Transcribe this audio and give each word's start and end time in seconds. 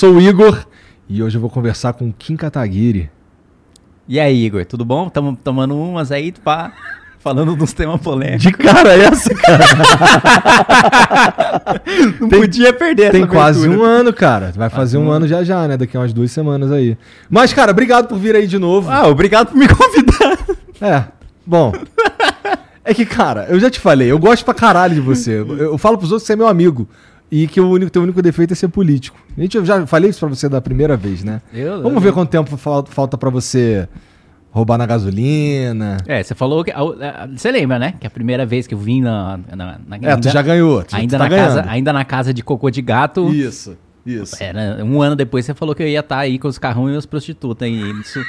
Sou 0.00 0.14
o 0.14 0.20
Igor 0.22 0.64
e 1.06 1.22
hoje 1.22 1.36
eu 1.36 1.42
vou 1.42 1.50
conversar 1.50 1.92
com 1.92 2.08
o 2.08 2.12
Kim 2.18 2.34
Kataguiri. 2.34 3.10
E 4.08 4.18
aí, 4.18 4.46
Igor, 4.46 4.64
tudo 4.64 4.82
bom? 4.82 5.08
Estamos 5.08 5.36
tomando 5.44 5.76
umas 5.76 6.10
aí, 6.10 6.32
pá, 6.32 6.72
falando 7.18 7.54
dos 7.54 7.74
temas 7.74 8.00
polêmicos. 8.00 8.44
De 8.44 8.52
cara 8.52 8.94
essa, 8.94 9.34
cara. 9.34 9.62
Não 12.18 12.30
tem, 12.30 12.40
podia 12.40 12.72
perder 12.72 13.12
Tem 13.12 13.26
quase 13.26 13.68
um 13.68 13.82
ano, 13.82 14.10
cara. 14.10 14.54
Vai 14.56 14.70
fazer 14.70 14.96
um 14.96 15.10
ano 15.10 15.28
já 15.28 15.44
já, 15.44 15.68
né? 15.68 15.76
Daqui 15.76 15.98
a 15.98 16.00
umas 16.00 16.14
duas 16.14 16.30
semanas 16.30 16.72
aí. 16.72 16.96
Mas, 17.28 17.52
cara, 17.52 17.70
obrigado 17.70 18.08
por 18.08 18.16
vir 18.16 18.34
aí 18.34 18.46
de 18.46 18.58
novo. 18.58 18.90
Ah, 18.90 19.06
obrigado 19.06 19.48
por 19.48 19.56
me 19.58 19.68
convidar. 19.68 20.38
É, 20.80 21.04
bom. 21.44 21.74
É 22.82 22.94
que, 22.94 23.04
cara, 23.04 23.48
eu 23.50 23.60
já 23.60 23.68
te 23.68 23.78
falei, 23.78 24.10
eu 24.10 24.18
gosto 24.18 24.46
pra 24.46 24.54
caralho 24.54 24.94
de 24.94 25.00
você. 25.02 25.40
Eu, 25.40 25.58
eu 25.58 25.76
falo 25.76 25.98
pros 25.98 26.10
outros 26.10 26.22
que 26.22 26.28
você 26.28 26.32
é 26.32 26.36
meu 26.36 26.48
amigo. 26.48 26.88
E 27.30 27.46
que 27.46 27.60
o 27.60 27.68
único, 27.68 27.92
teu 27.92 28.02
único 28.02 28.20
defeito 28.20 28.52
é 28.52 28.56
ser 28.56 28.68
político. 28.68 29.16
A 29.40 29.42
gente, 29.42 29.56
eu 29.56 29.64
já 29.64 29.86
falei 29.86 30.10
isso 30.10 30.20
pra 30.20 30.28
você 30.28 30.50
da 30.50 30.60
primeira 30.60 30.98
vez, 30.98 31.24
né? 31.24 31.40
Eu- 31.52 31.78
Vamos 31.82 31.94
eu- 31.94 32.00
ver 32.02 32.12
quanto 32.12 32.28
tempo 32.28 32.56
falta, 32.58 33.16
pra 33.16 33.30
você 33.30 33.88
roubar 34.50 34.76
na 34.76 34.84
gasolina. 34.84 35.96
É, 36.06 36.22
você 36.22 36.34
falou 36.34 36.62
que. 36.62 36.70
Você 37.34 37.50
lembra, 37.50 37.78
né? 37.78 37.94
Que 37.98 38.06
a 38.06 38.10
primeira 38.10 38.44
vez 38.44 38.66
que 38.66 38.74
eu 38.74 38.78
vim 38.78 39.00
na. 39.00 39.38
na, 39.56 39.78
na- 39.86 39.98
É, 40.02 40.16
tu 40.16 40.28
já 40.28 40.42
ganhou. 40.42 40.82
Tu, 40.84 40.94
Ainda, 40.94 41.16
tá 41.16 41.24
na 41.24 41.30
ganhando. 41.30 41.46
casa, 41.56 41.70
ainda 41.70 41.92
na 41.92 42.04
casa 42.04 42.34
de 42.34 42.42
cocô 42.42 42.68
de 42.70 42.82
gato. 42.82 43.32
Isso, 43.32 43.78
isso. 44.04 44.36
Era, 44.42 44.84
um 44.84 45.00
ano 45.00 45.16
depois 45.16 45.46
você 45.46 45.54
falou 45.54 45.74
que 45.74 45.82
eu 45.82 45.88
ia 45.88 46.00
estar 46.00 46.18
aí 46.18 46.38
com 46.38 46.46
os 46.48 46.58
carrão 46.58 46.90
e 46.90 46.96
as 46.96 47.06
prostitutas. 47.06 47.66
E 47.66 47.72
isso 48.00 48.20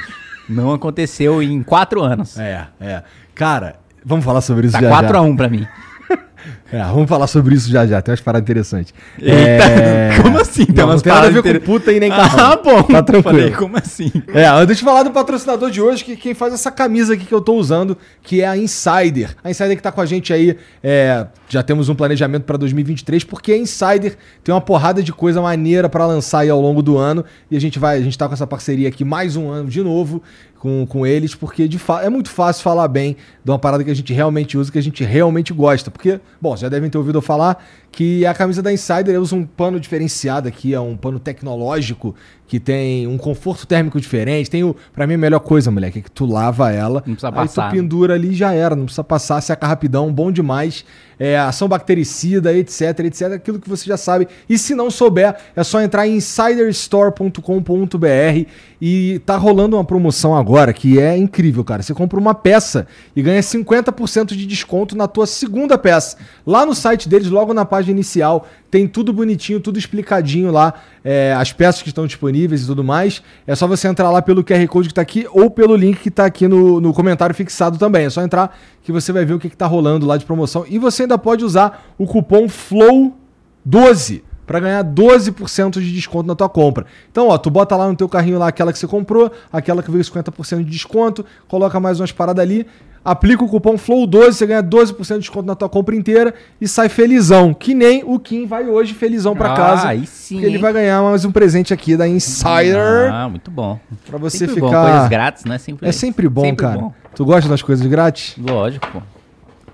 não 0.48 0.72
aconteceu 0.72 1.42
em 1.42 1.62
quatro 1.62 2.02
anos. 2.02 2.38
É, 2.38 2.68
é. 2.80 3.02
Cara, 3.34 3.76
vamos 4.02 4.24
falar 4.24 4.40
sobre 4.40 4.66
isso 4.66 4.72
Tá 4.76 4.80
já 4.80 4.88
4 4.88 5.12
já. 5.12 5.18
a 5.18 5.20
1 5.20 5.36
pra 5.36 5.48
mim. 5.50 5.66
É, 6.72 6.82
vamos 6.84 7.06
falar 7.08 7.26
sobre 7.26 7.54
isso 7.54 7.70
já 7.70 7.86
já. 7.86 8.00
Tem 8.00 8.12
umas 8.12 8.20
paradas 8.20 8.48
interessantes. 8.48 8.94
Eita, 9.20 9.34
É... 9.34 10.10
como 10.22 10.38
assim? 10.38 10.64
Tem 10.64 10.74
Não, 10.74 10.86
não 10.86 10.92
umas 10.94 11.02
tem 11.02 11.12
nada 11.12 11.26
a 11.26 11.30
ver 11.30 11.42
paradas 11.42 11.62
com 11.62 11.72
puta 11.72 11.92
e 11.92 12.00
nem 12.00 12.10
carro. 12.10 12.40
Ah, 12.40 12.56
bom. 12.64 12.82
Tá 12.82 13.02
tranquilo. 13.02 13.38
Falei, 13.38 13.50
como 13.50 13.76
assim? 13.76 14.10
É, 14.28 14.46
antes 14.46 14.78
de 14.78 14.84
falar 14.84 15.02
do 15.02 15.10
patrocinador 15.10 15.70
de 15.70 15.82
hoje, 15.82 16.02
que 16.02 16.16
quem 16.16 16.32
faz 16.32 16.54
essa 16.54 16.70
camisa 16.70 17.12
aqui 17.12 17.26
que 17.26 17.34
eu 17.34 17.42
tô 17.42 17.54
usando, 17.54 17.96
que 18.22 18.40
é 18.40 18.48
a 18.48 18.56
Insider. 18.56 19.36
A 19.44 19.50
Insider 19.50 19.76
que 19.76 19.82
tá 19.82 19.92
com 19.92 20.00
a 20.00 20.06
gente 20.06 20.32
aí, 20.32 20.56
é, 20.82 21.26
já 21.46 21.62
temos 21.62 21.90
um 21.90 21.94
planejamento 21.94 22.44
pra 22.44 22.56
2023, 22.56 23.22
porque 23.24 23.52
a 23.52 23.58
Insider 23.58 24.16
tem 24.42 24.54
uma 24.54 24.60
porrada 24.60 25.02
de 25.02 25.12
coisa 25.12 25.42
maneira 25.42 25.90
pra 25.90 26.06
lançar 26.06 26.40
aí 26.40 26.48
ao 26.48 26.60
longo 26.60 26.80
do 26.82 26.96
ano, 26.96 27.22
e 27.50 27.56
a 27.56 27.60
gente 27.60 27.78
vai, 27.78 27.98
a 27.98 28.00
gente 28.00 28.16
tá 28.16 28.26
com 28.26 28.34
essa 28.34 28.46
parceria 28.46 28.88
aqui 28.88 29.04
mais 29.04 29.36
um 29.36 29.50
ano 29.50 29.68
de 29.68 29.82
novo 29.82 30.22
com, 30.62 30.86
com 30.86 31.04
eles, 31.04 31.34
porque 31.34 31.66
de 31.66 31.76
fa 31.76 32.02
é 32.02 32.08
muito 32.08 32.30
fácil 32.30 32.62
falar 32.62 32.86
bem 32.86 33.16
de 33.44 33.50
uma 33.50 33.58
parada 33.58 33.82
que 33.82 33.90
a 33.90 33.94
gente 33.94 34.12
realmente 34.12 34.56
usa, 34.56 34.70
que 34.70 34.78
a 34.78 34.82
gente 34.82 35.02
realmente 35.02 35.52
gosta, 35.52 35.90
porque, 35.90 36.20
bom, 36.40 36.56
já 36.62 36.68
devem 36.68 36.88
ter 36.88 36.96
ouvido 36.96 37.18
eu 37.18 37.22
falar 37.22 37.62
que 37.90 38.24
a 38.24 38.32
camisa 38.32 38.62
da 38.62 38.72
Insider 38.72 39.20
usa 39.20 39.36
um 39.36 39.44
pano 39.44 39.78
diferenciado 39.78 40.48
aqui, 40.48 40.72
é 40.72 40.80
um 40.80 40.96
pano 40.96 41.18
tecnológico 41.20 42.14
que 42.46 42.58
tem 42.58 43.06
um 43.06 43.18
conforto 43.18 43.66
térmico 43.66 44.00
diferente. 44.00 44.50
Tem 44.50 44.62
o, 44.64 44.74
para 44.94 45.06
mim 45.06 45.14
a 45.14 45.18
melhor 45.18 45.40
coisa, 45.40 45.70
moleque, 45.70 45.98
é 45.98 46.02
que 46.02 46.10
tu 46.10 46.26
lava 46.26 46.70
ela, 46.70 47.02
Não 47.06 47.14
precisa 47.14 47.28
aí 47.28 47.34
passar. 47.34 47.68
tu 47.68 47.74
pendura 47.74 48.14
ali 48.14 48.30
e 48.30 48.34
já 48.34 48.52
era, 48.52 48.74
não 48.76 48.84
precisa 48.84 49.04
passar, 49.04 49.40
seca 49.40 49.66
rapidão, 49.66 50.12
bom 50.12 50.30
demais. 50.30 50.84
É, 51.24 51.38
ação 51.38 51.68
bactericida, 51.68 52.52
etc, 52.52 52.98
etc, 53.04 53.34
aquilo 53.34 53.60
que 53.60 53.68
você 53.68 53.86
já 53.86 53.96
sabe. 53.96 54.26
E 54.48 54.58
se 54.58 54.74
não 54.74 54.90
souber, 54.90 55.36
é 55.54 55.62
só 55.62 55.80
entrar 55.80 56.08
em 56.08 56.16
insiderstore.com.br 56.16 58.48
e 58.80 59.20
tá 59.20 59.36
rolando 59.36 59.76
uma 59.76 59.84
promoção 59.84 60.36
agora 60.36 60.72
que 60.72 60.98
é 60.98 61.16
incrível, 61.16 61.62
cara. 61.62 61.80
Você 61.80 61.94
compra 61.94 62.18
uma 62.18 62.34
peça 62.34 62.88
e 63.14 63.22
ganha 63.22 63.40
50% 63.40 64.34
de 64.34 64.44
desconto 64.44 64.96
na 64.96 65.06
tua 65.06 65.24
segunda 65.24 65.78
peça. 65.78 66.16
Lá 66.44 66.66
no 66.66 66.74
site 66.74 67.08
deles, 67.08 67.28
logo 67.28 67.54
na 67.54 67.64
página 67.64 67.92
inicial, 67.92 68.48
tem 68.68 68.88
tudo 68.88 69.12
bonitinho, 69.12 69.60
tudo 69.60 69.78
explicadinho 69.78 70.50
lá, 70.50 70.74
é, 71.04 71.34
as 71.36 71.52
peças 71.52 71.82
que 71.82 71.88
estão 71.88 72.06
disponíveis 72.06 72.62
e 72.62 72.66
tudo 72.66 72.84
mais. 72.84 73.22
É 73.46 73.54
só 73.54 73.66
você 73.66 73.88
entrar 73.88 74.10
lá 74.10 74.22
pelo 74.22 74.44
QR 74.44 74.66
Code 74.68 74.88
que 74.88 74.94
tá 74.94 75.02
aqui 75.02 75.26
ou 75.30 75.50
pelo 75.50 75.76
link 75.76 75.98
que 75.98 76.10
tá 76.10 76.24
aqui 76.24 76.46
no, 76.46 76.80
no 76.80 76.92
comentário 76.92 77.34
fixado 77.34 77.78
também. 77.78 78.06
É 78.06 78.10
só 78.10 78.22
entrar 78.22 78.56
que 78.82 78.92
você 78.92 79.12
vai 79.12 79.24
ver 79.24 79.34
o 79.34 79.38
que, 79.38 79.50
que 79.50 79.56
tá 79.56 79.66
rolando 79.66 80.06
lá 80.06 80.16
de 80.16 80.24
promoção. 80.24 80.64
E 80.68 80.78
você 80.78 81.02
ainda 81.02 81.18
pode 81.18 81.44
usar 81.44 81.86
o 81.98 82.06
cupom 82.06 82.46
FLOW12 82.46 84.22
para 84.46 84.60
ganhar 84.60 84.84
12% 84.84 85.80
de 85.80 85.92
desconto 85.92 86.26
na 86.26 86.34
tua 86.34 86.48
compra. 86.48 86.84
Então, 87.10 87.28
ó, 87.28 87.38
tu 87.38 87.48
bota 87.48 87.76
lá 87.76 87.88
no 87.88 87.96
teu 87.96 88.08
carrinho 88.08 88.38
lá 88.38 88.48
aquela 88.48 88.72
que 88.72 88.78
você 88.78 88.86
comprou, 88.86 89.30
aquela 89.52 89.82
que 89.82 89.90
veio 89.90 90.04
50% 90.04 90.58
de 90.58 90.64
desconto, 90.64 91.24
coloca 91.48 91.78
mais 91.78 92.00
umas 92.00 92.12
paradas 92.12 92.42
ali, 92.42 92.66
aplica 93.04 93.42
o 93.44 93.48
cupom 93.48 93.74
FLOW12, 93.74 94.32
você 94.32 94.46
ganha 94.46 94.62
12% 94.62 95.12
de 95.14 95.18
desconto 95.20 95.46
na 95.46 95.54
tua 95.54 95.68
compra 95.68 95.94
inteira 95.96 96.32
e 96.60 96.68
sai 96.68 96.88
felizão. 96.88 97.52
Que 97.52 97.74
nem 97.74 98.02
o 98.04 98.18
Kim 98.18 98.46
vai 98.46 98.66
hoje 98.66 98.94
felizão 98.94 99.34
para 99.34 99.52
Ah, 99.52 99.56
casa. 99.56 99.88
aí 99.88 100.06
sim, 100.06 100.38
ele 100.42 100.56
hein? 100.56 100.58
vai 100.58 100.72
ganhar 100.72 101.02
mais 101.02 101.24
um 101.24 101.32
presente 101.32 101.72
aqui 101.74 101.96
da 101.96 102.06
Insider 102.08 103.10
Ah, 103.12 103.28
muito 103.28 103.50
bom. 103.50 103.78
para 104.06 104.18
você 104.18 104.38
Sempre 104.38 104.54
ficar 104.56 104.66
bom, 104.68 104.90
coisas 104.90 105.08
grátis, 105.08 105.44
né? 105.44 105.58
Sempre, 105.58 105.88
É 105.88 105.92
sempre 105.92 106.28
bom, 106.28 106.42
sempre 106.42 106.64
cara. 106.66 106.78
bom. 106.80 106.92
Tu 107.14 107.24
gosta 107.24 107.48
das 107.48 107.62
coisas 107.62 107.86
grátis? 107.86 108.34
Lógico, 108.38 108.86
pô. 108.92 109.02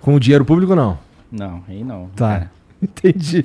Com 0.01 0.15
o 0.15 0.21
dinheiro 0.21 0.45
público 0.45 0.75
não. 0.75 0.99
Não, 1.31 1.63
aí 1.69 1.85
não. 1.85 2.09
Tá. 2.17 2.29
cara. 2.29 2.51
Entendi. 2.83 3.43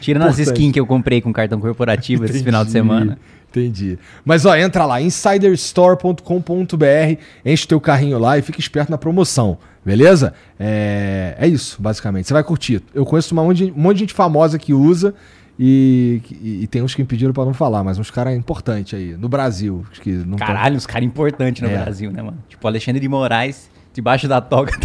Tira 0.00 0.18
nas 0.18 0.38
skins 0.38 0.72
que 0.72 0.78
eu 0.78 0.86
comprei 0.86 1.20
com 1.20 1.32
cartão 1.32 1.60
corporativo 1.60 2.24
esse 2.24 2.42
final 2.42 2.64
de 2.64 2.70
Entendi, 2.70 2.88
semana. 2.88 3.18
Entendi. 3.56 3.98
Mas 4.24 4.44
ó, 4.44 4.54
entra 4.56 4.84
lá, 4.84 5.00
insiderstore.com.br, 5.00 7.20
enche 7.44 7.68
teu 7.68 7.80
carrinho 7.80 8.18
lá 8.18 8.36
e 8.38 8.42
fica 8.42 8.58
esperto 8.58 8.90
na 8.90 8.98
promoção, 8.98 9.56
beleza? 9.84 10.34
É, 10.58 11.36
é 11.38 11.46
isso, 11.46 11.80
basicamente. 11.80 12.26
Você 12.26 12.34
vai 12.34 12.42
curtir. 12.42 12.82
Eu 12.92 13.04
conheço 13.04 13.32
um 13.34 13.44
monte, 13.44 13.66
de, 13.66 13.70
um 13.72 13.80
monte 13.80 13.94
de 13.96 14.00
gente 14.00 14.14
famosa 14.14 14.58
que 14.58 14.74
usa 14.74 15.14
e, 15.58 16.20
e- 16.42 16.62
e 16.64 16.66
tem 16.66 16.82
uns 16.82 16.94
que 16.96 17.02
me 17.02 17.06
pediram 17.06 17.32
pra 17.32 17.44
não 17.44 17.54
falar, 17.54 17.84
mas 17.84 17.96
uns 17.98 18.10
caras 18.10 18.34
importantes 18.34 18.98
aí, 18.98 19.16
no 19.16 19.28
Brasil. 19.28 19.84
Que 20.02 20.10
não 20.10 20.36
tão- 20.36 20.46
Caralho, 20.48 20.74
uns 20.76 20.86
caras 20.86 21.06
importantes 21.06 21.62
no 21.62 21.68
É. 21.68 21.78
Brasil, 21.82 22.10
né, 22.10 22.22
mano? 22.22 22.38
Tipo, 22.48 22.66
Alexandre 22.66 22.98
de 23.00 23.08
Moraes, 23.08 23.70
debaixo 23.92 24.26
da 24.26 24.40
toga. 24.40 24.72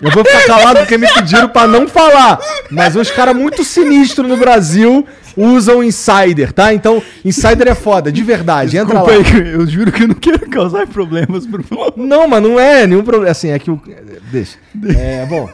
Eu 0.00 0.12
vou 0.12 0.24
ficar 0.24 0.46
calado 0.46 0.78
porque 0.78 0.96
me 0.96 1.12
pediram 1.12 1.48
pra 1.48 1.66
não 1.66 1.88
falar. 1.88 2.38
Mas 2.70 2.94
uns 2.94 3.10
caras 3.10 3.34
muito 3.34 3.64
sinistros 3.64 4.28
no 4.28 4.36
Brasil 4.36 5.04
usam 5.38 5.82
Insider, 5.82 6.52
tá? 6.52 6.74
Então, 6.74 7.02
Insider 7.24 7.68
é 7.68 7.74
foda, 7.74 8.10
de 8.10 8.22
verdade. 8.22 8.76
Entra 8.76 9.02
lá. 9.02 9.12
eu 9.12 9.66
juro 9.66 9.92
que 9.92 10.02
eu 10.02 10.08
não 10.08 10.14
quero 10.14 10.48
causar 10.50 10.86
problemas 10.86 11.46
pro 11.46 11.64
Não, 11.96 12.26
mas 12.28 12.42
não 12.42 12.58
é 12.58 12.86
nenhum 12.86 13.04
problema. 13.04 13.30
Assim, 13.30 13.48
é 13.50 13.58
que 13.58 13.70
o. 13.70 13.80
Deixa. 14.30 14.58
É, 14.96 15.24
bom. 15.26 15.48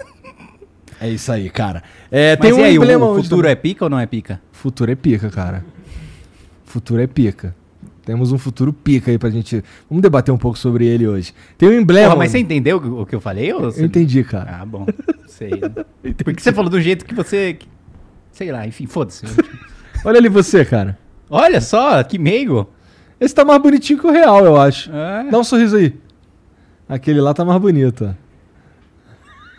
É 1.01 1.09
isso 1.09 1.31
aí, 1.31 1.51
cara. 1.51 1.83
É, 2.11 2.35
tem 2.37 2.53
um 2.53 2.65
aí, 2.65 2.77
emblema 2.77 3.07
o 3.07 3.23
futuro 3.23 3.47
é 3.47 3.55
pica 3.55 3.85
ou 3.85 3.91
não 3.91 3.99
é 3.99 4.07
pica? 4.07 4.41
Futuro 4.53 4.91
é 4.91 4.95
pica, 4.95 5.29
cara. 5.29 5.65
Futuro 6.65 7.01
é 7.03 7.07
pica. 7.07 7.55
Temos 8.05 8.33
um 8.33 8.39
futuro 8.39 8.73
pica 8.73 9.11
aí 9.11 9.19
pra 9.19 9.31
gente. 9.31 9.63
Vamos 9.89 10.03
debater 10.03 10.33
um 10.33 10.39
pouco 10.39 10.59
sobre 10.59 10.87
ele 10.87 11.07
hoje. 11.07 11.33
Tem 11.57 11.69
um 11.69 11.73
emblema. 11.73 12.09
Porra, 12.09 12.19
mas 12.19 12.31
você 12.31 12.39
entendeu 12.39 12.77
o 12.77 13.07
que 13.07 13.15
eu 13.15 13.21
falei? 13.21 13.53
Ou 13.53 13.63
você- 13.63 13.81
Eu 13.81 13.87
entendi, 13.87 14.23
cara. 14.23 14.59
Ah, 14.61 14.67
bom. 14.67 14.87
Sei. 15.27 15.51
Porque 16.23 16.41
você 16.41 16.53
falou 16.53 16.71
do 16.71 16.81
jeito 16.81 17.05
que 17.05 17.15
você. 17.15 17.59
Sei 18.33 18.53
lá, 18.53 18.67
enfim, 18.67 18.87
foda-se. 18.87 19.25
Olha 20.05 20.19
ali 20.19 20.29
você, 20.29 20.65
cara. 20.65 20.99
Olha 21.31 21.61
só, 21.61 22.03
que 22.03 22.19
meigo. 22.19 22.71
Esse 23.19 23.35
tá 23.35 23.45
mais 23.45 23.61
bonitinho 23.61 23.99
que 23.99 24.07
o 24.07 24.11
real, 24.11 24.45
eu 24.45 24.61
acho. 24.61 24.91
É. 24.93 25.31
Dá 25.31 25.39
um 25.39 25.45
sorriso 25.45 25.77
aí. 25.77 25.95
Aquele 26.89 27.21
lá 27.21 27.33
tá 27.33 27.45
mais 27.45 27.61
bonito. 27.61 28.15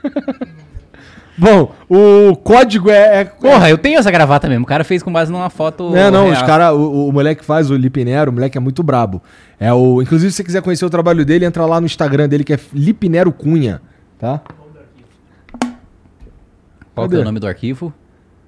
Bom, 1.38 1.74
o 1.90 2.36
código 2.38 2.90
é. 2.90 3.22
é 3.22 3.26
Porra, 3.26 3.70
eu 3.70 3.78
tenho 3.78 4.00
essa 4.00 4.10
gravata 4.10 4.48
mesmo. 4.48 4.64
O 4.64 4.68
cara 4.68 4.86
fez 4.86 5.04
com 5.04 5.12
base 5.12 5.32
numa 5.32 5.50
foto. 5.50 5.90
Não, 5.90 6.12
não, 6.12 6.24
real. 6.30 6.34
os 6.34 6.42
cara, 6.44 6.74
o, 6.74 7.10
o 7.10 7.12
moleque 7.12 7.42
que 7.42 7.46
faz 7.46 7.70
o 7.70 7.76
Lipinero, 7.76 8.32
o 8.32 8.34
moleque 8.34 8.58
é 8.58 8.62
muito 8.62 8.82
brabo. 8.82 9.22
É 9.60 9.74
o, 9.74 10.02
inclusive, 10.02 10.32
se 10.32 10.38
você 10.38 10.44
quiser 10.44 10.62
conhecer 10.62 10.86
o 10.86 10.90
trabalho 10.90 11.26
dele, 11.26 11.44
entra 11.44 11.66
lá 11.66 11.82
no 11.82 11.86
Instagram 11.86 12.30
dele 12.30 12.44
que 12.44 12.54
é 12.54 12.60
Lipinero 12.74 13.34
Cunha, 13.34 13.82
tá? 14.18 14.42
Qual 16.94 17.08
que 17.08 17.16
Cadê? 17.16 17.18
é 17.18 17.20
o 17.20 17.26
nome 17.26 17.40
do 17.40 17.48
arquivo? 17.48 17.94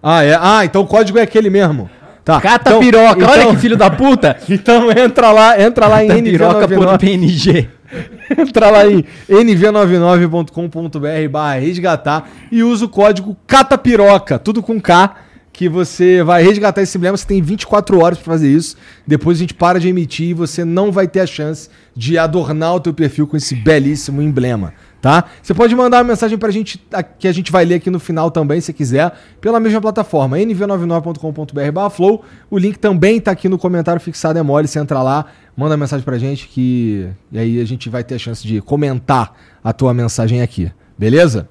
Ah, 0.01 0.23
é. 0.23 0.37
Ah, 0.39 0.65
então 0.65 0.81
o 0.81 0.87
código 0.87 1.17
é 1.17 1.21
aquele 1.21 1.49
mesmo. 1.49 1.89
Tá. 2.23 2.41
Cata 2.41 2.71
então- 2.71 2.79
piroca, 2.81 3.25
olha 3.29 3.41
então- 3.41 3.55
que 3.55 3.61
filho 3.61 3.77
da 3.77 3.89
puta! 3.89 4.35
Então 4.49 4.91
entra 4.91 5.31
lá, 5.31 5.59
entra 5.61 5.87
lá 5.87 6.03
em 6.03 6.09
Cata 6.09 6.21
piroca 6.21 6.67
por 6.67 6.85
NV99. 6.85 6.99
PNG. 6.99 7.69
Entra 8.37 8.69
lá 8.69 8.85
em 8.85 9.05
nv99.com.br 9.29 11.29
barra 11.31 11.59
resgatar 11.59 12.27
e 12.51 12.61
usa 12.61 12.83
o 12.83 12.89
código 12.89 13.37
CATAPIROCA, 13.47 14.37
tudo 14.37 14.61
com 14.61 14.77
K, 14.79 15.15
que 15.57 15.67
você 15.67 16.21
vai 16.21 16.43
resgatar 16.43 16.83
esse 16.83 16.95
emblema. 16.95 17.17
Você 17.17 17.25
tem 17.25 17.41
24 17.41 17.99
horas 17.99 18.19
para 18.19 18.31
fazer 18.31 18.47
isso. 18.47 18.77
Depois 19.07 19.39
a 19.39 19.41
gente 19.41 19.55
para 19.55 19.79
de 19.79 19.87
emitir 19.87 20.29
e 20.29 20.33
você 20.35 20.63
não 20.63 20.91
vai 20.91 21.07
ter 21.07 21.19
a 21.19 21.25
chance 21.25 21.67
de 21.95 22.15
adornar 22.15 22.75
o 22.75 22.79
teu 22.79 22.93
perfil 22.93 23.25
com 23.25 23.35
esse 23.35 23.55
belíssimo 23.55 24.21
emblema. 24.21 24.75
Tá? 25.01 25.23
Você 25.41 25.55
pode 25.55 25.75
mandar 25.75 25.97
uma 25.97 26.03
mensagem 26.03 26.37
pra 26.37 26.51
gente 26.51 26.79
que 27.17 27.27
a 27.27 27.31
gente 27.31 27.51
vai 27.51 27.65
ler 27.65 27.75
aqui 27.75 27.89
no 27.89 27.99
final 27.99 28.29
também, 28.29 28.61
se 28.61 28.71
quiser, 28.71 29.11
pela 29.41 29.59
mesma 29.59 29.81
plataforma, 29.81 30.37
nv99.com.br 30.37 31.89
flow. 31.89 32.23
O 32.51 32.57
link 32.59 32.77
também 32.77 33.19
tá 33.19 33.31
aqui 33.31 33.49
no 33.49 33.57
comentário 33.57 33.99
fixado, 33.99 34.37
é 34.37 34.43
mole, 34.43 34.67
você 34.67 34.77
entra 34.77 35.01
lá, 35.01 35.25
manda 35.55 35.75
mensagem 35.75 36.05
pra 36.05 36.19
gente 36.19 36.47
que 36.47 37.09
e 37.31 37.39
aí 37.39 37.59
a 37.59 37.65
gente 37.65 37.89
vai 37.89 38.03
ter 38.03 38.13
a 38.13 38.19
chance 38.19 38.45
de 38.45 38.61
comentar 38.61 39.33
a 39.63 39.73
tua 39.73 39.91
mensagem 39.91 40.43
aqui. 40.43 40.71
Beleza? 40.95 41.49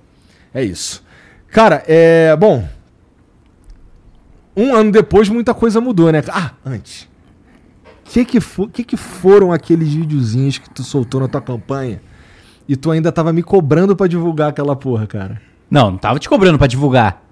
É 0.55 0.63
isso. 0.63 1.05
Cara, 1.51 1.83
é, 1.89 2.37
bom, 2.37 2.69
Um 4.57 4.75
ano 4.75 4.91
depois, 4.91 5.29
muita 5.29 5.53
coisa 5.53 5.81
mudou, 5.81 6.11
né? 6.11 6.23
Ah, 6.31 6.53
antes. 6.65 7.03
O 8.07 8.11
que 8.11 8.25
que, 8.25 8.41
fo 8.41 8.69
que 8.69 8.85
que 8.85 8.97
foram 8.97 9.53
aqueles 9.53 9.93
videozinhos 9.93 10.59
que 10.59 10.71
tu 10.71 10.83
soltou 10.83 11.21
na 11.21 11.29
tua 11.29 11.41
campanha 11.43 12.01
e 12.69 12.75
tu 12.77 12.91
ainda 12.91 13.11
tava 13.13 13.33
me 13.33 13.43
cobrando 13.43 13.95
pra 13.97 14.07
divulgar 14.07 14.49
aquela 14.51 14.75
porra, 14.77 15.07
cara? 15.07 15.41
Não, 15.71 15.91
não 15.91 15.99
tava 15.99 16.19
te 16.19 16.29
cobrando 16.29 16.57
pra 16.57 16.67
divulgar. 16.69 17.23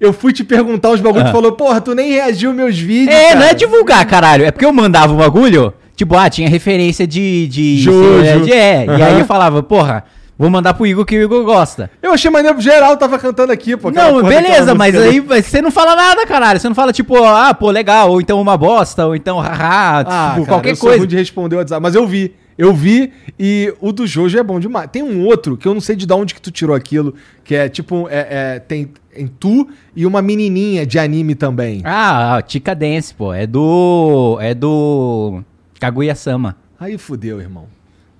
Eu 0.00 0.12
fui 0.12 0.32
te 0.32 0.42
perguntar 0.42 0.90
os 0.90 1.00
bagulhos 1.00 1.26
e 1.26 1.30
Ah. 1.30 1.32
falou, 1.32 1.52
porra, 1.52 1.80
tu 1.80 1.94
nem 1.94 2.10
reagiu 2.12 2.52
meus 2.52 2.76
vídeos. 2.78 3.14
É, 3.14 3.28
cara. 3.28 3.40
não 3.40 3.46
é 3.46 3.54
divulgar, 3.54 4.04
caralho. 4.06 4.44
É 4.44 4.50
porque 4.50 4.64
eu 4.64 4.72
mandava 4.72 5.12
o 5.12 5.16
bagulho, 5.16 5.72
tipo, 5.94 6.16
ah, 6.16 6.28
tinha 6.28 6.48
referência 6.48 7.06
de. 7.06 7.46
de 7.46 7.78
Jojo. 7.78 8.44
de- 8.44 8.52
é, 8.52 8.86
e 8.86 9.02
aí 9.02 9.20
eu 9.20 9.26
falava, 9.26 9.62
porra, 9.62 10.04
vou 10.38 10.50
mandar 10.50 10.74
pro 10.74 10.86
Igor 10.86 11.04
que 11.04 11.16
o 11.18 11.22
Igor 11.22 11.44
gosta. 11.44 11.90
Eu 12.02 12.12
achei 12.12 12.30
maneiro, 12.30 12.60
geral 12.60 12.96
tava 12.96 13.18
cantando 13.18 13.52
aqui, 13.52 13.76
pô. 13.76 13.90
não, 13.90 14.22
beleza, 14.22 14.74
mas 14.74 14.94
aí 14.96 15.20
você 15.20 15.60
não 15.62 15.70
fala 15.70 15.94
nada, 15.96 16.26
caralho. 16.26 16.58
Você 16.60 16.68
não 16.68 16.74
fala, 16.74 16.92
tipo, 16.92 17.16
ah, 17.24 17.52
pô, 17.54 17.70
legal, 17.70 18.10
ou 18.10 18.20
então 18.20 18.40
uma 18.40 18.56
bosta, 18.56 19.06
ou 19.06 19.14
então, 19.14 19.38
haha, 19.38 20.00
Ah, 20.00 20.30
tipo, 20.34 20.46
cara, 20.46 20.46
qualquer 20.46 20.72
eu 20.72 20.76
coisa. 20.76 21.06
de 21.06 21.16
responder 21.16 21.56
o 21.56 21.58
WhatsApp, 21.58 21.82
mas 21.82 21.94
eu 21.94 22.06
vi. 22.06 22.34
Eu 22.56 22.72
vi 22.72 23.12
e 23.36 23.74
o 23.80 23.90
do 23.90 24.06
Jojo 24.06 24.38
é 24.38 24.42
bom 24.42 24.60
demais. 24.60 24.88
Tem 24.88 25.02
um 25.02 25.24
outro 25.26 25.56
que 25.56 25.66
eu 25.66 25.74
não 25.74 25.80
sei 25.80 25.96
de 25.96 26.06
onde 26.12 26.32
que 26.34 26.40
tu 26.40 26.52
tirou 26.52 26.76
aquilo, 26.76 27.12
que 27.42 27.52
é 27.52 27.68
tipo, 27.68 28.06
é, 28.08 28.28
é, 28.54 28.58
tem 28.60 28.92
em 29.16 29.26
tu 29.26 29.68
e 29.96 30.06
uma 30.06 30.22
menininha 30.22 30.86
de 30.86 30.96
anime 30.96 31.34
também. 31.34 31.82
Ah, 31.84 32.40
Tika 32.46 32.72
Dance, 32.72 33.12
pô, 33.12 33.34
é 33.34 33.44
do. 33.44 34.38
É 34.40 34.54
do. 34.54 35.42
Kaguya-sama. 35.80 36.56
Aí 36.78 36.96
fudeu, 36.96 37.40
irmão. 37.40 37.66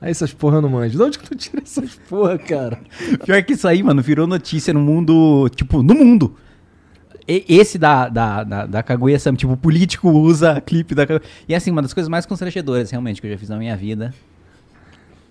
Aí 0.05 0.11
essas 0.11 0.35
porra 0.35 0.59
eu 0.59 0.61
não 0.61 0.69
manjo. 0.69 0.99
De 0.99 1.03
onde 1.03 1.19
que 1.19 1.27
tu 1.27 1.35
tira 1.35 1.63
essas 1.63 1.99
porra, 2.11 2.37
cara? 2.37 2.79
Pior 3.25 3.43
que 3.43 3.55
isso 3.55 3.67
aí, 3.67 3.83
mano, 3.83 4.03
virou 4.03 4.27
notícia 4.27 4.71
no 4.75 4.81
mundo. 4.81 5.49
Tipo, 5.57 5.83
no 5.83 5.95
mundo. 5.95 6.37
E- 7.27 7.43
esse 7.49 7.79
da, 7.79 8.11
da, 8.11 8.45
da, 8.45 8.67
da 8.67 8.83
Kaguya-sama, 8.83 9.35
tipo, 9.35 9.57
político 9.57 10.11
usa 10.11 10.61
clipe 10.61 10.95
da 10.95 11.07
Kaguya. 11.07 11.27
E 11.49 11.55
assim, 11.55 11.71
uma 11.71 11.81
das 11.81 11.95
coisas 11.95 12.11
mais 12.11 12.27
constrangedoras, 12.27 12.91
realmente, 12.91 13.19
que 13.19 13.27
eu 13.27 13.31
já 13.33 13.39
fiz 13.39 13.49
na 13.49 13.57
minha 13.57 13.75
vida. 13.79 14.13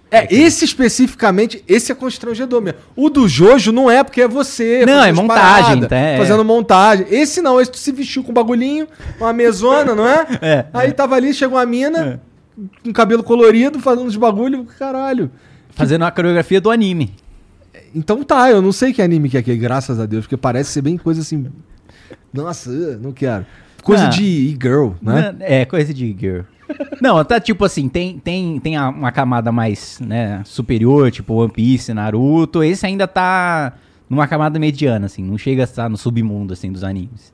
É, 0.10 0.28
esse 0.34 0.66
especificamente, 0.66 1.64
esse 1.68 1.92
é 1.92 1.96
constrangedor 1.96 2.60
mesmo. 2.60 2.80
O 2.96 3.12
do 3.12 3.28
Jojo 3.28 3.72
não 3.72 3.92
é 3.92 4.04
porque 4.04 4.22
é 4.22 4.28
você. 4.28 4.88
Não, 4.88 4.94
fazendo 4.96 5.06
é 5.06 5.14
montagem, 5.14 5.66
paradas, 5.66 5.90
tá, 5.90 5.96
é. 5.96 6.18
Fazendo 6.18 6.46
montagem. 6.46 7.06
Esse 7.12 7.44
não, 7.44 7.62
esse 7.62 7.70
tu 7.72 7.78
se 7.78 7.92
vestiu 7.92 8.24
com 8.24 8.31
um 8.31 8.34
bagulhinho, 8.34 8.88
uma 9.20 9.31
mesona, 9.31 9.94
não 9.94 10.08
é? 10.08 10.25
É, 10.42 10.66
Aí 10.74 10.92
tava 10.94 11.16
ali, 11.16 11.31
chegou 11.31 11.60
uma 11.60 11.66
mina, 11.66 12.20
com 12.84 12.94
cabelo 12.94 13.24
colorido, 13.24 13.80
fazendo 13.80 14.08
os 14.08 14.16
bagulho, 14.16 14.66
caralho. 14.78 15.30
Fazendo 15.72 16.04
a 16.06 16.12
coreografia 16.12 16.62
do 16.62 16.70
anime. 16.70 17.14
Então 17.96 18.24
tá, 18.24 18.50
eu 18.50 18.62
não 18.62 18.72
sei 18.72 18.94
que 18.94 19.02
anime 19.02 19.30
que 19.30 19.38
é 19.38 19.40
aquele, 19.40 19.58
graças 19.58 20.00
a 20.00 20.06
Deus, 20.06 20.26
porque 20.26 20.38
parece 20.38 20.72
ser 20.72 20.82
bem 20.82 20.98
coisa 20.98 21.22
assim. 21.22 21.48
Nossa, 22.34 22.70
não 22.98 23.12
quero. 23.12 23.46
Coisa 23.84 24.06
Ah. 24.06 24.10
de 24.10 24.24
e-girl, 24.24 24.92
né? 25.02 25.36
É, 25.40 25.66
coisa 25.66 25.94
de 25.94 26.16
girl. 26.18 26.42
Não, 27.02 27.24
tá 27.24 27.40
tipo 27.40 27.66
assim, 27.66 27.88
tem, 27.90 28.18
tem, 28.18 28.60
tem 28.60 28.80
uma 28.80 29.12
camada 29.12 29.52
mais 29.52 30.00
né, 30.00 30.42
superior, 30.46 31.12
tipo 31.12 31.34
One 31.34 31.52
Piece, 31.52 31.94
Naruto. 31.94 32.64
Esse 32.64 32.86
ainda 32.86 33.08
tá 33.08 33.74
numa 34.10 34.28
camada 34.28 34.58
mediana, 34.58 35.06
assim, 35.08 35.24
não 35.24 35.38
chega 35.38 35.64
a 35.64 35.66
estar 35.66 35.90
no 35.90 35.98
submundo, 35.98 36.54
assim, 36.54 36.72
dos 36.72 36.84
animes. 36.84 37.34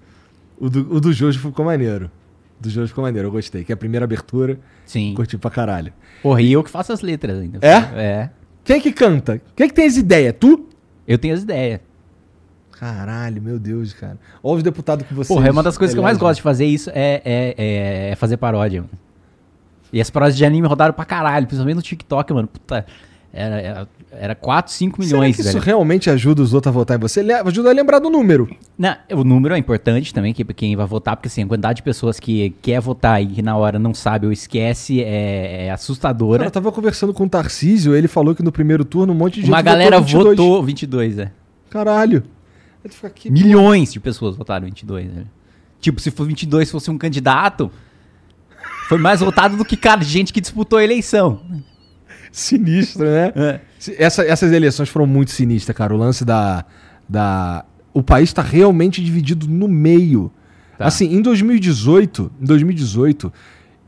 O, 0.60 0.70
do, 0.70 0.96
o 0.96 1.00
do 1.00 1.14
Jojo 1.14 1.40
ficou 1.40 1.64
maneiro. 1.66 2.10
Do 2.60 2.70
Jojo 2.70 2.88
ficou 2.90 3.04
maneiro, 3.04 3.28
eu 3.28 3.32
gostei. 3.32 3.64
Que 3.64 3.72
é 3.72 3.76
a 3.76 3.78
primeira 3.78 4.04
abertura, 4.04 4.60
Sim. 4.90 5.14
curti 5.14 5.38
pra 5.38 5.52
caralho. 5.52 5.94
Porra, 6.24 6.42
e 6.42 6.52
eu 6.52 6.64
que 6.64 6.70
faço 6.72 6.92
as 6.92 7.02
letras 7.02 7.38
ainda. 7.38 7.60
É? 7.62 7.76
É. 7.96 8.30
Quem 8.64 8.78
é 8.78 8.80
que 8.80 8.92
canta? 8.92 9.40
Quem 9.56 9.66
é 9.66 9.68
que 9.68 9.76
tem 9.76 9.86
as 9.86 9.96
ideias? 9.96 10.34
Tu? 10.40 10.68
Eu 11.08 11.20
tenho 11.20 11.36
as 11.36 11.44
ideias. 11.44 11.80
Caralho, 12.72 13.40
meu 13.40 13.60
Deus, 13.60 13.94
cara. 13.94 14.18
Olha 14.42 14.58
os 14.58 14.64
deputados 14.64 15.06
que 15.06 15.14
você. 15.14 15.32
Porra, 15.32 15.48
é 15.48 15.52
uma 15.52 15.62
das 15.62 15.78
coisas 15.78 15.94
que 15.94 16.00
eu 16.00 16.04
mais 16.04 16.18
gosto 16.18 16.38
de 16.38 16.42
fazer 16.42 16.66
isso 16.66 16.90
é, 16.90 17.22
é, 17.24 17.56
é, 17.56 18.10
é 18.12 18.16
fazer 18.16 18.38
paródia, 18.38 18.82
mano. 18.82 18.94
E 19.94 20.02
as 20.02 20.10
paródias 20.10 20.38
de 20.38 20.44
anime 20.44 20.68
rodaram 20.68 20.94
pra 20.94 21.06
caralho, 21.06 21.46
principalmente 21.46 21.76
no 21.76 21.82
TikTok, 21.84 22.34
mano. 22.34 22.48
Puta, 22.48 22.84
era, 23.32 23.62
era, 23.62 23.88
era 24.12 24.34
4, 24.36 24.72
5 24.74 25.00
milhões, 25.00 25.36
Será 25.36 25.36
que 25.36 25.42
isso 25.42 25.54
velho. 25.60 25.64
realmente 25.66 26.10
ajuda 26.10 26.42
os 26.42 26.54
outros 26.54 26.70
a 26.70 26.74
votar 26.74 26.98
em 26.98 27.00
você? 27.00 27.22
Le- 27.22 27.34
Ajuda 27.34 27.70
a 27.70 27.74
lembrar 27.74 28.00
do 28.00 28.10
número. 28.10 28.50
Não, 28.78 28.96
o 29.14 29.24
número 29.24 29.54
é 29.54 29.58
importante 29.58 30.14
também, 30.14 30.34
que 30.34 30.44
quem 30.46 30.76
vai 30.76 30.86
votar, 30.88 31.16
porque 31.16 31.28
assim, 31.28 31.44
a 31.44 31.48
quantidade 31.48 31.78
de 31.78 31.84
pessoas 31.84 32.20
que 32.20 32.50
quer 32.62 32.82
votar 32.82 33.22
e 33.22 33.28
que 33.28 33.42
na 33.42 33.56
hora 33.56 33.78
não 33.78 33.94
sabe 33.94 34.26
ou 34.26 34.32
esquece 34.32 35.02
é, 35.04 35.68
é 35.68 35.72
assustadora. 35.72 36.40
Cara, 36.40 36.48
eu 36.48 36.52
tava 36.52 36.72
conversando 36.72 37.14
com 37.14 37.26
o 37.26 37.30
Tarcísio, 37.30 37.96
ele 37.96 38.08
falou 38.08 38.34
que 38.34 38.42
no 38.42 38.52
primeiro 38.52 38.84
turno 38.84 39.14
um 39.14 39.16
monte 39.16 39.36
de 39.36 39.42
gente 39.42 39.50
Uma 39.52 39.62
galera 39.62 40.00
22. 40.00 40.38
votou 40.38 40.64
22, 40.64 41.20
é. 41.20 41.32
Caralho. 41.70 42.24
Aqui, 43.04 43.30
Milhões 43.30 43.92
de 43.94 44.00
pessoas 44.00 44.36
votaram 44.36 44.66
22, 44.66 45.12
velho. 45.12 45.28
Tipo, 45.82 46.00
se 46.02 46.10
for 46.12 46.26
22 46.26 46.72
fosse 46.72 46.90
um 46.90 46.98
candidato, 46.98 47.70
foi 48.88 48.98
mais 48.98 49.20
votado 49.20 49.56
do 49.56 49.64
que, 49.64 49.78
cara, 49.78 50.02
gente 50.04 50.34
que 50.34 50.42
disputou 50.42 50.80
a 50.80 50.84
eleição. 50.84 51.42
Sinistro, 52.50 53.06
né? 53.06 53.32
É. 53.36 53.60
Essa- 53.98 54.24
essas 54.26 54.52
eleições 54.52 54.90
foram 54.90 55.06
muito 55.08 55.32
sinistras, 55.32 55.76
cara. 55.76 55.94
O 55.94 55.98
lance 55.98 56.24
da. 56.26 56.66
da... 57.08 57.66
O 57.94 58.04
país 58.04 58.32
tá 58.32 58.42
realmente 58.42 59.04
dividido 59.04 59.48
no 59.48 59.68
meio. 59.68 60.32
Tá. 60.78 60.86
Assim, 60.86 61.14
em 61.14 61.22
2018, 61.22 62.32
em 62.42 62.46
2018, 62.46 63.34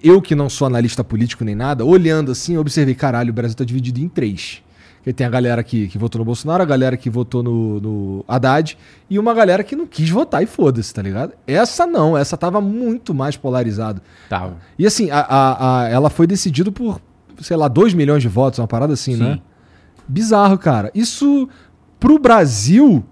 eu 0.03 0.21
que 0.21 0.33
não 0.35 0.49
sou 0.49 0.65
analista 0.67 1.03
político 1.03 1.45
nem 1.45 1.55
nada, 1.55 1.85
olhando 1.85 2.31
assim, 2.31 2.55
eu 2.55 2.61
observei, 2.61 2.95
caralho, 2.95 3.29
o 3.29 3.33
Brasil 3.33 3.55
tá 3.55 3.63
dividido 3.63 4.00
em 4.01 4.10
três. 4.10 4.62
Porque 4.98 5.13
tem 5.13 5.25
a 5.25 5.29
galera 5.29 5.63
que, 5.63 5.88
que 5.88 5.98
votou 5.98 6.19
no 6.19 6.25
Bolsonaro, 6.25 6.62
a 6.62 6.65
galera 6.65 6.95
que 6.98 7.10
votou 7.10 7.41
no, 7.41 7.79
no 7.79 8.25
Haddad 8.27 8.77
e 9.10 9.17
uma 9.17 9.33
galera 9.33 9.63
que 9.63 9.75
não 9.75 9.88
quis 9.88 10.10
votar 10.10 10.43
e 10.43 10.45
foda-se, 10.45 10.93
tá 10.93 11.01
ligado? 11.01 11.33
Essa 11.48 11.88
não, 11.88 12.15
essa 12.17 12.36
tava 12.38 12.62
muito 12.62 13.12
mais 13.13 13.36
polarizado. 13.36 14.00
Tá. 14.29 14.51
E 14.77 14.86
assim, 14.86 15.10
a, 15.10 15.19
a- 15.21 15.81
a- 15.83 15.89
ela 15.89 16.10
foi 16.10 16.27
decidida 16.27 16.71
por, 16.71 17.01
sei 17.41 17.57
lá, 17.57 17.67
2 17.67 17.93
milhões 17.93 18.21
de 18.21 18.27
votos, 18.27 18.60
uma 18.60 18.67
parada 18.67 18.93
assim, 18.93 19.15
Sim. 19.15 19.24
né? 19.24 19.39
Bizarro, 20.07 20.57
cara. 20.57 20.91
Isso 20.93 21.48
pro 22.00 22.17
Brasil, 22.17 23.03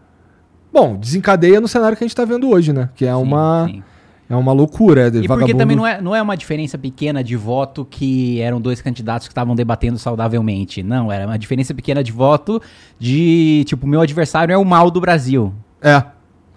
bom, 0.73 0.97
desencadeia 0.97 1.61
no 1.61 1.67
cenário 1.67 1.95
que 1.95 2.03
a 2.03 2.07
gente 2.07 2.15
tá 2.15 2.25
vendo 2.25 2.49
hoje, 2.49 2.73
né? 2.73 2.89
Que 2.95 3.05
é 3.05 3.15
uma 3.15 3.67
sim. 3.69 3.83
é 4.29 4.35
uma 4.35 4.51
loucura. 4.51 5.07
É 5.07 5.17
E 5.19 5.27
porque 5.27 5.53
também 5.53 5.77
não 5.77 5.85
é, 5.85 6.01
não 6.01 6.15
é 6.15 6.21
uma 6.21 6.35
diferença 6.35 6.77
pequena 6.77 7.23
de 7.23 7.35
voto 7.35 7.85
que 7.85 8.41
eram 8.41 8.59
dois 8.59 8.81
candidatos 8.81 9.27
que 9.27 9.31
estavam 9.31 9.55
debatendo 9.55 9.99
saudavelmente. 9.99 10.81
Não, 10.81 11.11
era 11.11 11.25
uma 11.25 11.37
diferença 11.37 11.73
pequena 11.73 12.03
de 12.03 12.11
voto 12.11 12.61
de, 12.97 13.63
tipo, 13.65 13.85
meu 13.85 14.01
adversário 14.01 14.51
é 14.51 14.57
o 14.57 14.65
mal 14.65 14.89
do 14.89 14.99
Brasil. 14.99 15.53
É, 15.81 16.03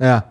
é. 0.00 0.23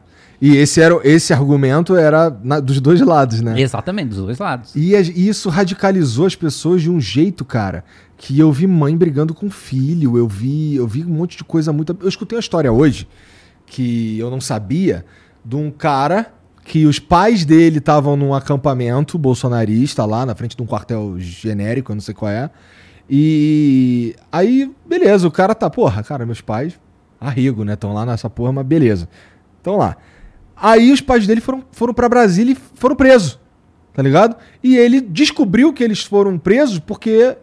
E 0.41 0.57
esse, 0.57 0.81
era, 0.81 0.99
esse 1.03 1.31
argumento 1.31 1.95
era 1.95 2.35
na- 2.43 2.59
dos 2.59 2.81
dois 2.81 2.99
lados, 3.01 3.41
né? 3.41 3.61
Exatamente, 3.61 4.09
dos 4.09 4.17
dois 4.17 4.39
lados. 4.39 4.75
E, 4.75 4.95
e 4.95 5.27
isso 5.27 5.49
radicalizou 5.49 6.25
as 6.25 6.35
pessoas 6.35 6.81
de 6.81 6.89
um 6.89 6.99
jeito, 6.99 7.45
cara, 7.45 7.83
que 8.17 8.39
eu 8.39 8.51
vi 8.51 8.65
mãe 8.65 8.97
brigando 8.97 9.35
com 9.35 9.51
filho, 9.51 10.17
eu 10.17 10.27
vi, 10.27 10.75
eu 10.75 10.87
vi 10.87 11.05
um 11.05 11.09
monte 11.09 11.37
de 11.37 11.43
coisa 11.43 11.71
muito. 11.71 11.95
Eu 12.01 12.09
escutei 12.09 12.35
uma 12.35 12.39
história 12.41 12.71
hoje 12.71 13.07
que 13.67 14.17
eu 14.17 14.31
não 14.31 14.41
sabia 14.41 15.05
de 15.45 15.55
um 15.55 15.69
cara 15.69 16.33
que 16.65 16.85
os 16.87 16.97
pais 16.99 17.45
dele 17.45 17.77
estavam 17.77 18.15
num 18.17 18.33
acampamento 18.33 19.17
bolsonarista 19.19 20.05
lá 20.05 20.25
na 20.25 20.33
frente 20.35 20.55
de 20.57 20.61
um 20.63 20.65
quartel 20.65 21.15
genérico, 21.19 21.91
eu 21.91 21.95
não 21.95 22.01
sei 22.01 22.13
qual 22.15 22.31
é. 22.31 22.49
E 23.13 24.15
aí, 24.31 24.71
beleza, 24.87 25.27
o 25.27 25.31
cara 25.31 25.53
tá, 25.53 25.69
porra, 25.69 26.01
cara, 26.01 26.25
meus 26.25 26.41
pais, 26.41 26.79
arrigo, 27.19 27.63
né? 27.63 27.73
Estão 27.73 27.93
lá 27.93 28.05
nessa 28.05 28.29
porra, 28.29 28.51
mas 28.53 28.65
beleza. 28.65 29.07
Estão 29.57 29.77
lá. 29.77 29.97
Aí 30.61 30.91
os 30.91 31.01
pais 31.01 31.25
dele 31.25 31.41
foram, 31.41 31.63
foram 31.71 31.93
para 31.93 32.07
Brasília 32.07 32.53
e 32.53 32.57
foram 32.75 32.95
presos 32.95 33.41
tá 33.93 34.01
ligado? 34.01 34.35
E 34.63 34.77
ele 34.77 35.01
descobriu 35.01 35.73
que 35.73 35.83
eles 35.83 36.03
foram 36.03 36.37
presos 36.37 36.79
porque 36.79 37.35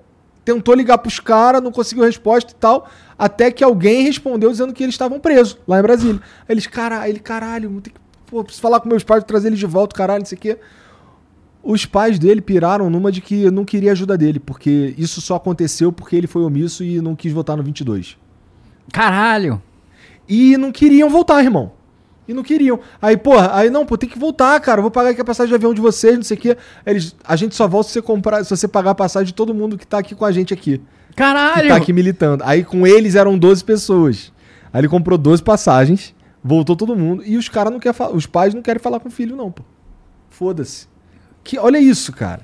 tentou 0.44 0.74
ligar 0.74 0.98
pros 0.98 1.20
caras, 1.20 1.62
não 1.62 1.70
conseguiu 1.70 2.04
resposta 2.04 2.52
e 2.52 2.54
tal, 2.54 2.88
até 3.18 3.50
que 3.50 3.62
alguém 3.62 4.04
respondeu 4.04 4.50
dizendo 4.50 4.72
que 4.72 4.82
eles 4.82 4.94
estavam 4.94 5.20
presos 5.20 5.58
lá 5.66 5.78
em 5.78 5.82
Brasília. 5.82 6.20
Aí 6.48 6.54
eles, 6.54 6.66
cara, 6.66 7.08
ele, 7.08 7.18
caralho, 7.18 7.68
tem 7.82 7.92
que, 7.92 8.00
pô, 8.26 8.42
preciso 8.42 8.62
falar 8.62 8.80
com 8.80 8.88
meus 8.88 9.04
pais, 9.04 9.22
trazer 9.24 9.48
eles 9.48 9.58
de 9.58 9.66
volta, 9.66 9.94
caralho, 9.94 10.20
não 10.20 10.26
sei 10.26 10.38
o 10.38 10.40
quê. 10.40 10.58
Os 11.62 11.84
pais 11.84 12.18
dele 12.18 12.40
piraram 12.40 12.88
numa 12.88 13.12
de 13.12 13.20
que 13.20 13.50
não 13.50 13.64
queria 13.64 13.92
ajuda 13.92 14.16
dele, 14.16 14.38
porque 14.38 14.94
isso 14.96 15.20
só 15.20 15.36
aconteceu 15.36 15.92
porque 15.92 16.16
ele 16.16 16.26
foi 16.26 16.42
omisso 16.42 16.82
e 16.82 17.00
não 17.00 17.14
quis 17.14 17.32
votar 17.32 17.56
no 17.56 17.62
22. 17.62 18.16
Caralho! 18.90 19.60
E 20.26 20.56
não 20.56 20.72
queriam 20.72 21.10
voltar, 21.10 21.42
irmão. 21.42 21.72
E 22.28 22.34
não 22.34 22.42
queriam. 22.42 22.78
Aí, 23.00 23.16
porra, 23.16 23.50
aí 23.54 23.70
não, 23.70 23.86
pô, 23.86 23.96
tem 23.96 24.08
que 24.08 24.18
voltar, 24.18 24.60
cara. 24.60 24.78
Eu 24.78 24.82
vou 24.82 24.90
pagar 24.90 25.10
aqui 25.10 25.20
a 25.20 25.24
passagem 25.24 25.48
de 25.48 25.54
avião 25.54 25.72
de 25.72 25.80
vocês, 25.80 26.14
não 26.14 26.22
sei 26.22 26.36
o 26.36 26.40
quê. 26.40 26.56
Eles, 26.84 27.16
a 27.24 27.34
gente 27.36 27.54
só 27.54 27.66
volta 27.66 27.88
se 27.88 27.94
você 27.94 28.02
comprar, 28.02 28.44
se 28.44 28.50
você 28.50 28.68
pagar 28.68 28.90
a 28.90 28.94
passagem 28.94 29.28
de 29.28 29.34
todo 29.34 29.54
mundo 29.54 29.78
que 29.78 29.86
tá 29.86 29.98
aqui 29.98 30.14
com 30.14 30.26
a 30.26 30.30
gente 30.30 30.52
aqui. 30.52 30.78
Que 31.08 31.14
Caralho! 31.16 31.68
tá 31.70 31.76
aqui 31.76 31.92
militando. 31.92 32.44
Aí 32.46 32.62
com 32.62 32.86
eles 32.86 33.14
eram 33.14 33.38
12 33.38 33.64
pessoas. 33.64 34.30
Aí 34.72 34.82
ele 34.82 34.88
comprou 34.88 35.16
12 35.16 35.42
passagens, 35.42 36.14
voltou 36.44 36.76
todo 36.76 36.94
mundo. 36.94 37.22
E 37.24 37.38
os 37.38 37.48
caras 37.48 37.72
não 37.72 37.80
falar. 37.94 38.14
Os 38.14 38.26
pais 38.26 38.52
não 38.52 38.60
querem 38.60 38.78
falar 38.80 39.00
com 39.00 39.08
o 39.08 39.12
filho, 39.12 39.34
não, 39.34 39.50
pô. 39.50 39.62
Foda-se. 40.28 40.86
Que, 41.42 41.58
olha 41.58 41.78
isso, 41.78 42.12
cara. 42.12 42.42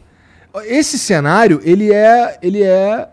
Esse 0.65 0.99
cenário, 0.99 1.61
ele 1.63 1.93
é. 1.93 2.39
Ele 2.41 2.63
é. 2.63 3.09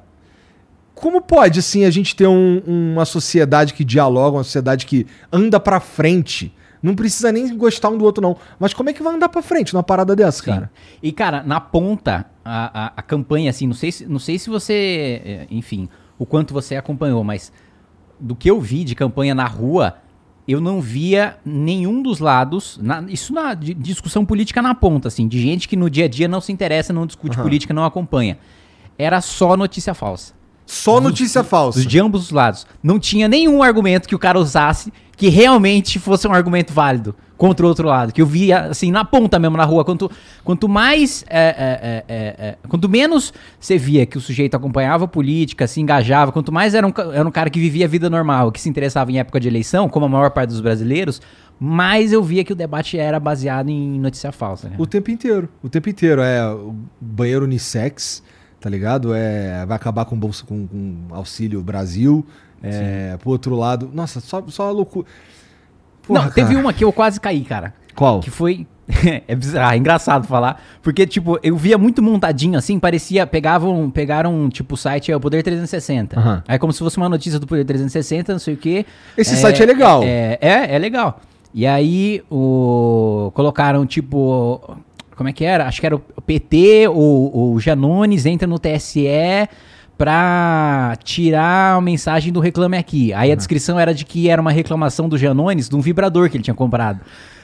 Como 0.96 1.20
pode, 1.22 1.60
assim, 1.60 1.84
a 1.84 1.90
gente 1.90 2.16
ter 2.16 2.28
um- 2.28 2.62
uma 2.66 3.06
sociedade 3.06 3.74
que 3.74 3.84
dialoga, 3.84 4.38
uma 4.38 4.44
sociedade 4.44 4.86
que 4.86 5.08
anda 5.34 5.60
pra 5.60 5.80
frente 5.80 6.54
Não 6.82 6.96
precisa 6.96 7.32
nem 7.32 7.56
gostar 7.56 7.90
um 7.90 7.98
do 7.98 8.04
outro, 8.06 8.22
não. 8.22 8.36
Mas 8.60 8.74
como 8.74 8.90
é 8.90 8.94
que 8.94 9.04
vai 9.04 9.14
andar 9.14 9.30
pra 9.30 9.42
frente 9.42 9.74
numa 9.74 9.84
parada 9.84 10.16
dessa, 10.16 10.40
Sim. 10.44 10.52
cara? 10.52 10.72
E, 11.02 11.12
cara, 11.12 11.44
na 11.44 11.60
ponta, 11.62 12.26
a, 12.44 12.86
a, 12.88 12.94
a 12.98 13.02
campanha, 13.02 13.50
assim, 13.52 13.68
não 13.68 13.74
sei, 13.74 13.92
se, 13.92 14.06
não 14.08 14.18
sei 14.20 14.40
se 14.40 14.50
você, 14.50 15.22
é, 15.24 15.48
enfim, 15.52 15.88
o 16.18 16.26
quanto 16.26 16.54
você 16.54 16.76
acompanhou, 16.76 17.24
mas 17.24 17.52
do 18.20 18.36
que 18.36 18.50
eu 18.50 18.60
vi 18.60 18.84
de 18.84 18.96
campanha 18.96 19.36
na 19.36 19.46
rua, 19.46 19.96
eu 20.48 20.60
não 20.60 20.82
via 20.82 21.38
nenhum 21.46 22.02
dos 22.02 22.20
lados, 22.20 22.80
na- 22.82 23.04
isso 23.08 23.32
na 23.32 23.54
di- 23.54 23.76
discussão 23.76 24.26
política 24.26 24.60
na 24.62 24.74
ponta, 24.74 25.08
assim, 25.08 25.28
de 25.28 25.40
gente 25.40 25.68
que 25.68 25.76
no 25.76 25.88
dia 25.90 26.06
a 26.06 26.08
dia 26.08 26.28
não 26.28 26.42
se 26.42 26.52
interessa, 26.52 26.92
não 26.92 27.06
discute 27.06 27.36
Aham. 27.36 27.44
política, 27.44 27.74
não 27.76 27.86
acompanha. 27.86 28.40
Era 28.98 29.22
só 29.22 29.56
notícia 29.56 29.94
falsa. 29.94 30.34
Só 30.66 31.02
notícia 31.02 31.44
falsa. 31.44 31.86
De 31.86 32.00
ambos 32.00 32.26
os 32.26 32.32
lados. 32.32 32.66
Não 32.82 33.00
tinha 33.00 33.28
nenhum 33.28 33.62
argumento 33.62 34.08
que 34.08 34.16
o 34.16 34.20
cara 34.20 34.40
usasse 34.40 34.92
que 35.18 35.30
realmente 35.30 36.00
fosse 36.00 36.28
um 36.28 36.34
argumento 36.34 36.74
válido 36.74 37.16
contra 37.38 37.66
o 37.66 37.70
outro 37.70 37.88
lado. 37.88 38.12
Que 38.14 38.22
eu 38.22 38.26
via, 38.26 38.66
assim, 38.66 38.92
na 38.92 39.04
ponta 39.04 39.38
mesmo, 39.38 39.58
na 39.58 39.64
rua. 39.66 39.84
Quanto, 39.84 40.10
quanto 40.44 40.70
mais. 40.70 41.26
é, 41.30 41.40
é, 41.40 41.44
é, 41.48 42.06
é, 42.08 42.48
é, 42.48 42.58
quanto 42.68 42.88
menos 42.88 43.34
você 43.60 43.78
via 43.78 44.06
que 44.06 44.18
o 44.18 44.22
sujeito 44.22 44.56
acompanhava 44.56 45.06
a 45.06 45.08
política, 45.08 45.68
se 45.68 45.82
engajava, 45.82 46.32
quanto 46.32 46.52
mais 46.52 46.74
era 46.74 46.88
um, 46.88 46.94
era 47.14 47.28
um 47.28 47.32
cara 47.32 47.50
que 47.50 47.60
vivia 47.60 47.86
a 47.86 47.88
vida 47.88 48.10
normal, 48.10 48.52
que 48.52 48.62
se 48.62 48.70
interessava 48.70 49.12
em 49.12 49.20
época 49.20 49.40
de 49.40 49.48
eleição, 49.48 49.90
como 49.90 50.06
a 50.06 50.10
maior 50.10 50.32
parte 50.32 50.50
dos 50.50 50.62
brasileiros, 50.62 51.22
mais 51.60 52.12
eu 52.12 52.24
via 52.24 52.44
que 52.44 52.54
o 52.54 52.56
debate 52.56 52.98
era 52.98 53.20
baseado 53.20 53.70
em 53.70 54.00
notícia 54.00 54.32
falsa. 54.32 54.70
né? 54.70 54.76
O 54.80 54.88
tempo 54.88 55.12
inteiro. 55.12 55.48
O 55.62 55.70
tempo 55.70 55.88
inteiro. 55.90 56.22
É 56.22 56.44
o 56.52 56.74
banheiro 57.00 57.46
unissex, 57.46 58.24
tá 58.62 58.70
ligado? 58.70 59.14
É, 59.14 59.66
vai 59.66 59.76
acabar 59.76 60.06
com 60.06 60.18
bolsa 60.18 60.46
com, 60.46 60.68
com 60.68 61.08
auxílio 61.10 61.62
Brasil. 61.62 62.26
É, 62.64 63.18
pro 63.18 63.32
outro 63.32 63.56
lado. 63.56 63.90
Nossa, 63.92 64.20
só, 64.20 64.44
só 64.48 64.72
loucura. 64.72 65.08
Porra, 66.04 66.26
Não, 66.26 66.32
teve 66.32 66.50
cara. 66.50 66.60
uma 66.60 66.72
que 66.72 66.84
eu 66.84 66.94
quase 66.94 67.20
caí, 67.20 67.42
cara. 67.42 67.74
Qual? 67.96 68.20
Que 68.20 68.30
foi. 68.30 68.68
é 69.28 69.36
bizarro, 69.36 69.74
é 69.74 69.78
engraçado 69.78 70.28
falar. 70.28 70.62
Porque, 70.82 71.08
tipo, 71.08 71.40
eu 71.42 71.56
via 71.56 71.78
muito 71.78 72.02
montadinho 72.04 72.58
assim, 72.58 72.80
parecia. 72.80 73.26
Pegavam, 73.26 73.90
pegaram, 73.90 74.50
tipo, 74.50 74.76
o 74.76 74.78
site 74.78 75.12
é 75.12 75.16
o 75.16 75.20
Poder 75.20 75.42
360. 75.42 76.20
Aham. 76.20 76.44
Aí, 76.48 76.60
como 76.60 76.72
se 76.72 76.80
fosse 76.80 76.98
uma 76.98 77.10
notícia 77.10 77.40
do 77.40 77.48
Poder 77.48 77.66
360, 77.66 78.34
não 78.34 78.40
sei 78.40 78.54
o 78.54 78.58
quê. 78.58 78.86
Esse 79.18 79.36
site 79.38 79.64
é 79.64 79.66
legal. 79.66 80.04
É, 80.04 80.38
é, 80.40 80.76
é 80.76 80.78
legal. 80.78 81.20
E 81.54 81.66
aí, 81.66 82.24
o. 82.30 83.32
Colocaram, 83.34 83.86
tipo. 83.86 84.78
Como 85.22 85.30
é 85.30 85.34
que 85.34 85.46
era? 85.46 85.68
Acho 85.68 85.80
que 85.80 85.86
era 85.86 85.96
o 85.96 86.00
PT, 86.00 86.88
o, 86.90 87.54
o 87.54 87.60
Janones 87.60 88.26
entra 88.26 88.48
no 88.48 88.58
TSE 88.60 89.06
pra 89.98 90.96
tirar 91.04 91.76
a 91.78 91.82
mensagem 91.82 92.34
do 92.34 92.40
Reclame 92.40 92.78
Aqui. 92.78 93.14
Aí 93.14 93.32
a 93.32 93.36
descrição 93.36 93.80
era 93.80 93.94
de 93.94 94.04
que 94.04 94.30
era 94.30 94.42
uma 94.42 94.52
reclamação 94.52 95.08
do 95.08 95.18
Janones 95.18 95.70
de 95.70 95.76
um 95.76 95.82
vibrador 95.82 96.30
que 96.30 96.38
ele 96.38 96.44
tinha 96.44 96.56
comprado. 96.56 97.02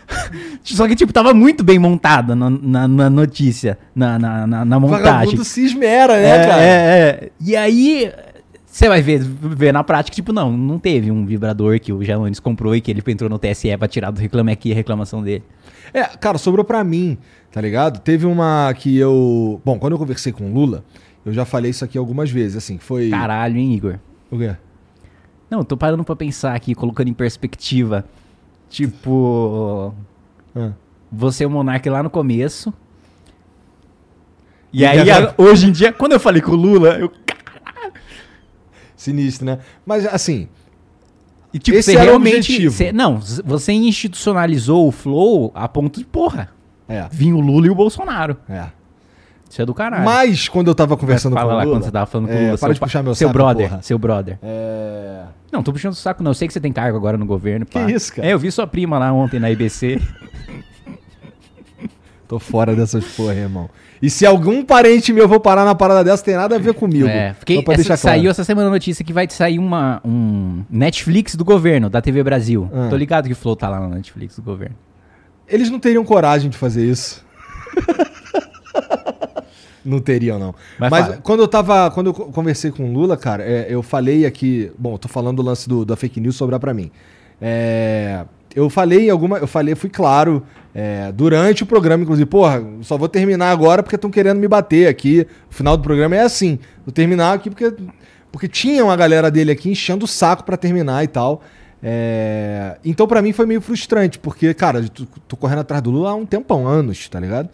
Só 0.64 0.88
que, 0.88 0.96
tipo, 0.96 1.12
tava 1.14 1.34
muito 1.34 1.64
bem 1.64 1.78
montada 1.78 2.36
na, 2.36 2.50
na- 2.50 2.88
na 2.88 3.10
notícia, 3.10 3.78
na, 3.94 4.18
na, 4.18 4.48
na- 4.48 4.66
na 4.66 4.80
montagem. 4.80 5.04
vagabundo 5.06 5.44
se 5.44 5.66
esmera, 5.66 6.16
né, 6.16 6.30
É, 6.30 6.48
cara? 6.48 6.64
é, 6.64 6.66
é. 6.66 7.30
E 7.42 7.56
aí, 7.56 8.12
você 8.66 8.88
vai 8.88 9.02
ver, 9.02 9.20
ver 9.20 9.72
na 9.74 9.84
prática, 9.84 10.16
tipo, 10.16 10.32
não, 10.34 10.52
não 10.56 10.80
teve 10.80 11.12
um 11.12 11.26
vibrador 11.26 11.80
que 11.80 11.92
o 11.94 12.04
Janones 12.04 12.40
comprou 12.40 12.76
e 12.76 12.82
que 12.82 12.90
ele 12.90 13.04
entrou 13.08 13.30
no 13.30 13.38
TSE 13.38 13.76
pra 13.78 13.88
tirar 13.88 14.10
do 14.12 14.20
Reclame 14.20 14.52
Aqui 14.52 14.72
a 14.72 14.76
reclamação 14.76 15.22
dele. 15.22 15.44
É, 15.94 16.04
cara, 16.04 16.38
sobrou 16.38 16.64
pra 16.66 16.84
mim, 16.84 17.18
tá 17.58 17.62
ligado? 17.62 18.00
Teve 18.02 18.28
uma 18.28 18.72
que 18.78 18.96
eu. 19.00 19.60
Bom, 19.66 19.80
quando 19.80 19.94
eu 19.94 19.98
conversei 19.98 20.32
com 20.32 20.48
o 20.48 20.54
Lula, 20.54 20.86
eu 21.26 21.34
já 21.34 21.44
falei 21.44 21.72
isso 21.72 21.84
aqui 21.84 21.98
algumas 21.98 22.30
vezes, 22.30 22.56
assim, 22.56 22.78
foi. 22.78 23.10
Caralho, 23.10 23.58
hein, 23.58 23.74
Igor? 23.74 23.96
O 24.30 24.38
quê? 24.38 24.56
Não, 25.50 25.64
tô 25.64 25.76
parando 25.76 26.04
pra 26.04 26.16
pensar 26.16 26.54
aqui, 26.54 26.76
colocando 26.76 27.08
em 27.08 27.14
perspectiva. 27.16 28.06
Tipo, 28.70 29.92
Ah. 30.56 30.74
você 31.12 31.46
é 31.46 31.48
o 31.48 31.50
monarca 31.50 31.90
lá 31.92 32.04
no 32.04 32.12
começo. 32.12 32.72
E, 34.72 34.82
E 34.82 34.86
aí, 34.86 35.10
agora- 35.10 35.34
hoje 35.36 35.66
em 35.68 35.72
dia, 35.72 35.92
quando 35.92 36.12
eu 36.12 36.20
falei 36.20 36.44
com 36.44 36.52
o 36.52 36.56
Lula, 36.56 36.90
eu. 37.00 37.12
Sinistro, 38.96 39.46
né? 39.48 39.58
Mas 39.84 40.06
assim, 40.06 40.48
E, 41.54 41.58
tipo, 41.60 41.76
Esse 41.78 41.94
você 41.94 41.98
realmente. 41.98 42.36
objetivo. 42.38 42.76
você- 42.76 42.92
não, 42.92 43.20
você 43.44 43.72
institucionalizou 43.72 44.88
o 44.88 44.92
flow 44.92 45.50
a 45.56 45.68
ponto 45.68 45.98
de, 45.98 46.06
porra, 46.06 46.50
é. 46.88 47.08
vinha 47.12 47.36
o 47.36 47.39
Lula 47.39 47.67
e 47.67 47.70
o 47.70 47.75
Bolsonaro. 47.75 48.38
É. 48.50 48.65
Isso 49.50 49.62
é 49.62 49.65
do 49.65 49.74
caralho. 49.74 50.03
Mas 50.03 50.50
quando 50.50 50.67
eu 50.67 50.75
tava 50.75 50.98
conversando 50.98 51.34
Fala 51.34 51.48
com 51.48 51.53
o 51.53 51.58
lá 51.58 51.63
Lula. 51.63 51.75
quando 51.77 51.84
você 51.86 51.91
tava 51.91 52.06
falando 52.06 52.27
com 52.27 52.34
o 52.34 52.38
é, 52.38 52.46
Lula. 52.48 52.58
para 52.58 52.74
de 52.74 52.79
puxar 52.82 53.01
meu 53.01 53.15
Seu 53.15 53.29
saco, 53.29 53.38
brother, 53.38 53.70
porra. 53.70 53.82
seu 53.82 53.98
brother. 53.98 54.38
É. 54.44 55.24
Não, 55.51 55.63
tô 55.63 55.72
puxando 55.72 55.94
o 55.94 55.96
saco, 55.96 56.22
não. 56.22 56.32
Eu 56.32 56.36
sei 56.36 56.48
que 56.50 56.53
você 56.53 56.60
tem 56.60 56.74
cargo 56.74 56.98
agora 56.98 57.17
no 57.17 57.25
governo. 57.25 57.65
Que 57.65 57.79
pá. 57.79 57.89
isso, 57.89 58.13
cara? 58.13 58.27
É, 58.27 58.34
eu 58.34 58.39
vi 58.39 58.51
sua 58.51 58.67
prima 58.67 59.00
lá 59.00 59.12
ontem 59.13 59.39
na 59.39 59.50
IBC. 59.50 60.01
Tô 62.27 62.39
fora 62.39 62.75
dessas 62.75 63.06
porra, 63.15 63.34
irmão. 63.36 63.70
E 64.01 64.10
se 64.10 64.25
algum 64.25 64.63
parente 64.63 65.13
meu 65.13 65.29
for 65.29 65.39
parar 65.39 65.63
na 65.63 65.74
parada 65.74 66.03
dessa, 66.03 66.24
tem 66.24 66.36
nada 66.36 66.58
a 66.58 66.60
ver 66.60 66.74
comigo. 66.74 67.08
É, 67.08 67.34
fiquei, 67.34 67.63
pra 67.63 67.74
essa- 67.74 67.84
deixar 67.84 67.98
claro. 67.98 68.17
saiu 68.20 68.29
essa 68.29 68.44
semana 68.44 68.67
a 68.67 68.72
notícia 68.72 69.03
que 69.06 69.13
vai 69.13 69.27
sair 69.29 69.58
uma, 69.58 70.01
um 70.03 70.62
Netflix 70.70 71.36
do 71.36 71.46
governo, 71.46 71.89
da 71.89 72.01
TV 72.01 72.22
Brasil. 72.24 72.70
Ah. 72.74 72.88
Tô 72.89 72.98
ligado 72.98 73.27
que 73.27 73.34
o 73.34 73.36
Flow 73.36 73.56
tá 73.56 73.70
lá 73.70 73.79
no 73.79 73.88
Netflix 73.88 74.36
do 74.36 74.41
governo. 74.41 74.75
Eles 75.48 75.70
não 75.70 75.80
teriam 75.80 76.04
coragem 76.04 76.50
de 76.50 76.58
fazer 76.58 76.86
isso. 76.86 77.24
não 79.84 80.00
teriam, 80.00 80.38
não. 80.38 80.54
Mas 80.77 80.89
Mas, 80.89 81.20
quando 81.24 81.42
eu 81.42 81.48
tava. 81.48 81.89
Quando 81.92 82.08
eu 82.08 82.13
co- 82.13 82.25
conversei 82.25 82.72
com 82.72 82.89
o 82.89 82.94
Lula, 82.94 83.16
cara, 83.16 83.44
é, 83.44 83.68
eu 83.70 83.82
falei 83.82 84.25
aqui. 84.25 84.72
Bom, 84.77 84.96
eu 84.96 84.98
tô 84.98 85.08
falando 85.08 85.38
do 85.38 85.44
lance 85.44 85.68
do, 85.70 85.86
da 85.86 85.96
fake 85.96 86.20
news 86.20 86.36
sobrar 86.36 86.60
pra 86.60 86.74
mim. 86.74 86.92
É, 87.42 88.25
eu 88.56 88.70
falei 88.70 89.08
em 89.08 89.10
alguma. 89.10 89.38
Eu 89.38 89.48
falei, 89.48 89.75
fui 89.75 89.89
claro. 89.89 90.44
é, 90.75 91.12
durante 91.12 91.63
o 91.63 91.66
programa, 91.66 92.04
inclusive, 92.04 92.25
porra, 92.30 92.62
só 92.82 92.98
vou 92.98 93.08
terminar 93.08 93.51
agora 93.51 93.82
porque 93.82 93.96
estão 93.96 94.12
querendo 94.12 94.39
me 94.39 94.48
bater 94.48 94.88
aqui. 94.88 95.25
O 95.50 95.54
final 95.54 95.77
do 95.77 95.84
programa 95.84 96.16
é 96.16 96.22
assim. 96.22 96.60
Vou 96.86 96.92
terminar 96.92 97.34
aqui 97.34 97.50
porque. 97.50 97.74
Porque 98.30 98.50
tinha 98.50 98.84
uma 98.84 98.96
galera 98.96 99.32
dele 99.32 99.51
aqui 99.51 99.72
enchendo 99.72 100.04
o 100.04 100.08
saco 100.08 100.44
pra 100.44 100.58
terminar 100.58 101.01
e 101.04 101.08
tal. 101.08 101.42
É, 101.82 102.78
então, 102.84 103.08
pra 103.08 103.22
mim, 103.22 103.32
foi 103.34 103.46
meio 103.46 103.62
frustrante, 103.62 104.18
porque, 104.18 104.54
cara, 104.54 104.84
tô, 104.90 105.06
tô 105.28 105.38
correndo 105.38 105.60
atrás 105.60 105.82
do 105.82 105.92
Lula 105.92 106.12
há 106.12 106.16
um 106.16 106.26
tempão, 106.26 106.68
anos, 106.68 107.08
tá 107.08 107.20
ligado? 107.20 107.50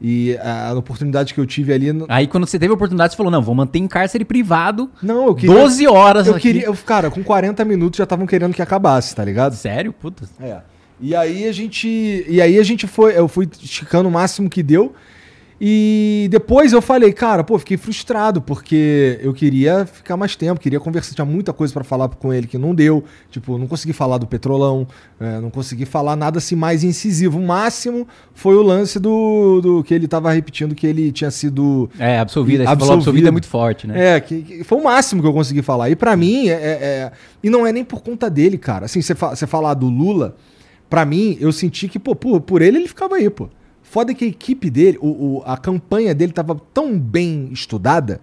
E 0.00 0.36
a, 0.38 0.72
oportunidade 0.74 1.34
que 1.34 1.40
eu 1.40 1.46
tive 1.46 1.72
ali. 1.72 1.88
Aí 2.08 2.28
quando 2.28 2.46
você 2.46 2.58
teve 2.58 2.70
a 2.70 2.74
oportunidade, 2.74 3.12
você 3.12 3.16
falou, 3.16 3.32
não, 3.32 3.42
vou 3.42 3.54
manter 3.54 3.80
em 3.80 3.88
cárcere 3.88 4.24
privado 4.24 4.88
Não, 5.02 5.26
eu 5.26 5.34
queria. 5.34 5.56
12 5.56 5.86
horas 5.88 6.26
eu 6.28 6.34
aqui. 6.34 6.42
queria. 6.42 6.66
eu- 6.66 6.74
cara, 6.74 7.10
com 7.10 7.22
40 7.22 7.64
minutos 7.64 7.98
já 7.98 8.04
estavam 8.04 8.24
querendo 8.26 8.54
que 8.54 8.62
acabasse, 8.62 9.14
tá 9.14 9.24
ligado? 9.24 9.54
Sério? 9.54 9.92
Puta. 9.92 10.24
É. 10.40 10.58
E 11.00 11.14
aí 11.16 11.48
a 11.48 11.52
gente. 11.52 12.24
E 12.28 12.40
aí 12.40 12.58
a 12.58 12.62
gente 12.62 12.86
foi. 12.86 13.18
Eu 13.18 13.26
fui 13.28 13.48
esticando 13.60 14.08
o 14.08 14.12
máximo 14.12 14.48
que 14.48 14.62
deu. 14.62 14.94
E 15.60 16.28
depois 16.30 16.72
eu 16.72 16.80
falei, 16.80 17.12
cara, 17.12 17.42
pô, 17.42 17.58
fiquei 17.58 17.76
frustrado, 17.76 18.40
porque 18.40 19.18
eu 19.20 19.34
queria 19.34 19.84
ficar 19.86 20.16
mais 20.16 20.36
tempo, 20.36 20.60
queria 20.60 20.78
conversar, 20.78 21.14
tinha 21.14 21.24
muita 21.24 21.52
coisa 21.52 21.72
pra 21.74 21.82
falar 21.82 22.08
com 22.10 22.32
ele 22.32 22.46
que 22.46 22.56
não 22.56 22.72
deu. 22.72 23.02
Tipo, 23.28 23.58
não 23.58 23.66
consegui 23.66 23.92
falar 23.92 24.18
do 24.18 24.26
petrolão, 24.26 24.86
é, 25.18 25.40
não 25.40 25.50
consegui 25.50 25.84
falar 25.84 26.14
nada 26.14 26.38
assim 26.38 26.54
mais 26.54 26.84
incisivo. 26.84 27.40
O 27.40 27.42
máximo 27.46 28.06
foi 28.34 28.54
o 28.54 28.62
lance 28.62 29.00
do, 29.00 29.60
do 29.60 29.82
que 29.82 29.92
ele 29.92 30.06
tava 30.06 30.30
repetindo 30.30 30.76
que 30.76 30.86
ele 30.86 31.10
tinha 31.10 31.30
sido 31.30 31.90
É, 31.98 32.20
absolvida. 32.20 32.58
Você 32.62 32.66
falou 32.66 32.74
Absolvido. 32.74 32.98
absolvida 33.00 33.28
é 33.28 33.32
muito 33.32 33.48
forte, 33.48 33.86
né? 33.88 34.14
é, 34.16 34.20
que, 34.20 34.42
que 34.42 34.64
foi 34.64 34.78
o 34.78 34.84
máximo 34.84 35.20
que 35.20 35.26
eu 35.26 35.32
consegui 35.32 35.62
falar. 35.62 35.90
E 35.90 35.96
pra 35.96 36.16
mim, 36.16 36.48
é, 36.48 36.52
é- 36.52 36.56
é- 36.56 37.12
E 37.42 37.50
não 37.50 37.66
é 37.66 37.72
nem 37.72 37.84
por 37.84 38.00
conta 38.02 38.30
dele, 38.30 38.58
cara. 38.58 38.84
Assim, 38.86 39.02
você 39.02 39.14
fa 39.14 39.34
falar 39.34 39.74
do 39.74 39.86
Lula, 39.88 40.36
pra 40.88 41.04
mim, 41.04 41.36
eu 41.40 41.50
senti 41.52 41.88
que, 41.88 41.98
pô, 41.98 42.14
por, 42.14 42.40
por 42.40 42.62
ele, 42.62 42.78
ele 42.78 42.88
ficava 42.88 43.16
aí, 43.16 43.28
pô. 43.28 43.48
Foda 43.90 44.12
que 44.14 44.24
a 44.24 44.28
equipe 44.28 44.68
dele, 44.70 44.98
o, 45.00 45.06
o- 45.38 45.42
a 45.46 45.56
campanha 45.56 46.14
dele 46.14 46.32
tava 46.32 46.60
tão 46.74 46.98
bem 46.98 47.48
estudada 47.52 48.20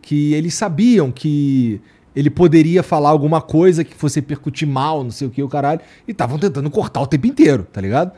que 0.00 0.32
eles 0.34 0.54
sabiam 0.54 1.10
que 1.10 1.80
ele 2.14 2.30
poderia 2.30 2.82
falar 2.82 3.10
alguma 3.10 3.40
coisa 3.40 3.82
que 3.84 3.94
fosse 3.94 4.22
percutir 4.22 4.66
mal, 4.66 5.02
não 5.04 5.10
sei 5.10 5.26
o 5.26 5.30
que, 5.30 5.42
o 5.42 5.48
caralho, 5.48 5.80
e 6.06 6.12
estavam 6.12 6.38
tentando 6.38 6.70
cortar 6.70 7.00
o 7.00 7.06
tempo 7.06 7.26
inteiro, 7.26 7.66
tá 7.72 7.80
ligado? 7.80 8.12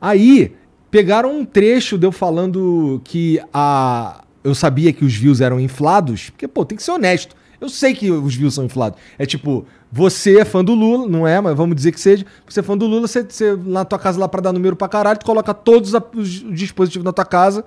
Aí, 0.00 0.52
pegaram 0.90 1.38
um 1.38 1.44
trecho 1.44 1.96
de 1.96 2.06
eu 2.06 2.12
falando 2.12 3.00
que 3.04 3.40
a. 3.52 4.24
Eu 4.42 4.54
sabia 4.54 4.92
que 4.92 5.04
os 5.04 5.14
views 5.14 5.40
eram 5.40 5.60
inflados, 5.60 6.30
porque, 6.30 6.48
pô, 6.48 6.64
tem 6.64 6.74
que 6.76 6.82
ser 6.82 6.92
honesto. 6.92 7.36
Eu 7.60 7.68
sei 7.68 7.94
que 7.94 8.10
os 8.10 8.34
views 8.34 8.54
são 8.54 8.64
inflados. 8.64 8.98
É 9.18 9.26
tipo, 9.26 9.66
você 9.92 10.38
é 10.38 10.44
fã 10.44 10.64
do 10.64 10.74
Lula, 10.74 11.06
não 11.06 11.26
é, 11.26 11.40
mas 11.40 11.56
vamos 11.56 11.76
dizer 11.76 11.92
que 11.92 12.00
seja. 12.00 12.24
Você 12.48 12.60
é 12.60 12.62
fã 12.62 12.76
do 12.76 12.86
Lula, 12.86 13.06
você, 13.06 13.22
você 13.22 13.56
na 13.64 13.84
tua 13.84 13.98
casa 13.98 14.18
lá 14.18 14.28
pra 14.28 14.40
dar 14.40 14.52
número 14.52 14.74
pra 14.76 14.88
caralho, 14.88 15.18
tu 15.18 15.26
coloca 15.26 15.52
todos 15.52 15.92
os 16.14 16.28
dispositivos 16.54 17.04
na 17.04 17.12
tua 17.12 17.24
casa 17.24 17.64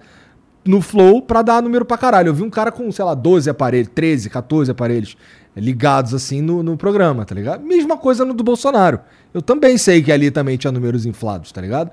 no 0.66 0.82
Flow 0.82 1.22
pra 1.22 1.42
dar 1.42 1.62
número 1.62 1.86
pra 1.86 1.98
caralho. 1.98 2.30
Eu 2.30 2.34
vi 2.34 2.44
um 2.44 2.50
cara 2.50 2.72
com, 2.72 2.92
sei 2.92 3.04
lá, 3.04 3.14
12 3.14 3.50
aparelhos, 3.50 3.90
13, 3.94 4.30
14 4.30 4.72
aparelhos 4.72 5.18
ligados 5.56 6.14
assim 6.14 6.42
no, 6.42 6.64
no 6.64 6.78
programa, 6.78 7.26
tá 7.26 7.36
ligado? 7.36 7.64
Mesma 7.64 7.98
coisa 7.98 8.26
no 8.26 8.34
do 8.34 8.44
Bolsonaro. 8.44 9.00
Eu 9.34 9.42
também 9.42 9.78
sei 9.78 10.02
que 10.02 10.12
ali 10.12 10.32
também 10.32 10.58
tinha 10.58 10.72
números 10.72 11.06
inflados, 11.06 11.52
tá 11.52 11.62
ligado? 11.62 11.92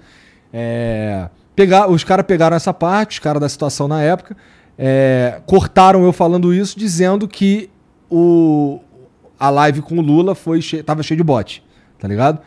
É, 0.52 1.28
pegar, 1.54 1.90
os 1.90 2.04
caras 2.04 2.24
pegaram 2.24 2.56
essa 2.56 2.72
parte, 2.72 3.12
os 3.12 3.18
caras 3.18 3.40
da 3.40 3.48
situação 3.48 3.86
na 3.86 4.00
época, 4.02 4.36
é, 4.78 5.40
cortaram 5.44 6.04
eu 6.04 6.12
falando 6.12 6.54
isso, 6.54 6.78
dizendo 6.78 7.28
que 7.28 7.68
o, 8.10 8.80
a 9.38 9.48
live 9.50 9.82
com 9.82 9.98
o 9.98 10.00
Lula 10.00 10.34
foi 10.34 10.60
che 10.60 10.82
tava 10.82 11.02
cheio 11.02 11.16
de 11.18 11.24
bot, 11.24 11.62
tá 11.98 12.08
ligado? 12.08 12.40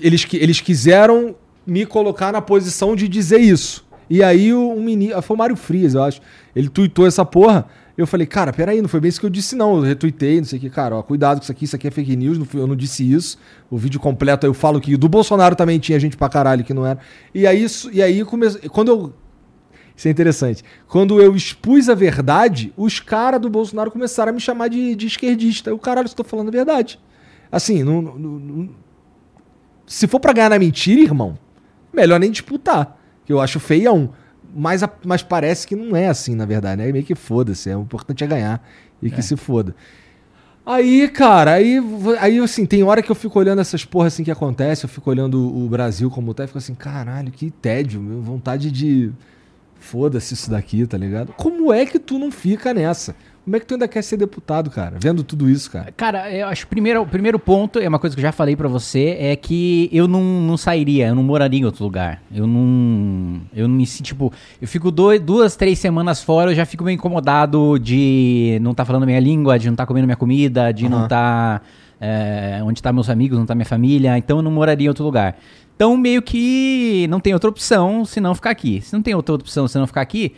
Eles, 0.00 0.26
eles 0.32 0.60
quiseram 0.60 1.34
me 1.66 1.86
colocar 1.86 2.32
na 2.32 2.40
posição 2.40 2.94
de 2.96 3.08
dizer 3.08 3.40
isso. 3.40 3.84
E 4.08 4.22
aí 4.22 4.52
o 4.52 4.72
um 4.72 4.82
menino. 4.82 5.20
Foi 5.22 5.34
o 5.34 5.38
Mário 5.38 5.56
Frias, 5.56 5.94
eu 5.94 6.02
acho. 6.02 6.20
Ele 6.54 6.68
tuitou 6.68 7.06
essa 7.06 7.24
porra. 7.24 7.66
Eu 7.96 8.06
falei, 8.06 8.26
cara, 8.26 8.52
peraí, 8.52 8.82
não 8.82 8.88
foi 8.90 9.00
bem 9.00 9.08
isso 9.08 9.18
que 9.18 9.24
eu 9.24 9.30
disse, 9.30 9.56
não. 9.56 9.76
Eu 9.76 9.82
retuitei, 9.82 10.36
não 10.36 10.44
sei 10.44 10.58
o 10.58 10.60
que, 10.60 10.68
cara, 10.68 10.96
ó, 10.96 11.02
cuidado 11.02 11.38
com 11.38 11.42
isso 11.44 11.52
aqui, 11.52 11.64
isso 11.64 11.74
aqui 11.74 11.88
é 11.88 11.90
fake 11.90 12.14
news, 12.14 12.36
não 12.36 12.44
fui- 12.44 12.60
eu 12.60 12.66
não 12.66 12.76
disse 12.76 13.10
isso. 13.10 13.38
O 13.70 13.78
vídeo 13.78 13.98
completo 13.98 14.46
eu 14.46 14.52
falo 14.52 14.80
que 14.80 14.96
do 14.98 15.08
Bolsonaro 15.08 15.56
também 15.56 15.78
tinha 15.78 15.98
gente 15.98 16.14
pra 16.14 16.28
caralho 16.28 16.62
que 16.62 16.74
não 16.74 16.84
era. 16.84 16.98
E 17.34 17.46
aí, 17.46 17.62
isso, 17.62 17.90
e 17.90 18.02
aí 18.02 18.22
quando 18.70 18.88
eu. 18.88 19.14
Isso 19.96 20.06
é 20.08 20.10
interessante. 20.10 20.62
Quando 20.86 21.20
eu 21.22 21.34
expus 21.34 21.88
a 21.88 21.94
verdade, 21.94 22.72
os 22.76 23.00
caras 23.00 23.40
do 23.40 23.48
Bolsonaro 23.48 23.90
começaram 23.90 24.30
a 24.30 24.32
me 24.34 24.40
chamar 24.40 24.68
de, 24.68 24.94
de 24.94 25.06
esquerdista. 25.06 25.70
Eu, 25.70 25.78
caralho, 25.78 26.06
estou 26.06 26.24
falando 26.24 26.48
a 26.48 26.52
verdade. 26.52 27.00
Assim, 27.50 27.82
não, 27.82 28.02
não- 28.02 28.18
não- 28.18 28.68
se 29.86 30.06
for 30.06 30.20
pra 30.20 30.32
ganhar 30.32 30.50
na 30.50 30.58
mentira, 30.58 31.00
irmão, 31.00 31.38
melhor 31.92 32.18
nem 32.20 32.30
disputar. 32.30 32.98
Que 33.24 33.32
eu 33.32 33.40
acho 33.40 33.58
feião. 33.58 34.10
Mas, 34.54 34.82
a- 34.82 34.90
mas 35.04 35.22
parece 35.22 35.66
que 35.66 35.74
não 35.76 35.96
é 35.96 36.08
assim, 36.08 36.34
na 36.34 36.44
verdade, 36.44 36.82
né? 36.82 36.90
Meio 36.92 37.04
que 37.04 37.14
foda-se. 37.14 37.70
É, 37.70 37.76
o 37.76 37.80
importante 37.82 38.22
é 38.24 38.26
ganhar 38.26 38.66
e 39.02 39.10
que 39.10 39.22
se 39.22 39.36
foda. 39.36 39.74
Aí, 40.64 41.08
cara, 41.08 41.52
aí, 41.52 41.78
aí 42.18 42.38
assim, 42.40 42.66
tem 42.66 42.82
hora 42.82 43.00
que 43.00 43.10
eu 43.10 43.14
fico 43.14 43.38
olhando 43.38 43.60
essas 43.60 43.84
porra 43.84 44.08
assim 44.08 44.24
que 44.24 44.30
acontece, 44.32 44.84
eu 44.84 44.88
fico 44.88 45.08
olhando 45.08 45.38
o 45.56 45.68
Brasil 45.68 46.10
como 46.10 46.34
tá 46.34 46.42
e 46.42 46.46
fico 46.48 46.58
assim, 46.58 46.74
caralho, 46.74 47.30
que 47.30 47.50
tédio, 47.52 48.00
meu, 48.00 48.20
vontade 48.20 48.70
de. 48.72 49.12
Foda-se 49.86 50.34
isso 50.34 50.50
daqui, 50.50 50.84
tá 50.84 50.98
ligado? 50.98 51.32
Como 51.36 51.72
é 51.72 51.86
que 51.86 51.98
tu 51.98 52.18
não 52.18 52.32
fica 52.32 52.74
nessa? 52.74 53.14
Como 53.44 53.54
é 53.54 53.60
que 53.60 53.66
tu 53.66 53.74
ainda 53.74 53.86
quer 53.86 54.02
ser 54.02 54.16
deputado, 54.16 54.68
cara? 54.70 54.96
Vendo 55.00 55.22
tudo 55.22 55.48
isso, 55.48 55.70
cara. 55.70 55.92
Cara, 55.96 56.28
eu 56.32 56.48
acho 56.48 56.64
que 56.64 56.70
primeiro, 56.70 57.00
o 57.00 57.06
primeiro 57.06 57.38
ponto, 57.38 57.78
é 57.78 57.88
uma 57.88 58.00
coisa 58.00 58.16
que 58.16 58.18
eu 58.18 58.22
já 58.24 58.32
falei 58.32 58.56
pra 58.56 58.66
você, 58.66 59.16
é 59.20 59.36
que 59.36 59.88
eu 59.92 60.08
não, 60.08 60.20
não 60.20 60.56
sairia, 60.56 61.06
eu 61.06 61.14
não 61.14 61.22
moraria 61.22 61.60
em 61.60 61.64
outro 61.64 61.84
lugar. 61.84 62.20
Eu 62.34 62.44
não. 62.44 63.40
Eu 63.54 63.68
não 63.68 63.76
me 63.76 63.86
sinto, 63.86 64.06
tipo, 64.06 64.32
eu 64.60 64.66
fico 64.66 64.90
dois, 64.90 65.20
duas, 65.20 65.54
três 65.54 65.78
semanas 65.78 66.20
fora, 66.20 66.50
eu 66.50 66.56
já 66.56 66.66
fico 66.66 66.82
meio 66.82 66.96
incomodado 66.96 67.78
de 67.78 68.58
não 68.60 68.72
estar 68.72 68.84
falando 68.84 69.06
minha 69.06 69.20
língua, 69.20 69.56
de 69.56 69.66
não 69.66 69.74
estar 69.74 69.86
comendo 69.86 70.08
minha 70.08 70.16
comida, 70.16 70.72
de 70.72 70.88
não 70.88 70.98
Aham. 70.98 71.04
estar. 71.04 71.62
onde 72.64 72.82
tá 72.82 72.92
meus 72.92 73.08
amigos, 73.08 73.38
não 73.38 73.46
tá 73.46 73.54
minha 73.54 73.64
família, 73.64 74.18
então 74.18 74.38
eu 74.38 74.42
não 74.42 74.50
moraria 74.50 74.86
em 74.86 74.88
outro 74.88 75.04
lugar. 75.04 75.36
Então, 75.76 75.94
meio 75.94 76.22
que 76.22 77.06
não 77.10 77.20
tem 77.20 77.34
outra 77.34 77.50
opção 77.50 78.04
senão 78.04 78.34
ficar 78.34 78.50
aqui. 78.50 78.80
Se 78.80 78.94
não 78.94 79.02
tem 79.02 79.14
outra 79.14 79.34
opção 79.34 79.68
senão 79.68 79.86
ficar 79.86 80.00
aqui, 80.00 80.34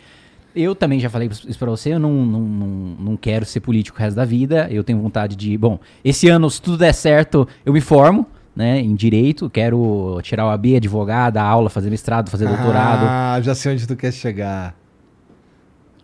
eu 0.53 0.75
também 0.75 0.99
já 0.99 1.09
falei 1.09 1.29
isso 1.29 1.57
pra 1.57 1.69
você, 1.69 1.93
eu 1.93 1.99
não, 1.99 2.11
não, 2.11 2.41
não, 2.41 2.67
não 2.99 3.17
quero 3.17 3.45
ser 3.45 3.61
político 3.61 3.97
o 3.97 4.01
resto 4.01 4.17
da 4.17 4.25
vida. 4.25 4.67
Eu 4.69 4.83
tenho 4.83 4.99
vontade 4.99 5.37
de. 5.37 5.57
Bom, 5.57 5.79
esse 6.03 6.27
ano, 6.27 6.49
se 6.49 6.61
tudo 6.61 6.77
der 6.77 6.93
certo, 6.93 7.47
eu 7.65 7.71
me 7.71 7.79
formo, 7.79 8.27
né, 8.53 8.79
em 8.79 8.93
direito. 8.93 9.49
Quero 9.49 10.19
tirar 10.21 10.45
o 10.45 10.49
AB, 10.49 10.75
advogado, 10.75 11.35
dar 11.35 11.43
aula, 11.43 11.69
fazer 11.69 11.89
mestrado, 11.89 12.29
fazer 12.29 12.45
doutorado. 12.45 13.05
Ah, 13.07 13.39
já 13.41 13.55
sei 13.55 13.71
onde 13.71 13.87
tu 13.87 13.95
quer 13.95 14.11
chegar. 14.11 14.75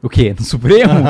O 0.02 0.08
quê? 0.08 0.34
No 0.38 0.46
Supremo? 0.46 0.94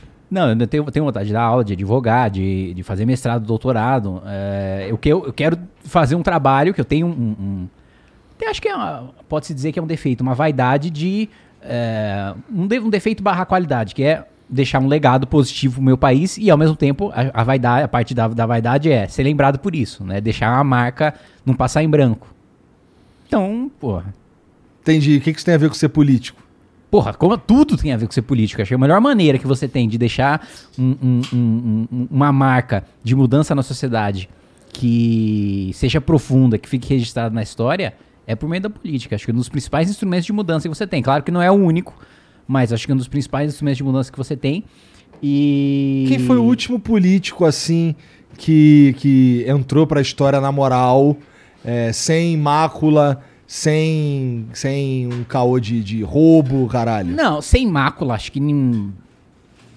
Não, 0.30 0.50
eu 0.50 0.66
tenho, 0.66 0.84
tenho 0.90 1.04
vontade 1.06 1.28
de 1.28 1.32
dar 1.32 1.42
aula, 1.42 1.64
de 1.64 1.72
advogar, 1.72 2.28
de, 2.30 2.74
de 2.74 2.82
fazer 2.82 3.06
mestrado, 3.06 3.46
doutorado. 3.46 4.22
É, 4.26 4.86
eu, 4.90 4.98
que- 4.98 5.08
eu 5.10 5.32
quero 5.32 5.58
fazer 5.84 6.14
um 6.16 6.22
trabalho 6.22 6.74
que 6.74 6.80
eu 6.80 6.84
tenho 6.84 7.06
um. 7.06 7.10
um- 7.10 7.68
acho 8.48 8.60
que 8.62 8.68
é 8.68 8.74
pode-se 9.28 9.52
dizer 9.54 9.72
que 9.72 9.78
é 9.78 9.82
um 9.82 9.86
defeito, 9.86 10.20
uma 10.20 10.34
vaidade 10.34 10.90
de. 10.90 11.28
é, 11.62 12.34
um, 12.54 12.66
de- 12.66 12.78
um 12.78 12.90
defeito 12.90 13.22
barra 13.22 13.44
qualidade, 13.46 13.94
que 13.94 14.02
é 14.04 14.26
deixar 14.50 14.80
um 14.80 14.86
legado 14.86 15.26
positivo 15.26 15.74
pro 15.74 15.82
meu 15.82 15.98
país 15.98 16.38
e 16.38 16.50
ao 16.50 16.56
mesmo 16.56 16.74
tempo 16.76 17.10
a, 17.14 17.40
a 17.40 17.44
vaidade, 17.44 17.84
a 17.84 17.88
parte 17.88 18.14
da, 18.14 18.28
da 18.28 18.46
vaidade 18.46 18.90
é 18.90 19.06
ser 19.08 19.22
lembrado 19.22 19.58
por 19.58 19.74
isso, 19.74 20.04
né? 20.04 20.20
Deixar 20.20 20.54
uma 20.54 20.64
marca, 20.64 21.14
não 21.44 21.54
passar 21.54 21.82
em 21.82 21.88
branco. 21.88 22.26
Então, 23.26 23.70
porra. 23.80 24.14
Entendi. 24.82 25.16
O 25.16 25.20
que 25.20 25.32
que 25.32 25.38
isso 25.38 25.44
tem 25.44 25.54
a 25.54 25.58
ver 25.58 25.68
com 25.68 25.74
ser 25.74 25.88
político? 25.90 26.42
Porra, 26.90 27.12
como 27.12 27.36
tudo 27.36 27.76
tem 27.76 27.92
a 27.92 27.96
ver 27.96 28.06
com 28.06 28.12
ser 28.12 28.22
político. 28.22 28.62
Achei 28.62 28.74
a 28.74 28.78
melhor 28.78 29.00
maneira 29.00 29.38
que 29.38 29.46
você 29.46 29.68
tem 29.68 29.86
de 29.88 29.98
deixar 29.98 30.46
um- 30.78 30.96
um- 31.02 31.20
um- 31.92 32.08
uma 32.10 32.32
marca 32.32 32.84
de 33.04 33.14
mudança 33.14 33.54
na 33.54 33.62
sociedade 33.62 34.28
que 34.72 35.70
seja 35.74 36.00
profunda, 36.00 36.56
que 36.56 36.68
fique 36.68 36.88
registrada 36.88 37.34
na 37.34 37.42
história, 37.42 37.94
é 38.26 38.34
por 38.34 38.48
meio 38.48 38.62
da 38.62 38.70
política. 38.70 39.16
Acho 39.16 39.24
que 39.24 39.30
é 39.30 39.34
um 39.34 39.36
dos 39.38 39.48
principais 39.48 39.90
instrumentos 39.90 40.24
de 40.26 40.32
mudança 40.32 40.68
que 40.68 40.74
você 40.74 40.86
tem. 40.86 41.02
Claro 41.02 41.22
que 41.22 41.30
não 41.30 41.42
é 41.42 41.50
o 41.50 41.54
único, 41.54 41.94
mas 42.46 42.72
acho 42.72 42.86
que 42.86 42.92
é 42.92 42.94
um 42.94 42.98
dos 42.98 43.08
principais 43.08 43.50
instrumentos 43.50 43.76
de 43.78 43.84
mudança 43.84 44.10
que 44.10 44.16
você 44.18 44.36
tem. 44.36 44.64
E. 45.22 46.06
Quem 46.08 46.18
foi 46.20 46.36
o 46.36 46.42
último 46.42 46.78
político, 46.78 47.44
assim, 47.44 47.94
que, 48.36 48.94
que 48.98 49.44
entrou 49.48 49.86
pra 49.86 50.00
história 50.00 50.40
na 50.40 50.52
moral, 50.52 51.16
é, 51.64 51.92
sem 51.92 52.36
mácula, 52.36 53.20
sem, 53.50 54.44
sem 54.52 55.06
um 55.06 55.24
caô 55.24 55.58
de, 55.58 55.82
de 55.82 56.02
roubo, 56.02 56.68
caralho? 56.68 57.16
Não, 57.16 57.40
sem 57.40 57.66
mácula, 57.66 58.14
acho 58.14 58.30
que 58.30 58.38
nin- 58.38 58.92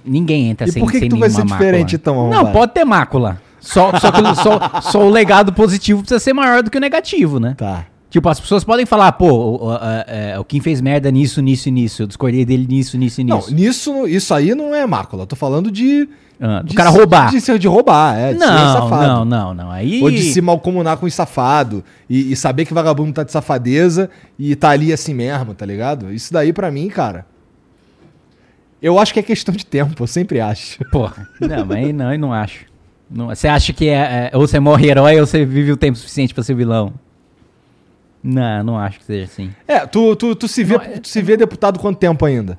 ninguém 0.04 0.50
entra 0.50 0.68
E 0.68 0.72
sem, 0.74 0.84
por 0.84 0.92
que 0.92 1.00
sem 1.00 1.08
que 1.08 1.16
tu 1.16 1.20
vai 1.20 1.30
ser 1.30 1.46
diferente, 1.46 1.94
mácula. 1.96 1.96
então, 1.96 2.16
Não, 2.16 2.34
arrombado? 2.34 2.52
pode 2.58 2.74
ter 2.74 2.84
mácula. 2.84 3.42
Só, 3.62 3.98
só, 3.98 4.12
que, 4.12 4.22
só, 4.36 4.82
só 4.92 5.06
o 5.06 5.10
legado 5.10 5.54
positivo 5.54 6.02
precisa 6.02 6.20
ser 6.20 6.34
maior 6.34 6.62
do 6.62 6.70
que 6.70 6.78
o 6.78 6.82
negativo, 6.82 7.40
né? 7.40 7.54
Tá. 7.58 7.86
Tipo, 8.10 8.28
as 8.28 8.42
pessoas 8.42 8.66
podem 8.66 8.86
falar, 8.86 9.14
pô, 9.14 9.30
o, 9.32 9.66
o, 9.68 9.70
a- 9.72 10.04
é, 10.06 10.38
o 10.38 10.44
Kim 10.44 10.60
fez 10.60 10.82
merda 10.82 11.10
nisso, 11.10 11.42
nisso 11.42 11.70
e 11.70 11.72
nisso. 11.72 12.02
Eu 12.04 12.08
discordei 12.08 12.44
dele 12.44 12.68
nisso, 12.68 12.98
nisso 12.98 13.22
e 13.22 13.24
Não, 13.24 13.38
nisso. 13.38 13.54
nisso, 13.54 14.08
isso 14.08 14.34
aí 14.34 14.54
não 14.54 14.76
é 14.76 14.86
mácula. 14.86 15.24
Eu 15.24 15.28
tô 15.28 15.38
falando 15.38 15.72
de. 15.72 16.10
Ah, 16.44 16.62
do 16.64 16.70
de 16.70 16.76
cara 16.76 16.90
roubar. 16.90 17.30
De, 17.30 17.40
ser 17.40 17.60
de 17.60 17.68
roubar, 17.68 18.18
é. 18.18 18.34
De 18.34 18.40
não, 18.40 18.48
safado. 18.48 19.08
não, 19.08 19.26
não, 19.26 19.54
não. 19.54 19.72
Aí. 19.72 20.02
Ou 20.02 20.10
de 20.10 20.24
se 20.34 20.42
malcomunar 20.42 20.98
com 20.98 21.06
os 21.06 21.14
safado 21.14 21.84
e, 22.10 22.32
e 22.32 22.36
saber 22.36 22.66
que 22.66 22.74
vagabundo 22.74 23.14
tá 23.14 23.24
de 23.24 23.32
safadeza 23.32 24.10
e 24.40 24.56
tá 24.56 24.72
ali 24.72 24.92
assim 24.92 25.14
mesmo, 25.14 25.54
tá 25.54 25.66
ligado? 25.68 26.12
Isso 26.12 26.34
daí 26.34 26.52
pra 26.52 26.72
mim, 26.72 26.88
cara. 26.90 27.28
Eu 28.82 28.98
acho 28.98 29.14
que 29.14 29.20
é 29.20 29.24
questão 29.24 29.54
de 29.56 29.64
tempo, 29.64 30.02
eu 30.02 30.08
sempre 30.08 30.42
acho. 30.42 30.84
Porra. 30.92 31.30
Não, 31.40 31.64
mas 31.64 31.78
aí 31.78 31.94
não, 31.94 32.12
eu 32.12 32.18
não 32.20 32.34
acho. 32.34 32.66
Não- 33.08 33.28
você 33.28 33.48
acha 33.48 33.72
que 33.72 33.88
é, 33.90 34.32
é, 34.34 34.36
ou 34.36 34.48
você 34.48 34.60
morre 34.60 34.90
herói 34.90 35.20
ou 35.20 35.28
você 35.28 35.46
vive 35.46 35.72
o 35.72 35.78
tempo 35.78 35.96
suficiente 35.98 36.34
pra 36.34 36.44
ser 36.44 36.56
vilão? 36.56 36.92
Não, 38.24 38.64
não 38.64 38.78
acho 38.80 38.98
que 39.00 39.06
seja 39.06 39.26
assim. 39.26 39.52
É, 39.68 39.86
tu, 39.86 40.16
tu, 40.16 40.36
tu, 40.36 40.48
se, 40.48 40.64
vê, 40.64 40.76
Não, 40.78 40.84
é- 40.84 41.00
tu 41.00 41.08
se 41.08 41.22
vê 41.22 41.38
deputado 41.38 41.80
quanto 41.80 42.00
tempo 42.00 42.26
ainda? 42.26 42.58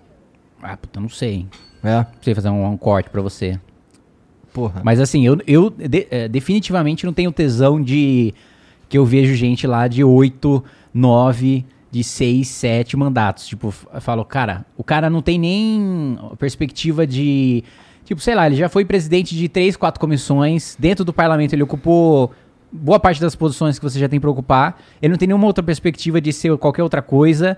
Ah, 0.62 0.76
puta, 0.76 1.00
não 1.00 1.08
sei. 1.08 1.46
É. 1.82 1.96
Não 1.96 2.06
sei 2.20 2.32
fazer 2.34 2.48
um, 2.50 2.64
um 2.64 2.76
corte 2.76 3.10
pra 3.10 3.20
você. 3.20 3.58
Porra. 4.52 4.80
Mas 4.84 5.00
assim, 5.00 5.24
eu, 5.26 5.38
eu 5.46 5.70
de- 5.70 6.06
eh, 6.10 6.28
definitivamente 6.28 7.06
não 7.06 7.12
tenho 7.12 7.32
tesão 7.32 7.80
de. 7.82 8.34
Que 8.88 8.98
eu 8.98 9.06
vejo 9.06 9.34
gente 9.34 9.66
lá 9.66 9.88
de 9.88 10.04
8, 10.04 10.62
9, 10.92 11.64
de 11.90 12.04
6, 12.04 12.46
7 12.48 12.96
mandatos. 12.96 13.46
Tipo, 13.46 13.72
eu 13.94 14.00
falo, 14.00 14.24
cara, 14.24 14.66
o 14.76 14.84
cara 14.84 15.08
não 15.08 15.22
tem 15.22 15.38
nem 15.38 16.18
perspectiva 16.38 17.06
de. 17.06 17.64
Tipo, 18.04 18.20
sei 18.20 18.34
lá, 18.34 18.46
ele 18.46 18.56
já 18.56 18.68
foi 18.68 18.84
presidente 18.84 19.34
de 19.34 19.48
3, 19.48 19.76
4 19.76 19.98
comissões. 19.98 20.76
Dentro 20.78 21.04
do 21.04 21.12
parlamento 21.12 21.54
ele 21.54 21.62
ocupou 21.62 22.32
boa 22.70 22.98
parte 23.00 23.20
das 23.20 23.34
posições 23.34 23.78
que 23.78 23.84
você 23.84 23.98
já 23.98 24.08
tem 24.08 24.20
pra 24.20 24.30
ocupar. 24.30 24.78
Ele 25.00 25.12
não 25.12 25.18
tem 25.18 25.28
nenhuma 25.28 25.46
outra 25.46 25.62
perspectiva 25.62 26.20
de 26.20 26.32
ser 26.32 26.54
qualquer 26.58 26.82
outra 26.82 27.00
coisa. 27.00 27.56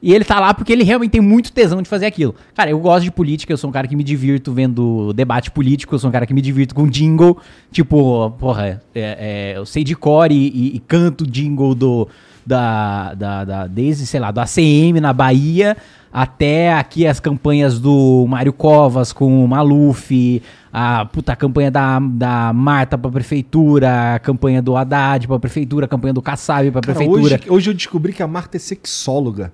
E 0.00 0.14
ele 0.14 0.24
tá 0.24 0.38
lá 0.38 0.54
porque 0.54 0.72
ele 0.72 0.84
realmente 0.84 1.10
tem 1.10 1.20
muito 1.20 1.50
tesão 1.52 1.82
de 1.82 1.88
fazer 1.88 2.06
aquilo. 2.06 2.34
Cara, 2.54 2.70
eu 2.70 2.78
gosto 2.78 3.02
de 3.04 3.10
política, 3.10 3.52
eu 3.52 3.56
sou 3.56 3.68
um 3.68 3.72
cara 3.72 3.88
que 3.88 3.96
me 3.96 4.04
divirto 4.04 4.52
vendo 4.52 5.12
debate 5.12 5.50
político, 5.50 5.94
eu 5.94 5.98
sou 5.98 6.08
um 6.08 6.12
cara 6.12 6.24
que 6.24 6.32
me 6.32 6.40
divirto 6.40 6.74
com 6.74 6.86
jingle. 6.88 7.36
Tipo, 7.72 8.30
porra, 8.38 8.80
é- 8.94 9.52
é, 9.54 9.54
eu 9.56 9.66
sei 9.66 9.82
de 9.82 9.96
core 9.96 10.34
e, 10.34 10.76
e- 10.76 10.80
canto 10.80 11.26
jingle 11.26 11.74
do. 11.74 12.08
Da, 12.46 13.12
da, 13.12 13.44
da- 13.44 13.66
desde, 13.66 14.06
sei 14.06 14.18
lá, 14.20 14.30
do 14.30 14.40
ACM 14.40 15.00
na 15.02 15.12
Bahia 15.12 15.76
até 16.10 16.72
aqui 16.72 17.06
as 17.06 17.20
campanhas 17.20 17.78
do 17.78 18.24
Mário 18.26 18.54
Covas 18.54 19.12
com 19.12 19.44
o 19.44 19.46
Maluf, 19.46 20.40
a 20.72 21.04
puta 21.04 21.34
a 21.34 21.36
campanha 21.36 21.70
da, 21.70 21.98
da 22.00 22.50
Marta 22.54 22.96
pra 22.96 23.10
prefeitura, 23.10 24.14
a 24.14 24.18
campanha 24.18 24.62
do 24.62 24.74
Haddad 24.76 25.26
pra 25.28 25.38
prefeitura, 25.38 25.84
a 25.84 25.88
campanha 25.88 26.14
do 26.14 26.22
Kassab 26.22 26.70
pra 26.70 26.80
Cara, 26.80 26.94
prefeitura. 26.94 27.34
hoje, 27.36 27.50
hoje 27.50 27.70
eu 27.70 27.74
descobri 27.74 28.14
que 28.14 28.22
a 28.22 28.26
Marta 28.26 28.56
é 28.56 28.60
sexóloga. 28.60 29.52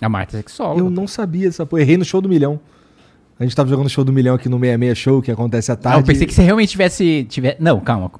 A 0.00 0.08
Marta 0.08 0.36
é 0.36 0.38
sexóloga. 0.38 0.80
Eu 0.80 0.90
não 0.90 1.06
sabia 1.06 1.48
essa 1.48 1.64
porra. 1.64 1.82
Errei 1.82 1.96
no 1.96 2.04
show 2.04 2.20
do 2.20 2.28
milhão. 2.28 2.60
A 3.38 3.42
gente 3.44 3.54
tava 3.54 3.68
jogando 3.68 3.88
show 3.88 4.02
do 4.04 4.12
milhão 4.12 4.34
aqui 4.34 4.48
no 4.48 4.56
66 4.58 4.96
Show, 4.98 5.20
que 5.22 5.30
acontece 5.30 5.70
à 5.70 5.74
Ah, 5.74 5.76
tarde. 5.76 6.00
eu 6.00 6.04
pensei 6.04 6.26
que 6.26 6.32
você 6.34 6.42
realmente 6.42 6.70
tivesse. 6.70 7.24
tiver 7.28 7.56
Não, 7.60 7.78
calma. 7.80 8.10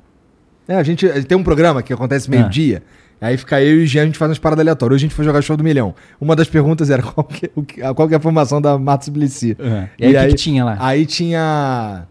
É, 0.69 0.75
a 0.77 0.83
gente 0.83 1.07
tem 1.25 1.39
um 1.39 1.43
programa 1.43 1.83
que 1.83 1.93
acontece 1.93 2.29
meio-dia. 2.29 2.83
Aí 3.19 3.37
fica 3.39 3.63
eu 3.63 3.81
e 3.81 3.85
o 3.85 3.87
Jean, 3.87 4.03
a 4.03 4.07
gente 4.07 4.19
faz 4.19 4.29
umas 4.29 4.39
paradas 4.39 4.63
aleatórias. 4.63 4.97
Hoje 4.97 5.07
a 5.07 5.09
gente 5.09 5.15
foi 5.17 5.25
jogar 5.25 5.41
show 5.41 5.57
do 5.57 5.65
milhão. 5.65 5.95
Uma 6.21 6.37
das 6.37 6.49
perguntas 6.49 6.91
era 6.91 7.03
qual 7.03 7.25
que, 7.25 7.51
o 7.55 7.63
que- 7.63 7.81
qual 7.95 8.07
que 8.09 8.13
é 8.13 8.17
a 8.19 8.21
formação 8.21 8.61
da 8.61 8.77
Marta 8.79 9.07
Suplicy. 9.07 9.57
E 9.99 10.05
aí, 10.05 10.17
o 10.17 10.21
que, 10.21 10.27
que 10.29 10.35
tinha 10.35 10.65
lá? 10.65 10.77
Aí 10.79 11.07
tinha. 11.07 12.07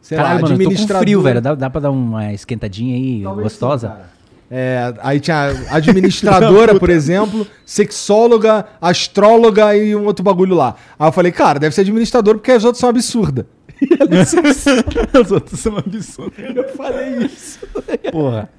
Sei 0.00 0.16
Caralho, 0.16 0.36
lá, 0.36 0.48
mano, 0.50 0.62
eu 0.62 0.70
tô 0.70 0.76
com 0.86 0.98
frio, 0.98 1.20
velho. 1.20 1.40
Dá, 1.42 1.54
dá 1.54 1.68
pra 1.68 1.80
dar 1.82 1.90
uma 1.90 2.32
esquentadinha 2.32 2.96
aí, 2.96 3.20
Talvez 3.22 3.42
gostosa? 3.44 3.88
sim, 3.88 3.94
cara. 3.94 4.10
É, 4.52 4.92
aí 5.00 5.20
tinha 5.20 5.54
administradora, 5.70 6.74
por 6.80 6.90
exemplo, 6.90 7.46
sexóloga, 7.64 8.66
astróloga 8.80 9.76
e 9.76 9.94
um 9.94 10.04
outro 10.04 10.24
bagulho 10.24 10.56
lá. 10.56 10.74
Aí 10.98 11.06
eu 11.06 11.12
falei, 11.12 11.30
cara, 11.30 11.60
deve 11.60 11.72
ser 11.72 11.82
administradora 11.82 12.36
porque 12.36 12.50
as 12.50 12.64
outras 12.64 12.80
são 12.80 12.88
absurdas. 12.88 13.46
Os 15.22 15.30
outros 15.32 15.60
são 15.60 15.76
absurdos. 15.78 16.38
Eu 16.54 16.68
falei 16.76 17.18
isso. 17.18 17.60
Porra. 18.10 18.50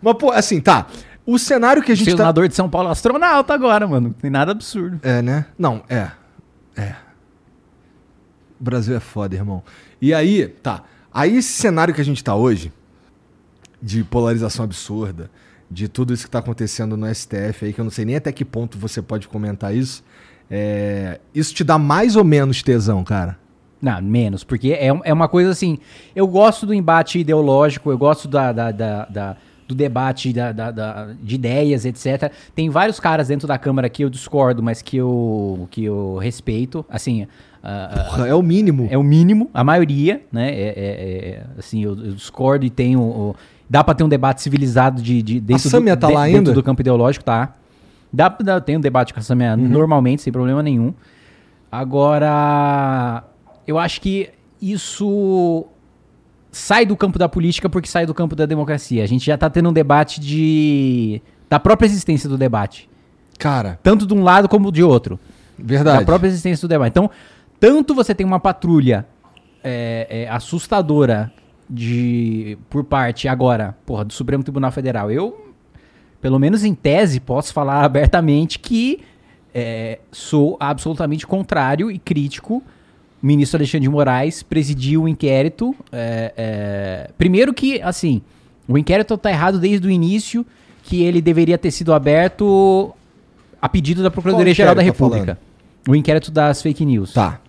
Mas, 0.00 0.14
pô, 0.18 0.30
assim, 0.30 0.60
tá. 0.60 0.86
O 1.24 1.38
cenário 1.38 1.82
que 1.82 1.90
a 1.90 1.94
gente 1.94 2.10
tá... 2.10 2.16
Senador 2.16 2.48
de 2.48 2.54
São 2.54 2.68
Paulo 2.68 2.88
é 2.88 2.92
astronauta 2.92 3.54
agora, 3.54 3.86
mano. 3.88 4.08
Não 4.08 4.12
tem 4.12 4.30
nada 4.30 4.52
absurdo. 4.52 5.00
É, 5.02 5.22
né? 5.22 5.46
Não, 5.58 5.82
é. 5.88 6.08
É. 6.76 6.94
O 8.60 8.64
Brasil 8.64 8.94
é 8.94 9.00
foda, 9.00 9.34
irmão. 9.34 9.62
E 10.00 10.12
aí, 10.12 10.46
tá. 10.46 10.82
Aí 11.12 11.36
esse 11.36 11.52
cenário 11.52 11.94
que 11.94 12.00
a 12.00 12.04
gente 12.04 12.22
tá 12.22 12.34
hoje, 12.34 12.72
de 13.82 14.04
polarização 14.04 14.64
absurda, 14.64 15.30
de 15.70 15.88
tudo 15.88 16.12
isso 16.14 16.24
que 16.24 16.30
tá 16.30 16.38
acontecendo 16.38 16.96
no 16.96 17.12
STF 17.12 17.64
aí, 17.66 17.72
que 17.72 17.80
eu 17.80 17.84
não 17.84 17.90
sei 17.90 18.04
nem 18.04 18.16
até 18.16 18.30
que 18.30 18.44
ponto 18.44 18.78
você 18.78 19.02
pode 19.02 19.26
comentar 19.28 19.74
isso. 19.74 20.04
é, 20.50 21.18
Isso 21.34 21.54
te 21.54 21.64
dá 21.64 21.78
mais 21.78 22.14
ou 22.16 22.24
menos 22.24 22.62
tesão, 22.62 23.02
cara? 23.02 23.38
Não, 23.80 24.00
menos, 24.00 24.44
porque 24.44 24.72
é, 24.74 24.86
é 25.04 25.12
uma 25.12 25.26
coisa 25.28 25.50
assim. 25.50 25.78
Eu 26.14 26.26
gosto 26.28 26.64
do 26.66 26.72
embate 26.72 27.18
ideológico, 27.18 27.90
eu 27.90 27.98
gosto 27.98 28.28
da, 28.28 28.52
da- 28.52 28.70
da- 28.70 29.04
da- 29.06 29.36
do 29.66 29.74
debate 29.74 30.32
da, 30.32 30.52
da- 30.52 30.70
da- 30.70 31.14
de 31.20 31.34
ideias, 31.34 31.84
etc. 31.84 32.30
Tem 32.54 32.68
vários 32.70 33.00
caras 33.00 33.26
dentro 33.28 33.48
da 33.48 33.58
Câmara 33.58 33.88
que 33.88 34.04
eu 34.04 34.10
discordo, 34.10 34.62
mas 34.62 34.82
que 34.82 34.98
eu, 34.98 35.66
que 35.70 35.82
eu 35.84 36.16
respeito. 36.18 36.84
Assim, 36.88 37.26
ah, 37.62 37.90
ah, 37.92 38.04
Porra, 38.04 38.28
é 38.28 38.34
o 38.34 38.42
mínimo. 38.42 38.86
é 38.88 38.96
o 38.98 39.02
mínimo, 39.02 39.50
a 39.52 39.64
maioria, 39.64 40.22
né? 40.30 40.50
É, 40.52 40.68
é- 40.68 41.28
é- 41.30 41.46
assim, 41.58 41.82
eu, 41.82 41.90
eu 42.04 42.12
discordo 42.12 42.64
e 42.64 42.70
tenho. 42.70 43.34
Dá 43.72 43.82
pra 43.82 43.94
ter 43.94 44.04
um 44.04 44.08
debate 44.08 44.42
civilizado 44.42 45.00
de, 45.00 45.22
de 45.22 45.40
dentro, 45.40 45.70
Samia 45.70 45.96
tá 45.96 46.06
lá 46.06 46.26
dentro 46.26 46.36
ainda? 46.38 46.52
do 46.52 46.62
campo 46.62 46.82
ideológico, 46.82 47.24
tá? 47.24 47.54
Dá, 48.12 48.28
dá, 48.28 48.60
tem 48.60 48.76
um 48.76 48.80
debate 48.80 49.14
com 49.14 49.20
a 49.20 49.22
Samia 49.22 49.54
Uhum. 49.54 49.66
normalmente, 49.66 50.20
sem 50.20 50.30
problema 50.30 50.62
nenhum. 50.62 50.92
Agora, 51.70 53.24
eu 53.66 53.78
acho 53.78 53.98
que 54.02 54.28
isso 54.60 55.64
sai 56.50 56.84
do 56.84 56.94
campo 56.94 57.18
da 57.18 57.30
política 57.30 57.70
porque 57.70 57.88
sai 57.88 58.04
do 58.04 58.12
campo 58.12 58.36
da 58.36 58.44
democracia. 58.44 59.02
A 59.02 59.06
gente 59.06 59.24
já 59.24 59.38
tá 59.38 59.48
tendo 59.48 59.70
um 59.70 59.72
debate 59.72 60.20
de 60.20 61.22
da 61.48 61.58
própria 61.58 61.86
existência 61.86 62.28
do 62.28 62.36
debate, 62.36 62.90
Cara, 63.38 63.78
tanto 63.82 64.06
de 64.06 64.12
um 64.12 64.22
lado 64.22 64.50
como 64.50 64.70
de 64.70 64.82
outro 64.82 65.18
verdade. 65.58 66.00
da 66.00 66.04
própria 66.04 66.28
existência 66.28 66.68
do 66.68 66.70
debate. 66.70 66.90
Então, 66.90 67.10
tanto 67.58 67.94
você 67.94 68.14
tem 68.14 68.26
uma 68.26 68.38
patrulha 68.38 69.06
é, 69.64 70.06
é, 70.10 70.28
assustadora 70.28 71.32
de 71.72 72.58
por 72.68 72.84
parte 72.84 73.26
agora, 73.26 73.74
porra, 73.86 74.04
do 74.04 74.12
Supremo 74.12 74.44
Tribunal 74.44 74.70
Federal. 74.70 75.10
Eu, 75.10 75.54
pelo 76.20 76.38
menos 76.38 76.64
em 76.64 76.74
tese, 76.74 77.18
posso 77.18 77.52
falar 77.52 77.82
abertamente 77.82 78.58
que 78.58 79.00
é, 79.54 79.98
sou 80.10 80.56
absolutamente 80.60 81.26
contrário 81.26 81.90
e 81.90 81.98
crítico. 81.98 82.62
O 83.22 83.26
ministro 83.26 83.58
Alexandre 83.58 83.80
de 83.80 83.88
Moraes 83.88 84.42
presidiu 84.42 85.04
o 85.04 85.08
inquérito. 85.08 85.74
é, 85.90 86.32
é, 86.36 87.10
primeiro 87.16 87.54
que, 87.54 87.80
assim, 87.80 88.20
o 88.68 88.76
inquérito 88.76 89.14
está 89.14 89.30
errado 89.30 89.58
desde 89.58 89.86
o 89.86 89.90
início, 89.90 90.44
que 90.82 91.02
ele 91.02 91.22
deveria 91.22 91.56
ter 91.56 91.70
sido 91.70 91.94
aberto 91.94 92.92
a 93.60 93.68
pedido 93.68 94.02
da 94.02 94.10
Procuradoria-Geral 94.10 94.74
da 94.74 94.82
tá 94.82 94.84
República. 94.84 95.38
o 95.88 95.94
inquérito 95.94 96.30
das 96.30 96.60
fake 96.60 96.84
news. 96.84 97.12
Tá. 97.12 97.40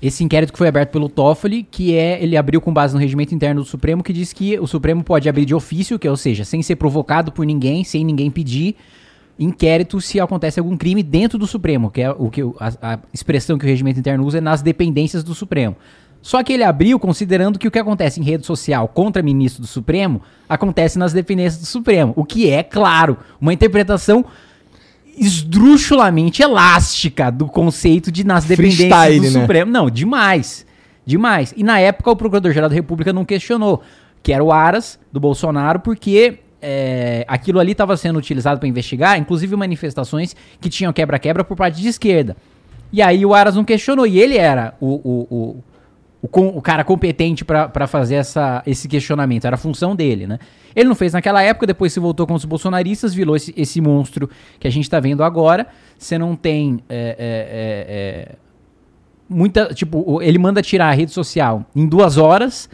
Esse 0.00 0.22
inquérito 0.22 0.52
que 0.52 0.58
foi 0.58 0.68
aberto 0.68 0.90
pelo 0.90 1.08
Toffoli, 1.08 1.64
que 1.64 1.96
é, 1.96 2.22
ele 2.22 2.36
abriu 2.36 2.60
com 2.60 2.72
base 2.72 2.94
no 2.94 3.00
regimento 3.00 3.34
interno 3.34 3.62
do 3.62 3.66
Supremo, 3.66 4.02
que 4.02 4.12
diz 4.12 4.32
que 4.32 4.58
o 4.58 4.66
Supremo 4.66 5.02
pode 5.02 5.28
abrir 5.28 5.44
de 5.44 5.54
ofício, 5.54 5.98
que 5.98 6.06
é, 6.06 6.10
ou 6.10 6.16
seja, 6.16 6.44
sem 6.44 6.62
ser 6.62 6.76
provocado 6.76 7.32
por 7.32 7.44
ninguém, 7.44 7.82
sem 7.82 8.04
ninguém 8.04 8.30
pedir, 8.30 8.76
inquérito 9.36 10.00
se 10.00 10.20
acontece 10.20 10.60
algum 10.60 10.76
crime 10.76 11.02
dentro 11.02 11.36
do 11.36 11.48
Supremo, 11.48 11.90
que 11.90 12.00
é 12.00 12.10
o 12.10 12.30
que 12.30 12.42
a, 12.60 12.92
a 12.94 12.98
expressão 13.12 13.58
que 13.58 13.64
o 13.64 13.68
regimento 13.68 13.98
interno 13.98 14.24
usa 14.24 14.38
é 14.38 14.40
nas 14.40 14.62
dependências 14.62 15.24
do 15.24 15.34
Supremo. 15.34 15.76
Só 16.22 16.42
que 16.42 16.52
ele 16.52 16.64
abriu 16.64 16.98
considerando 16.98 17.58
que 17.58 17.66
o 17.66 17.70
que 17.70 17.78
acontece 17.78 18.20
em 18.20 18.24
rede 18.24 18.44
social 18.46 18.88
contra 18.88 19.22
ministro 19.22 19.62
do 19.62 19.68
Supremo 19.68 20.20
acontece 20.48 20.98
nas 20.98 21.12
dependências 21.12 21.60
do 21.60 21.66
Supremo, 21.66 22.12
o 22.16 22.24
que 22.24 22.50
é, 22.50 22.62
claro, 22.62 23.16
uma 23.40 23.52
interpretação 23.52 24.24
esdrúxulamente 25.18 26.42
elástica 26.42 27.30
do 27.30 27.46
conceito 27.46 28.10
de 28.10 28.24
nas 28.24 28.44
dependências 28.44 28.88
Freestyle, 28.88 29.20
do 29.20 29.30
né? 29.30 29.40
Supremo. 29.40 29.70
Não, 29.70 29.90
demais. 29.90 30.66
Demais. 31.04 31.54
E 31.56 31.62
na 31.62 31.80
época 31.80 32.10
o 32.10 32.16
Procurador-Geral 32.16 32.68
da 32.68 32.74
República 32.74 33.12
não 33.12 33.24
questionou, 33.24 33.82
que 34.22 34.32
era 34.32 34.44
o 34.44 34.52
Aras 34.52 34.98
do 35.12 35.18
Bolsonaro, 35.18 35.80
porque 35.80 36.40
é, 36.60 37.24
aquilo 37.26 37.58
ali 37.58 37.72
estava 37.72 37.96
sendo 37.96 38.18
utilizado 38.18 38.58
para 38.60 38.68
investigar, 38.68 39.18
inclusive 39.18 39.54
manifestações 39.56 40.36
que 40.60 40.68
tinham 40.68 40.92
quebra-quebra 40.92 41.44
por 41.44 41.56
parte 41.56 41.80
de 41.80 41.88
esquerda. 41.88 42.36
E 42.92 43.00
aí 43.00 43.24
o 43.24 43.34
Aras 43.34 43.54
não 43.54 43.64
questionou, 43.64 44.06
e 44.06 44.18
ele 44.18 44.36
era 44.36 44.74
o, 44.80 44.86
o, 44.86 45.26
o, 45.30 45.64
o, 46.20 46.28
com- 46.28 46.48
o 46.48 46.60
cara 46.60 46.82
competente 46.84 47.44
para 47.44 47.86
fazer 47.86 48.16
essa, 48.16 48.62
esse 48.66 48.88
questionamento, 48.88 49.44
era 49.46 49.54
a 49.54 49.58
função 49.58 49.94
dele, 49.94 50.26
né? 50.26 50.38
Ele 50.74 50.88
não 50.88 50.94
fez 50.94 51.12
naquela 51.12 51.42
época, 51.42 51.66
depois 51.66 51.92
se 51.92 52.00
voltou 52.00 52.26
com 52.26 52.34
os 52.34 52.44
bolsonaristas, 52.44 53.14
virou 53.14 53.34
esse, 53.34 53.52
esse 53.56 53.80
monstro 53.80 54.28
que 54.60 54.66
a 54.66 54.70
gente 54.70 54.88
tá 54.88 55.00
vendo 55.00 55.24
agora. 55.24 55.66
Você 55.98 56.18
não 56.18 56.36
tem. 56.36 56.80
é, 56.88 56.96
é, 56.96 58.28
é, 58.28 58.32
é, 58.32 58.34
muita. 59.28 59.66
Tipo, 59.74 60.20
ele 60.22 60.38
manda 60.38 60.62
tirar 60.62 60.88
a 60.88 60.92
rede 60.92 61.12
social 61.12 61.64
em 61.74 61.86
duas 61.86 62.16
horas, 62.16 62.68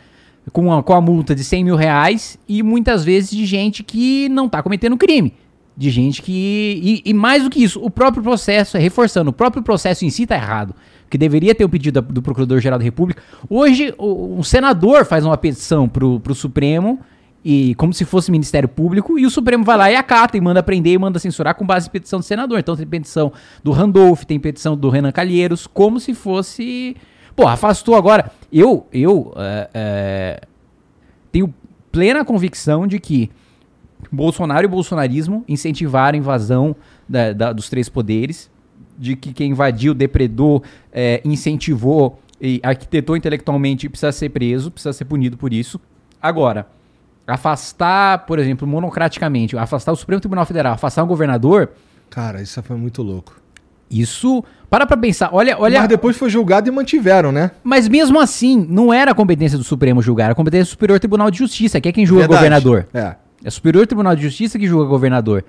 com 0.53 0.73
a, 0.73 0.83
com 0.83 0.93
a 0.93 1.01
multa 1.01 1.35
de 1.35 1.43
100 1.45 1.65
mil 1.65 1.77
reais, 1.77 2.39
e 2.49 2.63
muitas 2.63 3.05
vezes 3.05 3.31
de 3.31 3.47
gente 3.47 3.83
que 3.83 4.29
não 4.29 4.49
tá 4.49 4.63
cometendo 4.63 4.97
crime. 4.97 5.35
De 5.77 5.91
gente 5.91 6.23
que. 6.23 7.03
E, 7.05 7.11
e 7.11 7.15
mais 7.15 7.43
do 7.43 7.51
que 7.51 7.63
isso, 7.63 7.81
o 7.83 7.91
próprio 7.91 8.23
processo, 8.23 8.79
reforçando, 8.79 9.31
o 9.31 9.33
próprio 9.33 9.63
processo 9.63 10.05
em 10.05 10.11
si 10.11 10.27
tá 10.27 10.37
errado. 10.37 10.75
Que 11.15 11.19
deveria 11.19 11.55
ter 11.55 11.65
o 11.65 11.69
pedido 11.69 12.03
do 12.03 12.21
Procurador-Geral 12.21 12.77
da 12.77 12.85
República. 12.85 13.23
Hoje, 13.49 13.95
o- 13.97 14.35
um 14.37 14.43
senador 14.43 15.05
faz 15.05 15.25
uma 15.25 15.37
petição 15.37 15.89
pro, 15.89 16.19
pro 16.19 16.35
Supremo, 16.35 16.99
e 17.45 17.73
como 17.77 17.95
se 17.95 18.05
fosse 18.05 18.33
Ministério 18.33 18.69
Público, 18.69 19.17
e 19.17 19.25
o 19.25 19.31
Supremo 19.31 19.63
vai 19.63 19.77
lá 19.77 19.89
e 19.93 19.95
acata, 19.95 20.37
e 20.37 20.41
manda 20.41 20.61
prender 20.61 20.93
e 20.95 20.99
manda 20.99 21.21
censurar 21.21 21.55
com 21.55 21.65
base 21.65 21.87
em 21.87 21.91
petição 21.93 22.19
do 22.19 22.25
senador. 22.25 22.59
Então 22.59 22.75
tem 22.75 22.85
petição 22.85 23.33
do 23.63 23.71
Randolph, 23.71 24.25
tem 24.25 24.41
petição 24.41 24.77
do 24.77 24.89
Renan 24.89 25.13
Calheiros, 25.13 25.69
como 25.69 26.01
se 26.01 26.15
fosse. 26.15 26.97
Pô, 27.37 27.47
afastou 27.47 27.95
agora. 27.95 28.33
Eu, 28.53 28.89
eu 28.93 29.33
é, 29.37 29.71
é, 29.73 30.41
tenho 31.31 31.55
plena 31.93 32.25
convicção 32.25 32.89
de 32.89 32.99
que 32.99 33.31
Bolsonaro 34.11 34.65
e 34.65 34.67
o 34.67 34.69
bolsonarismo 34.69 35.45
incentivaram 35.47 36.17
a 36.17 36.19
invasão 36.19 36.75
da- 37.09 37.33
da- 37.33 37.53
dos 37.53 37.69
três 37.71 37.89
poderes, 37.89 38.51
de 38.99 39.17
que 39.17 39.33
quem 39.33 39.51
invadiu, 39.51 39.95
depredou, 39.95 40.63
é, 40.93 41.21
incentivou 41.25 42.21
e 42.41 42.61
arquitetou 42.63 43.17
intelectualmente 43.17 43.89
precisa 43.89 44.13
ser 44.13 44.29
preso, 44.31 44.71
precisa 44.71 44.93
ser 44.93 45.05
punido 45.05 45.37
por 45.37 45.53
isso. 45.53 45.81
Agora, 46.21 46.67
afastar, 47.27 48.27
por 48.27 48.39
exemplo, 48.39 48.67
monocraticamente, 48.67 49.57
afastar 49.57 49.93
o 49.93 49.97
Supremo 49.97 50.21
Tribunal 50.21 50.47
Federal, 50.47 50.75
afastar 50.75 51.05
um 51.05 51.07
governador, 51.07 51.71
Cara, 52.11 52.41
isso 52.43 52.63
foi 52.63 52.77
muito 52.77 53.03
louco. 53.03 53.35
isso. 53.91 54.45
Para 54.71 54.87
pra 54.87 54.97
pensar, 54.97 55.31
olha, 55.33 55.57
olha. 55.59 55.81
Mas 55.81 55.89
depois 55.89 56.17
foi 56.17 56.29
julgado 56.29 56.69
e 56.69 56.73
mantiveram, 56.73 57.31
né? 57.31 57.51
Mas 57.63 57.89
mesmo 57.89 58.21
assim, 58.21 58.67
não 58.69 58.93
era 58.93 59.13
a 59.13 59.15
competência 59.15 59.57
do 59.57 59.65
Supremo 59.65 60.03
julgar, 60.03 60.25
era 60.25 60.33
a 60.33 60.37
competência 60.37 60.65
do 60.67 60.71
Superior 60.71 60.99
Tribunal 60.99 61.31
de 61.31 61.39
Justiça, 61.39 61.81
que 61.81 61.89
é 61.89 61.93
quem 61.93 62.05
julga 62.05 62.23
Verdade. 62.23 62.39
governador. 62.39 62.89
É. 62.93 63.15
É 63.45 63.49
o 63.49 63.53
Superior 63.53 63.87
Tribunal 63.87 64.17
de 64.17 64.23
Justiça 64.23 64.59
que 64.59 64.67
julga 64.67 64.87
governador. 64.87 65.45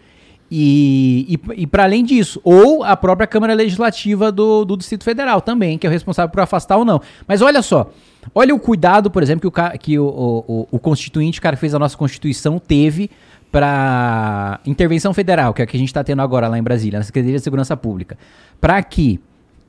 E, 0.49 1.39
e, 1.55 1.62
e 1.63 1.67
para 1.67 1.84
além 1.84 2.03
disso, 2.03 2.39
ou 2.43 2.84
a 2.84 2.95
própria 2.95 3.25
Câmara 3.25 3.53
Legislativa 3.53 4.31
do, 4.31 4.63
do 4.63 4.77
Distrito 4.77 5.03
Federal 5.03 5.41
também, 5.41 5.77
que 5.77 5.88
é 5.88 5.89
o 5.89 5.91
responsável 5.93 6.31
por 6.31 6.39
afastar 6.39 6.77
ou 6.77 6.86
não. 6.86 7.01
Mas 7.27 7.41
olha 7.41 7.62
só, 7.63 7.89
olha 8.34 8.53
o 8.53 8.60
cuidado, 8.60 9.10
por 9.10 9.23
exemplo, 9.23 9.49
que 9.51 9.60
o, 9.60 9.77
que 9.79 9.99
o, 9.99 10.05
o- 10.47 10.67
o 10.71 10.79
constituinte, 10.79 11.39
o 11.39 11.41
cara 11.41 11.55
que 11.55 11.60
fez 11.60 11.73
a 11.73 11.79
nossa 11.79 11.97
Constituição, 11.97 12.60
teve 12.60 13.10
para 13.51 14.60
intervenção 14.65 15.13
federal, 15.13 15.53
que 15.53 15.62
é 15.62 15.63
a 15.63 15.67
que 15.67 15.75
a 15.77 15.79
gente 15.79 15.89
está 15.89 16.03
tendo 16.03 16.21
agora 16.21 16.47
lá 16.47 16.58
em 16.60 16.63
Brasília, 16.63 16.99
na 16.99 17.05
Secretaria 17.05 17.38
de 17.38 17.43
Segurança 17.43 17.75
Pública, 17.75 18.17
para 18.62 18.81
que 18.84 19.19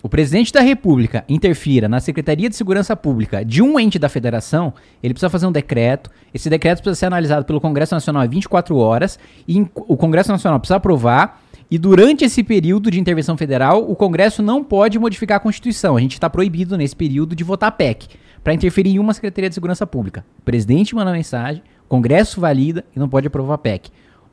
o 0.03 0.09
presidente 0.09 0.53
da 0.53 0.61
República 0.61 1.25
interfira 1.29 1.89
na 1.89 2.01
Secretaria 2.01 2.49
de 2.49 2.55
Segurança 2.55 2.95
Pública 2.95 3.45
de 3.45 3.63
um 3.63 3.81
ente 3.81 3.99
da 3.99 4.09
federação, 4.09 4.73
ele 5.03 5.15
precisa 5.15 5.31
fazer 5.31 5.47
um 5.47 5.53
decreto. 5.53 6.11
Esse 6.33 6.51
decreto 6.51 6.83
precisa 6.83 7.01
ser 7.01 7.07
analisado 7.07 7.45
pelo 7.45 7.61
Congresso 7.61 7.95
Nacional 7.95 8.25
em 8.25 8.29
24 8.29 8.77
horas 8.77 9.19
e 9.49 9.67
o 9.75 9.97
Congresso 9.97 10.31
Nacional 10.31 10.61
precisa 10.61 10.77
aprovar. 10.77 11.43
E 11.69 11.79
durante 11.79 12.25
esse 12.25 12.45
período 12.45 12.91
de 12.91 13.01
intervenção 13.01 13.37
federal, 13.37 13.91
o 13.91 13.97
Congresso 13.97 14.43
não 14.43 14.63
pode 14.63 14.99
modificar 14.99 15.39
a 15.39 15.41
Constituição. 15.41 15.97
A 15.97 16.01
gente 16.01 16.13
está 16.13 16.31
proibido 16.31 16.77
nesse 16.77 16.95
período 16.95 17.35
de 17.35 17.43
votar 17.43 17.73
PEC 17.73 18.07
para 18.45 18.55
interferir 18.55 18.91
em 18.91 18.99
uma 19.01 19.13
Secretaria 19.13 19.49
de 19.49 19.55
Segurança 19.55 19.85
Pública. 19.85 20.25
O 20.39 20.43
presidente 20.43 20.95
manda 20.95 21.11
mensagem, 21.11 21.63
o 21.85 21.89
Congresso 21.89 22.41
valida 22.41 22.85
e 22.95 22.99
não 22.99 23.09
pode 23.09 23.27
aprovar 23.27 23.59
PEC. 23.59 23.91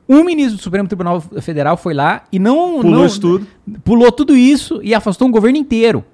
Um 0.08 0.22
ministro 0.24 0.56
do 0.56 0.62
Supremo 0.62 0.86
Tribunal 0.86 1.20
Federal 1.20 1.76
foi 1.76 1.94
lá 1.94 2.24
e 2.30 2.38
não 2.38 2.80
Pulou 2.80 2.98
não- 3.00 3.06
isso 3.06 3.20
tudo. 3.20 3.46
pulou 3.82 4.12
tudo 4.12 4.36
isso 4.36 4.80
e 4.82 4.94
afastou 4.94 5.26
um 5.26 5.30
governo 5.30 5.56
inteiro. 5.58 6.04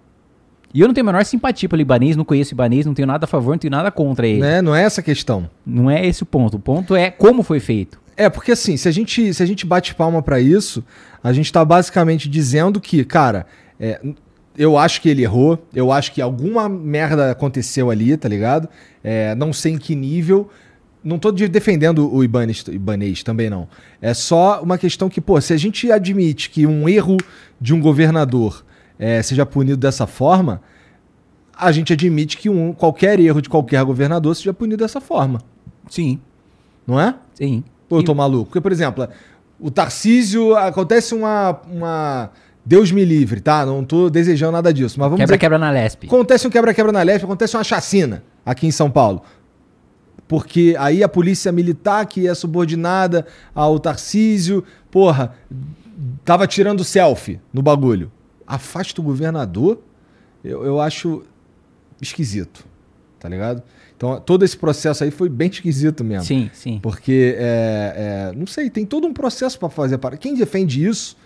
E 0.73 0.81
eu 0.81 0.87
não 0.87 0.95
tenho 0.95 1.05
a 1.09 1.13
menor 1.13 1.25
simpatia 1.25 1.69
pelo 1.69 1.79
libanês, 1.79 2.17
não 2.17 2.25
conheço 2.25 2.51
o 2.51 2.55
libanês, 2.55 2.87
não 2.87 2.95
tenho 2.95 3.09
nada 3.09 3.25
a 3.25 3.27
favor, 3.27 3.51
não 3.51 3.59
tenho 3.59 3.73
nada 3.73 3.91
contra 3.91 4.27
ele. 4.29 4.41
Né? 4.41 4.63
Não 4.63 4.73
é 4.75 4.85
essa 4.85 5.01
a 5.01 5.05
questão. 5.05 5.51
Não 5.67 5.91
é 5.91 6.07
esse 6.07 6.23
o 6.23 6.27
ponto. 6.27 6.57
O 6.57 6.61
ponto 6.61 6.95
é 6.95 7.11
como 7.11 7.43
foi 7.43 7.59
feito. 7.59 8.01
É, 8.17 8.29
porque 8.29 8.53
assim, 8.53 8.77
se 8.77 8.87
a 8.87 8.93
gente, 8.93 9.35
se 9.35 9.43
a 9.43 9.47
gente 9.47 9.67
bate 9.67 9.95
palma 9.97 10.23
pra 10.23 10.41
isso, 10.41 10.85
a 11.25 11.33
gente 11.33 11.53
tá 11.53 11.65
basicamente 11.65 12.29
dizendo 12.29 12.81
que, 12.81 13.05
cara, 13.05 13.47
é, 13.81 14.01
eu 14.57 14.79
acho 14.79 15.01
que 15.03 15.09
ele 15.09 15.23
errou. 15.23 15.59
Eu 15.75 15.91
acho 15.91 16.13
que 16.13 16.23
alguma 16.23 16.69
merda 16.69 17.33
aconteceu 17.33 17.91
ali, 17.91 18.17
tá 18.17 18.29
ligado? 18.29 18.69
É, 19.03 19.35
não 19.35 19.53
sei 19.53 19.73
em 19.73 19.79
que 19.79 19.97
nível. 19.97 20.49
Não 21.03 21.19
tô 21.19 21.33
de- 21.33 21.49
defendendo 21.49 22.13
o 22.15 22.23
Ibanez, 22.23 22.65
Ibanez 22.69 23.23
também 23.23 23.49
não. 23.49 23.67
É 24.03 24.13
só 24.13 24.61
uma 24.63 24.77
questão 24.77 25.09
que, 25.09 25.21
pô, 25.21 25.41
se 25.41 25.53
a 25.53 25.57
gente 25.57 25.91
admite 25.91 26.51
que 26.51 26.67
um 26.67 26.89
erro 26.89 27.17
de 27.61 27.73
um 27.73 27.81
governador 27.81 28.65
é, 28.99 29.23
seja 29.23 29.47
punido 29.47 29.79
dessa 29.79 30.07
forma, 30.07 30.61
a 31.57 31.73
gente 31.73 31.93
admite 31.93 32.37
que 32.37 32.49
um, 32.51 32.73
qualquer 32.73 33.19
erro 33.19 33.41
de 33.41 33.49
qualquer 33.49 33.83
governador 33.85 34.35
seja 34.37 34.53
punido 34.53 34.79
dessa 34.83 35.01
forma. 35.01 35.41
Sim, 35.89 36.19
Não 36.87 37.01
é? 37.01 37.15
sim. 37.35 37.65
Ou 37.89 37.99
eu 37.99 38.05
tô 38.05 38.15
maluco? 38.15 38.45
Porque, 38.47 38.61
por 38.61 38.71
exemplo, 38.71 39.09
o 39.59 39.71
Tarcísio, 39.71 40.55
acontece 40.57 41.13
uma, 41.15 41.61
uma. 41.69 42.31
Deus 42.65 42.93
me 42.93 43.05
livre, 43.05 43.41
tá? 43.41 43.67
Não 43.67 43.85
tô 43.85 44.09
desejando 44.09 44.53
nada 44.53 44.73
disso. 44.73 44.99
Mas 45.01 45.07
vamos 45.07 45.19
Quebra-quebra 45.21 45.59
na 45.59 45.71
Lesp. 45.73 46.05
Acontece 46.07 46.47
um 46.47 46.51
quebra-quebra 46.51 46.93
na 46.93 47.03
leste, 47.03 47.25
acontece 47.25 47.57
uma 47.57 47.65
chacina 47.65 48.23
aqui 48.47 48.67
em 48.67 48.71
São 48.71 48.89
Paulo. 48.91 49.23
Porque 50.31 50.77
aí 50.79 51.03
a 51.03 51.09
polícia 51.09 51.51
militar, 51.51 52.07
que 52.07 52.29
é 52.29 52.33
subordinada 52.37 53.27
ao 53.53 53.81
Tarcísio, 53.81 54.63
porra, 54.89 55.35
tava 56.25 56.47
tirando 56.47 56.85
selfie 56.85 57.41
no 57.53 57.61
bagulho. 57.61 58.13
Afasta 58.47 59.01
o 59.01 59.05
governador, 59.05 59.81
eu, 60.45 60.65
eu 60.65 60.81
acho 60.81 61.25
esquisito, 62.01 62.65
tá 63.19 63.29
ligado? 63.29 63.61
Então 63.97 64.21
todo 64.21 64.45
esse 64.45 64.57
processo 64.57 65.03
aí 65.03 65.11
foi 65.11 65.29
bem 65.29 65.51
esquisito 65.51 66.05
mesmo. 66.05 66.27
Sim, 66.27 66.49
sim. 66.53 66.79
Porque, 66.81 67.35
é, 67.37 68.31
é, 68.31 68.39
não 68.39 68.47
sei, 68.47 68.71
tem 68.71 68.87
todo 68.87 69.09
um 69.09 69.13
processo 69.13 69.59
pra 69.59 69.69
fazer. 69.69 69.99
Para 69.99 70.17
quem 70.17 70.37
defende 70.37 70.87
isso, 70.87 71.17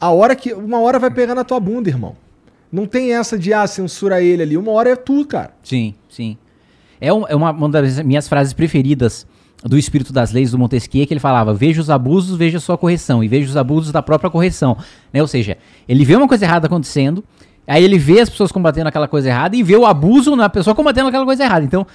a 0.00 0.10
hora 0.10 0.34
que 0.34 0.54
uma 0.54 0.80
hora 0.80 0.98
vai 0.98 1.10
pegar 1.10 1.34
na 1.34 1.44
tua 1.44 1.60
bunda, 1.60 1.90
irmão. 1.90 2.16
Não 2.72 2.86
tem 2.86 3.12
essa 3.12 3.38
de 3.38 3.52
ah, 3.52 3.66
censura 3.66 4.22
ele 4.22 4.42
ali. 4.42 4.56
Uma 4.56 4.72
hora 4.72 4.88
é 4.88 4.96
tu, 4.96 5.26
cara. 5.26 5.54
Sim, 5.62 5.94
sim. 6.08 6.38
É, 7.02 7.12
um- 7.12 7.26
é 7.28 7.34
uma, 7.34 7.50
uma 7.50 7.68
das 7.68 8.00
minhas 8.02 8.28
frases 8.28 8.52
preferidas 8.52 9.26
do 9.64 9.76
Espírito 9.78 10.12
das 10.12 10.32
Leis 10.32 10.50
do 10.52 10.58
Montesquieu, 10.58 11.06
que 11.06 11.12
ele 11.12 11.20
falava, 11.20 11.52
veja 11.52 11.80
os 11.80 11.90
abusos, 11.90 12.36
veja 12.36 12.58
a 12.58 12.60
sua 12.60 12.78
correção, 12.78 13.22
e 13.22 13.28
veja 13.28 13.48
os 13.48 13.56
abusos 13.56 13.92
da 13.92 14.02
própria 14.02 14.30
correção. 14.30 14.76
Né? 15.12 15.20
Ou 15.20 15.26
seja, 15.28 15.56
ele 15.88 16.04
vê 16.04 16.16
uma 16.16 16.26
coisa 16.26 16.44
errada 16.44 16.66
acontecendo, 16.66 17.22
aí 17.66 17.84
ele 17.84 17.98
vê 17.98 18.20
as 18.20 18.28
pessoas 18.30 18.50
combatendo 18.50 18.88
aquela 18.88 19.06
coisa 19.06 19.28
errada 19.28 19.56
e 19.56 19.62
vê 19.62 19.76
o 19.76 19.84
abuso 19.86 20.34
na 20.36 20.48
pessoa 20.48 20.74
combatendo 20.74 21.08
aquela 21.08 21.24
coisa 21.24 21.44
errada. 21.44 21.64
Então, 21.64 21.86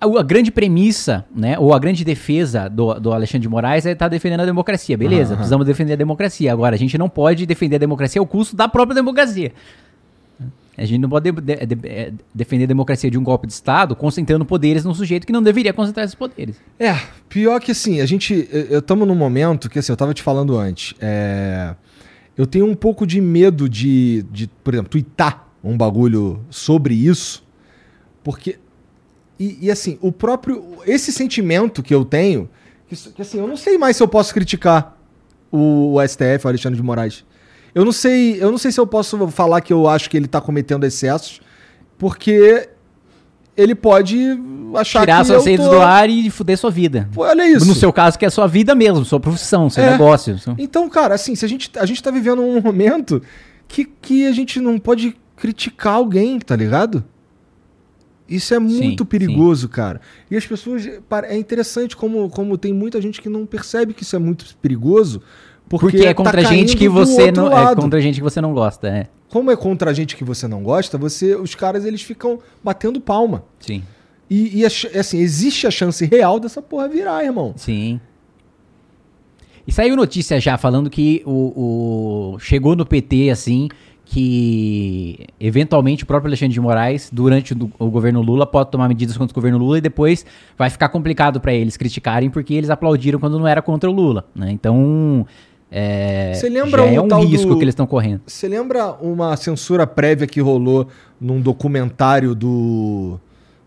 a, 0.00 0.22
grande 0.22 0.50
premissa, 0.50 1.24
né, 1.34 1.58
ou 1.58 1.72
a 1.74 1.78
grande 1.78 2.02
defesa 2.04 2.68
do, 2.68 2.94
do 2.94 3.12
Alexandre 3.12 3.42
de 3.42 3.48
Moraes 3.48 3.84
é 3.86 3.92
estar 3.92 4.08
defendendo 4.08 4.40
a 4.40 4.46
democracia. 4.46 4.96
Beleza, 4.96 5.30
Aham. 5.30 5.36
precisamos 5.36 5.66
defender 5.66 5.92
a 5.92 5.96
democracia. 5.96 6.52
Agora, 6.52 6.74
a 6.74 6.78
gente 6.78 6.96
não 6.98 7.08
pode 7.08 7.46
defender 7.46 7.76
a 7.76 7.78
democracia 7.78 8.20
ao 8.20 8.26
custo 8.26 8.56
da 8.56 8.66
própria 8.68 8.94
democracia. 8.94 9.52
A 10.76 10.84
gente 10.86 11.00
não 11.00 11.08
pode 11.08 11.30
de- 11.30 11.40
de- 11.40 11.66
de- 11.66 11.88
eh, 11.88 12.12
defender 12.34 12.64
a 12.64 12.66
democracia 12.66 13.10
de 13.10 13.18
um 13.18 13.22
golpe 13.22 13.46
de 13.46 13.52
Estado 13.52 13.94
concentrando 13.94 14.44
poderes 14.44 14.84
num 14.84 14.94
sujeito 14.94 15.26
que 15.26 15.32
não 15.32 15.42
deveria 15.42 15.72
concentrar 15.72 16.04
esses 16.04 16.14
poderes. 16.14 16.56
É, 16.78 16.94
pior 17.28 17.60
que 17.60 17.72
assim, 17.72 18.00
a 18.00 18.06
gente. 18.06 18.48
Eu 18.70 18.78
estamos 18.78 19.06
num 19.06 19.14
momento 19.14 19.68
que, 19.68 19.78
assim, 19.78 19.92
eu 19.92 19.96
tava 19.96 20.14
te 20.14 20.22
falando 20.22 20.56
antes. 20.56 20.94
é, 21.00 21.74
eu 22.36 22.46
tenho 22.46 22.64
um 22.66 22.74
pouco 22.74 23.06
de 23.06 23.20
medo 23.20 23.68
de, 23.68 24.22
de, 24.32 24.46
por 24.64 24.72
exemplo, 24.72 24.88
tuitar 24.90 25.46
um 25.62 25.76
bagulho 25.76 26.40
sobre 26.48 26.94
isso, 26.94 27.44
porque. 28.24 28.58
E, 29.38 29.58
e, 29.66 29.70
assim, 29.70 29.98
o 30.00 30.10
próprio. 30.10 30.78
Esse 30.86 31.12
sentimento 31.12 31.82
que 31.82 31.94
eu 31.94 32.04
tenho, 32.04 32.48
que, 32.88 32.96
que, 32.96 33.20
assim, 33.22 33.38
eu 33.38 33.46
não 33.46 33.56
sei 33.58 33.76
mais 33.76 33.96
se 33.98 34.02
eu 34.02 34.08
posso 34.08 34.32
criticar 34.32 34.96
o, 35.50 35.94
o 35.96 36.08
STF, 36.08 36.46
o 36.46 36.48
Alexandre 36.48 36.76
de 36.78 36.82
Moraes. 36.82 37.24
Eu 37.74 37.84
não 37.84 37.92
sei, 37.92 38.42
eu 38.42 38.50
não 38.50 38.58
sei 38.58 38.70
se 38.70 38.78
eu 38.78 38.86
posso 38.86 39.28
falar 39.28 39.60
que 39.60 39.72
eu 39.72 39.88
acho 39.88 40.10
que 40.10 40.16
ele 40.16 40.26
tá 40.28 40.40
cometendo 40.40 40.84
excessos, 40.84 41.40
porque 41.98 42.68
ele 43.56 43.74
pode 43.74 44.18
achar 44.74 45.00
Tirar 45.00 45.20
que 45.20 45.26
suas 45.28 45.46
eu 45.46 45.56
tô- 45.56 45.68
do 45.70 45.80
ar 45.80 46.08
e 46.08 46.28
fuder 46.30 46.56
sua 46.58 46.70
vida. 46.70 47.08
Pô, 47.14 47.22
olha 47.22 47.48
isso. 47.48 47.66
No 47.66 47.74
seu 47.74 47.92
caso, 47.92 48.18
que 48.18 48.24
é 48.26 48.30
sua 48.30 48.46
vida 48.46 48.74
mesmo, 48.74 49.04
sua 49.04 49.20
profissão, 49.20 49.68
seu 49.70 49.84
É. 49.84 49.90
negócio. 49.92 50.38
seu- 50.38 50.54
Então, 50.58 50.88
cara, 50.88 51.14
assim, 51.14 51.34
se 51.34 51.44
a 51.44 51.48
gente, 51.48 51.70
a 51.78 51.86
gente 51.86 52.02
tá 52.02 52.10
vivendo 52.10 52.42
um 52.42 52.60
momento 52.60 53.22
que, 53.68 53.84
que 53.84 54.26
a 54.26 54.32
gente 54.32 54.60
não 54.60 54.78
pode 54.78 55.16
criticar 55.36 55.94
alguém, 55.94 56.38
tá 56.38 56.54
ligado? 56.56 57.04
Isso 58.28 58.54
é 58.54 58.58
muito 58.58 59.02
sim. 59.02 59.08
perigoso, 59.08 59.68
cara. 59.68 60.00
E 60.30 60.36
as 60.36 60.46
pessoas. 60.46 60.86
É 61.24 61.36
interessante 61.36 61.94
como, 61.96 62.30
como 62.30 62.56
tem 62.56 62.72
muita 62.72 63.00
gente 63.00 63.20
que 63.20 63.28
não 63.28 63.44
percebe 63.44 63.92
que 63.92 64.02
isso 64.02 64.16
é 64.16 64.18
muito 64.18 64.56
perigoso. 64.62 65.20
Porque, 65.72 65.86
Porque, 65.86 66.02
é 66.06 66.08
tá 66.08 66.14
contra 66.14 66.42
gente 66.44 66.76
caindo 66.76 66.76
que 66.76 66.86
você 66.86 67.32
não. 67.32 67.50
É 67.50 67.74
contra 67.74 67.98
gente 67.98 68.16
que 68.16 68.22
você 68.22 68.42
não 68.42 68.52
gosta, 68.52 68.88
é. 68.88 69.06
Como 69.30 69.50
é 69.50 69.56
contra 69.56 69.94
gente 69.94 70.14
que 70.14 70.22
você 70.22 70.46
não 70.46 70.62
gosta, 70.62 70.98
você, 70.98 71.34
os 71.34 71.54
caras 71.54 71.86
eles 71.86 72.02
ficam 72.02 72.38
batendo 72.62 73.00
palma. 73.00 73.42
Sim. 73.58 73.82
E, 74.28 74.60
e 74.60 74.66
assim, 74.66 75.16
existe 75.18 75.66
a 75.66 75.70
chance 75.70 76.04
real 76.04 76.38
dessa 76.38 76.60
porra 76.60 76.88
virar, 76.88 77.24
irmão. 77.24 77.54
Sim. 77.56 77.98
E 79.66 79.72
saiu 79.72 79.96
notícia 79.96 80.38
já 80.38 80.58
falando 80.58 80.90
que 80.90 81.22
o, 81.24 82.34
o- 82.34 82.38
chegou 82.38 82.76
no 82.76 82.84
PT 82.84 83.30
assim 83.30 83.70
que 84.04 85.26
eventualmente 85.40 86.04
o 86.04 86.06
próprio 86.06 86.28
Alexandre 86.28 86.52
de 86.52 86.60
Moraes 86.60 87.08
durante 87.10 87.54
o, 87.54 87.70
o 87.78 87.90
governo 87.90 88.20
Lula 88.20 88.44
pode 88.46 88.70
tomar 88.70 88.86
medidas 88.88 89.16
contra 89.16 89.32
o 89.32 89.34
governo 89.34 89.56
Lula 89.56 89.78
e 89.78 89.80
depois 89.80 90.26
vai 90.58 90.68
ficar 90.68 90.90
complicado 90.90 91.40
para 91.40 91.54
eles 91.54 91.78
criticarem 91.78 92.28
porque 92.28 92.52
eles 92.52 92.68
aplaudiram 92.68 93.18
quando 93.18 93.38
não 93.38 93.46
era 93.48 93.62
contra 93.62 93.88
o 93.88 93.92
Lula, 93.92 94.26
né? 94.34 94.50
Então 94.52 95.26
é, 95.74 96.34
Você 96.34 96.48
lembra 96.50 96.82
já 96.86 96.92
é 96.92 97.00
um 97.00 97.24
risco 97.24 97.48
do- 97.48 97.56
que 97.56 97.64
eles 97.64 97.72
estão 97.72 97.86
correndo. 97.86 98.20
Você 98.26 98.46
lembra 98.46 98.92
uma 99.00 99.34
censura 99.36 99.86
prévia 99.86 100.26
que 100.26 100.40
rolou 100.40 100.86
num 101.18 101.40
documentário 101.40 102.34
do, 102.34 103.18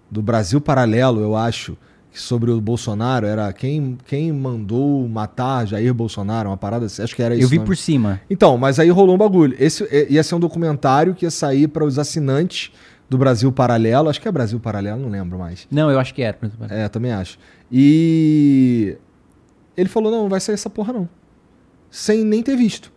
do 0.09 0.21
Brasil 0.21 0.61
Paralelo, 0.61 1.19
eu 1.21 1.35
acho, 1.35 1.75
que 2.11 2.21
sobre 2.21 2.51
o 2.51 2.61
Bolsonaro? 2.61 3.25
Era 3.25 3.51
quem, 3.51 3.97
quem 4.05 4.31
mandou 4.31 5.07
matar 5.07 5.65
Jair 5.65 5.93
Bolsonaro, 5.93 6.49
uma 6.49 6.57
parada 6.57 6.85
assim, 6.85 7.01
acho 7.01 7.15
que 7.15 7.23
era 7.23 7.33
isso. 7.33 7.43
Eu 7.43 7.49
vi 7.49 7.57
nome. 7.57 7.65
por 7.65 7.75
cima. 7.75 8.21
Então, 8.29 8.55
mas 8.57 8.77
aí 8.79 8.89
rolou 8.89 9.15
um 9.15 9.17
bagulho. 9.17 9.55
Esse 9.59 9.83
é, 9.85 10.05
ia 10.11 10.21
ser 10.23 10.35
um 10.35 10.39
documentário 10.39 11.15
que 11.15 11.25
ia 11.25 11.31
sair 11.31 11.67
para 11.67 11.83
os 11.83 11.97
assinantes 11.97 12.71
do 13.09 13.17
Brasil 13.17 13.51
Paralelo, 13.51 14.09
acho 14.09 14.21
que 14.21 14.27
é 14.27 14.31
Brasil 14.31 14.59
Paralelo, 14.59 14.99
não 15.01 15.09
lembro 15.09 15.37
mais. 15.39 15.67
Não, 15.71 15.89
eu 15.91 15.99
acho 15.99 16.13
que 16.13 16.21
era. 16.21 16.37
É, 16.69 16.87
também 16.87 17.11
acho. 17.11 17.37
E 17.71 18.95
ele 19.75 19.89
falou: 19.89 20.11
não, 20.11 20.23
não 20.23 20.29
vai 20.29 20.39
sair 20.39 20.53
essa 20.55 20.69
porra 20.69 20.93
não. 20.93 21.09
Sem 21.95 22.25
nem 22.25 22.43
ter 22.43 22.57
visto. 22.57 22.91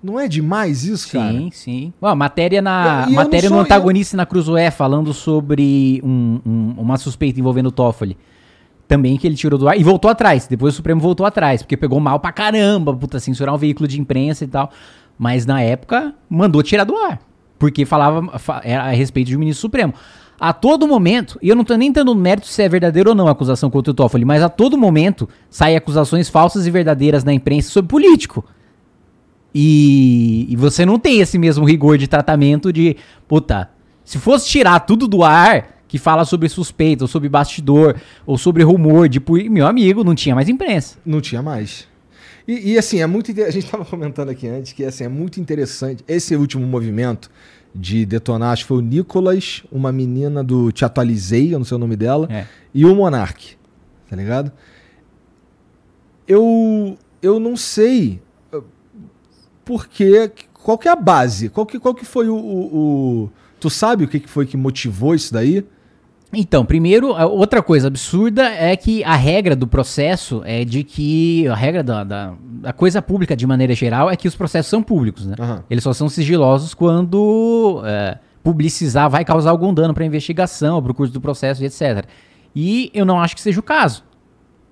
Não 0.00 0.20
é 0.20 0.28
demais 0.28 0.84
isso, 0.84 1.10
cara? 1.10 1.32
Sim, 1.32 1.50
sim. 1.52 1.92
Matéria 2.14 2.62
na 2.62 3.06
eu 3.08 3.12
matéria 3.14 3.50
no 3.50 3.56
antagonista 3.58 4.16
na 4.16 4.24
Cruzoé 4.24 4.70
falando 4.70 5.12
sobre 5.12 6.00
um- 6.04 6.40
um- 6.46 6.74
uma 6.78 6.96
suspeita 6.96 7.40
envolvendo 7.40 7.66
o 7.66 7.72
Toffoli. 7.72 8.16
Também 8.86 9.16
que 9.16 9.26
ele 9.26 9.34
tirou 9.34 9.58
do 9.58 9.68
ar 9.68 9.76
e 9.76 9.82
voltou 9.82 10.08
atrás. 10.08 10.46
Depois 10.46 10.74
o 10.74 10.76
Supremo 10.76 11.00
voltou 11.00 11.26
atrás, 11.26 11.60
porque 11.62 11.76
pegou 11.76 11.98
mal 11.98 12.20
pra 12.20 12.30
caramba, 12.30 12.94
puta, 12.94 13.18
censurar 13.18 13.52
um 13.52 13.58
veículo 13.58 13.88
de 13.88 14.00
imprensa 14.00 14.44
e 14.44 14.46
tal. 14.46 14.70
Mas 15.18 15.44
na 15.44 15.60
época 15.60 16.14
mandou 16.30 16.62
tirar 16.62 16.84
do 16.84 16.94
ar. 16.96 17.18
Porque 17.58 17.84
falava 17.84 18.22
a 18.62 18.90
respeito 18.90 19.26
de 19.26 19.36
um 19.36 19.40
ministro 19.40 19.62
supremo. 19.62 19.92
A 20.38 20.52
todo 20.52 20.86
momento, 20.86 21.38
e 21.40 21.48
eu 21.48 21.56
não 21.56 21.64
tô 21.64 21.74
nem 21.76 21.90
dando 21.90 22.14
mérito 22.14 22.46
se 22.46 22.62
é 22.62 22.68
verdadeiro 22.68 23.10
ou 23.10 23.16
não 23.16 23.26
a 23.26 23.30
acusação 23.30 23.70
contra 23.70 23.90
o 23.90 23.94
Toffoli, 23.94 24.24
mas 24.24 24.42
a 24.42 24.48
todo 24.48 24.76
momento 24.76 25.28
saem 25.48 25.76
acusações 25.76 26.28
falsas 26.28 26.66
e 26.66 26.70
verdadeiras 26.70 27.24
na 27.24 27.32
imprensa 27.32 27.70
sobre 27.70 27.88
político. 27.88 28.44
E, 29.54 30.46
e 30.50 30.56
você 30.56 30.84
não 30.84 30.98
tem 30.98 31.20
esse 31.20 31.38
mesmo 31.38 31.64
rigor 31.64 31.96
de 31.96 32.06
tratamento 32.06 32.70
de, 32.70 32.96
puta, 33.26 33.70
se 34.04 34.18
fosse 34.18 34.46
tirar 34.48 34.80
tudo 34.80 35.08
do 35.08 35.24
ar 35.24 35.76
que 35.88 35.98
fala 35.98 36.24
sobre 36.24 36.48
suspeita, 36.48 37.04
ou 37.04 37.08
sobre 37.08 37.28
bastidor, 37.28 37.96
ou 38.26 38.36
sobre 38.36 38.62
rumor 38.62 39.08
pu- 39.20 39.50
meu 39.50 39.66
amigo, 39.66 40.04
não 40.04 40.14
tinha 40.14 40.34
mais 40.34 40.48
imprensa. 40.48 40.98
Não 41.06 41.20
tinha 41.20 41.42
mais. 41.42 41.86
E, 42.46 42.72
e, 42.72 42.78
assim, 42.78 43.00
é 43.00 43.06
muito. 43.06 43.30
A 43.30 43.50
gente 43.50 43.64
estava 43.64 43.84
comentando 43.86 44.28
aqui 44.28 44.46
antes 44.46 44.72
que 44.72 44.84
assim, 44.84 45.04
é 45.04 45.08
muito 45.08 45.40
interessante. 45.40 46.04
Esse 46.06 46.36
último 46.36 46.66
movimento 46.66 47.30
de 47.76 48.06
detonar, 48.06 48.52
acho 48.52 48.62
que 48.64 48.68
foi 48.68 48.78
o 48.78 48.80
Nicolas, 48.80 49.62
uma 49.70 49.92
menina 49.92 50.42
do 50.42 50.72
Te 50.72 50.84
Atualizei, 50.84 51.54
eu 51.54 51.58
não 51.58 51.64
sei 51.66 51.76
o 51.76 51.78
nome 51.78 51.94
dela, 51.96 52.26
É. 52.30 52.46
e 52.74 52.84
o 52.84 52.94
Monark. 52.94 53.56
Tá 54.08 54.16
ligado? 54.16 54.50
Eu. 56.26 56.96
Eu 57.22 57.40
não 57.40 57.56
sei. 57.56 58.20
Por 59.64 59.86
quê? 59.88 60.30
Qual 60.52 60.78
que 60.78 60.88
é 60.88 60.92
a 60.92 60.96
base? 60.96 61.48
Qual 61.48 61.66
que, 61.66 61.78
qual 61.78 61.94
que 61.94 62.04
foi 62.04 62.28
o, 62.28 62.36
o- 62.36 62.76
o- 63.24 63.30
Tu 63.58 63.70
sabe 63.70 64.04
o 64.04 64.08
que, 64.08 64.20
que 64.20 64.28
foi 64.28 64.46
que 64.46 64.56
motivou 64.56 65.14
isso 65.14 65.32
daí? 65.32 65.64
Então, 66.32 66.64
primeiro, 66.64 67.08
outra 67.30 67.62
coisa 67.62 67.86
absurda 67.86 68.42
é 68.48 68.76
que 68.76 69.02
a 69.04 69.14
regra 69.14 69.54
do 69.54 69.66
processo 69.66 70.42
é 70.44 70.64
de 70.64 70.82
que. 70.82 71.46
A 71.48 71.54
regra 71.54 71.82
da, 71.82 72.04
da, 72.04 72.34
da 72.40 72.72
coisa 72.72 73.00
pública, 73.00 73.36
de 73.36 73.46
maneira 73.46 73.74
geral, 73.74 74.10
é 74.10 74.16
que 74.16 74.26
os 74.26 74.34
processos 74.34 74.68
são 74.68 74.82
públicos, 74.82 75.24
né? 75.26 75.36
Aham. 75.38 75.64
Eles 75.70 75.84
só 75.84 75.92
são 75.92 76.08
sigilosos 76.08 76.74
quando 76.74 77.80
é, 77.84 78.18
publicizar 78.42 79.08
vai 79.08 79.24
causar 79.24 79.50
algum 79.50 79.72
dano 79.72 79.94
para 79.94 80.02
a 80.02 80.06
investigação, 80.06 80.82
para 80.82 80.92
o 80.92 80.94
curso 80.94 81.12
do 81.12 81.20
processo 81.20 81.62
e 81.62 81.66
etc. 81.66 82.04
E 82.54 82.90
eu 82.92 83.04
não 83.04 83.20
acho 83.20 83.34
que 83.34 83.40
seja 83.40 83.60
o 83.60 83.62
caso. 83.62 84.02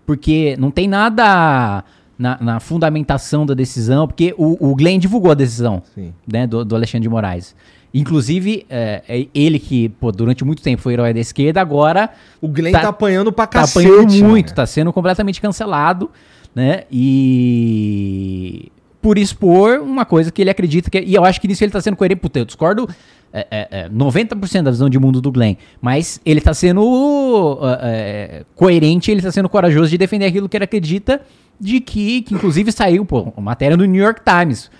Porque 0.05 0.57
não 0.59 0.71
tem 0.71 0.87
nada 0.87 1.85
na, 2.19 2.39
na 2.41 2.61
fundamentação 2.61 3.47
da 3.47 3.55
decisão, 3.55 4.07
porque 4.07 4.35
o, 4.37 4.71
o 4.71 4.75
Glenn 4.75 4.99
divulgou 4.99 5.31
a 5.31 5.35
decisão 5.35 5.83
né, 6.31 6.47
do, 6.47 6.65
do 6.65 6.75
Alexandre 6.75 7.03
de 7.03 7.09
Moraes. 7.09 7.55
Inclusive, 7.95 8.67
é, 8.69 9.03
é 9.09 9.27
ele 9.33 9.61
que, 9.61 9.89
pô, 9.89 10.11
durante 10.11 10.45
muito 10.45 10.61
tempo 10.61 10.83
foi 10.83 10.95
herói 10.95 11.15
da 11.15 11.21
esquerda, 11.21 11.61
agora. 11.61 12.11
O 12.41 12.49
Glenn 12.49 12.73
tá, 12.73 12.81
tá 12.81 12.89
apanhando 12.89 13.33
pra 13.33 13.47
cacete. 13.47 13.87
Tá 13.87 13.93
apanhando 13.95 14.29
muito, 14.29 14.49
né? 14.49 14.55
tá 14.55 14.67
sendo 14.67 14.93
completamente 14.93 15.41
cancelado, 15.41 16.11
né? 16.53 16.83
E. 16.91 18.73
Por 19.01 19.17
expor 19.17 19.81
uma 19.81 20.05
coisa 20.05 20.33
que 20.33 20.43
ele 20.43 20.51
acredita 20.51 20.91
que. 20.91 20.99
E 20.99 21.15
eu 21.15 21.25
acho 21.25 21.41
que 21.41 21.47
nisso 21.47 21.63
ele 21.63 21.71
tá 21.71 21.81
sendo 21.81 21.97
coerente. 21.97 22.21
Puta, 22.21 22.41
eu 22.41 22.45
discordo 22.45 22.89
é, 23.33 23.47
é, 23.51 23.69
é, 23.71 23.89
90% 23.89 24.63
da 24.63 24.71
visão 24.73 24.91
de 24.91 24.99
mundo 24.99 25.21
do 25.21 25.31
Glenn. 25.31 25.55
Mas 25.81 26.21
ele 26.25 26.41
tá 26.41 26.53
sendo 26.53 27.61
é, 27.81 28.45
coerente, 28.57 29.11
ele 29.13 29.23
tá 29.23 29.31
sendo 29.31 29.49
corajoso 29.49 29.91
de 29.91 29.99
defender 29.99 30.27
aquilo 30.27 30.49
que 30.49 30.57
ele 30.57 30.65
acredita, 30.65 31.21
de 31.61 31.81
que, 31.81 32.23
que 32.23 32.35
inclusive 32.35 32.73
saiu, 32.73 33.05
pô, 33.05 33.33
matéria 33.41 33.77
do 33.77 33.85
New 33.85 34.03
York 34.03 34.23
Times 34.25 34.71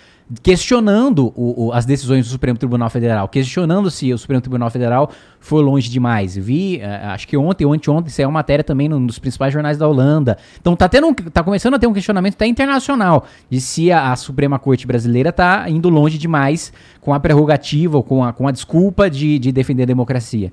questionando 0.41 1.31
o, 1.35 1.67
o, 1.67 1.71
as 1.71 1.85
decisões 1.85 2.25
do 2.25 2.31
Supremo 2.31 2.57
Tribunal 2.57 2.89
Federal, 2.89 3.27
questionando 3.27 3.91
se 3.91 4.11
o 4.11 4.17
Supremo 4.17 4.41
Tribunal 4.41 4.69
Federal 4.71 5.11
foi 5.39 5.61
longe 5.61 5.89
demais. 5.89 6.35
Vi, 6.35 6.81
uh, 6.81 7.09
acho 7.09 7.27
que 7.27 7.37
ontem 7.37 7.65
ou 7.65 7.73
anteontem, 7.73 8.09
saiu 8.09 8.27
uma 8.27 8.39
matéria 8.39 8.63
também 8.63 8.89
num 8.89 9.05
dos 9.05 9.19
principais 9.19 9.53
jornais 9.53 9.77
da 9.77 9.87
Holanda. 9.87 10.37
Então 10.59 10.75
tá, 10.75 10.89
tendo 10.89 11.07
um, 11.07 11.13
tá 11.13 11.43
começando 11.43 11.75
a 11.75 11.79
ter 11.79 11.85
um 11.85 11.93
questionamento 11.93 12.33
até 12.33 12.47
internacional 12.47 13.25
de 13.49 13.61
se 13.61 13.91
a, 13.91 14.11
a 14.11 14.15
Suprema 14.15 14.57
Corte 14.57 14.87
Brasileira 14.87 15.31
tá 15.31 15.69
indo 15.69 15.89
longe 15.89 16.17
demais 16.17 16.73
com 16.99 17.13
a 17.13 17.19
prerrogativa 17.19 17.97
ou 17.97 18.03
com 18.03 18.23
a, 18.23 18.33
com 18.33 18.47
a 18.47 18.51
desculpa 18.51 19.09
de, 19.09 19.37
de 19.37 19.51
defender 19.51 19.83
a 19.83 19.87
democracia. 19.87 20.51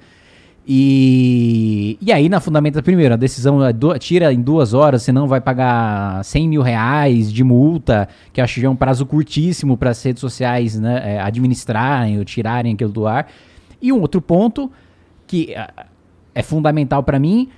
E, 0.67 1.99
e 2.01 2.13
aí, 2.13 2.29
na 2.29 2.39
fundamenta, 2.39 2.83
primeiro, 2.83 3.15
a 3.15 3.17
decisão 3.17 3.65
é 3.65 3.73
do, 3.73 3.99
tira 3.99 4.33
em 4.33 4.41
duas 4.41 4.73
horas, 4.73 5.03
senão 5.03 5.27
vai 5.27 5.41
pagar 5.41 6.25
100 6.25 6.49
mil 6.49 6.63
reais 6.63 7.33
de 7.33 7.43
multa, 7.43 8.09
que 8.33 8.41
acho 8.41 8.61
que 8.61 8.67
é 8.67 8.71
um 8.71 8.77
prazo 8.77 9.05
curtíssimo 9.05 9.77
para 9.77 9.91
as 9.91 10.03
redes 10.03 10.21
sociais 10.21 10.79
né, 10.79 11.17
é, 11.17 11.21
administrarem 11.21 12.19
ou 12.19 12.25
tirarem 12.25 12.75
aquilo 12.75 12.93
do 12.93 13.07
ar. 13.07 13.27
E 13.81 13.93
um 13.93 14.01
outro 14.01 14.23
ponto 14.23 14.71
que 15.27 15.53
é, 15.53 15.69
é 16.35 16.43
fundamental 16.43 17.03
para 17.03 17.19
mim, 17.19 17.49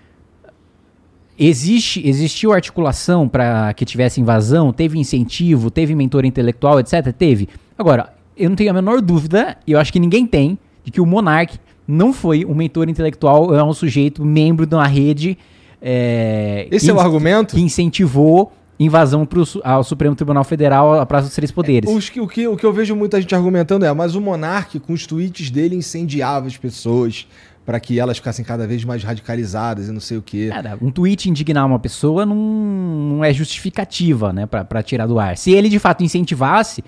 existe 1.38 2.06
existiu 2.06 2.52
articulação 2.52 3.28
para 3.28 3.74
que 3.74 3.84
tivesse 3.84 4.20
invasão, 4.20 4.72
teve 4.72 4.98
incentivo, 4.98 5.70
teve 5.70 5.94
mentor 5.94 6.24
intelectual, 6.24 6.80
etc. 6.80 7.12
Teve. 7.12 7.48
Agora, 7.76 8.14
eu 8.34 8.48
não 8.48 8.56
tenho 8.56 8.70
a 8.70 8.74
menor 8.74 9.02
dúvida, 9.02 9.58
e 9.66 9.72
eu 9.72 9.78
acho 9.78 9.92
que 9.92 10.00
ninguém 10.00 10.26
tem, 10.26 10.58
de 10.82 10.90
que 10.90 11.00
o 11.00 11.06
Monark 11.06 11.58
não 11.86 12.12
foi 12.12 12.44
um 12.44 12.54
mentor 12.54 12.88
intelectual, 12.88 13.54
é 13.54 13.62
um 13.62 13.72
sujeito 13.72 14.24
membro 14.24 14.66
de 14.66 14.74
uma 14.74 14.86
rede. 14.86 15.36
É, 15.80 16.66
Esse 16.70 16.90
é 16.90 16.94
o 16.94 17.00
argumento? 17.00 17.54
Que 17.54 17.60
incentivou 17.60 18.52
invasão 18.78 19.24
pro, 19.24 19.44
ao 19.62 19.84
Supremo 19.84 20.16
Tribunal 20.16 20.44
Federal, 20.44 21.00
a 21.00 21.06
Praça 21.06 21.26
dos 21.26 21.34
Três 21.34 21.50
Poderes. 21.50 21.88
É, 21.88 22.20
o, 22.20 22.26
que, 22.26 22.46
o 22.48 22.56
que 22.56 22.66
eu 22.66 22.72
vejo 22.72 22.96
muita 22.96 23.20
gente 23.20 23.34
argumentando 23.34 23.84
é, 23.84 23.92
mas 23.92 24.14
o 24.14 24.20
monarca, 24.20 24.80
com 24.80 24.92
os 24.92 25.06
tweets 25.06 25.50
dele, 25.50 25.76
incendiava 25.76 26.46
as 26.46 26.56
pessoas 26.56 27.26
para 27.64 27.80
que 27.80 27.98
elas 27.98 28.18
ficassem 28.18 28.44
cada 28.44 28.66
vez 28.66 28.84
mais 28.84 29.02
radicalizadas 29.02 29.88
e 29.88 29.92
não 29.92 30.00
sei 30.00 30.18
o 30.18 30.22
quê. 30.22 30.50
Cara, 30.52 30.76
um 30.82 30.90
tweet 30.90 31.30
indignar 31.30 31.66
uma 31.66 31.78
pessoa 31.78 32.26
não, 32.26 32.36
não 32.36 33.24
é 33.24 33.32
justificativa, 33.32 34.32
né, 34.32 34.44
para 34.46 34.82
tirar 34.82 35.06
do 35.06 35.18
ar. 35.18 35.36
Se 35.38 35.50
ele 35.52 35.70
de 35.70 35.78
fato 35.78 36.04
incentivasse, 36.04 36.84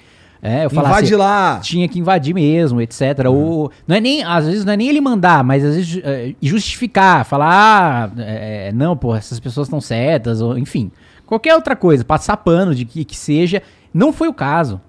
é, 0.47 0.65
eu 0.65 0.71
falasse, 0.71 1.07
Invade 1.07 1.17
lá. 1.17 1.59
Tinha 1.61 1.89
que 1.89 1.99
invadir 1.99 2.33
mesmo, 2.33 2.81
etc. 2.81 3.01
Uhum. 3.27 3.35
Ou, 3.35 3.73
não 3.87 3.97
é 3.97 4.01
nem, 4.01 4.23
às 4.23 4.47
vezes 4.47 4.65
não 4.65 4.73
é 4.73 4.77
nem 4.77 4.89
ele 4.89 5.01
mandar, 5.01 5.43
mas 5.43 5.65
às 5.65 5.75
vezes 5.75 6.01
é, 6.05 6.35
justificar, 6.41 7.25
falar, 7.25 8.13
ah, 8.17 8.23
é, 8.23 8.71
não, 8.73 8.97
pô, 8.97 9.17
essas 9.17 9.41
pessoas 9.41 9.67
estão 9.67 9.81
certas, 9.81 10.41
ou 10.41 10.57
enfim. 10.57 10.93
Qualquer 11.27 11.53
outra 11.57 11.75
coisa, 11.75 12.05
passar 12.05 12.37
pano 12.37 12.77
de 12.77 12.85
que, 12.85 13.05
que 13.05 13.17
seja. 13.17 13.61
Não 13.93 14.13
foi 14.13 14.29
o 14.29 14.35
caso. 14.35 14.81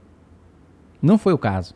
Não 1.01 1.17
foi 1.17 1.33
o 1.33 1.37
caso. 1.39 1.73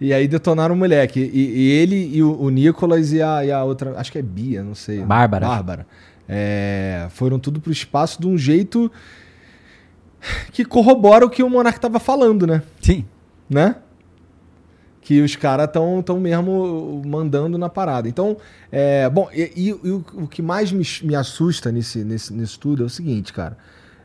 E 0.00 0.14
aí 0.14 0.28
detonaram 0.28 0.76
o 0.76 0.78
moleque. 0.78 1.18
E, 1.20 1.40
e 1.40 1.70
ele 1.72 2.10
e 2.14 2.22
o, 2.22 2.40
o 2.40 2.50
Nicolas 2.50 3.12
e 3.12 3.20
a, 3.20 3.44
e 3.44 3.50
a, 3.50 3.64
outra, 3.64 3.98
acho 3.98 4.12
que 4.12 4.18
é 4.18 4.22
Bia, 4.22 4.62
não 4.62 4.76
sei. 4.76 5.00
Bárbara. 5.00 5.48
Bárbara. 5.48 5.86
É, 6.28 7.08
foram 7.10 7.40
tudo 7.40 7.60
pro 7.60 7.72
espaço 7.72 8.20
de 8.20 8.28
um 8.28 8.38
jeito 8.38 8.90
que 10.52 10.64
corrobora 10.64 11.24
o 11.24 11.30
que 11.30 11.42
o 11.42 11.50
Monark 11.50 11.78
estava 11.78 11.98
falando, 11.98 12.46
né? 12.46 12.62
Sim. 12.80 13.04
Né? 13.48 13.76
Que 15.00 15.20
os 15.20 15.34
caras 15.34 15.66
estão 15.66 16.02
tão 16.02 16.20
mesmo 16.20 17.02
mandando 17.04 17.58
na 17.58 17.68
parada. 17.68 18.08
Então, 18.08 18.36
é, 18.70 19.08
bom, 19.08 19.28
e, 19.32 19.52
e, 19.56 19.68
e 19.68 19.72
o, 19.72 20.04
o, 20.14 20.28
que 20.28 20.42
mais 20.42 20.70
me, 20.70 20.84
me 21.02 21.14
assusta 21.14 21.72
nesse, 21.72 22.04
nesse, 22.04 22.32
nesse 22.32 22.58
tudo 22.58 22.82
é 22.82 22.86
o 22.86 22.90
seguinte, 22.90 23.32
cara. 23.32 23.56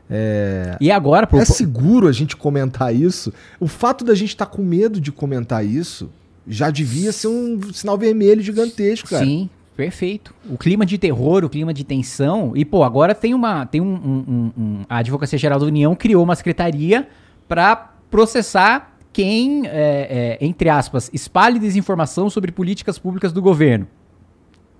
É, 0.08 0.76
e 0.80 0.90
agora, 0.90 1.26
pro... 1.26 1.38
é 1.38 1.44
seguro 1.44 2.06
a 2.08 2.12
gente 2.12 2.36
comentar 2.36 2.94
isso? 2.94 3.32
O 3.58 3.66
fato 3.66 4.04
da 4.04 4.14
gente 4.14 4.30
estar 4.30 4.46
tá 4.46 4.52
com 4.52 4.62
medo 4.62 5.00
de 5.00 5.10
comentar 5.10 5.64
isso 5.64 6.10
já 6.46 6.70
devia 6.70 7.12
ser 7.12 7.28
um 7.28 7.60
sinal 7.72 7.98
vermelho 7.98 8.40
gigantesco, 8.40 9.08
cara. 9.10 9.24
Sim, 9.24 9.50
Perfeito. 9.76 10.34
O 10.48 10.56
clima 10.56 10.86
de 10.86 10.96
terror, 10.96 11.44
o 11.44 11.50
clima 11.50 11.74
de 11.74 11.84
tensão. 11.84 12.52
E, 12.56 12.64
pô, 12.64 12.82
agora 12.82 13.14
tem 13.14 13.34
uma. 13.34 13.66
Tem 13.66 13.80
um. 13.80 13.94
um, 13.94 14.52
um 14.56 14.80
a 14.88 14.98
Advocacia 14.98 15.38
Geral 15.38 15.60
da 15.60 15.66
União 15.66 15.94
criou 15.94 16.24
uma 16.24 16.34
secretaria 16.34 17.06
para 17.46 17.76
processar 18.10 18.96
quem, 19.12 19.66
é, 19.66 20.38
é, 20.40 20.44
entre 20.44 20.70
aspas, 20.70 21.10
espalhe 21.12 21.58
desinformação 21.58 22.30
sobre 22.30 22.50
políticas 22.50 22.98
públicas 22.98 23.34
do 23.34 23.42
governo. 23.42 23.86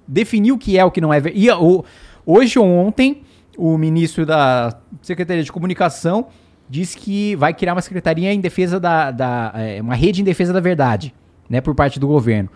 Definiu 0.09 0.55
o 0.55 0.59
que 0.59 0.79
é 0.79 0.85
o 0.85 0.91
que 0.91 1.01
não 1.01 1.13
é. 1.13 1.21
E, 1.35 1.51
o, 1.51 1.85
hoje 2.25 2.59
ou 2.59 2.67
ontem, 2.67 3.23
o 3.59 3.77
ministro 3.77 4.25
da 4.25 4.79
Secretaria 5.03 5.43
de 5.43 5.53
Comunicação 5.53 6.29
disse 6.71 6.97
que 6.97 7.37
vai 7.37 7.53
criar 7.53 7.75
uma 7.75 7.83
secretaria 7.83 8.33
em 8.33 8.41
defesa 8.41 8.81
da. 8.81 9.11
da 9.11 9.53
é, 9.57 9.83
uma 9.83 9.95
rede 9.95 10.23
em 10.23 10.25
defesa 10.25 10.55
da 10.55 10.61
verdade, 10.61 11.15
né, 11.51 11.61
por 11.61 11.75
parte 11.75 12.01
do 12.01 12.07
governo 12.07 12.49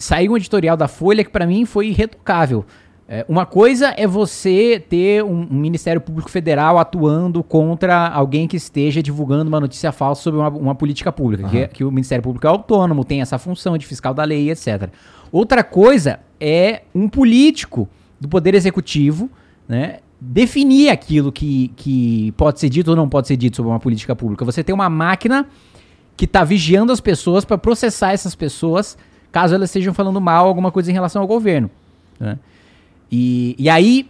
saiu 0.00 0.32
um 0.32 0.36
editorial 0.36 0.76
da 0.76 0.88
Folha 0.88 1.22
que 1.22 1.30
para 1.30 1.46
mim 1.46 1.64
foi 1.64 1.88
irretocável. 1.88 2.64
É, 3.12 3.26
uma 3.28 3.44
coisa 3.44 3.92
é 3.96 4.06
você 4.06 4.82
ter 4.88 5.24
um, 5.24 5.40
um, 5.50 5.56
Ministério 5.56 6.00
Público 6.00 6.30
Federal 6.30 6.78
atuando 6.78 7.42
contra 7.42 8.06
alguém 8.08 8.46
que 8.46 8.56
esteja 8.56 9.02
divulgando 9.02 9.48
uma 9.48 9.58
notícia 9.58 9.90
falsa 9.90 10.22
sobre 10.22 10.38
uma, 10.38 10.48
uma 10.48 10.74
política 10.76 11.10
pública, 11.10 11.42
uhum. 11.42 11.50
que, 11.50 11.68
que, 11.68 11.84
o 11.84 11.90
Ministério 11.90 12.22
Público 12.22 12.46
é 12.46 12.50
autônomo, 12.50 13.04
tem 13.04 13.20
essa 13.20 13.36
função 13.36 13.76
de 13.76 13.84
fiscal 13.84 14.14
da 14.14 14.22
lei, 14.22 14.48
etc. 14.48 14.90
Outra 15.32 15.64
coisa 15.64 16.20
é 16.40 16.82
um 16.94 17.08
político 17.08 17.88
do 18.20 18.28
Poder 18.28 18.54
Executivo, 18.54 19.28
né, 19.68 19.98
definir 20.20 20.90
aquilo 20.90 21.32
que, 21.32 21.72
que 21.74 22.32
pode 22.36 22.60
ser 22.60 22.68
dito 22.68 22.90
ou 22.90 22.96
não 22.96 23.08
pode 23.08 23.26
ser 23.26 23.36
dito 23.36 23.56
sobre 23.56 23.72
uma 23.72 23.80
política 23.80 24.14
pública. 24.14 24.44
Você 24.44 24.62
tem 24.62 24.74
uma 24.74 24.88
máquina 24.88 25.46
que 26.16 26.26
está 26.26 26.44
vigiando 26.44 26.92
as 26.92 27.00
pessoas 27.00 27.44
para 27.44 27.58
processar 27.58 28.12
essas 28.12 28.36
pessoas 28.36 28.96
caso 29.30 29.54
elas 29.54 29.70
estejam 29.70 29.94
falando 29.94 30.20
mal 30.20 30.46
alguma 30.46 30.70
coisa 30.70 30.90
em 30.90 30.94
relação 30.94 31.22
ao 31.22 31.28
governo. 31.28 31.70
Né? 32.18 32.38
E, 33.10 33.56
e 33.58 33.68
aí 33.68 34.06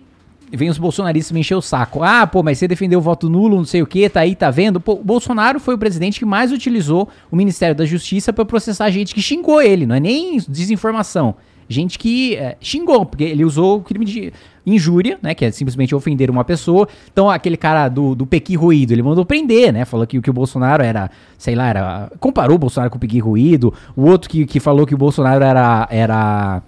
vem 0.52 0.68
os 0.68 0.78
bolsonaristas 0.78 1.32
me 1.32 1.40
encher 1.40 1.54
o 1.54 1.62
saco. 1.62 2.02
Ah, 2.02 2.26
pô, 2.26 2.42
mas 2.42 2.58
você 2.58 2.66
defendeu 2.66 2.98
o 2.98 3.02
voto 3.02 3.28
nulo, 3.28 3.56
não 3.56 3.64
sei 3.64 3.82
o 3.82 3.86
que, 3.86 4.08
tá 4.08 4.20
aí, 4.20 4.34
tá 4.34 4.50
vendo? 4.50 4.80
Pô, 4.80 4.94
o 4.94 5.04
Bolsonaro 5.04 5.60
foi 5.60 5.74
o 5.74 5.78
presidente 5.78 6.18
que 6.18 6.24
mais 6.24 6.52
utilizou 6.52 7.08
o 7.30 7.36
Ministério 7.36 7.74
da 7.74 7.84
Justiça 7.84 8.32
para 8.32 8.44
processar 8.44 8.90
gente 8.90 9.14
que 9.14 9.22
xingou 9.22 9.62
ele, 9.62 9.86
não 9.86 9.94
é 9.94 10.00
nem 10.00 10.38
desinformação. 10.48 11.34
Gente 11.68 11.98
que 11.98 12.34
é, 12.34 12.56
xingou, 12.60 13.06
porque 13.06 13.22
ele 13.22 13.44
usou 13.44 13.78
o 13.78 13.82
crime 13.82 14.04
de 14.04 14.32
injúria, 14.66 15.18
né? 15.22 15.34
Que 15.34 15.46
é 15.46 15.50
simplesmente 15.50 15.94
ofender 15.94 16.30
uma 16.30 16.44
pessoa. 16.44 16.88
Então, 17.12 17.30
aquele 17.30 17.56
cara 17.56 17.88
do, 17.88 18.14
do 18.14 18.26
Pequi 18.26 18.54
Ruído, 18.54 18.92
ele 18.92 19.02
mandou 19.02 19.24
prender, 19.24 19.72
né? 19.72 19.84
Falou 19.84 20.06
que, 20.06 20.20
que 20.20 20.30
o 20.30 20.32
Bolsonaro 20.32 20.82
era, 20.82 21.10
sei 21.38 21.54
lá, 21.54 21.68
era. 21.68 22.12
Comparou 22.20 22.56
o 22.56 22.58
Bolsonaro 22.58 22.90
com 22.90 22.96
o 22.96 23.00
Pequi 23.00 23.18
Ruído. 23.18 23.72
O 23.96 24.02
outro 24.02 24.28
que, 24.28 24.46
que 24.46 24.60
falou 24.60 24.86
que 24.86 24.94
o 24.94 24.98
Bolsonaro 24.98 25.44
era. 25.44 25.88
era 25.90 26.62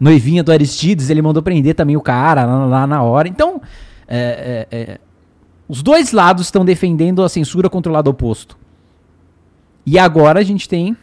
noivinha 0.00 0.42
do 0.42 0.52
Aristides, 0.52 1.08
ele 1.08 1.22
mandou 1.22 1.42
prender 1.42 1.74
também 1.74 1.96
o 1.96 2.00
cara 2.00 2.44
lá, 2.44 2.66
lá 2.66 2.86
na 2.86 3.02
hora. 3.02 3.28
Então, 3.28 3.60
é, 4.06 4.66
é, 4.70 4.76
é, 4.76 5.00
os 5.68 5.82
dois 5.82 6.12
lados 6.12 6.46
estão 6.46 6.64
defendendo 6.64 7.22
a 7.22 7.28
censura 7.28 7.70
contra 7.70 7.90
o 7.90 7.94
lado 7.94 8.08
oposto. 8.08 8.58
E 9.86 9.98
agora 9.98 10.40
a 10.40 10.42
gente 10.42 10.68
tem 10.68 10.96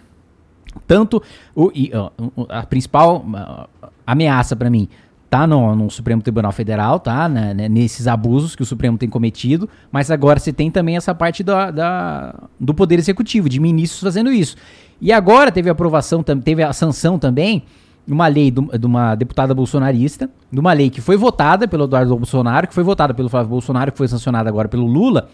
tanto 0.88 1.22
o, 1.56 1.72
e, 1.74 1.92
a 2.50 2.66
principal 2.66 3.26
ameaça 4.06 4.56
para 4.56 4.70
mim 4.70 4.88
tá 5.32 5.48
no, 5.48 5.74
no, 5.74 5.90
Supremo 5.90 6.22
Tribunal 6.22 6.52
Federal, 6.52 7.00
tá? 7.00 7.30
Né, 7.30 7.54
né, 7.54 7.70
nesses 7.70 8.06
abusos 8.06 8.54
que 8.54 8.62
o 8.62 8.66
Supremo 8.66 8.98
tem 8.98 9.08
cometido, 9.08 9.70
mas 9.90 10.12
agora 10.12 10.38
você 10.38 10.52
tem 10.52 10.70
também 10.70 10.98
essa 10.98 11.16
parte 11.16 11.42
da, 11.42 11.72
da, 11.72 12.36
do 12.60 12.74
Poder 12.74 13.00
Executivo, 13.00 13.48
de 13.48 13.58
ministros 13.58 14.02
fazendo 14.02 14.30
isso. 14.30 14.58
E 15.00 15.10
agora 15.10 15.50
teve 15.50 15.70
a 15.70 15.72
aprovação, 15.72 16.22
teve 16.22 16.62
a 16.62 16.74
sanção 16.74 17.18
também 17.18 17.64
uma 18.06 18.28
lei 18.28 18.52
de 18.52 18.86
uma 18.86 19.16
deputada 19.16 19.54
bolsonarista, 19.54 20.30
de 20.52 20.60
uma 20.60 20.74
lei 20.74 20.90
que 20.90 21.00
foi 21.00 21.16
votada 21.16 21.66
pelo 21.66 21.86
Eduardo 21.86 22.14
Bolsonaro, 22.14 22.68
que 22.68 22.74
foi 22.74 22.84
votada 22.84 23.14
pelo 23.14 23.30
Flávio 23.30 23.52
Bolsonaro, 23.52 23.90
que 23.94 23.98
foi 23.98 24.10
sancionada 24.10 24.50
agora 24.50 24.68
pelo 24.68 24.86
Lula, 24.86 25.30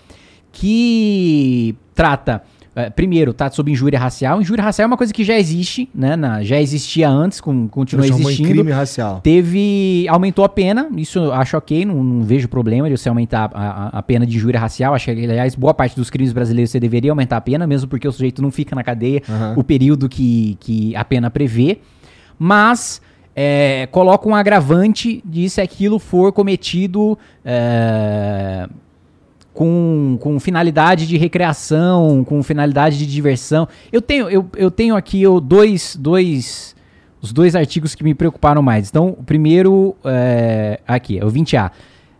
que 0.51 1.75
trata 1.95 2.43
é, 2.77 2.89
primeiro, 2.91 3.33
tá 3.33 3.49
sob 3.49 3.71
injúria 3.71 3.97
racial. 3.99 4.39
Injúria 4.39 4.63
racial 4.63 4.83
é 4.83 4.87
uma 4.87 4.95
coisa 4.97 5.11
que 5.11 5.23
já 5.23 5.37
existe, 5.37 5.89
né? 5.95 6.15
na- 6.15 6.43
já 6.43 6.61
existia 6.61 7.09
antes, 7.09 7.41
com, 7.41 7.67
continua 7.67 8.03
Transformou 8.05 8.29
em 8.29 8.33
existindo. 8.35 8.49
crime 8.61 8.71
racial. 8.71 9.19
Teve. 9.21 10.05
Aumentou 10.09 10.45
a 10.45 10.49
pena, 10.49 10.87
isso 10.95 11.17
eu 11.19 11.33
acho 11.33 11.57
ok, 11.57 11.83
não, 11.85 12.03
não 12.03 12.23
vejo 12.23 12.47
problema 12.47 12.87
de 12.89 12.95
você 12.97 13.09
aumentar 13.09 13.49
a, 13.53 13.67
a- 13.87 13.87
a 13.99 14.03
pena 14.03 14.25
de 14.25 14.37
injúria 14.37 14.59
racial. 14.59 14.93
Acho 14.93 15.05
que, 15.05 15.11
aliás, 15.11 15.55
boa 15.55 15.73
parte 15.73 15.95
dos 15.95 16.09
crimes 16.09 16.31
brasileiros 16.31 16.69
você 16.71 16.79
deveria 16.79 17.11
aumentar 17.11 17.37
a 17.37 17.41
pena, 17.41 17.65
mesmo 17.65 17.87
porque 17.89 18.07
o 18.07 18.11
sujeito 18.11 18.41
não 18.41 18.51
fica 18.51 18.75
na 18.75 18.83
cadeia 18.83 19.21
Aham. 19.27 19.55
o 19.57 19.63
período 19.63 20.07
que, 20.07 20.55
que 20.59 20.95
a 20.95 21.03
pena 21.03 21.29
prevê. 21.31 21.79
Mas 22.39 23.01
é, 23.35 23.87
coloca 23.91 24.29
um 24.29 24.35
agravante 24.35 25.21
de 25.25 25.49
se 25.49 25.59
aquilo 25.61 25.97
for 25.99 26.31
cometido. 26.31 27.17
é, 27.43 28.67
com, 29.57 30.19
com 30.21 30.39
finalidade 30.39 31.07
de 31.07 31.17
recreação, 31.17 32.23
com 32.23 32.43
finalidade 32.43 32.95
de 32.95 33.07
diversão. 33.07 33.67
Eu 33.91 34.03
tenho, 34.03 34.29
eu, 34.29 34.45
eu 34.55 34.69
tenho 34.69 34.95
aqui 34.95 35.19
eu, 35.19 35.41
dois, 35.41 35.97
dois, 35.99 36.75
os 37.19 37.33
dois 37.33 37.55
artigos 37.55 37.95
que 37.95 38.03
me 38.03 38.13
preocuparam 38.13 38.61
mais. 38.61 38.87
Então, 38.87 39.15
o 39.19 39.23
primeiro, 39.23 39.95
é, 40.05 40.79
aqui, 40.87 41.17
é 41.17 41.25
o 41.25 41.31
20A. 41.31 41.71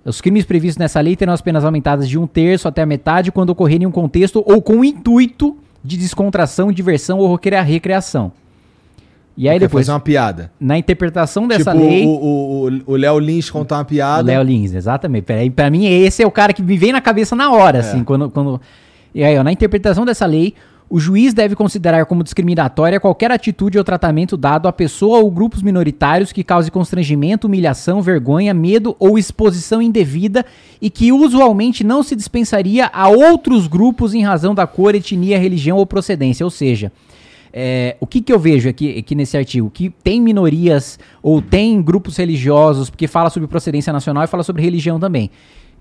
Os 0.03 0.19
crimes 0.19 0.45
previstos 0.45 0.79
nessa 0.79 0.99
lei 0.99 1.15
terão 1.15 1.31
as 1.31 1.39
penas 1.39 1.63
aumentadas 1.63 2.09
de 2.09 2.17
um 2.17 2.25
terço 2.25 2.67
até 2.67 2.81
a 2.81 2.88
metade 2.88 3.31
quando 3.31 3.51
ocorrerem 3.51 3.83
em 3.83 3.88
um 3.88 3.91
contexto 3.91 4.43
ou 4.43 4.59
com 4.59 4.77
o 4.79 4.83
intuito 4.83 5.55
de 5.83 5.95
descontração, 5.95 6.71
diversão 6.71 7.19
ou 7.19 7.31
recrea- 7.31 7.61
recreação. 7.61 8.31
E 9.38 9.47
aí 9.47 9.59
depois, 9.59 9.85
fazer 9.85 9.93
uma 9.93 9.99
piada. 9.99 10.51
na 10.59 10.77
interpretação 10.79 11.47
dessa 11.47 11.71
tipo, 11.71 11.85
lei... 11.85 12.05
o, 12.05 12.09
o, 12.09 12.67
o- 12.69 12.81
o 12.88 12.95
Léo 12.95 13.19
Lins 13.19 13.49
contar 13.51 13.75
uma 13.75 13.81
O 13.83 13.85
piada. 13.85 14.23
Léo 14.31 14.41
Lins, 14.43 14.73
exatamente. 14.73 15.25
Peraí, 15.25 15.49
pra 15.49 15.69
mim, 15.69 15.85
esse 15.85 16.23
é 16.23 16.25
o 16.27 16.31
cara 16.31 16.51
que 16.53 16.61
me 16.63 16.75
vem 16.75 16.91
na 16.91 16.99
cabeça 17.01 17.35
na 17.35 17.51
hora, 17.51 17.79
assim, 17.79 18.03
quando, 18.03 18.29
quando... 18.31 18.59
E 19.13 19.23
aí, 19.23 19.38
ó, 19.38 19.43
na 19.43 19.51
interpretação 19.51 20.05
dessa 20.05 20.25
lei, 20.25 20.55
o 20.89 20.99
juiz 20.99 21.33
deve 21.33 21.53
considerar 21.55 22.05
como 22.05 22.23
discriminatória 22.23 22.99
qualquer 22.99 23.29
atitude 23.31 23.77
ou 23.77 23.83
tratamento 23.83 24.35
dado 24.38 24.67
a 24.67 24.73
pessoa 24.73 25.19
ou 25.19 25.29
grupos 25.29 25.61
minoritários 25.61 26.31
que 26.31 26.43
cause 26.43 26.71
constrangimento, 26.71 27.45
humilhação, 27.45 28.01
vergonha, 28.01 28.53
medo 28.53 28.95
ou 28.97 29.17
exposição 29.19 29.81
indevida 29.81 30.45
e 30.81 30.89
que 30.89 31.11
usualmente 31.11 31.83
não 31.83 32.01
se 32.01 32.15
dispensaria 32.15 32.89
a 32.93 33.07
outros 33.09 33.67
grupos 33.67 34.13
em 34.13 34.23
razão 34.23 34.55
da 34.55 34.65
cor, 34.65 34.95
etnia, 34.95 35.38
religião 35.38 35.77
ou 35.77 35.85
procedência. 35.85 36.45
Ou 36.45 36.49
seja, 36.49 36.91
é, 37.60 37.97
o 37.99 38.05
que, 38.05 38.22
que 38.22 38.32
eu 38.32 38.38
vejo 38.38 38.70
aqui, 38.70 38.99
aqui 38.99 39.16
nesse 39.16 39.36
artigo? 39.36 39.72
Que 39.72 39.89
tem 39.89 40.22
minorias 40.22 40.99
ou 41.24 41.41
tem 41.41 41.82
grupos 41.82 42.16
religiosos, 42.16 42.88
porque 42.88 43.08
fala 43.08 43.32
sobre 43.32 43.47
procedência 43.47 43.91
nacional 43.91 44.24
e 44.24 44.28
fala 44.28 44.43
sobre 44.43 44.62
religião 44.62 44.99
também. 44.99 45.32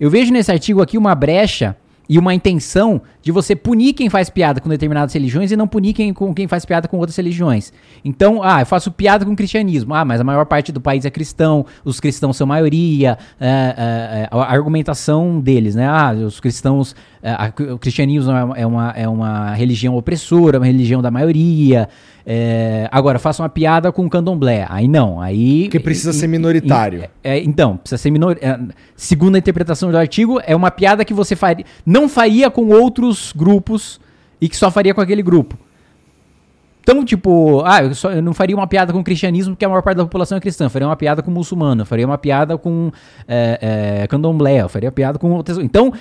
Eu 0.00 0.08
vejo 0.08 0.32
nesse 0.32 0.50
artigo 0.50 0.80
aqui 0.80 0.96
uma 0.96 1.14
brecha 1.14 1.76
e 2.08 2.18
uma 2.18 2.32
intenção 2.32 3.02
de 3.26 3.32
você 3.32 3.56
punir 3.56 3.92
quem 3.92 4.08
faz 4.08 4.30
piada 4.30 4.60
com 4.60 4.68
determinadas 4.68 5.12
religiões 5.12 5.50
e 5.50 5.56
não 5.56 5.66
punir 5.66 5.92
quem, 5.94 6.14
com 6.14 6.32
quem 6.32 6.46
faz 6.46 6.64
piada 6.64 6.86
com 6.86 6.96
outras 6.96 7.16
religiões. 7.16 7.72
Então, 8.04 8.40
ah, 8.40 8.60
eu 8.62 8.66
faço 8.66 8.88
piada 8.92 9.24
com 9.24 9.32
o 9.32 9.36
cristianismo. 9.36 9.92
Ah, 9.94 10.04
mas 10.04 10.20
a 10.20 10.24
maior 10.24 10.46
parte 10.46 10.70
do 10.70 10.80
país 10.80 11.04
é 11.04 11.10
cristão, 11.10 11.66
os 11.84 11.98
cristãos 11.98 12.36
são 12.36 12.46
maioria, 12.46 13.18
é, 13.40 13.48
é, 13.48 14.20
é, 14.22 14.28
a 14.30 14.44
argumentação 14.52 15.40
deles, 15.40 15.74
né? 15.74 15.88
Ah, 15.88 16.12
os 16.12 16.38
cristãos, 16.38 16.94
é, 17.20 17.32
a- 17.32 17.52
o 17.74 17.78
cristianismo 17.80 18.30
é 18.30 18.64
uma, 18.64 18.90
é 18.90 19.08
uma, 19.08 19.52
é 19.52 19.56
religião 19.56 19.96
opressora, 19.96 20.58
uma 20.60 20.66
religião 20.66 21.02
da 21.02 21.10
maioria. 21.10 21.88
É, 22.28 22.88
agora, 22.90 23.20
faça 23.20 23.40
uma 23.42 23.48
piada 23.48 23.92
com 23.92 24.04
o 24.04 24.10
candomblé. 24.10 24.66
Aí 24.68 24.88
não, 24.88 25.20
aí... 25.20 25.62
Porque 25.64 25.78
precisa 25.78 26.10
e- 26.10 26.14
ser 26.14 26.26
minoritário. 26.26 27.02
e- 27.02 27.08
é, 27.22 27.38
então, 27.40 27.76
precisa 27.76 27.98
ser 27.98 28.10
minor... 28.10 28.36
é, 28.40 28.58
segundo 28.96 29.36
a 29.36 29.38
interpretação 29.38 29.92
do 29.92 29.96
artigo, 29.96 30.40
é 30.44 30.54
uma 30.56 30.70
piada 30.70 31.04
que 31.04 31.14
você 31.14 31.36
faria, 31.36 31.64
não 31.84 32.08
faria 32.08 32.50
com 32.50 32.66
outros 32.66 33.15
grupos 33.34 34.00
e 34.40 34.48
que 34.48 34.56
só 34.56 34.70
faria 34.70 34.94
com 34.94 35.00
aquele 35.00 35.22
grupo. 35.22 35.56
Então, 36.82 37.04
tipo, 37.04 37.62
ah, 37.64 37.82
eu, 37.82 37.94
só- 37.96 38.12
eu 38.12 38.22
não 38.22 38.32
faria 38.32 38.54
uma 38.54 38.66
piada 38.66 38.92
com 38.92 39.00
o 39.00 39.04
cristianismo 39.04 39.54
porque 39.54 39.64
a 39.64 39.68
maior 39.68 39.82
parte 39.82 39.96
da 39.96 40.04
população 40.04 40.38
é 40.38 40.40
cristã. 40.40 40.66
Eu 40.66 40.70
faria 40.70 40.86
uma 40.86 40.94
piada 40.96 41.20
com 41.20 41.30
muçulmano, 41.32 41.82
eu 41.82 41.86
faria 41.86 42.06
uma 42.06 42.16
piada 42.18 42.56
com 42.56 42.92
é, 43.26 44.00
é, 44.02 44.06
candomblé, 44.06 44.66
faria 44.68 44.92
piada 44.92 45.18
com 45.18 45.32
outras. 45.32 45.58
Então, 45.58 45.92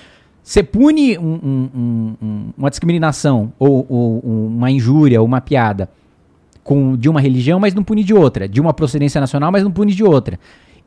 você 0.44 0.62
pune 0.62 1.18
um- 1.18 1.40
um- 1.44 2.16
um- 2.22 2.50
uma 2.56 2.70
discriminação 2.70 3.52
ou, 3.58 3.84
ou 3.90 4.20
uma 4.48 4.70
injúria 4.70 5.20
ou 5.20 5.26
uma 5.26 5.42
piada 5.42 5.90
com, 6.64 6.96
de 6.96 7.10
uma 7.10 7.20
religião, 7.20 7.60
mas 7.60 7.74
não 7.74 7.84
pune 7.84 8.04
de 8.04 8.14
outra. 8.14 8.48
De 8.48 8.62
uma 8.62 8.72
procedência 8.74 9.20
nacional, 9.20 9.52
mas 9.52 9.64
não 9.64 9.72
pune 9.72 9.92
de 9.92 10.04
outra. 10.04 10.40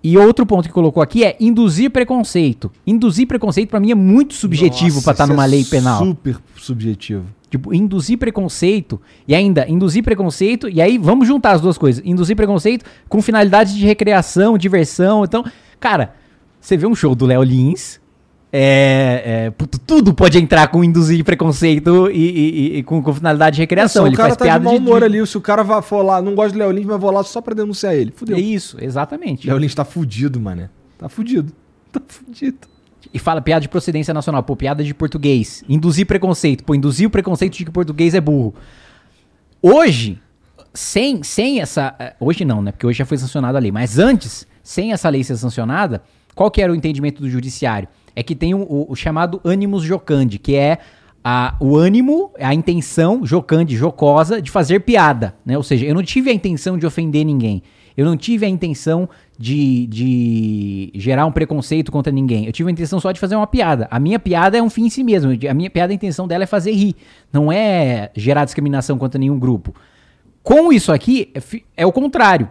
E 0.03 0.16
outro 0.16 0.46
ponto 0.46 0.68
que 0.68 0.72
colocou 0.72 1.03
aqui 1.03 1.24
é 1.24 1.36
induzir 1.40 1.90
preconceito. 1.90 2.70
Induzir 2.86 3.26
preconceito, 3.26 3.68
pra 3.68 3.80
mim, 3.80 3.90
é 3.90 3.94
muito 3.94 4.34
subjetivo 4.34 5.03
pra 5.03 5.12
estar 5.12 5.24
isso 5.24 5.32
numa 5.32 5.44
é 5.44 5.49
lei 5.49 5.64
penal. 5.64 6.05
Super 6.05 6.36
subjetivo. 6.57 7.24
Tipo, 7.51 7.74
induzir 7.74 8.18
preconceito 8.18 9.01
e 9.26 9.34
ainda 9.34 9.66
induzir 9.68 10.05
preconceito, 10.05 10.68
e 10.68 10.82
aí 10.82 10.99
vamos 10.99 11.26
juntar 11.26 11.53
as 11.53 11.61
duas 11.61 11.78
coisas. 11.78 12.03
Induzir 12.05 12.36
preconceito 12.36 12.84
com 13.09 13.22
finalidade 13.22 13.74
de 13.74 13.84
recreação, 13.84 14.59
diversão. 14.59 15.24
Então, 15.24 15.44
cara, 15.80 16.14
você 16.61 16.76
vê 16.76 16.86
um 16.86 16.94
show 16.94 17.14
do 17.14 17.26
Léo 17.26 17.42
Lins. 17.42 17.99
É, 18.51 19.51
é, 19.59 19.64
tudo 19.86 20.14
pode 20.14 20.38
entrar 20.38 20.68
com 20.68 20.82
induzir 20.82 21.22
preconceito 21.22 22.11
e, 22.11 22.16
e- 22.16 22.78
e- 22.78 22.82
com, 22.82 23.03
com 23.03 23.12
finalidade 23.12 23.57
de 23.57 23.62
recreação. 23.62 24.07
Ele 24.07 24.14
o 24.14 24.16
cara 24.16 24.28
faz 24.30 24.38
tá 24.38 24.44
piada 24.46 24.61
de 24.61 24.64
mau 24.64 24.76
humor 24.76 25.01
de- 25.01 25.05
ali. 25.05 25.26
Se 25.26 25.36
o 25.36 25.40
cara 25.40 25.82
for 25.82 26.03
lá, 26.03 26.22
não 26.22 26.34
gosta 26.34 26.53
de 26.53 26.59
Léo 26.59 26.70
Lins, 26.70 26.86
mas 26.86 26.99
vou 26.99 27.11
lá 27.11 27.22
só 27.22 27.42
pra 27.42 27.55
denunciar 27.55 27.94
ele. 27.94 28.11
Fudeu. 28.16 28.36
É 28.36 28.40
isso, 28.40 28.78
exatamente. 28.80 29.46
Léo 29.46 29.59
Lins 29.59 29.74
tá 29.74 29.84
fudido, 29.84 30.40
mané. 30.40 30.70
Tá 30.99 31.09
fudido. 31.09 31.53
Tá 31.92 32.01
fudido. 32.07 32.59
E 33.14 33.18
fala 33.18 33.40
piada 33.40 33.62
de 33.62 33.68
procedência 33.68 34.12
nacional, 34.12 34.42
pô, 34.42 34.55
piada 34.55 34.84
de 34.84 34.92
português. 34.92 35.64
Induzir 35.66 36.07
preconceito, 36.07 36.62
pô, 36.64 36.74
induzir 36.74 37.07
o 37.07 37.11
preconceito 37.11 37.55
de 37.57 37.64
que 37.64 37.70
português 37.70 38.14
é 38.14 38.20
burro. 38.20 38.55
Hoje, 39.62 40.20
sem, 40.74 41.22
sem 41.22 41.61
essa. 41.61 41.94
eh, 41.99 42.14
Hoje 42.20 42.44
não, 42.44 42.61
né? 42.62 42.72
Porque 42.72 42.86
hoje 42.86 42.99
já 42.99 43.07
foi 43.07 43.16
sancionada 43.16 43.57
a 43.59 43.61
lei. 43.61 43.72
Mas 43.72 43.99
antes, 43.99 44.46
sem 44.62 44.92
essa 44.92 45.09
lei 45.09 45.24
ser 45.24 45.36
sancionada, 45.36 46.03
qual 46.34 46.51
que 46.51 46.61
era 46.61 46.72
o 46.72 46.76
entendimento 46.76 47.22
do 47.22 47.28
judiciário? 47.30 47.88
É 48.18 48.22
que 48.22 48.34
tem 48.34 48.54
o, 48.54 48.58
o- 48.62 48.86
o 48.92 48.96
chamado 48.96 49.40
animus 49.44 49.82
jocandi, 49.82 50.38
que 50.38 50.54
é 50.56 50.78
a, 51.22 51.54
o 51.60 51.76
ânimo, 51.76 52.32
a 52.40 52.54
intenção 52.54 53.24
jocandi, 53.24 53.76
jocosa, 53.76 54.40
de 54.40 54.50
fazer 54.50 54.80
piada, 54.80 55.34
né? 55.44 55.56
Ou 55.56 55.62
seja, 55.62 55.84
eu 55.86 55.94
não 55.94 56.02
tive 56.02 56.30
a 56.30 56.32
intenção 56.32 56.78
de 56.78 56.86
ofender 56.86 57.24
ninguém. 57.24 57.62
Eu 57.96 58.04
não 58.06 58.16
tive 58.16 58.46
a 58.46 58.48
intenção 58.48 59.08
de, 59.36 59.86
de 59.88 60.90
gerar 60.94 61.26
um 61.26 61.32
preconceito 61.32 61.90
contra 61.90 62.12
ninguém. 62.12 62.46
Eu 62.46 62.52
tive 62.52 62.68
a 62.68 62.72
intenção 62.72 63.00
só 63.00 63.10
de 63.10 63.18
fazer 63.18 63.34
uma 63.34 63.46
piada. 63.46 63.88
A 63.90 63.98
minha 63.98 64.18
piada 64.20 64.56
é 64.56 64.62
um 64.62 64.70
fim 64.70 64.86
em 64.86 64.90
si 64.90 65.02
mesmo. 65.02 65.32
A 65.50 65.52
minha 65.54 65.68
piada, 65.68 65.92
a 65.92 65.94
intenção 65.94 66.28
dela 66.28 66.44
é 66.44 66.46
fazer 66.46 66.70
rir. 66.72 66.94
Não 67.32 67.50
é 67.50 68.10
gerar 68.14 68.44
discriminação 68.44 68.96
contra 68.98 69.18
nenhum 69.18 69.36
grupo. 69.38 69.74
Com 70.44 70.72
isso 70.72 70.92
aqui, 70.92 71.30
é, 71.34 71.40
é 71.78 71.86
o 71.86 71.90
contrário. 71.92 72.48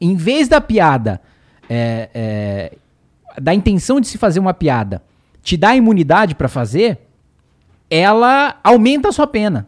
Em 0.00 0.16
vez 0.16 0.48
da 0.48 0.60
piada, 0.60 1.20
é, 1.70 2.08
é, 2.12 2.72
da 3.40 3.54
intenção 3.54 4.00
de 4.00 4.08
se 4.08 4.18
fazer 4.18 4.40
uma 4.40 4.52
piada, 4.52 5.00
te 5.48 5.56
dá 5.56 5.74
imunidade 5.74 6.34
pra 6.34 6.46
fazer, 6.46 6.98
ela 7.88 8.60
aumenta 8.62 9.08
a 9.08 9.12
sua 9.12 9.26
pena. 9.26 9.66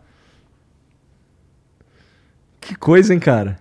Que 2.61 2.75
coisa, 2.75 3.15
hein, 3.15 3.19
cara? 3.19 3.59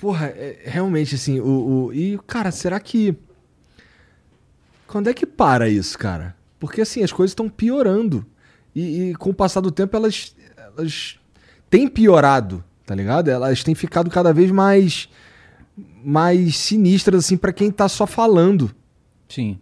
Porra, 0.00 0.26
é, 0.26 0.60
realmente, 0.66 1.16
assim, 1.16 1.40
o, 1.40 1.86
o. 1.86 1.92
E, 1.92 2.16
cara, 2.28 2.52
será 2.52 2.78
que. 2.78 3.16
Quando 4.86 5.10
é 5.10 5.14
que 5.14 5.26
para 5.26 5.68
isso, 5.68 5.98
cara? 5.98 6.36
Porque, 6.60 6.80
assim, 6.80 7.02
as 7.02 7.10
coisas 7.10 7.32
estão 7.32 7.48
piorando. 7.48 8.24
E, 8.72 9.10
e 9.10 9.14
com 9.16 9.30
o 9.30 9.34
passar 9.34 9.60
do 9.60 9.72
tempo, 9.72 9.96
elas. 9.96 10.32
Elas 10.76 11.18
têm 11.68 11.88
piorado, 11.88 12.62
tá 12.86 12.94
ligado? 12.94 13.30
Elas 13.30 13.64
têm 13.64 13.74
ficado 13.74 14.08
cada 14.10 14.32
vez 14.32 14.52
mais. 14.52 15.08
Mais 16.04 16.56
sinistras, 16.56 17.24
assim, 17.24 17.36
pra 17.36 17.52
quem 17.52 17.72
tá 17.72 17.88
só 17.88 18.06
falando. 18.06 18.72
Sim. 19.28 19.58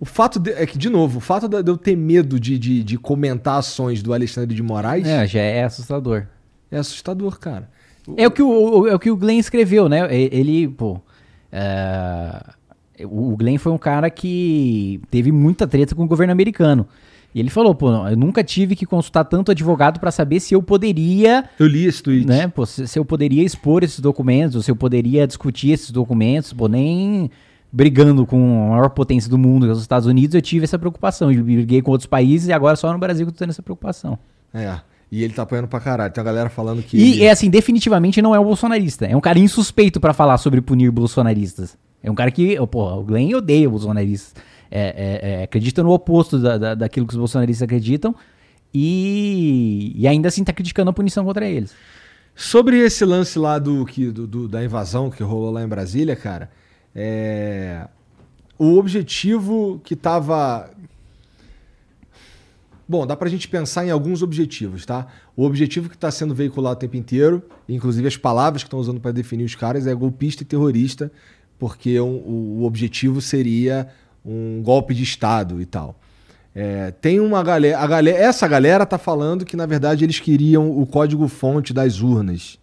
O 0.00 0.04
fato 0.04 0.38
de, 0.38 0.50
é 0.52 0.64
que, 0.64 0.78
de 0.78 0.88
novo, 0.88 1.18
o 1.18 1.20
fato 1.20 1.48
de 1.48 1.68
eu 1.70 1.76
ter 1.76 1.96
medo 1.96 2.38
de, 2.38 2.56
de, 2.58 2.84
de 2.84 2.96
comentar 2.96 3.58
ações 3.58 4.02
do 4.02 4.12
Alexandre 4.14 4.54
de 4.54 4.62
Moraes 4.62 5.06
é, 5.06 5.24
É, 5.24 5.26
já 5.26 5.40
é 5.40 5.64
assustador. 5.64 6.26
assustador, 6.70 7.38
cara. 7.38 7.68
É 8.16 8.26
o 8.26 8.30
que 8.30 8.42
o, 8.42 8.48
o- 8.80 8.86
é 8.88 8.94
o 8.94 8.98
que 8.98 9.10
o 9.10 9.16
Glenn 9.16 9.38
escreveu, 9.38 9.88
né? 9.88 10.06
Ele, 10.14 10.68
pô. 10.68 11.00
é, 11.52 12.42
o 13.04 13.36
Glenn 13.36 13.58
foi 13.58 13.72
um 13.72 13.78
cara 13.78 14.08
que 14.10 15.00
teve 15.10 15.30
muita 15.32 15.66
treta 15.66 15.94
com 15.94 16.04
o 16.04 16.08
governo 16.08 16.32
americano. 16.32 16.86
E 17.34 17.40
ele 17.40 17.50
falou, 17.50 17.74
pô, 17.74 17.90
eu 18.08 18.16
nunca 18.16 18.42
tive 18.42 18.74
que 18.74 18.86
consultar 18.86 19.24
tanto 19.24 19.50
advogado 19.50 20.00
pra 20.00 20.10
saber 20.10 20.40
se 20.40 20.54
eu 20.54 20.62
poderia, 20.62 21.44
Eu 21.58 21.66
li 21.66 21.84
esse 21.84 22.02
tweet. 22.02 22.26
né? 22.26 22.48
Pô, 22.48 22.64
se, 22.64 22.88
se 22.88 22.98
eu 22.98 23.04
poderia 23.04 23.42
expor 23.44 23.84
esses 23.84 24.00
documentos, 24.00 24.56
ou 24.56 24.62
se 24.62 24.70
eu 24.70 24.76
poderia 24.76 25.26
discutir 25.26 25.70
esses 25.72 25.90
documentos, 25.90 26.52
pô, 26.54 26.66
nem 26.68 27.30
brigando 27.72 28.24
com 28.26 28.66
a 28.66 28.70
maior 28.70 28.90
potência 28.90 29.28
do 29.30 29.36
mundo, 29.38 29.66
que 29.66 29.70
é 29.70 29.72
os 29.72 29.80
Estados 29.80 30.06
Unidos, 30.06 30.34
eu 30.34 30.42
tive 30.42 30.64
essa 30.64 30.78
preocupação. 30.78 31.30
Eu 31.30 31.42
briguei 31.44 31.82
com 31.82 31.90
outros 31.90 32.06
países 32.06 32.48
e 32.48 32.52
agora 32.52 32.76
só 32.76 32.92
no 32.92 32.98
Brasil 32.98 33.26
que 33.26 33.30
eu 33.30 33.34
tô 33.34 33.38
tendo 33.38 33.50
essa 33.50 33.62
preocupação. 33.62 34.18
É. 34.52 34.78
E 35.10 35.22
ele 35.24 35.32
tá 35.32 35.42
apanhando 35.42 35.68
pra 35.68 35.80
caralho. 35.80 36.12
Tem 36.12 36.20
a 36.20 36.24
galera 36.24 36.50
falando 36.50 36.82
que. 36.82 36.96
E 36.96 37.12
ele- 37.14 37.24
é 37.24 37.30
assim, 37.30 37.48
definitivamente 37.48 38.20
não 38.20 38.34
é 38.34 38.40
um 38.40 38.44
bolsonarista. 38.44 39.06
É 39.06 39.16
um 39.16 39.20
cara 39.20 39.38
insuspeito 39.38 39.98
pra 40.00 40.12
falar 40.12 40.36
sobre 40.38 40.60
punir 40.60 40.90
bolsonaristas. 40.90 41.78
É 42.02 42.10
um 42.10 42.14
cara 42.14 42.30
que, 42.30 42.58
oh, 42.58 42.66
porra, 42.66 42.96
o 42.96 43.02
Glenn 43.04 43.34
odeia 43.36 43.68
bolsonaristas. 43.68 44.34
é, 44.70 45.40
é, 45.40 45.42
acredita 45.44 45.82
no 45.82 45.90
oposto 45.92 46.38
da, 46.38 46.58
da, 46.58 46.74
daquilo 46.74 47.06
que 47.06 47.14
os 47.14 47.18
bolsonaristas 47.18 47.62
acreditam 47.64 48.14
e, 48.74 49.92
e 49.96 50.06
ainda 50.06 50.28
assim 50.28 50.42
está 50.42 50.52
criticando 50.52 50.90
a 50.90 50.92
punição 50.92 51.24
contra 51.24 51.46
eles. 51.46 51.72
Sobre 52.34 52.78
esse 52.78 53.04
lance 53.04 53.38
lá 53.38 53.58
do, 53.58 53.84
que, 53.84 54.10
do, 54.10 54.26
do, 54.26 54.48
da 54.48 54.62
invasão 54.62 55.10
que 55.10 55.22
rolou 55.22 55.50
lá 55.50 55.62
em 55.62 55.66
Brasília, 55.68 56.14
cara, 56.14 56.50
é... 57.00 57.88
o 58.58 58.76
objetivo 58.76 59.80
que 59.84 59.94
estava 59.94 60.68
Bom, 62.88 63.06
dá 63.06 63.14
pra 63.14 63.28
gente 63.28 63.46
pensar 63.46 63.84
em 63.84 63.90
alguns 63.90 64.22
objetivos, 64.22 64.86
tá? 64.86 65.06
O 65.36 65.44
objetivo 65.44 65.90
que 65.90 65.94
está 65.94 66.10
sendo 66.10 66.34
veiculado 66.34 66.76
o 66.76 66.78
tempo 66.78 66.96
inteiro, 66.96 67.42
inclusive 67.68 68.08
as 68.08 68.16
palavras 68.16 68.62
que 68.62 68.66
estão 68.66 68.78
usando 68.78 68.98
para 68.98 69.12
definir 69.12 69.44
os 69.44 69.54
caras, 69.54 69.86
é 69.86 69.94
golpista 69.94 70.42
e 70.42 70.46
terrorista, 70.46 71.12
porque 71.58 72.00
um, 72.00 72.16
o, 72.16 72.64
objetivo 72.64 73.20
seria 73.20 73.88
um 74.24 74.62
golpe 74.62 74.94
de 74.94 75.02
Estado 75.02 75.60
e 75.60 75.66
tal. 75.66 76.00
É, 76.54 76.90
tem 76.92 77.20
uma 77.20 77.42
galera, 77.42 77.78
a 77.78 77.86
galera. 77.86 78.16
Essa 78.16 78.48
galera 78.48 78.86
tá 78.86 78.96
falando 78.96 79.44
que, 79.44 79.54
na 79.54 79.66
verdade, 79.66 80.02
eles 80.02 80.18
queriam 80.18 80.70
o 80.70 80.86
código-fonte 80.86 81.74
das 81.74 82.00
urnas 82.00 82.58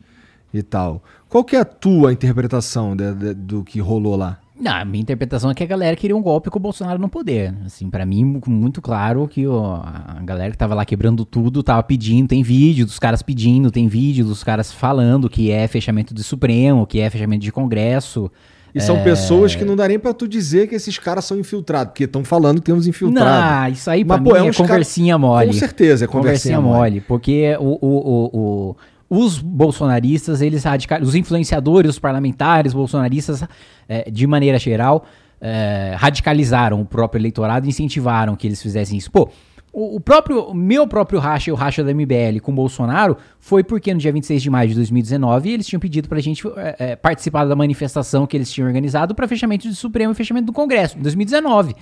e 0.51 0.63
tal. 0.63 1.03
Qual 1.35 1.43
que 1.43 1.57
é 1.57 1.59
a 1.59 1.65
tua 1.65 2.13
interpretação 2.13 2.95
de, 2.95 3.13
de, 3.13 3.33
do 3.33 3.61
que 3.61 3.81
rolou 3.81 4.15
lá? 4.15 4.39
Não, 4.57 4.71
a 4.71 4.85
minha 4.85 5.01
interpretação 5.01 5.51
é 5.51 5.53
que 5.53 5.61
a 5.61 5.65
galera 5.65 5.93
queria 5.93 6.15
um 6.15 6.21
golpe 6.21 6.49
com 6.49 6.57
o 6.57 6.61
Bolsonaro 6.61 6.97
no 6.97 7.09
poder. 7.09 7.53
Assim, 7.65 7.89
para 7.89 8.05
mim, 8.05 8.39
muito 8.47 8.81
claro 8.81 9.27
que 9.27 9.45
ó, 9.45 9.81
a 9.83 10.21
galera 10.23 10.51
que 10.51 10.57
tava 10.57 10.73
lá 10.73 10.85
quebrando 10.85 11.25
tudo 11.25 11.61
tava 11.61 11.83
pedindo, 11.83 12.29
tem 12.29 12.41
vídeo 12.41 12.85
dos 12.85 12.97
caras 12.97 13.21
pedindo, 13.21 13.69
tem 13.69 13.89
vídeo 13.89 14.23
dos 14.23 14.45
caras 14.45 14.71
falando 14.71 15.29
que 15.29 15.51
é 15.51 15.67
fechamento 15.67 16.13
do 16.13 16.23
Supremo, 16.23 16.87
que 16.87 17.01
é 17.01 17.09
fechamento 17.09 17.43
de 17.43 17.51
Congresso. 17.51 18.31
E 18.73 18.79
são 18.79 18.95
é... 18.95 19.03
pessoas 19.03 19.55
que 19.55 19.65
não 19.65 19.75
dá 19.75 19.89
nem 19.89 19.99
pra 19.99 20.13
tu 20.13 20.29
dizer 20.29 20.69
que 20.69 20.75
esses 20.75 20.97
caras 20.97 21.25
são 21.25 21.37
infiltrados, 21.37 21.91
porque 21.91 22.05
estão 22.05 22.23
falando 22.23 22.59
que 22.59 22.65
temos 22.65 22.87
infiltrados. 22.87 23.61
Não, 23.65 23.67
isso 23.73 23.89
aí 23.89 24.05
pra 24.05 24.15
Mas, 24.15 24.23
mim 24.23 24.29
pô, 24.29 24.37
é, 24.37 24.47
é 24.47 24.53
conversinha 24.53 25.15
cara... 25.15 25.19
mole. 25.19 25.47
Com 25.47 25.53
certeza 25.53 26.05
é 26.05 26.07
conversinha, 26.07 26.55
conversinha 26.55 26.61
mole. 26.61 26.91
mole. 26.91 27.01
Porque 27.01 27.57
o, 27.59 27.77
o, 27.81 27.87
o, 27.87 28.39
o 28.71 28.75
os 29.09 29.39
bolsonaristas, 29.39 30.41
eles 30.41 30.63
os 31.01 31.15
influenciadores, 31.15 31.91
os 31.91 31.99
parlamentares 31.99 32.73
bolsonaristas, 32.73 33.43
é, 33.87 34.09
de 34.09 34.25
maneira 34.25 34.57
geral, 34.57 35.05
é, 35.39 35.93
radicalizaram 35.97 36.81
o 36.81 36.85
próprio 36.85 37.19
eleitorado 37.19 37.67
incentivaram 37.67 38.35
que 38.35 38.47
eles 38.47 38.61
fizessem 38.61 38.97
isso. 38.97 39.11
Pô, 39.11 39.29
o, 39.71 39.99
próprio, 39.99 40.53
meu 40.53 40.87
próprio 40.87 41.19
racha 41.19 41.49
e 41.49 41.53
o 41.53 41.55
racha 41.55 41.83
da 41.83 41.93
MBL 41.93 42.39
com 42.41 42.55
Bolsonaro 42.55 43.17
foi 43.39 43.61
porque 43.61 43.93
no 43.93 43.99
dia 43.99 44.11
26 44.11 44.41
de 44.41 44.49
maio 44.49 44.69
de 44.69 44.75
2019 44.75 45.51
eles 45.51 45.67
tinham 45.67 45.81
pedido 45.81 46.07
pra 46.07 46.19
gente 46.21 46.47
é, 46.55 46.75
é, 46.79 46.95
participar 46.95 47.43
da 47.43 47.57
manifestação 47.57 48.25
que 48.25 48.37
eles 48.37 48.49
tinham 48.49 48.67
organizado 48.67 49.13
para 49.13 49.27
fechamento 49.27 49.67
do 49.67 49.75
Supremo 49.75 50.13
e 50.13 50.15
fechamento 50.15 50.45
do 50.45 50.53
Congresso, 50.53 50.97
em 50.97 51.01
2019 51.01 51.75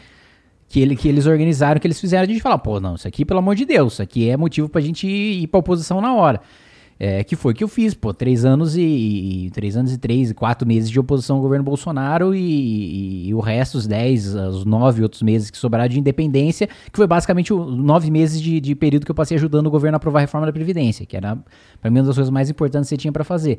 que, 0.68 0.80
ele, 0.80 0.96
que 0.96 1.08
eles 1.08 1.28
organizaram, 1.28 1.80
que 1.80 1.86
eles 1.86 2.02
fizeram, 2.02 2.24
a 2.24 2.26
gente 2.26 2.42
falar, 2.42 2.58
pô, 2.58 2.80
não, 2.80 2.96
isso 2.96 3.08
aqui, 3.08 3.24
pelo 3.24 3.38
amor 3.38 3.54
de 3.54 3.64
Deus, 3.64 3.94
isso 3.94 4.02
aqui 4.02 4.28
é 4.28 4.36
motivo 4.36 4.68
pra 4.68 4.82
gente 4.82 5.06
ir, 5.06 5.44
ir 5.44 5.48
pra 5.48 5.60
oposição 5.60 6.02
na 6.02 6.16
hora. 6.16 6.42
É, 7.00 7.24
que 7.24 7.36
foi 7.36 7.54
que 7.54 7.64
eu 7.64 7.68
fiz, 7.68 7.94
pô, 7.94 8.14
três 8.14 8.46
anos 8.46 8.78
e, 8.78 8.82
e, 8.82 9.52
três 9.52 9.76
anos 9.76 9.92
e 9.92 9.98
três, 9.98 10.32
quatro 10.32 10.68
meses 10.68 10.90
de 10.90 11.00
oposição 11.00 11.38
ao 11.38 11.42
governo 11.42 11.66
Bolsonaro 11.66 12.36
e, 12.36 12.40
e, 12.40 13.30
e, 13.30 13.34
o 13.34 13.40
resto, 13.40 13.78
os 13.78 13.88
dez, 13.88 14.34
os 14.36 14.64
nove 14.64 15.02
outros 15.02 15.22
meses 15.22 15.50
que 15.50 15.58
sobraram 15.58 15.90
de 15.90 16.00
independência, 16.00 16.68
que 16.68 16.96
foi 16.96 17.08
basicamente 17.08 17.54
os 17.54 17.78
nove 17.78 18.12
meses 18.12 18.40
de, 18.40 18.60
de, 18.60 18.76
período 18.76 19.06
que 19.06 19.12
eu 19.12 19.16
passei 19.16 19.36
ajudando 19.36 19.68
o 19.68 19.72
governo 19.72 19.96
a 19.96 19.98
aprovar 19.98 20.20
a 20.20 20.22
reforma 20.22 20.46
da 20.46 20.54
Previdência, 20.54 21.06
que 21.06 21.18
era, 21.18 21.38
para 21.82 21.90
mim, 21.90 22.00
uma 22.00 22.06
das 22.06 22.16
coisas 22.16 22.32
mais 22.32 22.50
importantes 22.50 22.88
que 22.90 22.96
você 22.96 22.98
tinha 22.98 23.12
para 23.12 23.24
fazer. 23.24 23.58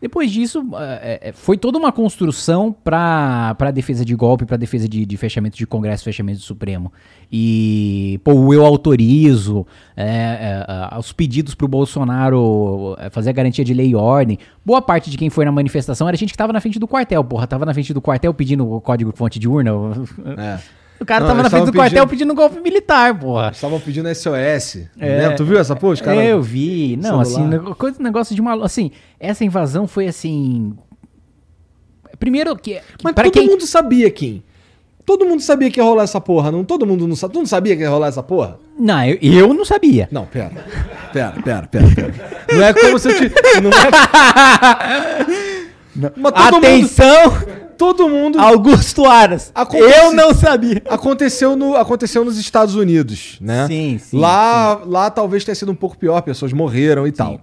Depois 0.00 0.30
disso, 0.30 0.62
é, 0.78 1.28
é, 1.28 1.32
foi 1.32 1.56
toda 1.56 1.78
uma 1.78 1.90
construção 1.90 2.70
para 2.70 3.70
defesa 3.72 4.04
de 4.04 4.14
golpe, 4.14 4.44
para 4.44 4.58
defesa 4.58 4.86
de, 4.86 5.06
de, 5.06 5.16
fechamento 5.16 5.56
de 5.56 5.66
Congresso, 5.66 6.04
fechamento 6.04 6.40
do 6.40 6.44
Supremo. 6.44 6.92
E, 7.32 8.20
pô, 8.22 8.52
eu 8.52 8.66
autorizo 8.66 9.66
é, 9.96 10.66
é, 10.92 10.98
os 10.98 11.10
pedidos 11.12 11.54
para 11.54 11.64
o 11.64 11.68
Bolsonaro 11.68 12.94
é, 12.98 13.08
fazer 13.08 13.30
a 13.30 13.32
garantia 13.32 13.64
de 13.64 13.72
lei 13.72 13.88
e 13.88 13.96
ordem. 13.96 14.38
Boa 14.64 14.82
parte 14.82 15.10
de 15.10 15.16
quem 15.16 15.30
foi 15.30 15.44
na 15.46 15.52
manifestação 15.52 16.06
era 16.06 16.16
gente 16.16 16.30
que 16.30 16.34
estava 16.34 16.52
na 16.52 16.60
frente 16.60 16.78
do 16.78 16.86
quartel, 16.86 17.24
porra. 17.24 17.46
Tava 17.46 17.64
na 17.64 17.72
frente 17.72 17.94
do 17.94 18.00
quartel 18.02 18.34
pedindo 18.34 18.70
o 18.70 18.80
código 18.82 19.10
fonte 19.16 19.38
de 19.38 19.48
urna. 19.48 19.70
É. 20.36 20.83
O 21.00 21.04
cara 21.04 21.20
não, 21.20 21.28
tava 21.28 21.42
na 21.42 21.50
frente 21.50 21.66
do 21.66 21.72
pedindo... 21.72 21.82
quartel 21.82 22.06
pedindo 22.06 22.34
golpe 22.34 22.60
militar, 22.60 23.18
porra. 23.18 23.50
Estavam 23.50 23.80
pedindo 23.80 24.08
SOS. 24.14 24.86
É, 24.98 25.28
né? 25.28 25.30
Tu 25.30 25.44
viu 25.44 25.58
essa 25.58 25.74
porra? 25.74 25.96
Cara... 25.96 26.24
Eu 26.24 26.40
vi. 26.40 26.96
Não, 26.96 27.20
assim, 27.20 27.50
coisa, 27.78 28.02
negócio 28.02 28.34
de 28.34 28.40
maluco. 28.40 28.64
Assim, 28.64 28.90
essa 29.18 29.44
invasão 29.44 29.86
foi 29.86 30.06
assim. 30.06 30.74
Primeiro 32.18 32.56
que. 32.56 32.80
Mas 33.02 33.14
todo 33.14 33.30
quem... 33.30 33.48
mundo 33.48 33.66
sabia, 33.66 34.10
Kim. 34.10 34.42
Todo 35.04 35.26
mundo 35.26 35.42
sabia 35.42 35.70
que 35.70 35.78
ia 35.78 35.84
rolar 35.84 36.04
essa 36.04 36.18
porra, 36.20 36.50
não? 36.50 36.64
Todo 36.64 36.86
mundo 36.86 37.06
não, 37.06 37.14
tu 37.14 37.38
não 37.38 37.44
sabia 37.44 37.76
que 37.76 37.82
ia 37.82 37.90
rolar 37.90 38.08
essa 38.08 38.22
porra? 38.22 38.58
Não, 38.78 39.04
eu, 39.04 39.18
eu 39.20 39.52
não 39.52 39.64
sabia. 39.64 40.08
Não, 40.10 40.24
pera. 40.24 40.50
Pera, 41.12 41.32
pera, 41.44 41.66
pera, 41.66 41.86
pera. 41.94 42.14
Não 42.50 42.62
é 42.62 42.72
como 42.72 42.98
se 42.98 43.10
eu 43.10 43.16
te. 43.18 43.30
Não 43.60 43.70
é... 43.70 43.84
Todo 46.10 46.56
Atenção! 46.56 47.30
Mundo... 47.30 47.63
Todo 47.76 48.08
mundo. 48.08 48.38
Augusto 48.38 49.04
Aras. 49.04 49.52
Eu 49.72 50.12
não 50.12 50.34
sabia. 50.34 50.82
Aconteceu, 50.88 51.56
no, 51.56 51.76
aconteceu 51.76 52.24
nos 52.24 52.38
Estados 52.38 52.74
Unidos, 52.74 53.38
né? 53.40 53.66
Sim, 53.66 53.98
sim. 53.98 54.18
Lá, 54.18 54.80
sim. 54.82 54.90
lá 54.90 55.10
talvez 55.10 55.44
tenha 55.44 55.54
sido 55.54 55.72
um 55.72 55.74
pouco 55.74 55.96
pior, 55.96 56.20
pessoas 56.22 56.52
morreram 56.52 57.06
e 57.06 57.10
sim. 57.10 57.16
tal. 57.16 57.40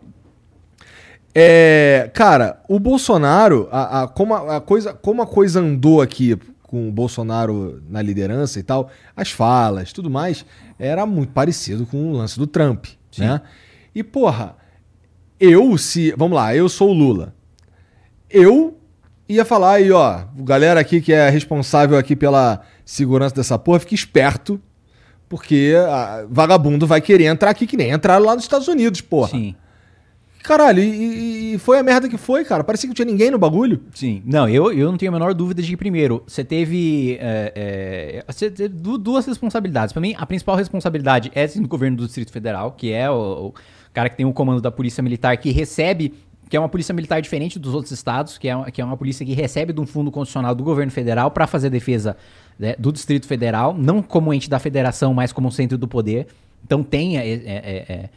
É, 1.33 2.09
cara, 2.13 2.61
o 2.67 2.77
Bolsonaro, 2.77 3.69
a, 3.71 4.03
a, 4.03 4.07
como, 4.07 4.33
a, 4.33 4.57
a, 4.57 4.61
coisa, 4.61 4.93
como 4.93 5.21
a 5.21 5.27
coisa 5.27 5.61
andou 5.61 6.01
aqui 6.01 6.37
com 6.63 6.87
o 6.87 6.91
Bolsonaro 6.91 7.81
na 7.89 8.01
liderança 8.01 8.59
e 8.59 8.63
tal, 8.63 8.89
as 9.15 9.31
falas, 9.31 9.91
tudo 9.91 10.09
mais, 10.09 10.45
era 10.79 11.05
muito 11.05 11.31
parecido 11.31 11.85
com 11.85 12.11
o 12.11 12.13
lance 12.13 12.37
do 12.37 12.47
Trump, 12.47 12.85
Sim. 13.11 13.23
né? 13.23 13.41
E 13.93 14.03
porra, 14.03 14.55
eu 15.39 15.77
se, 15.77 16.13
vamos 16.17 16.35
lá, 16.35 16.55
eu 16.55 16.69
sou 16.69 16.91
o 16.91 16.93
Lula. 16.93 17.33
Eu 18.29 18.77
ia 19.35 19.45
falar 19.45 19.73
aí, 19.73 19.91
ó, 19.91 20.21
galera 20.37 20.79
aqui 20.79 21.01
que 21.01 21.13
é 21.13 21.29
responsável 21.29 21.97
aqui 21.97 22.15
pela 22.15 22.61
segurança 22.85 23.35
dessa 23.35 23.57
porra, 23.57 23.79
fique 23.79 23.95
esperto, 23.95 24.59
porque 25.29 25.73
vagabundo 26.29 26.85
vai 26.85 27.01
querer 27.01 27.25
entrar 27.25 27.49
aqui 27.49 27.65
que 27.65 27.77
nem 27.77 27.91
entraram 27.91 28.25
lá 28.25 28.35
nos 28.35 28.43
Estados 28.43 28.67
Unidos, 28.67 29.01
porra. 29.01 29.29
Sim. 29.29 29.55
Caralho, 30.43 30.81
e, 30.81 31.53
e, 31.53 31.57
foi 31.59 31.77
a 31.77 31.83
merda 31.83 32.09
que 32.09 32.17
foi, 32.17 32.43
cara. 32.43 32.63
Parecia 32.63 32.87
que 32.87 32.89
não 32.89 32.95
tinha 32.95 33.05
ninguém 33.05 33.29
no 33.29 33.37
bagulho. 33.37 33.81
Sim. 33.93 34.23
Não, 34.25 34.49
eu, 34.49 34.73
eu 34.73 34.89
não 34.89 34.97
tenho 34.97 35.11
a 35.11 35.13
menor 35.13 35.33
dúvida 35.33 35.61
de 35.61 35.69
que, 35.69 35.77
primeiro, 35.77 36.23
você 36.25 36.43
teve, 36.43 37.17
é, 37.21 37.53
é, 37.55 38.23
você 38.27 38.49
teve 38.49 38.75
duas 38.97 39.25
responsabilidades. 39.25 39.93
Para 39.93 40.01
mim, 40.01 40.15
a 40.17 40.25
principal 40.25 40.55
responsabilidade 40.55 41.31
é 41.35 41.45
do 41.47 41.67
governo 41.67 41.97
do 41.97 42.05
Distrito 42.05 42.31
Federal, 42.31 42.71
que 42.71 42.91
é 42.91 43.09
o, 43.09 43.47
o, 43.47 43.53
cara 43.93 44.09
que 44.09 44.17
tem 44.17 44.25
o 44.25 44.33
comando 44.33 44.61
da 44.61 44.71
Polícia 44.71 45.03
Militar, 45.03 45.37
que 45.37 45.51
recebe 45.51 46.13
que 46.51 46.57
é 46.57 46.59
uma 46.59 46.67
polícia 46.67 46.93
militar 46.93 47.21
diferente 47.21 47.57
dos 47.57 47.73
outros 47.73 47.93
estados, 47.93 48.37
que 48.37 48.49
é, 48.49 48.71
que 48.71 48.81
é 48.81 48.83
uma 48.83 48.97
polícia 48.97 49.25
que 49.25 49.33
recebe 49.33 49.71
de 49.71 49.79
um 49.79 49.85
fundo 49.85 50.11
constitucional 50.11 50.53
do 50.53 50.65
governo 50.65 50.91
federal 50.91 51.31
para 51.31 51.47
fazer 51.47 51.69
defesa 51.69 52.17
né, 52.59 52.75
do 52.77 52.91
Distrito 52.91 53.25
Federal, 53.25 53.73
não 53.73 54.01
como 54.01 54.33
ente 54.33 54.49
da 54.49 54.59
federação, 54.59 55.13
mas 55.13 55.31
como 55.31 55.49
centro 55.49 55.77
do 55.77 55.87
poder. 55.87 56.27
Então 56.65 56.83
tem 56.83 57.17
é, 57.17 57.25
é, 57.25 57.39
é, 57.47 58.09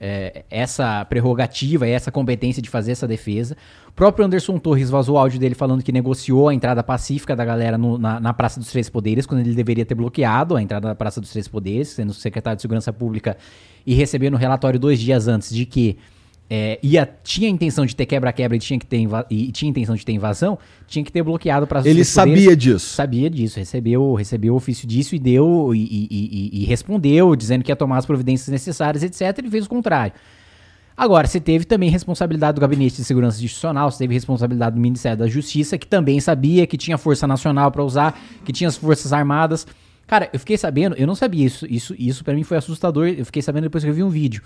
é 0.00 0.44
essa 0.48 1.04
prerrogativa 1.04 1.86
e 1.86 1.90
essa 1.90 2.10
competência 2.10 2.62
de 2.62 2.70
fazer 2.70 2.92
essa 2.92 3.06
defesa. 3.06 3.58
O 3.86 3.92
próprio 3.92 4.24
Anderson 4.24 4.58
Torres 4.58 4.88
vazou 4.88 5.16
o 5.16 5.18
áudio 5.18 5.38
dele 5.38 5.54
falando 5.54 5.82
que 5.82 5.92
negociou 5.92 6.48
a 6.48 6.54
entrada 6.54 6.82
pacífica 6.82 7.36
da 7.36 7.44
galera 7.44 7.76
no, 7.76 7.98
na, 7.98 8.18
na, 8.18 8.32
Praça 8.32 8.58
dos 8.58 8.70
Três 8.70 8.88
Poderes, 8.88 9.26
quando 9.26 9.42
ele 9.42 9.54
deveria 9.54 9.84
ter 9.84 9.94
bloqueado 9.94 10.56
a 10.56 10.62
entrada 10.62 10.88
da 10.88 10.94
Praça 10.94 11.20
dos 11.20 11.30
Três 11.30 11.46
Poderes, 11.46 11.88
sendo 11.88 12.14
secretário 12.14 12.56
de 12.56 12.62
Segurança 12.62 12.90
Pública 12.90 13.36
e 13.86 13.92
recebendo 13.92 14.38
relatório 14.38 14.80
dois 14.80 14.98
dias 14.98 15.28
antes 15.28 15.54
de 15.54 15.66
que 15.66 15.98
é, 16.54 16.78
ia, 16.82 17.08
tinha 17.24 17.48
intenção 17.48 17.86
de 17.86 17.96
ter 17.96 18.04
quebra-quebra 18.04 18.54
e 18.54 18.60
tinha 18.60 18.78
que 18.78 18.84
ter 18.84 18.98
e 19.30 19.50
tinha 19.50 19.70
intenção 19.70 19.94
de 19.94 20.04
ter 20.04 20.12
invasão, 20.12 20.58
tinha 20.86 21.02
que 21.02 21.10
ter 21.10 21.22
bloqueado 21.22 21.66
para 21.66 21.80
Ele 21.88 22.04
sabia 22.04 22.54
disso. 22.54 22.94
Sabia 22.94 23.30
disso, 23.30 23.58
recebeu, 23.58 24.12
recebeu 24.12 24.52
o 24.52 24.56
ofício 24.58 24.86
disso 24.86 25.14
e 25.14 25.18
deu 25.18 25.74
e, 25.74 25.78
e, 25.80 26.08
e, 26.10 26.62
e, 26.62 26.64
respondeu, 26.66 27.34
dizendo 27.34 27.64
que 27.64 27.72
ia 27.72 27.76
tomar 27.76 27.96
as 27.96 28.04
providências 28.04 28.48
necessárias, 28.48 29.02
etc. 29.02 29.38
Ele 29.38 29.48
fez 29.48 29.64
o 29.64 29.68
contrário. 29.70 30.12
Agora, 30.94 31.26
você 31.26 31.40
teve 31.40 31.64
também 31.64 31.88
responsabilidade 31.88 32.56
do 32.56 32.60
Gabinete 32.60 32.96
de 32.96 33.04
Segurança 33.04 33.38
Institucional, 33.38 33.90
você 33.90 34.00
teve 34.00 34.12
responsabilidade 34.12 34.76
do 34.76 34.80
Ministério 34.82 35.16
da 35.16 35.26
Justiça, 35.26 35.78
que 35.78 35.86
também 35.86 36.20
sabia 36.20 36.66
que 36.66 36.76
tinha 36.76 36.98
Força 36.98 37.26
Nacional 37.26 37.72
para 37.72 37.82
usar, 37.82 38.20
que 38.44 38.52
tinha 38.52 38.68
as 38.68 38.76
Forças 38.76 39.10
Armadas. 39.10 39.66
Cara, 40.06 40.28
eu 40.34 40.38
fiquei 40.38 40.58
sabendo, 40.58 40.94
eu 40.96 41.06
não 41.06 41.14
sabia 41.14 41.46
isso, 41.46 41.66
isso, 41.66 41.94
isso 41.98 42.22
para 42.22 42.34
mim 42.34 42.42
foi 42.42 42.58
assustador. 42.58 43.08
Eu 43.08 43.24
fiquei 43.24 43.40
sabendo 43.40 43.62
depois 43.62 43.82
que 43.82 43.88
eu 43.88 43.94
vi 43.94 44.02
um 44.02 44.10
vídeo. 44.10 44.42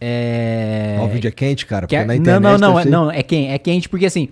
É... 0.00 0.98
o 1.02 1.08
vídeo 1.08 1.28
é 1.28 1.30
quente, 1.30 1.66
cara, 1.66 1.86
porque 1.86 1.96
é... 1.96 2.04
na 2.04 2.16
internet... 2.16 2.42
Não, 2.42 2.58
não, 2.58 2.72
não, 2.72 2.80
é, 2.80 2.84
não, 2.84 3.10
é 3.10 3.22
quente, 3.22 3.50
é 3.50 3.58
quente 3.58 3.88
porque 3.88 4.06
assim... 4.06 4.28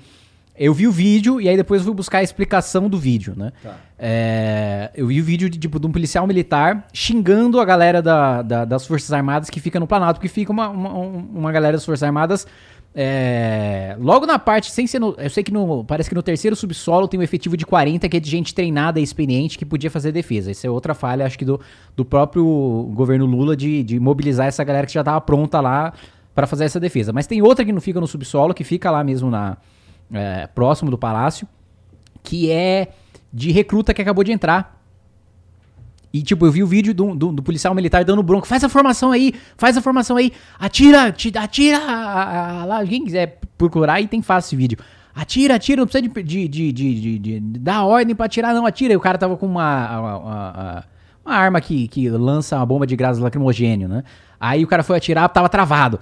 Eu 0.55 0.75
vi 0.75 0.87
o 0.87 0.93
vídeo 0.93 1.41
e 1.41 1.49
aí 1.49 1.57
depois 1.57 1.81
eu 1.81 1.87
fui 1.87 1.95
buscar 1.95 2.19
a 2.19 2.23
explicação 2.23 2.87
do 2.87 2.99
vídeo, 2.99 3.33
né? 3.35 3.53
Tá. 3.63 3.75
É, 3.99 4.91
eu 4.95 5.07
vi 5.07 5.19
o 5.19 5.25
vídeo 5.25 5.49
de, 5.49 5.59
tipo, 5.59 5.81
de 5.81 5.87
um 5.87 5.91
policial 5.91 6.27
militar 6.27 6.87
xingando 6.93 7.59
a 7.59 7.65
galera 7.65 8.03
da, 8.03 8.43
da, 8.43 8.65
das 8.67 8.87
Forças 8.87 9.11
Armadas 9.13 9.49
que 9.49 9.59
fica 9.59 9.81
no 9.81 9.87
Planalto, 9.87 10.21
porque 10.21 10.29
fica 10.29 10.53
uma, 10.53 10.69
uma, 10.69 10.91
uma 10.91 11.53
galera 11.53 11.73
das 11.73 11.85
Forças 11.87 12.03
Armadas 12.03 12.47
É, 12.95 13.97
logo 13.99 14.27
na 14.27 14.39
parte, 14.39 14.71
sem 14.71 14.87
ser 14.87 14.99
no, 14.99 15.15
Eu 15.17 15.31
sei 15.31 15.43
que 15.43 15.51
no, 15.51 15.83
parece 15.85 16.11
que 16.11 16.15
no 16.15 16.23
terceiro 16.23 16.55
subsolo 16.55 17.09
tem 17.09 17.19
um 17.19 17.23
efetivo 17.23 17.57
de 17.57 17.65
40, 17.65 18.07
que 18.09 18.17
é 18.17 18.21
de 18.21 18.29
gente 18.29 18.55
treinada 18.55 19.01
e 19.01 19.03
experiente 19.03 19.57
que 19.57 19.65
podia 19.65 19.91
fazer 19.91 20.13
defesa. 20.13 20.51
Essa 20.51 20.67
é 20.67 20.71
outra 20.71 20.95
falha, 20.95 21.25
acho 21.25 21.39
que, 21.39 21.45
do, 21.45 21.61
do 21.97 22.05
próprio 22.05 22.45
governo 22.95 23.25
Lula 23.25 23.57
de, 23.57 23.83
de 23.83 23.99
mobilizar 23.99 24.47
essa 24.47 24.63
galera 24.63 24.87
que 24.87 24.93
já 24.93 25.01
estava 25.01 25.21
pronta 25.21 25.61
lá 25.61 25.93
para 26.35 26.47
fazer 26.47 26.65
essa 26.65 26.79
defesa. 26.79 27.13
Mas 27.13 27.27
tem 27.27 27.41
outra 27.41 27.65
que 27.65 27.73
não 27.73 27.81
fica 27.81 28.01
no 28.01 28.07
subsolo, 28.07 28.53
que 28.53 28.65
fica 28.65 28.91
lá 28.91 29.03
mesmo 29.03 29.31
na 29.31 29.57
é, 30.13 30.47
próximo 30.49 30.91
do 30.91 30.99
palácio, 30.99 31.49
que 32.23 32.51
é 32.51 32.89
de 33.33 33.51
recruta 33.51 33.95
que 33.95 34.03
acabou 34.03 34.23
de 34.23 34.33
entrar. 34.33 34.82
E, 36.13 36.23
tipo, 36.23 36.45
eu 36.45 36.53
vi 36.53 36.63
o 36.63 36.67
vídeo 36.67 36.93
do, 36.93 37.15
do, 37.15 37.33
do, 37.33 37.43
policial 37.43 37.75
militar 37.75 38.05
dando 38.05 38.23
bronco. 38.23 38.47
Faz 38.47 38.63
a 38.63 38.69
formação 38.69 39.11
aí, 39.11 39.33
faz 39.57 39.77
a 39.77 39.81
formação 39.81 40.17
aí. 40.17 40.33
Atira, 40.59 41.05
atira, 41.07 41.41
atira 41.41 41.79
lá. 42.67 42.85
Quem 42.87 43.05
quiser 43.05 43.41
procurar 43.57 43.95
aí 43.95 44.07
tem 44.07 44.21
fácil 44.21 44.49
esse 44.49 44.57
vídeo. 44.57 44.79
Atira, 45.15 45.55
atira, 45.55 45.81
não 45.81 45.87
precisa 45.87 46.09
de, 46.23 46.49
de, 46.49 46.73
de, 46.73 47.19
de, 47.19 47.41
dar 47.41 47.85
ordem 47.85 48.15
pra 48.15 48.27
atirar, 48.27 48.55
não, 48.55 48.67
atira. 48.67 48.93
E 48.93 48.97
o 48.97 49.01
cara 49.01 49.17
tava 49.17 49.37
com 49.37 49.47
uma, 49.47 50.85
uma, 51.25 51.35
arma 51.35 51.61
que, 51.61 51.89
que 51.89 52.11
lança 52.11 52.57
uma 52.57 52.67
bomba 52.67 52.87
de 52.87 52.95
gás 52.97 53.19
lacrimogênio, 53.19 53.89
né? 53.89 54.05
Aí 54.39 54.65
o 54.65 54.67
cara 54.67 54.83
foi 54.83 54.97
atirar, 54.97 55.29
tava 55.31 55.49
travado. 55.49 55.99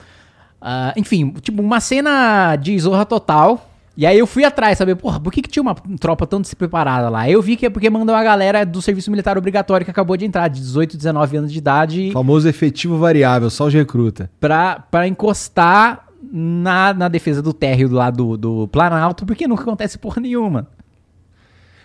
Uh, 0.61 0.93
enfim, 0.97 1.31
tipo, 1.41 1.63
uma 1.63 1.81
cena 1.81 2.57
de 2.57 2.79
zorra 2.79 3.05
total. 3.05 3.70
E 4.01 4.07
aí 4.07 4.19
eu 4.19 4.27
fui 4.27 4.45
atrás, 4.45 4.79
saber, 4.79 4.97
porra, 4.97 5.21
por 5.21 5.31
que, 5.31 5.43
que 5.43 5.49
tinha 5.51 5.63
uma 5.63 5.75
tropa 5.75 6.27
tão 6.27 6.41
despreparada 6.41 7.11
lá? 7.11 7.29
Eu 7.29 7.43
vi 7.43 7.55
que 7.55 7.67
é 7.67 7.69
porque 7.69 7.91
mandou 7.91 8.17
a 8.17 8.25
galera 8.25 8.65
do 8.65 8.81
serviço 8.81 9.11
militar 9.11 9.37
obrigatório 9.37 9.85
que 9.85 9.91
acabou 9.91 10.17
de 10.17 10.25
entrar, 10.25 10.49
de 10.49 10.59
18, 10.59 10.97
19 10.97 11.37
anos 11.37 11.53
de 11.53 11.59
idade. 11.59 12.11
Famoso 12.11 12.49
efetivo 12.49 12.97
variável, 12.97 13.51
só 13.51 13.67
os 13.67 13.75
recruta. 13.75 14.31
Pra, 14.41 14.81
pra 14.91 15.07
encostar 15.07 16.09
na, 16.33 16.95
na 16.95 17.09
defesa 17.09 17.43
do 17.43 17.53
térreo 17.53 17.91
lá 17.91 18.09
do, 18.09 18.39
do 18.39 18.67
Planalto, 18.69 19.27
porque 19.27 19.47
nunca 19.47 19.65
acontece 19.65 19.99
porra 19.99 20.23
nenhuma. 20.23 20.67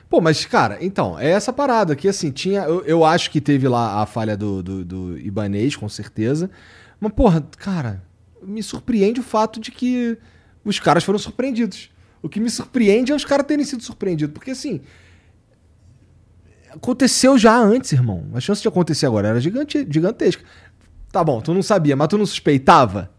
Pô, 0.09 0.21
mas, 0.21 0.45
cara, 0.45 0.77
então, 0.79 1.19
é 1.19 1.31
essa 1.31 1.51
parada 1.51 1.97
que, 1.97 2.07
assim, 2.07 2.31
tinha. 2.31 2.61
Eu, 2.61 2.81
eu 2.85 3.03
acho 3.03 3.29
que 3.29 3.41
teve 3.41 3.67
lá 3.67 4.01
a 4.01 4.05
falha 4.05 4.37
do, 4.37 4.63
do, 4.63 4.85
do 4.85 5.19
Ibanês, 5.19 5.75
com 5.75 5.89
certeza. 5.89 6.49
Mas, 6.97 7.11
porra, 7.11 7.45
cara, 7.57 8.01
me 8.41 8.63
surpreende 8.63 9.19
o 9.19 9.23
fato 9.23 9.59
de 9.59 9.69
que 9.69 10.17
os 10.63 10.79
caras 10.79 11.03
foram 11.03 11.19
surpreendidos. 11.19 11.93
O 12.25 12.29
que 12.29 12.39
me 12.39 12.49
surpreende 12.49 13.11
é 13.11 13.15
os 13.15 13.23
caras 13.23 13.45
terem 13.45 13.63
sido 13.63 13.83
surpreendidos. 13.83 14.33
Porque 14.33 14.49
assim. 14.49 14.81
Aconteceu 16.71 17.37
já 17.37 17.55
antes, 17.55 17.91
irmão. 17.91 18.25
A 18.33 18.39
chance 18.39 18.63
de 18.63 18.67
acontecer 18.67 19.05
agora 19.05 19.27
era 19.27 19.39
gigante, 19.39 19.85
gigantesca. 19.87 20.43
Tá 21.11 21.23
bom, 21.23 21.39
tu 21.39 21.53
não 21.53 21.61
sabia, 21.61 21.95
mas 21.95 22.07
tu 22.07 22.17
não 22.17 22.25
suspeitava? 22.25 23.11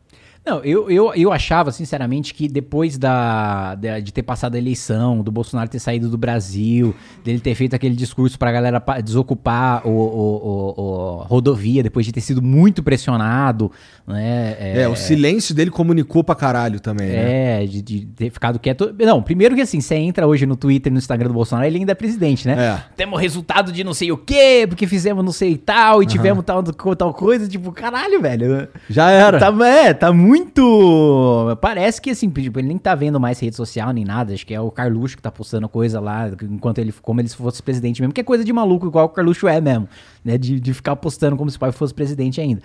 Não, 0.47 0.63
eu, 0.63 0.89
eu, 0.89 1.13
eu 1.17 1.33
achava, 1.33 1.73
sinceramente, 1.73 2.33
que 2.33 2.47
depois 2.47 2.97
da, 2.97 3.75
de, 3.75 4.01
de, 4.01 4.13
ter 4.13 4.23
passado 4.23 4.55
a 4.55 4.59
eleição, 4.59 5.21
do 5.21 5.33
Bolsonaro 5.33 5.69
ter 5.69 5.81
saído 5.81 6.09
do 6.09 6.17
Brasil, 6.17 6.95
dele 7.25 7.41
ter 7.41 7.57
feito 7.57 7.75
aquele 7.75 7.97
discurso 7.97 8.39
pra 8.39 8.53
galera 8.53 8.81
desocupar 9.03 9.85
o, 9.85 9.91
o, 9.91 10.75
o, 10.77 10.83
o 10.83 11.17
rodovia, 11.25 11.83
depois 11.83 12.07
de 12.07 12.13
ter 12.13 12.21
sido 12.21 12.41
muito 12.41 12.81
pressionado, 12.81 13.73
né? 14.07 14.57
É, 14.61 14.83
é, 14.83 14.89
o 14.89 14.95
silêncio 14.95 15.53
dele 15.53 15.69
comunicou 15.69 16.23
pra 16.23 16.37
caralho 16.37 16.79
também, 16.79 17.09
né? 17.09 17.65
É, 17.65 17.67
de, 17.67 17.83
de, 17.83 18.07
ter 18.07 18.31
ficado 18.31 18.61
quieto. 18.61 18.95
Não, 19.01 19.21
primeiro 19.21 19.57
que 19.57 19.63
assim, 19.63 19.81
você 19.81 19.97
entra 19.97 20.29
hoje 20.29 20.47
no 20.47 20.55
Twitter 20.55 20.93
e 20.93 20.95
no 20.95 20.99
Instagram 20.99 21.27
do 21.27 21.35
Bolsonaro, 21.35 21.67
ele 21.67 21.79
ainda 21.79 21.91
é 21.91 21.95
presidente, 21.97 22.47
né? 22.47 22.55
É. 22.57 22.83
Temos 22.95 23.21
resultado 23.21 23.73
de 23.73 23.83
não 23.83 23.93
sei 23.93 24.13
o 24.13 24.17
quê, 24.17 24.65
porque 24.69 24.87
fizemos 24.87 25.25
não 25.25 25.33
sei 25.33 25.53
e 25.55 25.59
tal, 25.59 26.03
e 26.03 26.05
uhum. 26.05 26.11
tivemos 26.13 26.45
tal, 26.45 26.63
tal 26.63 27.13
coisa, 27.13 27.49
tipo, 27.49 27.73
caralho, 27.73 28.23
velho. 28.23 28.69
Já 28.89 29.11
era. 29.11 29.41
Tá, 29.41 29.53
é, 29.67 29.93
tá 29.93 30.13
muito 30.13 30.36
muito. 30.37 31.57
Parece 31.61 32.01
que 32.01 32.11
assim, 32.11 32.29
tipo, 32.29 32.59
ele 32.59 32.69
nem 32.69 32.79
tá 32.79 32.95
vendo 32.95 33.19
mais 33.19 33.41
rede 33.41 33.57
social 33.57 33.93
nem 33.93 34.05
nada. 34.05 34.33
Acho 34.33 34.47
que 34.47 34.55
é 34.55 34.61
o 34.61 34.71
Carluxo 34.71 35.17
que 35.17 35.23
tá 35.23 35.31
postando 35.31 35.69
coisa 35.69 36.01
lá, 36.01 36.31
enquanto 36.43 36.79
ele, 36.79 36.93
como 37.03 37.21
ele 37.21 37.29
fosse 37.29 37.63
presidente 37.63 38.01
mesmo, 38.01 38.13
que 38.13 38.21
é 38.21 38.25
coisa 38.25 38.45
de 38.45 38.53
maluco, 38.53 38.87
igual 38.87 39.07
o 39.07 39.09
Carluxo 39.09 39.49
é 39.49 39.61
mesmo, 39.61 39.89
né? 40.25 40.39
De, 40.39 40.61
de 40.61 40.75
ficar 40.75 40.97
postando 40.97 41.37
como 41.37 41.51
se 41.51 41.57
o 41.57 41.61
pai 41.61 41.73
fosse 41.73 41.95
presidente 41.95 42.41
ainda. 42.41 42.63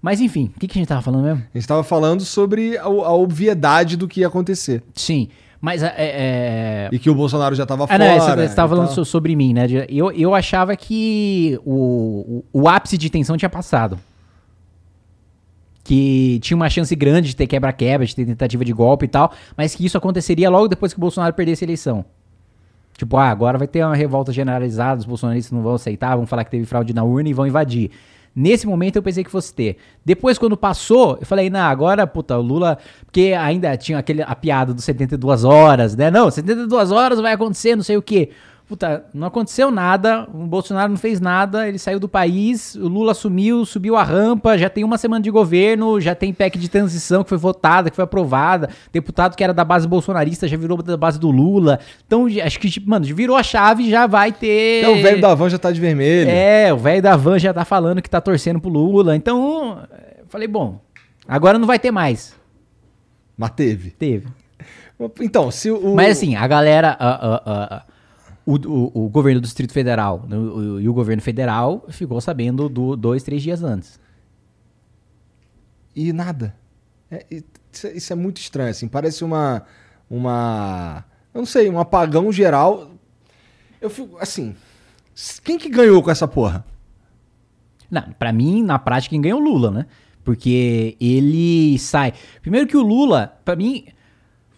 Mas 0.00 0.20
enfim, 0.20 0.52
o 0.54 0.60
que, 0.60 0.68
que 0.68 0.78
a 0.78 0.80
gente 0.80 0.88
tava 0.88 1.02
falando 1.02 1.24
mesmo? 1.24 1.42
A 1.54 1.58
gente 1.58 1.66
tava 1.66 1.82
falando 1.82 2.24
sobre 2.24 2.76
a, 2.76 2.84
a 2.84 3.14
obviedade 3.14 3.96
do 3.96 4.06
que 4.06 4.20
ia 4.20 4.26
acontecer. 4.26 4.82
Sim. 4.94 5.28
Mas 5.60 5.82
é, 5.82 5.94
é... 5.96 6.88
E 6.92 6.98
que 6.98 7.08
o 7.08 7.14
Bolsonaro 7.14 7.54
já 7.54 7.64
tava 7.64 7.84
é, 7.84 7.86
fora. 7.86 7.98
Não, 7.98 8.36
você 8.36 8.44
estava 8.44 8.68
falando 8.68 8.92
então... 8.92 9.02
sobre 9.02 9.34
mim, 9.34 9.54
né? 9.54 9.66
Eu, 9.88 10.12
eu 10.12 10.34
achava 10.34 10.76
que 10.76 11.58
o, 11.64 12.44
o, 12.52 12.64
o 12.64 12.68
ápice 12.68 12.98
de 12.98 13.08
tensão 13.08 13.34
tinha 13.38 13.48
passado 13.48 13.98
que 15.84 16.40
tinha 16.40 16.56
uma 16.56 16.70
chance 16.70 16.96
grande 16.96 17.28
de 17.28 17.36
ter 17.36 17.46
quebra-quebra, 17.46 18.06
de 18.06 18.16
ter 18.16 18.24
tentativa 18.24 18.64
de 18.64 18.72
golpe 18.72 19.04
e 19.04 19.08
tal, 19.08 19.32
mas 19.56 19.74
que 19.74 19.84
isso 19.84 19.98
aconteceria 19.98 20.48
logo 20.48 20.66
depois 20.66 20.92
que 20.94 20.98
o 20.98 21.00
Bolsonaro 21.00 21.34
perdesse 21.34 21.62
a 21.62 21.66
eleição. 21.66 22.04
Tipo, 22.96 23.16
ah, 23.18 23.28
agora 23.28 23.58
vai 23.58 23.68
ter 23.68 23.84
uma 23.84 23.94
revolta 23.94 24.32
generalizada, 24.32 25.00
os 25.00 25.04
bolsonaristas 25.04 25.52
não 25.52 25.62
vão 25.62 25.74
aceitar, 25.74 26.16
vão 26.16 26.26
falar 26.26 26.44
que 26.44 26.50
teve 26.50 26.64
fraude 26.64 26.94
na 26.94 27.04
urna 27.04 27.28
e 27.28 27.32
vão 27.34 27.46
invadir. 27.46 27.90
Nesse 28.34 28.66
momento 28.66 28.96
eu 28.96 29.02
pensei 29.02 29.22
que 29.22 29.30
fosse 29.30 29.54
ter. 29.54 29.76
Depois, 30.04 30.38
quando 30.38 30.56
passou, 30.56 31.18
eu 31.20 31.26
falei, 31.26 31.48
não, 31.48 31.60
agora, 31.60 32.04
puta, 32.04 32.36
o 32.36 32.42
Lula. 32.42 32.78
Porque 33.04 33.32
ainda 33.38 33.76
tinha 33.76 33.98
aquele, 33.98 34.22
a 34.22 34.34
piada 34.34 34.74
dos 34.74 34.84
72 34.84 35.44
horas, 35.44 35.94
né? 35.94 36.10
Não, 36.10 36.28
72 36.28 36.90
horas 36.90 37.20
vai 37.20 37.32
acontecer, 37.32 37.76
não 37.76 37.84
sei 37.84 37.96
o 37.96 38.02
quê. 38.02 38.30
Puta, 38.66 39.04
não 39.12 39.28
aconteceu 39.28 39.70
nada, 39.70 40.26
o 40.32 40.46
Bolsonaro 40.46 40.88
não 40.88 40.96
fez 40.96 41.20
nada, 41.20 41.68
ele 41.68 41.78
saiu 41.78 42.00
do 42.00 42.08
país, 42.08 42.74
o 42.74 42.88
Lula 42.88 43.12
assumiu, 43.12 43.66
subiu 43.66 43.94
a 43.94 44.02
rampa, 44.02 44.56
já 44.56 44.70
tem 44.70 44.82
uma 44.82 44.96
semana 44.96 45.22
de 45.22 45.30
governo, 45.30 46.00
já 46.00 46.14
tem 46.14 46.32
PEC 46.32 46.58
de 46.58 46.70
transição 46.70 47.22
que 47.22 47.28
foi 47.28 47.36
votada, 47.36 47.90
que 47.90 47.96
foi 47.96 48.04
aprovada, 48.04 48.70
deputado 48.90 49.36
que 49.36 49.44
era 49.44 49.52
da 49.52 49.66
base 49.66 49.86
bolsonarista 49.86 50.48
já 50.48 50.56
virou 50.56 50.82
da 50.82 50.96
base 50.96 51.20
do 51.20 51.30
Lula. 51.30 51.78
Então, 52.06 52.26
acho 52.42 52.58
que, 52.58 52.70
tipo, 52.70 52.88
mano, 52.88 53.04
virou 53.04 53.36
a 53.36 53.42
chave 53.42 53.90
já 53.90 54.06
vai 54.06 54.32
ter. 54.32 54.80
Então, 54.80 54.98
o 54.98 55.02
velho 55.02 55.20
da 55.20 55.34
van 55.34 55.50
já 55.50 55.58
tá 55.58 55.70
de 55.70 55.80
vermelho. 55.80 56.30
É, 56.30 56.72
o 56.72 56.78
velho 56.78 57.02
da 57.02 57.16
van 57.16 57.38
já 57.38 57.52
tá 57.52 57.66
falando 57.66 58.00
que 58.00 58.08
tá 58.08 58.20
torcendo 58.20 58.58
pro 58.60 58.70
Lula. 58.70 59.14
Então, 59.14 59.82
falei, 60.26 60.48
bom, 60.48 60.80
agora 61.28 61.58
não 61.58 61.66
vai 61.66 61.78
ter 61.78 61.90
mais. 61.90 62.34
Mas 63.36 63.50
teve. 63.50 63.90
Teve. 63.90 64.26
Então, 65.20 65.50
se 65.50 65.70
o. 65.70 65.94
Mas 65.94 66.16
assim, 66.16 66.34
a 66.34 66.46
galera. 66.46 66.96
Uh, 66.98 67.50
uh, 67.50 67.80
uh, 67.90 67.93
o, 68.46 68.56
o, 68.56 69.06
o, 69.06 69.08
governo 69.08 69.40
do 69.40 69.44
Distrito 69.44 69.72
Federal 69.72 70.24
né, 70.28 70.36
o, 70.36 70.80
e 70.80 70.88
o 70.88 70.92
governo 70.92 71.22
federal 71.22 71.84
ficou 71.88 72.20
sabendo 72.20 72.68
do 72.68 72.94
dois, 72.94 73.22
três 73.22 73.42
dias 73.42 73.62
antes. 73.62 73.98
E 75.94 76.12
nada. 76.12 76.54
É, 77.10 77.24
isso, 77.30 77.86
é, 77.86 77.92
isso, 77.92 78.12
é 78.12 78.16
muito 78.16 78.38
estranho, 78.38 78.70
assim. 78.70 78.88
Parece 78.88 79.24
uma. 79.24 79.62
Uma. 80.10 81.04
Eu 81.32 81.38
não 81.38 81.46
sei, 81.46 81.70
um 81.70 81.78
apagão 81.78 82.32
geral. 82.32 82.90
Eu 83.80 83.88
fico. 83.88 84.18
Assim. 84.18 84.54
Quem 85.44 85.56
que 85.56 85.68
ganhou 85.68 86.02
com 86.02 86.10
essa 86.10 86.26
porra? 86.26 86.64
Não, 87.90 88.02
pra 88.18 88.32
mim, 88.32 88.62
na 88.62 88.78
prática, 88.78 89.10
quem 89.10 89.20
ganhou 89.20 89.38
é 89.38 89.42
o 89.42 89.44
Lula, 89.44 89.70
né? 89.70 89.86
Porque 90.24 90.96
ele 91.00 91.78
sai. 91.78 92.12
Primeiro 92.42 92.66
que 92.66 92.76
o 92.76 92.82
Lula, 92.82 93.38
pra 93.44 93.54
mim, 93.54 93.86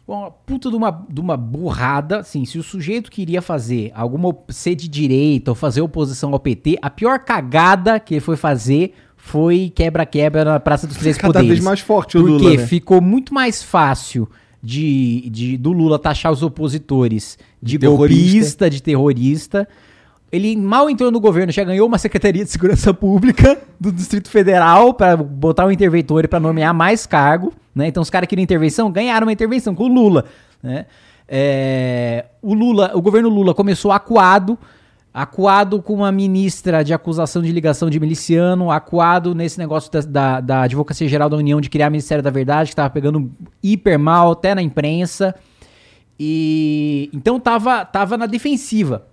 uma 0.07 0.31
puta 0.31 0.71
de 0.71 0.77
uma, 0.77 1.07
de 1.09 1.21
uma 1.21 1.37
burrada, 1.37 2.21
assim, 2.21 2.45
se 2.45 2.59
o 2.59 2.63
sujeito 2.63 3.11
queria 3.11 3.43
fazer 3.43 3.91
alguma 3.95 4.37
ser 4.49 4.75
de 4.75 4.89
direita 4.89 5.51
ou 5.51 5.55
fazer 5.55 5.81
oposição 5.81 6.33
ao 6.33 6.39
PT, 6.39 6.79
a 6.81 6.89
pior 6.89 7.19
cagada 7.19 7.99
que 7.99 8.15
ele 8.15 8.21
foi 8.21 8.37
fazer 8.37 8.95
foi 9.17 9.73
quebra-quebra 9.75 10.45
na 10.45 10.61
Praça 10.61 10.87
dos 10.87 10.97
Três 10.97 11.17
Cada 11.17 11.33
Poderes. 11.33 11.49
Cada 11.49 11.55
vez 11.55 11.65
mais 11.65 11.81
forte 11.81 12.17
o 12.17 12.21
porque 12.21 12.45
Lula, 12.45 12.57
né? 12.57 12.67
ficou 12.67 13.01
muito 13.01 13.35
mais 13.35 13.63
fácil 13.63 14.29
de, 14.63 15.29
de 15.31 15.57
do 15.57 15.73
Lula 15.73 15.99
taxar 15.99 16.31
os 16.31 16.43
opositores 16.43 17.37
de, 17.61 17.77
de 17.77 17.87
golpista, 17.87 18.71
de 18.71 18.81
terrorista, 18.81 19.67
ele 20.31 20.57
mal 20.57 20.91
entrou 20.91 21.11
no 21.11 21.21
governo, 21.21 21.53
já 21.53 21.65
ganhou 21.65 21.87
uma 21.87 21.99
Secretaria 21.99 22.45
de 22.45 22.51
Segurança 22.51 22.93
Pública 22.93 23.59
do 23.79 23.91
Distrito 23.91 24.29
Federal 24.29 24.95
para 24.95 25.17
botar 25.17 25.67
um 25.67 25.71
interventor 25.71 26.27
para 26.29 26.41
nomear 26.41 26.75
mais 26.75 27.07
cargo. 27.07 27.53
Né? 27.77 27.89
Então 27.89 28.03
os 28.03 28.09
caras 28.09 28.27
queriam 28.27 28.43
intervenção, 28.43 28.91
ganharam 28.91 29.27
uma 29.27 29.33
intervenção 29.33 29.75
com 29.75 29.85
o 29.85 29.89
Lula. 29.89 30.25
Né? 30.63 30.87
É, 31.29 32.25
o 32.41 32.55
Lula, 32.55 32.93
o 32.95 33.03
governo 33.03 33.29
Lula 33.29 33.53
começou 33.53 33.93
acuado, 33.93 34.59
acuado 35.13 35.83
com 35.83 35.93
uma 35.93 36.11
ministra 36.11 36.83
de 36.83 36.95
acusação 36.95 37.43
de 37.43 37.53
ligação 37.53 37.91
de 37.91 38.01
miliciano, 38.01 38.71
acuado 38.71 39.35
nesse 39.35 39.59
negócio 39.59 39.93
da, 39.93 40.01
da, 40.01 40.41
da 40.41 40.63
Advocacia 40.63 41.07
Geral 41.07 41.29
da 41.29 41.37
União 41.37 41.61
de 41.61 41.69
criar 41.69 41.91
Ministério 41.91 42.25
da 42.25 42.31
Verdade, 42.31 42.69
que 42.69 42.73
estava 42.73 42.89
pegando 42.89 43.31
hiper 43.63 43.99
mal 43.99 44.33
até 44.33 44.55
na 44.55 44.63
imprensa. 44.63 45.35
E 46.19 47.11
então 47.13 47.39
tava, 47.39 47.85
tava 47.85 48.17
na 48.17 48.25
defensiva 48.25 49.07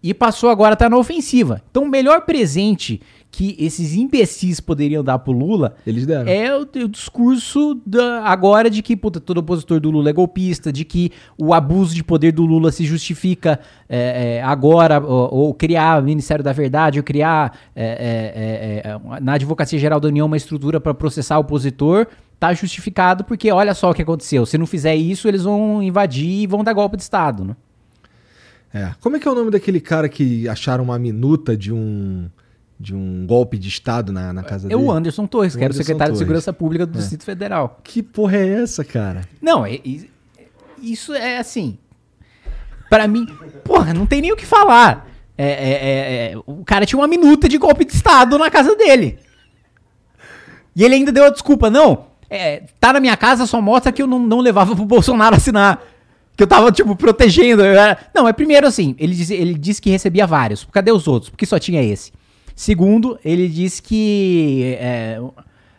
e 0.00 0.14
passou 0.14 0.50
agora 0.50 0.70
a 0.70 0.74
estar 0.74 0.86
tá 0.86 0.90
na 0.90 0.96
ofensiva. 0.96 1.60
Então, 1.68 1.82
o 1.82 1.88
melhor 1.88 2.20
presente 2.20 3.00
que 3.30 3.54
esses 3.58 3.94
imbecis 3.94 4.58
poderiam 4.58 5.04
dar 5.04 5.18
pro 5.18 5.32
Lula 5.32 5.76
Eles 5.86 6.06
deram. 6.06 6.28
é 6.28 6.56
o, 6.56 6.62
o 6.62 6.88
discurso 6.88 7.80
da, 7.86 8.22
agora 8.24 8.70
de 8.70 8.82
que 8.82 8.96
puta, 8.96 9.20
todo 9.20 9.38
opositor 9.38 9.78
do 9.80 9.90
Lula 9.90 10.10
é 10.10 10.12
golpista, 10.12 10.72
de 10.72 10.84
que 10.84 11.12
o 11.36 11.52
abuso 11.52 11.94
de 11.94 12.02
poder 12.02 12.32
do 12.32 12.44
Lula 12.46 12.72
se 12.72 12.84
justifica 12.84 13.60
é, 13.88 14.38
é, 14.38 14.42
agora, 14.42 15.00
ou, 15.00 15.34
ou, 15.34 15.54
criar 15.54 16.00
o 16.00 16.04
Ministério 16.04 16.42
da 16.42 16.52
Verdade, 16.52 16.98
ou 16.98 17.04
criar 17.04 17.58
é, 17.76 18.82
é, 18.84 18.90
é, 18.90 19.18
é 19.18 19.20
na 19.20 19.34
Advocacia 19.34 19.78
Geral 19.78 20.00
da 20.00 20.08
União 20.08 20.26
uma 20.26 20.36
estrutura 20.36 20.80
para 20.80 20.94
processar 20.94 21.36
o 21.36 21.42
opositor. 21.42 22.06
tá 22.40 22.52
justificado 22.54 23.24
porque 23.24 23.52
olha 23.52 23.74
só 23.74 23.90
o 23.90 23.94
que 23.94 24.02
aconteceu. 24.02 24.46
Se 24.46 24.56
não 24.56 24.66
fizer 24.66 24.96
isso, 24.96 25.28
eles 25.28 25.42
vão 25.42 25.82
invadir 25.82 26.42
e 26.42 26.46
vão 26.46 26.64
dar 26.64 26.72
golpe 26.72 26.96
de 26.96 27.02
Estado, 27.02 27.44
né? 27.44 27.56
É. 28.72 28.92
Como 29.00 29.16
é 29.16 29.20
que 29.20 29.26
é 29.26 29.30
o 29.30 29.34
nome 29.34 29.50
daquele 29.50 29.80
cara 29.80 30.08
que 30.08 30.48
acharam 30.48 30.84
uma 30.84 30.98
minuta 30.98 31.56
de 31.56 31.72
um 31.72 32.28
de 32.80 32.94
um 32.94 33.26
golpe 33.26 33.58
de 33.58 33.68
Estado 33.68 34.12
na, 34.12 34.32
na 34.32 34.42
casa 34.42 34.66
É 34.66 34.70
dele? 34.70 34.80
o 34.82 34.90
Anderson 34.90 35.26
Torres, 35.26 35.54
O 35.54 35.58
que 35.58 35.64
era 35.64 35.72
o 35.72 35.76
secretário 35.76 36.12
de 36.12 36.18
Torres. 36.18 36.26
Segurança 36.26 36.52
Pública 36.52 36.86
do 36.86 36.96
Distrito 36.98 37.24
Federal. 37.24 37.80
Que 37.82 38.02
porra 38.02 38.36
é 38.36 38.62
essa, 38.62 38.84
cara? 38.84 39.22
Não, 39.42 39.66
é- 39.66 39.74
é- 39.74 40.00
isso 40.80 41.12
é 41.14 41.38
assim. 41.38 41.76
Pra 42.88 43.06
mim, 43.08 43.26
porra, 43.64 43.92
não 43.92 44.06
tem 44.06 44.20
nem 44.22 44.32
o 44.32 44.36
que 44.36 44.46
falar. 44.46 45.06
É, 45.36 45.46
é, 45.46 45.50
é, 45.50 46.32
é, 46.32 46.38
o 46.46 46.64
cara 46.64 46.86
tinha 46.86 46.98
uma 46.98 47.06
minuta 47.08 47.48
de 47.48 47.58
golpe 47.58 47.84
de 47.84 47.92
Estado 47.92 48.38
na 48.38 48.50
casa 48.50 48.74
dele. 48.76 49.18
E 50.74 50.84
ele 50.84 50.94
ainda 50.94 51.12
deu 51.12 51.24
a 51.24 51.30
desculpa, 51.30 51.68
não. 51.70 52.06
é, 52.30 52.62
tá 52.78 52.92
na 52.92 53.00
minha 53.00 53.16
casa 53.16 53.46
só 53.46 53.60
mostra 53.60 53.90
que 53.90 54.02
eu 54.02 54.06
não, 54.06 54.18
não 54.18 54.40
levava 54.40 54.74
pro 54.76 54.84
Bolsonaro 54.84 55.34
assinar. 55.36 55.82
Que 56.36 56.42
eu 56.44 56.46
tava, 56.46 56.70
tipo, 56.70 56.94
protegendo. 56.94 57.62
eu 57.64 57.72
era- 57.72 57.98
Não, 58.14 58.28
é 58.28 58.32
primeiro 58.32 58.66
assim, 58.66 58.94
ele, 58.98 59.14
diz, 59.14 59.30
ele 59.30 59.54
disse 59.54 59.82
que 59.82 59.90
recebia 59.90 60.26
vários. 60.26 60.64
Cadê 60.70 60.92
os 60.92 61.08
outros? 61.08 61.30
Porque 61.30 61.44
só 61.46 61.58
tinha 61.58 61.82
esse. 61.82 62.12
Segundo, 62.58 63.16
ele 63.24 63.48
disse 63.48 63.80
que. 63.80 64.76
é, 64.80 65.20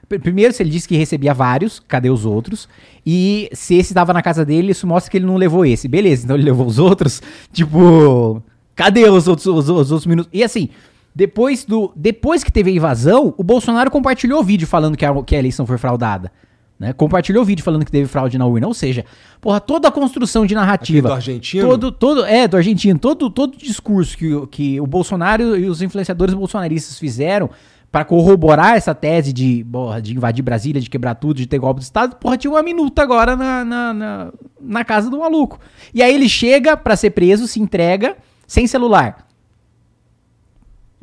pr- 0.07 0.17
primeiro, 0.21 0.53
se 0.53 0.63
ele 0.63 0.69
disse 0.69 0.87
que 0.87 0.95
recebia 0.95 1.33
vários, 1.33 1.77
cadê 1.77 2.09
os 2.09 2.23
outros? 2.25 2.69
E 3.05 3.49
se 3.51 3.75
esse 3.75 3.93
tava 3.93 4.13
na 4.13 4.21
casa 4.21 4.45
dele, 4.45 4.71
isso 4.71 4.87
mostra 4.87 5.11
que 5.11 5.17
ele 5.17 5.25
não 5.25 5.35
levou 5.35 5.65
esse. 5.65 5.89
Beleza, 5.89 6.23
então 6.23 6.37
ele 6.37 6.45
levou 6.45 6.65
os 6.65 6.79
outros. 6.79 7.21
Tipo, 7.51 8.41
cadê 8.73 9.09
os 9.09 9.27
outros, 9.27 9.45
os, 9.45 9.67
os 9.67 9.91
outros 9.91 10.05
minutos? 10.05 10.29
E 10.31 10.41
assim, 10.41 10.69
depois, 11.13 11.65
do, 11.65 11.91
depois 11.97 12.45
que 12.45 12.51
teve 12.51 12.71
a 12.71 12.73
invasão, 12.73 13.33
o 13.37 13.43
Bolsonaro 13.43 13.91
compartilhou 13.91 14.39
o 14.39 14.43
vídeo 14.43 14.65
falando 14.65 14.95
que 14.95 15.03
a, 15.05 15.23
que 15.23 15.35
a 15.35 15.39
eleição 15.39 15.67
foi 15.67 15.77
fraudada. 15.77 16.31
Né? 16.79 16.93
Compartilhou 16.93 17.43
o 17.43 17.45
vídeo 17.45 17.61
falando 17.63 17.83
que 17.83 17.91
teve 17.91 18.07
fraude 18.07 18.37
na 18.37 18.45
urna. 18.45 18.65
Ou 18.65 18.73
seja, 18.73 19.03
porra, 19.41 19.59
toda 19.59 19.89
a 19.89 19.91
construção 19.91 20.45
de 20.45 20.55
narrativa. 20.55 20.99
Aquele 20.99 21.01
do 21.09 21.13
argentino? 21.13 21.67
Todo, 21.67 21.91
todo, 21.91 22.25
é, 22.25 22.47
do 22.47 22.55
argentino. 22.55 22.97
Todo, 22.97 23.29
todo 23.29 23.57
discurso 23.57 24.17
que, 24.17 24.33
o- 24.33 24.47
que 24.47 24.79
o 24.79 24.87
Bolsonaro 24.87 25.57
e 25.57 25.67
os 25.67 25.81
influenciadores 25.81 26.33
bolsonaristas 26.33 26.97
fizeram 26.97 27.49
pra 27.91 28.05
corroborar 28.05 28.77
essa 28.77 28.95
tese 28.95 29.33
de, 29.33 29.65
porra, 29.69 30.01
de 30.01 30.15
invadir 30.15 30.41
Brasília, 30.43 30.79
de 30.81 30.89
quebrar 30.89 31.15
tudo, 31.15 31.37
de 31.37 31.47
ter 31.47 31.57
golpe 31.57 31.79
de 31.79 31.85
Estado, 31.85 32.15
porra, 32.17 32.37
tinha 32.37 32.51
uma 32.51 32.61
minuta 32.63 33.01
agora 33.01 33.35
na, 33.35 33.65
na, 33.65 33.93
na, 33.93 34.33
na 34.61 34.85
casa 34.85 35.09
do 35.09 35.17
maluco. 35.19 35.59
E 35.93 36.01
aí 36.03 36.13
ele 36.13 36.29
chega 36.29 36.77
pra 36.77 36.95
ser 36.95 37.09
preso, 37.09 37.47
se 37.47 37.59
entrega, 37.59 38.15
sem 38.47 38.67
celular. 38.67 39.27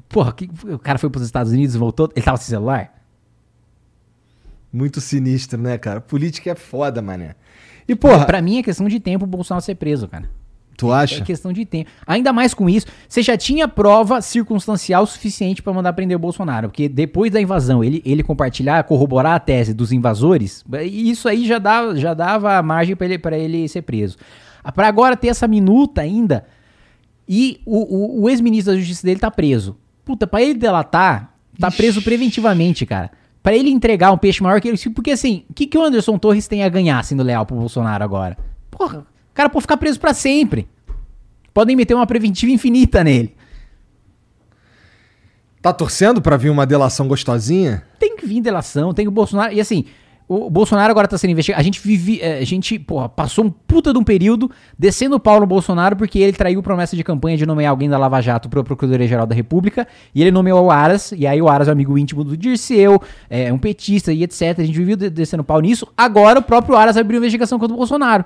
Porra, 0.08 0.32
que, 0.32 0.48
o 0.72 0.78
cara 0.78 0.98
foi 0.98 1.10
pros 1.10 1.24
Estados 1.24 1.52
Unidos 1.52 1.74
voltou, 1.76 2.08
ele 2.14 2.24
tava 2.24 2.36
sem 2.38 2.46
celular? 2.48 2.95
Muito 4.76 5.00
sinistro, 5.00 5.58
né, 5.58 5.78
cara? 5.78 6.02
Política 6.02 6.50
é 6.50 6.54
foda, 6.54 7.00
mané. 7.00 7.34
E, 7.88 7.94
porra, 7.94 8.26
Pra 8.26 8.42
mim 8.42 8.58
é 8.58 8.62
questão 8.62 8.86
de 8.86 9.00
tempo 9.00 9.24
o 9.24 9.28
Bolsonaro 9.28 9.64
ser 9.64 9.74
preso, 9.76 10.06
cara. 10.06 10.28
tu 10.76 10.92
acha? 10.92 11.22
É 11.22 11.24
questão 11.24 11.50
de 11.50 11.64
tempo. 11.64 11.88
Ainda 12.06 12.30
mais 12.30 12.52
com 12.52 12.68
isso, 12.68 12.86
você 13.08 13.22
já 13.22 13.38
tinha 13.38 13.66
prova 13.66 14.20
circunstancial 14.20 15.06
suficiente 15.06 15.62
pra 15.62 15.72
mandar 15.72 15.94
prender 15.94 16.14
o 16.14 16.20
Bolsonaro. 16.20 16.68
Porque 16.68 16.90
depois 16.90 17.32
da 17.32 17.40
invasão, 17.40 17.82
ele, 17.82 18.02
ele 18.04 18.22
compartilhar, 18.22 18.84
corroborar 18.84 19.36
a 19.36 19.40
tese 19.40 19.72
dos 19.72 19.92
invasores, 19.92 20.62
isso 20.82 21.26
aí 21.26 21.46
já, 21.46 21.58
dá, 21.58 21.94
já 21.94 22.12
dava 22.12 22.60
margem 22.62 22.94
pra 22.94 23.06
ele, 23.06 23.18
pra 23.18 23.38
ele 23.38 23.66
ser 23.68 23.80
preso. 23.80 24.18
Pra 24.74 24.88
agora 24.88 25.16
ter 25.16 25.28
essa 25.28 25.48
minuta 25.48 26.02
ainda, 26.02 26.44
e 27.26 27.62
o, 27.64 28.18
o, 28.18 28.22
o 28.24 28.28
ex-ministro 28.28 28.74
da 28.74 28.78
justiça 28.78 29.06
dele 29.06 29.20
tá 29.20 29.30
preso. 29.30 29.78
Puta, 30.04 30.26
pra 30.26 30.42
ele 30.42 30.54
delatar, 30.54 31.34
tá 31.58 31.70
preso 31.70 32.02
preventivamente, 32.02 32.84
cara. 32.84 33.10
Pra 33.46 33.54
ele 33.54 33.70
entregar 33.70 34.10
um 34.10 34.18
peixe 34.18 34.42
maior 34.42 34.60
que 34.60 34.66
ele. 34.66 34.76
Porque 34.92 35.12
assim, 35.12 35.44
o 35.48 35.54
que, 35.54 35.68
que 35.68 35.78
o 35.78 35.84
Anderson 35.84 36.18
Torres 36.18 36.48
tem 36.48 36.64
a 36.64 36.68
ganhar 36.68 37.04
sendo 37.04 37.22
leal 37.22 37.46
pro 37.46 37.54
Bolsonaro 37.54 38.02
agora? 38.02 38.36
Porra, 38.68 39.06
o 39.30 39.34
cara 39.34 39.48
pode 39.48 39.62
ficar 39.62 39.76
preso 39.76 40.00
pra 40.00 40.12
sempre. 40.12 40.66
Podem 41.54 41.76
meter 41.76 41.94
uma 41.94 42.08
preventiva 42.08 42.50
infinita 42.50 43.04
nele. 43.04 43.36
Tá 45.62 45.72
torcendo 45.72 46.20
pra 46.20 46.36
vir 46.36 46.50
uma 46.50 46.66
delação 46.66 47.06
gostosinha? 47.06 47.84
Tem 48.00 48.16
que 48.16 48.26
vir 48.26 48.40
delação, 48.40 48.92
tem 48.92 49.04
que 49.04 49.10
o 49.10 49.12
Bolsonaro. 49.12 49.54
E 49.54 49.60
assim, 49.60 49.84
o 50.28 50.50
Bolsonaro 50.50 50.90
agora 50.90 51.06
tá 51.06 51.16
sendo 51.16 51.30
investigado. 51.30 51.60
A 51.60 51.64
gente 51.64 51.80
vive. 51.80 52.20
eh, 52.20 52.38
A 52.40 52.44
gente, 52.44 52.78
porra, 52.78 53.08
passou 53.08 53.44
um 53.44 53.50
puta 53.50 53.92
de 53.92 53.98
um 53.98 54.02
período 54.04 54.50
descendo 54.78 55.16
o 55.16 55.20
pau 55.20 55.38
no 55.40 55.46
Bolsonaro 55.46 55.94
porque 55.96 56.18
ele 56.18 56.32
traiu 56.32 56.62
promessa 56.62 56.96
de 56.96 57.04
campanha 57.04 57.36
de 57.36 57.46
nomear 57.46 57.70
alguém 57.70 57.88
da 57.88 57.96
Lava 57.98 58.20
Jato 58.20 58.48
pra 58.48 58.64
Procuradoria-Geral 58.64 59.26
da 59.26 59.34
República. 59.34 59.86
E 60.14 60.20
ele 60.22 60.30
nomeou 60.30 60.64
o 60.66 60.70
Aras. 60.70 61.12
E 61.12 61.26
aí 61.26 61.40
o 61.40 61.48
Aras 61.48 61.68
é 61.68 61.70
amigo 61.72 61.96
íntimo 61.96 62.24
do 62.24 62.36
Dirceu, 62.36 63.00
é 63.30 63.52
um 63.52 63.58
petista 63.58 64.12
e 64.12 64.22
etc. 64.22 64.58
A 64.58 64.64
gente 64.64 64.76
viveu 64.78 64.96
de- 64.96 65.10
descendo 65.10 65.42
o 65.42 65.44
pau 65.44 65.60
nisso. 65.60 65.86
Agora 65.96 66.38
o 66.40 66.42
próprio 66.42 66.76
Aras 66.76 66.96
abriu 66.96 67.18
investigação 67.18 67.58
contra 67.58 67.74
o 67.74 67.76
Bolsonaro. 67.78 68.24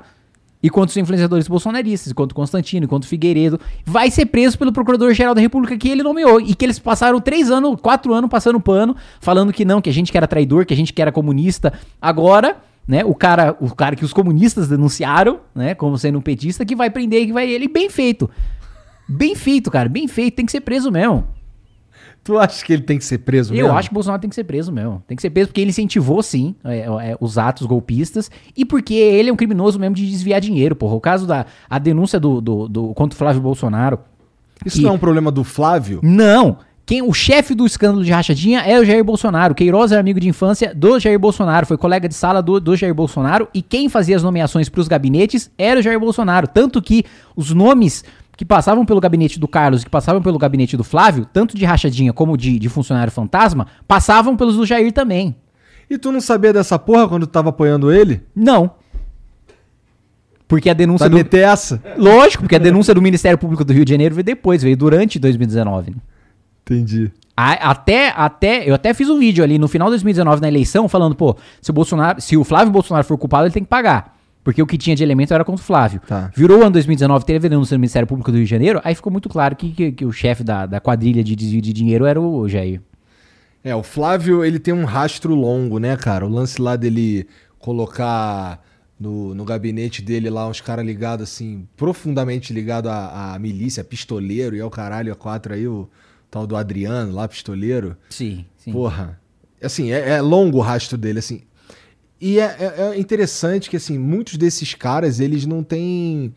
E 0.63 0.69
contra 0.69 0.91
os 0.91 0.97
influenciadores 0.97 1.49
bolsonaristas, 1.49 2.13
contra 2.13 2.35
Constantino, 2.35 2.87
contra 2.87 3.09
Figueiredo, 3.09 3.59
vai 3.85 4.11
ser 4.11 4.27
preso 4.27 4.59
pelo 4.59 4.73
Procurador-Geral 4.73 5.35
da 5.35 5.41
República 5.41 5.77
que 5.77 5.89
ele 5.89 6.03
nomeou. 6.03 6.41
E 6.41 6.55
que 6.55 6.65
eles 6.65 6.79
passaram 6.79 7.21
três 7.21 7.51
anos, 7.51 7.81
quatro 7.81 8.13
anos 8.13 8.29
passando 8.29 8.61
pano, 8.61 8.95
falando 9.21 9.53
que 9.53 9.65
não, 9.65 9.81
que 9.81 9.89
a 9.89 9.93
gente 9.93 10.13
que 10.13 10.19
era 10.19 10.27
traidor, 10.27 10.67
que 10.67 10.75
a 10.75 10.77
gente 10.77 10.93
que 10.93 11.01
era 11.01 11.11
comunista. 11.11 11.73
Agora, 12.01 12.59
né, 12.87 13.05
o 13.05 13.15
cara, 13.15 13.57
o 13.59 13.75
cara 13.75 13.97
que 13.97 14.05
os 14.05 14.13
comunistas 14.13 14.69
denunciaram, 14.69 15.41
né, 15.55 15.75
como 15.75 15.97
sendo 15.97 16.19
um 16.19 16.23
petista, 16.23 16.65
que 16.65 16.77
vai 16.77 16.91
prender, 16.91 17.27
que 17.27 17.33
vai 17.33 17.49
ele. 17.49 17.67
Bem 17.67 17.89
feito. 17.89 18.29
Bem 19.09 19.35
feito, 19.35 19.71
cara, 19.71 19.89
bem 19.89 20.07
feito. 20.07 20.35
Tem 20.35 20.45
que 20.45 20.53
ser 20.53 20.61
preso 20.61 20.91
mesmo. 20.91 21.27
Tu 22.23 22.39
acha 22.39 22.65
que 22.65 22.73
ele 22.73 22.83
tem 22.83 22.99
que 22.99 23.05
ser 23.05 23.19
preso 23.19 23.55
Eu 23.55 23.65
mesmo? 23.65 23.79
acho 23.79 23.89
que 23.89 23.93
o 23.93 23.95
Bolsonaro 23.95 24.21
tem 24.21 24.29
que 24.29 24.35
ser 24.37 24.45
preso 24.45 24.71
mesmo. 24.71 25.03
Tem 25.07 25.17
que 25.17 25.23
ser 25.23 25.31
preso 25.31 25.49
porque 25.49 25.61
ele 25.61 25.71
incentivou, 25.71 26.23
sim, 26.23 26.55
é, 26.65 26.79
é, 26.81 27.17
os 27.21 27.39
atos 27.39 27.67
golpistas 27.67 28.31
e 28.57 28.65
porque 28.65 28.95
ele 28.95 29.31
é 29.31 29.33
um 29.33 29.37
criminoso 29.37 29.79
mesmo 29.79 29.95
de 29.97 30.09
desviar 30.09 30.41
dinheiro, 30.41 30.77
porra. 30.77 30.95
O 30.95 31.01
caso 31.01 31.27
da 31.27 31.47
a 31.69 31.79
denúncia 31.79 32.21
do, 32.21 32.41
do, 32.41 32.69
do 32.69 32.95
contra 32.95 33.15
o 33.15 33.19
Flávio 33.19 33.41
Bolsonaro. 33.41 33.99
Isso 34.65 34.77
que- 34.77 34.83
não 34.83 34.91
é 34.91 34.93
um 34.95 34.99
problema 34.99 35.31
do 35.31 35.43
Flávio? 35.43 36.01
Não! 36.03 36.59
Quem, 36.85 37.03
o 37.03 37.13
chefe 37.13 37.55
do 37.55 37.65
escândalo 37.65 38.03
de 38.05 38.11
rachadinha 38.11 38.61
é 38.63 38.79
o 38.81 38.85
Jair 38.85 39.05
Bolsonaro. 39.05 39.55
Queiroz 39.55 39.93
era 39.93 40.01
amigo 40.01 40.19
de 40.19 40.29
infância 40.29 40.75
do 40.75 40.99
Jair 40.99 41.21
Bolsonaro, 41.21 41.65
foi 41.65 41.79
colega 41.79 42.09
de 42.09 42.15
sala 42.15 42.43
do, 42.43 42.59
do 42.59 42.75
Jair 42.77 42.93
Bolsonaro. 42.93 43.47
E 43.55 43.63
quem 43.63 43.89
fazia 43.89 44.17
as 44.17 44.25
nomeações 44.25 44.69
para 44.69 44.81
os 44.81 44.89
gabinetes 44.89 45.51
era 45.57 45.79
o 45.79 45.83
Jair 45.83 46.01
Bolsonaro. 46.01 46.49
Tanto 46.49 46.83
que 46.83 47.05
os 47.37 47.53
nomes 47.55 48.05
que 48.41 48.45
passavam 48.47 48.87
pelo 48.87 49.03
gabinete 49.03 49.39
do 49.39 49.47
Carlos 49.47 49.83
e 49.83 49.85
que 49.85 49.91
passavam 49.91 50.23
pelo 50.23 50.39
gabinete 50.39 50.75
do 50.75 50.83
Flávio, 50.83 51.27
tanto 51.31 51.55
de 51.59 51.67
rachadinha 51.67 52.11
como 52.11 52.39
de, 52.39 52.59
de 52.59 52.71
funcionário 52.71 53.13
fantasma, 53.13 53.67
passavam 53.87 54.35
pelos 54.35 54.57
do 54.57 54.65
Jair 54.65 54.91
também. 54.93 55.37
E 55.91 55.99
tu 55.99 56.11
não 56.11 56.23
sabia 56.23 56.51
dessa 56.51 56.79
porra 56.79 57.07
quando 57.07 57.27
tu 57.27 57.31
tava 57.33 57.51
apoiando 57.51 57.93
ele? 57.93 58.23
Não. 58.35 58.71
Porque 60.49 60.71
a 60.71 60.73
denúncia 60.73 61.05
Pra 61.05 61.11
do. 61.11 61.17
meter 61.17 61.41
essa? 61.47 61.83
Lógico, 61.99 62.45
porque 62.45 62.57
a 62.57 62.59
denúncia 62.59 62.95
do 62.95 63.03
Ministério 63.03 63.37
Público 63.37 63.63
do 63.63 63.75
Rio 63.75 63.85
de 63.85 63.91
Janeiro 63.93 64.15
veio 64.15 64.25
depois, 64.25 64.63
veio 64.63 64.75
durante 64.75 65.19
2019. 65.19 65.91
né? 65.91 65.97
Entendi. 66.63 67.13
A- 67.37 67.71
Até, 67.73 68.09
até, 68.17 68.67
eu 68.67 68.75
até 68.75 68.95
fiz 68.95 69.11
um 69.11 69.19
vídeo 69.19 69.45
ali 69.45 69.59
no 69.59 69.69
final 69.69 69.89
de 69.89 69.93
2019 69.93 70.41
na 70.41 70.49
eleição 70.49 70.89
falando, 70.89 71.15
pô, 71.15 71.37
se 71.61 71.71
o 71.71 71.75
Bolsonaro, 71.75 72.19
se 72.23 72.39
o 72.39 72.43
Flávio 72.45 72.73
Bolsonaro 72.73 73.05
for 73.07 73.19
culpado, 73.19 73.45
ele 73.45 73.53
tem 73.53 73.63
que 73.63 73.69
pagar. 73.69 74.19
Porque 74.43 74.63
o 74.63 74.67
que 74.67 74.79
tinha 74.79 74.97
de 74.97 75.03
elemento 75.03 75.35
era 75.35 75.45
contra 75.45 75.63
o 75.63 75.65
Flávio. 75.65 76.01
Tá. 76.07 76.31
Virou 76.35 76.59
o 76.59 76.63
ano 76.63 76.71
2019, 76.71 77.25
teve 77.25 77.49
denúncia 77.49 77.77
do 77.77 77.81
Ministério 77.81 78.09
Público 78.09 78.31
do 78.31 78.37
Rio 78.37 78.45
de 78.45 78.51
Janeiro, 78.51 78.81
aí 78.83 78.95
ficou 78.95 79.13
muito 79.13 79.29
claro 79.29 79.55
que, 79.55 79.71
que, 79.73 79.93
que 79.93 80.05
o 80.05 80.13
chefe 80.13 80.43
da, 80.43 80.67
da 80.67 80.81
quadrilha 80.81 81.23
de 81.23 81.37
desvio 81.37 81.61
de 81.61 81.73
dinheiro 81.73 82.07
era 82.07 82.21
o 82.21 82.49
Jair. 82.49 82.81
É, 83.63 83.75
o 83.75 83.83
Flávio, 83.83 84.43
ele 84.43 84.59
tem 84.59 84.73
um 84.73 84.85
rastro 84.85 85.35
longo, 85.35 85.79
né, 85.79 85.95
cara? 85.97 86.25
O 86.25 86.29
lance 86.31 86.61
lá 86.61 86.77
dele 86.77 87.27
colocar 87.59 88.63
no, 88.99 89.35
no 89.35 89.45
gabinete 89.45 90.01
dele 90.01 90.31
lá 90.31 90.49
uns 90.49 90.61
caras 90.61 90.85
ligados, 90.85 91.31
assim, 91.31 91.67
profundamente 91.77 92.53
ligados 92.53 92.91
à, 92.91 93.35
à 93.35 93.39
milícia, 93.39 93.85
pistoleiro 93.85 94.57
e 94.57 94.61
ao 94.61 94.71
caralho, 94.71 95.13
a 95.13 95.17
quatro 95.17 95.53
aí, 95.53 95.69
o 95.69 95.89
tal 96.31 96.47
do 96.47 96.57
Adriano 96.57 97.13
lá, 97.13 97.29
pistoleiro. 97.29 97.97
Sim, 98.09 98.47
sim. 98.57 98.73
Porra. 98.73 99.21
Assim, 99.63 99.93
é, 99.93 100.11
é 100.11 100.21
longo 100.23 100.57
o 100.59 100.61
rastro 100.63 100.97
dele, 100.97 101.19
assim. 101.19 101.43
E 102.21 102.39
é, 102.39 102.45
é- 102.59 102.91
é 102.95 102.99
interessante 103.01 103.71
que, 103.71 103.77
assim, 103.77 103.99
muitos 103.99 104.37
desses 104.37 104.75
caras, 104.75 105.21
eles 105.21 105.47
não 105.47 105.63
têm. 105.63 106.35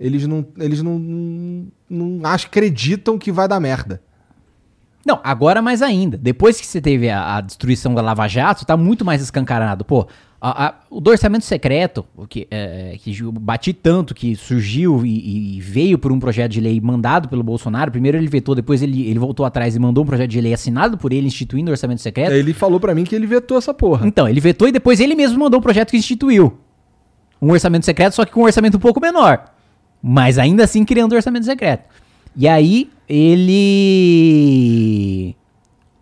Eles 0.00 0.26
não. 0.26 0.46
Eles 0.56 0.82
não. 0.82 0.98
Não, 1.90 2.20
acreditam 2.30 3.18
que 3.18 3.30
vai 3.30 3.46
dar 3.46 3.60
merda. 3.60 4.00
Não, 5.06 5.20
agora 5.24 5.62
mais 5.62 5.80
ainda. 5.82 6.16
Depois 6.16 6.60
que 6.60 6.66
você 6.66 6.80
teve 6.80 7.08
a, 7.08 7.36
a 7.36 7.40
destruição 7.40 7.94
da 7.94 8.02
Lava 8.02 8.26
Jato, 8.28 8.64
tá 8.66 8.76
muito 8.76 9.04
mais 9.04 9.22
escancarado. 9.22 9.84
Pô, 9.84 10.06
a- 10.40 10.66
a- 10.68 10.74
o 10.88 11.00
do 11.00 11.10
orçamento 11.10 11.44
secreto, 11.44 12.04
o 12.16 12.26
que, 12.26 12.46
é, 12.50 12.96
que 13.02 13.12
ju- 13.12 13.32
bati 13.32 13.72
tanto, 13.72 14.14
que 14.14 14.36
surgiu 14.36 15.04
e, 15.04 15.56
e 15.56 15.60
veio 15.60 15.98
por 15.98 16.12
um 16.12 16.20
projeto 16.20 16.52
de 16.52 16.60
lei 16.60 16.80
mandado 16.80 17.28
pelo 17.28 17.42
Bolsonaro. 17.42 17.90
Primeiro 17.90 18.16
ele 18.16 18.28
vetou, 18.28 18.54
depois 18.54 18.80
ele, 18.80 19.08
ele 19.08 19.18
voltou 19.18 19.44
atrás 19.44 19.74
e 19.74 19.78
mandou 19.78 20.04
um 20.04 20.06
projeto 20.06 20.30
de 20.30 20.40
lei 20.40 20.54
assinado 20.54 20.96
por 20.96 21.12
ele, 21.12 21.26
instituindo 21.26 21.70
o 21.70 21.72
orçamento 21.72 22.00
secreto. 22.00 22.32
Ele 22.32 22.52
falou 22.52 22.78
pra 22.78 22.94
mim 22.94 23.02
que 23.04 23.14
ele 23.16 23.26
vetou 23.26 23.58
essa 23.58 23.74
porra. 23.74 24.06
Então, 24.06 24.28
ele 24.28 24.38
vetou 24.40 24.68
e 24.68 24.72
depois 24.72 25.00
ele 25.00 25.14
mesmo 25.16 25.38
mandou 25.40 25.58
um 25.58 25.62
projeto 25.62 25.90
que 25.90 25.96
instituiu. 25.96 26.56
Um 27.42 27.50
orçamento 27.50 27.84
secreto, 27.84 28.14
só 28.14 28.24
que 28.24 28.30
com 28.32 28.40
um 28.40 28.44
orçamento 28.44 28.76
um 28.76 28.80
pouco 28.80 29.00
menor. 29.00 29.44
Mas 30.02 30.38
ainda 30.38 30.62
assim 30.64 30.84
criando 30.84 31.12
um 31.12 31.16
orçamento 31.16 31.44
secreto. 31.46 31.84
E 32.36 32.46
aí, 32.46 32.88
ele. 33.98 35.34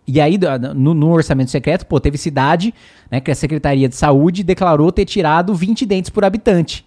E 0.07 0.21
aí, 0.21 0.39
no, 0.73 0.93
no, 0.93 1.09
orçamento 1.11 1.51
secreto, 1.51 1.85
pô, 1.85 1.99
teve 1.99 2.17
cidade, 2.17 2.73
né, 3.11 3.19
que 3.19 3.29
a 3.29 3.35
Secretaria 3.35 3.89
de 3.89 3.95
Saúde 3.95 4.41
declarou 4.41 4.89
ter 4.89 5.03
tirado 5.03 5.53
20 5.53 5.85
dentes 5.85 6.09
por 6.09 6.23
habitante 6.23 6.85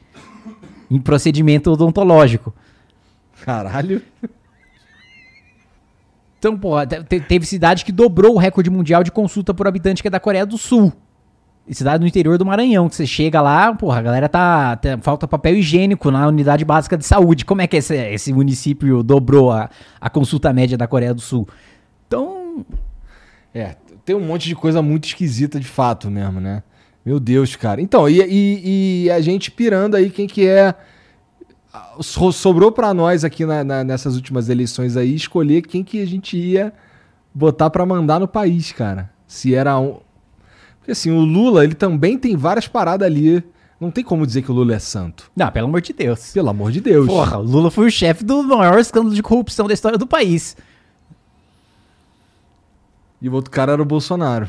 em 0.90 0.98
procedimento 0.98 1.70
odontológico. 1.70 2.52
Caralho. 3.44 4.02
Então, 6.38 6.58
pô, 6.58 6.74
teve 7.28 7.44
cidade 7.44 7.84
que 7.84 7.92
dobrou 7.92 8.34
o 8.34 8.38
recorde 8.38 8.70
mundial 8.70 9.04
de 9.04 9.12
consulta 9.12 9.52
por 9.52 9.68
habitante, 9.68 10.00
que 10.00 10.08
é 10.08 10.10
da 10.10 10.18
Coreia 10.18 10.46
do 10.46 10.56
Sul. 10.56 10.90
cidade 11.70 12.00
no 12.00 12.08
interior 12.08 12.38
do 12.38 12.46
Maranhão, 12.46 12.88
que 12.88 12.96
você 12.96 13.06
chega 13.06 13.42
lá, 13.42 13.74
porra, 13.74 13.98
a 13.98 14.02
galera 14.02 14.28
tá, 14.28 14.76
tá, 14.76 14.98
Falta 15.02 15.28
papel 15.28 15.56
higiênico 15.56 16.10
na 16.10 16.26
unidade 16.26 16.64
básica 16.64 16.96
de 16.96 17.04
saúde. 17.04 17.44
Como 17.44 17.60
é 17.60 17.66
que 17.66 17.76
esse, 17.76 17.94
esse 17.94 18.32
município 18.32 19.02
dobrou 19.02 19.52
a, 19.52 19.68
a 20.00 20.08
consulta 20.08 20.50
média 20.50 20.78
da 20.78 20.86
Coreia 20.86 21.12
do 21.12 21.20
Sul? 21.20 21.46
Então. 22.06 22.64
É, 23.54 23.76
tem 24.04 24.14
um 24.14 24.20
monte 24.20 24.46
de 24.46 24.54
coisa 24.54 24.80
muito 24.80 25.06
esquisita 25.06 25.58
de 25.58 25.66
fato 25.66 26.10
mesmo, 26.10 26.40
né? 26.40 26.62
Meu 27.04 27.18
Deus, 27.18 27.56
cara. 27.56 27.80
Então, 27.80 28.08
e, 28.08 28.20
e, 28.20 29.04
e 29.04 29.10
a 29.10 29.20
gente 29.20 29.50
pirando 29.50 29.96
aí 29.96 30.10
quem 30.10 30.26
que 30.26 30.46
é 30.46 30.74
sobrou 32.32 32.72
para 32.72 32.92
nós 32.92 33.24
aqui 33.24 33.44
na, 33.44 33.62
na, 33.62 33.84
nessas 33.84 34.16
últimas 34.16 34.48
eleições 34.48 34.96
aí 34.96 35.14
escolher 35.14 35.62
quem 35.62 35.84
que 35.84 36.02
a 36.02 36.06
gente 36.06 36.36
ia 36.36 36.72
botar 37.32 37.70
para 37.70 37.86
mandar 37.86 38.18
no 38.18 38.28
país, 38.28 38.72
cara. 38.72 39.10
Se 39.26 39.54
era 39.54 39.78
um. 39.78 39.98
Porque 40.78 40.92
assim, 40.92 41.10
o 41.10 41.20
Lula, 41.20 41.64
ele 41.64 41.74
também 41.74 42.18
tem 42.18 42.36
várias 42.36 42.66
paradas 42.66 43.06
ali. 43.06 43.42
Não 43.80 43.90
tem 43.90 44.04
como 44.04 44.26
dizer 44.26 44.42
que 44.42 44.50
o 44.50 44.54
Lula 44.54 44.74
é 44.74 44.78
santo. 44.78 45.30
Não, 45.34 45.50
pelo 45.50 45.66
amor 45.66 45.80
de 45.80 45.92
Deus. 45.92 46.32
Pelo 46.32 46.50
amor 46.50 46.70
de 46.70 46.82
Deus. 46.82 47.06
Porra, 47.06 47.38
o 47.38 47.42
Lula 47.42 47.70
foi 47.70 47.86
o 47.86 47.90
chefe 47.90 48.24
do 48.24 48.42
maior 48.42 48.78
escândalo 48.78 49.14
de 49.14 49.22
corrupção 49.22 49.66
da 49.66 49.72
história 49.72 49.96
do 49.96 50.06
país. 50.06 50.54
E 53.20 53.28
o 53.28 53.34
outro 53.34 53.50
cara 53.50 53.72
era 53.72 53.82
o 53.82 53.84
Bolsonaro. 53.84 54.48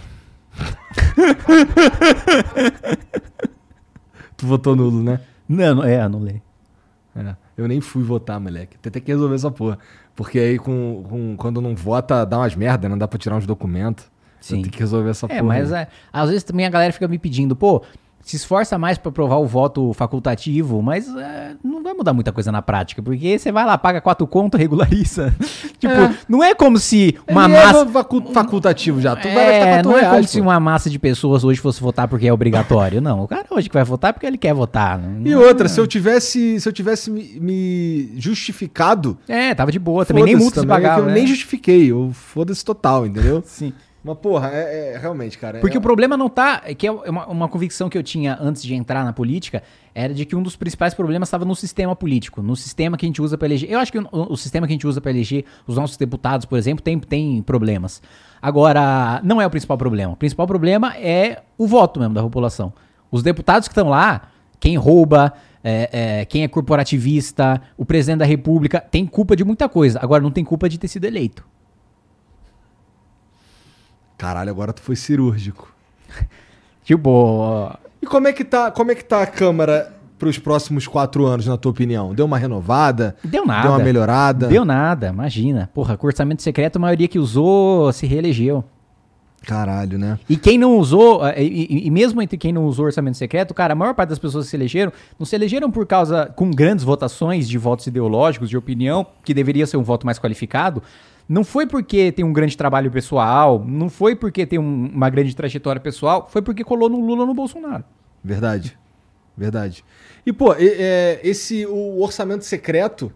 tu 4.38 4.48
votou 4.48 4.76
nulo, 4.76 5.04
né? 5.04 5.20
Não, 5.48 5.84
é, 5.84 6.02
anulei. 6.02 6.42
É, 7.16 7.36
eu 7.58 7.68
nem 7.68 7.82
fui 7.82 8.04
votar, 8.04 8.40
moleque. 8.40 8.78
Tem 8.78 9.02
que 9.02 9.12
resolver 9.12 9.36
essa 9.36 9.52
porra. 9.52 9.78
Porque 10.16 10.40
aí, 10.40 10.58
com, 10.58 11.04
com, 11.08 11.36
quando 11.38 11.62
não 11.62 11.76
vota, 11.76 12.26
dá 12.26 12.38
umas 12.38 12.56
merda, 12.56 12.88
não 12.88 12.98
dá 12.98 13.08
pra 13.08 13.20
tirar 13.20 13.36
uns 13.36 13.46
documentos. 13.46 14.10
Sim. 14.40 14.62
Tem 14.64 14.72
que 14.72 14.80
resolver 14.80 15.10
essa 15.10 15.26
é, 15.26 15.30
porra. 15.30 15.44
Mas 15.44 15.72
é, 15.72 15.88
às 16.12 16.30
vezes 16.30 16.44
também 16.44 16.66
a 16.66 16.70
galera 16.70 16.94
fica 16.94 17.08
me 17.08 17.20
pedindo, 17.20 17.56
pô, 17.56 17.84
se 18.24 18.36
esforça 18.36 18.78
mais 18.78 18.98
para 18.98 19.12
provar 19.12 19.38
o 19.38 19.46
voto 19.46 19.94
facultativo, 19.94 20.82
mas 20.82 21.08
é, 21.16 21.56
não 21.64 21.84
vai 21.84 21.94
mudar 21.94 22.14
muita 22.14 22.32
coisa 22.32 22.52
na 22.52 22.62
prática, 22.62 23.02
porque 23.02 23.38
você 23.38 23.52
vai 23.52 23.66
lá, 23.66 23.78
paga 23.78 24.02
quatro 24.02 24.26
conto, 24.28 24.58
regulariza. 24.58 25.34
tipo, 25.80 25.94
é. 25.94 26.16
não 26.28 26.44
é 26.44 26.54
como 26.54 26.78
se 26.78 27.18
uma 27.28 27.46
Ele 27.46 27.56
é 27.56 27.66
massa. 27.66 27.82
É 27.82 28.34
facultativo 28.34 29.02
já, 29.02 29.16
tu 29.16 29.28
é, 29.28 29.34
vai 29.34 29.84
Não 29.84 29.92
reais, 29.92 30.06
é 30.06 30.10
como 30.10 30.22
pô. 30.22 30.28
se 30.28 30.42
uma 30.42 30.60
massa 30.60 30.90
de 30.90 31.00
pessoas 31.00 31.44
hoje 31.44 31.60
fosse 31.60 31.82
votar 31.82 32.08
porque 32.08 32.28
é 32.28 32.34
obrigatório. 32.34 33.02
não, 33.02 33.24
o 33.24 33.28
cara 33.28 33.46
hoje 33.50 33.70
que 33.70 33.74
vai 33.74 33.84
votar 33.84 34.10
é 34.10 34.14
porque 34.14 34.26
ele 34.26 34.38
quer 34.38 34.54
votar. 34.54 34.98
Não, 35.00 35.26
e 35.26 35.36
outra, 35.36 35.68
se 35.68 35.80
eu 35.80 35.88
tivesse, 35.88 36.60
se 36.60 36.68
eu 36.68 36.74
tivesse 36.74 37.10
me, 37.10 37.40
me 37.40 38.12
justificado. 38.18 39.18
É, 39.28 39.54
tava 39.54 39.72
de 39.72 39.80
boa, 39.80 40.06
também 40.06 40.24
nem 40.24 40.36
multa 40.36 40.62
se 40.62 40.68
pagava. 40.68 41.02
Eu 41.02 41.06
né? 41.08 41.14
nem 41.14 41.28
justifiquei, 41.28 41.92
eu 41.92 42.12
foda-se 42.14 42.64
total, 42.64 43.06
entendeu? 43.06 43.44
Sim. 43.46 43.74
Mas, 44.04 44.18
porra, 44.18 44.50
é, 44.52 44.94
é 44.94 44.98
realmente, 44.98 45.38
cara. 45.38 45.60
Porque 45.60 45.78
é... 45.78 45.80
o 45.80 45.82
problema 45.82 46.18
não 46.18 46.28
tá. 46.28 46.64
É 46.66 46.74
que 46.74 46.88
é 46.88 46.92
uma, 46.92 47.28
uma, 47.28 47.48
convicção 47.48 47.88
que 47.88 47.98
eu 47.98 48.02
tinha 48.02 48.38
antes 48.42 48.64
de 48.64 48.74
entrar 48.74 49.06
na 49.06 49.14
política 49.14 49.62
era 49.94 50.14
de 50.14 50.26
que 50.26 50.36
um 50.36 50.42
dos 50.42 50.56
principais 50.56 50.94
problemas 50.94 51.28
estava 51.28 51.46
no 51.46 51.56
sistema 51.56 51.96
político, 51.96 52.42
no 52.42 52.56
sistema 52.56 52.98
que 52.98 53.06
a 53.06 53.10
gente 53.10 53.22
usa 53.22 53.38
para 53.38 53.48
eleger. 53.48 53.70
Eu 53.70 53.80
acho 53.80 53.92
que 53.92 54.00
o, 54.00 54.08
o, 54.12 54.36
sistema 54.36 54.66
que 54.66 54.74
a 54.74 54.76
gente 54.76 54.88
usa 54.88 55.00
para 55.00 55.12
eleger 55.12 55.46
os 55.68 55.76
nossos 55.76 55.98
deputados, 55.98 56.46
por 56.46 56.58
exemplo, 56.58 56.84
tem, 56.84 57.00
tem 57.00 57.42
problemas. 57.44 58.02
Agora, 58.42 59.22
não 59.24 59.40
é 59.40 59.46
o 59.46 59.50
principal 59.50 59.78
problema. 59.78 60.14
O 60.14 60.18
principal 60.18 60.48
problema 60.48 60.96
é 60.98 61.44
o 61.58 61.68
voto 61.68 62.00
mesmo 62.00 62.16
da 62.16 62.24
população. 62.24 62.74
Os 63.12 63.22
deputados 63.22 63.68
que 63.68 63.74
estão 63.74 63.90
lá, 63.90 64.30
quem 64.60 64.78
rouba, 64.78 65.34
é, 65.64 65.90
é, 66.22 66.26
quem 66.26 66.44
é 66.44 66.48
corporativista, 66.48 67.62
o 67.78 67.86
presidente 67.86 68.20
da 68.20 68.26
república, 68.26 68.80
tem 68.80 69.06
culpa 69.06 69.36
de 69.36 69.44
muita 69.44 69.70
coisa. 69.70 70.00
Agora, 70.02 70.24
não 70.24 70.32
tem 70.32 70.44
culpa 70.44 70.68
de 70.68 70.80
ter 70.80 70.88
sido 70.88 71.06
eleito. 71.06 71.46
Caralho, 74.22 74.52
agora 74.52 74.72
tu 74.72 74.84
foi 74.84 74.96
cirúrgico. 74.96 75.74
tipo. 76.86 77.76
E 78.00 78.06
como 78.06 78.28
é 78.28 78.34
que 78.34 78.44
tá, 78.44 78.70
como 78.70 78.92
é 78.92 78.96
que 78.96 79.04
tá 79.04 79.24
a 79.24 79.26
Câmara 79.26 79.92
para 80.20 80.30
os 80.30 80.38
próximos 80.38 80.86
quatro 80.86 81.26
anos, 81.26 81.48
na 81.48 81.58
tua 81.58 81.72
opinião? 81.72 82.14
Deu 82.14 82.28
uma 82.28 82.38
renovada? 82.38 83.16
Deu 83.24 83.48
nada. 83.48 83.64
Deu 83.64 83.72
uma 83.72 83.84
melhorada? 83.84 84.48
Deu 84.48 84.64
nada, 84.64 85.08
imagina. 85.08 85.72
Porra, 85.74 85.98
com 85.98 86.06
orçamento 86.06 86.44
secreto, 86.44 86.76
a 86.76 86.80
maioria 86.80 87.08
que 87.08 87.18
usou 87.18 87.92
se 87.92 88.06
reelegeu. 88.06 88.64
Caralho, 89.42 89.98
né? 89.98 90.20
E 90.30 90.38
quem 90.38 90.56
não 90.56 90.78
usou, 90.78 91.28
e, 91.36 91.42
e, 91.42 91.88
e, 91.88 91.90
mesmo 91.90 92.22
entre 92.22 92.38
quem 92.38 92.54
não 92.54 92.66
usou 92.66 92.86
orçamento 92.86 93.18
secreto, 93.18 93.56
cara, 93.56 93.74
a 93.74 93.76
maior 93.76 93.96
parte 93.96 94.10
das 94.10 94.20
pessoas 94.20 94.46
que 94.46 94.52
se 94.52 94.56
elegeram, 94.56 94.94
não 95.18 95.26
se 95.26 95.36
elegeram 95.36 95.72
por 95.72 95.88
causa, 95.88 96.32
com 96.36 96.52
grandes 96.52 96.86
votações 96.86 97.50
de 97.50 97.58
votos 97.58 97.88
ideológicos, 97.88 98.52
de 98.52 98.56
opinião, 98.56 99.04
que 99.24 99.34
deveria 99.34 99.66
ser 99.66 99.78
um 99.78 99.84
voto 99.84 100.06
mais 100.06 100.20
qualificado, 100.20 100.84
não 101.28 101.44
foi 101.44 101.66
porque 101.66 102.12
tem 102.12 102.26
um 102.26 102.34
grande 102.34 102.58
trabalho 102.58 102.92
pessoal, 102.92 103.64
não 103.66 103.90
foi 103.90 104.16
porque 104.16 104.46
tem 104.46 104.60
um, 104.60 104.88
uma 104.88 105.10
grande 105.10 105.36
trajetória 105.36 105.82
pessoal, 105.82 106.28
foi 106.30 106.42
porque 106.42 106.64
colou 106.64 106.90
no 106.90 107.00
Lula 107.00 107.26
no 107.26 107.34
Bolsonaro. 107.34 107.84
Verdade. 108.24 108.78
Verdade. 109.36 109.84
E, 110.26 110.34
pô, 110.34 110.54
é, 110.58 111.20
esse 111.24 111.66
o 111.66 112.02
orçamento 112.02 112.46
secreto 112.46 113.12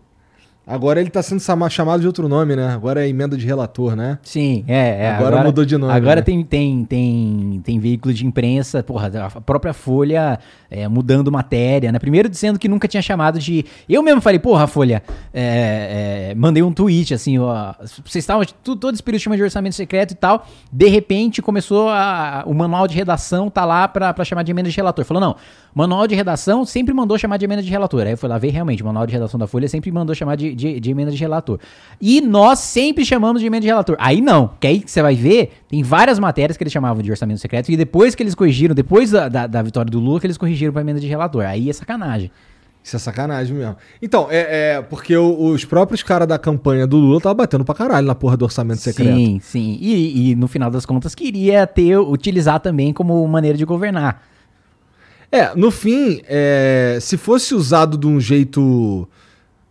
Agora 0.68 1.00
ele 1.00 1.10
está 1.10 1.22
sendo 1.22 1.42
chamado 1.70 2.02
de 2.02 2.08
outro 2.08 2.28
nome, 2.28 2.56
né? 2.56 2.70
Agora 2.70 3.06
é 3.06 3.08
emenda 3.08 3.38
de 3.38 3.46
relator, 3.46 3.96
né? 3.96 4.18
Sim, 4.24 4.66
é. 4.68 5.04
é 5.04 5.10
agora, 5.12 5.28
agora, 5.28 5.44
mudou 5.46 5.64
de 5.64 5.78
nome. 5.78 5.94
Agora 5.94 6.16
né? 6.16 6.22
tem, 6.24 6.44
tem, 6.44 6.84
tem, 6.86 7.62
tem 7.64 7.80
veículo 7.80 8.12
de 8.12 8.26
imprensa, 8.26 8.82
porra, 8.82 9.12
a 9.26 9.42
própria 9.42 9.74
Folha 9.74 10.40
é, 10.70 10.88
mudando 10.88 11.32
matéria, 11.32 11.92
né? 11.92 12.00
Primeiro 12.00 12.28
dizendo 12.28 12.58
que 12.58 12.68
nunca 12.68 12.88
tinha 12.88 13.02
chamado 13.02 13.38
de. 13.38 13.64
Eu 13.88 14.02
mesmo 14.02 14.22
falei, 14.22 14.40
porra, 14.40 14.66
Folha, 14.66 15.04
é, 15.32 16.32
é, 16.32 16.36
mandei 16.36 16.64
um 16.64 16.74
tweet 16.74 17.14
assim, 17.14 17.38
ó. 17.38 17.74
Vocês 17.82 18.16
estavam. 18.16 18.44
Todo 18.64 19.04
período 19.04 19.22
chama 19.22 19.38
de 19.38 19.44
orçamento 19.44 19.76
secreto 19.76 20.12
e 20.12 20.16
tal. 20.16 20.48
De 20.72 20.88
repente 20.88 21.44
começou 21.44 21.90
a, 21.90 22.44
o 22.48 22.54
manual 22.56 22.88
de 22.88 22.96
redação 22.96 23.52
tá 23.52 23.66
lá 23.66 23.88
para 23.88 24.24
chamar 24.24 24.42
de 24.42 24.52
emenda 24.52 24.70
de 24.70 24.76
relator. 24.76 25.06
Falou, 25.06 25.22
não, 25.22 25.36
manual 25.76 26.08
de 26.08 26.16
redação 26.16 26.64
sempre 26.64 26.94
mandou 26.94 27.18
chamar 27.18 27.36
de 27.36 27.44
emenda 27.44 27.62
de 27.62 27.70
relator. 27.70 28.02
Aí 28.04 28.14
eu 28.14 28.18
fui 28.18 28.30
lá 28.30 28.38
ver 28.38 28.50
realmente, 28.50 28.82
o 28.82 28.86
manual 28.86 29.06
de 29.06 29.12
redação 29.12 29.38
da 29.38 29.46
Folha 29.46 29.68
sempre 29.68 29.92
mandou 29.92 30.16
chamar 30.16 30.38
de 30.38 30.56
de, 30.56 30.80
de, 30.80 30.90
emenda 30.90 31.12
de 31.12 31.18
relator. 31.18 31.60
E 32.02 32.22
nós 32.22 32.60
sempre 32.60 33.04
chamamos 33.04 33.42
de 33.42 33.48
emenda 33.48 33.62
de 33.62 33.68
relator. 33.68 33.98
Aí 34.00 34.22
não, 34.22 34.52
que 34.60 34.66
aí 34.66 34.84
você 34.86 35.02
vai 35.02 35.16
ver, 35.16 35.52
tem 35.68 35.84
várias 35.84 36.18
matérias 36.18 36.56
que 36.56 36.64
eles 36.64 36.72
chamavam 36.72 37.04
de 37.04 37.12
orçamento 37.12 37.42
secreto 37.42 37.70
e 37.70 37.76
depois 37.76 38.16
que 38.16 38.24
eles 38.24 38.34
corrigiram, 38.34 38.74
depois 38.74 39.12
da, 39.12 39.28
da, 39.28 39.48
da 39.48 39.62
vitória 39.62 39.92
do 39.92 40.00
Lula, 40.00 40.20
que 40.20 40.26
eles 40.26 40.38
corrigiram 40.38 40.72
para 40.72 40.82
emenda 40.82 41.00
de 41.00 41.08
relator. 41.08 41.44
Aí 41.46 41.70
é 41.70 41.74
sacanagem. 41.74 42.32
Isso 42.82 42.96
é 42.96 43.00
sacanagem 43.00 43.56
mesmo. 43.58 43.76
Então, 44.00 44.28
é, 44.30 44.76
é 44.76 44.82
porque 44.82 45.18
o, 45.18 45.48
os 45.48 45.66
próprios 45.66 46.04
caras 46.04 46.28
da 46.28 46.38
campanha 46.38 46.86
do 46.86 46.98
Lula 46.98 47.18
estavam 47.18 47.36
batendo 47.36 47.66
pra 47.66 47.74
caralho 47.74 48.06
na 48.06 48.14
porra 48.14 48.38
do 48.38 48.46
orçamento 48.46 48.80
secreto. 48.80 49.16
Sim, 49.16 49.40
sim. 49.42 49.78
E, 49.82 50.30
e 50.30 50.36
no 50.36 50.48
final 50.48 50.70
das 50.70 50.86
contas 50.86 51.16
queria 51.16 51.66
ter, 51.66 51.98
utilizar 51.98 52.60
também 52.60 52.94
como 52.94 53.28
maneira 53.28 53.58
de 53.58 53.66
governar. 53.66 54.22
É, 55.32 55.56
no 55.56 55.72
fim, 55.72 56.22
é, 56.28 56.98
se 57.02 57.18
fosse 57.18 57.54
usado 57.54 57.98
de 57.98 58.08
um 58.08 58.20
jeito 58.20 59.08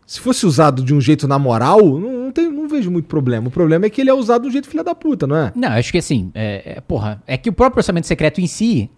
se 0.06 0.20
fosse 0.20 0.44
usado 0.44 0.82
de 0.82 0.94
um 0.94 1.00
jeito 1.00 1.26
na 1.26 1.38
moral, 1.38 1.80
não, 1.98 2.24
não, 2.24 2.32
tem, 2.32 2.50
não 2.50 2.68
vejo 2.68 2.90
muito 2.90 3.06
problema. 3.06 3.48
O 3.48 3.50
problema 3.50 3.86
é 3.86 3.90
que 3.90 4.00
ele 4.00 4.10
é 4.10 4.14
usado 4.14 4.42
de 4.42 4.48
um 4.48 4.50
jeito 4.52 4.68
filha 4.68 4.84
da 4.84 4.94
puta, 4.94 5.26
não 5.26 5.36
é? 5.36 5.52
Não, 5.54 5.68
acho 5.70 5.90
que 5.90 5.98
assim, 5.98 6.30
é, 6.34 6.74
é, 6.76 6.80
porra, 6.80 7.22
é 7.26 7.36
que 7.36 7.48
o 7.48 7.52
próprio 7.52 7.80
orçamento 7.80 8.06
secreto 8.06 8.40
em 8.40 8.46
si 8.46 8.90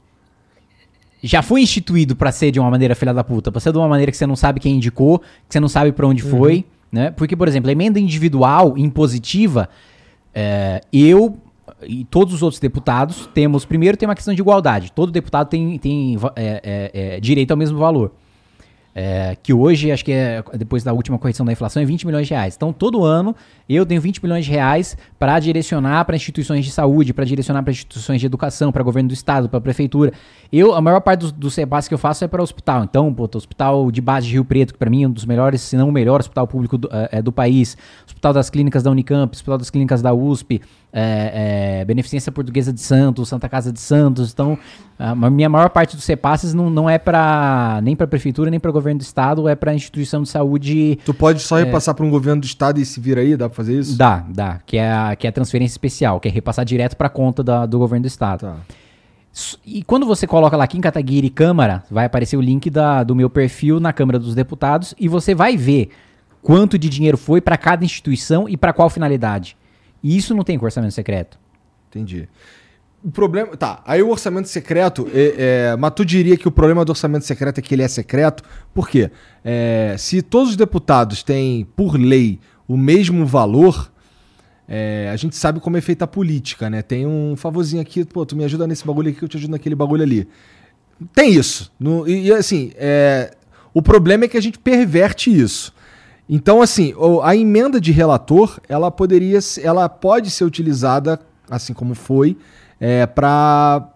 já 1.23 1.43
foi 1.43 1.63
instituído 1.63 2.17
para 2.17 2.33
ser 2.33 2.51
de 2.51 2.59
uma 2.59 2.71
maneira 2.71 2.95
filha 2.95 3.15
da 3.15 3.23
puta, 3.23 3.53
pra 3.53 3.61
ser 3.61 3.73
de 3.73 3.79
uma 3.79 3.89
maneira 3.89 4.11
que 4.11 4.19
você 4.19 4.27
não 4.27 4.37
sabe 4.37 4.59
quem 4.59 4.77
indicou, 4.77 5.21
que 5.21 5.27
você 5.49 5.61
não 5.61 5.69
sabe 5.69 5.93
para 5.93 6.07
onde 6.07 6.25
uhum. 6.25 6.31
foi, 6.31 6.65
né? 6.91 7.11
Porque, 7.13 7.37
por 7.37 7.47
exemplo, 7.47 7.69
a 7.69 7.73
emenda 7.73 8.01
individual 8.01 8.77
impositiva, 8.77 9.69
é, 10.35 10.81
eu 10.93 11.39
e 11.83 12.05
todos 12.05 12.35
os 12.35 12.43
outros 12.43 12.61
deputados 12.61 13.29
temos, 13.35 13.65
primeiro 13.65 13.97
tem 13.97 14.09
uma 14.09 14.15
questão 14.15 14.35
de 14.35 14.41
igualdade, 14.41 14.93
todo 14.93 15.13
deputado 15.13 15.49
tem, 15.49 15.79
tem 15.79 16.17
é, 16.35 16.91
é, 16.95 17.17
é 17.17 17.21
direito 17.21 17.51
ao 17.51 17.57
mesmo 17.57 17.79
valor. 17.79 18.13
É, 18.99 19.37
que 19.43 19.53
hoje, 19.53 19.93
acho 19.93 20.03
que 20.03 20.11
é, 20.11 20.43
depois 20.55 20.83
da 20.83 20.91
última 20.91 21.19
correção 21.19 21.45
da 21.45 21.53
inflação, 21.53 21.83
é 21.83 21.85
20 21.85 22.07
milhões 22.07 22.27
de 22.27 22.33
reais. 22.33 22.55
Então, 22.57 22.73
todo 22.73 23.05
ano, 23.05 23.37
eu 23.69 23.85
tenho 23.85 24.01
20 24.01 24.23
milhões 24.23 24.47
de 24.47 24.51
reais 24.51 24.97
para 25.19 25.39
direcionar 25.39 26.07
para 26.07 26.17
instituições 26.17 26.65
de 26.65 26.71
saúde, 26.71 27.13
para 27.13 27.27
direcionar 27.27 27.63
para 27.63 27.73
instituições 27.73 28.21
de 28.21 28.27
educação, 28.27 28.73
para 28.73 28.83
governo 28.83 29.09
do 29.09 29.13
estado, 29.13 29.51
para 29.51 29.61
prefeitura. 29.61 30.15
Eu, 30.51 30.75
a 30.75 30.81
maior 30.81 31.01
parte 31.01 31.21
dos 31.21 31.33
do 31.33 31.51
que 31.87 31.93
eu 31.93 31.99
faço 31.99 32.25
é 32.25 32.29
para 32.29 32.43
hospital. 32.43 32.85
Então, 32.85 33.13
pô, 33.13 33.29
hospital 33.35 33.91
de 33.91 34.01
base 34.01 34.29
de 34.29 34.33
Rio 34.33 34.47
Preto, 34.47 34.73
que 34.73 34.79
para 34.79 34.89
mim 34.89 35.03
é 35.03 35.09
um 35.09 35.13
dos 35.13 35.27
melhores, 35.27 35.61
se 35.61 35.77
não 35.77 35.91
o 35.91 35.93
melhor 35.93 36.21
hospital 36.21 36.47
público 36.47 36.79
do, 36.79 36.89
é, 36.91 37.21
do 37.21 37.31
país, 37.31 37.77
hospital 38.07 38.33
das 38.33 38.49
clínicas 38.49 38.83
da 38.83 38.91
Unicamp, 38.91 39.31
hospital 39.31 39.59
das 39.59 39.69
clínicas 39.69 40.01
da 40.01 40.15
USP, 40.15 40.63
é, 40.93 41.81
é, 41.81 41.85
Beneficência 41.85 42.33
Portuguesa 42.33 42.73
de 42.73 42.81
Santos, 42.81 43.29
Santa 43.29 43.49
Casa 43.49 43.71
de 43.73 43.81
Santos. 43.81 44.33
Então, 44.33 44.59
a 44.99 45.15
minha 45.31 45.49
maior 45.49 45.69
parte 45.69 45.95
dos 45.95 46.05
CEPASses 46.05 46.55
não, 46.55 46.71
não 46.71 46.89
é 46.89 46.97
para 46.99 47.81
nem 47.83 47.95
para 47.95 48.07
prefeitura 48.07 48.51
nem 48.51 48.59
para 48.59 48.71
governo 48.71 48.99
do 48.99 49.03
estado 49.03 49.47
é 49.49 49.55
para 49.55 49.75
instituição 49.75 50.23
de 50.23 50.29
saúde. 50.29 50.99
Tu 51.05 51.13
pode 51.13 51.41
só 51.43 51.57
repassar 51.57 51.95
para 51.95 52.05
um 52.05 52.11
governo 52.11 52.41
do 52.41 52.47
estado 52.47 52.81
e 52.81 52.85
se 52.87 52.99
vira 52.99 53.21
aí? 53.21 53.37
Dá 53.37 53.49
para 53.49 53.57
fazer 53.57 53.79
isso? 53.79 53.97
Dá, 53.99 54.25
dá. 54.29 54.61
Que 54.65 54.79
é 54.79 54.91
a, 54.91 55.15
que 55.17 55.27
é 55.27 55.31
a 55.31 55.33
transferência 55.33 55.75
especial, 55.75 56.19
que 56.19 56.29
é 56.29 56.31
repassar 56.31 56.65
direto 56.65 56.97
para 56.97 57.09
conta 57.09 57.43
da- 57.43 57.67
do 57.67 57.79
governo 57.79 58.05
do 58.05 58.09
estado. 58.09 58.41
Tá. 58.47 58.57
E 59.67 59.83
quando 59.83 60.07
você 60.07 60.27
coloca 60.27 60.57
lá 60.57 60.67
Kim 60.67 60.81
Kataguiri 60.81 61.29
Câmara, 61.29 61.83
vai 61.91 62.07
aparecer 62.07 62.39
o 62.39 62.41
link 62.41 62.71
da- 62.71 63.03
do 63.03 63.15
meu 63.15 63.29
perfil 63.29 63.79
na 63.79 63.93
Câmara 63.93 64.19
dos 64.19 64.35
Deputados 64.35 64.95
e 64.99 65.09
você 65.09 65.35
vai 65.35 65.59
ver 65.59 65.91
quanto 66.43 66.79
de 66.79 66.89
dinheiro 66.89 67.19
foi 67.19 67.43
para 67.43 67.59
cada 67.59 67.85
instituição 67.85 68.49
e 68.49 68.57
para 68.57 68.73
qual 68.73 68.89
finalidade. 68.89 69.55
Isso 70.15 70.35
não 70.35 70.45
tem 70.45 70.59
com 70.59 70.65
orçamento 70.65 70.93
secreto. 70.93 71.39
Entendi. 71.89 72.29
O 73.03 73.11
problema. 73.11 73.57
Tá, 73.57 73.83
aí 73.87 74.03
o 74.03 74.09
orçamento 74.11 74.49
secreto. 74.49 75.09
É, 75.13 75.71
é, 75.73 75.77
mas 75.77 75.93
tu 75.95 76.05
diria 76.05 76.37
que 76.37 76.49
o 76.49 76.51
problema 76.51 76.85
do 76.85 76.91
orçamento 76.91 77.25
secreto 77.25 77.59
é 77.59 77.63
que 77.63 77.75
ele 77.75 77.83
é 77.83 77.89
secreto? 77.89 78.43
Por 78.75 78.89
quê? 78.89 79.11
É, 79.45 79.95
se 79.99 80.23
todos 80.23 80.51
os 80.51 80.57
deputados 80.57 81.23
têm, 81.23 81.65
por 81.77 81.97
lei, 81.97 82.41
o 82.67 82.77
mesmo 82.77 83.25
valor, 83.25 83.91
é, 84.69 85.09
a 85.13 85.17
gente 85.17 85.37
sabe 85.37 85.61
como 85.61 85.77
é 85.77 85.81
feita 85.81 86.05
a 86.05 86.09
política, 86.09 86.69
né? 86.69 86.83
Tem 86.83 87.07
um 87.07 87.37
favorzinho 87.37 87.81
aqui, 87.81 88.05
pô, 88.05 88.27
tu 88.27 88.35
me 88.35 88.45
ajuda 88.45 88.67
nesse 88.67 88.85
bagulho 88.85 89.11
aqui 89.11 89.23
eu 89.23 89.29
te 89.29 89.37
ajudo 89.37 89.53
naquele 89.53 89.75
bagulho 89.75 90.03
ali. 90.03 90.27
Tem 91.15 91.33
isso. 91.33 91.73
No- 91.79 92.09
e, 92.09 92.27
e, 92.27 92.33
assim, 92.33 92.73
é, 92.75 93.37
o 93.73 93.81
problema 93.83 94.25
é 94.25 94.29
que 94.29 94.37
a 94.37 94.41
gente 94.41 94.59
perverte 94.59 95.31
isso. 95.31 95.73
Então, 96.29 96.61
assim, 96.61 96.93
a 97.23 97.37
emenda 97.37 97.81
de 97.81 97.93
relator, 97.93 98.59
ela 98.69 98.91
poderia, 98.91 99.39
ela 99.63 99.89
pode 99.89 100.31
ser 100.31 100.45
utilizada, 100.45 101.21
assim 101.49 101.73
como 101.73 101.95
foi, 101.95 102.37
para 103.15 103.89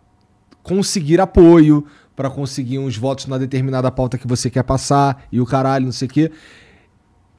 conseguir 0.63 1.21
apoio, 1.21 1.85
para 2.15 2.31
conseguir 2.31 2.79
uns 2.79 2.97
votos 2.97 3.27
na 3.27 3.37
determinada 3.39 3.91
pauta 3.91 4.17
que 4.19 4.27
você 4.29 4.49
quer 4.51 4.63
passar 4.63 5.25
e 5.33 5.41
o 5.41 5.47
caralho, 5.47 5.87
não 5.87 5.93
sei 5.93 6.07
o 6.07 6.11
quê. 6.11 6.31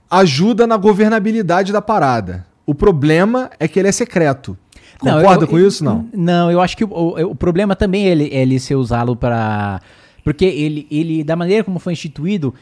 Ajuda 0.09 0.67
na 0.67 0.75
governabilidade 0.75 1.71
da 1.71 1.81
parada. 1.81 2.45
O 2.65 2.75
problema 2.75 3.49
é 3.59 3.67
que 3.67 3.79
ele 3.79 3.87
é 3.87 3.91
secreto. 3.91 4.57
Concorda 4.99 5.45
eu- 5.45 5.47
com 5.47 5.57
isso? 5.57 5.83
Não. 5.83 6.09
Não, 6.13 6.51
eu 6.51 6.59
acho 6.61 6.75
que 6.75 6.83
o, 6.83 6.89
o- 6.91 7.31
o 7.31 7.35
problema 7.35 7.75
também 7.75 8.07
é 8.07 8.09
ele, 8.11 8.25
é 8.25 8.41
ele 8.41 8.59
ser 8.59 8.75
usado 8.75 9.15
para 9.15 9.79
Porque 10.23 10.45
ele, 10.45 10.85
ele, 10.91 11.23
da 11.23 11.35
maneira 11.35 11.63
como 11.63 11.79
foi 11.79 11.93
instituído. 11.93 12.53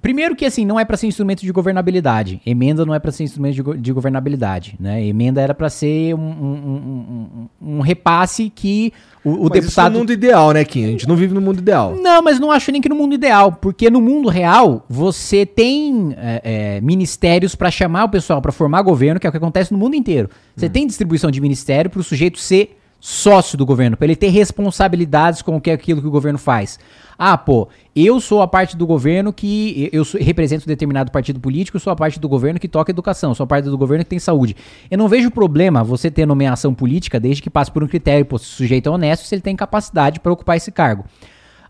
Primeiro 0.00 0.36
que 0.36 0.44
assim, 0.46 0.64
não 0.64 0.78
é 0.78 0.84
para 0.84 0.96
ser 0.96 1.08
instrumento 1.08 1.40
de 1.40 1.50
governabilidade. 1.50 2.40
Emenda 2.46 2.86
não 2.86 2.94
é 2.94 3.00
para 3.00 3.10
ser 3.10 3.24
instrumento 3.24 3.54
de, 3.56 3.62
go- 3.62 3.76
de 3.76 3.92
governabilidade. 3.92 4.76
Né? 4.78 5.04
Emenda 5.04 5.40
era 5.40 5.52
para 5.52 5.68
ser 5.68 6.14
um, 6.14 6.18
um- 6.20 7.48
um- 7.60 7.78
um 7.78 7.80
repasse 7.80 8.50
que 8.54 8.92
o, 9.24 9.30
o 9.30 9.32
Mas 9.32 9.50
deputado. 9.50 9.64
isso 9.68 9.80
é 9.80 9.88
o 9.88 9.90
mundo 9.92 10.12
ideal, 10.12 10.52
né, 10.52 10.64
Kim? 10.64 10.84
A 10.84 10.88
gente 10.88 11.08
não 11.08 11.16
vive 11.16 11.34
no 11.34 11.40
mundo 11.40 11.58
ideal. 11.58 11.96
Não, 12.00 12.22
mas 12.22 12.38
não 12.38 12.52
acho 12.52 12.70
nem 12.70 12.80
que 12.80 12.88
no 12.88 12.94
mundo 12.94 13.14
ideal, 13.16 13.50
porque 13.52 13.90
no 13.90 14.00
mundo 14.00 14.28
real 14.28 14.84
você 14.88 15.44
tem 15.44 16.14
é, 16.16 16.40
é, 16.76 16.80
ministérios 16.80 17.56
para 17.56 17.70
chamar 17.70 18.04
o 18.04 18.08
pessoal 18.08 18.40
para 18.40 18.52
formar 18.52 18.82
governo, 18.82 19.18
que 19.18 19.26
é 19.26 19.28
o 19.28 19.32
que 19.32 19.38
acontece 19.38 19.72
no 19.72 19.78
mundo 19.78 19.96
inteiro. 19.96 20.30
Você 20.56 20.68
tem 20.68 20.86
distribuição 20.86 21.32
de 21.32 21.40
ministério 21.40 21.90
para 21.90 22.00
o 22.00 22.04
sujeito 22.04 22.38
ser 22.38 22.76
sócio 23.02 23.56
do 23.58 23.64
governo, 23.64 23.96
para 23.96 24.06
ele 24.06 24.14
ter 24.14 24.28
responsabilidades 24.28 25.42
com 25.42 25.56
o 25.56 25.60
que 25.60 25.70
é 25.70 25.72
aquilo 25.72 26.00
que 26.02 26.06
o 26.06 26.10
governo 26.10 26.38
faz. 26.38 26.78
Ah, 27.22 27.36
pô, 27.36 27.68
eu 27.94 28.18
sou 28.18 28.40
a 28.40 28.48
parte 28.48 28.74
do 28.78 28.86
governo 28.86 29.30
que 29.30 29.90
eu 29.92 30.06
sou- 30.06 30.18
represento 30.18 30.66
determinado 30.66 31.12
partido 31.12 31.38
político, 31.38 31.76
eu 31.76 31.80
sou 31.80 31.92
a 31.92 31.96
parte 31.96 32.18
do 32.18 32.26
governo 32.26 32.58
que 32.58 32.66
toca 32.66 32.90
educação, 32.90 33.34
sou 33.34 33.44
a 33.44 33.46
parte 33.46 33.66
do 33.66 33.76
governo 33.76 34.02
que 34.02 34.08
tem 34.08 34.18
saúde. 34.18 34.56
Eu 34.90 34.96
não 34.96 35.06
vejo 35.06 35.30
problema 35.30 35.84
você 35.84 36.10
ter 36.10 36.24
nomeação 36.24 36.72
política 36.72 37.20
desde 37.20 37.42
que 37.42 37.50
passe 37.50 37.70
por 37.70 37.84
um 37.84 37.86
critério, 37.86 38.24
pô, 38.24 38.38
se 38.38 38.46
o 38.46 38.48
sujeito 38.48 38.88
é 38.88 38.90
honesto, 38.90 39.26
se 39.26 39.34
ele 39.34 39.42
tem 39.42 39.54
capacidade 39.54 40.18
para 40.18 40.32
ocupar 40.32 40.56
esse 40.56 40.72
cargo. 40.72 41.04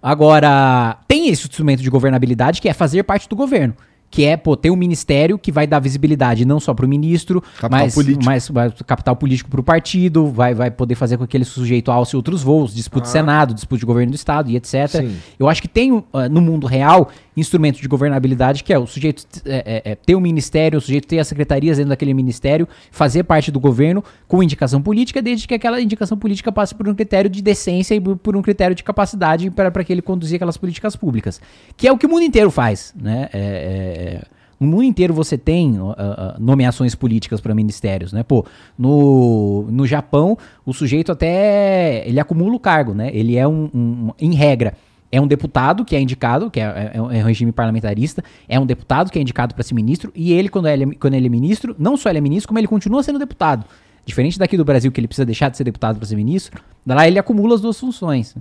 Agora, 0.01 0.99
tem 1.09 1.29
esse 1.31 1.43
instrumento 1.49 1.83
de 1.83 1.91
governabilidade 1.91 2.63
que 2.63 2.69
é 2.69 2.73
fazer 2.73 3.03
parte 3.03 3.29
do 3.29 3.35
governo. 3.35 3.75
Que 4.11 4.25
é, 4.25 4.37
pô, 4.37 4.57
ter 4.57 4.71
um 4.71 4.77
ministério 4.77 5.39
que 5.39 5.53
vai 5.53 5.67
dar 5.67 5.79
visibilidade 5.79 6.45
não 6.45 6.59
só 6.59 6.75
para 6.75 6.85
o 6.85 6.89
ministro, 6.89 7.41
Capital 7.41 7.71
mas, 7.71 7.95
político. 7.95 8.25
mas 8.25 8.49
vai- 8.49 8.71
capital 8.87 9.15
político 9.15 9.49
para 9.49 9.61
o 9.61 9.63
partido, 9.63 10.27
vai, 10.27 10.53
vai 10.53 10.71
poder 10.71 10.97
fazer 10.97 11.17
com 11.17 11.27
que 11.27 11.37
ele 11.37 11.45
sujeito 11.45 11.91
alce 11.91 12.17
outros 12.17 12.43
voos, 12.43 12.75
disputa 12.75 13.05
de 13.05 13.13
Senado, 13.13 13.55
disputa 13.55 13.79
de 13.79 13.87
governo 13.87 14.11
do 14.11 14.17
Estado 14.17 14.51
e 14.51 14.57
etc. 14.57 14.89
Sim. 14.89 15.17
Eu 15.39 15.49
acho 15.49 15.63
que 15.63 15.69
tem 15.69 16.03
ah, 16.13 16.29
no 16.29 16.41
mundo 16.41 16.67
real 16.67 17.11
instrumento 17.37 17.81
de 17.81 17.89
governabilidade 17.89 18.63
que 18.63 18.73
é 18.73 18.79
o 18.79 18.87
sujeito 18.87 19.25
é, 19.47 19.83
é, 19.85 19.93
é, 19.93 19.95
ter 19.95 20.15
um 20.15 20.21
ministério, 20.21 20.79
o 20.79 20.81
sujeito 20.81 21.07
ter 21.07 21.19
as 21.19 21.29
secretarias 21.29 21.77
dentro 21.79 21.91
daquele 21.91 22.13
ministério, 22.13 22.69
fazer 22.91 23.23
parte 23.25 23.51
do 23.51 23.59
governo 23.61 24.05
com 24.29 24.43
indicação 24.43 24.83
política, 24.83 25.23
desde 25.23 25.47
que 25.47 25.55
aquela 25.55 25.81
indicação 25.81 26.19
política 26.19 26.53
passe 26.53 26.75
por 26.75 26.89
um 26.89 26.95
critério 26.95 27.31
de 27.31 27.41
decência 27.43 27.95
e 27.95 28.01
por 28.01 28.37
um 28.37 28.43
critério 28.43 28.75
de 28.75 28.83
capacidade 28.83 29.51
para 29.51 29.85
que 29.85 29.93
ele 29.93 30.03
conduzir 30.03 30.37
aquelas 30.37 30.57
políticas 30.57 30.97
públicas. 30.97 31.41
Que 31.77 31.89
é 31.89 31.93
o 31.93 31.99
que 31.99 32.07
o 32.07 32.09
mundo 32.09 32.23
inteiro 32.23 32.51
faz. 32.51 32.93
Né? 33.01 33.29
É, 33.33 34.00
é, 34.01 34.25
no 34.59 34.67
mundo 34.67 34.83
inteiro 34.85 35.15
você 35.15 35.39
tem 35.39 35.79
ah, 35.97 36.37
nomeações 36.39 36.95
políticas 36.95 37.41
para 37.41 37.55
ministérios, 37.55 38.13
né? 38.13 38.23
Pô, 38.23 38.45
no, 38.79 39.67
no 39.71 39.87
Japão, 39.87 40.37
o 40.67 40.73
sujeito 40.75 41.11
até 41.13 42.07
ele 42.07 42.21
acumula 42.21 42.55
o 42.55 42.61
cargo, 42.61 42.93
né? 42.93 43.11
Ele 43.15 43.37
é 43.37 43.49
um, 43.49 43.71
um- 43.75 44.11
em 44.21 44.35
regra, 44.35 44.75
é 45.11 45.19
um 45.21 45.27
deputado 45.27 45.83
que 45.85 45.97
é 45.97 46.01
indicado, 46.01 46.51
que 46.51 46.61
é, 46.61 46.91
é 46.95 47.01
um- 47.03 47.11
é 47.11 47.23
um 47.23 47.27
regime 47.27 47.53
parlamentarista, 47.53 48.23
é 48.49 48.61
um 48.61 48.67
deputado 48.67 49.11
que 49.11 49.19
é 49.19 49.23
indicado 49.23 49.55
para 49.55 49.65
ser 49.65 49.75
ministro, 49.75 50.13
e 50.15 50.33
ele, 50.33 50.49
quando 50.51 50.69
ele, 50.69 50.85
é, 50.85 50.95
quando 50.95 51.15
ele 51.15 51.27
é 51.27 51.31
ministro, 51.31 51.75
não 51.79 51.97
só 51.97 52.11
ele 52.11 52.19
é 52.19 52.21
ministro, 52.21 52.49
como 52.49 52.59
ele 52.59 52.69
continua 52.69 53.03
sendo 53.03 53.19
deputado. 53.19 53.65
Diferente 54.05 54.39
daqui 54.39 54.57
do 54.59 54.65
Brasil, 54.65 54.93
que 54.93 55.01
ele 55.01 55.09
precisa 55.09 55.25
deixar 55.27 55.49
de 55.51 55.57
ser 55.57 55.65
deputado 55.65 55.97
para 55.97 56.07
ser 56.07 56.17
ministro, 56.17 56.63
lá 56.87 57.07
ele 57.09 57.19
acumula 57.19 57.55
as 57.55 57.61
duas 57.63 57.79
funções. 57.81 58.35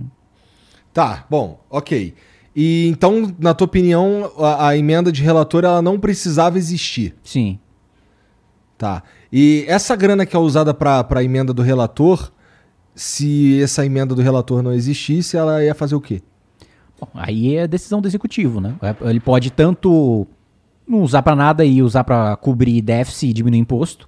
Tá, 0.92 1.24
bom, 1.30 1.60
ok. 1.70 2.14
E 2.62 2.88
então, 2.88 3.34
na 3.38 3.54
tua 3.54 3.64
opinião, 3.64 4.30
a, 4.36 4.68
a 4.68 4.76
emenda 4.76 5.10
de 5.10 5.22
relator 5.22 5.64
ela 5.64 5.80
não 5.80 5.98
precisava 5.98 6.58
existir. 6.58 7.16
Sim. 7.24 7.58
Tá. 8.76 9.02
E 9.32 9.64
essa 9.66 9.96
grana 9.96 10.26
que 10.26 10.36
é 10.36 10.38
usada 10.38 10.74
para 10.74 11.06
a 11.08 11.24
emenda 11.24 11.54
do 11.54 11.62
relator, 11.62 12.30
se 12.94 13.62
essa 13.62 13.86
emenda 13.86 14.14
do 14.14 14.20
relator 14.20 14.62
não 14.62 14.74
existisse, 14.74 15.38
ela 15.38 15.64
ia 15.64 15.74
fazer 15.74 15.94
o 15.94 16.02
quê? 16.02 16.20
Bom, 17.00 17.08
aí 17.14 17.56
é 17.56 17.66
decisão 17.66 17.98
do 17.98 18.06
executivo, 18.06 18.60
né? 18.60 18.74
Ele 19.06 19.20
pode 19.20 19.50
tanto 19.50 20.26
não 20.86 21.00
usar 21.00 21.22
pra 21.22 21.34
nada 21.34 21.64
e 21.64 21.82
usar 21.82 22.04
pra 22.04 22.36
cobrir 22.36 22.82
déficit 22.82 23.30
e 23.30 23.32
diminuir 23.32 23.60
imposto, 23.60 24.06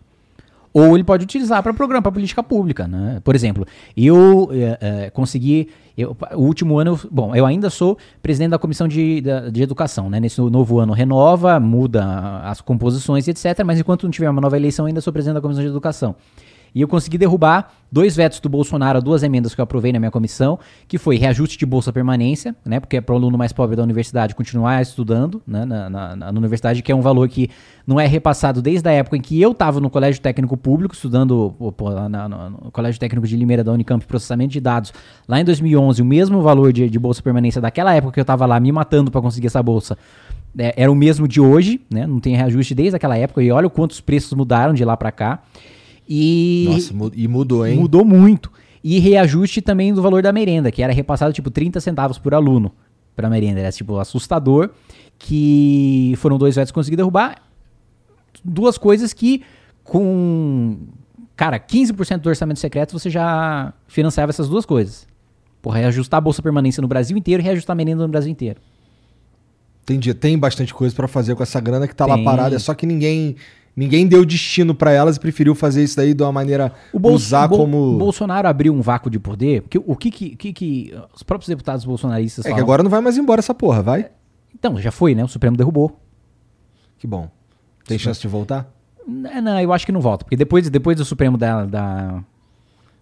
ou 0.73 0.95
ele 0.97 1.05
pode 1.05 1.25
utilizar 1.25 1.62
para 1.62 1.73
programa, 1.75 2.03
para 2.03 2.12
política 2.12 2.43
pública, 2.43 2.87
né? 2.89 3.20
Por 3.23 3.35
exemplo, 3.35 3.66
eu 3.97 4.49
eh, 4.53 4.79
eh, 4.81 5.11
consegui, 5.11 5.68
eu- 5.97 6.16
o 6.35 6.43
último 6.43 6.79
ano, 6.79 6.93
eu- 7.03 7.11
bom, 7.11 7.35
eu 7.37 7.45
ainda 7.45 7.68
sou 7.70 7.99
presidente 8.23 8.51
da 8.51 8.59
comissão 8.59 8.89
de, 8.89 9.20
da- 9.20 9.49
de 9.51 9.62
educação, 9.62 10.09
né? 10.09 10.18
Nesse 10.18 10.41
novo 10.41 10.79
ano 10.79 10.93
renova, 10.93 11.61
muda 11.61 12.41
as 12.45 12.61
composições, 12.61 13.29
etc. 13.29 13.62
Mas 13.64 13.79
enquanto 13.81 14.05
não 14.05 14.11
tiver 14.11 14.31
uma 14.31 14.41
nova 14.41 14.57
eleição, 14.57 14.87
ainda 14.87 15.01
sou 15.01 15.12
presidente 15.12 15.35
da 15.35 15.41
comissão 15.41 15.62
de 15.62 15.68
educação. 15.68 16.14
E 16.75 16.81
eu 16.81 16.89
consegui 16.89 17.18
derrubar 17.18 17.70
dois 17.91 18.16
vetos 18.16 18.41
do 18.41 18.49
Bolsonaro, 18.49 19.03
duas 19.03 19.23
emendas 19.23 19.55
que 19.55 19.61
eu 19.61 19.62
aprovei 19.62 19.93
na 19.93 19.99
minha 19.99 20.11
comissão, 20.11 20.59
que 20.89 20.97
foi 20.97 21.16
reajuste 21.18 21.59
de 21.59 21.66
bolsa 21.66 21.93
permanência, 21.93 22.57
né? 22.64 22.81
Porque 22.81 22.97
é 22.97 23.01
para 23.03 23.12
o 23.12 23.16
aluno 23.18 23.37
mais 23.37 23.53
pobre 23.53 23.77
da 23.77 23.83
universidade 23.83 24.35
continuar 24.35 24.81
estudando 24.81 25.43
né, 25.47 25.66
na, 25.66 25.91
na- 25.91 26.16
na- 26.16 26.31
universidade, 26.31 26.83
que 26.83 26.91
é 26.91 26.95
um 26.95 27.03
valor 27.03 27.29
que 27.29 27.51
não 27.87 28.01
é 28.01 28.07
repassado 28.07 28.62
desde 28.62 28.89
a 28.89 28.93
época 28.93 29.18
em 29.18 29.20
que 29.20 29.39
eu 29.41 29.53
estava 29.53 29.79
no 29.81 29.91
colégio 29.91 30.23
técnico 30.23 30.57
público, 30.57 30.95
estudando 30.95 31.55
lá 31.81 32.09
na- 32.09 32.29
no, 32.29 32.51
no 32.51 32.70
colégio 32.70 32.99
técnico 32.99 33.27
de 33.27 33.37
Limeira 33.37 33.62
da 33.62 33.70
Unicamp, 33.73 34.07
processamento 34.07 34.53
de 34.53 34.61
dados, 34.61 34.95
lá 35.29 35.39
em 35.39 35.45
2011, 35.45 36.01
o 36.01 36.05
mesmo 36.07 36.41
valor 36.41 36.73
de, 36.73 36.89
de 36.89 36.99
bolsa 36.99 37.23
permanência 37.23 37.61
daquela 37.61 37.93
época 37.95 38.14
que 38.14 38.20
eu 38.20 38.23
estava 38.23 38.47
lá 38.47 38.59
me 38.59 38.73
matando 38.73 39.11
para 39.11 39.20
conseguir 39.20 39.49
essa 39.49 39.62
bolsa. 39.62 39.99
é, 40.59 40.73
era 40.77 40.91
o 40.91 40.95
mesmo 40.95 41.29
de 41.29 41.41
hoje, 41.43 41.81
né? 41.91 42.07
Não 42.07 42.18
tem 42.20 42.35
reajuste 42.35 42.75
desde 42.75 42.97
aquela 42.97 43.18
época. 43.18 43.43
E 43.43 43.51
olha 43.53 43.66
o 43.66 43.70
quanto 43.70 43.91
os 43.91 44.01
preços 44.01 44.33
mudaram 44.33 44.73
de 44.73 44.83
lá 44.85 44.97
para 44.97 45.12
cá. 45.12 45.41
E 46.09 46.66
Nossa, 46.68 47.12
e 47.14 47.28
mudou, 47.28 47.66
hein? 47.66 47.78
Mudou 47.78 48.05
muito. 48.05 48.50
E 48.82 48.98
reajuste 48.98 49.62
também 49.62 49.94
do 49.94 50.03
valor 50.03 50.22
da 50.22 50.32
merenda, 50.32 50.70
que 50.72 50.82
era 50.82 50.92
repassado 50.92 51.32
tipo 51.32 51.50
30 51.50 51.80
centavos 51.80 52.18
por 52.18 52.34
aluno 52.34 52.72
para 53.14 53.30
merenda. 53.30 53.61
Era 53.61 53.70
tipo 53.70 53.98
assustador. 53.98 54.70
Que 55.18 56.14
foram 56.16 56.36
dois 56.36 56.57
vetos 56.57 56.72
que 56.72 56.74
consegui 56.74 56.96
derrubar. 56.96 57.40
Duas 58.44 58.76
coisas 58.76 59.12
que 59.12 59.42
com. 59.84 60.78
Cara, 61.36 61.61
15% 61.61 62.18
do 62.18 62.28
orçamento 62.28 62.59
secreto 62.59 62.92
você 62.92 63.09
já 63.09 63.72
financiava 63.86 64.30
essas 64.30 64.48
duas 64.48 64.66
coisas. 64.66 65.07
Porra, 65.61 65.78
reajustar 65.78 66.18
a 66.18 66.20
bolsa 66.20 66.42
permanência 66.42 66.80
no 66.80 66.88
Brasil 66.88 67.16
inteiro 67.16 67.40
e 67.40 67.44
reajustar 67.44 67.74
a 67.74 67.76
merenda 67.76 68.03
no 68.03 68.09
Brasil 68.09 68.30
inteiro. 68.30 68.61
Entendi. 69.82 70.12
Tem 70.12 70.36
bastante 70.36 70.74
coisa 70.74 70.94
para 70.94 71.07
fazer 71.07 71.36
com 71.36 71.42
essa 71.42 71.61
grana 71.61 71.86
que 71.86 71.94
tá 71.94 72.05
lá 72.05 72.16
Tem. 72.16 72.24
parada. 72.24 72.57
É 72.57 72.59
só 72.59 72.74
que 72.74 72.86
ninguém 72.86 73.36
ninguém 73.75 74.07
deu 74.07 74.25
destino 74.25 74.75
para 74.75 74.93
elas 74.93 75.16
e 75.16 75.20
preferiu 75.20 75.55
fazer 75.55 75.83
isso 75.83 75.97
daí 75.97 76.12
de 76.14 76.23
uma 76.23 76.33
maneira 76.33 76.73
O 76.93 76.99
Bolso- 76.99 77.25
usar 77.27 77.49
Bol- 77.49 77.59
como 77.59 77.99
Bolsonaro 77.99 78.47
abriu 78.49 78.73
um 78.75 78.81
vácuo 78.83 79.09
de 79.11 79.18
poder. 79.18 79.62
Porque 79.62 79.79
o 79.79 79.97
que 79.97 80.11
que, 80.11 80.37
que, 80.37 80.53
que 80.53 80.95
os 81.14 81.23
próprios 81.23 81.49
deputados 81.49 81.85
bolsonaristas 81.85 82.45
É 82.45 82.49
que 82.49 82.53
falam? 82.53 82.64
agora 82.64 82.83
não 82.83 82.91
vai 82.91 83.01
mais 83.01 83.16
embora 83.16 83.39
essa 83.41 83.55
porra, 83.55 83.83
vai? 83.83 84.11
Então, 84.55 84.79
já 84.81 84.91
foi, 84.93 85.14
né? 85.14 85.25
O 85.25 85.29
Supremo 85.29 85.57
derrubou. 85.57 85.99
Que 86.99 87.07
bom. 87.07 87.29
Tem 87.87 87.99
chance 87.99 88.20
de 88.20 88.29
voltar? 88.29 88.70
Não, 89.07 89.43
não, 89.43 89.61
eu 89.61 89.73
acho 89.73 89.85
que 89.85 89.91
não 89.93 90.01
volta. 90.01 90.25
Porque 90.25 90.37
depois, 90.37 90.68
depois 90.70 90.97
do 90.97 91.05
Supremo 91.05 91.37
da, 91.37 91.64
da- 91.64 92.23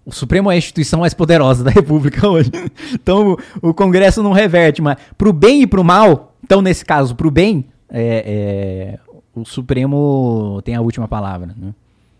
O 0.07 0.12
Supremo 0.12 0.51
é 0.51 0.55
a 0.55 0.57
instituição 0.59 1.01
mais 1.01 1.12
poderosa 1.12 1.62
da 1.62 1.71
República 1.71 2.27
hoje. 2.31 2.51
Então 2.95 3.37
o, 3.62 3.71
o 3.71 3.75
Congresso 3.75 4.23
não 4.23 4.33
reverte, 4.33 4.81
mas 4.81 4.97
pro 5.18 5.33
bem 5.33 5.62
e 5.62 5.66
pro 5.66 5.85
mal, 5.85 6.35
Então, 6.43 6.62
nesse 6.62 6.85
caso, 6.85 7.14
pro 7.14 7.31
bem, 7.31 7.66
é, 7.91 8.97
é, 8.97 9.09
o 9.41 9.45
Supremo 9.45 10.61
tem 10.64 10.74
a 10.74 10.80
última 10.80 11.07
palavra, 11.09 11.55
né? 11.57 11.74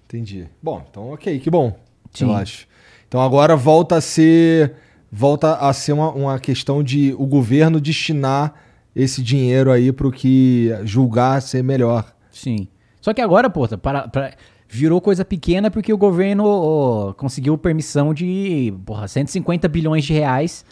Entendi. 0.07 0.47
Bom, 0.63 0.85
então 0.91 1.13
ok, 1.13 1.39
que 1.39 1.51
bom. 1.51 1.77
Sim. 2.13 2.27
Eu 2.27 2.35
acho. 2.35 2.67
Então 3.09 3.21
agora 3.21 3.57
volta 3.57 3.97
a 3.97 4.01
ser. 4.01 4.75
Volta 5.13 5.55
a 5.57 5.73
ser 5.73 5.93
uma, 5.93 6.11
uma 6.13 6.39
questão 6.39 6.83
de 6.85 7.13
o 7.19 7.27
governo 7.27 7.81
destinar 7.81 8.55
esse 8.95 9.23
dinheiro 9.23 9.71
aí 9.73 9.91
pro 9.93 10.11
que 10.13 10.71
julgar 10.85 11.43
ser 11.43 11.63
melhor. 11.65 12.13
Sim. 12.31 12.69
Só 13.01 13.13
que 13.13 13.21
agora, 13.21 13.51
pô, 13.51 13.67
para, 13.79 14.07
para- 14.09 14.35
virou 14.69 15.01
coisa 15.01 15.25
pequena 15.25 15.69
porque 15.71 15.93
o 15.93 15.99
governo 15.99 17.13
conseguiu 17.17 17.59
permissão 17.59 18.15
de 18.15 18.73
porra, 18.87 19.09
150 19.09 19.67
bilhões 19.69 20.05
de 20.05 20.13
reais 20.13 20.65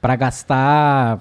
para 0.00 0.16
gastar 0.16 1.20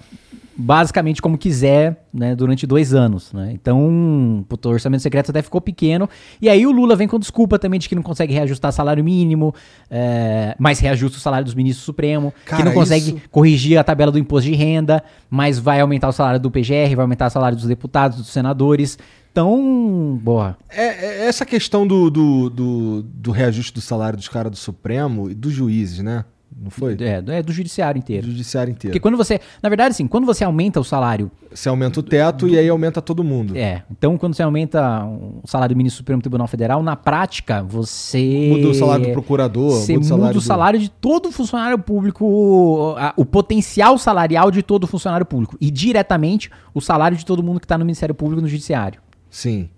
basicamente 0.55 1.21
como 1.21 1.37
quiser 1.37 2.05
né, 2.13 2.35
durante 2.35 2.67
dois 2.67 2.93
anos. 2.93 3.31
Né? 3.33 3.51
Então, 3.53 4.45
puto, 4.47 4.69
o 4.69 4.73
orçamento 4.73 5.01
secreto 5.01 5.29
até 5.31 5.41
ficou 5.41 5.61
pequeno. 5.61 6.09
E 6.41 6.49
aí 6.49 6.65
o 6.67 6.71
Lula 6.71 6.95
vem 6.95 7.07
com 7.07 7.17
desculpa 7.17 7.57
também 7.57 7.79
de 7.79 7.87
que 7.87 7.95
não 7.95 8.03
consegue 8.03 8.33
reajustar 8.33 8.71
salário 8.71 9.03
mínimo, 9.03 9.53
é, 9.89 10.55
mas 10.59 10.79
reajusta 10.79 11.17
o 11.17 11.21
salário 11.21 11.45
dos 11.45 11.53
ministros 11.55 11.83
do 11.83 11.85
Supremo, 11.85 12.33
que 12.43 12.51
Cara, 12.51 12.65
não 12.65 12.73
consegue 12.73 13.09
isso- 13.11 13.21
corrigir 13.29 13.77
a 13.77 13.83
tabela 13.83 14.11
do 14.11 14.19
imposto 14.19 14.49
de 14.49 14.55
renda, 14.55 15.03
mas 15.29 15.57
vai 15.57 15.79
aumentar 15.79 16.09
o 16.09 16.11
salário 16.11 16.39
do 16.39 16.51
PGR, 16.51 16.95
vai 16.95 17.03
aumentar 17.03 17.27
o 17.27 17.29
salário 17.31 17.57
dos 17.57 17.65
deputados, 17.67 18.17
dos 18.17 18.27
senadores. 18.27 18.97
Então, 19.31 20.19
boa. 20.21 20.57
É, 20.69 21.23
é 21.23 21.25
essa 21.27 21.45
questão 21.45 21.87
do, 21.87 22.09
do, 22.09 22.49
do, 22.49 23.01
do 23.03 23.31
reajuste 23.31 23.73
do 23.73 23.79
salário 23.79 24.17
dos 24.17 24.27
caras 24.27 24.51
do 24.51 24.57
Supremo 24.57 25.29
e 25.29 25.33
dos 25.33 25.53
juízes, 25.53 25.99
né? 25.99 26.25
Não 26.63 26.69
foi? 26.69 26.95
É, 26.99 27.23
é 27.39 27.41
do 27.41 27.51
judiciário 27.51 27.99
Do 27.99 28.03
inteiro. 28.03 28.27
judiciário 28.27 28.69
inteiro. 28.71 28.91
Porque 28.91 28.99
quando 28.99 29.17
você. 29.17 29.39
Na 29.63 29.67
verdade, 29.69 29.89
assim, 29.91 30.05
quando 30.07 30.25
você 30.25 30.43
aumenta 30.43 30.79
o 30.79 30.83
salário. 30.83 31.31
Você 31.51 31.67
aumenta 31.67 31.99
o 31.99 32.03
teto 32.03 32.47
e 32.47 32.57
aí 32.57 32.69
aumenta 32.69 33.01
todo 33.01 33.23
mundo. 33.23 33.57
É. 33.57 33.83
Então, 33.89 34.15
quando 34.17 34.35
você 34.35 34.43
aumenta 34.43 35.03
o 35.05 35.41
salário 35.47 35.73
do 35.75 35.77
ministro 35.77 35.97
do 35.97 36.01
Supremo 36.03 36.21
Tribunal 36.21 36.47
Federal, 36.47 36.83
na 36.83 36.95
prática, 36.95 37.63
você. 37.63 38.49
Muda 38.55 38.67
o 38.69 38.73
salário 38.75 39.07
do 39.07 39.11
procurador, 39.11 39.71
Você 39.71 39.93
muda 39.93 40.05
o 40.05 40.09
muda 40.09 40.15
salário 40.17 40.37
o 40.37 40.39
do- 40.39 40.45
salário 40.45 40.79
de 40.79 40.89
todo 40.89 41.31
funcionário 41.31 41.79
público, 41.79 42.93
a- 42.97 43.13
o 43.17 43.25
potencial 43.25 43.97
salarial 43.97 44.51
de 44.51 44.61
todo 44.61 44.85
funcionário 44.87 45.25
público. 45.25 45.57
E 45.59 45.71
diretamente 45.71 46.49
o 46.73 46.79
salário 46.81 47.17
de 47.17 47.25
todo 47.25 47.41
mundo 47.43 47.59
que 47.59 47.65
está 47.65 47.77
no 47.77 47.85
Ministério 47.85 48.13
Público 48.15 48.39
e 48.41 48.43
no 48.43 48.47
Judiciário. 48.47 49.01
Sim. 49.29 49.69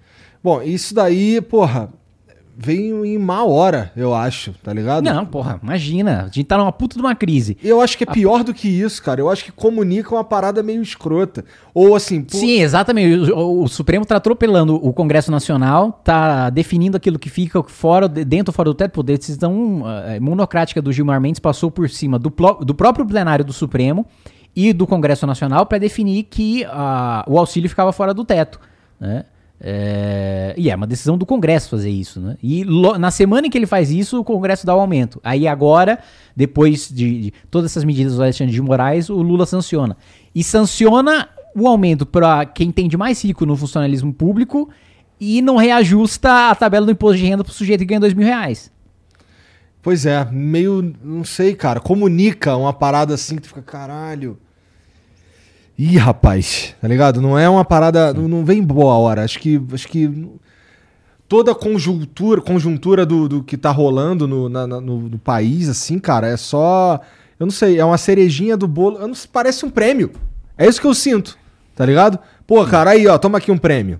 Bom, 0.43 0.61
isso 0.61 0.93
daí, 0.93 1.39
porra, 1.41 1.89
veio 2.55 3.03
em 3.05 3.17
má 3.17 3.43
hora, 3.43 3.91
eu 3.95 4.13
acho, 4.13 4.53
tá 4.63 4.71
ligado? 4.73 5.03
Não, 5.03 5.25
porra, 5.25 5.59
imagina. 5.61 6.21
A 6.21 6.25
gente 6.25 6.43
tá 6.43 6.57
numa 6.57 6.71
puta 6.71 6.95
de 6.95 7.01
uma 7.01 7.15
crise. 7.15 7.57
Eu 7.63 7.81
acho 7.81 7.97
que 7.97 8.03
é 8.03 8.07
pior 8.07 8.43
do 8.43 8.53
que 8.53 8.67
isso, 8.67 9.01
cara. 9.01 9.19
Eu 9.21 9.29
acho 9.29 9.43
que 9.45 9.51
comunica 9.51 10.13
uma 10.13 10.23
parada 10.23 10.61
meio 10.61 10.81
escrota. 10.81 11.43
Ou 11.73 11.95
assim, 11.95 12.21
pô, 12.21 12.37
Sim, 12.37 12.59
exatamente. 12.61 13.31
O, 13.31 13.63
o 13.63 13.67
Supremo 13.67 14.05
tá 14.05 14.17
atropelando 14.17 14.75
o 14.75 14.93
Congresso 14.93 15.31
Nacional, 15.31 15.99
tá 16.03 16.49
definindo 16.49 16.95
aquilo 16.97 17.17
que 17.17 17.29
fica 17.29 17.61
fora, 17.63 18.07
de- 18.07 18.23
dentro 18.23 18.51
ou 18.51 18.53
fora 18.55 18.69
do 18.69 18.75
teto. 18.75 18.91
Pô, 18.91 19.01
decisão 19.03 19.83
eh, 20.05 20.19
monocrática 20.19 20.81
do 20.81 20.91
Gilmar 20.91 21.19
Mendes 21.19 21.39
passou 21.39 21.71
por 21.71 21.89
cima 21.89 22.19
do, 22.19 22.29
plo- 22.29 22.59
do 22.63 22.75
próprio 22.75 23.05
plenário 23.05 23.43
do 23.43 23.51
Supremo 23.53 24.05
e 24.55 24.71
do 24.71 24.85
Congresso 24.85 25.25
Nacional 25.25 25.65
para 25.65 25.79
definir 25.79 26.23
que 26.23 26.63
ah, 26.65 27.25
o 27.27 27.39
auxílio 27.39 27.67
ficava 27.69 27.91
fora 27.91 28.13
do 28.13 28.23
teto. 28.23 28.59
Né? 28.99 29.25
É, 29.65 30.53
e 30.57 30.69
é 30.69 30.75
uma 30.75 30.85
decisão 30.85 31.17
do 31.17 31.25
Congresso 31.25 31.69
fazer 31.69 31.89
isso, 31.89 32.19
né? 32.19 32.35
E 32.43 32.65
lo- 32.65 32.97
na 32.97 33.09
semana 33.11 33.47
em 33.47 33.49
que 33.49 33.57
ele 33.57 33.65
faz 33.65 33.89
isso, 33.89 34.19
o 34.19 34.23
Congresso 34.23 34.65
dá 34.65 34.75
o 34.75 34.79
aumento. 34.81 35.21
Aí 35.23 35.47
agora, 35.47 35.99
depois 36.35 36.89
de, 36.89 37.21
de 37.21 37.33
todas 37.49 37.71
essas 37.71 37.85
medidas 37.85 38.17
do 38.17 38.21
Alexandre 38.21 38.53
de 38.53 38.61
Moraes, 38.61 39.09
o 39.09 39.21
Lula 39.21 39.45
sanciona. 39.45 39.95
E 40.35 40.43
sanciona 40.43 41.29
o 41.55 41.65
aumento 41.65 42.05
para 42.05 42.45
quem 42.45 42.71
tem 42.71 42.89
de 42.89 42.97
mais 42.97 43.23
rico 43.23 43.45
no 43.45 43.55
funcionalismo 43.55 44.13
público 44.13 44.69
e 45.17 45.41
não 45.41 45.55
reajusta 45.55 46.49
a 46.49 46.55
tabela 46.55 46.85
do 46.85 46.91
imposto 46.91 47.17
de 47.17 47.25
renda 47.25 47.43
para 47.43 47.51
o 47.51 47.53
sujeito 47.53 47.79
que 47.79 47.85
ganha 47.85 48.01
dois 48.01 48.13
mil 48.13 48.25
reais. 48.27 48.69
Pois 49.81 50.05
é, 50.05 50.25
meio, 50.29 50.93
não 51.01 51.23
sei, 51.23 51.55
cara, 51.55 51.79
comunica 51.79 52.55
uma 52.57 52.73
parada 52.73 53.13
assim 53.13 53.35
que 53.37 53.43
tu 53.43 53.47
fica, 53.49 53.61
caralho. 53.61 54.37
Ih, 55.77 55.97
rapaz, 55.97 56.75
tá 56.79 56.87
ligado? 56.87 57.19
Não 57.21 57.37
é 57.37 57.49
uma 57.49 57.65
parada, 57.65 58.13
não, 58.13 58.27
não 58.27 58.45
vem 58.45 58.61
boa 58.61 58.93
hora. 58.95 59.23
Acho 59.23 59.39
que, 59.39 59.59
acho 59.73 59.87
que 59.87 60.29
toda 61.27 61.51
a 61.51 61.55
conjuntura, 61.55 62.41
conjuntura 62.41 63.05
do, 63.05 63.27
do 63.27 63.43
que 63.43 63.57
tá 63.57 63.71
rolando 63.71 64.27
no, 64.27 64.49
na- 64.49 64.67
no, 64.67 64.79
no 64.81 65.17
país, 65.17 65.67
assim, 65.67 65.97
cara, 65.97 66.27
é 66.27 66.37
só, 66.37 66.99
eu 67.39 67.45
não 67.47 67.51
sei, 67.51 67.79
é 67.79 67.85
uma 67.85 67.97
cerejinha 67.97 68.55
do 68.55 68.67
bolo, 68.67 68.99
não 68.99 69.13
parece 69.31 69.65
um 69.65 69.69
prêmio. 69.69 70.11
É 70.57 70.67
isso 70.67 70.79
que 70.79 70.85
eu 70.85 70.93
sinto, 70.93 71.37
tá 71.75 71.85
ligado? 71.85 72.19
Pô, 72.45 72.63
cara, 72.65 72.91
aí, 72.91 73.07
ó, 73.07 73.17
toma 73.17 73.39
aqui 73.39 73.51
um 73.51 73.57
prêmio. 73.57 73.99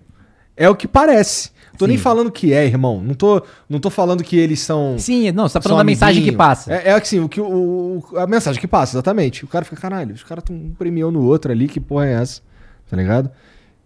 É 0.55 0.69
o 0.69 0.75
que 0.75 0.87
parece. 0.87 1.49
Tô 1.77 1.87
nem 1.87 1.97
Sim. 1.97 2.03
falando 2.03 2.31
que 2.31 2.53
é, 2.53 2.65
irmão. 2.65 3.01
Não 3.01 3.13
tô, 3.15 3.41
não 3.67 3.79
tô 3.79 3.89
falando 3.89 4.23
que 4.23 4.37
eles 4.37 4.59
são 4.59 4.95
Sim, 4.99 5.31
não, 5.31 5.47
você 5.47 5.53
tá 5.55 5.61
falando 5.61 5.79
da 5.79 5.83
mensagem 5.83 6.23
que 6.23 6.31
passa. 6.31 6.71
É, 6.73 6.89
é 6.89 6.93
assim, 6.93 7.19
o 7.19 7.27
que 7.27 7.41
o, 7.41 8.03
o- 8.11 8.17
a 8.17 8.27
mensagem 8.27 8.61
que 8.61 8.67
passa, 8.67 8.95
exatamente. 8.95 9.43
O 9.43 9.47
cara 9.47 9.65
fica, 9.65 9.77
caralho, 9.81 10.13
os 10.13 10.23
caras 10.23 10.43
estão 10.43 10.55
um 10.55 10.73
premião 10.77 11.09
no 11.11 11.23
outro 11.23 11.51
ali, 11.51 11.67
que 11.67 11.79
porra 11.79 12.05
é 12.05 12.13
essa? 12.13 12.41
Tá 12.89 12.95
ligado? 12.95 13.31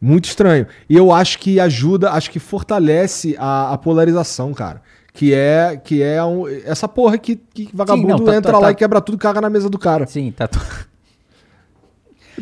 Muito 0.02 0.26
estranho. 0.26 0.68
E 0.90 0.96
eu 0.98 1.12
acho 1.14 1.40
que 1.40 1.60
ajuda, 1.60 2.12
acho 2.12 2.30
que 2.30 2.40
fortalece 2.40 3.36
a, 3.40 3.72
a 3.74 3.78
polarização, 3.78 4.54
cara. 4.54 4.82
Que 5.14 5.34
é, 5.34 5.80
que 5.82 6.04
é 6.04 6.24
um- 6.24 6.48
essa 6.48 6.88
porra 6.88 7.18
que, 7.18 7.38
que 7.38 7.70
vagabundo 7.74 8.08
não, 8.08 8.20
tá- 8.20 8.36
entra 8.36 8.52
tá- 8.52 8.60
lá 8.60 8.66
tá- 8.68 8.72
e 8.72 8.76
quebra 8.76 9.00
tudo 9.02 9.16
e 9.16 9.18
caga 9.20 9.40
na 9.42 9.50
mesa 9.50 9.70
do 9.70 9.80
cara. 9.80 10.06
Sim, 10.06 10.32
tá. 10.36 10.48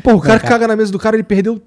Pô, 0.03 0.13
o 0.15 0.19
cara 0.19 0.39
que 0.39 0.45
cara. 0.45 0.55
caga 0.55 0.67
na 0.67 0.75
mesa 0.75 0.91
do 0.91 0.99
cara, 0.99 1.15
ele 1.15 1.23
perdeu. 1.23 1.61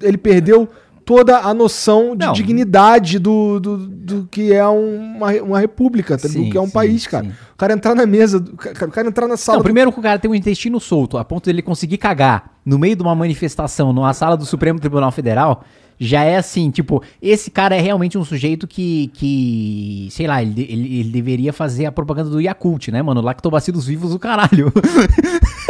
Ele 0.00 0.18
perdeu 0.18 0.68
toda 1.04 1.38
a 1.38 1.52
noção 1.54 2.14
de 2.16 2.26
Não. 2.26 2.32
dignidade 2.32 3.18
do, 3.18 3.58
do, 3.60 3.76
do 3.78 4.28
que 4.30 4.52
é 4.52 4.64
uma, 4.66 5.32
uma 5.42 5.60
república, 5.60 6.16
tá? 6.16 6.28
do 6.28 6.32
Sim, 6.32 6.50
que 6.50 6.56
é 6.56 6.60
um 6.60 6.66
sim, 6.66 6.72
país, 6.72 7.06
cara. 7.06 7.24
sim. 7.24 7.32
O 7.54 7.56
cara 7.56 7.72
entrar 7.74 7.94
na 7.94 8.06
mesa, 8.06 8.38
do- 8.40 8.52
o 8.52 8.56
cara 8.56 8.88
o 8.88 8.92
cara 8.92 9.08
entrar 9.08 9.26
na 9.28 9.36
sala. 9.36 9.56
Não, 9.58 9.62
do- 9.62 9.64
primeiro 9.64 9.92
que 9.92 9.98
o 9.98 10.02
cara 10.02 10.18
tem 10.18 10.30
um 10.30 10.34
intestino 10.34 10.78
solto, 10.80 11.18
a 11.18 11.24
ponto 11.24 11.44
dele 11.46 11.62
conseguir 11.62 11.98
cagar 11.98 12.52
no 12.64 12.78
meio 12.78 12.94
de 12.96 13.02
uma 13.02 13.14
manifestação 13.14 13.92
numa 13.92 14.12
sala 14.14 14.36
do 14.36 14.44
Supremo 14.46 14.78
Tribunal 14.80 15.10
Federal, 15.12 15.64
já 15.98 16.24
é 16.24 16.36
assim, 16.36 16.70
tipo, 16.70 17.00
esse 17.20 17.48
cara 17.50 17.76
é 17.76 17.80
realmente 17.80 18.18
um 18.18 18.24
sujeito 18.24 18.66
que, 18.66 19.08
que 19.14 20.08
sei 20.10 20.26
lá, 20.26 20.42
ele, 20.42 20.62
ele, 20.68 20.98
ele 21.00 21.10
deveria 21.10 21.52
fazer 21.52 21.86
a 21.86 21.92
propaganda 21.92 22.28
do 22.30 22.40
Yakult, 22.40 22.88
né, 22.90 23.00
mano? 23.02 23.20
Lactobacilos 23.20 23.86
vivos 23.86 24.10
do 24.10 24.18
caralho. 24.18 24.72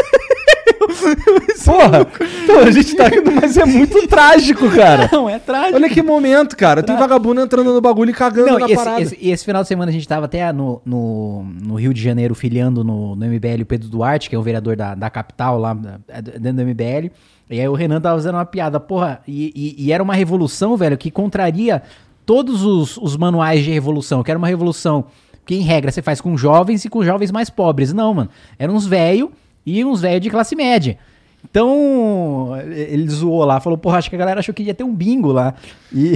Porra! 1.64 2.05
Pô, 2.05 2.59
a 2.66 2.70
gente 2.70 2.94
tá 2.97 3.09
rindo, 3.09 3.31
mas 3.32 3.56
é 3.56 3.64
muito 3.64 4.06
trágico, 4.06 4.69
cara. 4.70 5.09
Não, 5.12 5.28
é 5.28 5.39
trágico. 5.39 5.77
Olha 5.77 5.89
que 5.89 6.02
momento, 6.02 6.56
cara. 6.56 6.82
Tem 6.82 6.97
vagabundo 6.97 7.40
entrando 7.40 7.73
no 7.73 7.81
bagulho 7.81 8.10
e 8.10 8.14
cagando 8.14 8.51
Não, 8.52 8.59
na 8.59 8.66
esse, 8.66 8.74
parada. 8.74 9.01
esse- 9.02 9.19
e 9.20 9.31
esse 9.31 9.44
final 9.44 9.62
de 9.62 9.69
semana 9.69 9.90
a 9.90 9.93
gente 9.93 10.06
tava 10.06 10.27
até 10.27 10.52
no, 10.52 10.81
no, 10.85 11.44
no 11.62 11.74
Rio 11.77 11.93
de 11.94 12.02
Janeiro 12.02 12.35
filiando 12.35 12.82
no, 12.85 13.14
no 13.16 13.27
MBL 13.27 13.62
o 13.62 13.66
Pedro 13.66 13.89
Duarte, 13.89 14.28
que 14.28 14.36
é 14.36 14.39
o 14.39 14.43
vereador 14.43 14.77
da, 14.77 14.94
da 14.94 15.09
capital 15.10 15.59
lá 15.59 15.74
dentro 15.74 16.52
do 16.55 16.66
MBL. 16.66 17.10
E 17.51 17.60
aí 17.60 17.69
o 17.69 17.74
Renan 17.74 18.01
tava 18.01 18.16
fazendo 18.16 18.36
uma 18.36 18.47
piada, 18.47 18.81
porra, 18.81 19.20
e, 19.28 19.52
e- 19.78 19.86
e 19.86 19.93
era 19.93 20.02
uma 20.02 20.14
revolução, 20.14 20.77
velho, 20.77 20.97
que 20.97 21.10
contraria 21.10 21.82
todos 22.24 22.64
os, 22.64 22.97
os 22.97 23.16
manuais 23.16 23.62
de 23.64 23.70
revolução, 23.70 24.23
que 24.23 24.31
era 24.31 24.39
uma 24.39 24.48
revolução 24.48 25.05
que, 25.44 25.55
em 25.56 25.60
regra, 25.60 25.90
você 25.90 26.01
faz 26.01 26.20
com 26.20 26.36
jovens 26.36 26.85
e 26.85 26.89
com 26.89 27.05
jovens 27.05 27.31
mais 27.32 27.51
pobres. 27.51 27.93
Não, 27.93 28.14
mano. 28.14 28.31
Eram 28.59 28.74
uns 28.74 28.86
velhos 28.86 29.28
e 29.64 29.84
uns 29.84 30.01
velhos 30.01 30.20
de 30.20 30.30
classe 30.30 30.56
média. 30.56 30.98
Então, 31.44 32.51
ele 32.70 33.09
zoou 33.09 33.44
lá, 33.44 33.60
falou, 33.60 33.76
porra, 33.76 33.98
acho 33.98 34.09
que 34.09 34.16
a 34.16 34.18
galera 34.18 34.40
achou 34.40 34.55
que 34.55 34.62
ia 34.62 34.74
ter 34.74 34.84
um 34.84 34.94
bingo 34.94 35.32
lá. 35.32 35.55
E, 35.93 36.14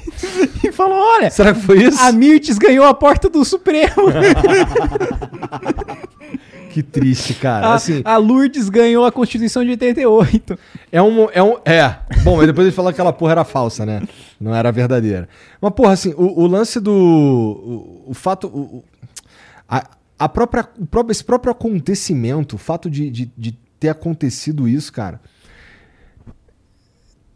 e 0.64 0.72
falou, 0.72 0.96
olha, 0.98 1.30
Será 1.30 1.52
que 1.52 1.60
foi 1.60 1.84
isso? 1.84 2.00
a 2.00 2.10
Mirtes 2.12 2.56
ganhou 2.58 2.86
a 2.86 2.94
porta 2.94 3.28
do 3.28 3.44
Supremo. 3.44 3.92
Que 6.70 6.82
triste, 6.82 7.34
cara. 7.34 7.68
A, 7.68 7.74
Assim, 7.74 8.02
a 8.04 8.16
Lourdes 8.16 8.68
ganhou 8.68 9.06
a 9.06 9.12
Constituição 9.12 9.62
de 9.62 9.70
88. 9.70 10.58
é 10.90 11.00
um, 11.00 11.28
é 11.32 11.40
um. 11.40 11.56
É. 11.64 11.98
Bom, 12.24 12.38
mas 12.38 12.48
depois 12.48 12.66
ele 12.66 12.74
falou 12.74 12.90
que 12.90 12.96
aquela 13.00 13.12
porra 13.12 13.30
era 13.30 13.44
falsa, 13.44 13.86
né? 13.86 14.02
Não 14.40 14.52
era 14.52 14.72
verdadeira. 14.72 15.28
Mas, 15.60 15.72
porra, 15.72 15.92
assim, 15.92 16.12
o, 16.16 16.42
o 16.42 16.48
lance 16.48 16.80
do. 16.80 16.90
O, 16.92 18.10
o 18.10 18.14
fato. 18.14 18.48
o- 18.48 18.82
a, 19.68 19.84
a 20.18 20.28
própria, 20.28 20.68
esse 21.10 21.24
próprio 21.24 21.50
acontecimento, 21.52 22.56
o 22.56 22.58
fato 22.58 22.88
de, 22.90 23.10
de, 23.10 23.32
de 23.36 23.52
ter 23.80 23.88
acontecido 23.88 24.68
isso, 24.68 24.92
cara. 24.92 25.20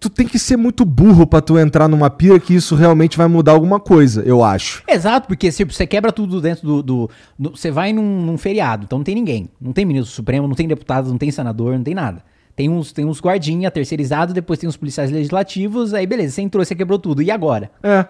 Tu 0.00 0.09
tem 0.09 0.28
que 0.28 0.38
ser 0.38 0.56
muito 0.56 0.84
burro 0.84 1.26
pra 1.26 1.40
tu 1.40 1.59
entrar 1.59 1.88
numa 1.88 2.09
pira 2.09 2.38
que 2.38 2.55
isso 2.55 2.76
realmente 2.76 3.18
vai 3.18 3.26
mudar 3.26 3.50
alguma 3.50 3.80
coisa, 3.80 4.22
eu 4.22 4.44
acho. 4.44 4.84
Exato, 4.86 5.26
porque 5.26 5.50
se 5.50 5.64
você 5.64 5.88
quebra 5.88 6.12
tudo 6.12 6.40
dentro 6.40 6.64
do. 6.64 6.82
do- 6.84 7.10
do- 7.36 7.50
você 7.50 7.68
vai 7.68 7.92
num, 7.92 8.22
num 8.24 8.38
feriado, 8.38 8.84
então 8.84 8.98
não 9.00 9.05
tem 9.05 9.16
ninguém. 9.16 9.48
Não 9.60 9.72
tem 9.72 9.84
ministro 9.84 10.14
Supremo, 10.14 10.46
não 10.46 10.55
tem 10.55 10.68
deputado, 10.68 11.09
não 11.10 11.18
tem 11.18 11.32
senador, 11.32 11.76
não 11.76 11.82
tem 11.82 11.94
nada. 11.96 12.22
Tem 12.55 12.68
uns, 12.68 12.92
tem 12.92 13.05
uns 13.05 13.20
guardinha 13.20 13.72
terceirizados, 13.72 14.32
depois 14.32 14.60
tem 14.60 14.68
uns 14.68 14.76
policiais 14.76 15.10
legislativos, 15.10 15.92
aí 15.92 16.06
beleza, 16.06 16.34
você 16.36 16.42
entrou, 16.42 16.64
você 16.64 16.76
quebrou 16.76 16.98
tudo. 16.98 17.20
E 17.20 17.30
agora? 17.32 17.68
É. 17.82 18.06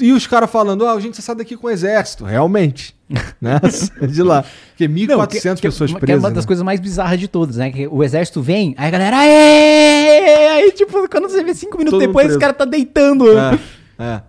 E 0.00 0.12
os 0.12 0.26
caras 0.26 0.50
falando, 0.50 0.84
ah, 0.86 0.92
a 0.94 1.00
gente 1.00 1.22
sai 1.22 1.36
daqui 1.36 1.56
com 1.56 1.68
o 1.68 1.70
exército. 1.70 2.24
Realmente. 2.24 2.96
né? 3.40 3.60
de 4.08 4.22
lá. 4.22 4.44
Porque 4.70 4.88
1.400 4.88 5.28
que- 5.28 5.54
que- 5.56 5.60
pessoas 5.68 5.90
que 5.90 5.96
é 5.96 6.00
presas. 6.00 6.22
uma 6.22 6.30
das 6.30 6.44
né? 6.44 6.46
coisas 6.46 6.62
mais 6.64 6.80
bizarras 6.80 7.18
de 7.18 7.28
todas, 7.28 7.56
né? 7.56 7.70
Que 7.70 7.86
o 7.88 8.02
exército 8.04 8.40
vem, 8.40 8.74
aí 8.78 8.88
a 8.88 8.90
galera, 8.90 9.16
aê! 9.18 10.48
Aí, 10.48 10.72
tipo, 10.72 11.08
quando 11.08 11.28
você 11.28 11.42
vê 11.42 11.54
cinco 11.54 11.76
minutos 11.78 11.98
Todo 11.98 12.06
depois, 12.06 12.26
preso. 12.26 12.38
os 12.38 12.40
caras 12.40 12.56
tá 12.56 12.64
deitando. 12.64 13.26
É, 13.38 13.58
é. 13.98 14.22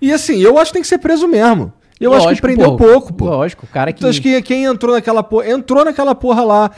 E 0.00 0.12
assim, 0.12 0.38
eu 0.40 0.58
acho 0.58 0.70
que 0.70 0.74
tem 0.74 0.82
que 0.82 0.88
ser 0.88 0.98
preso 0.98 1.28
mesmo. 1.28 1.72
Eu 2.00 2.10
acho 2.12 2.22
que 2.22 2.26
Lógico, 2.30 2.46
prendeu 2.48 2.76
pô. 2.76 2.76
pouco, 2.84 3.12
pô. 3.12 3.26
Lógico, 3.26 3.64
o 3.64 3.68
cara 3.68 3.92
que... 3.92 4.00
Então, 4.00 4.10
acho 4.10 4.20
que 4.20 4.42
quem 4.42 4.64
entrou 4.64 4.92
naquela 4.92 5.22
porra, 5.22 5.48
entrou 5.48 5.84
naquela 5.84 6.16
porra 6.16 6.42
lá, 6.42 6.70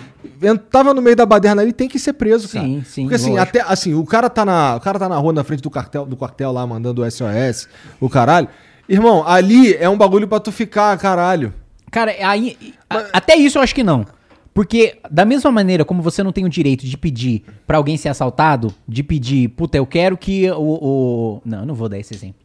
tava 0.70 0.92
no 0.92 1.00
meio 1.00 1.16
da 1.16 1.24
baderna 1.24 1.62
ali, 1.62 1.72
tem 1.72 1.88
que 1.88 1.98
ser 1.98 2.12
preso, 2.12 2.46
cara. 2.46 2.62
Sim, 2.62 2.84
sim, 2.86 3.02
Porque 3.04 3.14
assim, 3.14 3.30
lógico. 3.30 3.42
até 3.58 3.60
assim, 3.62 3.94
o 3.94 4.04
cara 4.04 4.28
tá 4.28 4.44
na, 4.44 4.76
o 4.76 4.80
cara 4.80 4.98
tá 4.98 5.08
na 5.08 5.16
rua 5.16 5.32
na 5.32 5.42
frente 5.42 5.62
do 5.62 5.70
quartel, 5.70 6.04
do 6.04 6.14
quartel 6.14 6.52
lá 6.52 6.66
mandando 6.66 7.02
o 7.02 7.10
SOS, 7.10 7.68
o 7.98 8.10
caralho. 8.10 8.48
Irmão, 8.88 9.26
ali 9.26 9.74
é 9.74 9.88
um 9.88 9.96
bagulho 9.96 10.28
pra 10.28 10.40
tu 10.40 10.52
ficar, 10.52 10.96
caralho. 10.98 11.52
Cara, 11.90 12.14
aí, 12.22 12.56
a- 12.90 13.06
até 13.14 13.34
isso 13.36 13.58
eu 13.58 13.62
acho 13.62 13.74
que 13.74 13.82
não. 13.84 14.04
Porque, 14.52 14.98
da 15.10 15.24
mesma 15.24 15.50
maneira 15.50 15.84
como 15.84 16.00
você 16.02 16.22
não 16.22 16.30
tem 16.32 16.44
o 16.44 16.48
direito 16.48 16.86
de 16.86 16.96
pedir 16.96 17.44
pra 17.66 17.76
alguém 17.78 17.96
ser 17.96 18.08
assaltado, 18.08 18.72
de 18.86 19.02
pedir, 19.02 19.48
puta, 19.48 19.76
eu 19.76 19.86
quero 19.86 20.16
que 20.16 20.48
o. 20.50 20.56
o... 20.60 21.42
Não, 21.44 21.60
eu 21.60 21.66
não 21.66 21.74
vou 21.74 21.88
dar 21.88 21.98
esse 21.98 22.14
exemplo. 22.14 22.36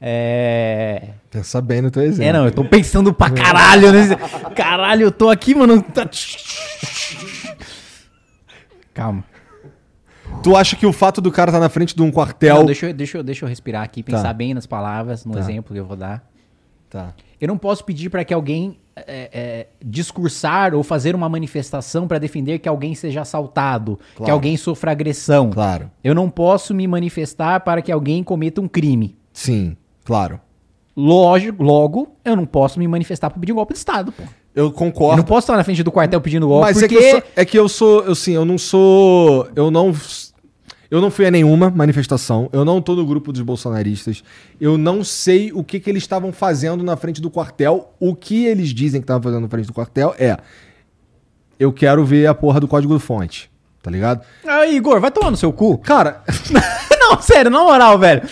É. 0.00 1.08
Pensa 1.30 1.60
bem 1.60 1.82
no 1.82 1.90
teu 1.90 2.02
exemplo. 2.02 2.24
É, 2.24 2.32
não, 2.32 2.44
eu 2.46 2.52
tô 2.52 2.64
pensando 2.64 3.12
pra 3.12 3.30
caralho 3.30 3.92
nesse. 3.92 4.16
Caralho, 4.54 5.02
eu 5.02 5.12
tô 5.12 5.28
aqui, 5.28 5.54
mano. 5.54 5.82
tá- 5.82 6.08
Calma. 8.94 9.24
Tu 10.42 10.56
acha 10.56 10.74
que 10.74 10.86
o 10.86 10.92
fato 10.92 11.20
do 11.20 11.30
cara 11.30 11.52
tá 11.52 11.60
na 11.60 11.68
frente 11.68 11.94
de 11.94 12.02
um 12.02 12.10
quartel. 12.10 12.56
Não, 12.56 12.64
deixa, 12.64 12.86
eu, 12.86 12.94
deixa, 12.94 13.18
eu, 13.18 13.22
deixa 13.22 13.44
eu 13.44 13.48
respirar 13.48 13.82
aqui, 13.82 14.02
pensar 14.02 14.22
Tá. 14.22 14.32
bem 14.32 14.54
nas 14.54 14.66
palavras, 14.66 15.24
no 15.24 15.34
Tá. 15.34 15.40
exemplo 15.40 15.74
que 15.74 15.78
eu 15.80 15.84
vou 15.84 15.96
dar. 15.96 16.24
Tá. 16.88 17.12
Eu 17.38 17.46
não 17.46 17.58
posso 17.58 17.84
pedir 17.84 18.08
para 18.08 18.24
que 18.24 18.32
alguém 18.32 18.78
é, 18.96 19.30
é, 19.32 19.66
discursar 19.84 20.74
ou 20.74 20.82
fazer 20.82 21.14
uma 21.14 21.28
manifestação 21.28 22.06
para 22.08 22.18
defender 22.18 22.58
que 22.58 22.68
alguém 22.68 22.94
seja 22.94 23.20
assaltado, 23.22 23.98
que 24.10 24.16
Claro. 24.16 24.32
alguém 24.32 24.56
sofra 24.56 24.90
agressão. 24.90 25.50
Claro. 25.50 25.90
Eu 26.02 26.14
não 26.14 26.28
posso 26.28 26.74
me 26.74 26.86
manifestar 26.86 27.60
para 27.60 27.80
que 27.82 27.92
alguém 27.92 28.22
cometa 28.24 28.60
um 28.60 28.68
crime. 28.68 29.16
Sim, 29.32 29.76
claro. 30.04 30.40
Lógico, 30.96 31.62
logo, 31.62 32.14
eu 32.24 32.34
não 32.36 32.44
posso 32.44 32.78
me 32.78 32.86
manifestar 32.88 33.30
para 33.30 33.38
pedir 33.38 33.52
um 33.52 33.56
golpe 33.56 33.72
de 33.74 33.78
Estado, 33.78 34.10
pô. 34.12 34.22
Eu 34.54 34.64
Eu 34.64 34.64
não 34.64 34.72
concordo. 34.72 35.22
posso 35.24 35.44
estar 35.44 35.56
na 35.56 35.62
frente 35.64 35.82
do 35.84 35.92
quartel 35.92 36.20
pedindo 36.20 36.48
golpe 36.48 36.66
Mas 36.66 36.78
porque... 36.80 36.96
é 36.96 36.98
que 36.98 37.06
eu 37.06 37.10
sou, 37.12 37.22
é 37.36 37.44
que 37.44 37.58
eu 37.58 37.68
sou, 37.68 38.02
eu 38.04 38.14
sim, 38.16 38.32
eu 38.32 38.44
não 38.44 38.58
sou, 38.58 39.48
eu 39.54 39.70
não 39.70 39.94
eu 40.90 41.00
não 41.00 41.10
fui 41.10 41.26
a 41.26 41.30
nenhuma 41.30 41.70
manifestação, 41.70 42.48
eu 42.52 42.64
não 42.64 42.82
tô 42.82 42.94
no 42.96 43.06
grupo 43.06 43.32
dos 43.32 43.42
bolsonaristas, 43.42 44.24
eu 44.60 44.76
não 44.76 45.04
sei 45.04 45.52
o 45.52 45.62
que, 45.62 45.78
que 45.78 45.88
eles 45.88 46.02
estavam 46.02 46.32
fazendo 46.32 46.82
na 46.82 46.96
frente 46.96 47.20
do 47.20 47.30
quartel, 47.30 47.94
o 48.00 48.14
que 48.14 48.44
eles 48.46 48.70
dizem 48.70 49.00
que 49.00 49.04
estavam 49.04 49.22
fazendo 49.22 49.42
na 49.42 49.48
frente 49.48 49.66
do 49.66 49.72
quartel 49.72 50.14
é 50.18 50.36
eu 51.58 51.72
quero 51.72 52.04
ver 52.04 52.26
a 52.26 52.34
porra 52.34 52.58
do 52.58 52.66
código 52.66 52.98
fonte, 52.98 53.50
tá 53.82 53.90
ligado? 53.90 54.24
Ah, 54.46 54.66
Igor, 54.66 54.98
vai 55.00 55.10
tomar 55.10 55.30
no 55.30 55.36
seu 55.36 55.52
cu. 55.52 55.76
Cara, 55.76 56.24
não, 57.14 57.20
sério, 57.22 57.50
na 57.50 57.60
moral, 57.62 57.98
velho. 57.98 58.22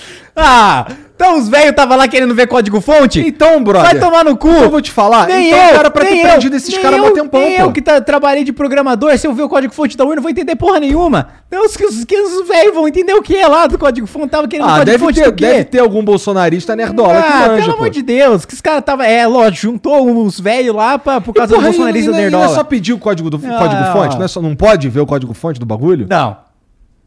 Ah, 0.40 0.86
então 1.16 1.36
os 1.36 1.48
velhos 1.48 1.74
tava 1.74 1.96
lá 1.96 2.06
querendo 2.06 2.32
ver 2.32 2.46
código 2.46 2.80
fonte? 2.80 3.18
então, 3.26 3.60
brother. 3.64 3.90
Vai 3.90 3.98
tomar 3.98 4.24
no 4.24 4.36
cu. 4.36 4.46
Eu 4.48 4.70
vou 4.70 4.80
te 4.80 4.92
falar, 4.92 5.26
Nem 5.26 5.48
então 5.48 5.58
eu, 5.68 5.74
cara 5.74 5.90
pra 5.90 6.04
ter 6.04 6.16
eu, 6.18 6.22
prendido 6.28 6.54
esses 6.54 6.78
caras 6.78 7.00
há 7.04 7.10
tempão, 7.10 7.40
nem 7.40 7.56
pô. 7.56 7.62
eu 7.62 7.72
que 7.72 7.82
tá, 7.82 8.00
trabalhei 8.00 8.44
de 8.44 8.52
programador, 8.52 9.18
se 9.18 9.26
eu 9.26 9.34
ver 9.34 9.42
o 9.42 9.48
código 9.48 9.74
fonte 9.74 9.96
da 9.96 10.04
urna, 10.04 10.18
eu 10.18 10.22
vou 10.22 10.30
entender 10.30 10.54
porra 10.54 10.78
nenhuma. 10.78 11.26
Então 11.48 11.64
os, 11.66 11.74
os, 11.74 12.04
os 12.06 12.48
velhos 12.48 12.72
vão 12.72 12.86
entender 12.86 13.14
o 13.14 13.20
que 13.22 13.34
é 13.36 13.48
lá 13.48 13.66
do 13.66 13.76
código 13.76 14.06
fonte, 14.06 14.28
tava 14.28 14.46
querendo 14.46 14.66
Ah, 14.68 14.78
código 14.78 14.86
deve 14.86 14.98
fonte 15.04 15.18
ter, 15.20 15.24
do 15.26 15.32
quê? 15.32 15.46
deve 15.46 15.64
ter 15.64 15.78
algum 15.80 16.04
bolsonarista 16.04 16.76
nerdola 16.76 17.20
que 17.20 17.32
ah, 17.32 17.36
manja, 17.48 17.54
pelo 17.62 17.72
pô. 17.72 17.78
amor 17.78 17.90
de 17.90 18.02
Deus, 18.02 18.44
que 18.44 18.54
os 18.54 18.60
caras 18.60 18.84
tava, 18.84 19.04
é, 19.04 19.26
lógico, 19.26 19.56
juntou 19.72 20.24
os 20.24 20.38
velhos 20.38 20.72
lá 20.76 21.00
pra, 21.00 21.20
por 21.20 21.34
causa 21.34 21.52
Porra, 21.52 21.66
do 21.66 21.68
e- 21.68 21.72
bolsonarista 21.72 22.10
e- 22.12 22.14
e- 22.14 22.16
e 22.16 22.20
nerdola. 22.20 22.44
Não 22.44 22.52
é 22.52 22.54
só 22.54 22.62
pedir 22.62 22.92
o 22.92 22.98
código 22.98 23.28
do 23.28 23.40
Ah. 23.44 23.58
código 23.58 23.82
fonte, 23.92 24.16
não, 24.16 24.24
é 24.24 24.28
só, 24.28 24.40
não 24.40 24.54
pode 24.54 24.88
ver 24.88 25.00
o 25.00 25.06
código 25.06 25.34
fonte 25.34 25.58
do 25.58 25.66
bagulho? 25.66 26.06
Não, 26.08 26.36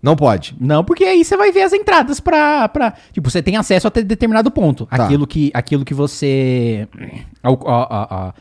Não 0.01 0.15
pode. 0.15 0.55
Não, 0.59 0.83
porque 0.83 1.03
aí 1.03 1.23
você 1.23 1.37
vai 1.37 1.51
ver 1.51 1.61
as 1.61 1.73
entradas 1.73 2.19
pra. 2.19 2.67
pra 2.69 2.93
tipo, 3.11 3.29
você 3.29 3.41
tem 3.41 3.55
acesso 3.55 3.87
até 3.87 4.01
determinado 4.01 4.49
ponto. 4.49 4.85
Tá. 4.87 5.05
Aquilo, 5.05 5.27
que, 5.27 5.51
aquilo 5.53 5.85
que 5.85 5.93
você. 5.93 6.87
Ao, 7.43 7.53
ao- 7.67 7.93
ao- 7.93 8.35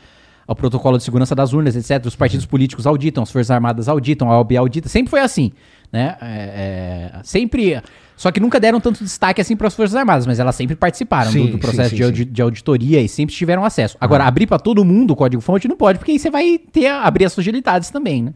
ao 0.47 0.55
protocolo 0.55 0.97
de 0.97 1.03
segurança 1.03 1.33
das 1.33 1.53
urnas, 1.53 1.75
etc. 1.77 2.05
Os 2.05 2.15
partidos 2.15 2.45
políticos 2.45 2.85
auditam, 2.85 3.23
as 3.23 3.31
Forças 3.31 3.51
Armadas 3.51 3.87
auditam, 3.87 4.29
a 4.29 4.37
OAB 4.39 4.57
audita. 4.57 4.89
Sempre 4.89 5.09
foi 5.11 5.21
assim. 5.21 5.51
Né? 5.93 6.17
É, 6.21 7.11
é, 7.15 7.23
sempre. 7.23 7.81
Só 8.17 8.31
que 8.31 8.39
nunca 8.39 8.59
deram 8.59 8.79
tanto 8.81 9.03
destaque 9.03 9.39
assim 9.39 9.55
para 9.55 9.67
as 9.67 9.75
Forças 9.75 9.95
Armadas, 9.95 10.25
mas 10.27 10.39
elas 10.39 10.55
sempre 10.55 10.75
participaram 10.75 11.31
Sim, 11.31 11.45
do, 11.45 11.51
do 11.53 11.57
processo 11.59 11.91
sim, 11.91 11.95
de, 11.95 12.01
sim, 12.01 12.05
audi- 12.05 12.25
de 12.25 12.41
auditoria 12.41 13.01
e 13.01 13.07
sempre 13.07 13.33
tiveram 13.35 13.63
acesso. 13.63 13.97
Agora, 14.01 14.25
abrir 14.25 14.45
para 14.47 14.59
todo 14.59 14.83
mundo 14.83 15.11
o 15.11 15.15
código-fonte 15.15 15.67
não 15.67 15.77
pode, 15.77 15.99
porque 15.99 16.11
aí 16.11 16.19
você 16.19 16.29
vai 16.29 16.57
ter 16.57 16.87
abrir 16.87 17.25
as 17.25 17.33
fragilidades 17.33 17.89
também, 17.89 18.23
né? 18.23 18.33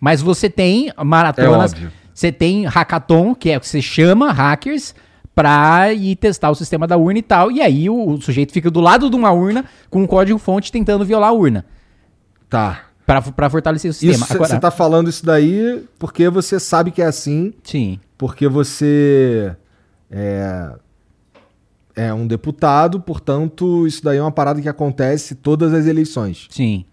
Mas 0.00 0.20
você 0.20 0.50
tem 0.50 0.92
maratonas, 1.04 1.72
É 1.72 1.76
óbvio. 1.76 1.92
Você 2.16 2.32
tem 2.32 2.64
hackathon, 2.64 3.34
que 3.34 3.50
é 3.50 3.58
o 3.58 3.60
que 3.60 3.68
você 3.68 3.82
chama 3.82 4.32
hackers 4.32 4.94
pra 5.34 5.92
ir 5.92 6.16
testar 6.16 6.48
o 6.50 6.54
sistema 6.54 6.86
da 6.86 6.96
urna 6.96 7.18
e 7.18 7.22
tal, 7.22 7.52
e 7.52 7.60
aí 7.60 7.90
o, 7.90 8.08
o 8.12 8.22
sujeito 8.22 8.54
fica 8.54 8.70
do 8.70 8.80
lado 8.80 9.10
de 9.10 9.14
uma 9.16 9.30
urna 9.32 9.66
com 9.90 10.00
um 10.02 10.06
código-fonte 10.06 10.72
tentando 10.72 11.04
violar 11.04 11.28
a 11.28 11.32
urna, 11.32 11.66
Tá. 12.48 12.84
pra, 13.04 13.20
pra 13.20 13.50
fortalecer 13.50 13.90
o 13.90 13.94
sistema. 13.94 14.24
você 14.38 14.58
tá 14.58 14.70
falando 14.70 15.10
isso 15.10 15.26
daí 15.26 15.84
porque 15.98 16.30
você 16.30 16.58
sabe 16.58 16.90
que 16.90 17.02
é 17.02 17.06
assim, 17.06 17.52
Sim, 17.62 18.00
porque 18.16 18.48
você 18.48 19.54
é, 20.10 20.70
é 21.94 22.14
um 22.14 22.26
deputado, 22.26 22.98
portanto, 22.98 23.86
isso 23.86 24.02
daí 24.02 24.16
é 24.16 24.22
uma 24.22 24.32
parada 24.32 24.62
que 24.62 24.68
acontece 24.70 25.34
todas 25.34 25.74
as 25.74 25.86
eleições. 25.86 26.46
sim. 26.50 26.86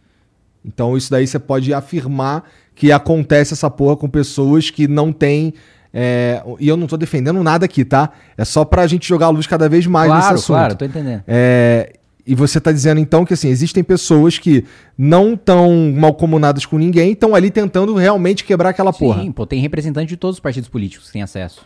Então, 0.65 0.95
isso 0.95 1.11
daí 1.11 1.27
você 1.27 1.37
pode 1.37 1.73
afirmar 1.73 2.49
que 2.75 2.91
acontece 2.91 3.53
essa 3.53 3.69
porra 3.69 3.95
com 3.95 4.09
pessoas 4.09 4.69
que 4.69 4.87
não 4.87 5.11
têm. 5.11 5.53
é, 5.93 6.41
e 6.59 6.67
eu 6.67 6.75
não 6.75 6.87
tô 6.87 6.97
defendendo 6.97 7.43
nada 7.43 7.65
aqui, 7.65 7.85
tá? 7.85 8.11
É 8.37 8.43
só 8.43 8.65
pra 8.65 8.87
gente 8.87 9.07
jogar 9.07 9.27
a 9.27 9.29
luz 9.29 9.45
cada 9.45 9.69
vez 9.69 9.85
mais 9.85 10.09
nesse 10.09 10.21
claro, 10.21 10.35
assunto. 10.35 10.47
claro, 10.47 10.75
tô 10.75 10.85
entendendo. 10.85 11.23
É, 11.27 11.93
e 12.25 12.33
você 12.33 12.59
tá 12.59 12.71
dizendo 12.71 12.99
então 12.99 13.25
que 13.25 13.33
assim, 13.33 13.49
existem 13.49 13.83
pessoas 13.83 14.39
que 14.39 14.65
não 14.97 15.33
estão 15.33 15.93
malcomunadas 15.95 16.65
com 16.65 16.77
ninguém, 16.77 17.11
estão 17.11 17.35
ali 17.35 17.51
tentando 17.51 17.93
realmente 17.95 18.43
quebrar 18.43 18.69
aquela 18.69 18.93
porra. 18.93 19.21
Sim, 19.21 19.31
pô, 19.31 19.45
tem 19.45 19.59
representante 19.59 20.07
de 20.07 20.17
todos 20.17 20.37
os 20.37 20.39
partidos 20.39 20.69
políticos 20.69 21.07
que 21.07 21.13
têm 21.13 21.21
acesso. 21.21 21.65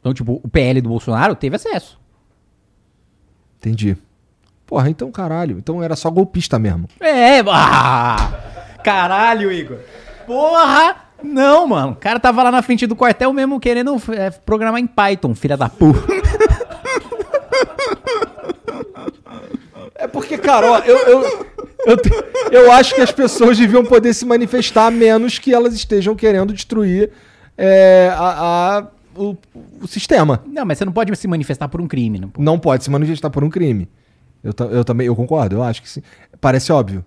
Então, 0.00 0.14
tipo, 0.14 0.40
o 0.42 0.48
PL 0.48 0.80
do 0.80 0.88
Bolsonaro 0.88 1.34
teve 1.34 1.56
acesso. 1.56 1.98
Entendi. 3.58 3.96
Porra, 4.64 4.88
então 4.88 5.10
caralho. 5.10 5.58
Então 5.58 5.82
era 5.82 5.96
só 5.96 6.10
golpista 6.10 6.58
mesmo. 6.58 6.88
É, 7.00 7.40
ah, 7.48 8.78
caralho, 8.84 9.50
Igor. 9.50 9.78
Porra! 10.28 10.96
Não, 11.22 11.66
mano. 11.66 11.92
O 11.92 11.96
cara 11.96 12.20
tava 12.20 12.42
lá 12.44 12.52
na 12.52 12.62
frente 12.62 12.86
do 12.86 12.94
quartel 12.94 13.32
mesmo 13.32 13.58
querendo 13.58 13.96
é, 14.12 14.30
programar 14.30 14.80
em 14.80 14.86
Python, 14.86 15.34
filha 15.34 15.56
da 15.56 15.68
porra. 15.68 16.00
É 19.94 20.06
porque, 20.06 20.38
cara, 20.38 20.70
ó, 20.70 20.78
eu, 20.80 20.96
eu, 20.96 21.22
eu, 21.86 21.96
eu 22.52 22.72
acho 22.72 22.94
que 22.94 23.00
as 23.00 23.10
pessoas 23.10 23.58
deviam 23.58 23.84
poder 23.84 24.14
se 24.14 24.24
manifestar 24.24 24.90
menos 24.92 25.38
que 25.38 25.52
elas 25.52 25.74
estejam 25.74 26.14
querendo 26.14 26.52
destruir 26.52 27.10
é, 27.56 28.12
a, 28.14 28.78
a- 28.78 28.86
o, 29.16 29.36
o 29.82 29.88
sistema. 29.88 30.40
Não, 30.46 30.64
mas 30.64 30.78
você 30.78 30.84
não 30.84 30.92
pode 30.92 31.14
se 31.16 31.26
manifestar 31.26 31.68
por 31.68 31.80
um 31.80 31.88
crime, 31.88 32.20
não. 32.20 32.30
Não 32.38 32.58
pode 32.60 32.84
se 32.84 32.90
manifestar 32.90 33.30
por 33.30 33.42
um 33.42 33.50
crime. 33.50 33.88
Eu, 34.44 34.52
eu 34.70 34.84
também, 34.84 35.08
eu 35.08 35.16
concordo, 35.16 35.56
eu 35.56 35.62
acho 35.64 35.82
que 35.82 35.88
sim. 35.90 36.02
Parece 36.40 36.70
óbvio. 36.70 37.04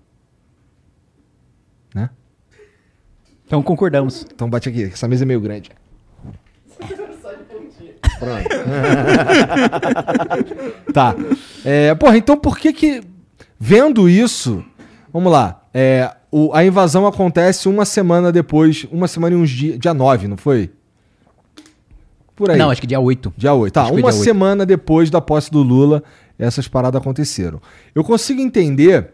Né? 1.96 2.10
Então 3.52 3.62
concordamos. 3.62 4.26
Então 4.34 4.50
bate 4.50 4.70
aqui, 4.70 4.84
essa 4.84 5.10
mesa 5.10 5.26
é 5.26 5.28
meio 5.28 5.42
grande. 5.42 5.70
Pronto. 8.18 8.48
tá. 10.94 11.14
É, 11.66 11.94
porra, 11.96 12.18
então 12.18 12.38
por 12.38 12.58
que 12.58 12.72
que. 12.72 13.04
Vendo 13.60 14.08
isso. 14.08 14.64
Vamos 15.12 15.34
lá. 15.34 15.66
É, 15.74 16.16
o- 16.32 16.54
a 16.54 16.64
invasão 16.64 17.06
acontece 17.06 17.68
uma 17.68 17.84
semana 17.84 18.32
depois. 18.32 18.88
Uma 18.90 19.10
semana 19.10 19.36
e 19.36 19.40
uns 19.40 19.50
dias. 19.50 19.78
Dia 19.78 19.94
9, 19.94 20.30
não 20.30 20.38
foi? 20.38 20.72
Por 22.34 22.52
aí. 22.52 22.58
Não, 22.58 22.70
acho 22.72 22.80
que 22.80 22.88
dia 22.88 23.02
8. 23.02 23.34
Dia 23.36 23.54
8. 23.54 23.74
Tá, 23.74 23.84
Acho 23.84 23.94
uma 23.96 24.14
semana 24.14 24.66
depois 24.66 25.10
da 25.10 25.20
posse 25.20 25.52
do 25.52 25.62
Lula, 25.62 26.02
essas 26.40 26.70
paradas 26.70 27.02
aconteceram. 27.02 27.62
Eu 27.94 28.02
consigo 28.06 28.40
entender 28.40 29.10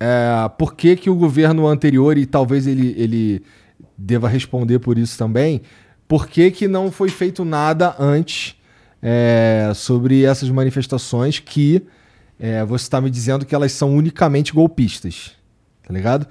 é, 0.00 0.48
por 0.56 0.74
que, 0.74 0.96
que 0.96 1.10
o 1.10 1.14
governo 1.14 1.66
anterior, 1.66 2.16
e 2.16 2.26
talvez 2.26 2.66
ele, 2.66 2.94
ele 2.96 3.42
deva 3.96 4.28
responder 4.28 4.78
por 4.78 4.98
isso 4.98 5.18
também, 5.18 5.62
por 6.06 6.26
que, 6.26 6.50
que 6.50 6.68
não 6.68 6.90
foi 6.90 7.08
feito 7.08 7.44
nada 7.44 7.94
antes 7.98 8.56
é, 9.02 9.72
sobre 9.74 10.24
essas 10.24 10.48
manifestações 10.50 11.38
que 11.38 11.82
é, 12.38 12.64
você 12.64 12.84
está 12.84 13.00
me 13.00 13.10
dizendo 13.10 13.44
que 13.44 13.54
elas 13.54 13.72
são 13.72 13.94
unicamente 13.94 14.52
golpistas. 14.52 15.32
Tá 15.86 15.92
ligado? 15.92 16.26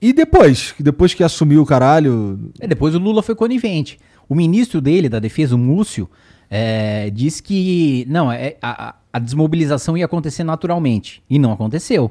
E 0.00 0.12
depois? 0.12 0.74
Depois 0.78 1.14
que 1.14 1.24
assumiu 1.24 1.62
o 1.62 1.66
caralho. 1.66 2.50
É, 2.60 2.66
depois 2.66 2.94
o 2.94 2.98
Lula 2.98 3.22
foi 3.22 3.34
conivente. 3.34 3.98
O 4.28 4.34
ministro 4.34 4.80
dele, 4.80 5.08
da 5.08 5.18
defesa, 5.18 5.54
o 5.54 5.58
Múcio, 5.58 6.08
é, 6.50 7.10
disse 7.10 7.42
que 7.42 8.04
não, 8.08 8.30
é, 8.30 8.56
a, 8.60 8.96
a 9.12 9.18
desmobilização 9.18 9.96
ia 9.96 10.04
acontecer 10.04 10.44
naturalmente. 10.44 11.22
E 11.30 11.38
não 11.38 11.52
aconteceu. 11.52 12.10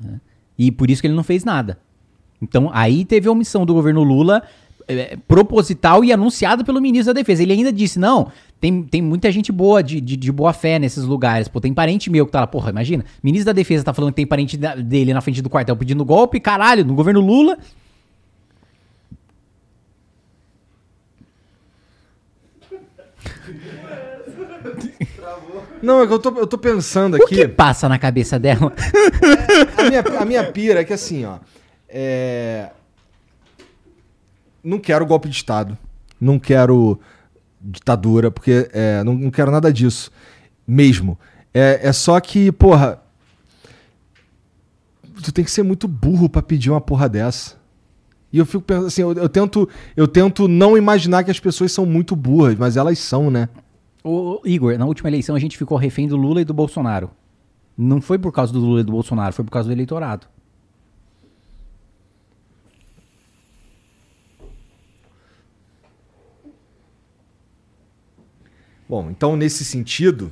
Né? 0.00 0.20
E 0.58 0.70
por 0.70 0.90
isso 0.90 1.00
que 1.00 1.06
ele 1.08 1.14
não 1.14 1.24
fez 1.24 1.44
nada. 1.44 1.78
Então 2.40 2.70
aí 2.72 3.04
teve 3.04 3.28
a 3.28 3.32
omissão 3.32 3.64
do 3.66 3.74
governo 3.74 4.02
Lula 4.02 4.42
é, 4.86 5.16
proposital 5.26 6.04
e 6.04 6.12
anunciada 6.12 6.62
pelo 6.62 6.80
ministro 6.80 7.12
da 7.14 7.20
Defesa. 7.20 7.42
Ele 7.42 7.52
ainda 7.54 7.72
disse: 7.72 7.98
não, 7.98 8.30
tem, 8.60 8.82
tem 8.82 9.00
muita 9.02 9.32
gente 9.32 9.50
boa, 9.50 9.82
de, 9.82 10.00
de, 10.00 10.16
de 10.16 10.30
boa 10.32 10.52
fé 10.52 10.78
nesses 10.78 11.04
lugares. 11.04 11.48
Pô, 11.48 11.60
tem 11.60 11.72
parente 11.72 12.10
meu 12.10 12.26
que 12.26 12.32
tá 12.32 12.40
lá. 12.40 12.46
Porra, 12.46 12.70
imagina. 12.70 13.04
Ministro 13.22 13.46
da 13.46 13.52
Defesa 13.52 13.82
tá 13.84 13.94
falando 13.94 14.10
que 14.12 14.16
tem 14.16 14.26
parente 14.26 14.56
da- 14.56 14.74
dele 14.74 15.14
na 15.14 15.20
frente 15.20 15.40
do 15.40 15.48
quartel 15.50 15.76
pedindo 15.76 16.04
golpe. 16.04 16.38
Caralho, 16.38 16.84
no 16.84 16.94
governo 16.94 17.20
Lula. 17.20 17.58
Não, 25.84 26.02
é 26.02 26.06
que 26.06 26.12
eu 26.12 26.18
tô, 26.18 26.30
eu 26.38 26.46
tô 26.46 26.58
pensando 26.58 27.16
O 27.16 27.26
que 27.26 27.42
aqui. 27.42 27.48
passa 27.48 27.88
na 27.88 27.98
cabeça 27.98 28.38
dela? 28.38 28.72
A 29.76 29.82
minha, 29.84 30.00
a 30.20 30.24
minha 30.24 30.44
pira 30.50 30.80
é 30.80 30.84
que 30.84 30.92
assim, 30.92 31.24
ó. 31.24 31.38
É... 31.88 32.70
Não 34.62 34.78
quero 34.78 35.04
golpe 35.06 35.28
de 35.28 35.36
Estado. 35.36 35.76
Não 36.20 36.38
quero 36.38 36.98
ditadura, 37.60 38.30
porque 38.30 38.68
é, 38.72 39.02
não, 39.04 39.14
não 39.14 39.30
quero 39.30 39.50
nada 39.50 39.72
disso. 39.72 40.10
Mesmo. 40.66 41.18
É, 41.52 41.80
é 41.82 41.92
só 41.92 42.18
que, 42.20 42.50
porra. 42.50 43.00
Tu 45.22 45.32
tem 45.32 45.44
que 45.44 45.50
ser 45.50 45.62
muito 45.62 45.86
burro 45.86 46.28
pra 46.28 46.42
pedir 46.42 46.70
uma 46.70 46.80
porra 46.80 47.08
dessa. 47.08 47.56
E 48.32 48.38
eu 48.38 48.44
fico 48.46 48.62
pensando 48.62 48.86
assim, 48.86 49.02
eu, 49.02 49.12
eu 49.12 49.28
tento, 49.28 49.68
eu 49.96 50.08
tento 50.08 50.48
não 50.48 50.76
imaginar 50.76 51.22
que 51.24 51.30
as 51.30 51.38
pessoas 51.38 51.70
são 51.70 51.86
muito 51.86 52.16
burras, 52.16 52.56
mas 52.56 52.76
elas 52.76 52.98
são, 52.98 53.30
né? 53.30 53.48
Ô, 54.06 54.42
Igor, 54.44 54.76
na 54.76 54.84
última 54.84 55.08
eleição 55.08 55.34
a 55.34 55.38
gente 55.38 55.56
ficou 55.56 55.78
refém 55.78 56.06
do 56.06 56.14
Lula 56.14 56.42
e 56.42 56.44
do 56.44 56.52
Bolsonaro. 56.52 57.10
Não 57.76 58.02
foi 58.02 58.18
por 58.18 58.30
causa 58.32 58.52
do 58.52 58.60
Lula 58.60 58.82
e 58.82 58.84
do 58.84 58.92
Bolsonaro, 58.92 59.32
foi 59.32 59.42
por 59.42 59.50
causa 59.50 59.66
do 59.66 59.72
eleitorado. 59.72 60.26
Bom, 68.86 69.10
então 69.10 69.36
nesse 69.36 69.64
sentido, 69.64 70.30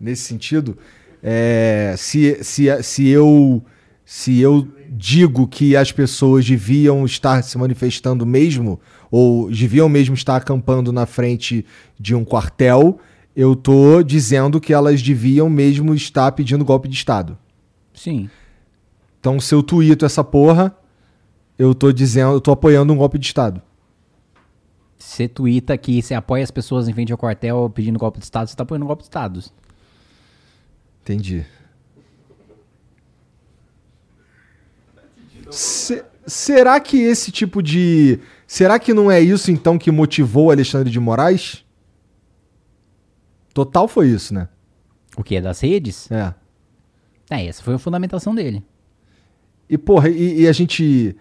nesse 0.00 0.24
sentido, 0.24 0.76
é, 1.22 1.94
se, 1.96 2.42
se, 2.42 2.82
se, 2.82 3.08
eu, 3.08 3.64
se 4.04 4.40
eu 4.40 4.66
digo 4.90 5.46
que 5.46 5.76
as 5.76 5.92
pessoas 5.92 6.44
deviam 6.44 7.04
estar 7.04 7.42
se 7.42 7.56
manifestando 7.56 8.26
mesmo, 8.26 8.80
ou 9.16 9.48
deviam 9.48 9.88
mesmo 9.88 10.12
estar 10.16 10.34
acampando 10.34 10.90
na 10.90 11.06
frente 11.06 11.64
de 11.96 12.16
um 12.16 12.24
quartel, 12.24 12.98
eu 13.36 13.54
tô 13.54 14.02
dizendo 14.02 14.60
que 14.60 14.72
elas 14.72 15.00
deviam 15.00 15.48
mesmo 15.48 15.94
estar 15.94 16.32
pedindo 16.32 16.64
golpe 16.64 16.88
de 16.88 16.96
Estado. 16.96 17.38
Sim. 17.94 18.28
Então, 19.20 19.38
se 19.38 19.54
eu 19.54 19.62
tuito 19.62 20.04
essa 20.04 20.24
porra, 20.24 20.76
eu 21.56 21.72
tô 21.76 21.92
dizendo, 21.92 22.32
eu 22.32 22.40
tô 22.40 22.50
apoiando 22.50 22.92
um 22.92 22.96
golpe 22.96 23.16
de 23.16 23.26
Estado. 23.26 23.62
Você 24.98 25.28
twitta 25.28 25.78
que 25.78 26.02
você 26.02 26.12
apoia 26.12 26.42
as 26.42 26.50
pessoas 26.50 26.88
em 26.88 26.92
frente 26.92 27.12
ao 27.12 27.18
quartel 27.18 27.70
pedindo 27.72 28.00
golpe 28.00 28.18
de 28.18 28.24
Estado, 28.24 28.48
você 28.48 28.56
tá 28.56 28.64
apoiando 28.64 28.84
golpe 28.84 29.02
de 29.02 29.06
Estado. 29.06 29.40
Entendi. 31.02 31.46
Se- 35.50 36.04
será 36.26 36.80
que 36.80 36.96
esse 37.00 37.30
tipo 37.30 37.62
de. 37.62 38.18
Será 38.46 38.78
que 38.78 38.92
não 38.92 39.10
é 39.10 39.20
isso 39.20 39.50
então 39.50 39.78
que 39.78 39.90
motivou 39.90 40.46
o 40.46 40.50
Alexandre 40.50 40.90
de 40.90 41.00
Moraes? 41.00 41.64
Total 43.52 43.86
foi 43.86 44.08
isso, 44.08 44.34
né? 44.34 44.48
O 45.16 45.22
que? 45.22 45.36
É 45.36 45.40
das 45.40 45.60
redes? 45.60 46.10
É. 46.10 46.34
É, 47.30 47.46
essa 47.46 47.62
foi 47.62 47.74
a 47.74 47.78
fundamentação 47.78 48.34
dele. 48.34 48.62
E, 49.68 49.78
porra, 49.78 50.08
e, 50.08 50.42
e 50.42 50.48
a 50.48 50.52
gente. 50.52 51.16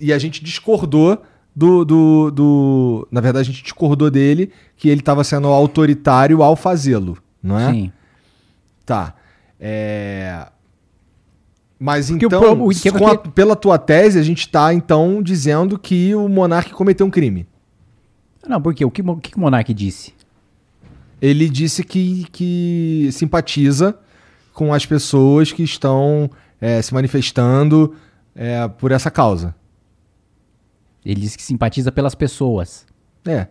E 0.00 0.12
a 0.12 0.18
gente 0.18 0.42
discordou 0.42 1.22
do, 1.54 1.84
do, 1.84 2.30
do. 2.30 3.08
Na 3.10 3.20
verdade, 3.20 3.48
a 3.48 3.52
gente 3.52 3.62
discordou 3.62 4.10
dele 4.10 4.50
que 4.76 4.88
ele 4.88 5.00
estava 5.00 5.22
sendo 5.22 5.48
autoritário 5.48 6.42
ao 6.42 6.56
fazê-lo, 6.56 7.18
não 7.42 7.58
é? 7.58 7.70
Sim. 7.70 7.92
Tá. 8.84 9.14
É... 9.60 10.48
Mas 11.84 12.08
Porque 12.10 12.26
o 12.26 12.28
então, 12.28 12.40
o 12.64 12.98
com 12.98 13.06
a- 13.08 13.18
que- 13.18 13.28
pela 13.30 13.56
tua 13.56 13.76
tese, 13.76 14.16
a 14.16 14.22
gente 14.22 14.48
tá 14.48 14.72
então 14.72 15.20
dizendo 15.20 15.76
que 15.76 16.14
o 16.14 16.28
monarca 16.28 16.70
cometeu 16.70 17.04
um 17.04 17.10
crime. 17.10 17.44
Não, 18.46 18.62
por 18.62 18.72
quê? 18.72 18.84
O 18.84 18.90
que, 18.90 19.02
o 19.02 19.16
que 19.16 19.36
o 19.36 19.40
Monark 19.40 19.74
disse? 19.74 20.14
Ele 21.20 21.48
disse 21.48 21.82
que, 21.82 22.26
que 22.30 23.08
simpatiza 23.10 23.98
com 24.52 24.72
as 24.72 24.86
pessoas 24.86 25.50
que 25.50 25.64
estão 25.64 26.30
é, 26.60 26.80
se 26.80 26.94
manifestando 26.94 27.96
é, 28.32 28.68
por 28.68 28.92
essa 28.92 29.10
causa. 29.10 29.52
Ele 31.04 31.20
disse 31.20 31.36
que 31.36 31.42
simpatiza 31.42 31.90
pelas 31.90 32.14
pessoas. 32.14 32.86
É, 33.26 33.48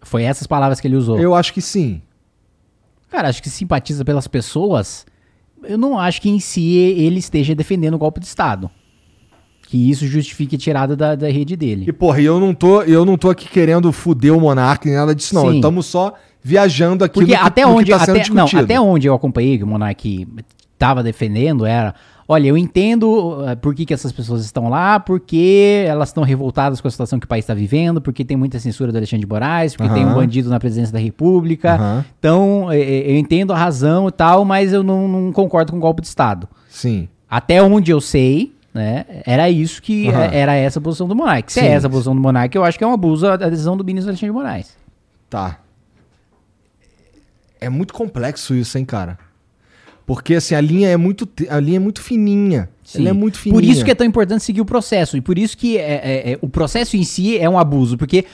Foi 0.00 0.22
essas 0.22 0.46
palavras 0.46 0.80
que 0.80 0.88
ele 0.88 0.96
usou. 0.96 1.18
eu 1.18 1.34
acho 1.34 1.52
que 1.52 1.60
sim. 1.60 2.00
Cara, 3.10 3.28
acho 3.28 3.42
que 3.42 3.50
simpatiza 3.50 4.02
pelas 4.02 4.26
pessoas. 4.26 5.04
Eu 5.64 5.78
não 5.78 5.98
acho 5.98 6.20
que 6.22 6.28
em 6.30 6.40
si 6.40 6.74
ele 6.76 7.18
esteja 7.18 7.54
defendendo 7.54 7.94
o 7.94 7.98
golpe 7.98 8.20
de 8.20 8.26
Estado. 8.26 8.70
Que 9.68 9.88
isso 9.90 10.06
justifique 10.06 10.56
a 10.56 10.58
tirada 10.58 10.96
da, 10.96 11.14
da 11.14 11.30
rede 11.30 11.54
E, 11.54 11.56
dele. 11.56 11.92
porra, 11.92 12.20
eu 12.20 12.40
não 12.40 12.52
tô, 12.52 12.82
eu 12.82 13.04
não 13.04 13.16
tô 13.16 13.30
aqui 13.30 13.48
querendo 13.48 13.92
fuder 13.92 14.34
o 14.36 14.40
monarca 14.40 14.88
nem 14.88 14.98
nada 14.98 15.14
disso, 15.14 15.34
não. 15.34 15.52
Estamos 15.54 15.86
só 15.86 16.14
viajando 16.42 17.04
aqui 17.04 17.14
Porque 17.14 17.32
no 17.32 17.38
que- 17.38 17.44
até 17.46 17.62
no 17.64 17.68
que 17.74 17.78
onde, 17.78 17.90
tá 17.92 17.98
sendo 18.00 18.18
até, 18.18 18.30
não, 18.32 18.46
até 18.62 18.80
onde 18.80 19.06
eu 19.06 19.14
acompanhei 19.14 19.58
que 19.58 19.62
o 19.64 19.66
Monark 19.68 20.26
estava 20.72 21.02
defendendo 21.02 21.64
era, 21.66 21.94
olha, 22.30 22.46
eu 22.46 22.56
entendo 22.56 23.44
eh, 23.44 23.56
por 23.56 23.74
que, 23.74 23.84
que 23.84 23.92
essas 23.92 24.12
pessoas 24.12 24.44
estão 24.44 24.68
lá, 24.68 25.00
porque 25.00 25.84
elas 25.84 26.10
estão 26.10 26.22
revoltadas 26.22 26.80
com 26.80 26.86
a 26.86 26.90
situação 26.90 27.18
que 27.18 27.26
o 27.26 27.28
país 27.28 27.42
está 27.42 27.54
vivendo, 27.54 28.00
porque 28.00 28.24
tem 28.24 28.36
muita 28.36 28.60
censura 28.60 28.92
do 28.92 28.98
Alexandre 28.98 29.26
de 29.26 29.28
Moraes, 29.28 29.74
porque 29.74 29.92
tem 29.92 30.06
um 30.06 30.14
bandido 30.14 30.48
na 30.48 30.60
presidência 30.60 30.92
da 30.92 31.00
República. 31.00 31.74
Aham. 31.74 32.04
Então, 32.20 32.70
eh, 32.70 32.78
eh, 32.78 33.10
eu 33.10 33.16
entendo 33.16 33.52
a 33.52 33.56
razão 33.56 34.06
e 34.06 34.12
tal, 34.12 34.44
mas 34.44 34.72
eu 34.72 34.84
não, 34.84 35.08
não 35.08 35.32
concordo 35.32 35.72
com 35.72 35.78
o 35.78 35.80
golpe 35.80 36.02
de 36.02 36.06
Estado. 36.06 36.48
Sim. 36.68 37.08
Até 37.28 37.60
onde 37.60 37.90
eu 37.90 38.00
sei, 38.00 38.54
né, 38.72 39.06
era 39.26 39.50
isso 39.50 39.82
que 39.82 40.08
eh, 40.08 40.30
era 40.32 40.54
essa 40.54 40.78
a 40.78 40.82
posição 40.82 41.08
do 41.08 41.16
Monark. 41.16 41.52
Se 41.52 41.58
Sim. 41.58 41.66
é 41.66 41.70
essa 41.70 41.88
a 41.88 41.90
posição 41.90 42.14
do 42.14 42.20
Monark, 42.20 42.54
eu 42.54 42.62
acho 42.62 42.78
que 42.78 42.84
é 42.84 42.86
um 42.86 42.92
abuso 42.92 43.26
a 43.26 43.36
decisão 43.36 43.76
do 43.76 43.84
ministro 43.84 44.08
Alexandre 44.08 44.32
de 44.32 44.38
Moraes. 44.38 44.76
Tá. 45.28 45.58
É 47.60 47.68
muito 47.68 47.92
complexo 47.92 48.54
isso, 48.54 48.78
hein, 48.78 48.84
cara? 48.84 49.18
Porque 50.12 50.34
assim, 50.34 50.56
a 50.56 50.60
linha 50.60 50.88
é 50.88 50.96
muito, 50.96 51.28
a 51.48 51.60
linha 51.60 51.76
é 51.76 51.78
muito 51.78 52.02
fininha. 52.02 52.68
Sim. 52.82 53.02
Ela 53.02 53.10
é 53.10 53.12
muito 53.12 53.38
fininha. 53.38 53.60
Por 53.60 53.64
isso 53.64 53.84
que 53.84 53.92
é 53.92 53.94
tão 53.94 54.04
importante 54.04 54.42
seguir 54.42 54.60
o 54.60 54.64
processo. 54.64 55.16
E 55.16 55.20
por 55.20 55.38
isso 55.38 55.56
que 55.56 55.78
é, 55.78 55.82
é- 55.82 56.32
é- 56.32 56.38
o 56.42 56.48
processo 56.48 56.96
em 56.96 57.04
si 57.04 57.38
é 57.38 57.48
um 57.48 57.56
abuso. 57.56 57.96
Porque 57.96 58.24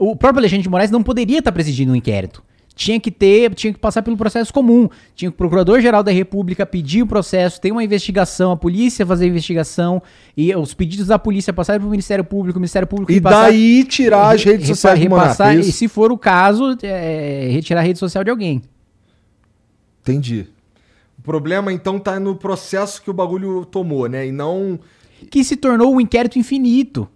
o 0.00 0.16
próprio 0.16 0.40
Alexandre 0.40 0.64
de 0.64 0.68
Moraes 0.68 0.90
não 0.90 1.04
poderia 1.04 1.38
estar 1.38 1.52
presidindo 1.52 1.92
um 1.92 1.94
inquérito. 1.94 2.42
Tinha 2.74 2.98
que 2.98 3.12
ter, 3.12 3.54
tinha 3.54 3.72
que 3.72 3.78
passar 3.78 4.02
pelo 4.02 4.16
processo 4.16 4.52
comum. 4.52 4.88
Tinha 5.14 5.30
que 5.30 5.34
o 5.34 5.38
Procurador-Geral 5.38 6.02
da 6.02 6.10
República 6.10 6.66
pedir 6.66 7.02
o 7.02 7.06
processo, 7.06 7.60
ter 7.60 7.70
uma 7.70 7.84
investigação, 7.84 8.50
a 8.50 8.56
polícia 8.56 9.06
fazer 9.06 9.26
a 9.26 9.28
investigação, 9.28 10.02
e 10.36 10.52
os 10.56 10.74
pedidos 10.74 11.06
da 11.06 11.20
polícia 11.20 11.52
passarem 11.52 11.78
para 11.78 11.86
o 11.86 11.90
Ministério 11.92 12.24
Público, 12.24 12.58
o 12.58 12.60
Ministério 12.60 12.88
Público 12.88 13.12
E 13.12 13.14
repassar- 13.14 13.42
daí 13.44 13.84
tirar 13.84 14.34
as 14.34 14.42
redes 14.42 14.66
sociais 14.66 14.98
do 14.98 15.08
monarca. 15.08 15.30
repassar, 15.30 15.56
é 15.56 15.60
E 15.60 15.72
se 15.72 15.86
for 15.86 16.10
o 16.10 16.18
caso, 16.18 16.76
é, 16.82 17.48
retirar 17.52 17.78
a 17.80 17.84
rede 17.84 18.00
social 18.00 18.24
de 18.24 18.30
alguém. 18.30 18.60
Entendi. 20.02 20.46
Problema 21.26 21.72
então 21.72 21.98
tá 21.98 22.20
no 22.20 22.36
processo 22.36 23.02
que 23.02 23.10
o 23.10 23.12
bagulho 23.12 23.64
tomou, 23.64 24.08
né? 24.08 24.28
E 24.28 24.30
não. 24.30 24.78
que 25.28 25.42
se 25.42 25.56
tornou 25.56 25.92
um 25.92 26.00
inquérito 26.00 26.38
infinito 26.38 27.08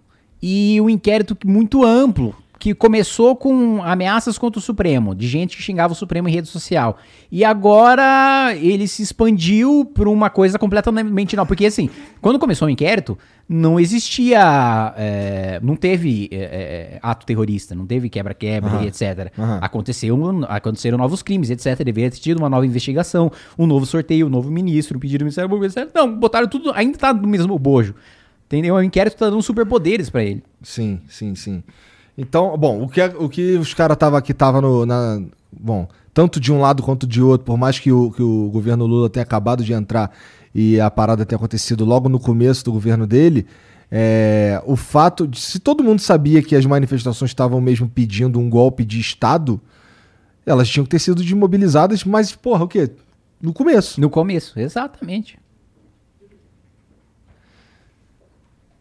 e 0.43 0.81
um 0.81 0.89
inquérito 0.89 1.37
muito 1.45 1.85
amplo, 1.85 2.35
que 2.61 2.75
começou 2.75 3.35
com 3.35 3.81
ameaças 3.81 4.37
contra 4.37 4.59
o 4.59 4.61
Supremo, 4.61 5.15
de 5.15 5.27
gente 5.27 5.57
que 5.57 5.63
xingava 5.63 5.93
o 5.93 5.95
Supremo 5.95 6.29
em 6.29 6.31
rede 6.31 6.47
social. 6.47 6.95
E 7.31 7.43
agora 7.43 8.55
ele 8.55 8.87
se 8.87 9.01
expandiu 9.01 9.83
para 9.83 10.07
uma 10.07 10.29
coisa 10.29 10.59
completamente 10.59 11.35
não, 11.35 11.43
porque 11.43 11.65
assim, 11.65 11.89
quando 12.21 12.37
começou 12.37 12.67
o 12.67 12.69
inquérito, 12.69 13.17
não 13.49 13.79
existia, 13.79 14.93
é, 14.95 15.59
não 15.63 15.75
teve 15.75 16.29
é, 16.31 16.37
é, 16.37 16.99
ato 17.01 17.25
terrorista, 17.25 17.73
não 17.73 17.87
teve 17.87 18.09
quebra-quebra 18.09 18.83
e 18.83 18.87
etc. 18.89 19.33
Aham. 19.39 19.57
Aconteceu, 19.59 20.15
aconteceram 20.47 20.99
novos 20.99 21.23
crimes, 21.23 21.49
etc. 21.49 21.83
Deveria 21.83 22.11
ter 22.11 22.19
tido 22.19 22.37
uma 22.37 22.49
nova 22.49 22.63
investigação, 22.63 23.31
um 23.57 23.65
novo 23.65 23.87
sorteio, 23.87 24.27
um 24.27 24.29
novo 24.29 24.51
ministro, 24.51 24.97
um 24.97 24.99
pedido 24.99 25.21
do 25.21 25.25
Ministério 25.25 25.49
Público, 25.49 25.73
etc. 25.73 25.89
Não, 25.95 26.15
botaram 26.15 26.47
tudo, 26.47 26.71
ainda 26.75 26.95
tá 26.95 27.11
no 27.11 27.27
mesmo 27.27 27.57
bojo. 27.57 27.95
Entendeu? 28.45 28.75
O 28.75 28.83
inquérito 28.83 29.17
tá 29.17 29.31
dando 29.31 29.41
superpoderes 29.41 30.11
pra 30.11 30.23
ele. 30.23 30.43
Sim, 30.61 30.99
sim, 31.07 31.33
sim. 31.33 31.63
Então, 32.17 32.57
bom, 32.57 32.83
o 32.83 32.89
que, 32.89 33.01
o 33.01 33.29
que 33.29 33.57
os 33.57 33.73
caras 33.73 33.97
tava 33.97 34.17
aqui 34.17 34.33
tava 34.33 34.61
no. 34.61 34.85
Na, 34.85 35.21
bom, 35.51 35.87
tanto 36.13 36.39
de 36.39 36.51
um 36.51 36.59
lado 36.59 36.83
quanto 36.83 37.07
de 37.07 37.21
outro, 37.21 37.45
por 37.45 37.57
mais 37.57 37.79
que 37.79 37.91
o, 37.91 38.11
que 38.11 38.21
o 38.21 38.49
governo 38.49 38.85
Lula 38.85 39.09
tenha 39.09 39.23
acabado 39.23 39.63
de 39.63 39.73
entrar 39.73 40.11
e 40.53 40.79
a 40.79 40.91
parada 40.91 41.25
tenha 41.25 41.37
acontecido 41.37 41.85
logo 41.85 42.09
no 42.09 42.19
começo 42.19 42.65
do 42.65 42.71
governo 42.71 43.07
dele, 43.07 43.47
É, 43.93 44.61
o 44.65 44.77
fato 44.77 45.27
de. 45.27 45.37
Se 45.37 45.59
todo 45.59 45.83
mundo 45.83 45.99
sabia 45.99 46.41
que 46.41 46.55
as 46.55 46.65
manifestações 46.65 47.31
estavam 47.31 47.59
mesmo 47.59 47.89
pedindo 47.89 48.39
um 48.39 48.49
golpe 48.49 48.85
de 48.85 48.99
Estado, 49.01 49.59
elas 50.45 50.69
tinham 50.69 50.85
que 50.85 50.91
ter 50.91 50.99
sido 50.99 51.21
desmobilizadas, 51.21 52.05
mas, 52.05 52.33
porra, 52.33 52.63
o 52.63 52.67
quê? 52.69 52.89
No 53.41 53.51
começo. 53.51 53.99
No 53.99 54.09
começo, 54.09 54.57
exatamente. 54.57 55.37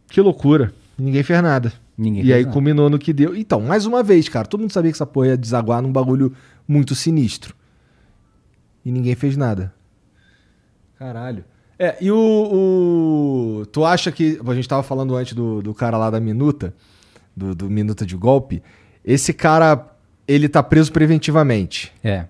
Que 0.08 0.20
loucura. 0.20 0.72
Ninguém 0.96 1.24
fez 1.24 1.42
nada. 1.42 1.72
Ninguém 2.02 2.24
e 2.24 2.32
aí 2.32 2.42
nada. 2.42 2.52
culminou 2.54 2.88
no 2.88 2.98
que 2.98 3.12
deu. 3.12 3.36
Então, 3.36 3.60
mais 3.60 3.84
uma 3.84 4.02
vez, 4.02 4.26
cara, 4.28 4.46
todo 4.46 4.60
mundo 4.60 4.72
sabia 4.72 4.90
que 4.90 4.96
essa 4.96 5.04
porra 5.04 5.28
ia 5.28 5.36
desaguar 5.36 5.82
num 5.82 5.92
bagulho 5.92 6.32
muito 6.66 6.94
sinistro. 6.94 7.54
E 8.84 8.90
ninguém 8.90 9.14
fez 9.14 9.36
nada. 9.36 9.74
Caralho. 10.98 11.44
É, 11.78 11.96
e 12.00 12.10
o, 12.10 12.16
o- 13.60 13.66
Tu 13.66 13.84
acha 13.84 14.10
que. 14.10 14.40
A 14.46 14.54
gente 14.54 14.68
tava 14.68 14.82
falando 14.82 15.14
antes 15.14 15.34
do, 15.34 15.60
do 15.62 15.74
cara 15.74 15.96
lá 15.98 16.08
da 16.10 16.20
minuta, 16.20 16.74
do, 17.36 17.54
do 17.54 17.68
minuta 17.70 18.06
de 18.06 18.16
golpe. 18.16 18.62
Esse 19.04 19.32
cara, 19.34 19.94
ele 20.26 20.48
tá 20.48 20.62
preso 20.62 20.90
preventivamente. 20.92 21.92
É. 22.02 22.26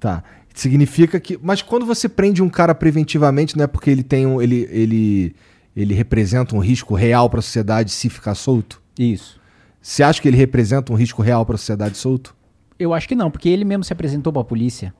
Tá. 0.00 0.22
Significa 0.54 1.18
que. 1.20 1.38
Mas 1.42 1.62
quando 1.62 1.86
você 1.86 2.08
prende 2.08 2.42
um 2.42 2.48
cara 2.48 2.74
preventivamente, 2.74 3.56
não 3.56 3.64
é 3.64 3.66
porque 3.66 3.90
ele 3.90 4.02
tem 4.02 4.26
um. 4.26 4.40
Ele, 4.42 4.68
ele, 4.70 5.34
ele 5.80 5.94
representa 5.94 6.54
um 6.56 6.58
risco 6.58 6.94
real 6.94 7.28
pra 7.30 7.40
sociedade 7.40 7.90
se 7.90 8.08
ficar 8.08 8.34
solto? 8.34 8.80
Isso. 8.98 9.38
Você 9.80 10.02
acha 10.02 10.20
que 10.20 10.28
ele 10.28 10.36
representa 10.36 10.92
um 10.92 10.96
risco 10.96 11.22
real 11.22 11.46
pra 11.46 11.56
sociedade 11.56 11.96
solto? 11.96 12.34
Eu 12.78 12.92
acho 12.92 13.08
que 13.08 13.14
não, 13.14 13.30
porque 13.30 13.48
ele 13.48 13.64
mesmo 13.64 13.84
se 13.84 13.92
apresentou 13.92 14.32
pra 14.32 14.42
polícia. 14.44 14.92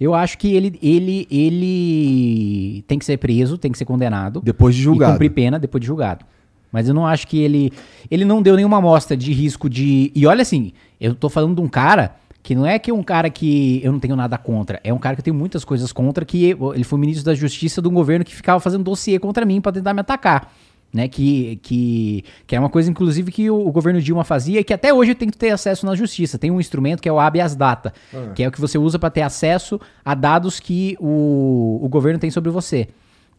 Eu 0.00 0.14
acho 0.14 0.38
que 0.38 0.52
ele, 0.54 0.78
ele, 0.82 1.26
ele 1.30 2.84
tem 2.86 2.98
que 2.98 3.04
ser 3.04 3.16
preso, 3.16 3.56
tem 3.58 3.70
que 3.70 3.78
ser 3.78 3.84
condenado. 3.84 4.40
Depois 4.42 4.74
de 4.74 4.80
E 4.80 4.84
julgado. 4.84 5.12
cumprir 5.12 5.30
pena 5.30 5.58
depois 5.58 5.80
de 5.80 5.86
julgado. 5.86 6.24
Mas 6.72 6.88
eu 6.88 6.94
não 6.94 7.06
acho 7.06 7.28
que 7.28 7.38
ele. 7.38 7.72
Ele 8.10 8.24
não 8.24 8.42
deu 8.42 8.56
nenhuma 8.56 8.78
amostra 8.78 9.16
de 9.16 9.32
risco 9.32 9.70
de. 9.70 10.10
E 10.14 10.26
olha 10.26 10.42
assim, 10.42 10.72
eu 11.00 11.14
tô 11.14 11.28
falando 11.28 11.54
de 11.54 11.60
um 11.60 11.68
cara 11.68 12.16
que 12.44 12.54
não 12.54 12.64
é 12.66 12.78
que 12.78 12.92
um 12.92 13.02
cara 13.02 13.28
que 13.30 13.80
eu 13.82 13.90
não 13.90 13.98
tenho 13.98 14.14
nada 14.14 14.36
contra. 14.38 14.78
É 14.84 14.92
um 14.92 14.98
cara 14.98 15.16
que 15.16 15.20
eu 15.20 15.24
tenho 15.24 15.34
muitas 15.36 15.64
coisas 15.64 15.90
contra, 15.92 16.24
que 16.24 16.50
ele 16.74 16.84
foi 16.84 16.98
ministro 17.00 17.24
da 17.24 17.34
Justiça 17.34 17.80
de 17.82 17.88
um 17.88 17.92
governo 17.92 18.24
que 18.24 18.36
ficava 18.36 18.60
fazendo 18.60 18.84
dossiê 18.84 19.18
contra 19.18 19.44
mim 19.46 19.60
pra 19.62 19.72
tentar 19.72 19.92
me 19.94 20.00
atacar. 20.00 20.52
Né, 20.92 21.08
que, 21.08 21.58
que, 21.60 22.22
que 22.46 22.54
é 22.54 22.60
uma 22.60 22.68
coisa, 22.68 22.88
inclusive, 22.88 23.32
que 23.32 23.50
o, 23.50 23.66
o 23.66 23.72
governo 23.72 24.00
Dilma 24.00 24.22
fazia 24.22 24.60
e 24.60 24.62
que 24.64 24.72
até 24.72 24.94
hoje 24.94 25.10
eu 25.10 25.14
tenho 25.16 25.32
que 25.32 25.36
ter 25.38 25.50
acesso 25.50 25.84
na 25.84 25.96
justiça. 25.96 26.38
Tem 26.38 26.52
um 26.52 26.60
instrumento 26.60 27.00
que 27.00 27.08
é 27.08 27.12
o 27.12 27.18
habeas 27.18 27.56
data, 27.56 27.92
que 28.34 28.44
é 28.44 28.46
o 28.46 28.52
que 28.52 28.60
você 28.60 28.78
usa 28.78 28.96
para 28.96 29.10
ter 29.10 29.22
acesso 29.22 29.80
a 30.04 30.14
dados 30.14 30.60
que 30.60 30.96
o, 31.00 31.80
o 31.82 31.88
governo 31.88 32.20
tem 32.20 32.30
sobre 32.30 32.48
você. 32.48 32.86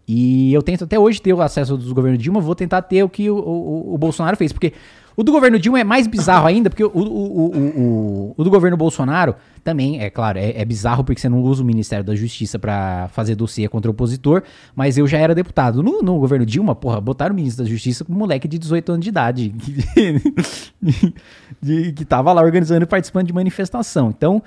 E 0.06 0.53
eu 0.53 0.61
tento 0.61 0.84
até 0.84 0.99
hoje 0.99 1.22
ter 1.22 1.32
o 1.34 1.41
acesso 1.41 1.77
dos 1.77 1.94
governos 1.94 2.22
Dilma, 2.22 2.41
vou 2.41 2.56
tentar 2.56 2.82
ter 2.82 3.03
o 3.03 3.07
que 3.10 3.30
o, 3.30 3.38
o- 3.38 3.94
o 3.94 3.98
Bolsonaro 3.98 4.36
fez. 4.36 4.52
Porque 4.52 4.73
o 5.18 5.24
do 5.24 5.32
governo 5.32 5.58
Dilma 5.60 5.80
é 5.80 5.84
mais 5.84 6.08
bizarro 6.08 6.46
ainda, 6.48 6.70
porque 6.70 6.84
o, 6.84 6.90
o, 6.94 7.56
o, 7.56 8.34
o, 8.38 8.44
do 8.44 8.50
governo 8.50 8.76
Bolsonaro 8.78 9.36
também, 9.64 10.00
é 10.00 10.10
claro, 10.10 10.38
é, 10.38 10.54
é 10.60 10.66
bizarro 10.66 11.04
porque 11.04 11.20
você 11.22 11.30
não 11.30 11.42
usa 11.42 11.64
o 11.64 11.66
Ministério 11.66 12.04
da 12.06 12.16
Justiça 12.16 12.60
pra 12.60 13.08
fazer 13.14 13.36
dossiê 13.36 13.68
contra 13.68 13.90
o 13.90 13.94
opositor, 13.94 14.44
mas 14.76 14.98
eu 14.98 15.08
já 15.08 15.18
era 15.18 15.34
deputado. 15.34 15.82
No, 15.82 16.02
no 16.02 16.20
governo 16.20 16.46
Dilma, 16.46 16.76
porra, 16.76 17.00
botaram 17.02 17.34
o 17.34 17.36
ministro 17.36 17.64
da 17.64 17.70
Justiça 17.70 18.04
com 18.06 18.14
um 18.14 18.18
moleque 18.18 18.48
de 18.48 18.60
18 18.60 18.92
anos 18.92 19.04
de 19.04 19.10
idade, 19.10 19.54
que, 19.64 21.14
de- 21.62 21.92
que 21.94 22.06
tava 22.06 22.32
lá 22.34 22.42
organizando 22.42 22.84
e 22.84 22.86
participando 22.88 23.28
de 23.28 23.34
manifestação. 23.34 24.10
Então, 24.10 24.42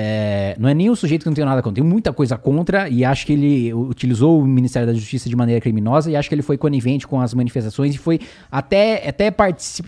é, 0.00 0.54
não 0.60 0.68
é 0.68 0.74
nem 0.74 0.88
o 0.88 0.94
sujeito 0.94 1.22
que 1.22 1.28
não 1.28 1.34
tem 1.34 1.44
nada 1.44 1.60
contra, 1.60 1.82
tem 1.82 1.90
muita 1.90 2.12
coisa 2.12 2.38
contra 2.38 2.88
e 2.88 3.04
acho 3.04 3.26
que 3.26 3.32
ele 3.32 3.74
utilizou 3.74 4.40
o 4.40 4.46
Ministério 4.46 4.86
da 4.86 4.94
Justiça 4.94 5.28
de 5.28 5.34
maneira 5.34 5.60
criminosa 5.60 6.08
e 6.08 6.14
acho 6.14 6.28
que 6.28 6.34
ele 6.36 6.42
foi 6.42 6.56
conivente 6.56 7.04
com 7.06 7.20
as 7.20 7.34
manifestações 7.34 7.94
e 7.94 7.98
foi 7.98 8.20
até, 8.50 9.08
até 9.08 9.26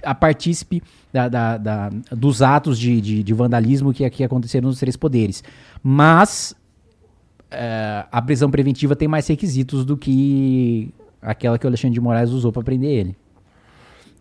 a 0.02 0.14
partícipe 0.14 0.82
da- 1.12 1.28
da- 1.28 1.56
da- 1.58 1.90
dos 2.10 2.42
atos 2.42 2.76
de, 2.78 3.00
de- 3.00 3.22
de 3.22 3.32
vandalismo 3.34 3.92
que 3.92 4.04
aqui 4.04 4.24
aconteceram 4.24 4.68
nos 4.68 4.80
três 4.80 4.96
poderes. 4.96 5.44
Mas 5.82 6.54
é, 7.50 8.04
a 8.10 8.20
prisão 8.22 8.50
preventiva 8.50 8.96
tem 8.96 9.06
mais 9.06 9.26
requisitos 9.28 9.84
do 9.84 9.96
que 9.96 10.92
aquela 11.22 11.56
que 11.58 11.66
o 11.66 11.68
Alexandre 11.68 11.94
de 11.94 12.00
Moraes 12.00 12.30
usou 12.30 12.50
para 12.52 12.62
prender 12.62 12.90
ele. 12.90 13.16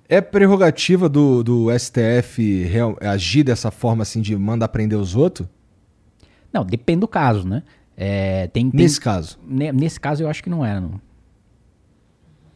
É 0.08 0.22
prerrogativa 0.22 1.08
do, 1.08 1.44
do 1.44 1.68
STF 1.80 2.64
real- 2.64 2.98
agir 3.02 3.44
dessa 3.44 3.72
forma 3.72 4.02
assim 4.04 4.22
de 4.22 4.36
mandar 4.36 4.68
prender 4.68 4.98
os 5.00 5.16
outros? 5.16 5.48
Não, 6.52 6.64
depende 6.66 7.02
do 7.02 7.08
caso, 7.08 7.48
né? 7.48 7.64
É, 7.96 8.48
tem, 8.48 8.70
tem- 8.70 8.80
Nesse 8.80 9.00
caso. 9.00 9.38
Ne- 9.46 9.72
Nesse 9.72 10.00
caso, 10.00 10.24
eu 10.24 10.30
acho 10.30 10.42
que 10.44 10.50
não 10.50 10.66
era, 10.66 10.80
não. 10.80 11.00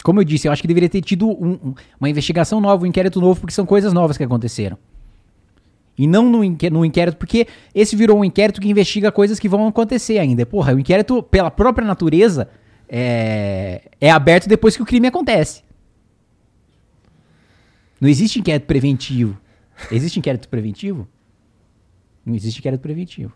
Como 0.03 0.20
eu 0.20 0.24
disse, 0.24 0.48
eu 0.48 0.52
acho 0.52 0.61
que 0.61 0.68
deveria 0.68 0.90
ter 0.90 1.02
tido 1.02 1.28
um- 1.28 1.53
um- 1.53 1.74
uma 1.99 2.10
investigação 2.10 2.60
nova, 2.60 2.84
um 2.84 2.88
inquérito 2.88 3.22
novo, 3.22 3.40
porque 3.41 3.53
são 3.53 3.65
coisas 3.65 3.94
novas 3.94 4.18
que 4.18 4.24
aconteceram. 4.24 4.78
E 5.98 6.07
não 6.07 6.24
no, 6.30 6.40
no 6.44 6.86
inquérito, 6.86 7.18
porque 7.18 7.48
esse 7.74 7.95
virou 7.95 8.18
um 8.20 8.26
inquérito 8.26 8.60
que 8.60 8.68
investiga 8.70 9.11
coisas 9.11 9.40
que 9.40 9.48
vão 9.48 9.68
acontecer 9.68 10.18
ainda. 10.18 10.45
Porra, 10.45 10.74
o 10.74 10.80
inquérito, 10.80 11.22
pela 11.22 11.52
própria 11.52 11.86
natureza, 11.86 12.49
é, 12.90 13.90
é 14.02 14.10
aberto 14.10 14.48
depois 14.48 14.76
que 14.76 14.82
o 14.82 14.86
crime 14.86 15.07
acontece. 15.07 15.61
Não 18.02 18.10
existe 18.10 18.40
inquérito 18.40 18.65
preventivo. 18.65 19.38
Existe 19.91 20.20
inquérito 20.20 20.49
preventivo? 20.49 21.07
Não 22.26 22.36
existe 22.36 22.60
inquérito 22.60 22.82
preventivo. 22.82 23.34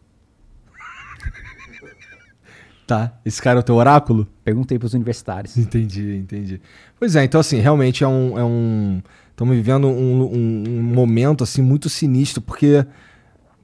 Tá. 2.88 3.14
Esse 3.26 3.42
cara 3.42 3.60
é 3.60 3.62
o 3.62 3.64
teu 3.64 3.76
oráculo? 3.76 4.26
Perguntei 4.46 4.80
pros 4.80 4.94
universitários. 4.94 5.58
Entendi, 5.58 6.16
entendi. 6.16 6.62
Pois 6.98 7.16
é, 7.18 7.24
então 7.26 7.40
assim, 7.42 7.60
realmente 7.60 8.04
é 8.04 8.08
um. 8.08 8.38
É 8.40 8.44
um 8.46 9.02
estamos 9.32 9.56
vivendo 9.56 9.88
um, 9.88 10.24
um- 10.24 10.64
um 10.80 10.82
momento 10.84 11.44
assim 11.44 11.62
muito 11.62 11.90
sinistro, 11.90 12.42
porque 12.42 12.86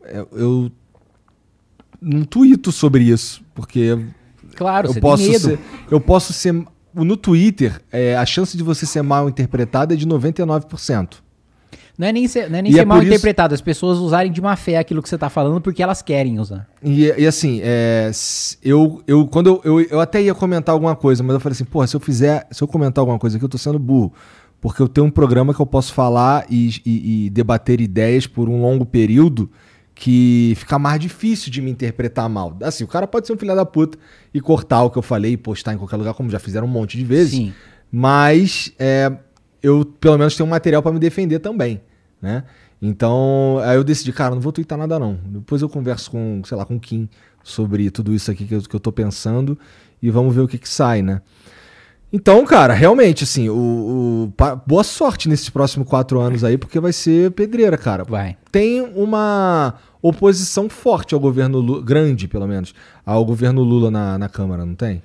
é, 0.04 0.26
eu 0.34 0.70
não 2.02 2.24
tuito 2.26 2.72
sobre 2.72 3.04
isso, 3.06 3.42
porque 3.56 3.98
Claro, 4.56 4.90
eu 4.90 4.94
você 4.94 5.00
posso 5.00 5.24
tem 5.24 5.32
medo. 5.32 5.42
ser. 5.42 5.60
Eu 5.90 6.02
posso 6.02 6.34
ser. 6.34 6.54
No 6.94 7.18
Twitter, 7.18 7.82
é, 7.92 8.16
a 8.16 8.26
chance 8.26 8.56
de 8.56 8.62
você 8.62 8.86
ser 8.86 9.02
mal 9.02 9.28
interpretado 9.28 9.94
é 9.94 9.96
de 9.98 10.06
99%. 10.06 11.23
Não 11.98 12.08
é 12.08 12.12
nem 12.12 12.28
ser, 12.28 12.50
não 12.50 12.58
é 12.58 12.62
nem 12.64 12.72
E 12.72 12.76
ser 12.76 12.82
é 12.82 12.86
mal 12.86 12.98
por 12.98 13.04
isso- 13.04 13.14
interpretado, 13.14 13.54
as 13.54 13.62
pessoas 13.62 14.00
usarem 14.00 14.32
de 14.32 14.42
má 14.42 14.56
fé 14.56 14.78
aquilo 14.78 15.02
que 15.02 15.08
você 15.10 15.18
tá 15.18 15.30
falando 15.30 15.62
porque 15.62 15.82
elas 15.84 16.02
querem 16.02 16.40
usar. 16.40 16.68
E, 16.84 17.04
e 17.18 17.28
assim, 17.28 17.60
é, 17.64 18.10
eu, 18.64 19.02
eu 19.06 19.28
quando 19.28 19.62
eu, 19.64 19.80
eu, 19.80 19.82
eu 19.82 20.00
até 20.00 20.22
ia 20.22 20.34
comentar 20.34 20.74
alguma 20.74 20.96
coisa, 20.96 21.22
mas 21.22 21.34
eu 21.36 21.40
falei 21.40 21.54
assim, 21.54 21.66
porra, 21.66 21.86
se 21.86 21.96
eu 21.96 22.00
fizer, 22.00 22.48
se 22.52 22.64
eu 22.64 22.68
comentar 22.68 23.02
alguma 23.02 23.20
coisa 23.20 23.38
aqui, 23.38 23.46
eu 23.46 23.50
tô 23.50 23.58
sendo 23.60 23.78
burro. 23.78 24.12
Porque 24.60 24.82
eu 24.82 24.88
tenho 24.88 25.06
um 25.06 25.12
programa 25.12 25.54
que 25.54 25.60
eu 25.60 25.66
posso 25.66 25.94
falar 25.94 26.46
e, 26.50 26.70
e- 26.86 27.26
e 27.26 27.30
debater 27.30 27.82
ideias 27.82 28.26
por 28.26 28.48
um 28.50 28.62
longo 28.62 28.86
período 28.86 29.52
que 29.94 30.54
fica 30.58 30.80
mais 30.80 31.00
difícil 31.00 31.52
de 31.52 31.62
me 31.62 31.70
interpretar 31.70 32.28
mal. 32.28 32.58
Assim, 32.64 32.84
o 32.84 32.88
cara 32.88 33.06
pode 33.06 33.28
ser 33.28 33.34
um 33.34 33.38
filho 33.38 33.54
da 33.56 33.66
puta 33.66 33.98
e 34.34 34.40
cortar 34.42 34.82
o 34.84 34.90
que 34.90 34.98
eu 34.98 35.02
falei 35.04 35.34
e 35.34 35.38
postar 35.38 35.74
em 35.74 35.78
qualquer 35.78 35.98
lugar, 35.98 36.14
como 36.16 36.30
já 36.30 36.40
fizeram 36.40 36.66
um 36.66 36.70
monte 36.72 36.98
de 36.98 37.04
vezes. 37.04 37.34
Sim. 37.34 37.54
Mas 37.92 38.72
é, 38.80 39.12
eu, 39.64 39.84
pelo 39.86 40.18
menos, 40.18 40.36
tenho 40.36 40.46
um 40.46 40.50
material 40.52 40.84
pra 40.84 40.92
me 40.92 41.00
defender 41.00 41.40
também, 41.40 41.82
né? 42.22 42.44
Então, 42.82 43.60
aí 43.64 43.78
eu 43.78 43.84
decidi, 43.84 44.12
cara, 44.12 44.36
não 44.36 44.42
vou 44.42 44.52
twittar 44.52 44.78
nada 44.78 45.00
não. 45.00 45.18
Depois 45.26 45.62
eu 45.62 45.70
converso 45.70 46.12
com, 46.12 46.42
sei 46.44 46.58
lá, 46.58 46.66
com 46.66 46.76
o 46.76 46.80
Kim 46.80 47.08
sobre 47.42 47.90
tudo 47.90 48.14
isso 48.14 48.30
aqui 48.30 48.46
que 48.46 48.54
eu, 48.56 48.62
que 48.62 48.76
eu 48.76 48.80
tô 48.80 48.92
pensando 48.92 49.58
e 50.02 50.10
vamos 50.12 50.36
ver 50.36 50.42
o 50.42 50.48
que 50.48 50.58
que 50.58 50.68
sai, 50.68 51.02
né? 51.02 51.22
Então, 52.12 52.46
cara, 52.46 52.74
realmente, 52.74 53.24
assim, 53.24 53.50
o, 53.50 53.56
o- 53.56 54.34
boa 54.68 54.84
sorte 54.84 55.28
nesses 55.28 55.50
próximos 55.50 55.88
quatro 55.88 56.20
anos 56.20 56.44
aí, 56.44 56.58
porque 56.58 56.80
vai 56.80 56.94
ser 56.94 57.32
pedreira, 57.32 57.76
cara. 57.78 58.04
Vai. 58.04 58.38
Tem 58.52 58.82
uma 58.82 59.74
oposição 60.02 60.70
forte 60.70 61.16
ao 61.16 61.20
governo 61.20 61.60
Lula, 61.60 61.82
grande, 61.82 62.28
pelo 62.28 62.46
menos, 62.48 62.76
ao 63.06 63.24
governo 63.26 63.64
Lula 63.64 63.90
na, 63.90 64.18
na 64.20 64.30
Câmara, 64.30 64.64
não 64.66 64.76
tem? 64.76 65.02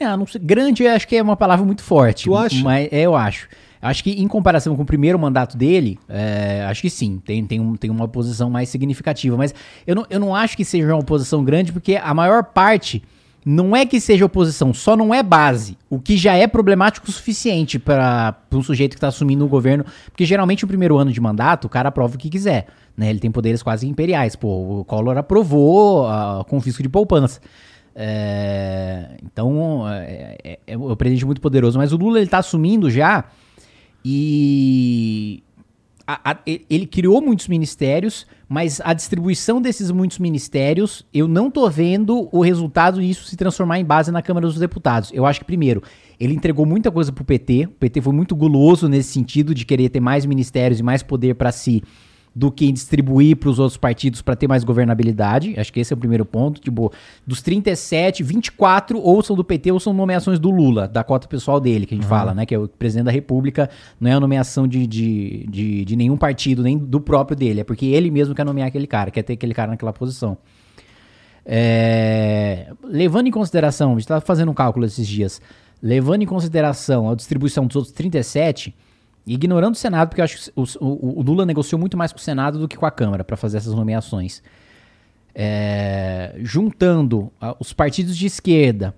Não, 0.00 0.16
não 0.16 0.26
sei, 0.26 0.40
grande 0.42 0.82
eu 0.82 0.90
acho 0.92 1.06
que 1.06 1.14
é 1.16 1.22
uma 1.22 1.36
palavra 1.36 1.64
muito 1.64 1.82
forte. 1.82 2.24
Tu 2.24 2.36
acha? 2.36 2.62
Mas, 2.64 2.88
é, 2.90 3.02
eu 3.02 3.14
acho. 3.14 3.48
Acho 3.80 4.02
que 4.02 4.10
em 4.10 4.26
comparação 4.26 4.74
com 4.74 4.82
o 4.82 4.86
primeiro 4.86 5.18
mandato 5.18 5.56
dele, 5.56 5.98
é, 6.08 6.64
acho 6.68 6.82
que 6.82 6.90
sim, 6.90 7.20
tem, 7.24 7.44
tem, 7.44 7.60
um, 7.60 7.76
tem 7.76 7.90
uma 7.90 8.08
posição 8.08 8.50
mais 8.50 8.68
significativa. 8.68 9.36
Mas 9.36 9.54
eu 9.86 9.94
não, 9.94 10.06
eu 10.10 10.20
não 10.20 10.34
acho 10.34 10.56
que 10.56 10.64
seja 10.64 10.86
uma 10.88 11.00
oposição 11.00 11.44
grande, 11.44 11.72
porque 11.72 11.96
a 11.96 12.12
maior 12.12 12.44
parte 12.44 13.02
não 13.44 13.74
é 13.74 13.86
que 13.86 14.00
seja 14.00 14.26
oposição, 14.26 14.74
só 14.74 14.96
não 14.96 15.14
é 15.14 15.22
base. 15.22 15.78
O 15.88 15.98
que 15.98 16.16
já 16.16 16.34
é 16.34 16.46
problemático 16.46 17.08
o 17.08 17.12
suficiente 17.12 17.78
para 17.78 18.36
um 18.52 18.62
sujeito 18.62 18.90
que 18.90 18.98
está 18.98 19.08
assumindo 19.08 19.44
o 19.44 19.48
governo. 19.48 19.86
Porque 20.06 20.26
geralmente 20.26 20.64
o 20.64 20.68
primeiro 20.68 20.98
ano 20.98 21.10
de 21.12 21.20
mandato, 21.20 21.64
o 21.64 21.68
cara 21.68 21.88
aprova 21.88 22.16
o 22.16 22.18
que 22.18 22.28
quiser. 22.28 22.66
Né? 22.96 23.08
Ele 23.08 23.18
tem 23.18 23.30
poderes 23.30 23.62
quase 23.62 23.88
imperiais. 23.88 24.36
Pô, 24.36 24.80
o 24.80 24.84
Collor 24.84 25.16
aprovou 25.16 26.06
a 26.06 26.44
confisco 26.46 26.82
de 26.82 26.88
poupança. 26.90 27.40
É, 27.94 29.16
então, 29.24 29.88
é, 29.88 30.36
é, 30.44 30.58
é 30.66 30.96
presidente 30.96 31.24
muito 31.24 31.40
poderoso. 31.40 31.78
Mas 31.78 31.92
o 31.92 31.96
Lula 31.96 32.18
ele 32.18 32.28
tá 32.28 32.38
assumindo 32.38 32.90
já 32.90 33.24
e 34.10 35.42
a- 36.06 36.30
a- 36.30 36.38
ele 36.46 36.86
criou 36.86 37.20
muitos 37.20 37.46
ministérios, 37.48 38.26
mas 38.48 38.80
a 38.82 38.94
distribuição 38.94 39.60
desses 39.60 39.90
muitos 39.90 40.18
ministérios, 40.18 41.04
eu 41.12 41.28
não 41.28 41.50
tô 41.50 41.68
vendo 41.68 42.30
o 42.32 42.40
resultado 42.40 43.02
disso 43.02 43.26
se 43.26 43.36
transformar 43.36 43.78
em 43.78 43.84
base 43.84 44.10
na 44.10 44.22
Câmara 44.22 44.46
dos 44.46 44.58
Deputados. 44.58 45.10
Eu 45.12 45.26
acho 45.26 45.40
que, 45.40 45.44
primeiro, 45.44 45.82
ele 46.18 46.32
entregou 46.32 46.64
muita 46.64 46.90
coisa 46.90 47.12
pro 47.12 47.22
PT, 47.22 47.66
o 47.66 47.68
PT 47.72 48.00
foi 48.00 48.14
muito 48.14 48.34
guloso 48.34 48.88
nesse 48.88 49.12
sentido 49.12 49.54
de 49.54 49.66
querer 49.66 49.90
ter 49.90 50.00
mais 50.00 50.24
ministérios 50.24 50.80
e 50.80 50.82
mais 50.82 51.02
poder 51.02 51.34
para 51.34 51.52
si 51.52 51.82
do 52.38 52.52
que 52.52 52.66
em 52.66 52.72
distribuir 52.72 53.36
para 53.36 53.48
os 53.48 53.58
outros 53.58 53.76
partidos 53.76 54.22
para 54.22 54.36
ter 54.36 54.46
mais 54.46 54.62
governabilidade. 54.62 55.58
Acho 55.58 55.72
que 55.72 55.80
esse 55.80 55.92
é 55.92 55.96
o 55.96 55.98
primeiro 55.98 56.24
ponto. 56.24 56.60
Tipo, 56.60 56.92
dos 57.26 57.42
37, 57.42 58.22
24 58.22 59.00
ou 59.00 59.20
são 59.24 59.34
do 59.34 59.42
PT 59.42 59.72
ou 59.72 59.80
são 59.80 59.92
nomeações 59.92 60.38
do 60.38 60.48
Lula, 60.48 60.86
da 60.86 61.02
cota 61.02 61.26
pessoal 61.26 61.58
dele, 61.58 61.84
que 61.84 61.94
a 61.94 61.96
gente 61.96 62.06
fala, 62.06 62.32
né? 62.32 62.46
Que 62.46 62.54
é 62.54 62.58
o 62.58 62.68
presidente 62.68 63.06
da 63.06 63.10
República, 63.10 63.68
não 64.00 64.08
é 64.08 64.14
a 64.14 64.20
nomeação 64.20 64.68
de, 64.68 64.86
de, 64.86 65.46
de, 65.48 65.84
de 65.84 65.96
nenhum 65.96 66.16
partido, 66.16 66.62
nem 66.62 66.78
do 66.78 67.00
próprio 67.00 67.36
dele. 67.36 67.62
É 67.62 67.64
porque 67.64 67.86
ele 67.86 68.08
mesmo 68.08 68.36
quer 68.36 68.44
nomear 68.44 68.68
aquele 68.68 68.86
cara, 68.86 69.10
quer 69.10 69.24
ter 69.24 69.32
aquele 69.32 69.52
cara 69.52 69.72
naquela 69.72 69.92
posição. 69.92 70.38
É, 71.44 72.72
levando 72.84 73.26
em 73.26 73.32
consideração, 73.32 73.88
a 73.88 73.92
gente 73.94 74.02
estava 74.02 74.20
fazendo 74.20 74.52
um 74.52 74.54
cálculo 74.54 74.86
esses 74.86 75.08
dias, 75.08 75.42
levando 75.82 76.22
em 76.22 76.26
consideração 76.26 77.10
a 77.10 77.16
distribuição 77.16 77.66
dos 77.66 77.74
outros 77.74 77.92
37, 77.92 78.72
ignorando 79.28 79.74
o 79.74 79.78
Senado, 79.78 80.08
porque 80.08 80.20
eu 80.20 80.24
acho 80.24 80.36
que 80.44 80.52
o, 80.56 80.62
o- 80.80 81.18
o 81.20 81.22
Lula 81.22 81.44
negociou 81.46 81.78
muito 81.78 81.96
mais 81.96 82.12
com 82.12 82.18
o 82.18 82.22
Senado 82.22 82.58
do 82.58 82.66
que 82.68 82.76
com 82.76 82.86
a 82.86 82.90
Câmara 82.90 83.22
para 83.24 83.36
fazer 83.36 83.58
essas 83.58 83.74
nomeações. 83.74 84.42
É, 85.34 86.34
juntando 86.40 87.30
ah, 87.40 87.54
os 87.60 87.72
partidos 87.72 88.16
de 88.16 88.26
esquerda 88.26 88.94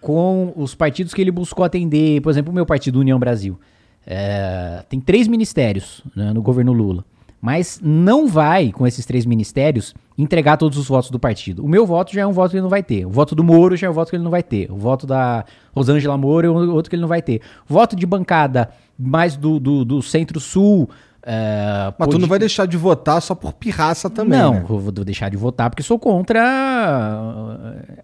com 0.00 0.52
os 0.56 0.74
partidos 0.74 1.12
que 1.12 1.20
ele 1.20 1.30
buscou 1.30 1.64
atender, 1.64 2.20
por 2.22 2.30
exemplo, 2.30 2.50
o 2.50 2.54
meu 2.54 2.64
partido, 2.64 2.98
União 3.00 3.18
Brasil. 3.18 3.58
É, 4.06 4.84
tem 4.88 5.00
três 5.00 5.26
ministérios 5.28 6.02
né, 6.14 6.32
no 6.32 6.40
governo 6.40 6.72
Lula. 6.72 7.04
Mas 7.42 7.78
não 7.82 8.26
vai, 8.26 8.72
com 8.72 8.86
esses 8.86 9.04
três 9.04 9.26
ministérios, 9.26 9.94
entregar 10.16 10.56
todos 10.56 10.78
os 10.78 10.88
votos 10.88 11.10
do 11.10 11.18
partido. 11.18 11.62
O 11.64 11.68
meu 11.68 11.84
voto 11.84 12.12
já 12.14 12.22
é 12.22 12.26
um 12.26 12.32
voto 12.32 12.50
que 12.52 12.56
ele 12.56 12.62
não 12.62 12.70
vai 12.70 12.82
ter. 12.82 13.04
O 13.04 13.10
voto 13.10 13.34
do 13.34 13.44
Moro 13.44 13.76
já 13.76 13.86
é 13.86 13.90
um 13.90 13.92
voto 13.92 14.08
que 14.10 14.16
ele 14.16 14.24
não 14.24 14.30
vai 14.30 14.42
ter. 14.42 14.70
O 14.72 14.76
voto 14.76 15.06
da 15.06 15.44
Rosângela 15.74 16.16
Moro 16.16 16.46
é 16.46 16.50
outro 16.50 16.88
que 16.88 16.96
ele 16.96 17.02
não 17.02 17.08
vai 17.08 17.20
ter. 17.20 17.42
Voto 17.68 17.94
de 17.94 18.06
bancada 18.06 18.70
mais 18.98 19.36
do, 19.36 19.58
do, 19.60 19.84
do 19.84 20.02
centro-sul. 20.02 20.88
é, 21.22 21.92
Mas 21.98 22.06
tu 22.08 22.12
pode- 22.12 22.18
não 22.20 22.28
vai 22.28 22.38
deixar 22.38 22.66
de 22.66 22.76
votar 22.76 23.20
só 23.20 23.34
por 23.34 23.52
pirraça 23.52 24.08
também, 24.08 24.38
não, 24.38 24.54
né? 24.54 24.64
eu 24.68 24.78
vou 24.78 24.92
deixar 24.92 25.28
de 25.28 25.36
votar 25.36 25.68
porque 25.70 25.82
sou 25.82 25.98
contra 25.98 26.40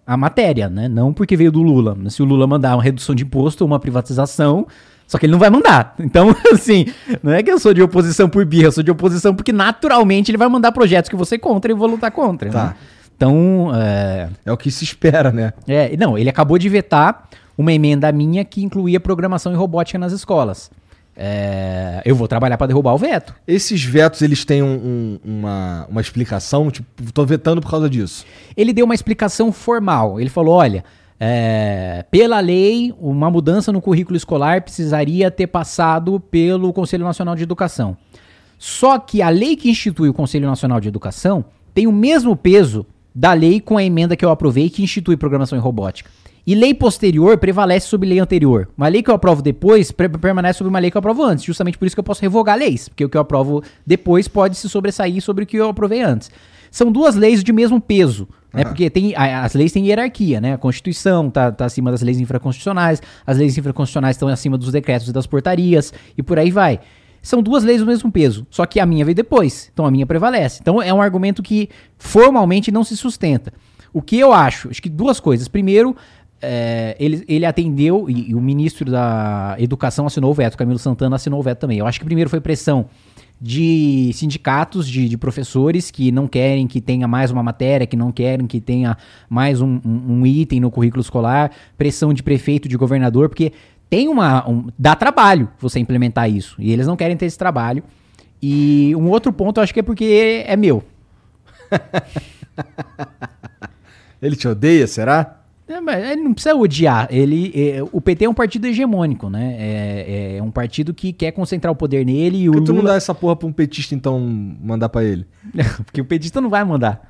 a 0.05 0.17
matéria, 0.17 0.69
né? 0.69 0.87
Não 0.87 1.13
porque 1.13 1.35
veio 1.35 1.51
do 1.51 1.61
Lula. 1.61 1.97
Se 2.09 2.21
o 2.21 2.25
Lula 2.25 2.45
mandar 2.47 2.75
uma 2.75 2.83
redução 2.83 3.15
de 3.15 3.23
imposto 3.23 3.63
ou 3.63 3.67
uma 3.67 3.79
privatização, 3.79 4.67
só 5.07 5.17
que 5.17 5.25
ele 5.25 5.31
não 5.31 5.39
vai 5.39 5.49
mandar. 5.49 5.95
Então, 5.99 6.35
assim, 6.51 6.85
não 7.21 7.31
é 7.31 7.41
que 7.43 7.51
eu 7.51 7.59
sou 7.59 7.73
de 7.73 7.81
oposição 7.81 8.29
por 8.29 8.45
birra, 8.45 8.65
eu 8.67 8.71
sou 8.71 8.83
de 8.83 8.91
oposição 8.91 9.33
porque 9.35 9.51
naturalmente 9.53 10.29
ele 10.31 10.37
vai 10.37 10.47
mandar 10.47 10.71
projetos 10.71 11.09
que 11.09 11.15
você 11.15 11.37
contra 11.37 11.71
e 11.71 11.73
eu 11.73 11.77
vou 11.77 11.87
lutar 11.87 12.11
contra. 12.11 12.49
Tá. 12.49 12.65
né? 12.67 12.75
Então, 13.15 13.71
é, 13.75 14.29
É 14.45 14.51
o 14.51 14.57
que 14.57 14.69
se 14.71 14.83
espera, 14.83 15.31
né? 15.31 15.53
é, 15.67 15.95
não, 15.97 16.17
ele 16.17 16.29
acabou 16.29 16.57
de 16.57 16.67
vetar 16.67 17.29
uma 17.57 17.71
emenda 17.71 18.11
minha 18.11 18.43
que 18.43 18.63
incluía 18.63 18.99
programação 18.99 19.53
e 19.53 19.55
robótica 19.55 19.97
nas 19.99 20.11
escolas. 20.11 20.71
É, 21.15 22.01
eu 22.05 22.15
vou 22.15 22.27
trabalhar 22.27 22.57
para 22.57 22.67
derrubar 22.67 22.93
o 22.93 22.97
veto. 22.97 23.35
Esses 23.47 23.83
vetos, 23.83 24.21
eles 24.21 24.43
têm 24.43 24.63
um- 24.63 24.67
um- 24.75 25.19
uma, 25.23 25.85
uma 25.89 26.01
explicação? 26.01 26.71
Tipo, 26.71 27.11
tô 27.13 27.25
vetando 27.25 27.61
por 27.61 27.69
causa 27.69 27.89
disso. 27.89 28.25
ele 28.57 28.73
deu 28.73 28.85
uma 28.85 28.95
explicação 28.95 29.51
formal. 29.51 30.19
Ele 30.19 30.29
falou: 30.29 30.55
olha, 30.55 30.83
é, 31.19 32.03
pela 32.09 32.39
lei, 32.39 32.93
uma 32.99 33.29
mudança 33.29 33.71
no 33.71 33.79
currículo 33.81 34.17
escolar 34.17 34.61
precisaria 34.61 35.29
ter 35.31 35.47
passado 35.47 36.19
pelo 36.19 36.73
Conselho 36.73 37.05
Nacional 37.05 37.35
de 37.35 37.43
Educação. 37.43 37.95
Só 38.57 38.97
que 38.97 39.21
a 39.21 39.29
lei 39.29 39.55
que 39.55 39.69
institui 39.69 40.09
o 40.09 40.13
Conselho 40.13 40.47
Nacional 40.47 40.79
de 40.79 40.87
Educação 40.87 41.45
tem 41.73 41.85
o 41.87 41.91
mesmo 41.91 42.35
peso 42.35 42.85
da 43.13 43.33
lei 43.33 43.59
com 43.59 43.77
a 43.77 43.83
emenda 43.83 44.15
que 44.15 44.25
eu 44.25 44.29
aprovei 44.31 44.69
que 44.69 44.81
institui 44.81 45.15
programação 45.17 45.57
em 45.57 45.61
robótica. 45.61 46.09
E 46.45 46.55
lei 46.55 46.73
posterior 46.73 47.37
prevalece 47.37 47.87
sobre 47.87 48.09
lei 48.09 48.19
anterior. 48.19 48.67
Uma 48.77 48.87
lei 48.87 49.01
que 49.01 49.09
eu 49.09 49.15
aprovo 49.15 49.41
depois 49.41 49.91
pre- 49.91 50.09
permanece 50.09 50.57
sobre 50.57 50.69
uma 50.69 50.79
lei 50.79 50.91
que 50.91 50.97
eu 50.97 50.99
aprovo 50.99 51.23
antes. 51.23 51.45
Justamente 51.45 51.77
por 51.77 51.85
isso 51.85 51.95
que 51.95 51.99
eu 51.99 52.03
posso 52.03 52.21
revogar 52.21 52.57
leis. 52.57 52.89
Porque 52.89 53.05
o 53.05 53.09
que 53.09 53.15
eu 53.15 53.21
aprovo 53.21 53.63
depois 53.85 54.27
pode 54.27 54.57
se 54.57 54.67
sobressair 54.69 55.21
sobre 55.21 55.45
o 55.45 55.47
que 55.47 55.57
eu 55.57 55.69
aprovei 55.69 56.01
antes. 56.01 56.29
São 56.69 56.91
duas 56.91 57.15
leis 57.15 57.43
de 57.43 57.53
mesmo 57.53 57.79
peso. 57.79 58.27
Né? 58.53 58.63
Porque 58.65 58.89
tem, 58.89 59.15
as 59.15 59.55
leis 59.55 59.71
têm 59.71 59.87
hierarquia, 59.87 60.39
né? 60.39 60.53
A 60.53 60.57
Constituição 60.57 61.29
tá, 61.29 61.51
tá 61.51 61.65
acima 61.65 61.89
das 61.89 62.01
leis 62.03 62.19
infraconstitucionais, 62.19 63.01
as 63.25 63.37
leis 63.37 63.57
infraconstitucionais 63.57 64.15
estão 64.15 64.27
acima 64.27 64.59
dos 64.59 64.71
decretos 64.71 65.07
e 65.07 65.11
das 65.11 65.25
portarias, 65.25 65.91
e 66.15 66.21
por 66.21 66.37
aí 66.37 66.51
vai. 66.51 66.79
São 67.19 67.41
duas 67.41 67.63
leis 67.63 67.79
do 67.79 67.87
mesmo 67.87 68.11
peso, 68.11 68.45
só 68.51 68.65
que 68.67 68.79
a 68.79 68.85
minha 68.85 69.03
veio 69.05 69.15
depois, 69.15 69.71
então 69.73 69.87
a 69.87 69.91
minha 69.91 70.05
prevalece. 70.05 70.59
Então 70.61 70.79
é 70.79 70.93
um 70.93 71.01
argumento 71.01 71.41
que 71.41 71.67
formalmente 71.97 72.71
não 72.71 72.83
se 72.83 72.95
sustenta. 72.95 73.51
O 73.91 74.01
que 74.01 74.19
eu 74.19 74.31
acho? 74.31 74.69
Acho 74.69 74.81
que 74.81 74.89
duas 74.89 75.19
coisas. 75.19 75.47
Primeiro, 75.47 75.95
é, 76.43 76.95
ele, 76.99 77.23
ele 77.27 77.45
atendeu, 77.45 78.07
e, 78.09 78.29
e 78.31 78.35
o 78.35 78.41
ministro 78.41 78.91
da 78.91 79.55
Educação 79.57 80.05
assinou 80.05 80.31
o 80.31 80.33
veto, 80.33 80.57
Camilo 80.57 80.77
Santana 80.77 81.15
assinou 81.15 81.39
o 81.39 81.43
veto 81.43 81.59
também. 81.59 81.77
Eu 81.79 81.87
acho 81.87 81.99
que 81.99 82.05
primeiro 82.05 82.29
foi 82.29 82.41
pressão 82.41 82.85
de 83.41 84.11
sindicatos, 84.13 84.87
de, 84.87 85.09
de 85.09 85.17
professores 85.17 85.89
que 85.91 86.11
não 86.11 86.27
querem 86.27 86.65
que 86.67 86.79
tenha 86.79 87.07
mais 87.07 87.31
uma 87.31 87.43
matéria, 87.43 87.85
que 87.87 87.95
não 87.97 88.11
querem 88.11 88.45
que 88.47 88.61
tenha 88.61 88.95
mais 89.29 89.59
um, 89.61 89.79
um- 89.85 90.13
um 90.19 90.25
item 90.25 90.59
no 90.59 90.69
currículo 90.71 91.01
escolar, 91.01 91.51
pressão 91.77 92.13
de 92.13 92.23
prefeito, 92.23 92.69
de 92.69 92.77
governador, 92.77 93.27
porque 93.29 93.51
tem 93.89 94.07
uma. 94.07 94.47
um- 94.49 94.67
dá 94.79 94.95
trabalho 94.95 95.49
você 95.59 95.79
implementar 95.79 96.29
isso. 96.29 96.55
E 96.59 96.71
eles 96.71 96.87
não 96.87 96.95
querem 96.95 97.17
ter 97.17 97.25
esse 97.25 97.37
trabalho. 97.37 97.83
E 98.41 98.93
um 98.95 99.09
outro 99.09 99.31
ponto, 99.33 99.59
eu 99.59 99.63
acho 99.63 99.73
que 99.73 99.79
é 99.79 99.83
porque 99.83 100.43
é 100.47 100.55
meu. 100.55 100.83
Ele 104.21 104.35
te 104.35 104.47
odeia, 104.47 104.87
será? 104.87 105.42
É, 105.67 105.79
mas 105.79 106.03
ele 106.11 106.21
não 106.21 106.33
precisa 106.33 106.55
odiar. 106.55 107.07
Ele, 107.09 107.51
é, 107.55 107.81
o 107.91 108.01
PT 108.01 108.25
é 108.25 108.29
um 108.29 108.33
partido 108.33 108.65
hegemônico, 108.67 109.29
né? 109.29 109.55
É, 109.57 110.37
é 110.37 110.43
um 110.43 110.51
partido 110.51 110.93
que 110.93 111.13
quer 111.13 111.31
concentrar 111.31 111.71
o 111.71 111.75
poder 111.75 112.05
nele 112.05 112.43
e 112.43 112.47
Por 112.47 112.57
o 112.57 112.59
que 112.59 112.65
tu 112.65 112.73
não 112.73 112.83
dá 112.83 112.95
essa 112.95 113.15
porra 113.15 113.35
pra 113.35 113.47
um 113.47 113.51
petista, 113.53 113.95
então, 113.95 114.19
mandar 114.19 114.89
pra 114.89 115.03
ele? 115.03 115.25
Porque 115.85 116.01
o 116.01 116.05
petista 116.05 116.41
não 116.41 116.49
vai 116.49 116.63
mandar. 116.65 117.09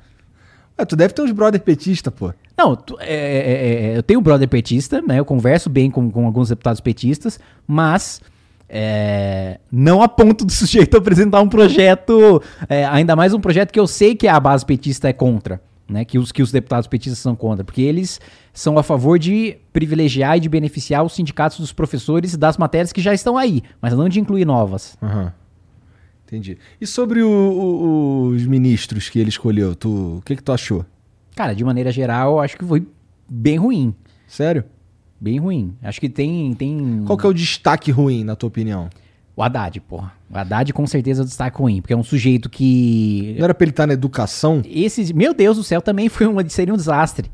Ué, 0.78 0.84
tu 0.84 0.94
deve 0.96 1.12
ter 1.14 1.22
uns 1.22 1.32
brother 1.32 1.60
petista, 1.60 2.10
pô. 2.10 2.32
Não, 2.56 2.76
tu- 2.76 2.96
é, 3.00 3.14
é, 3.14 3.92
é, 3.92 3.96
eu 3.96 4.02
tenho 4.02 4.20
um 4.20 4.22
brother 4.22 4.48
petista, 4.48 5.02
né? 5.02 5.18
Eu 5.18 5.24
converso 5.24 5.68
bem 5.68 5.90
com, 5.90 6.08
com 6.10 6.24
alguns 6.26 6.48
deputados 6.48 6.80
petistas, 6.80 7.40
mas 7.66 8.20
é, 8.68 9.58
não 9.70 10.02
a 10.02 10.08
ponto 10.08 10.44
do 10.44 10.50
sujeito 10.54 10.96
apresentar 10.96 11.40
um 11.40 11.48
projeto, 11.48 12.40
é, 12.68 12.84
ainda 12.86 13.14
mais 13.16 13.34
um 13.34 13.40
projeto 13.40 13.72
que 13.72 13.78
eu 13.80 13.86
sei 13.86 14.14
que 14.14 14.26
a 14.28 14.38
base 14.40 14.64
petista 14.64 15.08
é 15.08 15.12
contra, 15.12 15.60
né? 15.88 16.04
Que 16.04 16.18
os, 16.18 16.32
que 16.32 16.42
os 16.42 16.50
deputados 16.52 16.86
petistas 16.88 17.18
são 17.18 17.34
contra, 17.36 17.64
porque 17.64 17.82
eles 17.82 18.20
são 18.52 18.78
a 18.78 18.82
favor 18.82 19.18
de 19.18 19.56
privilegiar 19.72 20.36
e 20.36 20.40
de 20.40 20.48
beneficiar 20.48 21.04
os 21.04 21.12
sindicatos 21.14 21.58
dos 21.60 21.72
professores 21.72 22.36
das 22.36 22.56
matérias 22.56 22.92
que 22.92 23.00
já 23.00 23.12
estão 23.14 23.36
aí, 23.36 23.62
mas 23.80 23.92
não 23.92 24.08
de 24.08 24.20
incluir 24.20 24.44
novas. 24.44 24.96
Aham. 25.02 25.32
Entendi. 26.26 26.58
E 26.80 26.86
sobre 26.86 27.22
o- 27.22 27.28
o- 27.28 28.26
os 28.28 28.46
ministros 28.46 29.08
que 29.08 29.18
ele 29.18 29.28
escolheu, 29.28 29.74
tu, 29.74 30.16
o 30.18 30.22
que 30.24 30.34
que 30.36 30.42
tu 30.42 30.52
achou? 30.52 30.84
Cara, 31.36 31.54
de 31.54 31.62
maneira 31.64 31.92
geral, 31.92 32.32
eu 32.32 32.40
acho 32.40 32.56
que 32.56 32.64
foi 32.64 32.86
bem 33.28 33.56
ruim. 33.56 33.94
Sério? 34.26 34.64
Bem 35.20 35.38
ruim. 35.38 35.74
Acho 35.82 36.00
que 36.00 36.08
tem. 36.08 36.54
tem... 36.54 37.02
Qual 37.06 37.16
que 37.18 37.26
é 37.26 37.28
o 37.28 37.32
destaque 37.34 37.90
ruim, 37.90 38.24
na 38.24 38.34
tua 38.34 38.48
opinião? 38.48 38.88
O 39.36 39.42
Haddad, 39.42 39.80
porra. 39.80 40.12
O 40.30 40.38
Haddad 40.38 40.72
com 40.72 40.86
certeza 40.86 41.22
é 41.22 41.24
o 41.24 41.26
destaque 41.26 41.58
ruim, 41.58 41.80
porque 41.80 41.92
é 41.92 41.96
um 41.96 42.04
sujeito 42.04 42.48
que. 42.48 43.34
Não 43.36 43.44
era 43.44 43.54
pra 43.54 43.64
ele 43.64 43.70
estar 43.70 43.86
na 43.86 43.94
educação? 43.94 44.62
Esse, 44.64 45.12
meu 45.12 45.34
Deus 45.34 45.56
do 45.56 45.64
céu, 45.64 45.82
também 45.82 46.08
foi 46.08 46.26
um, 46.26 46.48
seria 46.48 46.72
um 46.72 46.76
desastre. 46.76 47.30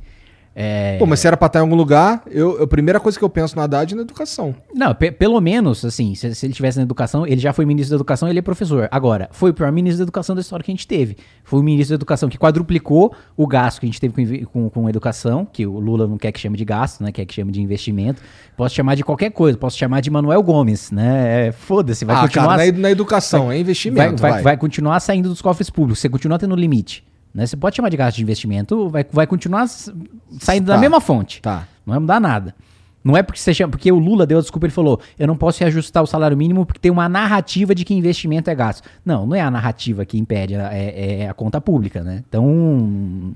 É, 0.55 0.99
Pô, 0.99 1.07
mas 1.07 1.21
se 1.21 1.27
era 1.29 1.37
pra 1.37 1.47
estar 1.47 1.61
em 1.61 1.63
algum 1.63 1.77
lugar, 1.77 2.23
eu, 2.29 2.63
a 2.63 2.67
primeira 2.67 2.99
coisa 2.99 3.17
que 3.17 3.25
eu 3.25 3.29
penso 3.31 3.55
no 3.55 3.63
Haddad 3.63 3.93
é 3.93 3.97
na 3.97 4.03
educação. 4.03 4.55
Não, 4.75 4.93
pe- 4.95 5.13
pelo 5.13 5.41
menos, 5.41 5.85
assim, 5.85 6.15
se, 6.17 6.35
se 6.35 6.45
ele 6.45 6.53
tivesse 6.53 6.77
na 6.77 6.83
educação, 6.83 7.25
ele 7.25 7.41
já 7.41 7.53
foi 7.53 7.65
ministro 7.65 7.93
da 7.93 7.97
educação, 7.97 8.29
ele 8.29 8.41
é 8.41 8.43
professor. 8.43 8.89
Agora, 8.91 9.29
foi 9.31 9.51
o 9.51 9.55
pior 9.55 9.71
ministro 9.71 9.99
da 9.99 10.03
educação 10.03 10.35
da 10.35 10.41
história 10.41 10.65
que 10.65 10.71
a 10.71 10.75
gente 10.75 10.89
teve. 10.89 11.17
Foi 11.45 11.61
o 11.61 11.63
ministro 11.63 11.97
da 11.97 12.01
educação 12.01 12.29
que 12.29 12.37
quadruplicou 12.37 13.15
o 13.37 13.47
gasto 13.47 13.81
que 13.81 13.87
a 13.87 13.89
gente 13.89 14.01
teve 14.01 14.45
com, 14.47 14.69
com, 14.69 14.71
com 14.71 14.89
educação, 14.89 15.47
que 15.51 15.65
o 15.65 15.79
Lula 15.79 16.09
não 16.09 16.19
quer 16.19 16.33
que 16.33 16.41
chame 16.41 16.59
de 16.59 16.65
gasto, 16.65 17.03
né? 17.03 17.13
Quer 17.13 17.25
que 17.25 17.33
chame 17.35 17.53
de 17.53 17.63
investimento. 17.63 18.21
Posso 18.57 18.75
chamar 18.75 18.97
de 18.97 19.05
qualquer 19.05 19.31
coisa, 19.31 19.57
posso 19.57 19.79
chamar 19.79 20.01
de 20.01 20.11
Manuel 20.11 20.43
Gomes, 20.43 20.91
né? 20.91 21.49
É, 21.49 21.53
Foda-se, 21.53 22.05
vai 22.05 22.17
ah, 22.17 22.21
continuar. 22.23 22.59
cara, 22.59 22.73
na, 22.73 22.79
na 22.79 22.91
educação, 22.91 23.45
é 23.45 23.47
vai, 23.47 23.61
investimento, 23.61 24.21
vai, 24.21 24.33
vai. 24.33 24.43
vai 24.43 24.57
continuar 24.57 24.99
saindo 25.01 25.29
dos 25.29 25.41
cofres 25.41 25.71
públicos, 25.71 26.01
você 26.01 26.09
continua 26.09 26.39
tendo 26.39 26.57
limite. 26.57 27.05
Né? 27.35 27.47
Você 27.47 27.57
pode 27.57 27.77
chamar 27.77 27.89
de 27.89 27.97
gasto 27.97 28.17
de 28.17 28.23
investimento, 28.23 28.89
vai, 28.89 29.05
vai 29.13 29.27
continuar 29.27 29.67
saindo 29.69 30.67
da 30.67 30.75
Tá. 30.75 30.81
mesma 30.81 31.01
fonte. 31.01 31.41
Tá. 31.41 31.67
Não 31.87 31.93
vai 31.93 31.99
mudar 32.01 32.21
nada. 32.21 32.55
Não 33.03 33.17
é 33.17 33.23
porque 33.23 33.41
você 33.41 33.55
chama, 33.55 33.71
porque 33.71 33.91
o 33.91 33.99
Lula 33.99 34.27
deu 34.27 34.37
a 34.37 34.41
desculpa, 34.43 34.67
ele 34.67 34.75
falou: 34.75 35.01
eu 35.19 35.27
não 35.27 35.35
posso 35.37 35.61
reajustar 35.61 36.03
o 36.03 36.07
salário 36.07 36.37
mínimo 36.37 36.67
porque 36.67 36.79
tem 36.81 36.91
uma 36.93 37.09
narrativa 37.09 37.75
de 37.75 37.83
que 37.85 37.95
investimento 37.95 38.51
é 38.51 38.55
gasto. 38.55 38.87
Não, 39.05 39.25
não 39.27 39.35
é 39.35 39.41
a 39.41 39.51
narrativa 39.51 40.05
que 40.05 40.19
impede, 40.19 40.55
é, 40.55 41.21
é 41.23 41.29
a 41.29 41.33
conta 41.33 41.61
pública, 41.61 42.03
né? 42.05 42.23
Então. 42.29 43.33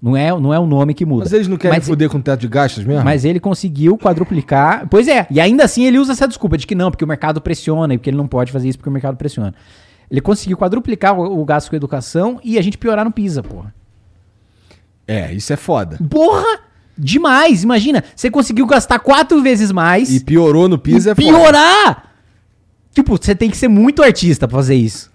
Não 0.00 0.14
é, 0.14 0.28
não 0.38 0.52
é 0.52 0.58
o 0.58 0.66
nome 0.66 0.92
que 0.92 1.06
muda. 1.06 1.24
Mas 1.24 1.32
eles 1.32 1.48
não 1.48 1.56
querem 1.56 1.78
Mas- 1.78 1.86
foder 1.88 2.08
com 2.10 2.18
o 2.18 2.22
teto 2.22 2.40
de 2.42 2.48
gastos 2.48 2.84
mesmo? 2.84 3.02
Mas 3.02 3.24
ele 3.24 3.40
conseguiu 3.40 3.96
quadruplicar. 3.96 4.86
Pois 4.88 5.08
é, 5.08 5.26
e 5.30 5.40
ainda 5.40 5.64
assim 5.64 5.84
ele 5.84 5.98
usa 5.98 6.12
essa 6.12 6.28
desculpa 6.28 6.56
de 6.58 6.66
que 6.66 6.74
não, 6.74 6.90
porque 6.90 7.02
o 7.04 7.08
mercado 7.08 7.40
pressiona 7.40 7.94
e 7.94 7.98
porque 7.98 8.10
ele 8.10 8.16
não 8.16 8.28
pode 8.28 8.52
fazer 8.52 8.68
isso 8.68 8.78
porque 8.78 8.90
o 8.90 8.92
mercado 8.92 9.16
pressiona. 9.16 9.54
Ele 10.10 10.20
conseguiu 10.20 10.56
quadruplicar 10.56 11.18
o, 11.18 11.40
o 11.40 11.44
gasto 11.44 11.70
com 11.70 11.76
educação 11.76 12.40
e 12.44 12.58
a 12.58 12.62
gente 12.62 12.78
piorar 12.78 13.04
no 13.04 13.10
PISA, 13.10 13.42
porra. 13.42 13.74
É, 15.06 15.32
isso 15.32 15.52
é 15.52 15.56
foda. 15.56 15.98
Porra! 16.10 16.60
Demais! 16.98 17.62
Imagina, 17.62 18.02
você 18.14 18.30
conseguiu 18.30 18.66
gastar 18.66 18.98
quatro 18.98 19.42
vezes 19.42 19.70
mais 19.70 20.12
E 20.14 20.20
piorou 20.24 20.68
no 20.68 20.78
piso 20.78 21.08
e 21.08 21.10
é 21.10 21.14
foda. 21.14 21.26
piorar! 21.26 22.12
Tipo, 22.92 23.18
você 23.22 23.34
tem 23.34 23.50
que 23.50 23.56
ser 23.56 23.68
muito 23.68 24.02
artista 24.02 24.48
pra 24.48 24.56
fazer 24.56 24.74
isso. 24.74 25.10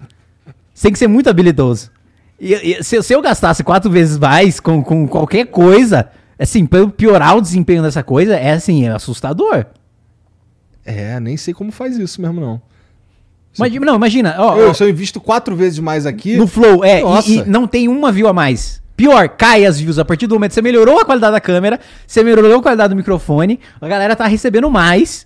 Você 0.73 0.83
tem 0.83 0.93
que 0.93 0.99
ser 0.99 1.07
muito 1.07 1.29
habilidoso. 1.29 1.89
E, 2.39 2.53
e 2.53 2.83
se, 2.83 3.01
se 3.01 3.13
eu 3.13 3.21
gastasse 3.21 3.63
quatro 3.63 3.89
vezes 3.89 4.17
mais 4.17 4.59
com, 4.59 4.83
com 4.83 5.07
qualquer 5.07 5.47
coisa, 5.47 6.09
assim, 6.37 6.65
pra 6.65 6.79
eu 6.79 6.89
piorar 6.89 7.35
o 7.37 7.41
desempenho 7.41 7.81
dessa 7.81 8.03
coisa, 8.03 8.35
é 8.35 8.51
assim, 8.51 8.85
é 8.85 8.91
assustador. 8.91 9.65
É, 10.85 11.19
nem 11.19 11.37
sei 11.37 11.53
como 11.53 11.71
faz 11.71 11.97
isso 11.97 12.21
mesmo, 12.21 12.39
não. 12.39 12.61
Mas, 13.57 13.73
não, 13.73 13.95
imagina, 13.95 14.35
ó, 14.37 14.57
Eu, 14.57 14.69
ó, 14.69 14.73
se 14.73 14.83
eu 14.83 14.89
invisto 14.89 15.19
quatro 15.19 15.55
vezes 15.55 15.79
mais 15.79 16.05
aqui. 16.05 16.37
no 16.37 16.47
Flow, 16.47 16.83
é, 16.85 17.01
e- 17.27 17.37
e, 17.39 17.45
não 17.45 17.67
tem 17.67 17.87
uma 17.87 18.11
view 18.11 18.27
a 18.27 18.33
mais. 18.33 18.81
Pior, 18.95 19.27
cai 19.29 19.65
as 19.65 19.79
views 19.79 19.97
a 19.99 20.05
partir 20.05 20.27
do 20.27 20.35
momento 20.35 20.51
que 20.51 20.55
você 20.55 20.61
melhorou 20.61 20.99
a 20.99 21.05
qualidade 21.05 21.33
da 21.33 21.41
câmera, 21.41 21.79
você 22.05 22.23
melhorou 22.23 22.59
a 22.59 22.61
qualidade 22.61 22.93
do 22.93 22.95
microfone, 22.95 23.59
a 23.81 23.87
galera 23.87 24.15
tá 24.15 24.25
recebendo 24.27 24.69
mais. 24.69 25.25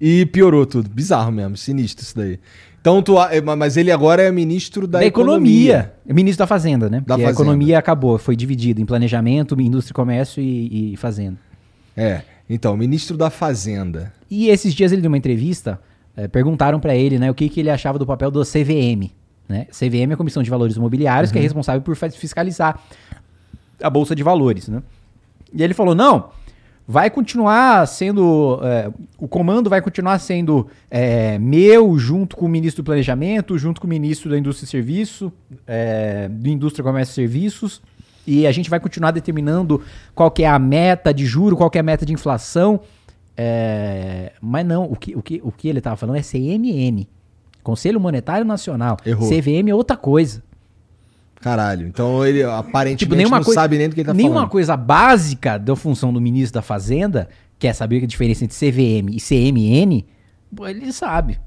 E 0.00 0.24
piorou 0.26 0.64
tudo. 0.64 0.88
Bizarro 0.88 1.30
mesmo, 1.30 1.56
sinistro 1.56 2.02
isso 2.04 2.16
daí. 2.16 2.38
Então, 2.80 3.02
tu, 3.02 3.18
a- 3.18 3.34
é, 3.34 3.40
mas 3.42 3.76
ele 3.76 3.92
agora 3.92 4.22
é 4.22 4.32
ministro 4.32 4.86
da, 4.86 5.00
Da, 5.00 5.04
economia. 5.04 5.92
É 6.08 6.12
Ministro 6.14 6.38
da 6.38 6.46
Fazenda, 6.46 6.88
né? 6.88 7.00
Da 7.00 7.14
Porque 7.14 7.22
a 7.24 7.26
Fazenda. 7.26 7.32
economia 7.32 7.78
acabou, 7.78 8.16
foi 8.16 8.34
dividida 8.34 8.80
em 8.80 8.86
planejamento, 8.86 9.60
indústria 9.60 9.92
e 9.92 9.94
comércio 9.94 10.42
e, 10.42 10.94
e 10.94 10.96
fazenda. 10.96 11.36
É, 11.94 12.22
então, 12.48 12.74
ministro 12.78 13.18
da 13.18 13.28
Fazenda. 13.28 14.10
E 14.30 14.48
esses 14.48 14.72
dias 14.72 14.90
ele 14.92 15.02
deu 15.02 15.10
uma 15.10 15.18
entrevista, 15.18 15.78
eh, 16.16 16.28
perguntaram 16.28 16.80
pra 16.80 16.94
ele, 16.94 17.18
né, 17.18 17.30
o 17.30 17.34
que, 17.34 17.48
que 17.48 17.60
ele 17.60 17.70
achava 17.70 17.98
do 17.98 18.06
papel 18.06 18.30
do 18.30 18.42
CVM, 18.42 19.10
né? 19.48 19.66
CVM 19.70 20.10
é 20.10 20.14
a 20.14 20.16
Comissão 20.16 20.42
de 20.42 20.50
Valores 20.50 20.76
Imobiliários, 20.76 21.32
que 21.32 21.38
é 21.38 21.40
responsável 21.40 21.82
por 21.82 21.96
fiscalizar 21.96 22.80
a 23.82 23.90
bolsa 23.90 24.14
de 24.14 24.22
valores, 24.22 24.68
né? 24.68 24.82
E 25.52 25.62
ele 25.62 25.74
falou: 25.74 25.94
"Não, 25.94 26.30
vai 26.90 27.08
continuar 27.08 27.86
sendo 27.86 28.58
eh, 28.64 28.90
o 29.16 29.28
comando 29.28 29.70
vai 29.70 29.80
continuar 29.80 30.18
sendo 30.18 30.66
eh, 30.90 31.38
meu 31.38 31.96
junto 31.96 32.36
com 32.36 32.46
o 32.46 32.48
ministro 32.48 32.82
do 32.82 32.86
planejamento, 32.86 33.56
junto 33.56 33.80
com 33.80 33.86
o 33.86 33.90
ministro 33.90 34.28
da 34.28 34.36
indústria 34.36 34.66
e 34.66 34.68
serviço, 34.68 35.32
eh, 35.68 36.28
do 36.28 36.48
indústria 36.48 36.82
comércio 36.82 37.12
e 37.12 37.14
serviços, 37.14 37.80
e 38.26 38.44
a 38.44 38.50
gente 38.50 38.68
vai 38.68 38.80
continuar 38.80 39.12
determinando 39.12 39.80
qual 40.16 40.32
que 40.32 40.42
é 40.42 40.48
a 40.48 40.58
meta 40.58 41.14
de 41.14 41.24
juro, 41.24 41.56
qual 41.56 41.70
que 41.70 41.78
é 41.78 41.80
a 41.80 41.84
meta 41.84 42.04
de 42.04 42.12
inflação. 42.12 42.80
É, 43.36 44.32
mas 44.40 44.66
não, 44.66 44.84
o 44.84 44.96
que, 44.96 45.14
o, 45.16 45.22
que, 45.22 45.40
o 45.42 45.50
que 45.50 45.68
ele 45.68 45.78
estava 45.78 45.96
falando 45.96 46.16
é 46.16 46.22
CMN. 46.22 47.06
Conselho 47.62 48.00
Monetário 48.00 48.44
Nacional. 48.44 48.96
Errou. 49.04 49.28
CVM 49.28 49.68
é 49.70 49.74
outra 49.74 49.96
coisa. 49.96 50.42
Caralho. 51.40 51.86
Então 51.86 52.24
ele 52.26 52.42
aparentemente 52.42 52.98
Tipo, 52.98 53.14
nenhuma 53.14 53.38
não 53.38 53.44
coisa, 53.44 53.60
sabe 53.60 53.78
nem 53.78 53.88
do 53.88 53.94
que 53.94 54.00
ele 54.02 54.06
tá 54.08 54.14
nenhuma 54.14 54.34
falando. 54.36 54.50
coisa 54.50 54.76
básica 54.76 55.58
da 55.58 55.74
função 55.74 56.12
do 56.12 56.20
ministro 56.20 56.54
da 56.54 56.62
Fazenda, 56.62 57.28
que 57.58 57.66
é 57.66 57.72
saber 57.72 58.02
a 58.02 58.06
diferença 58.06 58.44
entre 58.44 58.56
CVM 58.56 59.10
e 59.14 59.20
CMN, 59.20 60.04
ele 60.68 60.92
sabe. 60.92 61.40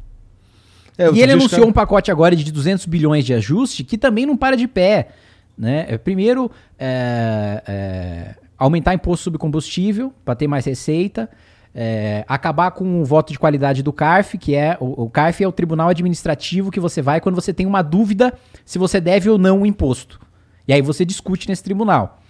É, 0.97 1.11
e 1.11 1.21
ele 1.21 1.31
anunciou 1.33 1.49
caras- 1.61 1.69
um 1.69 1.73
pacote 1.73 2.11
agora 2.11 2.35
de 2.35 2.51
200 2.51 2.85
bilhões 2.85 3.25
de 3.25 3.33
ajuste 3.33 3.83
que 3.83 3.97
também 3.97 4.25
não 4.25 4.37
para 4.37 4.55
de 4.55 4.67
pé. 4.67 5.09
Né? 5.57 5.85
É, 5.89 5.97
Primeiro, 5.97 6.49
é, 6.77 7.63
é, 7.67 8.35
aumentar 8.57 8.93
imposto 8.95 9.23
sobre 9.25 9.37
combustível 9.39 10.11
para 10.25 10.35
ter 10.35 10.47
mais 10.47 10.65
receita. 10.65 11.29
É, 11.75 12.23
acabar 12.27 12.71
com 12.71 13.01
o 13.01 13.05
voto 13.05 13.31
de 13.31 13.39
qualidade 13.39 13.81
do 13.81 13.91
CARF, 13.91 14.37
que 14.37 14.53
é 14.53 14.77
o, 14.79 15.05
o 15.05 15.09
CARF 15.09 15.43
é 15.43 15.47
o 15.47 15.51
tribunal 15.51 15.89
administrativo 15.89 16.69
que 16.69 16.79
você 16.79 17.01
vai 17.01 17.19
quando 17.19 17.35
você 17.35 17.53
tem 17.53 17.65
uma 17.65 17.81
dúvida 17.81 18.33
se 18.63 18.77
você 18.77 19.01
deve 19.01 19.29
ou 19.29 19.37
não 19.37 19.61
o 19.61 19.65
imposto. 19.65 20.19
E 20.67 20.73
aí 20.73 20.81
você 20.81 21.03
discute 21.03 21.49
nesse 21.49 21.63
tribunal. 21.63 22.21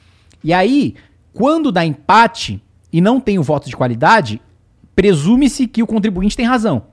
E 0.44 0.54
aí, 0.54 0.96
quando 1.34 1.72
dá 1.72 1.86
empate 1.86 2.62
e 2.92 3.02
não 3.02 3.20
tem 3.20 3.38
o 3.38 3.44
voto 3.44 3.70
de 3.70 3.76
qualidade, 3.76 4.42
presume-se 4.96 5.68
que 5.68 5.84
o 5.84 5.88
contribuinte 5.88 6.38
tem 6.38 6.46
razão. 6.46 6.84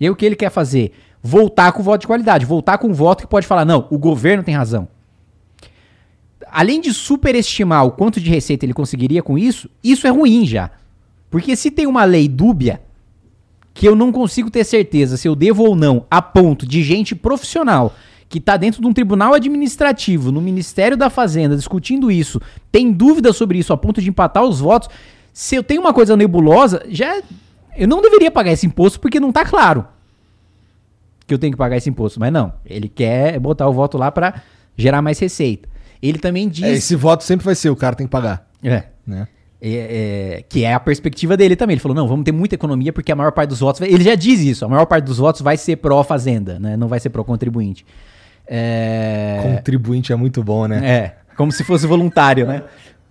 E 0.00 0.04
aí 0.04 0.10
o 0.10 0.16
que 0.16 0.24
ele 0.24 0.36
quer 0.36 0.50
fazer? 0.50 0.92
Voltar 1.22 1.72
com 1.72 1.80
o 1.80 1.84
voto 1.84 2.02
de 2.02 2.06
qualidade, 2.06 2.46
voltar 2.46 2.78
com 2.78 2.88
o 2.88 2.94
voto 2.94 3.22
que 3.22 3.26
pode 3.28 3.46
falar, 3.46 3.64
não, 3.64 3.86
o 3.90 3.98
governo 3.98 4.42
tem 4.42 4.54
razão. 4.54 4.88
Além 6.50 6.80
de 6.80 6.92
superestimar 6.94 7.84
o 7.84 7.90
quanto 7.90 8.20
de 8.20 8.30
receita 8.30 8.64
ele 8.64 8.72
conseguiria 8.72 9.22
com 9.22 9.36
isso, 9.36 9.68
isso 9.84 10.06
é 10.06 10.10
ruim 10.10 10.46
já. 10.46 10.70
Porque 11.30 11.54
se 11.54 11.70
tem 11.70 11.86
uma 11.86 12.04
lei 12.04 12.28
dúbia, 12.28 12.80
que 13.72 13.86
eu 13.86 13.94
não 13.94 14.10
consigo 14.10 14.50
ter 14.50 14.64
certeza 14.64 15.16
se 15.16 15.28
eu 15.28 15.34
devo 15.34 15.64
ou 15.64 15.76
não, 15.76 16.04
a 16.10 16.20
ponto 16.20 16.66
de 16.66 16.82
gente 16.82 17.14
profissional 17.14 17.94
que 18.28 18.38
está 18.38 18.56
dentro 18.56 18.80
de 18.80 18.86
um 18.86 18.92
tribunal 18.92 19.34
administrativo, 19.34 20.30
no 20.30 20.40
Ministério 20.40 20.96
da 20.96 21.10
Fazenda, 21.10 21.56
discutindo 21.56 22.12
isso, 22.12 22.40
tem 22.70 22.92
dúvida 22.92 23.32
sobre 23.32 23.58
isso 23.58 23.72
a 23.72 23.76
ponto 23.76 24.00
de 24.00 24.08
empatar 24.08 24.44
os 24.44 24.60
votos, 24.60 24.88
se 25.32 25.56
eu 25.56 25.64
tenho 25.64 25.80
uma 25.80 25.92
coisa 25.92 26.16
nebulosa, 26.16 26.84
já 26.88 27.20
eu 27.76 27.88
não 27.88 28.00
deveria 28.00 28.30
pagar 28.30 28.52
esse 28.52 28.66
imposto 28.66 29.00
porque 29.00 29.18
não 29.18 29.32
tá 29.32 29.44
claro 29.44 29.84
que 31.26 31.34
eu 31.34 31.38
tenho 31.38 31.52
que 31.52 31.56
pagar 31.56 31.76
esse 31.76 31.88
imposto, 31.90 32.20
mas 32.20 32.32
não, 32.32 32.52
ele 32.64 32.88
quer 32.88 33.38
botar 33.40 33.68
o 33.68 33.72
voto 33.72 33.98
lá 33.98 34.12
para 34.12 34.42
gerar 34.76 35.02
mais 35.02 35.18
receita. 35.18 35.68
Ele 36.00 36.18
também 36.18 36.48
diz 36.48 36.64
É, 36.64 36.72
esse 36.72 36.94
voto 36.94 37.24
sempre 37.24 37.44
vai 37.44 37.54
ser 37.54 37.70
o 37.70 37.76
cara 37.76 37.96
tem 37.96 38.06
que 38.06 38.10
pagar, 38.12 38.48
é, 38.62 38.84
né? 39.06 39.26
É, 39.62 40.38
é, 40.38 40.44
que 40.48 40.64
é 40.64 40.72
a 40.72 40.80
perspectiva 40.80 41.36
dele 41.36 41.54
também. 41.56 41.74
Ele 41.74 41.80
falou: 41.80 41.94
não, 41.94 42.08
vamos 42.08 42.24
ter 42.24 42.32
muita 42.32 42.54
economia 42.54 42.92
porque 42.92 43.12
a 43.12 43.16
maior 43.16 43.32
parte 43.32 43.50
dos 43.50 43.60
votos. 43.60 43.80
vai- 43.80 43.90
Ele 43.90 44.02
já 44.04 44.14
diz 44.14 44.40
isso: 44.40 44.64
a 44.64 44.68
maior 44.68 44.86
parte 44.86 45.04
dos 45.04 45.18
votos 45.18 45.40
vai 45.42 45.56
ser 45.56 45.76
pró-fazenda, 45.76 46.58
né? 46.58 46.76
não 46.76 46.88
vai 46.88 46.98
ser 47.00 47.10
pró-contribuinte. 47.10 47.84
É, 48.46 49.38
Contribuinte 49.42 50.12
é 50.12 50.16
muito 50.16 50.42
bom, 50.42 50.66
né? 50.66 50.80
é, 50.82 51.14
como 51.36 51.52
se 51.52 51.62
fosse 51.62 51.86
voluntário, 51.86 52.46
né? 52.46 52.62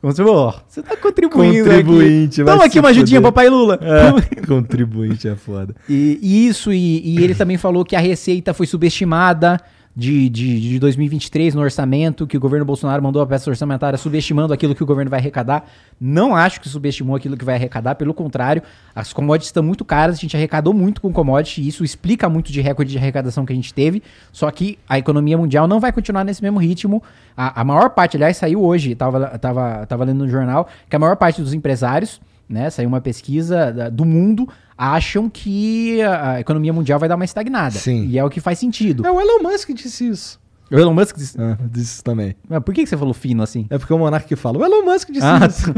Como 0.02 0.14
se, 0.14 0.22
ó, 0.22 0.54
você 0.68 0.82
tá 0.82 0.96
contribuindo. 0.98 1.66
Contribuinte, 1.70 2.42
aqui. 2.42 2.52
Toma 2.52 2.66
aqui 2.66 2.80
uma 2.80 2.90
ajudinha, 2.90 3.20
fuder. 3.20 3.32
papai 3.32 3.50
Lula. 3.50 3.80
É, 3.82 4.36
contribuinte 4.48 5.28
é 5.28 5.36
foda. 5.36 5.76
E, 5.88 6.20
e 6.22 6.48
isso, 6.48 6.72
e, 6.74 7.02
e 7.18 7.24
ele 7.24 7.36
também 7.36 7.58
falou 7.58 7.84
que 7.86 7.96
a 7.96 8.00
receita 8.00 8.54
foi 8.54 8.66
subestimada 8.66 9.60
de, 10.00 10.30
de, 10.30 10.62
de 10.62 10.80
2023 10.80 11.54
no 11.54 11.62
orçamento, 11.62 12.26
que 12.26 12.38
o 12.38 12.40
governo 12.40 12.66
Bolsonaro 12.66 13.04
mandou 13.04 13.22
a 13.22 13.28
peça 13.28 13.50
orçamentária 13.50 13.98
subestimando 13.98 14.54
aquilo 14.54 14.74
que 14.74 14.82
o 14.82 14.86
governo 14.86 15.12
vai 15.12 15.20
arrecadar. 15.20 15.66
Não 16.00 16.34
acho 16.34 16.62
que 16.62 16.70
subestimou 16.70 17.18
aquilo 17.18 17.36
que 17.36 17.44
vai 17.44 17.56
arrecadar, 17.56 17.96
pelo 17.96 18.14
contrário, 18.14 18.64
as 18.96 19.12
commodities 19.12 19.50
estão 19.50 19.62
muito 19.62 19.84
caras, 19.84 20.16
a 20.16 20.20
gente 20.22 20.38
arrecadou 20.38 20.74
muito 20.74 21.02
com 21.02 21.12
commodity, 21.12 21.68
isso 21.68 21.84
explica 21.84 22.30
muito 22.30 22.50
de 22.50 22.62
recorde 22.62 22.94
de 22.94 22.98
arrecadação 22.98 23.46
que 23.46 23.52
a 23.52 23.56
gente 23.56 23.74
teve, 23.74 24.02
só 24.32 24.50
que 24.50 24.80
a 24.88 24.98
economia 24.98 25.38
mundial 25.38 25.68
não 25.68 25.82
vai 25.82 25.92
continuar 25.92 26.24
nesse 26.24 26.42
mesmo 26.42 26.60
ritmo. 26.60 27.04
A, 27.36 27.60
a 27.60 27.64
maior 27.66 27.90
parte, 27.90 28.16
aliás, 28.16 28.38
saiu 28.38 28.64
hoje, 28.64 28.96
tava, 28.96 29.38
tava, 29.38 29.86
tava 29.86 30.06
lendo 30.06 30.20
no 30.20 30.30
jornal, 30.30 30.70
que 30.90 30.96
a 30.96 31.00
maior 31.00 31.18
parte 31.18 31.42
dos 31.42 31.54
empresários 31.54 32.22
né? 32.50 32.68
Saiu 32.72 32.88
uma 32.90 33.00
pesquisa 33.00 33.72
da- 33.72 33.90
do 33.90 34.04
mundo, 34.04 34.50
acham 34.80 35.30
que 35.30 36.02
a 36.02 36.40
economia 36.40 36.72
mundial 36.72 36.98
vai 36.98 37.10
dar 37.10 37.18
uma 37.18 37.26
estagnada. 37.26 37.72
Sim. 37.78 38.08
E 38.08 38.18
é 38.18 38.24
o 38.24 38.30
que 38.30 38.40
faz 38.40 38.58
sentido. 38.58 39.06
É 39.06 39.12
o 39.12 39.20
Elon 39.20 39.44
Musk 39.44 39.68
que 39.68 39.74
disse 39.74 40.08
isso. 40.08 40.40
O 40.72 40.80
Elon 40.80 40.94
Musk 40.94 41.18
disse. 41.18 41.38
Ah, 41.38 41.58
disse 41.70 41.96
isso 41.96 42.04
também. 42.04 42.34
Mas 42.48 42.64
por 42.64 42.74
que 42.74 42.86
você 42.86 42.96
falou 42.96 43.14
fino 43.14 43.44
assim? 43.44 43.68
É 43.70 43.78
porque 43.78 43.94
o 43.94 43.98
Monark 43.98 44.26
que 44.26 44.38
fala. 44.38 44.58
O 44.58 44.64
Elon 44.64 44.86
Musk 44.86 45.10
disse 45.12 45.26
Ah, 45.26 45.40
isso. 45.46 45.66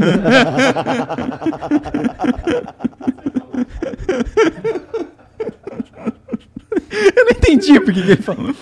Eu 7.16 7.24
não 7.24 7.30
entendi 7.32 7.80
por 7.80 7.92
que 7.92 8.00
ele 8.00 8.16
falou. 8.16 8.54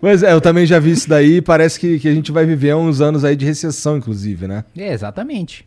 Mas 0.00 0.22
é, 0.22 0.32
eu 0.32 0.40
também 0.40 0.66
já 0.66 0.78
vi 0.78 0.90
isso 0.90 1.08
daí 1.08 1.40
parece 1.40 1.80
que, 1.80 1.98
que 1.98 2.08
a 2.08 2.14
gente 2.14 2.30
vai 2.30 2.44
viver 2.44 2.74
uns 2.76 3.00
anos 3.00 3.24
aí 3.24 3.34
de 3.34 3.46
recessão, 3.46 3.96
inclusive, 3.96 4.46
né? 4.46 4.64
É, 4.76 4.92
exatamente. 4.92 5.66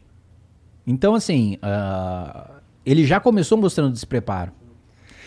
Então, 0.88 1.16
assim, 1.16 1.57
ah, 1.62 2.48
ele 2.86 3.06
já 3.06 3.20
começou 3.20 3.57
mostrando 3.57 3.91
despreparo. 3.91 4.52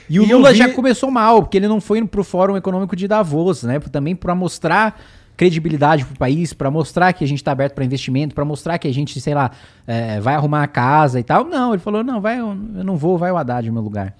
E 0.08 0.18
o 0.18 0.22
E 0.24 0.32
Lula 0.32 0.52
vi- 0.52 0.58
já 0.58 0.72
começou 0.72 1.10
mal, 1.10 1.42
porque 1.42 1.56
ele 1.56 1.68
não 1.68 1.80
foi 1.80 2.02
pro 2.06 2.24
Fórum 2.24 2.56
Econômico 2.56 2.96
de 2.96 3.06
Davos, 3.06 3.62
né? 3.64 3.78
Também 3.78 4.16
para 4.16 4.34
mostrar 4.34 4.98
credibilidade 5.36 6.04
pro 6.04 6.16
país, 6.16 6.52
para 6.52 6.70
mostrar 6.70 7.12
que 7.12 7.22
a 7.22 7.26
gente 7.28 7.44
tá 7.44 7.52
aberto 7.52 7.74
para 7.74 7.84
investimento, 7.84 8.34
para 8.34 8.44
mostrar 8.44 8.78
que 8.78 8.88
a 8.88 8.92
gente, 8.94 9.20
sei 9.20 9.34
lá, 9.34 9.50
é, 9.86 10.18
vai 10.20 10.34
arrumar 10.34 10.62
a 10.62 10.66
casa 10.66 11.20
e 11.20 11.22
tal. 11.22 11.44
Não, 11.44 11.72
ele 11.74 11.82
falou: 11.82 12.02
não, 12.02 12.20
vai, 12.20 12.38
eu 12.40 12.54
não 12.54 12.96
vou, 12.96 13.18
vai 13.18 13.30
o 13.30 13.36
Haddad 13.36 13.66
no 13.68 13.74
meu 13.74 13.82
lugar. 13.82 14.14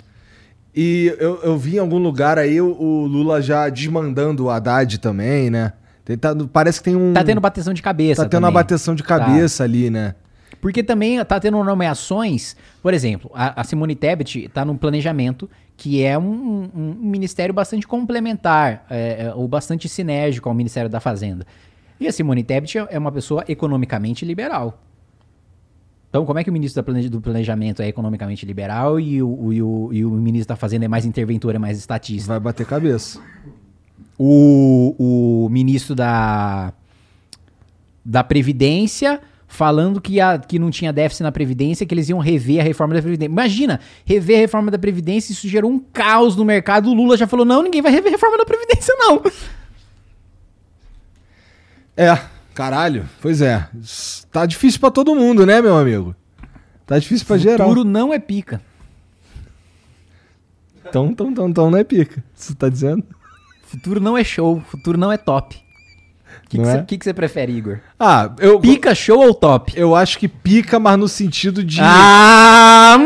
E 0.77 1.15
eu, 1.19 1.41
eu 1.43 1.57
vi 1.57 1.77
em 1.77 1.79
algum 1.79 1.99
lugar 1.99 2.39
aí 2.39 2.61
o, 2.61 2.71
o 2.79 3.07
Lula 3.07 3.41
já 3.41 3.69
desmandando 3.69 4.45
o 4.45 4.51
Haddad 4.51 4.99
também, 4.99 5.49
né? 5.51 5.73
Tem- 6.05 6.17
tá- 6.19 6.37
parece 6.53 6.79
que 6.79 6.85
tem 6.85 6.97
um. 6.97 7.13
Tá 7.15 7.25
tendo 7.25 7.41
bateção 7.41 7.73
de 7.73 7.83
cabeça. 7.83 8.23
tá 8.25 8.29
tendo 8.29 8.43
uma 8.45 8.49
também. 8.49 8.55
bateção 8.63 8.95
de 8.95 9.03
cabeça 9.03 9.65
ali, 9.65 9.89
né? 9.91 10.15
Porque 10.61 10.83
também 10.83 11.23
tá 11.25 11.39
tendo 11.39 11.63
nomeações, 11.63 12.57
por 12.83 12.93
exemplo, 12.95 13.31
a, 13.35 13.61
a 13.61 13.65
Simone 13.65 13.95
Tebet 13.95 14.49
tá 14.49 14.65
num 14.65 14.77
planejamento 14.77 15.49
que 15.77 16.03
é 16.03 16.19
um, 16.19 16.25
um- 16.25 16.71
um 16.75 16.95
ministério 17.09 17.55
bastante 17.55 17.87
complementar, 17.87 18.85
é, 18.91 19.27
é, 19.27 19.35
ou 19.35 19.47
bastante 19.47 19.89
sinérgico 19.89 20.49
ao 20.49 20.55
Ministério 20.55 20.91
da 20.91 20.99
Fazenda. 21.01 21.47
E 22.01 22.07
a 22.09 22.13
Simone 22.13 22.43
Tebet 22.43 22.79
é 22.79 22.99
uma 22.99 23.13
pessoa 23.13 23.45
economicamente 23.49 24.25
liberal. 24.25 24.83
Então, 26.11 26.25
como 26.25 26.39
é 26.39 26.45
que 26.45 26.49
o 26.51 26.53
ministro 26.53 26.83
do 27.11 27.21
planejamento 27.21 27.83
é 27.83 27.87
economicamente 27.89 28.47
liberal 28.47 28.99
e 28.99 29.23
o, 29.23 29.29
o, 29.29 29.53
e 29.53 29.63
o, 29.63 29.91
e 29.93 30.05
o 30.05 30.11
ministro 30.11 30.49
da 30.49 30.57
Fazenda 30.57 30.87
é 30.87 30.89
mais 30.89 31.05
interventor, 31.05 31.55
é 31.55 31.59
mais 31.59 31.77
estatista? 31.79 32.29
Vai 32.29 32.41
bater 32.41 32.67
cabeça. 32.67 33.21
O, 34.19 34.97
o 34.99 35.49
ministro 35.51 35.95
da, 35.95 36.73
da 38.05 38.25
Previdência 38.25 39.21
falando 39.49 40.01
que, 40.01 40.21
a, 40.21 40.39
que 40.39 40.59
não 40.59 40.71
tinha 40.71 40.93
déficit 40.93 41.23
na 41.23 41.33
Previdência, 41.33 41.87
que 41.87 41.95
eles 41.95 42.09
iam 42.11 42.19
rever 42.19 42.61
a 42.61 42.63
reforma 42.63 42.95
da 42.95 43.01
Previdência. 43.01 43.33
Imagina, 43.33 43.81
rever 44.05 44.37
a 44.37 44.41
reforma 44.41 44.71
da 44.71 44.79
Previdência, 44.79 45.33
isso 45.33 45.49
gerou 45.49 45.71
um 45.71 45.79
caos 45.79 46.37
no 46.37 46.45
mercado. 46.45 46.91
O 46.91 46.95
Lula 46.95 47.17
já 47.17 47.27
falou: 47.27 47.47
não, 47.47 47.63
ninguém 47.63 47.83
vai 47.83 47.91
rever 47.91 48.11
a 48.11 48.13
reforma 48.13 48.37
da 48.37 48.45
Previdência, 48.45 48.95
não. 48.99 49.23
É, 51.97 52.17
caralho, 52.55 53.09
pois 53.21 53.41
é. 53.41 53.67
Tá 54.31 54.47
difícil 54.47 54.79
para 54.79 54.91
todo 54.91 55.17
mundo, 55.17 55.45
né, 55.45 55.61
meu 55.61 55.77
amigo? 55.77 56.15
Tá 56.87 56.99
difícil 56.99 57.27
pra 57.27 57.37
Futuro 57.37 57.51
geral. 57.51 57.69
Futuro 57.69 57.89
não 57.89 58.15
é 58.15 58.19
pica. 58.19 58.61
Então, 60.87 61.07
então, 61.07 61.31
então, 61.31 61.49
então 61.49 61.71
não 61.71 61.79
é 61.79 61.85
pica. 61.85 62.23
Você 62.35 62.55
tá 62.55 62.69
dizendo? 62.69 63.05
Futuro 63.63 64.01
não 64.01 64.17
é 64.17 64.25
show, 64.25 64.63
futuro 64.67 64.97
não 64.97 65.11
é 65.11 65.17
top. 65.17 65.61
O 66.47 66.49
que, 66.49 66.61
é? 66.61 66.83
que, 66.83 66.99
que, 66.99 67.05
você 67.05 67.13
prefere, 67.13 67.53
Igor? 67.53 67.79
Ah, 67.99 68.33
eu. 68.39 68.59
Pica, 68.61 68.95
show 68.95 69.21
ou 69.21 69.35
top? 69.35 69.73
Eu 69.77 69.95
acho 69.95 70.19
que 70.19 70.27
pica, 70.29 70.79
mas 70.79 70.99
no 70.99 71.09
sentido 71.09 71.63
de. 71.63 71.81
Ah! 71.83 72.97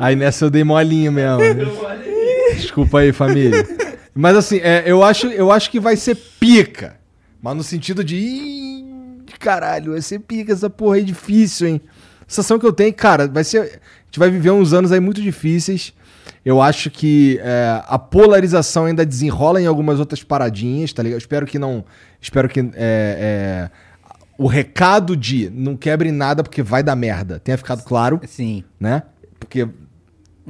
Aí 0.00 0.16
nessa 0.16 0.46
eu 0.46 0.50
dei 0.50 0.64
molinho 0.64 1.12
mesmo. 1.12 1.40
Desculpa 2.56 3.00
aí, 3.00 3.12
família. 3.12 3.68
Mas 4.14 4.34
assim, 4.34 4.58
é, 4.62 4.82
eu, 4.86 5.04
acho, 5.04 5.26
eu 5.26 5.52
acho 5.52 5.70
que 5.70 5.78
vai 5.78 5.94
ser 5.94 6.14
pica. 6.14 6.96
Mas 7.42 7.54
no 7.54 7.62
sentido 7.62 8.02
de. 8.02 8.16
Ih, 8.16 9.24
caralho, 9.38 9.92
vai 9.92 10.00
ser 10.00 10.18
pica 10.20 10.52
essa 10.52 10.70
porra 10.70 10.96
aí 10.96 11.04
difícil, 11.04 11.68
hein? 11.68 11.80
A 12.22 12.24
sensação 12.26 12.58
que 12.58 12.64
eu 12.64 12.72
tenho, 12.72 12.94
cara, 12.94 13.28
vai 13.28 13.44
ser. 13.44 13.58
A 13.58 13.64
gente 14.06 14.18
vai 14.18 14.30
viver 14.30 14.50
uns 14.50 14.72
anos 14.72 14.90
aí 14.90 15.00
muito 15.00 15.20
difíceis. 15.20 15.92
Eu 16.44 16.62
acho 16.62 16.90
que 16.90 17.38
é, 17.42 17.82
a 17.86 17.98
polarização 17.98 18.86
ainda 18.86 19.04
desenrola 19.04 19.60
em 19.60 19.66
algumas 19.66 19.98
outras 20.00 20.22
paradinhas, 20.22 20.92
tá 20.92 21.02
ligado? 21.02 21.16
Eu 21.16 21.18
espero 21.18 21.46
que 21.46 21.58
não. 21.58 21.84
Espero 22.20 22.48
que 22.48 22.60
é, 22.60 22.66
é, 22.76 23.70
o 24.38 24.46
recado 24.46 25.14
de 25.14 25.50
não 25.50 25.76
quebre 25.76 26.10
nada 26.10 26.42
porque 26.42 26.62
vai 26.62 26.82
dar 26.82 26.96
merda 26.96 27.38
tenha 27.38 27.58
ficado 27.58 27.84
claro. 27.84 28.20
Sim. 28.26 28.64
Né? 28.78 29.02
Porque. 29.38 29.68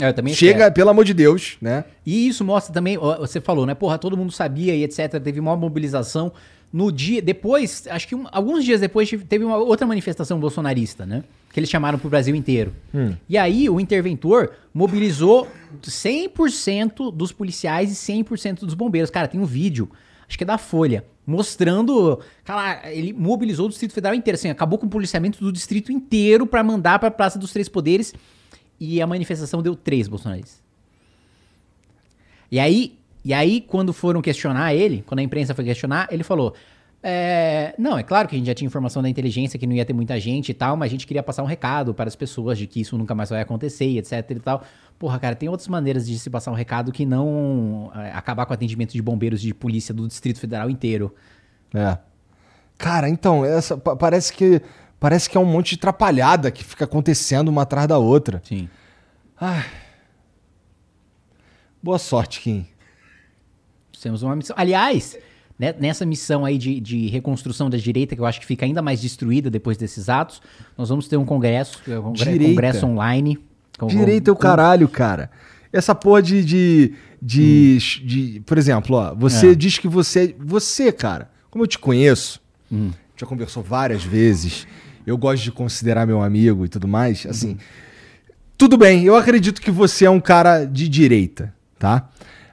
Eu 0.01 0.15
também 0.15 0.33
Chega, 0.33 0.59
espero. 0.59 0.75
pelo 0.75 0.91
amor 0.91 1.05
de 1.05 1.13
Deus, 1.13 1.59
né? 1.61 1.85
E 2.07 2.29
isso 2.29 2.45
mostra 2.45 2.73
também, 2.73 2.97
você 2.97 3.41
falou, 3.41 3.67
né? 3.67 3.75
Porra, 3.75 3.99
todo 3.99 4.17
mundo 4.17 4.33
sabia 4.33 4.75
e 4.75 4.85
etc. 4.85 5.21
Teve 5.23 5.41
uma 5.41 5.57
mobilização. 5.57 6.33
No 6.73 6.93
dia, 6.93 7.21
depois, 7.21 7.87
acho 7.91 8.07
que 8.07 8.15
um, 8.15 8.27
alguns 8.31 8.65
dias 8.65 8.81
depois, 8.81 9.11
teve 9.29 9.45
uma 9.45 9.57
outra 9.57 9.87
manifestação 9.87 10.39
bolsonarista, 10.39 11.05
né? 11.05 11.25
Que 11.53 11.59
eles 11.59 11.69
chamaram 11.69 11.99
pro 11.99 12.09
Brasil 12.09 12.35
inteiro. 12.35 12.73
Hum. 12.95 13.15
E 13.29 13.37
aí, 13.37 13.69
o 13.69 13.81
interventor 13.81 14.53
mobilizou 14.73 15.49
100% 15.83 17.13
dos 17.13 17.33
policiais 17.33 17.91
e 17.91 18.13
100% 18.13 18.61
dos 18.61 18.75
bombeiros. 18.75 19.11
Cara, 19.11 19.27
tem 19.27 19.41
um 19.41 19.45
vídeo, 19.45 19.91
acho 20.29 20.39
que 20.39 20.45
é 20.45 20.47
da 20.47 20.59
Folha, 20.59 21.05
mostrando. 21.27 22.21
Cara, 22.45 22.93
ele 22.93 23.13
mobilizou 23.13 23.67
o 23.67 23.69
Distrito 23.69 23.93
Federal 23.93 24.15
inteiro, 24.15 24.37
assim, 24.37 24.49
acabou 24.49 24.79
com 24.79 24.87
o 24.87 24.91
policiamento 24.91 25.41
do 25.41 25.53
distrito 25.53 25.91
inteiro 25.91 26.47
para 26.47 26.63
mandar 26.63 26.99
pra 26.99 27.11
Praça 27.11 27.39
dos 27.39 27.53
Três 27.53 27.69
Poderes. 27.69 28.15
E 28.79 29.03
a 29.03 29.07
manifestação 29.07 29.61
deu 29.63 29.75
três 29.75 30.09
bolsonaristas. 30.09 30.63
E 32.51 32.59
aí, 32.59 32.99
e 33.25 33.35
aí, 33.35 33.61
quando 33.61 33.93
foram 33.93 34.23
questionar 34.23 34.75
ele, 34.75 35.05
quando 35.07 35.21
a 35.21 35.23
imprensa 35.23 35.55
foi 35.55 35.65
questionar, 35.65 36.09
ele 36.11 36.25
falou: 36.25 36.55
é, 37.03 37.75
não, 37.79 37.97
é 37.97 38.03
claro 38.03 38.29
que 38.29 38.35
a 38.35 38.39
gente 38.39 38.47
já 38.47 38.55
tinha 38.55 38.67
informação 38.67 39.03
da 39.03 39.09
inteligência 39.09 39.59
que 39.59 39.67
não 39.67 39.75
ia 39.75 39.85
ter 39.85 39.95
muita 39.95 40.21
gente 40.21 40.51
e 40.51 40.55
tal, 40.55 40.77
mas 40.77 40.89
a 40.89 40.91
gente 40.91 41.07
queria 41.07 41.23
passar 41.23 41.43
um 41.43 41.47
recado 41.47 41.95
para 41.95 42.09
as 42.09 42.15
pessoas 42.15 42.59
de 42.59 42.67
que 42.67 42.81
isso 42.81 42.97
nunca 42.99 43.15
mais 43.15 43.31
vai 43.31 43.41
acontecer 43.41 43.87
e 43.87 43.99
etc 43.99 44.31
e 44.31 44.35
tal. 44.41 44.63
Porra, 44.99 45.19
cara, 45.19 45.35
tem 45.35 45.49
outras 45.49 45.67
maneiras 45.67 46.07
de 46.07 46.19
se 46.19 46.29
passar 46.29 46.51
um 46.51 46.55
recado 46.55 46.93
que 46.93 47.07
não 47.07 47.91
é, 47.95 48.13
acabar 48.13 48.45
com 48.45 48.53
o 48.53 48.55
atendimento 48.55 48.93
de 48.93 49.01
bombeiros 49.01 49.41
de 49.41 49.55
polícia 49.55 49.95
do 49.95 50.07
Distrito 50.07 50.39
Federal 50.39 50.69
inteiro. 50.69 51.15
É. 51.75 51.97
Cara, 52.77 53.09
então, 53.09 53.45
essa 53.45 53.79
parece 53.79 54.33
que 54.33 54.61
parece 54.99 55.29
que 55.31 55.39
é 55.39 55.41
um 55.41 55.47
monte 55.47 55.71
de 55.71 55.77
trapalhada 55.79 56.51
que 56.51 56.63
fica 56.63 56.85
acontecendo 56.85 57.49
uma 57.49 57.63
atrás 57.63 57.89
da 57.89 57.97
outra. 57.97 58.43
Sim. 58.45 58.69
Ai. 59.41 59.65
Boa 61.83 61.99
sorte, 61.99 62.41
Kim. 62.41 62.67
Temos 64.03 64.23
uma 64.23 64.37
missão. 64.37 64.55
Aliás, 64.59 65.17
né, 65.61 65.75
nessa 65.79 66.07
missão 66.07 66.47
aí 66.47 66.57
de, 66.57 66.81
de, 66.81 67.09
reconstrução 67.09 67.69
da 67.69 67.77
direita, 67.77 68.17
que 68.17 68.21
eu 68.23 68.25
acho 68.25 68.41
que 68.41 68.47
fica 68.47 68.65
ainda 68.65 68.81
mais 68.81 68.99
destruída 68.99 69.51
depois 69.51 69.77
desses 69.77 70.09
atos, 70.09 70.41
nós 70.77 70.89
vamos 70.89 71.07
ter 71.07 71.19
um 71.19 71.25
congresso, 71.27 71.83
um 71.87 72.01
congresso, 72.01 72.39
congresso 72.39 72.87
online. 72.87 73.39
Com, 73.79 73.87
direita 73.87 74.31
é 74.31 74.33
o 74.33 74.37
caralho, 74.37 74.89
cara. 74.89 75.31
Essa 75.71 75.95
porra 75.95 76.23
de. 76.23 76.43
de, 76.43 76.95
de, 77.21 77.79
hum. 77.79 78.07
de 78.07 78.43
por 78.47 78.57
exemplo, 78.57 78.97
ó, 78.97 79.15
você 79.15 79.51
é. 79.51 79.55
diz 79.55 79.77
que 79.77 79.87
você. 79.87 80.35
Você, 80.39 80.91
cara, 80.91 81.31
como 81.51 81.65
eu 81.65 81.69
te 81.69 81.79
conheço, 81.79 82.41
hum. 82.73 82.91
já 83.15 83.27
conversou 83.27 83.63
várias 83.63 84.03
vezes, 84.03 84.67
eu 85.07 85.19
gosto 85.19 85.43
de 85.43 85.53
considerar 85.53 86.07
meu 86.07 86.23
amigo 86.23 86.65
e 86.65 86.69
tudo 86.69 86.89
mais, 86.89 87.27
assim. 87.27 87.51
Hum. 87.51 87.57
Tudo 88.57 88.79
bem, 88.79 89.05
eu 89.05 89.15
acredito 89.15 89.61
que 89.61 89.71
você 89.71 90.07
é 90.07 90.11
um 90.11 90.21
cara 90.21 90.65
de 90.65 90.89
direita, 90.89 91.53
tá? 91.79 92.09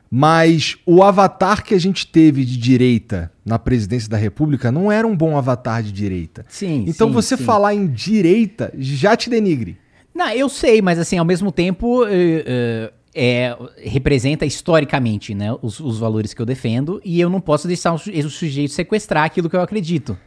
Mas 0.09 0.77
o 0.85 1.03
avatar 1.03 1.63
que 1.63 1.73
a 1.73 1.79
gente 1.79 2.07
teve 2.07 2.45
de 2.45 2.57
direita 2.57 3.31
na 3.45 3.59
presidência 3.59 4.09
da 4.09 4.17
República 4.17 4.71
não 4.71 4.91
era 4.91 5.05
um 5.05 5.15
bom 5.15 5.37
avatar 5.37 5.83
de 5.83 5.91
direita. 5.91 6.45
Sim. 6.47 6.85
Então 6.87 7.07
sim, 7.09 7.13
você 7.13 7.37
sim. 7.37 7.43
falar 7.43 7.73
em 7.73 7.87
direita 7.87 8.71
já 8.77 9.15
te 9.15 9.29
denigre. 9.29 9.77
Não, 10.15 10.29
eu 10.31 10.49
sei, 10.49 10.81
mas 10.81 10.97
assim, 10.97 11.17
ao 11.17 11.25
mesmo 11.25 11.51
tempo, 11.51 12.03
uh, 12.03 12.07
uh, 12.07 12.93
é, 13.13 13.55
representa 13.77 14.45
historicamente 14.45 15.35
né, 15.35 15.55
os, 15.61 15.79
os, 15.79 15.99
valores 15.99 16.33
que 16.33 16.41
eu 16.41 16.45
defendo 16.45 17.01
e 17.03 17.19
eu 17.19 17.29
não 17.29 17.41
posso 17.41 17.67
deixar 17.67 17.93
o, 17.93 17.99
sujeito 17.99 18.73
sequestrar 18.73 19.25
aquilo 19.25 19.49
que 19.49 19.55
eu 19.55 19.61
acredito. 19.61 20.17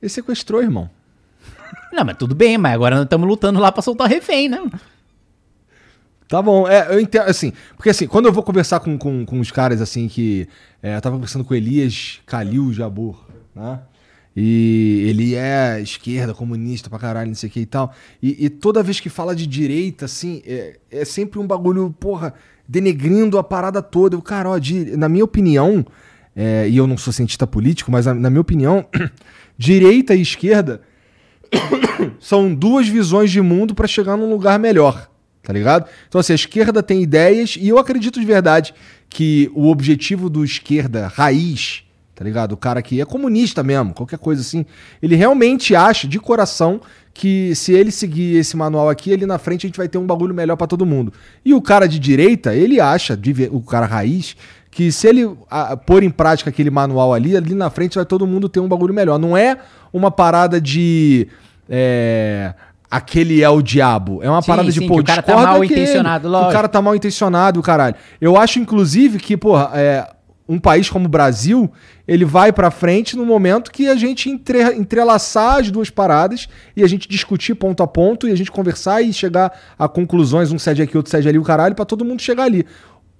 Ele 0.00 0.08
sequestrou, 0.08 0.62
irmão. 0.62 0.90
Não, 1.92 2.04
mas 2.04 2.16
tudo 2.16 2.34
bem, 2.34 2.58
mas 2.58 2.74
agora 2.74 2.96
nós 2.96 3.04
estamos 3.04 3.28
lutando 3.28 3.60
lá 3.60 3.70
pra 3.70 3.82
soltar 3.82 4.06
o 4.06 4.10
refém, 4.10 4.48
né? 4.48 4.58
Tá 6.30 6.40
bom, 6.40 6.68
é, 6.68 6.94
eu 6.94 7.00
entendo, 7.00 7.22
assim, 7.22 7.52
porque 7.76 7.90
assim, 7.90 8.06
quando 8.06 8.26
eu 8.26 8.32
vou 8.32 8.44
conversar 8.44 8.78
com, 8.78 8.96
com, 8.96 9.26
com 9.26 9.40
os 9.40 9.50
caras, 9.50 9.80
assim, 9.80 10.06
que, 10.06 10.46
é, 10.80 10.94
eu 10.94 11.00
tava 11.00 11.16
conversando 11.16 11.44
com 11.44 11.52
Elias 11.52 12.20
Calil 12.24 12.72
Jabor, 12.72 13.26
né, 13.52 13.80
e 14.36 15.06
ele 15.08 15.34
é 15.34 15.80
esquerda, 15.80 16.32
comunista 16.32 16.88
pra 16.88 17.00
caralho, 17.00 17.26
não 17.26 17.34
sei 17.34 17.48
o 17.48 17.52
que 17.52 17.58
e 17.58 17.66
tal, 17.66 17.92
e, 18.22 18.46
e 18.46 18.48
toda 18.48 18.80
vez 18.80 19.00
que 19.00 19.08
fala 19.08 19.34
de 19.34 19.44
direita, 19.44 20.04
assim, 20.04 20.40
é, 20.46 20.78
é, 20.88 21.04
sempre 21.04 21.40
um 21.40 21.46
bagulho, 21.48 21.92
porra, 21.98 22.32
denegrindo 22.68 23.36
a 23.36 23.42
parada 23.42 23.82
toda, 23.82 24.16
o 24.16 24.22
cara, 24.22 24.50
ó, 24.50 24.58
de, 24.58 24.96
na 24.96 25.08
minha 25.08 25.24
opinião, 25.24 25.84
é, 26.36 26.68
e 26.68 26.76
eu 26.76 26.86
não 26.86 26.96
sou 26.96 27.12
cientista 27.12 27.44
político, 27.44 27.90
mas 27.90 28.06
na 28.06 28.30
minha 28.30 28.40
opinião, 28.40 28.86
direita 29.58 30.14
e 30.14 30.22
esquerda 30.22 30.80
são 32.20 32.54
duas 32.54 32.86
visões 32.86 33.32
de 33.32 33.42
mundo 33.42 33.74
para 33.74 33.88
chegar 33.88 34.16
num 34.16 34.30
lugar 34.30 34.56
melhor 34.60 35.09
tá 35.42 35.52
ligado? 35.52 35.86
Então, 36.08 36.20
assim, 36.20 36.32
a 36.32 36.36
esquerda 36.36 36.82
tem 36.82 37.02
ideias 37.02 37.56
e 37.60 37.68
eu 37.68 37.78
acredito 37.78 38.20
de 38.20 38.26
verdade 38.26 38.74
que 39.08 39.50
o 39.54 39.68
objetivo 39.68 40.30
do 40.30 40.44
esquerda 40.44 41.08
raiz, 41.08 41.82
tá 42.14 42.24
ligado? 42.24 42.52
O 42.52 42.56
cara 42.56 42.82
que 42.82 43.00
é 43.00 43.04
comunista 43.04 43.62
mesmo, 43.62 43.94
qualquer 43.94 44.18
coisa 44.18 44.40
assim, 44.40 44.64
ele 45.02 45.16
realmente 45.16 45.74
acha 45.74 46.06
de 46.06 46.18
coração 46.18 46.80
que 47.12 47.54
se 47.54 47.72
ele 47.72 47.90
seguir 47.90 48.36
esse 48.36 48.56
manual 48.56 48.88
aqui, 48.88 49.12
ali 49.12 49.26
na 49.26 49.38
frente 49.38 49.66
a 49.66 49.68
gente 49.68 49.76
vai 49.76 49.88
ter 49.88 49.98
um 49.98 50.06
bagulho 50.06 50.34
melhor 50.34 50.56
para 50.56 50.66
todo 50.66 50.86
mundo. 50.86 51.12
E 51.44 51.52
o 51.52 51.60
cara 51.60 51.88
de 51.88 51.98
direita, 51.98 52.54
ele 52.54 52.80
acha, 52.80 53.18
o 53.50 53.60
cara 53.60 53.84
raiz, 53.84 54.36
que 54.70 54.92
se 54.92 55.08
ele 55.08 55.28
pôr 55.84 56.02
em 56.02 56.10
prática 56.10 56.48
aquele 56.48 56.70
manual 56.70 57.12
ali, 57.12 57.36
ali 57.36 57.54
na 57.54 57.68
frente 57.70 57.96
vai 57.96 58.06
todo 58.06 58.26
mundo 58.26 58.48
ter 58.48 58.60
um 58.60 58.68
bagulho 58.68 58.94
melhor. 58.94 59.18
Não 59.18 59.36
é 59.36 59.58
uma 59.92 60.10
parada 60.10 60.60
de. 60.60 61.26
É, 61.68 62.54
aquele 62.90 63.42
é 63.42 63.48
o 63.48 63.62
diabo. 63.62 64.20
É 64.22 64.28
uma 64.28 64.42
sim, 64.42 64.48
parada 64.48 64.70
de, 64.70 64.78
sim, 64.80 64.88
pô, 64.88 64.98
o 64.98 65.04
cara 65.04 65.22
tá 65.22 65.36
mal 65.36 65.64
intencionado, 65.64 66.28
lógico. 66.28 66.50
O 66.50 66.52
cara 66.52 66.68
tá 66.68 66.82
mal 66.82 66.94
intencionado, 66.94 67.62
caralho. 67.62 67.94
Eu 68.20 68.36
acho, 68.36 68.58
inclusive, 68.58 69.18
que, 69.18 69.36
porra, 69.36 69.70
é, 69.74 70.10
um 70.48 70.58
país 70.58 70.90
como 70.90 71.06
o 71.06 71.08
Brasil, 71.08 71.70
ele 72.08 72.24
vai 72.24 72.52
pra 72.52 72.72
frente 72.72 73.16
no 73.16 73.24
momento 73.24 73.70
que 73.70 73.86
a 73.86 73.94
gente 73.94 74.28
entre, 74.28 74.60
entrelaçar 74.74 75.60
as 75.60 75.70
duas 75.70 75.88
paradas 75.88 76.48
e 76.76 76.82
a 76.82 76.88
gente 76.88 77.08
discutir 77.08 77.54
ponto 77.54 77.84
a 77.84 77.86
ponto 77.86 78.26
e 78.26 78.32
a 78.32 78.36
gente 78.36 78.50
conversar 78.50 79.00
e 79.00 79.12
chegar 79.12 79.56
a 79.78 79.88
conclusões, 79.88 80.50
um 80.50 80.58
cede 80.58 80.82
aqui, 80.82 80.96
outro 80.96 81.10
cede 81.10 81.28
ali, 81.28 81.38
o 81.38 81.44
caralho, 81.44 81.76
pra 81.76 81.84
todo 81.84 82.04
mundo 82.04 82.20
chegar 82.20 82.42
ali. 82.42 82.66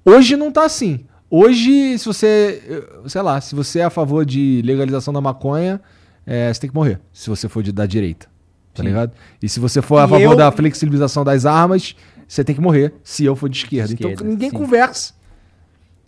Hoje 0.05 0.35
não 0.35 0.51
tá 0.51 0.65
assim. 0.65 1.05
Hoje, 1.31 1.97
se 1.97 2.05
você, 2.05 2.85
sei 3.07 3.23
lá, 3.23 3.41
se 3.41 3.55
você 3.55 3.79
é 3.79 3.85
a 3.85 3.91
favor 3.91 4.27
de 4.27 4.61
legalização 4.65 5.15
da 5.15 5.21
maconha, 5.21 5.81
é, 6.27 6.53
você 6.53 6.63
tem 6.63 6.71
que 6.71 6.75
morrer, 6.75 6.99
se 7.13 7.31
você 7.31 7.49
for 7.49 7.63
de, 7.63 7.71
da 7.71 7.87
direita. 7.87 8.27
Tá 8.75 8.83
Sim. 8.83 8.89
ligado? 8.89 9.13
E 9.43 9.49
se 9.49 9.59
você 9.59 9.83
for 9.83 9.99
a 9.99 10.09
favor 10.09 10.33
eu... 10.33 10.37
da 10.37 10.51
flexibilização 10.51 11.25
das 11.25 11.45
armas, 11.45 11.97
você 12.27 12.45
tem 12.45 12.55
que 12.55 12.61
morrer 12.61 12.95
se 13.03 13.25
eu 13.25 13.35
for 13.35 13.49
de 13.49 13.57
esquerda. 13.57 13.93
esquerda 13.93 14.15
então 14.15 14.27
ninguém 14.27 14.51
sim. 14.51 14.57
conversa. 14.57 15.15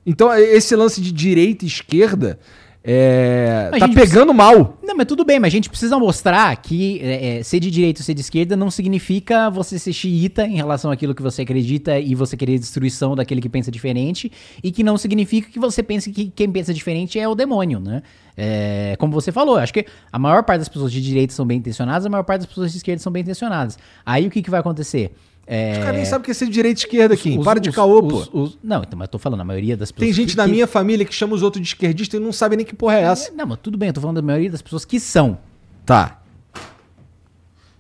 Então, 0.05 0.33
esse 0.35 0.75
lance 0.75 1.01
de 1.01 1.13
direita 1.13 1.65
e 1.65 1.69
esquerda 1.69 2.39
é, 2.85 3.69
Mas 3.71 3.81
tá 3.81 3.89
pegando 3.89 4.35
mal. 4.35 4.77
Não, 4.83 4.97
mas 4.97 5.07
tudo 5.07 5.25
bem, 5.25 5.39
mas 5.39 5.53
a 5.53 5.57
gente 5.57 5.69
precisa 5.69 5.97
mostrar 5.99 6.55
que 6.57 6.99
é, 7.01 7.39
é, 7.39 7.43
ser 7.43 7.61
de 7.61 7.71
direita 7.71 8.01
ou 8.01 8.05
ser 8.05 8.15
de 8.15 8.21
esquerda 8.21 8.57
não 8.57 8.73
significa 8.73 9.49
você 9.49 9.79
ser 9.79 9.93
xiita 9.93 10.45
em 10.45 10.57
relação 10.57 10.91
àquilo 10.91 11.15
que 11.15 11.23
você 11.23 11.43
acredita 11.43 11.99
e 11.99 12.15
você 12.17 12.37
querer 12.37 12.59
destruição 12.59 13.15
daquele 13.15 13.41
que 13.41 13.49
pensa 13.49 13.71
diferente, 13.71 14.33
e 14.63 14.73
que 14.73 14.83
não 14.83 14.99
significa 14.99 15.49
que 15.49 15.61
você 15.61 15.83
pense 15.83 16.11
que 16.11 16.31
quem 16.31 16.51
pensa 16.51 16.75
diferente 16.75 17.19
é 17.21 17.29
o 17.29 17.35
demônio, 17.35 17.79
né? 17.79 18.03
É, 18.37 18.97
como 18.99 19.13
você 19.13 19.31
falou, 19.31 19.59
acho 19.59 19.73
que 19.73 19.87
a 20.11 20.19
maior 20.19 20.43
parte 20.43 20.61
das 20.61 20.69
pessoas 20.69 20.91
de 20.91 21.01
direita 21.01 21.33
são 21.33 21.47
bem 21.47 21.59
intencionadas, 21.59 22.07
a 22.07 22.09
maior 22.11 22.25
parte 22.25 22.41
das 22.41 22.49
pessoas 22.49 22.73
de 22.73 22.79
esquerda 22.79 23.01
são 23.01 23.13
bem 23.13 23.23
intencionadas. 23.23 23.79
Aí 24.05 24.27
o 24.27 24.31
que, 24.31 24.43
que 24.43 24.51
vai 24.51 24.61
acontecer? 24.61 25.13
É, 25.47 25.73
Os 25.73 25.79
caras 25.79 25.97
nem 25.97 26.05
sabem 26.05 26.21
o 26.21 26.25
que 26.25 26.31
é 26.31 26.35
ser 26.35 26.47
de 26.47 26.53
direita 26.53 26.81
e 26.81 26.85
esquerda 26.85 27.15
aqui. 27.15 27.37
os- 27.37 27.45
Para 27.45 27.59
de 27.61 27.69
os- 27.71 27.75
caô, 27.75 28.01
os- 28.07 28.29
pô. 28.29 28.41
os- 28.43 28.59
não, 28.63 28.83
então, 28.83 28.97
mas 28.99 29.07
eu 29.07 29.11
tô 29.11 29.19
falando, 29.19 29.41
a 29.41 29.45
maioria 29.45 29.77
das 29.77 29.91
pessoas. 29.91 30.07
Tem 30.07 30.13
gente 30.15 30.31
que- 30.33 30.37
na 30.37 30.45
que- 30.45 30.51
minha 30.53 30.67
família 30.67 31.05
que 31.05 31.13
chama 31.15 31.35
os 31.35 31.43
outros 31.43 31.61
de 31.61 31.69
esquerdista 31.69 32.17
e 32.17 32.21
não 32.21 32.33
sabe 32.33 32.57
nem 32.57 32.65
que 32.65 32.75
porra 32.75 32.95
é 32.99 33.03
essa. 33.03 33.33
Não, 33.35 33.47
mas 33.47 33.59
tudo 33.61 33.77
bem, 33.77 33.89
eu 33.89 33.93
tô 33.93 34.01
falando 34.01 34.17
da 34.17 34.23
maioria 34.23 34.51
das 34.51 34.63
pessoas 34.63 34.85
que 34.85 35.01
são. 35.01 35.37
Tá. 35.85 36.21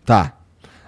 Tá. 0.04 0.34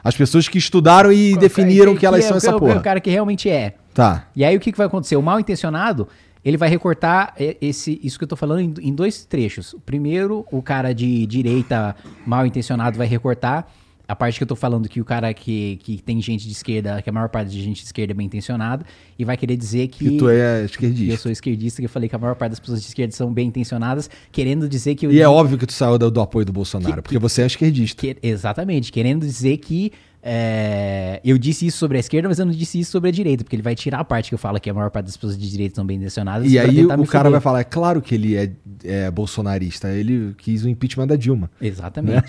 As 0.03 0.17
pessoas 0.17 0.49
que 0.49 0.59
estudaram 0.59 1.13
e 1.13 1.37
definiram 1.39 1.97
que, 1.97 2.05
elas 2.05 2.25
é 2.25 2.29
são 2.29 2.37
essa 2.37 2.59
porra. 2.59 2.77
O 2.77 2.83
cara 2.83 3.01
que 3.01 3.11
realmente 3.11 3.49
é. 3.49 3.75
Tá. 3.95 4.27
E 4.35 4.45
aí 4.45 4.57
o 4.57 4.61
que, 4.61 4.71
que 4.73 4.77
vai 4.79 4.87
acontecer? 4.87 5.17
O 5.17 5.23
mal 5.23 5.39
intencionado, 5.41 6.09
ele 6.45 6.57
vai 6.57 6.69
recortar 6.69 7.33
esse, 7.39 7.99
isso 8.03 8.19
que 8.19 8.25
eu 8.25 8.29
tô 8.29 8.37
falando 8.37 8.61
em, 8.61 8.75
em 8.89 8.93
dois 8.95 9.25
trechos. 9.25 9.73
O 9.73 9.81
primeiro, 9.81 10.45
o 10.51 10.61
cara 10.61 10.93
de 10.93 11.25
direita 11.27 11.97
mal 12.27 12.45
intencionado 12.45 12.99
vai 12.99 13.07
recortar 13.07 13.67
a 14.07 14.15
parte 14.15 14.37
que 14.39 14.43
eu 14.43 14.47
tô 14.47 14.55
falando 14.57 14.89
que 14.89 15.01
o 15.01 15.05
cara 15.05 15.33
que, 15.33 15.77
que 15.83 16.03
tem 16.03 16.21
gente 16.21 16.47
de 16.47 16.53
esquerda, 16.53 17.01
que 17.01 17.09
a 17.09 17.13
maior 17.13 17.29
parte 17.29 17.51
de 17.51 17.63
gente 17.63 17.81
de 17.81 17.87
esquerda 17.87 18.13
é 18.13 18.15
bem 18.15 18.27
intencionada, 18.27 18.85
e 19.19 19.25
vai 19.25 19.37
querer 19.37 19.57
dizer 19.57 19.89
que. 19.89 20.11
Que 20.11 20.17
tu 20.19 20.29
é 20.29 20.61
Eu 20.61 20.67
esquerdista. 20.67 21.17
sou 21.19 21.33
esquerdista, 21.33 21.81
que 21.81 21.87
eu 21.87 21.91
falei 21.91 22.09
que 22.09 22.15
a 22.15 22.19
maior 22.19 22.35
parte 22.37 22.51
das 22.51 22.61
pessoas 22.61 22.81
de 22.83 22.89
esquerda 22.89 23.15
são 23.15 23.33
bem 23.33 23.49
intencionadas, 23.49 24.11
querendo 24.31 24.69
dizer 24.69 24.95
que 24.95 25.07
eu 25.07 25.13
E 25.13 25.21
é 25.21 25.29
óbvio 25.29 25.57
que 25.57 25.67
tu 25.67 25.73
saiu 25.73 25.97
do, 25.99 26.11
do 26.11 26.21
apoio 26.21 26.45
do 26.45 26.53
Bolsonaro, 26.53 26.97
Que- 26.97 27.03
porque 27.03 27.19
você 27.19 27.43
é 27.43 27.47
esquerdista. 27.47 28.01
que- 28.01 28.17
exatamente, 28.23 28.93
querendo 28.93 29.25
dizer 29.27 29.57
que 29.59 29.91
é, 30.27 31.21
eu 31.25 31.37
disse 31.37 31.67
isso 31.67 31.77
sobre 31.79 31.99
a 31.99 32.01
esquerda, 32.01 32.29
mas 32.29 32.39
eu 32.39 32.47
não 32.47 32.53
disse 32.53 32.81
isso 32.81 32.91
sobre 32.91 33.11
a 33.11 33.13
direita, 33.13 33.45
porque 33.45 33.55
ele 33.57 33.63
vai 33.63 33.75
tirar 33.75 34.01
a 34.01 34.05
parte 34.05 34.31
que 34.31 34.35
eu 34.35 34.39
falo 34.39 34.59
que 34.59 34.71
a 34.71 34.75
maior 34.75 34.91
parte 34.91 35.07
das 35.07 35.17
pessoas 35.17 35.37
de 35.39 35.51
direita 35.51 35.75
são 35.77 35.85
bem 35.85 35.99
intencionadas. 35.99 36.51
E 36.51 36.59
aí 36.59 36.85
o 36.85 36.97
me 36.97 37.07
cara 37.07 37.25
foder. 37.25 37.31
vai 37.33 37.41
falar, 37.41 37.61
é 37.61 37.65
claro 37.65 38.01
que 38.01 38.15
ele 38.15 38.35
é, 38.35 38.51
é 38.85 39.11
bolsonarista. 39.11 39.89
Ele 39.93 40.35
quis 40.39 40.65
o 40.65 40.69
impeachment 40.69 41.07
da 41.09 41.17
Dilma. 41.17 41.51
Exatamente. 41.61 42.25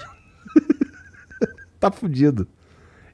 Tá 1.90 1.92
fudido. 1.92 2.48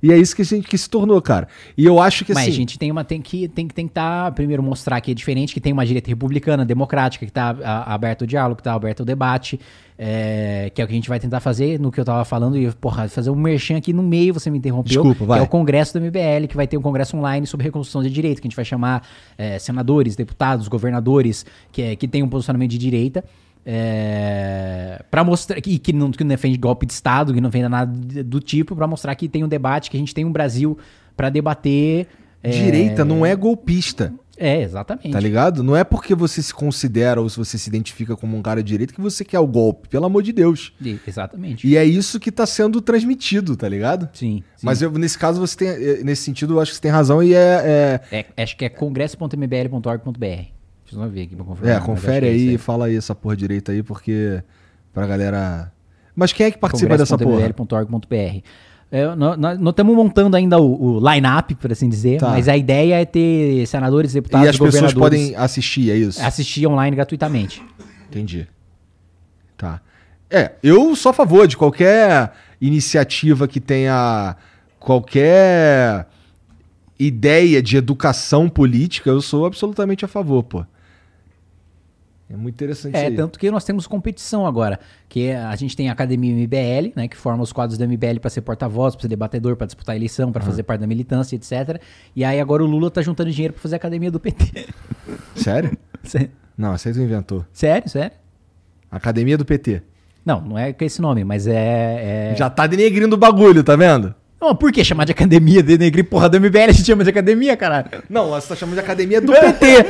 E 0.03 0.11
é 0.11 0.17
isso 0.17 0.35
que 0.35 0.41
a 0.41 0.45
gente 0.45 0.67
que 0.67 0.75
se 0.77 0.89
tornou, 0.89 1.21
cara. 1.21 1.47
E 1.77 1.85
eu 1.85 1.99
acho 1.99 2.25
que 2.25 2.33
Mas 2.33 2.41
assim. 2.43 2.51
a 2.51 2.55
gente 2.55 2.79
tem 2.79 2.89
uma 2.89 3.03
tem 3.03 3.21
que 3.21 3.47
tem 3.47 3.67
que 3.67 3.73
tentar 3.73 4.31
primeiro 4.31 4.63
mostrar 4.63 4.99
que 4.99 5.11
é 5.11 5.13
diferente, 5.13 5.53
que 5.53 5.61
tem 5.61 5.71
uma 5.71 5.85
direita 5.85 6.09
republicana, 6.09 6.65
democrática, 6.65 7.23
que 7.23 7.31
tá 7.31 7.55
a- 7.63 7.93
aberto 7.93 8.21
ao 8.23 8.27
diálogo, 8.27 8.55
que 8.57 8.63
tá 8.63 8.73
aberto 8.73 9.01
ao 9.01 9.05
debate, 9.05 9.59
é, 9.99 10.71
que 10.73 10.81
é 10.81 10.85
o 10.85 10.87
que 10.87 10.93
a 10.93 10.95
gente 10.95 11.07
vai 11.07 11.19
tentar 11.19 11.39
fazer 11.39 11.79
no 11.79 11.91
que 11.91 11.99
eu 11.99 12.05
tava 12.05 12.25
falando 12.25 12.57
e 12.57 12.71
porra, 12.71 13.07
fazer 13.09 13.29
um 13.29 13.35
merchan 13.35 13.77
aqui 13.77 13.93
no 13.93 14.01
meio, 14.01 14.33
você 14.33 14.49
me 14.49 14.57
interrompeu. 14.57 15.03
Desculpa, 15.03 15.23
vai. 15.23 15.37
Que 15.37 15.43
é 15.43 15.45
o 15.45 15.47
congresso 15.47 15.93
do 15.93 16.03
MBL, 16.03 16.47
que 16.49 16.55
vai 16.55 16.65
ter 16.65 16.77
um 16.77 16.81
congresso 16.81 17.15
online 17.15 17.45
sobre 17.45 17.63
reconstrução 17.65 18.01
de 18.01 18.09
direito, 18.09 18.41
que 18.41 18.47
a 18.47 18.49
gente 18.49 18.55
vai 18.55 18.65
chamar 18.65 19.07
é, 19.37 19.59
senadores, 19.59 20.15
deputados, 20.15 20.67
governadores 20.67 21.45
que 21.71 21.81
é, 21.83 21.95
que 21.95 22.07
tem 22.07 22.23
um 22.23 22.27
posicionamento 22.29 22.71
de 22.71 22.79
direita. 22.79 23.23
É, 23.65 25.03
para 25.09 25.23
mostrar 25.23 25.59
que, 25.61 25.77
que, 25.79 25.93
não, 25.93 26.11
que 26.11 26.23
não 26.23 26.29
defende 26.29 26.57
golpe 26.57 26.85
de 26.85 26.93
Estado, 26.93 27.33
que 27.33 27.41
não 27.41 27.49
defende 27.49 27.67
nada 27.69 28.23
do 28.23 28.39
tipo, 28.39 28.75
pra 28.75 28.87
mostrar 28.87 29.13
que 29.15 29.27
tem 29.29 29.43
um 29.43 29.47
debate, 29.47 29.89
que 29.89 29.97
a 29.97 29.99
gente 29.99 30.13
tem 30.13 30.25
um 30.25 30.31
Brasil 30.31 30.77
pra 31.15 31.29
debater. 31.29 32.07
é, 32.43 32.49
Direita 32.49 33.05
não 33.05 33.23
é 33.25 33.35
golpista, 33.35 34.13
É, 34.37 34.61
exatamente. 34.63 35.11
tá 35.11 35.19
ligado? 35.19 35.61
Não 35.61 35.75
é 35.75 35.83
porque 35.83 36.15
você 36.15 36.41
se 36.41 36.51
considera 36.53 37.21
ou 37.21 37.29
se 37.29 37.37
você 37.37 37.57
se 37.57 37.69
identifica 37.69 38.15
como 38.17 38.35
um 38.35 38.41
cara 38.41 38.63
de 38.63 38.69
direita 38.69 38.93
que 38.93 39.01
você 39.01 39.23
quer 39.23 39.39
o 39.39 39.45
golpe, 39.45 39.87
pelo 39.89 40.05
amor 40.05 40.23
de 40.23 40.31
Deus. 40.33 40.73
E- 40.83 40.99
Exatamente. 41.07 41.67
E 41.67 41.77
é 41.77 41.85
isso 41.85 42.19
que 42.19 42.31
tá 42.31 42.45
sendo 42.47 42.81
transmitido, 42.81 43.55
tá 43.55 43.69
ligado? 43.69 44.09
Sim. 44.13 44.43
sim. 44.57 44.65
Mas 44.65 44.81
eu, 44.81 44.91
nesse 44.93 45.17
caso, 45.19 45.39
você 45.39 45.55
tem. 45.55 45.67
eh, 45.67 46.01
Nesse 46.03 46.23
sentido, 46.23 46.55
eu 46.55 46.59
acho 46.61 46.71
que 46.71 46.77
você 46.77 46.81
tem 46.81 46.91
razão 46.91 47.21
e 47.21 47.35
é. 47.35 48.01
É, 48.11 48.25
acho 48.41 48.57
que 48.57 48.65
é 48.65 48.69
congresso.mbl.org.br. 48.69 50.60
Ver 51.09 51.23
aqui 51.23 51.35
pra 51.35 51.43
É, 51.43 51.47
confirmar. 51.47 51.77
é 51.77 51.79
confere 51.79 52.25
é 52.27 52.29
aí, 52.29 52.53
isso 52.55 52.63
fala 52.63 52.85
aí 52.87 52.95
essa 52.95 53.13
porra 53.15 53.35
direita 53.35 53.71
aí, 53.71 53.81
porque. 53.83 54.41
Pra 54.93 55.07
galera. 55.07 55.71
Mas 56.15 56.33
quem 56.33 56.45
é 56.47 56.51
que 56.51 56.57
participa 56.57 56.97
dessa 56.97 57.17
porra? 57.17 57.35
congresso.mbl.org.br. 57.53 58.41
É, 58.91 59.15
nó- 59.15 59.37
nó- 59.37 59.55
Nós 59.55 59.71
estamos 59.71 59.95
montando 59.95 60.35
ainda 60.35 60.59
o, 60.59 60.97
o 60.97 61.09
line-up, 61.13 61.55
por 61.55 61.71
assim 61.71 61.87
dizer, 61.87 62.19
Tá. 62.19 62.31
mas 62.31 62.49
a 62.49 62.57
ideia 62.57 63.01
é 63.01 63.05
ter 63.05 63.65
senadores, 63.67 64.11
deputados, 64.11 64.45
E 64.47 64.49
as 64.49 64.57
pessoas 64.57 64.93
podem 64.93 65.33
assistir, 65.37 65.89
é 65.91 65.95
isso? 65.95 66.21
assistir 66.21 66.67
online 66.67 66.93
gratuitamente. 66.97 67.63
Entendi. 68.09 68.45
Tá. 69.57 69.79
É, 70.29 70.51
eu 70.61 70.93
sou 70.95 71.11
a 71.11 71.13
favor 71.13 71.47
de 71.47 71.55
qualquer 71.55 72.33
iniciativa 72.59 73.47
que 73.47 73.61
tenha 73.61 74.35
qualquer 74.77 76.07
ideia 76.99 77.61
de 77.61 77.77
educação 77.77 78.49
política, 78.49 79.09
eu 79.09 79.21
sou 79.21 79.45
absolutamente 79.45 80.03
a 80.03 80.07
favor, 80.07 80.43
pô. 80.43 80.65
É 82.31 82.37
muito 82.37 82.55
interessante 82.55 82.95
É, 82.95 82.99
isso 83.01 83.09
aí. 83.09 83.15
tanto 83.15 83.37
que 83.37 83.51
nós 83.51 83.65
temos 83.65 83.85
competição 83.87 84.45
agora, 84.45 84.79
que 85.09 85.27
é- 85.27 85.35
a 85.37 85.55
gente 85.57 85.75
tem 85.75 85.89
a 85.89 85.91
Academia 85.91 86.31
MBL, 86.33 86.93
né, 86.95 87.07
que 87.07 87.17
forma 87.17 87.43
os 87.43 87.51
quadros 87.51 87.77
da 87.77 87.85
MBL 87.85 88.19
para 88.21 88.29
ser 88.29 88.41
porta-voz, 88.41 88.95
para 88.95 89.01
ser 89.01 89.07
debatedor, 89.09 89.55
para 89.57 89.65
disputar 89.67 89.93
a 89.93 89.95
eleição, 89.97 90.31
para 90.31 90.41
fazer 90.41 90.63
parte 90.63 90.79
da 90.81 90.87
militância, 90.87 91.35
etc. 91.35 91.81
E 92.15 92.23
aí 92.23 92.39
agora 92.39 92.63
o 92.63 92.65
Lula 92.65 92.89
tá 92.89 93.01
juntando 93.01 93.29
dinheiro 93.31 93.53
para 93.53 93.61
fazer 93.61 93.75
a 93.75 93.77
Academia 93.77 94.09
do 94.09 94.19
PT. 94.19 94.67
Sério? 95.35 95.77
Sé- 96.03 96.29
Não, 96.57 96.75
tu 96.77 96.89
inventou. 96.89 97.45
sério, 97.51 97.89
sério? 97.89 98.11
Academia 98.89 99.37
do 99.37 99.45
PT. 99.45 99.81
Não, 100.25 100.39
não 100.41 100.57
é 100.57 100.71
com 100.73 100.83
esse 100.85 101.01
nome, 101.01 101.23
mas 101.23 101.47
é... 101.47 102.31
é... 102.31 102.35
Já 102.37 102.49
tá 102.49 102.67
denegrindo 102.67 103.15
o 103.15 103.17
bagulho, 103.19 103.63
tá 103.63 103.75
vendo? 103.75 104.13
Não, 104.39 104.55
por 104.55 104.71
que 104.71 104.83
chamar 104.83 105.05
de 105.05 105.11
academia, 105.11 105.61
de 105.61 105.77
negrir 105.77 106.03
porra 106.03 106.27
do 106.27 106.39
MBL, 106.39 106.69
a 106.69 106.71
gente 106.71 106.85
chama 106.85 107.03
de 107.03 107.09
academia, 107.11 107.55
caralho? 107.55 107.87
Não, 108.09 108.29
você 108.29 108.47
tá 108.47 108.55
chamando 108.55 108.73
de 108.75 108.79
academia 108.81 109.21
do 109.21 109.31
PT. 109.33 109.85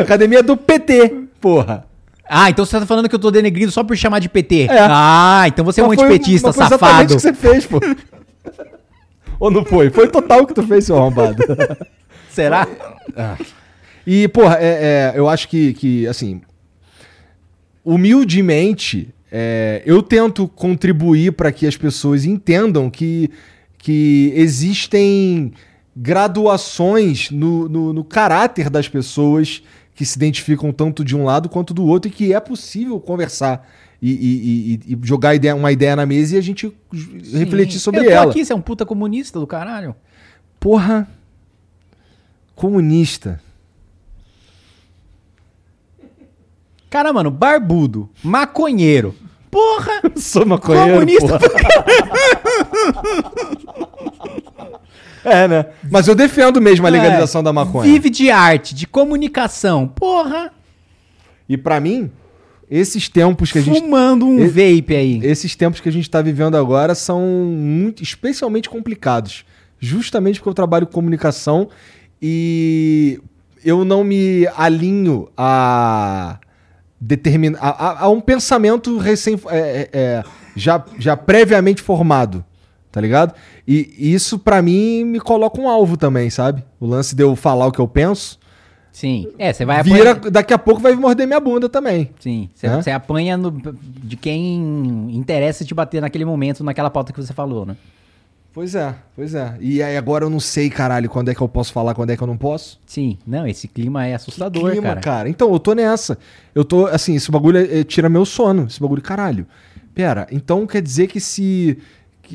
academia 0.00 0.42
do 0.42 0.56
PT, 0.56 1.28
porra. 1.42 1.84
Ah, 2.26 2.48
então 2.48 2.64
você 2.64 2.78
tá 2.78 2.86
falando 2.86 3.08
que 3.08 3.14
eu 3.14 3.18
tô 3.18 3.30
denegrindo 3.30 3.70
só 3.70 3.84
por 3.84 3.96
chamar 3.96 4.20
de 4.20 4.28
PT. 4.28 4.68
É. 4.70 4.78
Ah, 4.80 5.44
então 5.48 5.64
você 5.64 5.80
é 5.80 5.84
um 5.84 5.90
antipetista, 5.90 6.48
mas 6.48 6.56
foi 6.56 6.64
exatamente 6.64 6.88
safado. 6.88 7.12
o 7.12 7.16
que 7.16 7.22
você 7.22 7.34
fez, 7.34 7.66
pô. 7.66 7.80
Ou 9.38 9.50
não 9.50 9.64
foi? 9.64 9.90
Foi 9.90 10.08
total 10.08 10.42
o 10.42 10.46
que 10.46 10.54
tu 10.54 10.62
fez, 10.62 10.84
seu 10.84 10.96
arrombado. 10.96 11.36
Será? 12.30 12.66
E, 14.06 14.28
porra, 14.28 14.56
é, 14.60 15.12
é, 15.14 15.18
eu 15.18 15.28
acho 15.28 15.48
que, 15.48 15.74
que 15.74 16.06
assim, 16.06 16.40
humildemente, 17.84 19.12
é, 19.30 19.82
eu 19.84 20.02
tento 20.02 20.48
contribuir 20.48 21.32
para 21.32 21.52
que 21.52 21.66
as 21.66 21.76
pessoas 21.76 22.24
entendam 22.24 22.88
que, 22.88 23.30
que 23.76 24.32
existem 24.34 25.52
graduações 25.94 27.30
no, 27.30 27.68
no, 27.68 27.92
no 27.92 28.04
caráter 28.04 28.70
das 28.70 28.88
pessoas 28.88 29.62
que 30.02 30.06
se 30.06 30.18
identificam 30.18 30.72
tanto 30.72 31.04
de 31.04 31.16
um 31.16 31.22
lado 31.24 31.48
quanto 31.48 31.72
do 31.72 31.86
outro 31.86 32.10
e 32.10 32.12
que 32.12 32.34
é 32.34 32.40
possível 32.40 32.98
conversar 32.98 33.68
e, 34.02 34.10
e- 34.10 34.80
e- 34.90 34.94
e 34.94 34.98
jogar 35.06 35.32
ideia- 35.36 35.54
uma 35.54 35.70
ideia 35.70 35.94
na 35.94 36.04
mesa 36.04 36.34
e 36.34 36.38
a 36.38 36.40
gente 36.42 36.74
j- 36.92 37.38
refletir 37.38 37.74
Sim. 37.74 37.78
sobre 37.78 38.00
eu 38.00 38.04
tô 38.06 38.10
ela. 38.10 38.30
aqui, 38.32 38.44
você 38.44 38.52
é 38.52 38.56
um 38.56 38.60
puta 38.60 38.84
comunista 38.84 39.38
do 39.38 39.46
caralho. 39.46 39.94
Porra, 40.58 41.08
comunista. 42.56 43.40
Cara, 46.90 47.12
mano, 47.12 47.30
barbudo, 47.30 48.10
maconheiro. 48.24 49.14
Porra! 49.50 50.02
Sou 50.16 50.44
maconheiro, 50.44 50.94
Comunista 50.94 51.38
porra. 51.38 51.48
É, 55.24 55.46
né? 55.48 55.66
Mas 55.90 56.08
eu 56.08 56.14
defendo 56.14 56.60
mesmo 56.60 56.86
a 56.86 56.90
legalização 56.90 57.40
É, 57.40 57.44
da 57.44 57.52
maconha. 57.52 57.90
Vive 57.90 58.10
de 58.10 58.30
arte, 58.30 58.74
de 58.74 58.86
comunicação. 58.86 59.86
Porra! 59.88 60.50
E 61.48 61.56
pra 61.56 61.78
mim, 61.80 62.10
esses 62.70 63.08
tempos 63.08 63.52
que 63.52 63.58
a 63.58 63.62
gente 63.62 63.80
Fumando 63.80 64.26
um 64.26 64.40
E- 64.40 64.46
vape 64.48 64.94
aí. 64.96 65.20
esses 65.22 65.54
tempos 65.54 65.80
que 65.80 65.88
a 65.88 65.92
gente 65.92 66.08
tá 66.10 66.20
vivendo 66.22 66.56
agora 66.56 66.94
são 66.94 67.20
muito 67.20 68.02
especialmente 68.02 68.68
complicados, 68.70 69.44
justamente 69.78 70.38
porque 70.40 70.48
eu 70.48 70.54
trabalho 70.54 70.86
com 70.86 70.92
comunicação 70.92 71.68
e 72.20 73.20
eu 73.64 73.84
não 73.84 74.02
me 74.02 74.46
alinho 74.56 75.28
a 75.36 76.38
determinar 77.00 77.58
a, 77.60 77.68
a- 77.70 78.00
a 78.04 78.08
um 78.08 78.20
pensamento 78.20 78.96
recém 78.98 79.38
é, 79.50 79.58
é, 79.58 79.88
é, 79.92 80.22
já, 80.56 80.84
já 80.98 81.16
previamente 81.16 81.82
formado, 81.82 82.44
tá 82.92 83.00
ligado? 83.00 83.34
E 83.66 83.92
isso 83.98 84.38
pra 84.38 84.62
mim 84.62 85.02
me 85.04 85.18
coloca 85.18 85.60
um 85.60 85.68
alvo 85.68 85.96
também, 85.96 86.30
sabe? 86.30 86.62
O 86.78 86.86
lance 86.86 87.16
de 87.16 87.22
eu 87.24 87.34
falar 87.34 87.66
o 87.66 87.72
que 87.72 87.80
eu 87.80 87.88
penso, 87.88 88.38
Sim. 88.92 89.28
É, 89.38 89.50
você 89.54 89.64
vai 89.64 89.82
vira 89.82 90.10
apanhar. 90.12 90.30
daqui 90.30 90.52
a 90.52 90.58
pouco 90.58 90.78
vai 90.78 90.94
morder 90.94 91.26
minha 91.26 91.40
bunda 91.40 91.66
também. 91.66 92.10
Sim. 92.20 92.50
Você, 92.54 92.68
você 92.68 92.90
apanha 92.90 93.38
no- 93.38 93.50
de 93.50 94.16
quem 94.16 95.08
interessa 95.16 95.64
te 95.64 95.72
bater 95.74 96.02
naquele 96.02 96.26
momento, 96.26 96.62
naquela 96.62 96.90
pauta 96.90 97.10
que 97.10 97.18
você 97.18 97.32
falou, 97.32 97.64
né? 97.64 97.74
Pois 98.52 98.74
é, 98.74 98.94
pois 99.16 99.34
é. 99.34 99.56
E 99.60 99.82
aí 99.82 99.96
agora 99.96 100.26
eu 100.26 100.28
não 100.30 100.38
sei, 100.38 100.68
caralho, 100.68 101.08
quando 101.08 101.30
é 101.30 101.34
que 101.34 101.40
eu 101.40 101.48
posso 101.48 101.72
falar, 101.72 101.94
quando 101.94 102.10
é 102.10 102.16
que 102.18 102.22
eu 102.22 102.26
não 102.26 102.36
posso. 102.36 102.78
Sim, 102.84 103.16
não, 103.26 103.46
esse 103.46 103.66
clima 103.66 104.06
é 104.06 104.14
assustador, 104.14 104.70
clima, 104.72 104.96
cara. 104.96 105.26
Então, 105.26 105.50
eu 105.50 105.58
tô 105.58 105.72
nessa. 105.72 106.18
Eu 106.54 106.62
tô, 106.62 106.84
assim, 106.84 107.14
esse 107.14 107.30
bagulho 107.30 107.56
é- 107.60 107.80
é- 107.80 107.84
tira 107.84 108.10
meu 108.10 108.26
sono. 108.26 108.66
Esse 108.66 108.78
bagulho, 108.78 109.00
caralho. 109.00 109.46
Pera, 109.94 110.26
então 110.30 110.66
quer 110.66 110.82
dizer 110.82 111.06
que 111.06 111.18
se. 111.18 111.78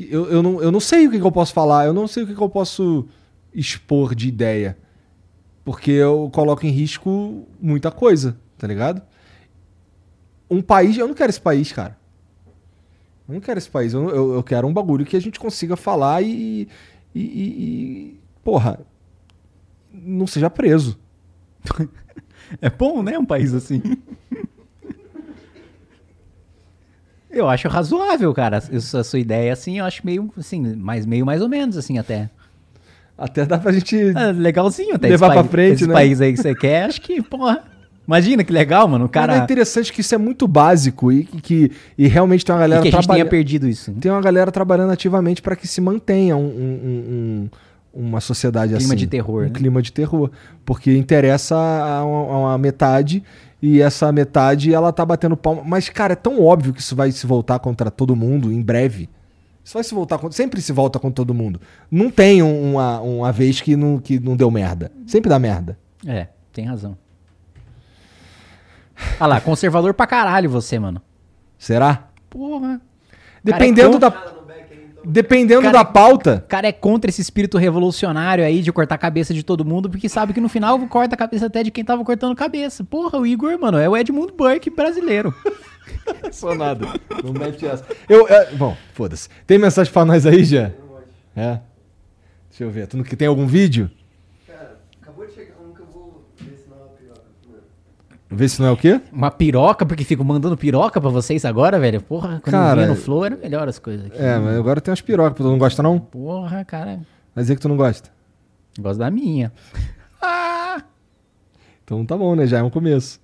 Que 0.06 0.12
eu, 0.14 0.26
eu, 0.30 0.42
não, 0.42 0.62
eu 0.62 0.70
não 0.70 0.80
sei 0.80 1.06
o 1.06 1.10
que, 1.10 1.18
que 1.18 1.26
eu 1.26 1.32
posso 1.32 1.52
falar, 1.52 1.86
eu 1.86 1.92
não 1.92 2.06
sei 2.06 2.22
o 2.22 2.26
que, 2.26 2.34
que 2.34 2.40
eu 2.40 2.48
posso 2.48 3.06
expor 3.52 4.14
de 4.14 4.28
ideia. 4.28 4.76
Porque 5.64 5.90
eu 5.90 6.30
coloco 6.32 6.64
em 6.64 6.70
risco 6.70 7.46
muita 7.60 7.90
coisa, 7.90 8.36
tá 8.56 8.66
ligado? 8.66 9.02
Um 10.50 10.62
país. 10.62 10.96
Eu 10.96 11.06
não 11.08 11.14
quero 11.14 11.30
esse 11.30 11.40
país, 11.40 11.72
cara. 11.72 11.98
Eu 13.28 13.34
não 13.34 13.40
quero 13.40 13.58
esse 13.58 13.68
país. 13.68 13.92
Eu, 13.92 14.08
eu, 14.08 14.34
eu 14.34 14.42
quero 14.42 14.66
um 14.66 14.72
bagulho 14.72 15.04
que 15.04 15.16
a 15.16 15.20
gente 15.20 15.38
consiga 15.38 15.76
falar 15.76 16.22
e. 16.22 16.68
e, 17.14 17.20
e- 17.20 17.22
e- 17.22 18.20
porra. 18.42 18.80
Não 19.92 20.26
seja 20.26 20.48
preso. 20.48 20.98
É 22.62 22.70
bom, 22.70 23.02
né? 23.02 23.18
Um 23.18 23.26
país 23.26 23.52
assim. 23.52 23.82
Eu 27.30 27.48
acho 27.48 27.68
razoável, 27.68 28.32
cara. 28.32 28.56
Essa 28.72 29.04
sua 29.04 29.18
ideia, 29.18 29.52
assim, 29.52 29.78
eu 29.78 29.84
acho 29.84 30.04
meio, 30.04 30.30
assim, 30.38 30.74
mais, 30.76 31.04
meio 31.04 31.26
mais 31.26 31.42
ou 31.42 31.48
menos, 31.48 31.76
assim, 31.76 31.98
até. 31.98 32.30
Até 33.16 33.44
dá 33.44 33.58
pra 33.58 33.72
gente. 33.72 33.96
Ah, 34.14 34.30
legalzinho 34.30 34.94
até. 34.94 35.08
Levar 35.08 35.28
pra 35.30 35.36
país- 35.42 35.50
frente, 35.50 35.74
esse 35.74 35.86
né? 35.86 35.92
país 35.92 36.20
aí 36.20 36.32
que 36.32 36.40
você 36.40 36.54
quer, 36.54 36.84
acho 36.84 37.00
que, 37.00 37.20
porra. 37.22 37.64
Imagina 38.06 38.42
que 38.42 38.52
legal, 38.52 38.88
mano. 38.88 39.04
O 39.04 39.08
Cara, 39.08 39.32
cara. 39.34 39.40
é 39.40 39.44
interessante 39.44 39.92
que 39.92 40.00
isso 40.00 40.14
é 40.14 40.18
muito 40.18 40.48
básico 40.48 41.12
e 41.12 41.24
que, 41.24 41.70
e 41.98 42.06
realmente 42.08 42.42
tem 42.42 42.54
uma 42.54 42.60
galera 42.60 42.80
que 42.80 42.88
a 42.88 42.90
gente 42.90 43.00
trabalhando. 43.02 43.28
perdido 43.28 43.68
isso. 43.68 43.90
né? 43.90 43.98
Tem 44.00 44.10
uma 44.10 44.22
galera 44.22 44.50
trabalhando 44.50 44.90
ativamente 44.92 45.42
para 45.42 45.54
que 45.54 45.66
se 45.68 45.78
mantenha 45.80 46.34
um- 46.34 46.40
um- 46.46 47.48
um- 47.94 48.02
uma 48.06 48.20
sociedade 48.20 48.72
Clima 48.74 48.86
assim. 48.94 48.96
de 48.96 49.06
terror, 49.06 49.42
Um 49.42 49.46
né? 49.48 49.50
clima 49.52 49.82
de 49.82 49.92
terror. 49.92 50.30
Porque 50.64 50.96
interessa 50.96 51.54
a 51.54 52.02
uma, 52.02 52.32
a 52.34 52.38
uma 52.38 52.58
metade 52.58 53.22
e 53.60 53.80
essa 53.80 54.10
metade 54.12 54.72
ela 54.72 54.92
tá 54.92 55.04
batendo 55.04 55.36
palma. 55.36 55.62
Mas, 55.64 55.88
cara, 55.88 56.12
é 56.12 56.16
tão 56.16 56.42
óbvio 56.42 56.72
que 56.72 56.80
isso 56.80 56.94
vai 56.96 57.10
se 57.12 57.26
voltar 57.26 57.58
contra 57.58 57.90
todo 57.90 58.14
mundo 58.16 58.52
em 58.52 58.62
breve. 58.62 59.08
Isso 59.64 59.74
vai 59.74 59.84
se 59.84 59.94
voltar 59.94 60.16
contra. 60.18 60.34
Sempre 60.36 60.60
se 60.62 60.72
volta 60.72 60.98
contra 60.98 61.16
todo 61.16 61.34
mundo. 61.34 61.60
Não 61.90 62.10
tem 62.10 62.42
um- 62.42 62.72
uma, 62.72 63.00
uma 63.00 63.32
vez 63.32 63.60
que 63.60 63.76
não, 63.76 63.98
que 63.98 64.18
não 64.18 64.36
deu 64.36 64.50
merda. 64.50 64.90
Sempre 65.06 65.28
dá 65.28 65.38
merda. 65.38 65.78
É, 66.06 66.28
tem 66.52 66.64
razão. 66.64 66.96
Ah 69.20 69.26
lá, 69.26 69.40
conservador 69.40 69.94
pra 69.94 70.06
caralho 70.06 70.48
você, 70.50 70.78
mano. 70.78 71.00
Será? 71.58 72.08
Porra. 72.30 72.80
Dependendo 73.44 73.98
Cara, 74.00 74.16
é 74.16 74.20
da. 74.32 74.37
Dependendo 75.10 75.62
Cara, 75.62 75.72
da 75.72 75.88
é- 75.88 75.92
pauta. 75.92 76.42
O 76.44 76.48
cara 76.48 76.68
é 76.68 76.72
contra 76.72 77.08
esse 77.10 77.22
espírito 77.22 77.56
revolucionário 77.56 78.44
aí 78.44 78.60
de 78.60 78.70
cortar 78.70 78.96
a 78.96 78.98
cabeça 78.98 79.32
de 79.32 79.42
todo 79.42 79.64
mundo, 79.64 79.88
porque 79.88 80.06
sabe 80.08 80.34
que 80.34 80.40
no 80.40 80.48
final 80.50 80.78
corta 80.86 81.14
a 81.14 81.18
cabeça 81.18 81.46
até 81.46 81.62
de 81.62 81.70
quem 81.70 81.82
tava 81.82 82.04
cortando 82.04 82.36
cabeça. 82.36 82.84
Porra, 82.84 83.18
o 83.18 83.26
Igor, 83.26 83.58
mano, 83.58 83.78
é 83.78 83.88
o 83.88 83.96
Edmund 83.96 84.32
Burke 84.36 84.68
brasileiro. 84.68 85.34
Sou 86.30 86.54
nada. 86.54 86.86
Não 87.24 87.32
mete 87.32 87.66
essa. 87.66 87.84
Eu, 88.08 88.28
é, 88.28 88.52
bom, 88.54 88.76
foda-se. 88.92 89.28
Tem 89.46 89.58
mensagem 89.58 89.90
pra 89.90 90.04
nós 90.04 90.26
aí, 90.26 90.44
já? 90.44 90.70
É. 91.34 91.60
Deixa 92.50 92.64
eu 92.64 92.70
ver. 92.70 92.86
Tu 92.86 92.96
não, 92.98 93.04
que 93.04 93.16
tem 93.16 93.28
algum 93.28 93.46
vídeo? 93.46 93.90
Cara, 94.46 94.78
acabou 95.00 95.26
de 95.26 95.32
chegar 95.32 95.54
um 95.66 95.72
que 95.72 95.80
eu 95.80 95.86
vou 95.86 96.26
ver 96.38 96.56
se 96.56 96.68
não 96.68 96.76
é 96.76 96.80
uma 96.80 96.88
piroca. 96.90 97.22
Mano. 97.48 97.62
Vê 98.30 98.46
se 98.48 98.60
não 98.60 98.68
é 98.68 98.72
o 98.72 98.76
quê? 98.76 99.00
Uma 99.10 99.30
piroca, 99.30 99.86
porque 99.86 100.04
fico 100.04 100.22
mandando 100.24 100.54
piroca 100.56 101.00
pra 101.00 101.08
vocês 101.10 101.44
agora, 101.46 101.78
velho. 101.80 102.02
Porra, 102.02 102.40
quando 102.42 102.52
Cara, 102.52 102.82
eu 102.82 102.86
vinha 102.86 102.88
no 102.88 102.96
Flow 103.02 103.24
era 103.24 103.36
melhor 103.36 103.66
as 103.68 103.78
coisas 103.78 104.04
aqui. 104.06 104.18
É, 104.20 104.38
mas 104.38 104.58
agora 104.58 104.80
tem 104.82 104.90
umas 104.92 105.00
pirocas. 105.00 105.38
Tu 105.38 105.42
não 105.44 105.56
gosta, 105.58 105.82
não? 105.82 105.98
Porra, 105.98 106.62
cara. 106.64 107.00
Vai 107.34 107.42
dizer 107.44 107.54
que 107.56 107.62
tu 107.62 107.68
não 107.68 107.76
gosta. 107.76 108.10
Gosto 108.78 108.98
da 108.98 109.10
minha. 109.10 109.52
Ah! 110.20 110.82
Então 111.84 112.04
tá 112.04 112.14
bom, 112.18 112.36
né? 112.36 112.46
Já 112.46 112.58
é 112.58 112.62
um 112.62 112.68
começo. 112.68 113.18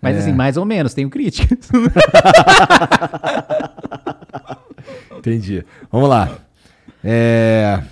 Mas 0.00 0.14
É. 0.14 0.18
assim, 0.20 0.32
mais 0.32 0.56
ou 0.56 0.64
menos, 0.64 0.94
tenho 0.94 1.10
críticas. 1.10 1.68
Entendi. 5.18 5.64
Vamos 5.90 6.08
lá. 6.08 6.30
É, 7.02 7.82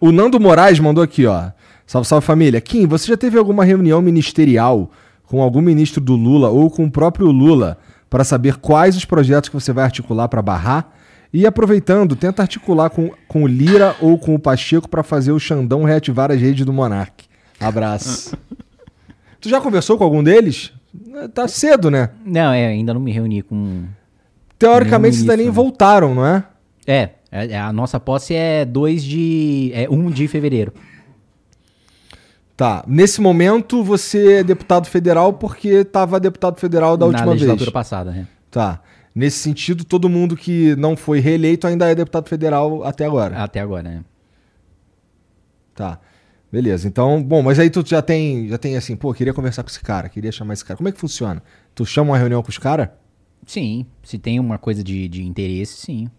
O 0.00 0.12
Nando 0.12 0.38
Moraes 0.38 0.78
mandou 0.78 1.02
aqui, 1.02 1.26
ó. 1.26 1.50
Salve, 1.86 2.06
salve 2.08 2.24
família. 2.26 2.60
Kim, 2.60 2.86
você 2.86 3.06
já 3.08 3.16
teve 3.16 3.38
alguma 3.38 3.64
reunião 3.64 4.00
ministerial 4.00 4.90
com 5.26 5.42
algum 5.42 5.60
ministro 5.60 6.00
do 6.00 6.14
Lula 6.14 6.48
ou 6.48 6.70
com 6.70 6.84
o 6.84 6.90
próprio 6.90 7.26
Lula 7.30 7.78
para 8.08 8.24
saber 8.24 8.56
quais 8.56 8.96
os 8.96 9.04
projetos 9.04 9.48
que 9.48 9.54
você 9.54 9.72
vai 9.72 9.84
articular 9.84 10.28
para 10.28 10.40
barrar? 10.40 10.92
E 11.32 11.44
aproveitando, 11.46 12.16
tenta 12.16 12.42
articular 12.42 12.88
com, 12.88 13.10
com 13.28 13.42
o 13.42 13.46
Lira 13.46 13.94
ou 14.00 14.18
com 14.18 14.34
o 14.34 14.38
Pacheco 14.38 14.88
para 14.88 15.02
fazer 15.02 15.32
o 15.32 15.38
Xandão 15.38 15.84
reativar 15.84 16.30
as 16.30 16.40
redes 16.40 16.64
do 16.64 16.72
Monark. 16.72 17.24
Abraço. 17.60 18.36
tu 19.40 19.48
já 19.48 19.60
conversou 19.60 19.98
com 19.98 20.04
algum 20.04 20.22
deles? 20.22 20.72
Tá 21.34 21.46
cedo, 21.46 21.90
né? 21.90 22.10
não, 22.24 22.52
é, 22.52 22.68
ainda 22.68 22.94
não 22.94 23.00
me 23.00 23.12
reuni 23.12 23.42
com. 23.42 23.84
Teoricamente, 24.58 25.24
daí 25.24 25.36
nem 25.36 25.46
né? 25.46 25.52
voltaram, 25.52 26.14
não 26.14 26.24
é? 26.24 26.44
É, 26.86 27.10
é, 27.30 27.58
a 27.58 27.72
nossa 27.72 28.00
posse 28.00 28.34
é 28.34 28.64
2 28.64 29.04
de. 29.04 29.70
É 29.74 29.88
1 29.90 30.10
de 30.10 30.28
fevereiro. 30.28 30.72
Tá. 32.56 32.82
Nesse 32.86 33.20
momento 33.20 33.84
você 33.84 34.38
é 34.38 34.44
deputado 34.44 34.86
federal 34.86 35.32
porque 35.34 35.68
estava 35.68 36.18
deputado 36.18 36.58
federal 36.58 36.96
da 36.96 37.04
na 37.04 37.12
última 37.12 37.32
legislatura 37.32 37.66
vez. 37.66 37.72
passada, 37.72 38.10
né? 38.10 38.26
Tá. 38.50 38.80
Nesse 39.14 39.38
sentido, 39.38 39.84
todo 39.84 40.08
mundo 40.08 40.36
que 40.36 40.74
não 40.76 40.96
foi 40.96 41.20
reeleito 41.20 41.66
ainda 41.66 41.90
é 41.90 41.94
deputado 41.94 42.28
federal 42.28 42.82
até 42.84 43.04
agora. 43.04 43.36
Até 43.42 43.60
agora, 43.60 43.82
né? 43.82 44.04
Tá. 45.74 46.00
Beleza. 46.50 46.88
Então, 46.88 47.22
bom, 47.22 47.42
mas 47.42 47.58
aí 47.58 47.68
tu 47.68 47.82
já 47.86 48.00
tem, 48.00 48.48
já 48.48 48.56
tem 48.56 48.76
assim, 48.76 48.96
pô, 48.96 49.12
queria 49.12 49.34
conversar 49.34 49.62
com 49.62 49.68
esse 49.68 49.80
cara, 49.80 50.08
queria 50.08 50.32
chamar 50.32 50.54
esse 50.54 50.64
cara. 50.64 50.76
Como 50.78 50.88
é 50.88 50.92
que 50.92 50.98
funciona? 50.98 51.42
Tu 51.74 51.84
chama 51.84 52.12
uma 52.12 52.18
reunião 52.18 52.42
com 52.42 52.48
os 52.48 52.56
caras? 52.56 52.88
Sim, 53.46 53.84
se 54.02 54.18
tem 54.18 54.40
uma 54.40 54.56
coisa 54.56 54.82
de, 54.82 55.08
de 55.08 55.22
interesse, 55.22 55.74
sim. 55.74 56.10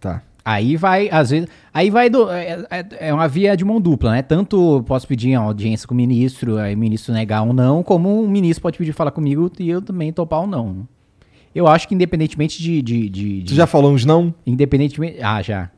Tá. 0.00 0.22
Aí 0.48 0.76
vai, 0.76 1.08
às 1.10 1.30
vezes. 1.30 1.48
Aí 1.74 1.90
vai 1.90 2.08
do. 2.08 2.30
É, 2.30 2.64
é- 2.70 3.08
é 3.08 3.12
uma 3.12 3.26
via 3.26 3.56
de 3.56 3.64
mão 3.64 3.80
dupla, 3.80 4.12
né? 4.12 4.22
Tanto 4.22 4.80
posso 4.86 5.04
pedir 5.08 5.36
uma 5.36 5.46
audiência 5.46 5.88
com 5.88 5.92
o 5.92 5.96
ministro, 5.96 6.56
aí 6.56 6.72
o 6.72 6.78
ministro 6.78 7.12
negar 7.12 7.42
ou 7.42 7.52
não, 7.52 7.82
como 7.82 8.22
o 8.22 8.28
ministro 8.28 8.62
pode 8.62 8.78
pedir 8.78 8.92
falar 8.92 9.10
comigo 9.10 9.50
e 9.58 9.68
eu 9.68 9.82
também 9.82 10.12
topar 10.12 10.42
ou 10.42 10.46
não. 10.46 10.86
Eu 11.52 11.66
acho 11.66 11.88
que 11.88 11.96
independentemente 11.96 12.62
de. 12.62 12.80
de, 12.80 13.08
de- 13.08 13.40
Tu 13.40 13.46
de- 13.48 13.54
já 13.56 13.66
falou 13.66 13.90
uns 13.92 14.04
não? 14.04 14.32
Independentemente. 14.46 15.18
Ah, 15.20 15.42
já. 15.42 15.68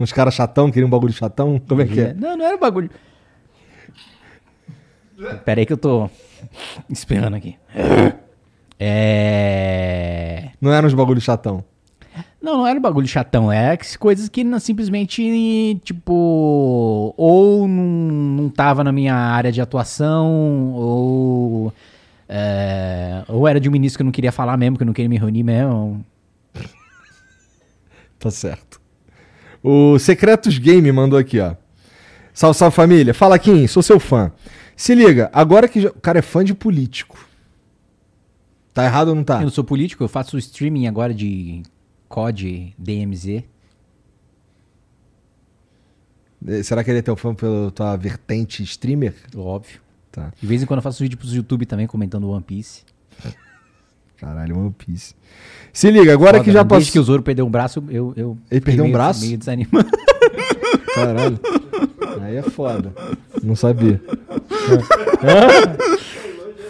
Uns 0.00 0.10
caras 0.10 0.32
chatão, 0.32 0.70
queriam 0.70 0.86
um 0.86 0.90
bagulho 0.90 1.12
chatão? 1.12 1.60
Como 1.68 1.82
é 1.82 1.84
que 1.84 2.00
é? 2.00 2.14
Não, 2.14 2.34
não 2.34 2.46
era 2.46 2.56
bagulho. 2.56 2.88
Pera 5.44 5.60
aí 5.60 5.66
que 5.66 5.72
eu 5.74 5.76
tô 5.78 6.08
esperando 6.88 7.34
aqui. 7.36 7.56
É. 8.78 10.50
Não 10.60 10.72
eram 10.72 10.86
uns 10.88 10.94
bagulho 10.94 11.20
chatão. 11.20 11.62
Não, 12.46 12.58
não 12.58 12.66
era 12.68 12.78
bagulho 12.78 13.08
chatão. 13.08 13.48
Que- 13.76 13.98
coisas 13.98 14.28
que 14.28 14.44
não- 14.44 14.60
simplesmente, 14.60 15.80
tipo, 15.82 17.12
ou 17.16 17.66
não, 17.66 17.84
não 17.84 18.48
tava 18.48 18.84
na 18.84 18.92
minha 18.92 19.14
área 19.16 19.50
de 19.50 19.60
atuação, 19.60 20.72
ou. 20.72 21.72
é, 22.28 23.24
ou 23.26 23.48
era 23.48 23.58
de 23.58 23.68
um 23.68 23.72
ministro 23.72 23.98
que 23.98 24.02
eu 24.02 24.04
não 24.04 24.12
queria 24.12 24.30
falar 24.30 24.56
mesmo, 24.56 24.76
que 24.76 24.84
eu 24.84 24.86
não 24.86 24.92
queria 24.92 25.08
me 25.08 25.18
reunir 25.18 25.42
mesmo. 25.42 26.04
Tá 28.18 28.30
certo. 28.30 28.80
O 29.62 29.98
Secretos 29.98 30.56
Game 30.58 30.90
mandou 30.92 31.18
aqui, 31.18 31.38
ó. 31.40 31.54
Salve, 32.32 32.56
salve 32.58 32.74
família. 32.76 33.12
Fala, 33.12 33.38
Kim, 33.38 33.66
sou 33.66 33.82
seu 33.82 33.98
fã. 34.00 34.30
Se 34.76 34.94
liga, 34.94 35.28
agora 35.32 35.66
que 35.68 35.80
já- 35.82 35.88
o 35.90 36.00
cara 36.00 36.20
é 36.20 36.22
fã 36.22 36.42
de 36.44 36.54
político. 36.54 37.18
Tá 38.72 38.84
errado 38.84 39.08
ou 39.08 39.14
não 39.16 39.24
tá? 39.24 39.36
Eu 39.38 39.42
não 39.42 39.50
sou 39.50 39.64
político, 39.64 40.02
eu 40.04 40.08
faço 40.08 40.38
streaming 40.38 40.86
agora 40.86 41.12
de 41.12 41.62
COD, 42.08 42.74
DMZ. 42.78 43.42
Será 46.62 46.84
que 46.84 46.90
ele 46.90 47.00
é 47.00 47.02
teu 47.02 47.16
fã 47.16 47.34
pela 47.34 47.70
tua 47.70 47.96
vertente 47.96 48.62
streamer? 48.62 49.14
Óbvio. 49.36 49.80
Tá. 50.12 50.32
De 50.40 50.46
vez 50.46 50.62
em 50.62 50.66
quando 50.66 50.78
eu 50.78 50.82
faço 50.82 51.02
vídeo 51.02 51.18
pros 51.18 51.34
YouTube 51.34 51.66
também 51.66 51.86
comentando 51.86 52.28
One 52.30 52.42
Piece. 52.42 52.82
Caralho, 54.16 54.56
One 54.58 54.70
Piece. 54.76 55.14
Se 55.72 55.90
liga, 55.90 56.12
agora 56.12 56.34
Foda, 56.38 56.44
que 56.44 56.52
já 56.52 56.62
né? 56.62 56.68
Desde 56.68 56.86
passou. 56.88 56.92
que 56.92 56.98
o 56.98 57.02
Zoro 57.02 57.22
perdeu 57.22 57.46
um 57.46 57.50
braço, 57.50 57.84
eu. 57.90 58.14
eu 58.16 58.38
Ele 58.50 58.60
perdeu 58.60 58.84
um 58.84 58.86
meio- 58.86 58.96
braço? 58.96 59.20
Meio 59.20 59.36
desanimado. 59.36 59.90
Caralho. 60.94 61.38
Aí 62.22 62.36
é 62.36 62.42
foda. 62.42 62.94
Não 63.42 63.54
sabia. 63.56 64.00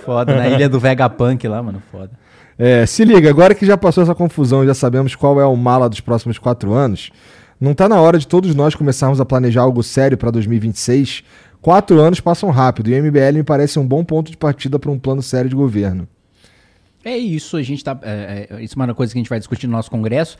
Foda, 0.05 0.37
na 0.37 0.49
ilha 0.49 0.69
do 0.69 0.79
Vegapunk 0.79 1.47
lá, 1.49 1.63
mano. 1.63 1.83
Foda. 1.91 2.11
É, 2.59 2.87
se 2.87 3.05
liga, 3.05 3.29
agora 3.29 3.55
que 3.55 3.67
já 3.67 3.77
passou 3.77 4.03
essa 4.03 4.15
confusão 4.15 4.65
e 4.65 4.67
já 4.67 4.75
sabemos 4.75 5.15
qual 5.15 5.41
é 5.41 5.45
o 5.45 5.57
mala 5.57 5.89
dos 5.89 6.01
próximos 6.01 6.39
quatro 6.39 6.73
anos, 6.73 7.11
não 7.61 7.75
tá 7.75 7.89
na 7.89 8.01
hora 8.01 8.19
de 8.19 8.27
todos 8.27 8.55
nós 8.55 8.75
começarmos 8.75 9.21
a 9.21 9.25
planejar 9.25 9.63
algo 9.63 9.83
sério 9.83 10.17
pra 10.17 10.31
2026? 10.31 11.23
Quatro 11.61 12.01
anos 12.01 12.21
passam 12.21 12.51
rápido 12.51 12.89
e 12.89 12.99
o 12.99 13.03
MBL 13.03 13.39
me 13.39 13.43
parece 13.43 13.79
um 13.79 13.87
bom 13.87 14.05
ponto 14.05 14.31
de 14.31 14.37
partida 14.37 14.79
pra 14.79 14.91
um 14.91 14.99
plano 14.99 15.23
sério 15.23 15.51
de 15.51 15.57
governo. 15.57 16.09
É 17.05 17.17
isso, 17.17 17.57
a 17.57 17.63
gente 17.63 17.85
tá. 17.85 17.99
É, 18.03 18.49
é, 18.51 18.63
isso 18.63 18.75
é 18.75 18.85
uma 18.85 18.95
coisa 18.95 19.13
que 19.13 19.19
a 19.19 19.21
gente 19.21 19.29
vai 19.29 19.39
discutir 19.39 19.67
no 19.67 19.73
nosso 19.73 19.91
congresso. 19.91 20.37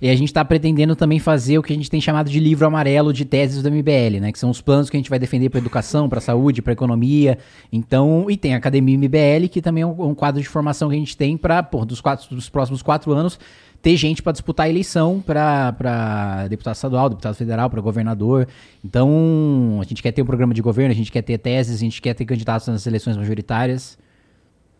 E 0.00 0.08
a 0.08 0.14
gente 0.14 0.28
está 0.28 0.44
pretendendo 0.44 0.94
também 0.94 1.18
fazer 1.18 1.58
o 1.58 1.62
que 1.62 1.72
a 1.72 1.76
gente 1.76 1.90
tem 1.90 2.00
chamado 2.00 2.30
de 2.30 2.38
livro 2.38 2.66
amarelo 2.66 3.12
de 3.12 3.24
teses 3.24 3.62
do 3.62 3.70
MBL, 3.70 4.20
né? 4.20 4.30
Que 4.30 4.38
são 4.38 4.48
os 4.50 4.60
planos 4.60 4.88
que 4.88 4.96
a 4.96 5.00
gente 5.00 5.10
vai 5.10 5.18
defender 5.18 5.48
para 5.48 5.58
educação, 5.58 6.08
para 6.08 6.20
saúde, 6.20 6.62
para 6.62 6.72
economia. 6.72 7.38
Então, 7.72 8.30
e 8.30 8.36
tem 8.36 8.54
a 8.54 8.58
Academia 8.58 8.96
MBL, 8.96 9.48
que 9.50 9.60
também 9.60 9.82
é 9.82 9.86
um, 9.86 10.10
um 10.10 10.14
quadro 10.14 10.40
de 10.40 10.48
formação 10.48 10.88
que 10.88 10.94
a 10.94 10.98
gente 10.98 11.16
tem 11.16 11.36
para, 11.36 11.60
dos, 11.60 12.00
quatro, 12.00 12.34
dos 12.34 12.48
próximos 12.48 12.80
quatro 12.80 13.12
anos, 13.12 13.40
ter 13.82 13.96
gente 13.96 14.22
para 14.22 14.32
disputar 14.32 14.66
a 14.66 14.70
eleição 14.70 15.20
para 15.24 16.46
deputado 16.48 16.74
estadual, 16.74 17.08
deputado 17.08 17.34
federal, 17.34 17.68
para 17.68 17.80
governador. 17.80 18.46
Então, 18.84 19.78
a 19.80 19.84
gente 19.84 20.00
quer 20.00 20.12
ter 20.12 20.22
um 20.22 20.26
programa 20.26 20.54
de 20.54 20.62
governo, 20.62 20.92
a 20.92 20.96
gente 20.96 21.10
quer 21.10 21.22
ter 21.22 21.38
teses, 21.38 21.76
a 21.76 21.80
gente 21.80 22.00
quer 22.00 22.14
ter 22.14 22.24
candidatos 22.24 22.68
nas 22.68 22.86
eleições 22.86 23.16
majoritárias. 23.16 23.98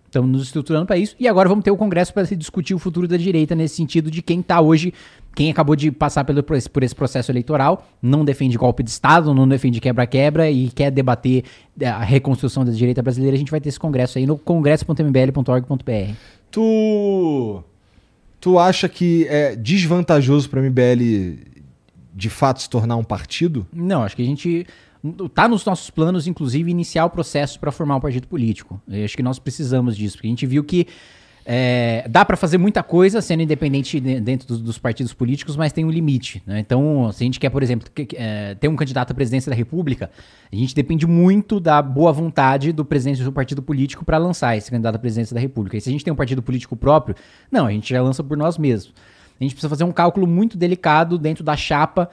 Estamos 0.08 0.30
nos 0.30 0.42
estruturando 0.44 0.86
para 0.86 0.96
isso. 0.96 1.14
E 1.20 1.28
agora 1.28 1.48
vamos 1.50 1.62
ter 1.62 1.70
o 1.70 1.76
Congresso 1.76 2.14
para 2.14 2.24
se 2.24 2.34
discutir 2.34 2.74
o 2.74 2.78
futuro 2.78 3.06
da 3.06 3.18
direita 3.18 3.54
nesse 3.54 3.76
sentido 3.76 4.10
de 4.10 4.22
quem 4.22 4.40
está 4.40 4.58
hoje, 4.58 4.94
quem 5.34 5.50
acabou 5.50 5.76
de 5.76 5.90
passar 5.92 6.24
pelo, 6.24 6.42
por, 6.42 6.56
esse, 6.56 6.68
por 6.68 6.82
esse 6.82 6.94
processo 6.94 7.30
eleitoral, 7.30 7.86
não 8.00 8.24
defende 8.24 8.56
golpe 8.56 8.82
de 8.82 8.88
Estado, 8.88 9.34
não 9.34 9.46
defende 9.46 9.80
quebra-quebra 9.80 10.50
e 10.50 10.70
quer 10.70 10.90
debater 10.90 11.44
é, 11.78 11.88
a 11.88 12.00
reconstrução 12.00 12.64
da 12.64 12.72
direita 12.72 13.02
brasileira. 13.02 13.36
A 13.36 13.38
gente 13.38 13.50
vai 13.50 13.60
ter 13.60 13.68
esse 13.68 13.78
congresso 13.78 14.16
aí 14.16 14.26
no 14.26 14.38
congresso.mbl.org.br. 14.38 16.14
Tu. 16.50 17.62
Tu 18.40 18.58
acha 18.58 18.88
que 18.88 19.26
é 19.28 19.54
desvantajoso 19.54 20.48
para 20.48 20.60
o 20.60 20.62
MBL 20.62 21.58
de 22.14 22.30
fato 22.30 22.62
se 22.62 22.70
tornar 22.70 22.96
um 22.96 23.04
partido? 23.04 23.66
Não, 23.72 24.02
acho 24.02 24.16
que 24.16 24.22
a 24.22 24.24
gente 24.26 24.66
Tá 25.34 25.46
nos 25.48 25.64
nossos 25.64 25.90
planos, 25.90 26.26
inclusive, 26.26 26.70
iniciar 26.70 27.04
o 27.04 27.10
processo 27.10 27.58
para 27.60 27.70
formar 27.70 27.96
um 27.96 28.00
partido 28.00 28.26
político. 28.26 28.80
Eu 28.88 29.04
acho 29.04 29.16
que 29.16 29.22
nós 29.22 29.38
precisamos 29.38 29.96
disso, 29.96 30.16
porque 30.16 30.26
a 30.26 30.30
gente 30.30 30.46
viu 30.46 30.64
que 30.64 30.86
é, 31.50 32.04
dá 32.10 32.26
para 32.26 32.36
fazer 32.36 32.58
muita 32.58 32.82
coisa 32.82 33.22
sendo 33.22 33.42
independente 33.42 33.98
dentro 33.98 34.46
dos, 34.46 34.60
dos, 34.60 34.78
partidos 34.78 35.14
políticos, 35.14 35.56
mas 35.56 35.72
tem 35.72 35.82
um 35.82 35.90
limite. 35.90 36.42
Né? 36.46 36.60
Então, 36.60 37.10
se 37.10 37.22
a 37.22 37.24
gente 37.24 37.40
quer, 37.40 37.48
por 37.48 37.62
exemplo, 37.62 37.88
que, 37.90 38.06
é, 38.16 38.54
ter 38.56 38.68
um 38.68 38.76
candidato 38.76 39.12
à 39.12 39.14
presidência 39.14 39.48
da 39.48 39.56
República, 39.56 40.10
a 40.52 40.54
gente 40.54 40.74
depende 40.74 41.06
muito 41.06 41.58
da 41.58 41.80
boa 41.80 42.12
vontade 42.12 42.70
do 42.70 42.84
presidente 42.84 43.22
do 43.22 43.32
partido 43.32 43.62
político 43.62 44.04
para 44.04 44.18
lançar 44.18 44.58
esse 44.58 44.70
candidato 44.70 44.96
à 44.96 44.98
presidência 44.98 45.32
da 45.32 45.40
República. 45.40 45.78
E 45.78 45.80
se 45.80 45.88
a 45.88 45.92
gente 45.92 46.04
tem 46.04 46.12
um 46.12 46.16
partido 46.16 46.42
político 46.42 46.76
próprio, 46.76 47.16
não, 47.50 47.64
a 47.64 47.70
gente 47.70 47.88
já 47.88 48.02
lança 48.02 48.22
por 48.22 48.36
nós 48.36 48.58
mesmos. 48.58 48.92
A 49.40 49.42
gente 49.42 49.54
precisa 49.54 49.70
fazer 49.70 49.84
um 49.84 49.92
cálculo 49.92 50.26
muito 50.26 50.58
delicado 50.58 51.16
dentro 51.16 51.42
da 51.42 51.56
chapa 51.56 52.10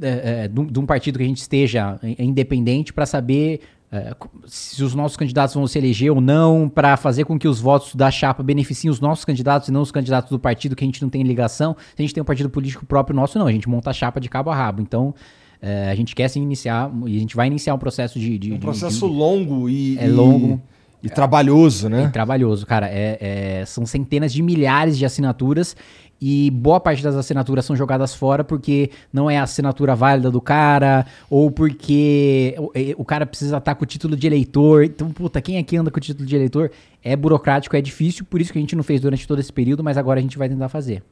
é, 0.00 0.44
é, 0.44 0.48
de, 0.48 0.78
um 0.78 0.86
partido 0.86 1.18
que 1.18 1.24
a 1.24 1.26
gente 1.26 1.40
esteja 1.40 1.98
independente 2.18 2.92
para 2.92 3.06
saber 3.06 3.60
é, 3.90 4.14
se 4.46 4.84
os 4.84 4.94
nossos 4.94 5.16
candidatos 5.16 5.54
vão 5.54 5.66
se 5.66 5.78
eleger 5.78 6.12
ou 6.12 6.20
não, 6.20 6.68
para 6.68 6.96
fazer 6.96 7.24
com 7.24 7.38
que 7.38 7.48
os 7.48 7.58
votos 7.60 7.94
da 7.94 8.10
chapa 8.10 8.42
beneficiem 8.42 8.90
os 8.90 9.00
nossos 9.00 9.24
candidatos 9.24 9.68
e 9.68 9.72
não 9.72 9.80
os 9.80 9.90
candidatos 9.90 10.30
do 10.30 10.38
partido 10.38 10.76
que 10.76 10.84
a 10.84 10.86
gente 10.86 11.00
não 11.00 11.08
tem 11.08 11.22
ligação. 11.22 11.74
Se 11.96 12.02
a 12.02 12.02
gente 12.02 12.12
tem 12.12 12.22
um 12.22 12.26
partido 12.26 12.50
político 12.50 12.84
próprio 12.84 13.16
nosso, 13.16 13.38
não, 13.38 13.46
a 13.46 13.52
gente 13.52 13.68
monta 13.68 13.90
a 13.90 13.92
chapa 13.92 14.20
de 14.20 14.28
cabo 14.28 14.50
a 14.50 14.54
rabo. 14.54 14.82
Então, 14.82 15.14
é, 15.60 15.90
a 15.90 15.94
gente 15.94 16.14
quer 16.14 16.28
se 16.28 16.38
iniciar, 16.38 16.90
e 17.06 17.16
a 17.16 17.20
gente 17.20 17.34
vai 17.34 17.46
iniciar 17.46 17.74
um 17.74 17.78
processo 17.78 18.18
de. 18.18 18.38
de 18.38 18.52
um 18.52 18.58
processo 18.58 19.06
de, 19.06 19.12
de, 19.12 19.18
longo 19.18 19.68
e. 19.70 19.98
É 19.98 20.06
longo. 20.06 20.60
E, 20.74 20.77
e 21.02 21.08
trabalhoso, 21.08 21.88
né? 21.88 22.04
É 22.04 22.08
trabalhoso, 22.08 22.66
cara. 22.66 22.88
É, 22.88 23.18
é, 23.60 23.66
são 23.66 23.86
centenas 23.86 24.32
de 24.32 24.42
milhares 24.42 24.98
de 24.98 25.04
assinaturas 25.04 25.76
e 26.20 26.50
boa 26.50 26.80
parte 26.80 27.02
das 27.02 27.14
assinaturas 27.14 27.64
são 27.64 27.76
jogadas 27.76 28.14
fora 28.14 28.42
porque 28.42 28.90
não 29.12 29.30
é 29.30 29.38
a 29.38 29.44
assinatura 29.44 29.94
válida 29.94 30.30
do 30.30 30.40
cara, 30.40 31.06
ou 31.30 31.50
porque 31.50 32.56
o, 32.58 33.02
o 33.02 33.04
cara 33.04 33.24
precisa 33.24 33.58
estar 33.58 33.74
com 33.76 33.84
o 33.84 33.86
título 33.86 34.16
de 34.16 34.26
eleitor. 34.26 34.84
Então, 34.84 35.10
puta, 35.10 35.40
quem 35.40 35.58
aqui 35.58 35.76
anda 35.76 35.90
com 35.90 35.98
o 35.98 36.00
título 36.00 36.26
de 36.26 36.34
eleitor? 36.34 36.70
É 37.02 37.14
burocrático, 37.14 37.76
é 37.76 37.80
difícil, 37.80 38.24
por 38.24 38.40
isso 38.40 38.52
que 38.52 38.58
a 38.58 38.60
gente 38.60 38.74
não 38.74 38.82
fez 38.82 39.00
durante 39.00 39.26
todo 39.26 39.38
esse 39.38 39.52
período, 39.52 39.84
mas 39.84 39.96
agora 39.96 40.18
a 40.18 40.22
gente 40.22 40.36
vai 40.36 40.48
tentar 40.48 40.68
fazer. 40.68 41.02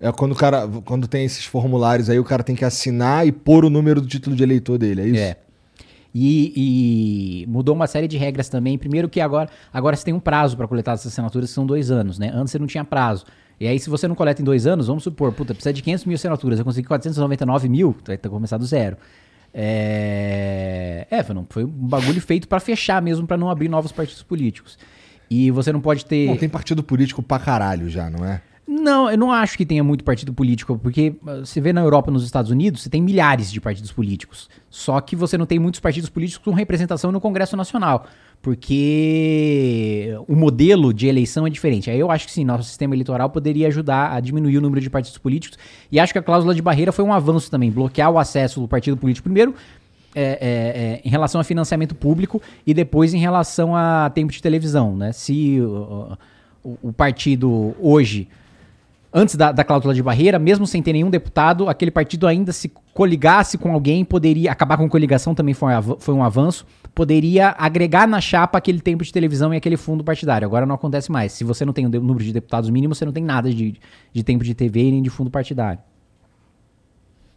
É 0.00 0.10
quando 0.12 0.32
o 0.32 0.36
cara, 0.36 0.66
quando 0.84 1.06
tem 1.06 1.24
esses 1.24 1.44
formulários 1.44 2.08
aí, 2.08 2.18
o 2.18 2.24
cara 2.24 2.42
tem 2.42 2.56
que 2.56 2.64
assinar 2.64 3.26
e 3.26 3.32
pôr 3.32 3.64
o 3.64 3.70
número 3.70 4.00
do 4.00 4.06
título 4.06 4.34
de 4.34 4.42
eleitor 4.42 4.78
dele, 4.78 5.02
é 5.02 5.06
isso? 5.08 5.20
É. 5.20 5.36
E, 6.14 7.44
e, 7.44 7.46
mudou 7.46 7.74
uma 7.74 7.86
série 7.86 8.08
de 8.08 8.18
regras 8.18 8.48
também. 8.48 8.76
Primeiro 8.76 9.08
que 9.08 9.20
agora, 9.20 9.48
agora 9.72 9.94
você 9.96 10.04
tem 10.04 10.14
um 10.14 10.20
prazo 10.20 10.56
para 10.56 10.66
coletar 10.66 10.92
essas 10.92 11.12
assinaturas, 11.12 11.50
que 11.50 11.54
são 11.54 11.64
dois 11.64 11.90
anos, 11.90 12.18
né? 12.18 12.30
Antes 12.34 12.50
você 12.52 12.58
não 12.58 12.66
tinha 12.66 12.84
prazo. 12.84 13.24
E 13.60 13.66
aí, 13.66 13.78
se 13.78 13.90
você 13.90 14.08
não 14.08 14.14
coleta 14.14 14.40
em 14.40 14.44
dois 14.44 14.66
anos, 14.66 14.86
vamos 14.86 15.02
supor, 15.02 15.32
puta, 15.32 15.54
precisa 15.54 15.72
de 15.72 15.82
500 15.82 16.04
mil 16.06 16.14
assinaturas, 16.14 16.58
eu 16.58 16.64
consegui 16.64 16.88
499 16.88 17.68
mil, 17.68 17.92
vai 18.04 18.16
ter 18.16 18.18
que 18.18 18.28
começar 18.28 18.56
do 18.56 18.64
zero. 18.64 18.96
É, 19.52 21.06
é 21.10 21.22
foi, 21.48 21.64
um 21.64 21.68
bagulho 21.68 22.20
feito 22.20 22.48
para 22.48 22.58
fechar 22.60 23.02
mesmo, 23.02 23.26
para 23.26 23.36
não 23.36 23.50
abrir 23.50 23.68
novos 23.68 23.92
partidos 23.92 24.22
políticos. 24.22 24.78
E 25.30 25.50
você 25.50 25.72
não 25.72 25.80
pode 25.80 26.04
ter. 26.06 26.26
Não, 26.26 26.36
tem 26.36 26.48
partido 26.48 26.82
político 26.82 27.22
pra 27.22 27.38
caralho 27.38 27.88
já, 27.88 28.10
não 28.10 28.24
é? 28.24 28.40
Não, 28.72 29.10
eu 29.10 29.18
não 29.18 29.32
acho 29.32 29.58
que 29.58 29.66
tenha 29.66 29.82
muito 29.82 30.04
partido 30.04 30.32
político, 30.32 30.78
porque 30.78 31.16
ah, 31.26 31.40
você 31.40 31.60
vê 31.60 31.72
na 31.72 31.80
Europa 31.80 32.08
nos 32.08 32.22
Estados 32.22 32.52
Unidos, 32.52 32.82
você 32.82 32.88
tem 32.88 33.02
milhares 33.02 33.50
de 33.50 33.60
partidos 33.60 33.90
políticos. 33.90 34.48
Só 34.70 35.00
que 35.00 35.16
você 35.16 35.36
não 35.36 35.44
tem 35.44 35.58
muitos 35.58 35.80
partidos 35.80 36.08
políticos 36.08 36.44
com 36.44 36.52
representação 36.52 37.10
no 37.10 37.20
Congresso 37.20 37.56
Nacional 37.56 38.06
porque 38.40 40.16
o 40.26 40.34
modelo 40.34 40.94
de 40.94 41.06
eleição 41.06 41.46
é 41.46 41.50
diferente. 41.50 41.90
Aí 41.90 41.98
eu 41.98 42.10
acho 42.10 42.26
que 42.26 42.32
sim, 42.32 42.44
nosso 42.44 42.64
sistema 42.64 42.94
eleitoral 42.94 43.28
poderia 43.28 43.66
ajudar 43.66 44.12
a 44.12 44.20
diminuir 44.20 44.56
o 44.56 44.60
número 44.62 44.80
de 44.80 44.88
partidos 44.88 45.18
políticos. 45.18 45.58
E 45.92 46.00
acho 46.00 46.12
que 46.12 46.18
a 46.18 46.22
cláusula 46.22 46.54
de 46.54 46.62
barreira 46.62 46.90
foi 46.90 47.04
um 47.04 47.12
avanço 47.12 47.50
também, 47.50 47.70
bloquear 47.70 48.10
o 48.10 48.18
acesso 48.18 48.60
do 48.60 48.68
partido 48.68 48.96
político 48.96 49.24
primeiro. 49.24 49.54
É, 50.14 50.22
é, 50.22 50.28
é, 50.40 51.00
em 51.04 51.08
relação 51.08 51.40
a 51.40 51.44
financiamento 51.44 51.94
público 51.94 52.42
e 52.66 52.74
depois 52.74 53.14
em 53.14 53.18
relação 53.18 53.76
a 53.76 54.10
tempo 54.10 54.32
de 54.32 54.42
televisão, 54.42 54.96
né? 54.96 55.12
Se 55.12 55.60
o, 55.60 56.16
o, 56.64 56.78
o 56.84 56.92
partido 56.92 57.76
hoje 57.78 58.26
antes 59.12 59.34
da, 59.34 59.52
da 59.52 59.64
cláusula 59.64 59.94
de 59.94 60.02
barreira, 60.02 60.38
mesmo 60.38 60.66
sem 60.66 60.82
ter 60.82 60.92
nenhum 60.92 61.10
deputado, 61.10 61.68
aquele 61.68 61.90
partido 61.90 62.26
ainda 62.26 62.52
se 62.52 62.70
coligasse 62.94 63.58
com 63.58 63.72
alguém, 63.72 64.04
poderia 64.04 64.52
acabar 64.52 64.76
com 64.76 64.88
coligação 64.88 65.34
também 65.34 65.54
foi, 65.54 65.72
foi 65.98 66.14
um 66.14 66.22
avanço, 66.22 66.66
poderia 66.94 67.54
agregar 67.58 68.06
na 68.06 68.20
chapa 68.20 68.58
aquele 68.58 68.80
tempo 68.80 69.04
de 69.04 69.12
televisão 69.12 69.52
e 69.52 69.56
aquele 69.56 69.76
fundo 69.76 70.04
partidário. 70.04 70.46
Agora 70.46 70.66
não 70.66 70.74
acontece 70.74 71.10
mais. 71.10 71.32
Se 71.32 71.44
você 71.44 71.64
não 71.64 71.72
tem 71.72 71.86
o 71.86 71.88
número 71.88 72.24
de 72.24 72.32
deputados 72.32 72.70
mínimo, 72.70 72.94
você 72.94 73.04
não 73.04 73.12
tem 73.12 73.24
nada 73.24 73.52
de, 73.52 73.80
de 74.12 74.22
tempo 74.22 74.44
de 74.44 74.54
TV 74.54 74.90
nem 74.90 75.02
de 75.02 75.10
fundo 75.10 75.30
partidário. 75.30 75.80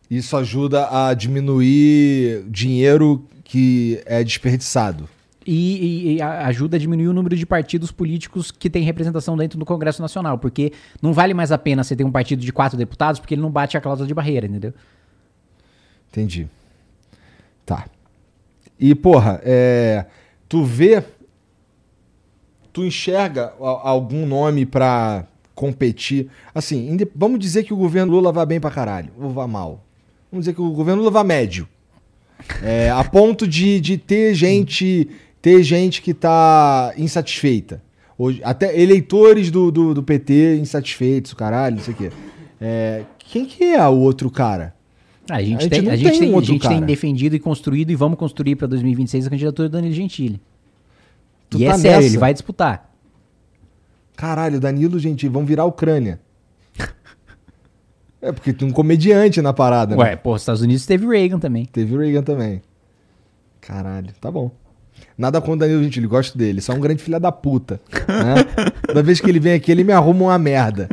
Isso 0.10 0.38
ajuda 0.38 1.08
a 1.08 1.14
diminuir 1.14 2.45
dinheiro 2.50 3.26
que 3.44 4.02
é 4.06 4.24
desperdiçado 4.24 5.10
e, 5.45 6.15
e, 6.15 6.22
ajuda 6.22 6.78
a 6.78 6.80
diminuir 6.80 7.07
o 7.07 7.14
número 7.14 7.36
de 7.36 7.45
partidos 7.45 7.91
políticos 7.91 8.52
que 8.52 8.70
tem 8.70 8.84
representação 8.84 9.36
dentro 9.36 9.60
do 9.60 9.65
Congresso 9.65 10.02
Nacional, 10.02 10.38
porque 10.38 10.72
não 11.02 11.14
vale 11.14 11.34
mais 11.34 11.52
a 11.52 11.57
pena 11.57 11.84
você 11.84 11.95
ter 11.95 12.03
um 12.03 12.11
partido 12.11 12.41
de 12.41 12.52
quatro 12.53 12.78
deputados, 12.78 13.20
porque 13.20 13.34
ele 13.34 13.41
não 13.41 13.52
bate 13.52 13.78
a 13.78 13.82
cláusula 13.82 14.07
de 14.07 14.14
barreira, 14.14 14.48
entendeu? 14.48 14.74
Entendi. 16.11 16.48
Tá. 17.65 17.86
E, 18.80 18.94
porra, 18.94 19.41
é, 19.44 20.06
tu 20.48 20.64
vê. 20.64 21.03
Tu 22.72 22.84
enxerga 22.86 23.53
algum 23.60 24.26
nome 24.26 24.65
para 24.65 25.28
competir? 25.53 26.30
Assim, 26.56 26.98
vamos 27.15 27.40
dizer 27.40 27.64
que 27.64 27.74
o 27.74 27.78
governo 27.78 28.11
Lula 28.11 28.32
vá 28.32 28.44
bem 28.45 28.60
pra 28.60 28.72
caralho, 28.72 29.11
ou 29.18 29.30
vá 29.30 29.48
mal. 29.48 29.84
Vamos 30.32 30.45
dizer 30.45 30.56
que 30.56 30.61
o 30.61 30.72
governo 30.72 31.02
Lula 31.02 31.11
vá 31.11 31.24
médio. 31.24 31.68
É, 32.61 32.90
a 32.90 33.03
ponto 33.03 33.48
de, 33.48 33.80
de 33.80 33.98
ter 33.98 34.34
gente 34.34 35.07
ter 35.44 35.61
gente 35.61 36.02
que 36.02 36.11
está 36.11 36.94
insatisfeita. 36.98 37.84
Hoje, 38.18 38.40
até 38.45 38.80
eleitores 38.80 39.52
do, 39.52 39.70
do, 39.70 39.94
do, 39.94 40.02
PT 40.02 40.56
insatisfeitos, 40.56 41.34
caralho, 41.34 41.76
não 41.76 41.84
sei 41.84 41.94
o 41.94 41.98
quê. 41.98 42.11
É, 42.61 43.03
quem 43.20 43.45
que 43.45 43.61
é 43.61 43.86
o 43.86 43.98
outro 43.98 44.32
cara? 44.32 44.74
Ah, 45.30 45.36
a 45.36 45.44
gente, 45.44 45.57
a 45.57 45.61
gente 45.64 45.70
tem, 45.70 45.90
a 45.90 45.95
gente, 45.98 46.20
tem, 46.20 46.34
um 46.34 46.40
a 46.40 46.41
gente 46.41 46.65
tem, 46.65 46.82
defendido 46.82 47.36
e 47.36 47.40
construído 47.40 47.90
e 47.91 47.95
vamos 47.95 48.18
construir 48.18 48.56
para 48.56 48.68
2026 48.68 49.28
a 49.28 49.30
candidatura 49.30 49.68
do 49.68 49.74
Danilo 49.74 49.94
Gentili. 49.94 50.40
Tu 51.49 51.60
e 51.60 51.65
é 51.65 51.68
tá 51.68 51.76
é 51.76 51.78
sério, 51.78 51.98
nessa? 51.98 52.07
ele 52.07 52.18
vai 52.18 52.32
disputar. 52.32 52.95
Caralho, 54.15 54.61
Danilo 54.61 54.98
Gentili, 54.98 55.34
vão 55.34 55.45
virar 55.45 55.65
Ucrânia. 55.65 56.22
é, 58.22 58.32
porque 58.32 58.53
tem 58.53 58.65
um 58.65 58.72
comediante 58.72 59.41
na 59.41 59.52
parada, 59.52 59.98
Ué, 59.98 60.11
né? 60.11 60.15
pô, 60.15 60.38
Estados 60.38 60.61
Unidos 60.61 60.86
teve 60.86 61.06
Reagan 61.06 61.38
também. 61.40 61.65
Teve 61.65 61.98
Reagan 61.98 62.24
também. 62.24 62.61
Caralho, 63.60 64.14
tá 64.22 64.32
bom. 64.32 64.62
Nada 65.18 65.40
com 65.40 65.52
o 65.52 65.57
Danilo 65.57 65.84
Gentili, 65.84 66.07
gosto 66.07 66.38
dele. 66.38 66.61
Só 66.61 66.73
um 66.73 66.80
grande 66.80 67.03
filho 67.03 67.19
da 67.19 67.31
puta. 67.31 67.80
Né? 67.91 68.72
Toda 68.88 69.03
vez 69.03 69.19
que 69.19 69.30
ele 69.30 69.40
vem 69.40 69.53
aqui, 69.53 69.72
ele 69.72 69.84
me 69.84 69.94
arruma 69.94 70.26
uma 70.26 70.40
merda. 70.40 70.90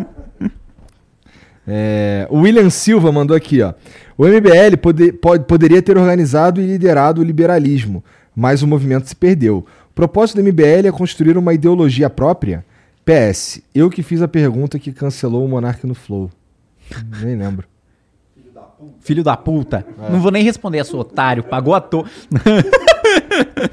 É, 1.66 2.26
o 2.30 2.40
William 2.40 2.68
Silva 2.68 3.12
mandou 3.12 3.36
aqui, 3.36 3.62
ó. 3.62 3.74
O 4.18 4.26
MBL 4.26 4.76
pode, 4.80 5.12
pode, 5.12 5.44
poderia 5.44 5.80
ter 5.80 5.96
organizado 5.96 6.60
e 6.60 6.66
liderado 6.66 7.20
o 7.20 7.24
liberalismo, 7.24 8.04
mas 8.34 8.62
o 8.62 8.66
movimento 8.66 9.08
se 9.08 9.16
perdeu. 9.16 9.64
O 9.90 9.94
propósito 9.94 10.36
do 10.36 10.42
MBL 10.42 10.88
é 10.88 10.92
construir 10.92 11.38
uma 11.38 11.54
ideologia 11.54 12.10
própria? 12.10 12.64
PS, 13.04 13.62
eu 13.74 13.88
que 13.88 14.02
fiz 14.02 14.20
a 14.20 14.28
pergunta 14.28 14.78
que 14.78 14.92
cancelou 14.92 15.44
o 15.44 15.48
Monark 15.48 15.86
no 15.86 15.94
Flow. 15.94 16.30
Nem 17.22 17.36
lembro. 17.36 17.66
Filho 18.34 18.52
da 18.52 18.62
puta. 18.62 18.94
Filho 19.00 19.24
da 19.24 19.36
puta. 19.36 19.86
É. 20.08 20.10
Não 20.10 20.20
vou 20.20 20.30
nem 20.30 20.42
responder 20.42 20.80
a 20.80 20.84
sua 20.84 21.00
otário, 21.00 21.44
pagou 21.44 21.74
à 21.74 21.80
toa. 21.80 22.04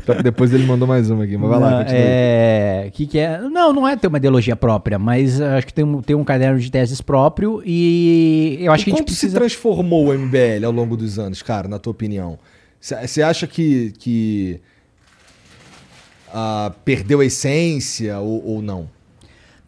Só 0.06 0.16
que 0.16 0.24
depois 0.24 0.54
ele 0.54 0.66
mandou 0.66 0.88
mais 0.88 1.10
uma 1.10 1.24
aqui, 1.24 1.38
mas 1.38 1.50
vai 1.50 1.60
lá, 1.60 1.72
Não, 1.72 1.78
aí. 1.80 1.86
é, 1.90 2.90
que 2.94 3.06
que 3.06 3.20
é? 3.20 3.40
Não, 3.42 3.74
não 3.74 3.88
é 3.88 3.96
ter 3.96 4.08
uma 4.08 4.18
ideologia 4.18 4.56
própria, 4.56 4.98
mas 4.98 5.40
uh, 5.40 5.44
acho 5.58 5.68
que 5.68 5.74
tem 5.74 5.84
um, 5.86 6.02
tem 6.02 6.16
um 6.16 6.24
caderno 6.24 6.60
de 6.60 6.72
teses 6.72 7.02
próprio 7.02 7.62
e 7.66 8.58
eu 8.62 8.72
acho 8.72 8.84
E 8.84 8.86
que 8.86 8.90
a 8.92 8.94
gente 8.94 9.02
quanto 9.02 9.12
se 9.12 9.20
precisa... 9.20 9.38
transformou 9.40 10.08
o 10.08 10.14
MBL 10.18 10.66
ao 10.66 10.72
longo 10.72 10.96
dos 10.96 11.20
anos, 11.20 11.42
cara, 11.42 11.68
na 11.68 11.80
tua 11.80 11.92
opinião? 11.92 12.38
Você 12.80 13.22
acha 13.22 13.48
que, 13.48 13.92
que 13.98 14.62
ah, 16.34 16.72
perdeu 16.86 17.20
a 17.20 17.26
essência 17.26 18.20
ou, 18.20 18.46
ou 18.46 18.62
não? 18.62 18.88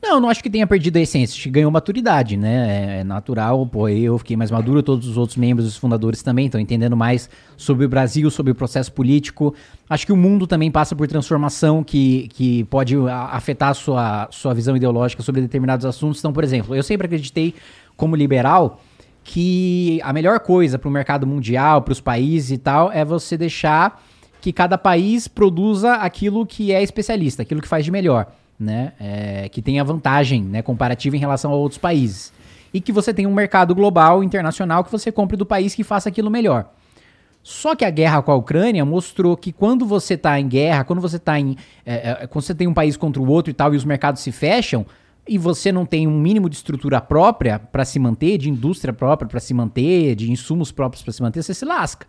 Não, 0.02 0.20
não 0.22 0.30
acho 0.30 0.42
que 0.42 0.50
tenha 0.50 0.66
perdido 0.66 0.96
a 0.96 1.02
essência, 1.02 1.36
acho 1.36 1.44
que 1.44 1.50
ganhou 1.50 1.70
maturidade, 1.70 2.38
né? 2.38 2.98
É, 2.98 3.00
é 3.00 3.04
natural, 3.04 3.68
pô, 3.68 3.90
eu 3.90 4.18
fiquei 4.18 4.38
mais 4.38 4.50
maduro, 4.50 4.82
todos 4.82 5.08
os 5.10 5.18
outros 5.18 5.36
membros, 5.36 5.68
os 5.68 5.76
fundadores 5.76 6.24
também 6.24 6.46
estão 6.46 6.60
entendendo 6.60 6.96
mais 6.96 7.30
sobre 7.58 7.86
o 7.86 7.90
Brasil, 7.90 8.32
sobre 8.32 8.54
o 8.54 8.56
processo 8.56 8.94
político. 8.94 9.54
Acho 9.90 10.06
que 10.06 10.14
o 10.14 10.18
mundo 10.18 10.48
também 10.48 10.72
passa 10.72 10.96
por 10.96 11.06
transformação 11.06 11.84
que, 11.84 12.30
que 12.30 12.64
pode 12.66 12.96
afetar 13.08 13.70
a 13.70 13.74
sua, 13.74 14.30
sua 14.32 14.54
visão 14.54 14.78
ideológica 14.78 15.22
sobre 15.22 15.42
determinados 15.42 15.86
assuntos. 15.86 16.20
Então, 16.20 16.32
por 16.32 16.46
exemplo, 16.46 16.74
eu 16.74 16.84
sempre 16.84 17.06
acreditei, 17.06 17.54
como 17.98 18.16
liberal, 18.16 18.80
que 19.22 20.00
a 20.02 20.14
melhor 20.14 20.40
coisa 20.40 20.80
para 20.80 20.88
o 20.88 20.92
mercado 20.92 21.28
mundial, 21.28 21.82
para 21.82 21.92
os 21.92 22.00
países 22.00 22.52
e 22.52 22.58
tal, 22.58 22.90
é 22.90 23.04
você 23.04 23.38
deixar 23.38 24.02
que 24.42 24.54
cada 24.54 24.78
país 24.78 25.28
produza 25.28 25.96
aquilo 25.96 26.46
que 26.46 26.72
é 26.72 26.82
especialista, 26.82 27.42
aquilo 27.42 27.62
que 27.62 27.68
faz 27.68 27.84
de 27.84 27.92
melhor, 27.92 28.28
né? 28.60 28.94
É, 29.00 29.50
que 29.50 29.62
tenha 29.62 29.84
vantagem 29.84 30.44
né, 30.44 30.62
comparativa 30.62 31.16
em 31.16 31.20
relação 31.20 31.52
a 31.52 31.56
outros 31.56 31.78
países. 31.78 32.34
E 32.74 32.82
que 32.82 32.92
você 32.92 33.14
tenha 33.14 33.28
um 33.30 33.34
mercado 33.34 33.74
global, 33.74 34.24
internacional, 34.24 34.84
que 34.84 34.92
você 34.92 35.12
compre 35.12 35.38
do 35.38 35.46
país 35.46 35.74
que 35.74 35.84
faça 35.84 36.10
aquilo 36.10 36.30
melhor. 36.30 36.72
Só 37.42 37.74
que 37.74 37.86
a 37.86 37.90
guerra 37.90 38.22
com 38.22 38.32
a 38.32 38.36
Ucrânia 38.36 38.84
mostrou 38.84 39.36
que 39.38 39.52
quando 39.52 39.86
você 39.86 40.16
está 40.16 40.40
em 40.40 40.48
guerra, 40.48 40.84
quando 40.84 41.02
você 41.02 41.18
tá 41.18 41.40
em. 41.40 41.56
é, 41.86 42.12
é, 42.24 42.28
quando 42.28 42.44
você 42.44 42.54
tem 42.54 42.68
um 42.68 42.74
país 42.74 42.98
contra 42.98 43.22
o 43.22 43.28
outro 43.28 43.50
e 43.50 43.54
tal, 43.54 43.74
e 43.74 43.78
os 43.78 43.86
mercados 43.86 44.22
se 44.22 44.32
fecham, 44.32 44.86
e 45.28 45.38
você 45.38 45.72
não 45.72 45.86
tem 45.86 46.06
um 46.06 46.20
mínimo 46.20 46.50
de 46.50 46.58
estrutura 46.58 47.00
própria 47.00 47.58
para 47.58 47.86
se 47.86 47.98
manter, 47.98 48.38
de 48.38 48.50
indústria 48.50 48.94
própria 48.94 49.28
para 49.28 49.40
se 49.40 49.54
manter, 49.54 50.16
de 50.16 50.30
insumos 50.30 50.72
próprios 50.72 51.02
para 51.02 51.14
se 51.14 51.22
manter, 51.22 51.42
você 51.42 51.54
se 51.54 51.64
lasca. 51.66 52.06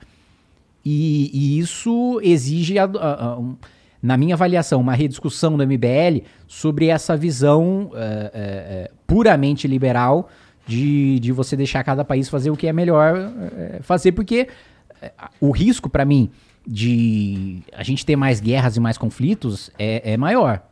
E, 0.85 1.31
e 1.33 1.59
isso 1.59 2.19
exige, 2.23 2.79
a- 2.79 2.85
a- 2.85 3.25
a- 3.27 3.39
um- 3.39 3.57
na 4.03 4.17
minha 4.17 4.35
avaliação, 4.35 4.81
uma 4.81 4.95
rediscussão 4.95 5.57
do 5.57 5.67
MBL 5.67 6.25
sobre 6.47 6.87
essa 6.87 7.17
visão 7.17 7.91
é, 7.95 7.99
é, 7.99 8.05
é, 8.35 8.91
puramente 9.07 9.69
liberal 9.69 10.29
de, 10.67 11.19
de 11.21 11.33
você 11.33 11.57
deixar 11.57 11.85
cada 11.85 12.05
país 12.05 12.29
fazer 12.29 12.51
o 12.51 12.57
que 12.57 12.67
é 12.67 12.73
melhor 12.73 13.31
fazer, 13.83 14.13
porque 14.13 14.49
o 15.41 15.51
risco, 15.51 15.89
para 15.89 16.05
mim, 16.05 16.31
de 16.67 17.63
a 17.73 17.83
gente 17.83 18.05
ter 18.05 18.17
mais 18.17 18.41
guerras 18.41 18.77
e 18.77 18.81
mais 18.81 18.97
conflitos 18.97 19.71
é, 19.79 20.13
é 20.13 20.17
maior. 20.17 20.63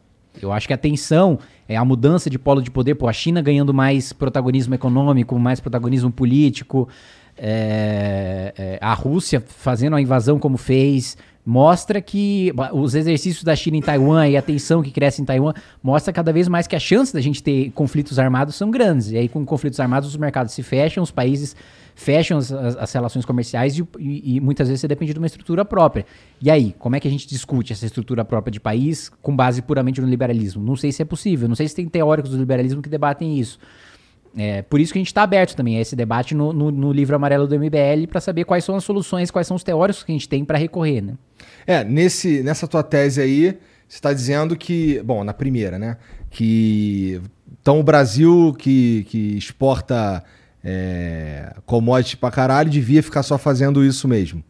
Eu 0.41 0.53
acho 0.53 0.67
que 0.67 0.73
a 0.73 0.79
tensão, 0.79 1.39
é 1.69 1.77
a 1.77 1.85
mudança 1.85 2.31
de 2.31 2.39
polo 2.39 2.63
de 2.63 2.71
poder, 2.71 2.95
pô, 2.95 3.09
a 3.09 3.13
China 3.13 3.43
ganhando 3.43 3.75
mais 3.75 4.13
protagonismo 4.13 4.75
econômico, 4.75 5.39
mais 5.39 5.59
protagonismo 5.59 6.11
político, 6.11 6.89
é, 7.37 8.53
é, 8.57 8.79
a 8.81 8.95
Rússia 8.95 9.43
fazendo 9.47 9.97
a 9.97 10.01
invasão 10.01 10.39
como 10.39 10.57
fez, 10.57 11.17
mostra 11.51 11.99
que 12.03 12.53
os 12.75 12.95
exercícios 12.95 13.43
da 13.43 13.57
China 13.57 13.79
em 13.79 13.81
Taiwan 13.81 14.29
e 14.29 14.37
a 14.37 14.43
tensão 14.43 14.83
que 14.83 14.91
cresce 14.91 15.23
em 15.23 15.25
Taiwan 15.25 15.55
mostra 15.83 16.13
cada 16.13 16.31
vez 16.31 16.47
mais 16.47 16.67
que 16.67 16.77
as 16.77 16.83
chances 16.83 17.11
da 17.15 17.23
gente 17.23 17.43
ter 17.43 17.71
conflitos 17.71 18.19
armados 18.19 18.55
são 18.55 18.71
grandes. 18.71 19.11
E 19.13 19.17
aí, 19.17 19.29
com 19.31 19.43
conflitos 19.47 19.81
armados, 19.81 20.11
os 20.11 20.17
mercados 20.19 20.53
se 20.53 20.63
fecham, 20.63 21.03
os 21.03 21.11
países 21.11 21.57
fecham 21.95 22.37
as, 22.37 22.53
as- 22.53 22.77
as 22.77 22.93
relações 22.93 23.25
comerciais 23.25 23.79
e, 23.79 23.83
e- 23.99 24.37
e 24.37 24.41
muitas 24.41 24.69
vezes 24.69 24.83
você 24.83 24.89
depende 24.89 25.15
de 25.15 25.19
uma 25.19 25.27
estrutura 25.27 25.65
própria. 25.65 26.05
E 26.43 26.51
aí, 26.51 26.75
como 26.79 26.97
é 26.97 27.01
que 27.01 27.09
a 27.09 27.11
gente 27.11 27.27
discute 27.27 27.73
essa 27.73 27.87
estrutura 27.87 28.27
própria 28.27 28.53
de 28.53 28.61
país 28.61 29.11
com 29.23 29.35
base 29.35 29.63
puramente 29.63 30.03
no 30.03 30.07
liberalismo? 30.07 30.63
Não 30.63 30.77
sei 30.77 30.93
se 30.93 31.01
é 31.01 31.05
possível, 31.07 31.49
não 31.49 31.57
sei 31.57 31.67
se 31.67 31.75
tem 31.75 31.89
teóricos 31.89 32.31
do 32.31 32.37
liberalismo 32.37 32.83
que 32.83 32.91
debatem 32.91 33.39
isso. 33.39 33.59
É, 34.37 34.63
por 34.63 34.79
isso 34.81 34.93
que 34.93 34.99
a 34.99 35.01
gente 35.01 35.09
está 35.09 35.23
aberto 35.23 35.57
também 35.57 35.77
a 35.79 35.81
esse 35.81 35.97
debate 35.97 36.35
no, 36.35 36.53
no- 36.53 36.71
no 36.71 36.93
livro 36.93 37.17
amarelo 37.17 37.47
do 37.47 37.55
MBL 37.59 38.07
para 38.09 38.21
saber 38.21 38.45
quais 38.45 38.65
são 38.65 38.77
as 38.77 38.85
soluções, 38.85 39.31
quais 39.31 39.47
são 39.47 39.57
os 39.57 39.63
teóricos 39.65 40.03
que 40.05 40.13
a 40.13 40.15
gente 40.15 40.29
tem 40.29 40.45
para 40.45 40.59
recorrer, 40.59 41.01
né? 41.01 41.15
É, 41.67 41.83
nesse, 41.85 42.43
nessa 42.43 42.67
tua 42.69 42.83
tese 42.83 43.21
aí, 43.21 43.59
você 43.89 43.97
está 43.97 44.13
dizendo 44.13 44.57
que, 44.57 45.01
bom, 45.03 45.25
na 45.25 45.33
primeira, 45.33 45.79
né? 45.79 45.97
Que 46.31 47.21
então 47.61 47.81
o 47.81 47.83
Brasil 47.83 48.55
que, 48.59 49.05
que 49.09 49.37
exporta 49.37 50.23
é, 50.63 51.55
commodity 51.67 52.17
pra 52.17 52.31
caralho 52.31 52.71
devia 52.71 53.03
ficar 53.03 53.23
só 53.23 53.39
fazendo 53.39 53.85
isso 53.85 54.07
mesmo. 54.07 54.43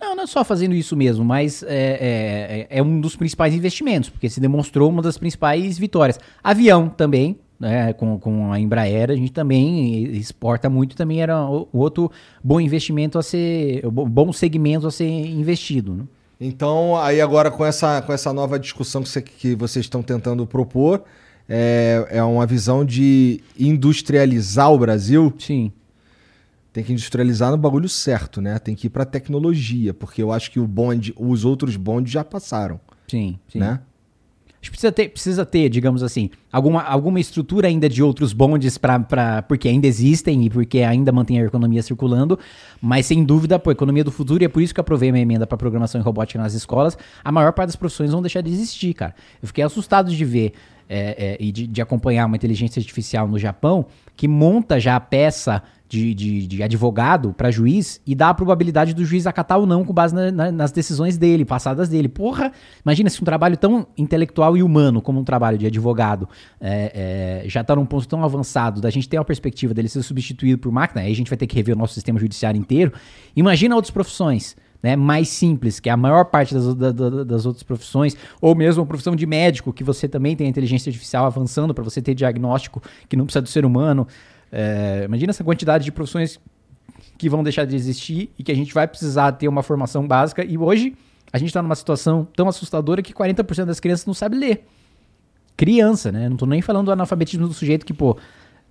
Não, 0.00 0.16
não 0.16 0.24
é 0.24 0.26
só 0.26 0.44
fazendo 0.44 0.74
isso 0.74 0.96
mesmo, 0.96 1.24
mas 1.24 1.62
é, 1.62 2.66
é- 2.70 2.78
é 2.78 2.82
um 2.82 3.00
dos 3.00 3.14
principais 3.14 3.54
investimentos, 3.54 4.10
porque 4.10 4.28
se 4.28 4.40
demonstrou 4.40 4.90
uma 4.90 5.00
das 5.00 5.16
principais 5.16 5.78
vitórias. 5.78 6.18
Avião 6.42 6.88
também, 6.88 7.38
né, 7.62 7.92
com, 7.92 8.18
com 8.18 8.52
a 8.52 8.58
Embraer, 8.60 9.10
a 9.10 9.14
gente 9.14 9.32
também 9.32 10.02
exporta 10.16 10.68
muito, 10.68 10.96
também 10.96 11.22
era 11.22 11.46
outro 11.72 12.10
bom 12.42 12.60
investimento 12.60 13.18
a 13.18 13.22
ser, 13.22 13.82
bom 13.90 14.32
segmento 14.32 14.86
a 14.86 14.90
ser 14.90 15.08
investido. 15.08 15.94
Né? 15.94 16.04
Então, 16.40 16.96
aí 16.96 17.20
agora 17.20 17.50
com 17.50 17.64
essa, 17.64 18.02
com 18.02 18.12
essa 18.12 18.32
nova 18.32 18.58
discussão 18.58 19.02
que, 19.02 19.08
você- 19.08 19.22
que 19.22 19.54
vocês 19.54 19.84
estão 19.86 20.02
tentando 20.02 20.44
propor, 20.44 21.04
é, 21.48 22.06
é 22.10 22.22
uma 22.22 22.44
visão 22.46 22.84
de 22.84 23.40
industrializar 23.58 24.72
o 24.72 24.78
Brasil. 24.78 25.32
Sim. 25.38 25.70
Tem 26.72 26.82
que 26.82 26.92
industrializar 26.92 27.50
no 27.50 27.56
bagulho 27.58 27.88
certo, 27.88 28.40
né? 28.40 28.58
Tem 28.58 28.74
que 28.74 28.86
ir 28.86 28.90
pra 28.90 29.04
tecnologia, 29.04 29.92
porque 29.94 30.22
eu 30.22 30.32
acho 30.32 30.50
que 30.50 30.58
o 30.58 30.66
bonde, 30.66 31.14
os 31.18 31.44
outros 31.44 31.76
bondes 31.76 32.10
já 32.12 32.24
passaram, 32.24 32.80
Sim, 33.08 33.38
sim. 33.48 33.58
né? 33.58 33.80
Acho 34.62 34.70
que 34.70 34.76
precisa 34.76 34.92
ter, 34.92 35.08
precisa 35.08 35.44
ter, 35.44 35.68
digamos 35.68 36.04
assim, 36.04 36.30
alguma, 36.52 36.82
alguma 36.82 37.18
estrutura 37.18 37.66
ainda 37.66 37.88
de 37.88 38.00
outros 38.00 38.32
bondes 38.32 38.78
para 38.78 39.42
porque 39.48 39.68
ainda 39.68 39.88
existem 39.88 40.44
e 40.44 40.50
porque 40.50 40.82
ainda 40.82 41.10
mantém 41.10 41.40
a 41.40 41.44
economia 41.44 41.82
circulando, 41.82 42.38
mas 42.80 43.06
sem 43.06 43.24
dúvida, 43.24 43.58
pô, 43.58 43.72
economia 43.72 44.04
do 44.04 44.12
futuro, 44.12 44.40
e 44.40 44.46
é 44.46 44.48
por 44.48 44.62
isso 44.62 44.72
que 44.72 44.78
eu 44.78 44.82
aprovei 44.82 45.10
minha 45.10 45.22
emenda 45.22 45.48
para 45.48 45.58
programação 45.58 46.00
e 46.00 46.04
robótica 46.04 46.40
nas 46.40 46.54
escolas, 46.54 46.96
a 47.24 47.32
maior 47.32 47.52
parte 47.52 47.70
das 47.70 47.76
profissões 47.76 48.12
vão 48.12 48.22
deixar 48.22 48.40
de 48.40 48.52
existir, 48.52 48.94
cara. 48.94 49.16
Eu 49.42 49.48
fiquei 49.48 49.64
assustado 49.64 50.14
de 50.14 50.24
ver 50.24 50.52
é, 50.92 51.16
é, 51.18 51.36
e 51.40 51.50
de, 51.50 51.66
de 51.66 51.80
acompanhar 51.82 52.26
uma 52.26 52.36
inteligência 52.36 52.78
artificial 52.80 53.26
no 53.26 53.38
Japão 53.38 53.86
que 54.16 54.28
monta 54.28 54.78
já 54.78 54.94
a 54.96 55.00
peça 55.00 55.62
de, 55.88 56.14
de, 56.14 56.46
de 56.46 56.62
advogado 56.62 57.34
para 57.34 57.50
juiz 57.50 58.00
e 58.06 58.14
dá 58.14 58.30
a 58.30 58.34
probabilidade 58.34 58.94
do 58.94 59.04
juiz 59.04 59.26
acatar 59.26 59.58
ou 59.58 59.66
não 59.66 59.84
com 59.84 59.92
base 59.92 60.14
na- 60.14 60.30
na- 60.30 60.50
nas 60.52 60.72
decisões 60.72 61.18
dele, 61.18 61.44
passadas 61.44 61.88
dele. 61.88 62.08
Porra, 62.08 62.50
imagina 62.84 63.10
se 63.10 63.20
um 63.20 63.24
trabalho 63.24 63.56
tão 63.58 63.86
intelectual 63.96 64.56
e 64.56 64.62
humano 64.62 65.02
como 65.02 65.20
um 65.20 65.24
trabalho 65.24 65.58
de 65.58 65.66
advogado 65.66 66.28
é, 66.60 67.42
é, 67.44 67.48
já 67.48 67.60
está 67.60 67.76
num 67.76 67.84
ponto 67.84 68.08
tão 68.08 68.24
avançado 68.24 68.80
da 68.80 68.88
gente 68.90 69.08
ter 69.08 69.18
uma 69.18 69.24
perspectiva 69.24 69.74
dele 69.74 69.88
ser 69.88 70.02
substituído 70.02 70.58
por 70.58 70.72
máquina, 70.72 71.02
aí 71.02 71.12
a 71.12 71.16
gente 71.16 71.28
vai 71.28 71.36
ter 71.36 71.46
que 71.46 71.56
rever 71.56 71.74
o 71.74 71.78
nosso 71.78 71.92
sistema 71.94 72.18
judiciário 72.18 72.58
inteiro. 72.58 72.92
Imagina 73.36 73.74
outras 73.74 73.90
profissões. 73.90 74.56
Né, 74.82 74.96
mais 74.96 75.28
simples, 75.28 75.78
que 75.78 75.88
é 75.88 75.92
a 75.92 75.96
maior 75.96 76.24
parte 76.24 76.52
das, 76.54 76.74
da- 76.74 76.90
da- 76.90 77.22
das 77.22 77.46
outras 77.46 77.62
profissões, 77.62 78.16
ou 78.40 78.52
mesmo 78.52 78.82
a 78.82 78.86
profissão 78.86 79.14
de 79.14 79.24
médico, 79.26 79.72
que 79.72 79.84
você 79.84 80.08
também 80.08 80.34
tem 80.34 80.48
a 80.48 80.50
inteligência 80.50 80.90
artificial 80.90 81.24
avançando 81.24 81.72
para 81.72 81.84
você 81.84 82.02
ter 82.02 82.14
diagnóstico 82.14 82.82
que 83.08 83.14
não 83.14 83.24
precisa 83.24 83.42
do 83.42 83.48
ser 83.48 83.64
humano. 83.64 84.08
É, 84.50 85.02
imagina 85.04 85.30
essa 85.30 85.44
quantidade 85.44 85.84
de 85.84 85.92
profissões 85.92 86.40
que 87.16 87.28
vão 87.28 87.44
deixar 87.44 87.64
de 87.64 87.76
existir 87.76 88.30
e 88.36 88.42
que 88.42 88.50
a 88.50 88.56
gente 88.56 88.74
vai 88.74 88.88
precisar 88.88 89.30
ter 89.32 89.46
uma 89.46 89.62
formação 89.62 90.04
básica. 90.04 90.44
E 90.44 90.58
hoje 90.58 90.96
a 91.32 91.38
gente 91.38 91.48
está 91.50 91.62
numa 91.62 91.76
situação 91.76 92.26
tão 92.34 92.48
assustadora 92.48 93.00
que 93.02 93.12
40% 93.14 93.66
das 93.66 93.78
crianças 93.78 94.04
não 94.04 94.14
sabe 94.14 94.36
ler. 94.36 94.66
Criança, 95.56 96.10
né? 96.10 96.28
Não 96.28 96.36
tô 96.36 96.44
nem 96.46 96.60
falando 96.60 96.86
do 96.86 96.92
analfabetismo 96.92 97.46
do 97.46 97.54
sujeito 97.54 97.86
que, 97.86 97.92
pô, 97.94 98.16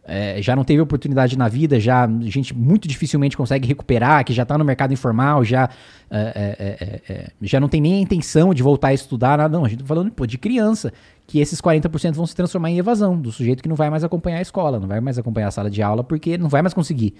é, 0.03 0.41
já 0.41 0.55
não 0.55 0.63
teve 0.63 0.81
oportunidade 0.81 1.37
na 1.37 1.47
vida, 1.47 1.79
já 1.79 2.05
a 2.05 2.09
gente 2.21 2.55
muito 2.55 2.87
dificilmente 2.87 3.37
consegue 3.37 3.67
recuperar, 3.67 4.25
que 4.25 4.33
já 4.33 4.43
tá 4.43 4.57
no 4.57 4.65
mercado 4.65 4.93
informal, 4.93 5.43
já, 5.45 5.69
é, 6.09 6.19
é, 6.19 7.11
é, 7.11 7.13
é, 7.13 7.31
já 7.41 7.59
não 7.59 7.67
tem 7.67 7.79
nem 7.79 7.95
a 7.95 7.99
intenção 7.99 8.53
de 8.53 8.63
voltar 8.63 8.89
a 8.89 8.93
estudar, 8.93 9.37
nada. 9.37 9.55
Não, 9.55 9.63
a 9.63 9.69
gente 9.69 9.79
tá 9.79 9.85
falando 9.85 10.11
pô, 10.11 10.25
de 10.25 10.37
criança, 10.37 10.91
que 11.27 11.39
esses 11.39 11.61
40% 11.61 12.13
vão 12.13 12.25
se 12.25 12.35
transformar 12.35 12.71
em 12.71 12.79
evasão, 12.79 13.19
do 13.19 13.31
sujeito 13.31 13.61
que 13.61 13.69
não 13.69 13.75
vai 13.75 13.89
mais 13.89 14.03
acompanhar 14.03 14.39
a 14.39 14.41
escola, 14.41 14.79
não 14.79 14.87
vai 14.87 14.99
mais 14.99 15.19
acompanhar 15.19 15.47
a 15.49 15.51
sala 15.51 15.69
de 15.69 15.81
aula, 15.81 16.03
porque 16.03 16.37
não 16.37 16.49
vai 16.49 16.61
mais 16.61 16.73
conseguir. 16.73 17.15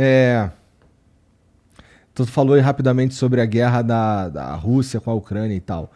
É. 0.00 0.50
Tu 2.14 2.24
falou 2.24 2.54
aí 2.54 2.60
rapidamente 2.60 3.14
sobre 3.14 3.40
a 3.40 3.44
guerra 3.44 3.82
da, 3.82 4.28
da 4.28 4.54
Rússia 4.54 5.00
com 5.00 5.10
a 5.10 5.14
Ucrânia 5.14 5.56
e 5.56 5.60
tal. 5.60 5.90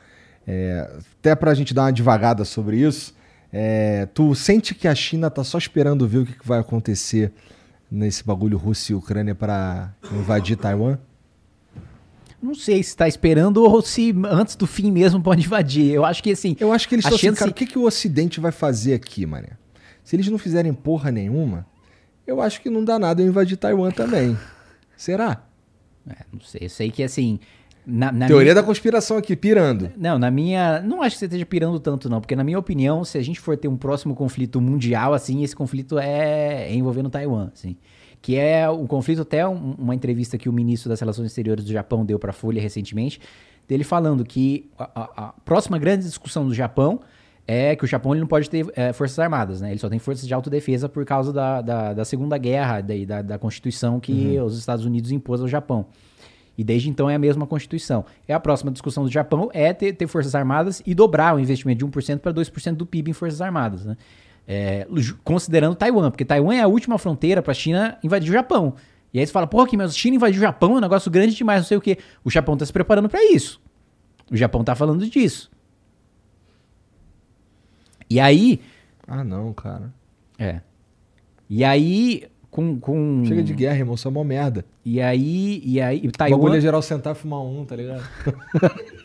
É, 0.44 0.90
até 1.20 1.36
pra 1.36 1.54
gente 1.54 1.72
dar 1.72 1.82
uma 1.82 1.92
devagada 1.92 2.44
sobre 2.44 2.78
isso, 2.78 3.14
é, 3.52 4.06
tu 4.06 4.34
sente 4.34 4.74
que 4.74 4.88
a 4.88 4.94
China 4.94 5.30
tá 5.30 5.44
só 5.44 5.58
esperando 5.58 6.06
ver 6.08 6.18
o 6.18 6.26
que, 6.26 6.32
que 6.32 6.46
vai 6.46 6.58
acontecer 6.58 7.30
nesse 7.90 8.24
bagulho 8.24 8.56
Rússia 8.56 8.92
e 8.92 8.96
Ucrânia 8.96 9.34
pra 9.34 9.92
invadir 10.12 10.56
Taiwan? 10.56 10.96
Não 12.42 12.54
sei 12.54 12.82
se 12.82 12.96
tá 12.96 13.06
esperando 13.06 13.62
ou 13.62 13.80
se 13.82 14.12
antes 14.26 14.56
do 14.56 14.66
fim 14.66 14.90
mesmo 14.90 15.22
pode 15.22 15.44
invadir. 15.46 15.92
Eu 15.92 16.04
acho 16.04 16.22
que 16.22 16.32
assim. 16.32 16.56
Eu 16.58 16.72
acho 16.72 16.88
que 16.88 16.94
eles 16.96 17.04
estão 17.04 17.16
assim, 17.16 17.26
chance- 17.28 17.38
cara, 17.38 17.50
o 17.50 17.54
que, 17.54 17.66
que 17.66 17.78
o 17.78 17.84
Ocidente 17.84 18.40
vai 18.40 18.50
fazer 18.50 18.94
aqui, 18.94 19.24
mané? 19.24 19.50
Se 20.02 20.16
eles 20.16 20.26
não 20.26 20.38
fizerem 20.38 20.72
porra 20.74 21.12
nenhuma, 21.12 21.64
eu 22.26 22.40
acho 22.40 22.60
que 22.60 22.68
não 22.68 22.84
dá 22.84 22.98
nada 22.98 23.22
eu 23.22 23.28
invadir 23.28 23.56
Taiwan 23.56 23.92
também. 23.92 24.36
Será? 24.96 25.44
É, 26.08 26.24
não 26.32 26.40
sei, 26.40 26.62
eu 26.64 26.68
sei 26.68 26.90
que 26.90 27.02
assim. 27.04 27.38
Na, 27.86 28.12
na 28.12 28.26
Teoria 28.28 28.52
minha- 28.52 28.54
da 28.54 28.62
conspiração 28.62 29.16
aqui, 29.16 29.34
pirando. 29.34 29.90
Não, 29.96 30.18
na 30.18 30.30
minha. 30.30 30.80
Não 30.80 31.02
acho 31.02 31.16
que 31.16 31.20
você 31.20 31.24
esteja 31.24 31.44
pirando 31.44 31.80
tanto, 31.80 32.08
não, 32.08 32.20
porque 32.20 32.36
na 32.36 32.44
minha 32.44 32.58
opinião, 32.58 33.04
se 33.04 33.18
a 33.18 33.22
gente 33.22 33.40
for 33.40 33.56
ter 33.56 33.66
um 33.68 33.76
próximo 33.76 34.14
conflito 34.14 34.60
mundial, 34.60 35.12
assim, 35.14 35.42
esse 35.42 35.54
conflito 35.56 35.98
é, 35.98 36.68
é 36.70 36.74
envolvendo 36.74 37.10
Taiwan, 37.10 37.50
assim. 37.52 37.76
Que 38.20 38.36
é 38.36 38.68
o 38.70 38.86
conflito, 38.86 39.22
até 39.22 39.46
um- 39.48 39.74
uma 39.78 39.94
entrevista 39.96 40.38
que 40.38 40.48
o 40.48 40.52
ministro 40.52 40.88
das 40.88 41.00
Relações 41.00 41.26
Exteriores 41.26 41.64
do 41.64 41.72
Japão 41.72 42.04
deu 42.04 42.18
para 42.20 42.30
a 42.30 42.32
Folha 42.32 42.62
recentemente, 42.62 43.20
dele 43.68 43.82
falando 43.82 44.24
que 44.24 44.70
a, 44.78 44.84
a- 44.94 45.10
a 45.28 45.32
próxima 45.44 45.76
grande 45.76 46.04
discussão 46.04 46.46
do 46.46 46.54
Japão 46.54 47.00
é 47.48 47.74
que 47.74 47.82
o 47.84 47.88
Japão 47.88 48.12
ele 48.12 48.20
não 48.20 48.28
pode 48.28 48.48
ter 48.48 48.64
eh, 48.76 48.92
forças 48.92 49.18
armadas, 49.18 49.60
né? 49.60 49.70
Ele 49.72 49.80
só 49.80 49.88
tem 49.88 49.98
forças 49.98 50.28
de 50.28 50.32
autodefesa 50.32 50.88
por 50.88 51.04
causa 51.04 51.32
da, 51.32 51.60
da, 51.60 51.92
da 51.92 52.04
Segunda 52.04 52.38
Guerra, 52.38 52.80
da, 52.80 52.94
da, 53.04 53.22
da 53.22 53.38
Constituição 53.38 53.98
que 53.98 54.38
os 54.38 54.56
Estados 54.56 54.84
Unidos 54.84 55.10
impôs 55.10 55.40
ao 55.40 55.48
Japão. 55.48 55.86
E 56.56 56.62
desde 56.62 56.88
então 56.90 57.08
é 57.08 57.14
a 57.14 57.18
mesma 57.18 57.46
Constituição. 57.46 58.04
É 58.28 58.34
a 58.34 58.40
próxima 58.40 58.70
discussão 58.70 59.04
do 59.04 59.10
Japão 59.10 59.50
é 59.54 59.72
ter, 59.72 59.92
ter 59.94 60.06
forças 60.06 60.34
armadas 60.34 60.82
e 60.86 60.94
dobrar 60.94 61.34
o 61.34 61.38
investimento 61.40 61.78
de 61.78 61.86
1% 61.86 62.18
para 62.18 62.32
2% 62.32 62.74
do 62.74 62.84
PIB 62.86 63.10
em 63.10 63.14
forças 63.14 63.40
armadas, 63.40 63.84
né? 63.84 63.96
É, 64.46 64.86
considerando 65.24 65.74
Taiwan, 65.76 66.10
porque 66.10 66.24
Taiwan 66.24 66.54
é 66.54 66.60
a 66.62 66.66
última 66.66 66.98
fronteira 66.98 67.40
para 67.40 67.52
a 67.52 67.54
China 67.54 67.96
invadir 68.02 68.28
o 68.30 68.32
Japão. 68.32 68.74
E 69.14 69.18
aí 69.20 69.26
você 69.26 69.32
fala, 69.32 69.46
porra, 69.46 69.68
que 69.68 69.76
mas 69.76 69.90
a 69.90 69.94
China 69.94 70.16
invadiu 70.16 70.38
o 70.38 70.42
Japão, 70.42 70.72
é 70.74 70.78
um 70.78 70.80
negócio 70.80 71.10
grande 71.10 71.34
demais, 71.34 71.60
não 71.60 71.66
sei 71.68 71.76
o 71.76 71.80
quê. 71.80 71.98
O 72.24 72.30
Japão 72.30 72.56
tá 72.56 72.66
se 72.66 72.72
preparando 72.72 73.08
para 73.08 73.22
isso. 73.32 73.60
O 74.30 74.36
Japão 74.36 74.64
tá 74.64 74.74
falando 74.74 75.06
disso. 75.08 75.50
E 78.08 78.20
aí, 78.20 78.60
Ah, 79.06 79.24
não, 79.24 79.52
cara. 79.52 79.92
é. 80.38 80.60
E 81.48 81.64
aí, 81.64 82.24
com. 82.52 82.78
com 82.78 83.24
Chega 83.24 83.42
de 83.42 83.52
guerra, 83.54 83.78
irmão, 83.78 83.96
isso 83.96 84.06
é 84.06 84.10
uma 84.10 84.22
merda. 84.22 84.64
E 84.84 85.00
aí, 85.00 85.60
e 85.64 85.80
aí, 85.80 85.98
O 85.98 86.02
bagulho 86.02 86.12
Taiwan, 86.16 86.56
é 86.56 86.60
geral 86.60 86.82
sentar 86.82 87.14
e 87.16 87.18
fumar 87.18 87.40
um, 87.40 87.64
tá 87.64 87.74
ligado? 87.74 88.04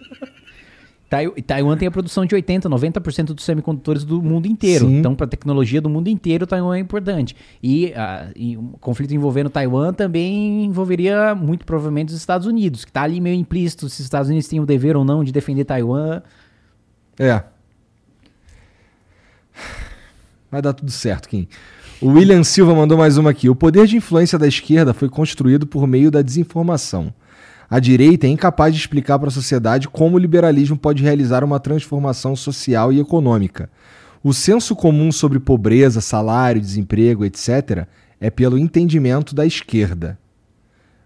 Tai- 1.09 1.31
Taiwan 1.41 1.77
tem 1.77 1.87
a 1.87 1.91
produção 1.91 2.25
de 2.25 2.35
80, 2.35 2.69
90% 2.69 3.27
dos 3.27 3.45
semicondutores 3.45 4.03
do 4.03 4.21
mundo 4.21 4.45
inteiro. 4.45 4.87
Sim. 4.87 4.97
Então, 4.99 5.15
para 5.15 5.25
a 5.25 5.29
tecnologia 5.29 5.79
do 5.79 5.89
mundo 5.89 6.09
inteiro, 6.09 6.45
Taiwan 6.45 6.75
é 6.75 6.79
importante. 6.81 7.33
E, 7.63 7.93
ah, 7.95 8.29
e 8.35 8.57
um 8.57 8.73
conflito 8.73 9.13
envolvendo 9.13 9.49
Taiwan 9.49 9.93
também 9.93 10.65
envolveria 10.65 11.33
muito 11.33 11.65
provavelmente 11.65 12.09
os 12.09 12.15
Estados 12.19 12.45
Unidos, 12.45 12.83
que 12.83 12.91
tá 12.91 13.03
ali 13.03 13.21
meio 13.21 13.39
implícito 13.39 13.87
se 13.87 14.01
os 14.01 14.05
Estados 14.05 14.27
Unidos 14.29 14.49
têm 14.49 14.59
o 14.59 14.65
dever 14.65 14.97
ou 14.97 15.05
não 15.05 15.23
de 15.23 15.31
defender 15.31 15.63
Taiwan. 15.63 16.21
É. 17.17 17.41
Vai 20.51 20.61
dar 20.61 20.73
tudo 20.73 20.91
certo, 20.91 21.29
Kim. 21.29 21.47
O 21.99 22.09
William 22.09 22.43
Silva 22.43 22.75
mandou 22.75 22.95
mais 22.95 23.17
uma 23.17 23.31
aqui. 23.31 23.49
O 23.49 23.55
poder 23.55 23.87
de 23.87 23.97
influência 23.97 24.37
da 24.37 24.47
esquerda 24.47 24.93
foi 24.93 25.09
construído 25.09 25.65
por 25.65 25.87
meio 25.87 26.11
da 26.11 26.21
desinformação. 26.21 27.11
A 27.67 27.79
direita 27.79 28.27
é 28.27 28.29
incapaz 28.29 28.71
de 28.75 28.79
explicar 28.79 29.17
para 29.17 29.29
a 29.29 29.31
sociedade 29.31 29.89
como 29.89 30.15
o 30.15 30.19
liberalismo 30.19 30.77
pode 30.77 31.01
realizar 31.01 31.43
uma 31.43 31.59
transformação 31.59 32.35
social 32.35 32.93
e 32.93 32.99
econômica. 32.99 33.67
O 34.23 34.31
senso 34.31 34.75
comum 34.75 35.11
sobre 35.11 35.39
pobreza, 35.39 35.99
salário, 35.99 36.61
desemprego, 36.61 37.25
etc., 37.25 37.87
é 38.21 38.29
pelo 38.29 38.59
entendimento 38.59 39.33
da 39.33 39.45
esquerda. 39.45 40.19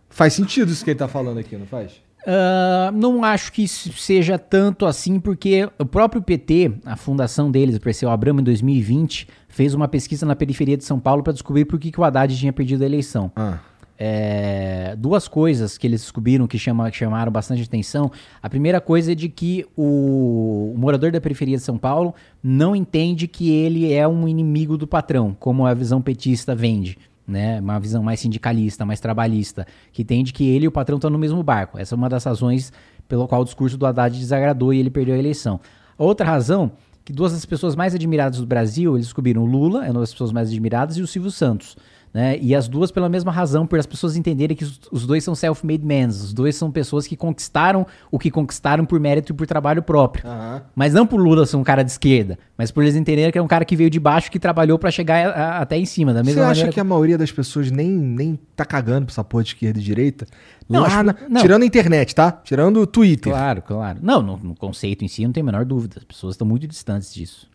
Faz 0.10 0.34
sentido 0.34 0.74
isso 0.74 0.84
que 0.84 0.90
ele 0.90 0.96
está 0.96 1.08
falando 1.08 1.38
aqui, 1.38 1.56
não 1.56 1.66
faz? 1.66 2.02
Ah, 2.26 2.92
não 2.94 3.24
acho 3.24 3.52
que 3.52 3.64
isso 3.64 3.92
seja 3.94 4.38
tanto 4.38 4.86
assim, 4.86 5.20
porque 5.20 5.68
o 5.80 5.86
próprio 5.86 6.22
PT, 6.22 6.74
a 6.86 6.96
fundação 6.96 7.50
deles, 7.50 7.76
o 7.76 7.82
Perseu 7.82 8.10
Abramo, 8.10 8.42
em 8.42 8.44
2020, 8.44 9.28
fez 9.52 9.73
uma 9.76 9.88
pesquisa 9.88 10.26
na 10.26 10.36
periferia 10.36 10.76
de 10.76 10.84
São 10.84 10.99
Paulo 10.99 11.22
para 11.22 11.34
descobrir 11.34 11.65
por 11.65 11.80
que, 11.80 11.91
que 11.91 11.99
o 11.99 12.03
Haddad 12.03 12.36
tinha 12.36 12.52
perdido 12.52 12.82
a 12.82 12.86
eleição. 12.86 13.32
Ah, 13.36 13.60
É, 14.03 14.95
duas 14.98 15.28
coisas 15.28 15.78
que 15.78 15.86
eles 15.86 16.02
descobriram 16.02 16.48
que, 16.48 16.57
chama- 16.57 16.90
que 16.90 16.98
chamaram 16.98 17.32
bastante 17.32 17.61
atenção. 17.61 18.11
A 18.41 18.49
primeira 18.49 18.82
coisa 18.82 19.11
é 19.11 19.15
de 19.15 19.30
que 19.30 19.64
o, 19.78 20.73
o 20.76 20.78
morador 20.78 21.11
da 21.11 21.22
periferia 21.22 21.56
de 21.56 21.61
São 21.61 21.78
Paulo 21.78 22.15
não 22.41 22.76
entende 22.76 23.28
que 23.28 23.52
ele 23.52 23.94
é 23.94 24.07
um 24.07 24.28
inimigo 24.28 24.76
do 24.76 24.88
patrão, 24.88 25.38
como 25.40 25.68
a 25.68 25.73
visão 25.76 26.02
petista 26.02 26.56
vende. 26.56 26.98
Né? 27.28 27.60
Uma 27.60 27.80
visão 27.80 28.02
mais 28.02 28.19
sindicalista, 28.19 28.84
mais 28.88 28.99
trabalhista, 28.99 29.68
que 29.94 30.02
entende 30.02 30.34
que 30.34 30.49
ele 30.49 30.65
e 30.65 30.68
o 30.68 30.72
patrão 30.72 30.98
estão 30.98 31.11
no 31.11 31.19
mesmo 31.19 31.44
barco. 31.44 31.78
Essa 31.78 31.94
é 31.94 31.98
uma 31.98 32.10
das 32.10 32.23
razões 32.23 32.73
pelo 33.07 33.28
qual 33.28 33.41
o 33.41 33.45
discurso 33.45 33.78
do 33.78 33.86
Haddad 33.86 34.18
desagradou 34.18 34.73
e 34.73 34.80
ele 34.80 34.90
perdeu 34.90 35.14
a 35.14 35.19
eleição. 35.19 35.60
A 35.95 36.03
outra 36.03 36.26
razão, 36.26 36.72
que 37.03 37.14
duas 37.14 37.32
das 37.34 37.45
pessoas 37.45 37.76
mais 37.76 37.95
admiradas 37.95 38.40
do 38.40 38.45
Brasil, 38.45 38.95
eles 38.95 39.07
descobriram 39.07 39.44
o 39.44 39.45
Lula, 39.45 39.86
é 39.86 39.91
uma 39.91 40.02
das 40.02 40.11
pessoas 40.11 40.32
mais 40.32 40.49
admiradas, 40.49 40.98
e 40.98 41.02
o 41.02 41.07
Silvio 41.07 41.32
Santos. 41.32 41.76
Né? 42.14 42.38
E 42.42 42.54
as 42.54 42.68
duas 42.68 42.92
pela 42.92 43.08
mesma 43.08 43.32
razão, 43.32 43.66
por 43.66 43.80
as 43.80 43.86
pessoas 43.86 44.18
entenderem 44.18 44.56
que 44.58 44.66
os, 44.92 45.08
dois 45.08 45.24
são 45.24 45.34
self-made 45.34 45.86
men, 45.86 46.08
os 46.08 46.34
dois 46.34 46.58
são 46.58 46.70
pessoas 46.70 47.08
que 47.08 47.16
conquistaram 47.16 47.88
o 48.12 48.20
que 48.20 48.30
conquistaram 48.30 48.86
por 48.86 49.00
mérito 49.00 49.32
e 49.32 49.36
por 49.36 49.48
trabalho 49.48 49.82
próprio. 49.82 50.28
aham. 50.28 50.62
Mas 50.76 50.94
não 50.94 51.08
por 51.08 51.22
Lula 51.22 51.46
ser 51.46 51.56
um 51.56 51.64
cara 51.64 51.84
de 51.84 51.92
esquerda, 51.92 52.38
mas 52.58 52.70
por 52.70 52.84
eles 52.84 52.98
entenderem 52.98 53.32
que 53.32 53.38
é 53.38 53.42
um 53.42 53.48
cara 53.48 53.64
que 53.64 53.78
veio 53.78 53.90
de 53.90 53.98
baixo 53.98 54.30
que 54.30 54.40
trabalhou 54.40 54.78
pra 54.78 54.92
chegar 54.92 55.26
a- 55.26 55.32
a- 55.32 55.60
até 55.62 55.78
em 55.78 55.86
cima, 55.86 56.14
da 56.14 56.20
Você 56.22 56.26
mesma 56.32 56.42
acha 56.44 56.50
maneira. 56.50 56.72
que 56.74 56.80
a 56.82 56.84
maioria 56.84 57.18
das 57.18 57.32
pessoas 57.32 57.72
nem, 57.72 57.90
nem 57.90 58.38
tá 58.58 58.66
cagando 58.66 59.06
pra 59.06 59.14
essa 59.14 59.24
porra 59.24 59.44
de 59.44 59.50
esquerda 59.52 59.80
e 59.80 59.82
direita? 59.82 60.28
Não, 60.68 60.84
acho 60.84 61.04
na- 61.04 61.16
não. 61.30 61.42
Tirando 61.42 61.64
a 61.64 61.66
internet, 61.66 62.14
tá? 62.14 62.30
Tirando 62.44 62.82
o 62.82 62.88
Twitter. 62.88 63.32
Claro, 63.32 63.62
claro. 63.62 64.00
Não, 64.02 64.22
no, 64.22 64.36
no 64.38 64.56
conceito 64.56 65.06
em 65.06 65.08
si 65.08 65.24
não 65.26 65.32
tem 65.32 65.42
a 65.42 65.46
menor 65.46 65.64
dúvida. 65.64 65.96
As 66.00 66.04
pessoas 66.04 66.34
estão 66.34 66.46
muito 66.48 66.68
distantes 66.68 67.14
disso. 67.14 67.50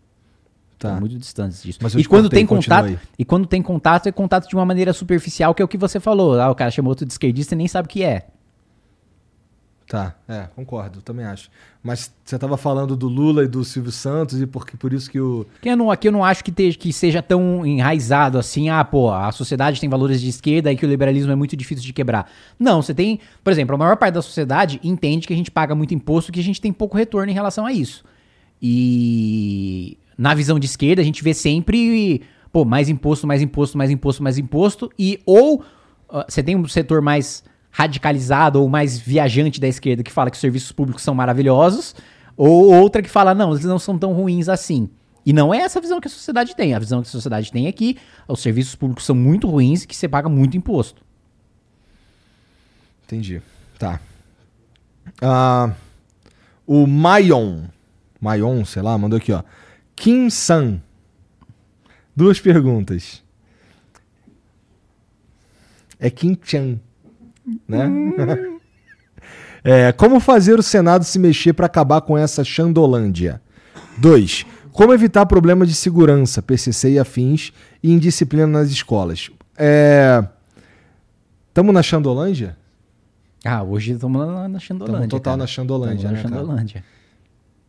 Tá. 0.78 0.89
Estão 0.89 1.01
muito 1.01 1.19
distantes 1.19 1.62
disso. 1.62 1.78
Mas 1.82 1.94
eu 1.94 2.01
e 2.01 2.03
te 2.03 2.09
quando 2.09 2.24
cortei, 2.24 2.39
tem 2.40 2.47
contato, 2.47 2.85
aí. 2.86 2.98
e 3.19 3.24
quando 3.24 3.47
tem 3.47 3.62
contato 3.62 4.09
é 4.09 4.12
contato 4.12 4.47
de 4.48 4.55
uma 4.55 4.65
maneira 4.66 4.93
superficial, 4.93 5.55
que 5.55 5.62
é 5.62 5.65
o 5.65 5.69
que 5.69 5.78
você 5.78 5.98
falou. 5.98 6.39
Ah, 6.39 6.51
o 6.51 6.55
cara 6.55 6.70
chamou 6.70 6.90
outro 6.90 7.07
de 7.07 7.12
esquerdista 7.12 7.55
e 7.55 7.59
nem 7.59 7.66
sabe 7.66 7.86
o 7.86 7.89
que 7.89 8.03
é. 8.03 8.27
Tá, 9.89 10.16
é, 10.28 10.48
concordo, 10.57 11.01
também 11.01 11.24
acho. 11.24 11.48
Mas 11.81 12.12
você 12.24 12.36
tava 12.36 12.57
falando 12.57 12.97
do 12.97 13.07
Lula 13.07 13.44
e 13.44 13.47
do 13.47 13.65
Silvio 13.65 13.93
Santos 13.93 14.43
e 14.43 14.44
porque, 14.47 14.77
por 14.77 14.93
isso 14.93 15.09
que 15.09 15.20
o. 15.20 15.47
Que 15.62 15.69
eu 15.69 15.77
não, 15.77 15.93
aqui 15.93 16.09
eu 16.09 16.12
não 16.12 16.24
acho 16.24 16.43
que, 16.43 16.51
te- 16.51 16.74
que 16.74 16.93
seja 16.93 17.23
tão 17.23 17.65
enraizado 17.65 18.36
assim, 18.36 18.69
ah, 18.69 18.85
pô, 18.85 19.12
a 19.12 19.31
sociedade 19.31 19.81
tem 19.81 19.89
valores 19.89 20.20
de 20.20 20.28
esquerda 20.28 20.73
e 20.73 20.77
que 20.77 20.85
o 20.85 20.89
liberalismo 20.89 21.31
é 21.31 21.36
muito 21.36 21.57
difícil 21.57 21.85
de 21.85 21.93
quebrar. 21.93 22.28
Não, 22.59 22.82
você 22.82 22.93
tem, 22.93 23.20
por 23.44 23.53
exemplo, 23.53 23.77
a 23.77 23.78
maior 23.78 23.97
parte 23.97 24.15
da 24.15 24.23
sociedade 24.23 24.81
entende 24.82 25.24
que 25.24 25.32
a 25.32 25.36
gente 25.36 25.53
paga 25.53 25.73
muito 25.73 25.94
imposto 25.94 26.32
e 26.32 26.35
que 26.35 26.40
a 26.40 26.44
gente 26.44 26.61
tem 26.61 26.73
pouco 26.73 26.97
retorno 26.97 27.31
em 27.31 27.35
relação 27.35 27.65
a 27.65 27.73
isso. 27.73 28.05
E 28.61 29.97
na 30.16 30.34
visão 30.34 30.59
de 30.59 30.66
esquerda 30.66 31.02
a 31.02 31.05
gente 31.05 31.22
vê 31.22 31.34
sempre, 31.34 32.22
pô, 32.52 32.64
mais 32.64 32.88
imposto, 32.88 33.26
mais 33.26 33.43
imposto, 33.43 33.76
mais 33.76 33.90
imposto, 33.90 34.22
mais 34.22 34.38
imposto 34.38 34.90
e 34.98 35.20
ou 35.26 35.64
ah, 36.09 36.24
você 36.28 36.43
tem 36.43 36.56
um 36.56 36.66
setor 36.66 37.02
mais 37.02 37.43
radicalizado 37.70 38.62
ou 38.62 38.68
mais 38.68 38.98
viajante 38.98 39.60
da 39.60 39.68
esquerda 39.68 40.02
que 40.02 40.10
fala 40.10 40.30
que 40.30 40.36
os 40.36 40.40
serviços 40.40 40.72
públicos 40.72 41.02
são 41.02 41.14
maravilhosos, 41.14 41.94
ou 42.36 42.72
outra 42.72 43.02
que 43.02 43.10
fala, 43.10 43.34
não, 43.34 43.51
eles 43.51 43.64
não 43.64 43.78
são 43.78 43.98
tão 43.98 44.12
ruins 44.12 44.48
assim. 44.48 44.88
E 45.26 45.32
não 45.32 45.52
é 45.52 45.59
essa 45.59 45.78
a 45.78 45.82
visão 45.82 46.01
que 46.01 46.06
a 46.06 46.10
sociedade 46.10 46.55
tem. 46.55 46.72
A 46.72 46.78
visão 46.78 47.02
que 47.02 47.09
a 47.09 47.10
sociedade 47.10 47.51
tem 47.51 47.66
é 47.66 47.72
que 47.72 47.98
os 48.28 48.40
serviços 48.40 48.74
públicos 48.76 49.05
são 49.05 49.14
muito 49.14 49.48
ruins 49.48 49.82
e 49.82 49.86
que 49.86 49.97
você 49.97 50.09
paga 50.09 50.28
muito 50.28 50.56
imposto. 50.56 51.02
Entendi. 53.05 53.43
Tá. 53.78 54.01
Ah, 55.20 55.72
o 56.66 56.86
Mayon. 56.86 57.64
Mayon, 58.20 58.64
sei 58.64 58.82
lá, 58.82 58.97
mandou 58.97 59.16
aqui, 59.16 59.32
ó. 59.32 59.43
Kim 59.97 60.31
San. 60.31 60.81
Duas 62.14 62.39
perguntas. 62.39 63.23
É 65.98 66.10
Kim 66.10 66.39
Chan, 66.43 66.78
né? 67.66 67.89
É, 69.68 69.90
como 69.90 70.20
fazer 70.20 70.56
o 70.60 70.62
Senado 70.62 71.05
se 71.05 71.18
mexer 71.18 71.52
para 71.52 71.66
acabar 71.66 72.01
com 72.01 72.16
essa 72.16 72.44
Xandolândia? 72.44 73.43
2. 73.98 74.47
Como 74.70 74.94
evitar 74.94 75.27
problemas 75.27 75.68
de 75.68 75.74
segurança, 75.74 76.40
PCC 76.40 76.93
e 76.93 76.98
afins, 77.01 77.52
e 77.82 77.90
indisciplina 77.90 78.47
nas 78.47 78.70
escolas? 78.70 79.28
É... 79.59 80.24
Tamo 81.52 81.73
na 81.73 81.82
Xandolândia? 81.82 82.56
Ah, 83.44 83.64
hoje 83.64 83.90
estamos 83.90 84.24
na, 84.24 84.48
na 84.48 84.60
Xandolândia. 84.60 84.98
Tamo 85.01 85.10
total 85.10 85.32
cara. 85.32 85.36
na 85.39 85.47
Xandolândia, 85.48 86.10
Tamo 86.10 86.14
né, 86.14 86.55
na 86.55 86.64
cara? 86.64 86.85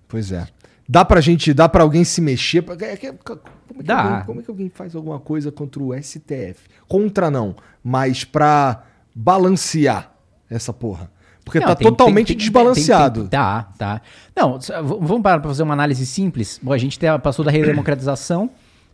Pois 0.07 0.31
é. 0.31 0.47
Dá 0.89 1.03
pra 1.03 1.19
gente, 1.19 1.53
dá 1.53 1.67
pra 1.67 1.83
alguém 1.83 2.03
se 2.03 2.21
mexer? 2.21 2.63
é 2.81 2.95
que- 2.97 3.11
Como 3.11 3.39
é, 3.71 3.77
que 3.77 3.83
Dá. 3.83 4.01
alguém, 4.01 4.25
como 4.25 4.39
é 4.39 4.43
que 4.43 4.49
alguém 4.49 4.69
faz 4.69 4.95
alguma 4.95 5.19
coisa 5.19 5.51
contra 5.51 5.83
o 5.83 5.93
STF? 5.93 6.61
Contra 6.87 7.29
não, 7.29 7.55
mas 7.83 8.23
pra 8.23 8.83
balancear 9.13 10.13
essa 10.49 10.71
porra. 10.71 11.11
Porque 11.43 11.59
Não, 11.59 11.67
tá 11.67 11.75
tem- 11.75 11.87
totalmente 11.87 12.27
tem- 12.27 12.37
desbalanceado. 12.37 13.21
tem- 13.21 13.29
tá, 13.29 13.69
tá. 13.77 14.01
Não, 14.35 14.59
vamos 14.99 15.21
parar 15.21 15.39
pra 15.39 15.49
fazer 15.49 15.63
uma 15.63 15.73
análise 15.73 16.05
simples. 16.05 16.59
Bom, 16.61 16.73
a 16.73 16.77
gente 16.77 16.97
te- 16.99 17.19
passou 17.19 17.43
da 17.43 17.51
redemocratização, 17.51 18.49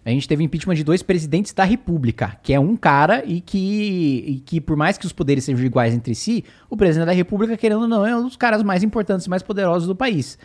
a 0.06 0.10
gente 0.10 0.28
teve 0.28 0.44
impeachment 0.44 0.76
de 0.76 0.84
dois 0.84 1.02
presidentes 1.02 1.52
da 1.54 1.64
República, 1.64 2.38
que 2.44 2.54
é 2.54 2.60
um 2.60 2.76
cara 2.76 3.24
e 3.26 3.40
que, 3.42 4.24
e 4.28 4.40
que 4.46 4.62
por 4.62 4.76
mais 4.78 4.98
que 4.98 5.06
os 5.06 5.14
poderes 5.14 5.44
sejam 5.44 5.66
iguais 5.66 5.94
entre 5.94 6.14
si, 6.14 6.44
o 6.70 6.78
presidente 6.78 7.08
da 7.08 7.14
República, 7.14 7.56
querendo 7.58 7.82
ou 7.82 7.88
não, 7.88 8.06
é 8.06 8.16
um 8.16 8.24
dos 8.24 8.36
caras 8.36 8.62
mais 8.62 8.84
importantes 8.84 9.26
e 9.26 9.30
mais 9.30 9.42
poderosos 9.42 9.88
do 9.88 9.96
país. 9.96 10.38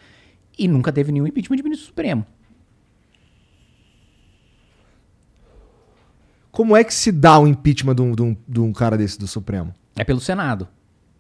E 0.59 0.66
nunca 0.66 0.93
teve 0.93 1.12
nenhum 1.12 1.26
impeachment 1.26 1.56
de 1.56 1.62
ministro 1.62 1.86
supremo. 1.86 2.26
Como 6.51 6.76
é 6.76 6.82
que 6.82 6.93
se 6.93 7.12
dá 7.12 7.39
o 7.39 7.47
impeachment 7.47 7.94
de 7.94 8.02
um, 8.02 8.12
de 8.14 8.22
um- 8.22 8.36
de 8.48 8.60
um 8.60 8.72
cara 8.72 8.97
desse 8.98 9.18
do 9.18 9.28
Supremo? 9.28 9.72
É 9.94 10.02
pelo 10.02 10.18
Senado. 10.20 10.66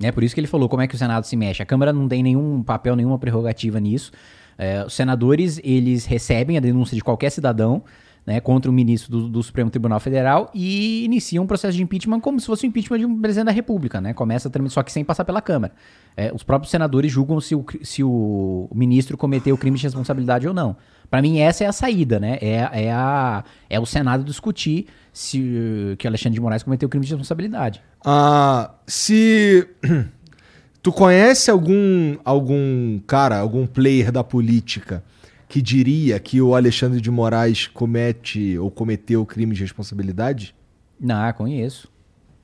Né? 0.00 0.10
Por 0.10 0.24
isso 0.24 0.34
que 0.34 0.40
ele 0.40 0.46
falou 0.48 0.68
como 0.68 0.82
é 0.82 0.86
que 0.88 0.94
o 0.94 0.98
Senado 0.98 1.24
se 1.26 1.36
mexe. 1.36 1.62
A 1.62 1.66
Câmara 1.66 1.92
não 1.92 2.08
tem 2.08 2.22
nenhum 2.22 2.62
papel, 2.62 2.96
nenhuma 2.96 3.18
prerrogativa 3.18 3.78
nisso. 3.78 4.10
É, 4.56 4.84
os 4.84 4.92
senadores, 4.94 5.60
eles 5.62 6.04
recebem 6.06 6.56
a 6.56 6.60
denúncia 6.60 6.96
de 6.96 7.02
qualquer 7.02 7.30
cidadão 7.30 7.84
né, 8.28 8.40
contra 8.40 8.70
o 8.70 8.74
ministro 8.74 9.10
do, 9.10 9.26
do, 9.26 9.42
Supremo 9.42 9.70
Tribunal 9.70 9.98
Federal 9.98 10.50
e 10.52 11.02
iniciam 11.02 11.44
um 11.44 11.46
processo 11.46 11.74
de 11.74 11.82
impeachment 11.82 12.20
como 12.20 12.38
se 12.38 12.44
fosse 12.44 12.66
o 12.66 12.68
impeachment 12.68 12.98
de 12.98 13.06
um 13.06 13.18
presidente 13.18 13.46
da 13.46 13.52
República, 13.52 14.02
né? 14.02 14.12
Começa 14.12 14.50
também, 14.50 14.68
só 14.68 14.82
que 14.82 14.92
sem 14.92 15.02
passar 15.02 15.24
pela 15.24 15.40
Câmara. 15.40 15.72
É, 16.14 16.30
os 16.34 16.42
próprios 16.42 16.70
senadores 16.70 17.10
julgam 17.10 17.40
se 17.40 17.54
o, 17.54 17.64
se 17.82 18.04
o 18.04 18.68
ministro 18.74 19.16
cometeu 19.16 19.56
crime 19.56 19.78
de 19.78 19.82
responsabilidade 19.82 20.46
ou 20.46 20.52
não. 20.52 20.76
Para 21.10 21.22
mim, 21.22 21.38
essa 21.38 21.64
é 21.64 21.68
a 21.68 21.72
saída, 21.72 22.20
né? 22.20 22.36
É, 22.42 22.84
é, 22.84 22.92
a, 22.92 23.44
é 23.70 23.80
o 23.80 23.86
Senado 23.86 24.22
discutir 24.22 24.88
se 25.10 25.96
que 25.98 26.06
Alexandre 26.06 26.34
de 26.34 26.40
Moraes 26.42 26.62
cometeu 26.62 26.86
crime 26.86 27.06
de 27.06 27.12
responsabilidade. 27.12 27.80
Ah, 28.04 28.74
se 28.86 29.66
tu 30.82 30.92
conhece 30.92 31.50
algum 31.50 32.18
algum 32.22 33.00
cara, 33.06 33.38
algum 33.38 33.66
player 33.66 34.12
da 34.12 34.22
política 34.22 35.02
que 35.48 35.62
diria 35.62 36.20
que 36.20 36.40
o 36.42 36.54
Alexandre 36.54 37.00
de 37.00 37.10
Moraes 37.10 37.66
comete 37.66 38.58
ou 38.58 38.70
cometeu 38.70 39.24
crime 39.24 39.54
de 39.54 39.62
responsabilidade? 39.62 40.54
Não, 41.00 41.32
conheço. 41.32 41.88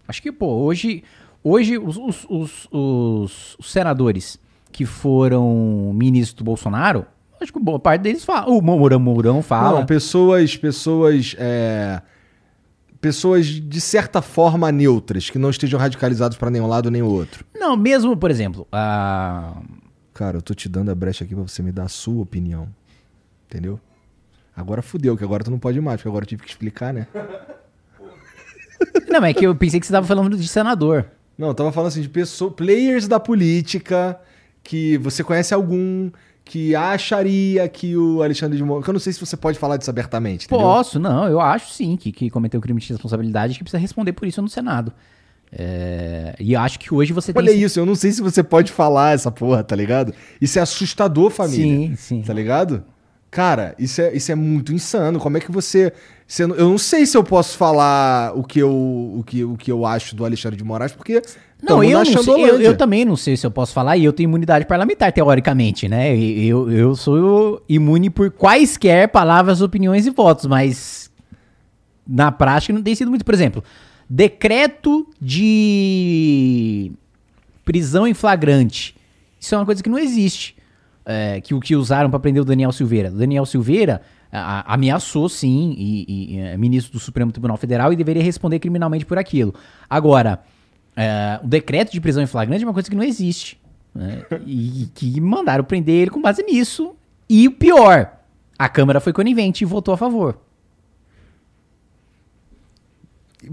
Acho 0.09 0.23
que, 0.23 0.33
pô, 0.33 0.47
hoje, 0.47 1.05
hoje 1.43 1.77
os, 1.79 1.97
os, 1.97 2.27
os, 2.29 2.69
os, 2.73 3.57
senadores 3.71 4.39
que 4.73 4.87
foram 4.87 5.93
ministros 5.95 6.35
do 6.35 6.45
Bolsonaro, 6.45 7.07
acho 7.41 7.53
que 7.53 7.61
boa 7.61 7.79
parte 7.79 8.03
deles 8.03 8.25
fala. 8.25 8.49
O 8.49 8.61
Mourão 8.63 8.99
Mourão 8.99 9.43
fala. 9.43 9.81
Não, 9.81 9.87
pessoas, 9.87 10.57
pessoas, 10.57 11.37
é, 11.39 12.01
pessoas 13.01 13.47
de 13.47 13.81
certa 13.81 14.23
forma 14.23 14.73
neutras, 14.73 15.29
que 15.29 15.39
não 15.39 15.51
estejam 15.51 15.79
radicalizados 15.79 16.39
para 16.39 16.51
nenhum 16.51 16.67
lado 16.67 16.91
nem 16.91 17.03
o 17.03 17.11
outro. 17.11 17.45
Não, 17.55 17.77
mesmo, 17.77 18.17
por 18.17 18.31
exemplo, 18.31 18.67
a... 18.73 19.57
Cara, 20.15 20.39
eu 20.39 20.43
tô 20.43 20.55
te 20.55 20.69
dando 20.69 20.91
a 20.91 20.95
brecha 20.95 21.25
aqui 21.25 21.35
para 21.35 21.43
você 21.43 21.61
me 21.61 21.73
dar 21.73 21.85
a 21.85 21.89
sua 21.89 22.23
opinião. 22.23 22.69
Entendeu? 23.47 23.79
Agora 24.57 24.83
fudeu, 24.83 25.17
que 25.17 25.25
agora 25.25 25.43
tu 25.43 25.51
não 25.51 25.59
pode 25.59 25.81
mais, 25.81 25.97
porque 25.97 26.09
agora 26.09 26.25
eu 26.25 26.29
tive 26.29 26.43
que 26.43 26.49
explicar, 26.49 26.93
né? 26.93 27.07
Não, 29.09 29.25
é 29.25 29.35
que 29.35 29.45
eu 29.45 29.55
pensei 29.55 29.81
que 29.81 29.87
você 29.87 29.93
tava 29.93 30.07
falando 30.07 30.37
de 30.37 30.47
senador. 30.47 31.07
Não, 31.37 31.49
eu 31.49 31.55
tava 31.55 31.73
falando 31.73 31.89
assim 31.89 32.01
de 32.01 32.09
pessoas, 32.09 32.55
players 32.55 33.09
da 33.09 33.19
política, 33.19 34.19
que 34.63 34.97
você 34.99 35.25
conhece 35.25 35.53
algum 35.53 36.11
que 36.45 36.75
acharia 36.77 37.67
que 37.69 37.97
o 37.97 38.23
Alexandre 38.23 38.57
de 38.57 38.63
Moraes. 38.63 38.87
Eu 38.87 38.93
não 38.93 39.01
sei 39.01 39.13
se 39.13 39.21
você 39.21 39.37
pode 39.37 39.59
falar 39.59 39.77
disso 39.77 39.91
abertamente. 39.91 40.47
Entendeu? 40.47 40.65
Posso, 40.65 41.01
não. 41.01 41.27
Eu 41.27 41.41
acho 41.41 41.73
sim 41.73 41.97
que, 41.97 42.13
que 42.13 42.31
cometeu 42.31 42.61
crime 42.61 42.81
de 42.81 42.93
responsabilidade 42.93 43.55
e 43.55 43.57
que 43.57 43.65
precisa 43.65 43.81
responder 43.81 44.13
por 44.13 44.29
isso 44.29 44.43
no 44.43 44.49
Senado. 44.49 44.93
É... 45.51 46.35
E 46.39 46.55
acho 46.55 46.79
que 46.79 46.93
hoje 46.93 47.13
você 47.13 47.33
Olha 47.35 47.47
tem. 47.47 47.57
Olha 47.57 47.65
isso, 47.65 47.79
eu 47.81 47.87
não 47.87 47.95
sei 47.95 48.13
se 48.13 48.21
você 48.21 48.43
pode 48.43 48.71
falar 48.73 49.15
essa 49.15 49.31
porra, 49.31 49.65
tá 49.65 49.75
ligado? 49.75 50.13
Isso 50.41 50.59
é 50.59 50.63
assustador, 50.63 51.31
família. 51.31 51.89
Sim, 51.89 51.97
sim. 51.97 52.23
Tá 52.23 52.35
ligado? 52.35 52.85
Cara, 53.35 53.75
isso 53.81 54.01
é, 54.01 54.15
isso 54.15 54.31
é 54.31 54.35
muito 54.37 54.73
insano. 54.73 55.19
Como 55.19 55.37
é 55.37 55.41
que 55.41 55.51
você, 55.51 55.93
você. 56.25 56.45
Eu 56.45 56.69
não 56.69 56.79
sei 56.79 57.05
se 57.05 57.17
eu 57.17 57.25
posso 57.25 57.59
falar 57.59 58.33
o 58.39 58.45
que 58.45 58.61
eu, 58.61 58.71
o 58.71 59.25
que, 59.27 59.43
o 59.43 59.57
que 59.57 59.73
eu 59.73 59.85
acho 59.85 60.15
do 60.15 60.25
Alexandre 60.25 60.57
de 60.57 60.63
Moraes, 60.63 60.93
porque. 60.93 61.21
Não, 61.61 61.83
eu, 61.83 61.99
não 61.99 62.23
sei, 62.23 62.45
eu, 62.49 62.61
eu, 62.61 62.77
também 62.77 63.05
não 63.05 63.17
sei 63.17 63.37
se 63.37 63.45
eu 63.45 63.51
posso 63.51 63.73
falar, 63.73 63.97
e 63.97 64.05
eu 64.05 64.13
tenho 64.13 64.29
imunidade 64.29 64.67
parlamentar, 64.67 65.11
teoricamente, 65.13 65.89
né? 65.89 66.17
Eu, 66.17 66.71
eu 66.71 66.95
sou 66.95 67.61
imune 67.69 68.09
por 68.09 68.31
quaisquer 68.31 69.09
palavras, 69.09 69.61
opiniões 69.61 70.07
e 70.07 70.11
votos, 70.11 70.47
mas 70.47 71.11
na 72.07 72.31
prática 72.31 72.73
não 72.73 72.83
tem 72.83 72.95
sido 72.95 73.09
muito. 73.09 73.25
Por 73.25 73.35
exemplo, 73.35 73.65
decreto 74.09 75.09
de 75.21 76.93
prisão 77.65 78.07
em 78.07 78.15
flagrante. 78.15 78.95
Isso 79.41 79.57
é 79.57 79.59
uma 79.59 79.67
coisa 79.67 79.83
que 79.83 79.91
não 79.91 79.99
existe 79.99 80.55
é, 81.05 81.41
que 81.41 81.55
o 81.55 81.61
que 81.61 81.77
usaram 81.77 82.11
para 82.11 82.19
prender 82.19 82.43
o 82.43 82.45
Daniel 82.45 82.73
Silveira. 82.73 83.11
O 83.11 83.17
Daniel 83.17 83.47
Silveira 83.47 84.03
a, 84.33 84.75
ameaçou, 84.75 85.29
sim, 85.29 85.75
e, 85.77 86.35
e, 86.35 86.39
é 86.39 86.57
ministro 86.57 86.93
do 86.93 86.99
Supremo 86.99 87.31
Tribunal 87.31 87.57
Federal 87.57 87.93
e 87.93 87.97
deveria 87.97 88.23
responder 88.23 88.59
criminalmente 88.59 89.07
por 89.07 89.19
aquilo. 89.19 89.55
Agora, 89.89 90.41
é, 90.97 91.41
o 91.43 91.47
decreto 91.47 91.93
de 91.93 92.01
prisão 92.01 92.23
em 92.23 92.27
flagrante 92.27 92.65
é 92.65 92.67
uma 92.67 92.73
coisa 92.75 92.89
que 92.89 92.97
não 92.97 93.05
existe. 93.05 93.59
Né? 93.95 94.25
E 94.45 94.89
que 94.95 95.21
mandaram 95.21 95.63
prender 95.63 95.95
ele 95.95 96.11
com 96.11 96.21
base 96.21 96.43
nisso. 96.43 96.97
E 97.29 97.47
o 97.47 97.53
pior, 97.53 98.13
a 98.59 98.69
Câmara 98.69 99.01
foi 99.01 99.13
conivente 99.13 99.63
e 99.63 99.67
votou 99.67 99.95
a 99.95 99.97
favor. 99.97 100.39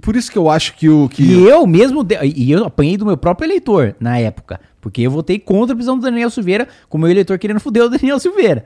Por 0.01 0.15
isso 0.15 0.31
que 0.31 0.37
eu 0.37 0.49
acho 0.49 0.75
que 0.75 0.87
o. 0.87 1.09
Que... 1.09 1.23
E 1.23 1.47
eu 1.47 1.65
mesmo. 1.67 2.03
De... 2.03 2.17
E 2.23 2.51
eu 2.51 2.65
apanhei 2.65 2.97
do 2.97 3.05
meu 3.05 3.17
próprio 3.17 3.47
eleitor 3.47 3.95
na 3.99 4.17
época. 4.17 4.59
Porque 4.79 5.01
eu 5.01 5.11
votei 5.11 5.39
contra 5.39 5.73
a 5.73 5.75
prisão 5.75 5.97
do 5.97 6.03
Daniel 6.03 6.29
Silveira, 6.29 6.67
com 6.89 6.97
o 6.97 7.01
meu 7.01 7.09
eleitor 7.09 7.37
querendo 7.37 7.59
foder 7.59 7.83
o 7.83 7.89
Daniel 7.89 8.19
Silveira. 8.19 8.65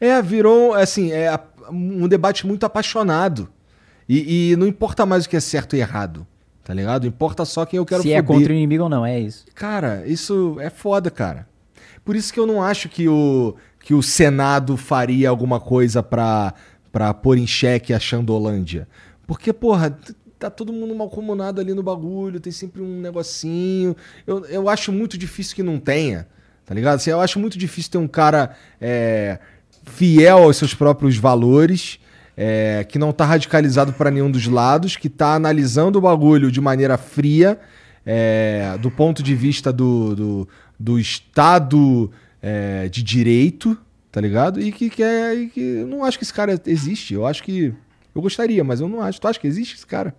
É, 0.00 0.20
virou, 0.20 0.74
assim, 0.74 1.12
é 1.12 1.38
um 1.70 2.08
debate 2.08 2.46
muito 2.46 2.64
apaixonado. 2.64 3.48
E, 4.08 4.52
e, 4.52 4.56
não 4.56 4.66
importa 4.66 5.06
mais 5.06 5.24
o 5.24 5.28
que 5.28 5.36
é 5.36 5.40
certo 5.40 5.76
e 5.76 5.80
errado, 5.80 6.26
tá 6.62 6.74
ligado? 6.74 7.06
Importa 7.06 7.44
só 7.44 7.64
quem 7.64 7.78
eu 7.78 7.86
quero 7.86 8.02
Se 8.02 8.12
é 8.12 8.16
foder. 8.16 8.24
é 8.24 8.38
contra 8.38 8.52
o 8.52 8.56
inimigo 8.56 8.84
ou 8.84 8.88
não, 8.88 9.04
é 9.04 9.18
isso. 9.18 9.46
Cara, 9.54 10.06
isso 10.06 10.56
é 10.60 10.68
foda, 10.68 11.10
cara. 11.10 11.46
Por 12.04 12.14
isso 12.14 12.32
que 12.32 12.38
eu 12.38 12.46
não 12.46 12.62
acho 12.62 12.88
que 12.88 13.08
o, 13.08 13.56
que 13.80 13.94
o 13.94 14.02
Senado 14.02 14.76
faria 14.76 15.30
alguma 15.30 15.58
coisa 15.58 16.02
pra, 16.02 16.52
pra 16.92 17.14
pôr 17.14 17.38
em 17.38 17.46
xeque 17.46 17.94
a 17.94 17.98
Xandolândia. 17.98 18.86
Porque, 19.26 19.52
porra, 19.52 19.96
tá 20.38 20.50
todo 20.50 20.72
mundo 20.72 20.94
malcomunado 20.94 21.60
ali 21.60 21.72
no 21.72 21.82
bagulho, 21.82 22.40
tem 22.40 22.52
sempre 22.52 22.82
um 22.82 23.00
negocinho. 23.00 23.96
Eu, 24.26 24.44
eu 24.46 24.68
acho 24.68 24.92
muito 24.92 25.16
difícil 25.16 25.56
que 25.56 25.62
não 25.62 25.78
tenha, 25.78 26.26
tá 26.64 26.74
ligado? 26.74 26.96
Assim, 26.96 27.10
eu 27.10 27.20
acho 27.20 27.38
muito 27.38 27.58
difícil 27.58 27.92
ter 27.92 27.98
um 27.98 28.08
cara 28.08 28.54
é, 28.80 29.38
fiel 29.84 30.38
aos 30.44 30.56
seus 30.56 30.74
próprios 30.74 31.16
valores, 31.16 31.98
é, 32.36 32.84
que 32.88 32.98
não 32.98 33.12
tá 33.12 33.24
radicalizado 33.24 33.92
para 33.92 34.10
nenhum 34.10 34.30
dos 34.30 34.46
lados, 34.46 34.96
que 34.96 35.08
tá 35.08 35.34
analisando 35.34 35.98
o 35.98 36.02
bagulho 36.02 36.50
de 36.50 36.60
maneira 36.60 36.98
fria, 36.98 37.58
é, 38.04 38.76
do 38.80 38.90
ponto 38.90 39.22
de 39.22 39.34
vista 39.34 39.72
do, 39.72 40.14
do, 40.14 40.48
do 40.78 40.98
Estado 40.98 42.10
é, 42.42 42.88
de 42.88 43.02
Direito, 43.02 43.78
tá 44.12 44.20
ligado? 44.20 44.60
E 44.60 44.70
que, 44.70 44.90
quer. 44.90 45.34
e 45.36 45.48
que 45.48 45.60
eu 45.60 45.86
não 45.86 46.04
acho 46.04 46.18
que 46.18 46.24
esse 46.24 46.34
cara 46.34 46.60
existe. 46.66 47.14
Eu 47.14 47.26
acho 47.26 47.42
que 47.42 47.72
eu 48.14 48.22
gostaria, 48.22 48.62
mas 48.62 48.80
eu 48.80 48.88
não 48.88 49.00
acho. 49.00 49.20
Tu 49.20 49.28
acha 49.28 49.40
que 49.40 49.46
existe 49.46 49.74
esse 49.74 49.86
cara? 49.86 50.14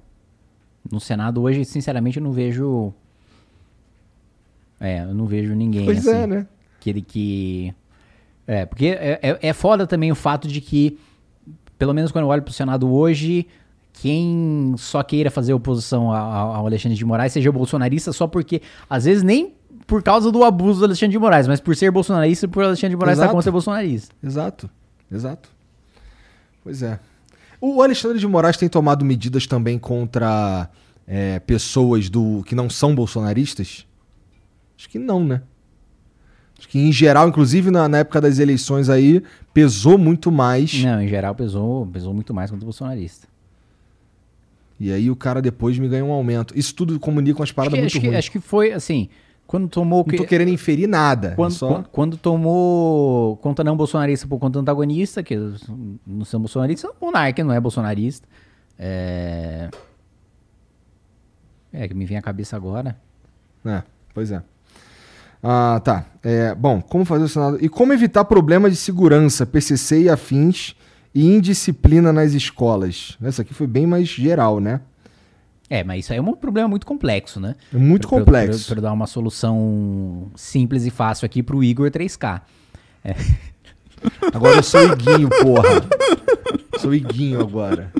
No 0.91 0.99
Senado 0.99 1.41
hoje, 1.41 1.63
sinceramente, 1.65 2.17
eu 2.17 2.23
não 2.23 2.31
vejo. 2.31 2.93
É, 4.79 5.03
eu 5.03 5.13
não 5.13 5.25
vejo 5.25 5.55
ninguém. 5.55 5.85
Pois 5.85 6.07
assim, 6.07 6.17
é, 6.17 6.27
né? 6.27 6.47
Que 6.79 6.89
ele 6.89 7.01
que. 7.01 7.73
É, 8.45 8.65
porque 8.65 8.87
é, 8.87 9.19
é, 9.21 9.39
é 9.41 9.53
foda 9.53 9.87
também 9.87 10.11
o 10.11 10.15
fato 10.15 10.47
de 10.47 10.61
que, 10.61 10.99
pelo 11.79 11.93
menos 11.93 12.11
quando 12.11 12.25
eu 12.25 12.29
olho 12.29 12.43
pro 12.43 12.53
Senado 12.53 12.91
hoje, 12.93 13.47
quem 13.93 14.75
só 14.77 15.01
queira 15.01 15.31
fazer 15.31 15.53
oposição 15.53 16.11
ao 16.11 16.65
Alexandre 16.65 16.97
de 16.97 17.05
Moraes 17.05 17.33
seja 17.33 17.51
bolsonarista 17.51 18.13
só 18.13 18.27
porque, 18.27 18.61
às 18.87 19.05
vezes, 19.05 19.23
nem 19.23 19.55
por 19.87 20.03
causa 20.03 20.31
do 20.31 20.43
abuso 20.43 20.79
do 20.79 20.85
Alexandre 20.85 21.13
de 21.13 21.19
Moraes, 21.19 21.47
mas 21.47 21.59
por 21.59 21.75
ser 21.75 21.91
bolsonarista 21.91 22.45
e 22.45 22.49
por 22.49 22.63
Alexandre 22.63 22.89
de 22.89 22.97
Moraes 22.97 23.17
estar 23.17 23.31
contra 23.31 23.51
bolsonarista. 23.51 24.13
Exato, 24.23 24.69
exato. 25.11 25.49
Pois 26.63 26.83
é. 26.83 26.99
O 27.67 27.81
Alexandre 27.81 28.19
de 28.19 28.27
Moraes 28.27 28.57
tem 28.57 28.69
tomado 28.69 29.03
medidas 29.03 29.47
também 29.47 29.79
contra 29.79 30.69
é, 31.07 31.39
pessoas 31.39 32.11
do 32.11 32.43
que 32.45 32.53
não 32.53 32.69
são 32.69 32.93
bolsonaristas? 32.93 33.87
Acho 34.77 34.87
que 34.87 34.99
não, 34.99 35.23
né? 35.23 35.41
Acho 36.59 36.69
que 36.69 36.77
em 36.77 36.91
geral, 36.91 37.27
inclusive 37.27 37.71
na, 37.71 37.89
na, 37.89 37.97
época 37.97 38.21
das 38.21 38.37
eleições 38.37 38.87
aí, 38.87 39.23
pesou 39.51 39.97
muito 39.97 40.31
mais. 40.31 40.75
Não, 40.83 41.01
em 41.01 41.07
geral 41.07 41.33
pesou, 41.33 41.87
pesou 41.87 42.13
muito 42.13 42.35
mais 42.35 42.51
contra 42.51 42.63
o 42.63 42.67
bolsonarista. 42.67 43.27
E 44.79 44.91
aí 44.91 45.09
o 45.09 45.15
cara 45.15 45.41
depois 45.41 45.79
me 45.79 45.87
ganha 45.87 46.05
um 46.05 46.11
aumento. 46.11 46.55
Isso 46.55 46.75
tudo 46.75 46.99
comunica 46.99 47.37
com 47.37 47.43
as 47.43 47.51
paradas 47.51 47.79
acho 47.79 47.81
muito 47.81 47.99
que, 47.99 48.07
ruins. 48.07 48.19
Acho 48.19 48.31
que 48.31 48.39
foi 48.39 48.73
assim, 48.73 49.09
quando 49.47 49.67
tomou. 49.67 50.03
Não 50.07 50.17
tô 50.17 50.25
querendo 50.25 50.49
inferir 50.49 50.87
nada. 50.87 51.33
Quando, 51.35 51.53
só... 51.53 51.67
quando, 51.67 51.89
quando, 51.89 52.17
tomou 52.17 53.37
conta 53.37 53.63
não 53.63 53.77
bolsonarista 53.77 54.27
por 54.27 54.39
conta 54.39 54.59
antagonista, 54.59 55.21
que 55.21 55.37
não 56.05 56.25
são 56.25 56.39
bolsonaristas, 56.39 56.89
o 56.99 57.05
Monark 57.05 57.41
não 57.43 57.53
é 57.53 57.59
bolsonarista. 57.59 58.27
É. 58.77 59.69
É, 61.71 61.87
que 61.87 61.93
me 61.93 62.05
vem 62.05 62.17
à 62.17 62.21
cabeça 62.21 62.55
agora. 62.55 62.97
É, 63.65 63.83
pois 64.13 64.31
é. 64.31 64.41
Ah, 65.43 65.79
tá. 65.83 66.05
É, 66.23 66.55
bom, 66.55 66.81
como 66.81 67.05
fazer 67.05 67.25
o 67.25 67.29
Senado. 67.29 67.57
E 67.61 67.69
como 67.69 67.93
evitar 67.93 68.25
problemas 68.25 68.71
de 68.71 68.77
segurança, 68.77 69.45
PCC 69.45 70.03
e 70.03 70.09
afins 70.09 70.75
e 71.13 71.35
indisciplina 71.35 72.11
nas 72.11 72.33
escolas? 72.33 73.17
Essa 73.21 73.43
aqui 73.43 73.53
foi 73.53 73.67
bem 73.67 73.85
mais 73.85 74.07
geral, 74.07 74.59
né? 74.59 74.81
É, 75.69 75.83
mas 75.83 76.05
isso 76.05 76.13
aí 76.13 76.19
é 76.19 76.21
um 76.21 76.33
problema 76.33 76.67
muito 76.67 76.85
complexo, 76.85 77.39
né? 77.39 77.55
É 77.73 77.77
muito 77.77 78.07
pra, 78.07 78.19
complexo. 78.19 78.67
Para 78.71 78.81
dar 78.81 78.93
uma 78.93 79.07
solução 79.07 80.27
simples 80.35 80.85
e 80.85 80.91
fácil 80.91 81.25
aqui 81.25 81.41
pro 81.41 81.63
Igor 81.63 81.89
3K. 81.89 82.41
É. 83.03 83.15
Agora 84.33 84.57
eu 84.57 84.63
sou 84.63 84.83
Iguinho, 84.83 85.29
porra. 85.41 85.83
Sou 86.79 86.93
Iguinho 86.93 87.39
agora. 87.41 87.91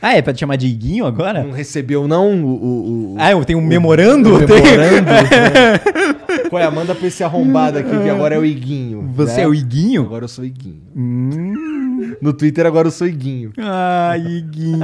Ah, 0.00 0.14
é 0.14 0.22
pra 0.22 0.32
te 0.32 0.40
chamar 0.40 0.56
de 0.56 0.66
Iguinho 0.66 1.04
agora? 1.06 1.42
Não 1.42 1.50
recebeu, 1.52 2.06
não, 2.06 2.44
o... 2.44 2.48
o, 2.48 3.14
o 3.14 3.16
Ah, 3.18 3.32
eu 3.32 3.44
tenho 3.44 3.58
um 3.58 3.62
memorando? 3.66 4.36
o 4.36 4.46
Tem- 4.46 4.62
memorando, 4.62 5.06
né? 5.06 6.48
Qual 6.48 6.62
é? 6.62 6.70
Manda 6.70 6.94
pra 6.94 7.06
esse 7.08 7.24
arrombado 7.24 7.78
aqui, 7.78 7.90
que 7.90 8.08
agora 8.08 8.34
é 8.34 8.38
o 8.38 8.44
Iguinho. 8.44 9.10
Você 9.14 9.38
né? 9.38 9.42
é 9.42 9.48
o 9.48 9.54
Iguinho? 9.54 10.02
Agora 10.02 10.24
eu 10.24 10.28
sou 10.28 10.44
Iguinho. 10.44 10.82
Hum. 10.94 11.85
No 12.20 12.32
Twitter 12.32 12.66
agora 12.66 12.88
eu 12.88 12.92
sou 12.92 13.06
Iguinho. 13.06 13.52
Ai, 13.58 14.20
Iguinho. 14.20 14.78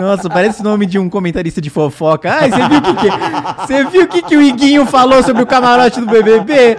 Nossa, 0.00 0.28
parece 0.28 0.60
o 0.60 0.64
nome 0.64 0.86
de 0.86 0.98
um 0.98 1.08
comentarista 1.08 1.60
de 1.60 1.70
fofoca. 1.70 2.32
Ai, 2.32 2.50
você 2.50 2.68
viu 2.68 2.78
o 2.78 2.82
que, 2.82 2.94
que 2.94 3.66
Você 3.66 3.84
viu 3.84 4.02
o 4.02 4.08
que, 4.08 4.22
que 4.22 4.36
o 4.36 4.42
Iguinho 4.42 4.86
falou 4.86 5.22
sobre 5.22 5.42
o 5.42 5.46
camarote 5.46 6.00
do 6.00 6.06
BBB? 6.06 6.76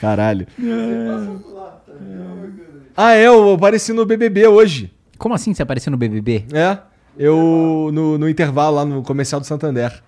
Caralho. 0.00 0.46
Ah, 2.96 3.14
é, 3.14 3.26
eu 3.26 3.52
apareci 3.54 3.92
no 3.92 4.04
BBB 4.04 4.46
hoje. 4.48 4.92
Como 5.18 5.34
assim 5.34 5.54
você 5.54 5.62
apareceu 5.62 5.90
no 5.90 5.96
BBB? 5.96 6.46
É, 6.52 6.78
eu 7.16 7.90
no, 7.92 8.18
no 8.18 8.28
intervalo 8.28 8.76
lá 8.76 8.84
no 8.84 9.02
comercial 9.02 9.40
do 9.40 9.46
Santander. 9.46 10.02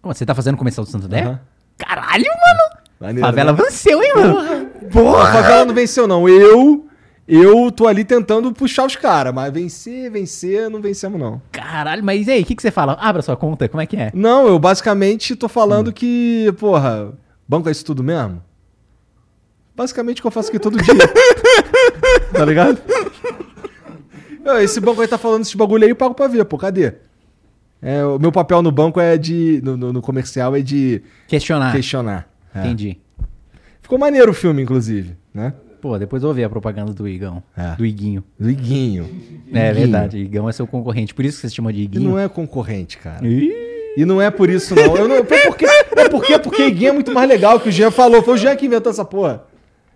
Como, 0.00 0.14
Você 0.14 0.24
tá 0.24 0.34
fazendo 0.34 0.56
comercial 0.56 0.84
do 0.84 0.90
Santander? 0.90 1.26
Aham. 1.26 1.40
Caralho, 1.76 2.24
mano. 2.24 2.78
Maneiro, 3.00 3.20
Favela 3.26 3.52
né? 3.52 3.58
venceu, 3.62 4.02
hein, 4.02 4.12
mano? 4.14 4.57
A 4.88 4.92
Porra. 4.92 5.32
favela 5.32 5.64
não 5.64 5.74
venceu, 5.74 6.06
não. 6.06 6.28
Eu, 6.28 6.86
eu 7.26 7.70
tô 7.70 7.86
ali 7.86 8.04
tentando 8.04 8.52
puxar 8.52 8.86
os 8.86 8.96
caras, 8.96 9.34
mas 9.34 9.52
vencer, 9.52 10.10
vencer, 10.10 10.68
não 10.70 10.80
vencemos, 10.80 11.20
não. 11.20 11.40
Caralho, 11.52 12.02
mas 12.04 12.26
e 12.26 12.30
aí, 12.30 12.42
o 12.42 12.44
que, 12.46 12.54
que 12.54 12.62
você 12.62 12.70
fala? 12.70 12.94
Abra 13.00 13.22
sua 13.22 13.36
conta, 13.36 13.68
como 13.68 13.80
é 13.80 13.86
que 13.86 13.96
é? 13.96 14.10
Não, 14.14 14.46
eu 14.46 14.58
basicamente 14.58 15.36
tô 15.36 15.48
falando 15.48 15.92
que, 15.92 16.52
porra, 16.58 17.12
banco 17.46 17.68
é 17.68 17.72
isso 17.72 17.84
tudo 17.84 18.02
mesmo? 18.02 18.42
Basicamente 19.76 20.18
o 20.18 20.22
que 20.22 20.26
eu 20.26 20.30
faço 20.32 20.48
aqui 20.48 20.58
todo 20.58 20.76
dia. 20.82 20.94
tá 22.32 22.44
ligado? 22.44 22.80
Esse 24.62 24.80
banco 24.80 25.00
aí 25.00 25.06
tá 25.08 25.18
falando 25.18 25.42
esse 25.42 25.56
bagulho 25.56 25.84
aí, 25.84 25.90
eu 25.90 25.96
pago 25.96 26.14
pra 26.14 26.26
ver, 26.26 26.44
pô, 26.44 26.56
cadê? 26.56 26.94
É, 27.80 28.04
o 28.04 28.18
meu 28.18 28.32
papel 28.32 28.60
no 28.62 28.72
banco 28.72 28.98
é 28.98 29.16
de. 29.16 29.60
No, 29.62 29.76
no- 29.76 29.92
no 29.92 30.02
comercial 30.02 30.56
é 30.56 30.60
de 30.60 31.00
Questionar. 31.28 31.70
questionar. 31.72 32.28
É. 32.54 32.60
Entendi. 32.60 32.98
Ficou 33.88 33.98
maneiro 33.98 34.32
o 34.32 34.34
filme, 34.34 34.60
inclusive, 34.60 35.16
né? 35.32 35.54
Pô, 35.80 35.98
depois 35.98 36.22
eu 36.22 36.28
ouvi 36.28 36.44
a 36.44 36.48
propaganda 36.50 36.92
do 36.92 37.08
Igão. 37.08 37.42
É. 37.56 37.74
Do 37.74 37.86
Iguinho. 37.86 38.22
Do 38.38 38.50
Iguinho. 38.50 39.04
É 39.50 39.70
Iguinho. 39.70 39.74
verdade, 39.74 40.18
Igão 40.18 40.46
é 40.46 40.52
seu 40.52 40.66
concorrente. 40.66 41.14
Por 41.14 41.24
isso 41.24 41.38
que 41.38 41.40
você 41.40 41.48
se 41.48 41.54
chama 41.54 41.72
de 41.72 41.80
E 41.80 41.84
Iguinho. 41.84 42.10
não 42.10 42.18
é 42.18 42.28
concorrente, 42.28 42.98
cara. 42.98 43.26
Ih. 43.26 43.50
E 43.96 44.04
não 44.04 44.20
é 44.20 44.30
por 44.30 44.50
isso, 44.50 44.74
não. 44.74 44.94
Eu 44.94 45.08
não 45.08 45.16
é 45.16 45.22
porque, 45.22 45.64
é 45.64 46.08
porque, 46.10 46.38
porque 46.38 46.66
Iguinho 46.66 46.90
é 46.90 46.92
muito 46.92 47.12
mais 47.14 47.26
legal 47.26 47.58
que 47.58 47.70
o 47.70 47.72
Jean 47.72 47.90
falou. 47.90 48.22
Foi 48.22 48.34
o 48.34 48.36
Jean 48.36 48.54
que 48.56 48.66
inventou 48.66 48.92
essa 48.92 49.06
porra. 49.06 49.44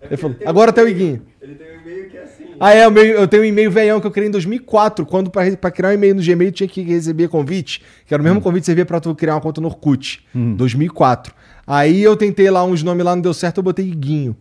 Ele 0.01 0.17
falou, 0.17 0.35
agora 0.43 0.71
até 0.71 0.81
o 0.81 0.87
Iguinho. 0.89 1.21
Ele 1.39 1.53
tem 1.53 1.67
um 1.77 1.81
e-mail 1.81 2.09
que 2.09 2.17
é 2.17 2.23
assim. 2.23 2.42
Ah, 2.65 2.73
é, 2.73 2.87
o 2.87 2.91
meu- 2.91 3.03
eu 3.03 3.27
tenho 3.27 3.43
um 3.43 3.45
e-mail 3.45 3.69
velhão 3.69 3.99
que 3.99 4.07
eu 4.07 4.11
criei 4.11 4.29
em 4.29 4.31
2004, 4.31 5.05
quando 5.05 5.29
pra, 5.29 5.51
pra 5.57 5.69
criar 5.69 5.89
um 5.89 5.93
e-mail 5.93 6.15
no 6.15 6.21
Gmail 6.23 6.51
tinha 6.51 6.67
que 6.67 6.81
receber 6.81 7.27
convite, 7.27 7.81
que 8.05 8.13
era 8.13 8.21
o 8.21 8.23
mesmo 8.23 8.39
convite 8.39 8.61
que 8.61 8.65
servia 8.67 8.85
pra 8.85 8.99
tu 9.01 9.13
criar 9.13 9.35
uma 9.35 9.41
conta 9.41 9.59
no 9.59 9.67
Orkut, 9.67 10.25
2004. 10.33 11.33
Aí 11.67 12.01
eu 12.01 12.15
tentei 12.15 12.49
lá 12.49 12.63
uns 12.63 12.81
nomes 12.83 13.03
lá, 13.03 13.15
não 13.15 13.21
deu 13.21 13.33
certo, 13.33 13.57
eu 13.57 13.63
botei 13.63 13.85
Iguinho. 13.85 14.35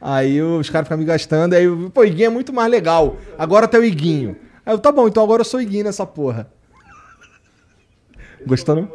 Aí 0.00 0.36
eu- 0.36 0.58
os 0.58 0.70
caras 0.70 0.86
ficam 0.86 0.98
me 0.98 1.04
gastando, 1.04 1.54
aí 1.54 1.64
eu, 1.64 1.90
pô, 1.92 2.04
Iguinho 2.04 2.26
é 2.26 2.30
muito 2.30 2.52
mais 2.52 2.70
legal, 2.70 3.16
agora 3.38 3.64
até 3.64 3.78
o 3.78 3.84
Iguinho. 3.84 4.36
Aí 4.64 4.72
eu, 4.74 4.78
tá 4.78 4.92
bom, 4.92 5.08
então 5.08 5.22
agora 5.24 5.40
eu 5.40 5.44
sou 5.44 5.60
Iguinho 5.60 5.84
nessa 5.84 6.06
porra. 6.06 6.48
Gostou 8.46 8.76
não? 8.76 8.88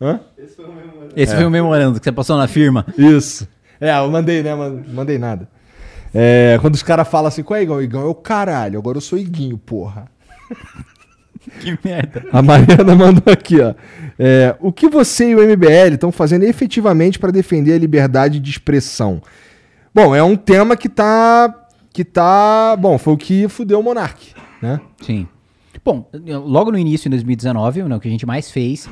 Hã? 0.00 0.20
Esse 0.36 0.54
foi 0.56 0.64
o 0.66 0.68
meu 0.72 0.86
mano. 0.86 1.08
Esse 1.16 1.34
foi 1.34 1.44
o 1.46 1.50
memorando 1.50 1.98
que 1.98 2.04
você 2.04 2.12
passou 2.12 2.36
na 2.36 2.46
firma. 2.46 2.84
Isso. 2.98 3.48
É, 3.80 3.96
eu 3.98 4.08
mandei, 4.10 4.42
né? 4.42 4.54
Man- 4.54 4.82
Mandei 4.88 5.18
nada. 5.18 5.48
É, 6.14 6.58
quando 6.60 6.74
os 6.74 6.82
caras 6.82 7.08
falam 7.08 7.28
assim, 7.28 7.42
qual 7.42 7.58
é 7.58 7.62
Igão? 7.62 7.82
Igão 7.82 8.02
é 8.02 8.06
o 8.06 8.14
caralho, 8.14 8.78
agora 8.78 8.96
eu 8.96 9.02
sou 9.02 9.18
Iguinho, 9.18 9.58
porra. 9.58 10.06
Que 11.60 11.78
merda. 11.84 12.24
A 12.32 12.42
Mariana 12.42 12.94
mandou 12.96 13.32
aqui, 13.32 13.60
ó. 13.60 13.72
É, 14.18 14.56
o 14.60 14.72
que 14.72 14.88
você 14.88 15.30
e 15.30 15.34
o 15.36 15.38
MBL 15.38 15.94
estão 15.94 16.10
fazendo 16.10 16.42
efetivamente 16.42 17.20
para 17.20 17.30
defender 17.30 17.74
a 17.74 17.78
liberdade 17.78 18.40
de 18.40 18.50
expressão? 18.50 19.22
Bom, 19.94 20.12
é 20.12 20.22
um 20.24 20.36
tema 20.36 20.76
que 20.76 20.88
tá. 20.88 21.68
Que 21.92 22.04
tá. 22.04 22.76
Bom, 22.76 22.98
foi 22.98 23.14
o 23.14 23.16
que 23.16 23.48
fudeu 23.48 23.78
o 23.78 23.82
Monark, 23.82 24.34
né? 24.60 24.80
Sim. 25.00 25.28
Bom, 25.84 26.10
logo 26.44 26.72
no 26.72 26.78
início, 26.78 27.06
em 27.06 27.10
2019, 27.10 27.84
né, 27.84 27.94
o 27.94 28.00
que 28.00 28.08
a 28.08 28.10
gente 28.10 28.26
mais 28.26 28.50
fez 28.50 28.88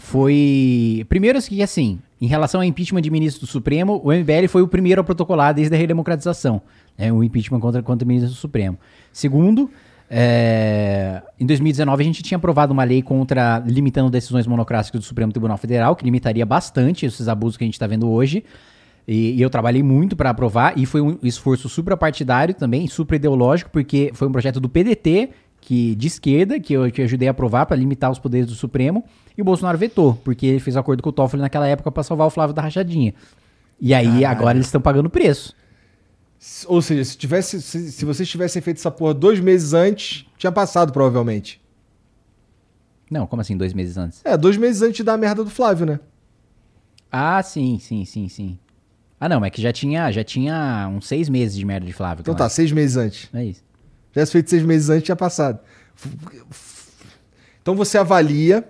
foi. 0.00 1.04
Primeiro, 1.08 1.40
que 1.42 1.62
assim, 1.62 2.00
em 2.20 2.26
relação 2.26 2.60
ao 2.60 2.64
impeachment 2.64 3.02
de 3.02 3.10
ministro 3.10 3.46
do 3.46 3.46
Supremo, 3.46 4.00
o 4.02 4.10
MBL 4.10 4.48
foi 4.48 4.62
o 4.62 4.68
primeiro 4.68 5.00
a 5.00 5.04
protocolar 5.04 5.54
desde 5.54 5.74
a 5.74 5.78
redemocratização. 5.78 6.62
Né, 6.98 7.12
o 7.12 7.22
impeachment 7.22 7.60
contra, 7.60 7.82
contra 7.82 8.04
o 8.04 8.08
ministro 8.08 8.32
do 8.32 8.36
Supremo. 8.36 8.78
Segundo, 9.12 9.70
é, 10.08 11.22
em 11.38 11.46
2019 11.46 12.02
a 12.02 12.04
gente 12.04 12.22
tinha 12.22 12.36
aprovado 12.36 12.72
uma 12.72 12.82
lei 12.82 13.02
contra 13.02 13.62
limitando 13.64 14.10
decisões 14.10 14.46
monocráticas 14.46 15.00
do 15.00 15.04
Supremo 15.04 15.30
Tribunal 15.32 15.58
Federal, 15.58 15.94
que 15.94 16.04
limitaria 16.04 16.44
bastante 16.44 17.04
esses 17.06 17.28
abusos 17.28 17.56
que 17.56 17.64
a 17.64 17.66
gente 17.66 17.74
está 17.74 17.86
vendo 17.86 18.08
hoje. 18.10 18.42
E, 19.06 19.32
e 19.32 19.42
eu 19.42 19.50
trabalhei 19.50 19.82
muito 19.82 20.16
para 20.16 20.30
aprovar, 20.30 20.78
e 20.78 20.86
foi 20.86 21.00
um 21.00 21.18
esforço 21.22 21.68
suprapartidário 21.68 22.54
também, 22.54 22.86
super 22.86 23.16
ideológico, 23.16 23.70
porque 23.70 24.10
foi 24.14 24.28
um 24.28 24.32
projeto 24.32 24.60
do 24.60 24.68
PDT, 24.68 25.30
que 25.70 25.94
de 25.94 26.08
esquerda, 26.08 26.58
que 26.58 26.72
eu, 26.72 26.84
eu 26.84 27.04
ajudei 27.04 27.28
a 27.28 27.30
aprovar 27.30 27.64
para 27.64 27.76
limitar 27.76 28.10
os 28.10 28.18
poderes 28.18 28.48
do 28.48 28.56
Supremo, 28.56 29.04
e 29.38 29.40
o 29.40 29.44
Bolsonaro 29.44 29.78
vetou, 29.78 30.16
porque 30.24 30.44
ele 30.44 30.58
fez 30.58 30.76
acordo 30.76 31.00
com 31.00 31.10
o 31.10 31.12
Toffoli 31.12 31.40
naquela 31.40 31.64
época 31.64 31.92
para 31.92 32.02
salvar 32.02 32.26
o 32.26 32.30
Flávio 32.30 32.52
da 32.52 32.60
rachadinha. 32.60 33.14
E 33.80 33.94
aí, 33.94 34.04
Caralho. 34.04 34.26
agora 34.26 34.58
eles 34.58 34.66
estão 34.66 34.80
pagando 34.80 35.08
preço. 35.08 35.54
Ou 36.66 36.82
seja, 36.82 37.04
se, 37.04 37.16
tivesse, 37.16 37.62
se, 37.62 37.92
se 37.92 38.04
vocês 38.04 38.28
tivessem 38.28 38.60
feito 38.60 38.78
essa 38.78 38.90
porra 38.90 39.14
dois 39.14 39.38
meses 39.38 39.72
antes, 39.72 40.26
tinha 40.36 40.50
passado, 40.50 40.92
provavelmente. 40.92 41.62
Não, 43.08 43.24
como 43.24 43.40
assim, 43.40 43.56
dois 43.56 43.72
meses 43.72 43.96
antes? 43.96 44.22
É, 44.24 44.36
dois 44.36 44.56
meses 44.56 44.82
antes 44.82 45.04
da 45.04 45.16
merda 45.16 45.44
do 45.44 45.50
Flávio, 45.50 45.86
né? 45.86 46.00
Ah, 47.12 47.40
sim, 47.44 47.78
sim, 47.78 48.04
sim, 48.04 48.28
sim. 48.28 48.58
Ah, 49.20 49.28
não, 49.28 49.44
é 49.44 49.50
que 49.50 49.62
já 49.62 49.72
tinha, 49.72 50.10
já 50.10 50.24
tinha 50.24 50.90
uns 50.92 51.06
seis 51.06 51.28
meses 51.28 51.56
de 51.56 51.64
merda 51.64 51.86
de 51.86 51.92
Flávio. 51.92 52.22
Então 52.22 52.34
tá, 52.34 52.48
seis 52.48 52.72
meses 52.72 52.96
antes. 52.96 53.28
É 53.32 53.44
isso. 53.44 53.69
Tivesse 54.12 54.32
feito 54.32 54.50
seis 54.50 54.62
meses 54.62 54.90
antes, 54.90 55.04
tinha 55.04 55.16
passado. 55.16 55.58
Então 57.62 57.74
você 57.74 57.98
avalia 57.98 58.64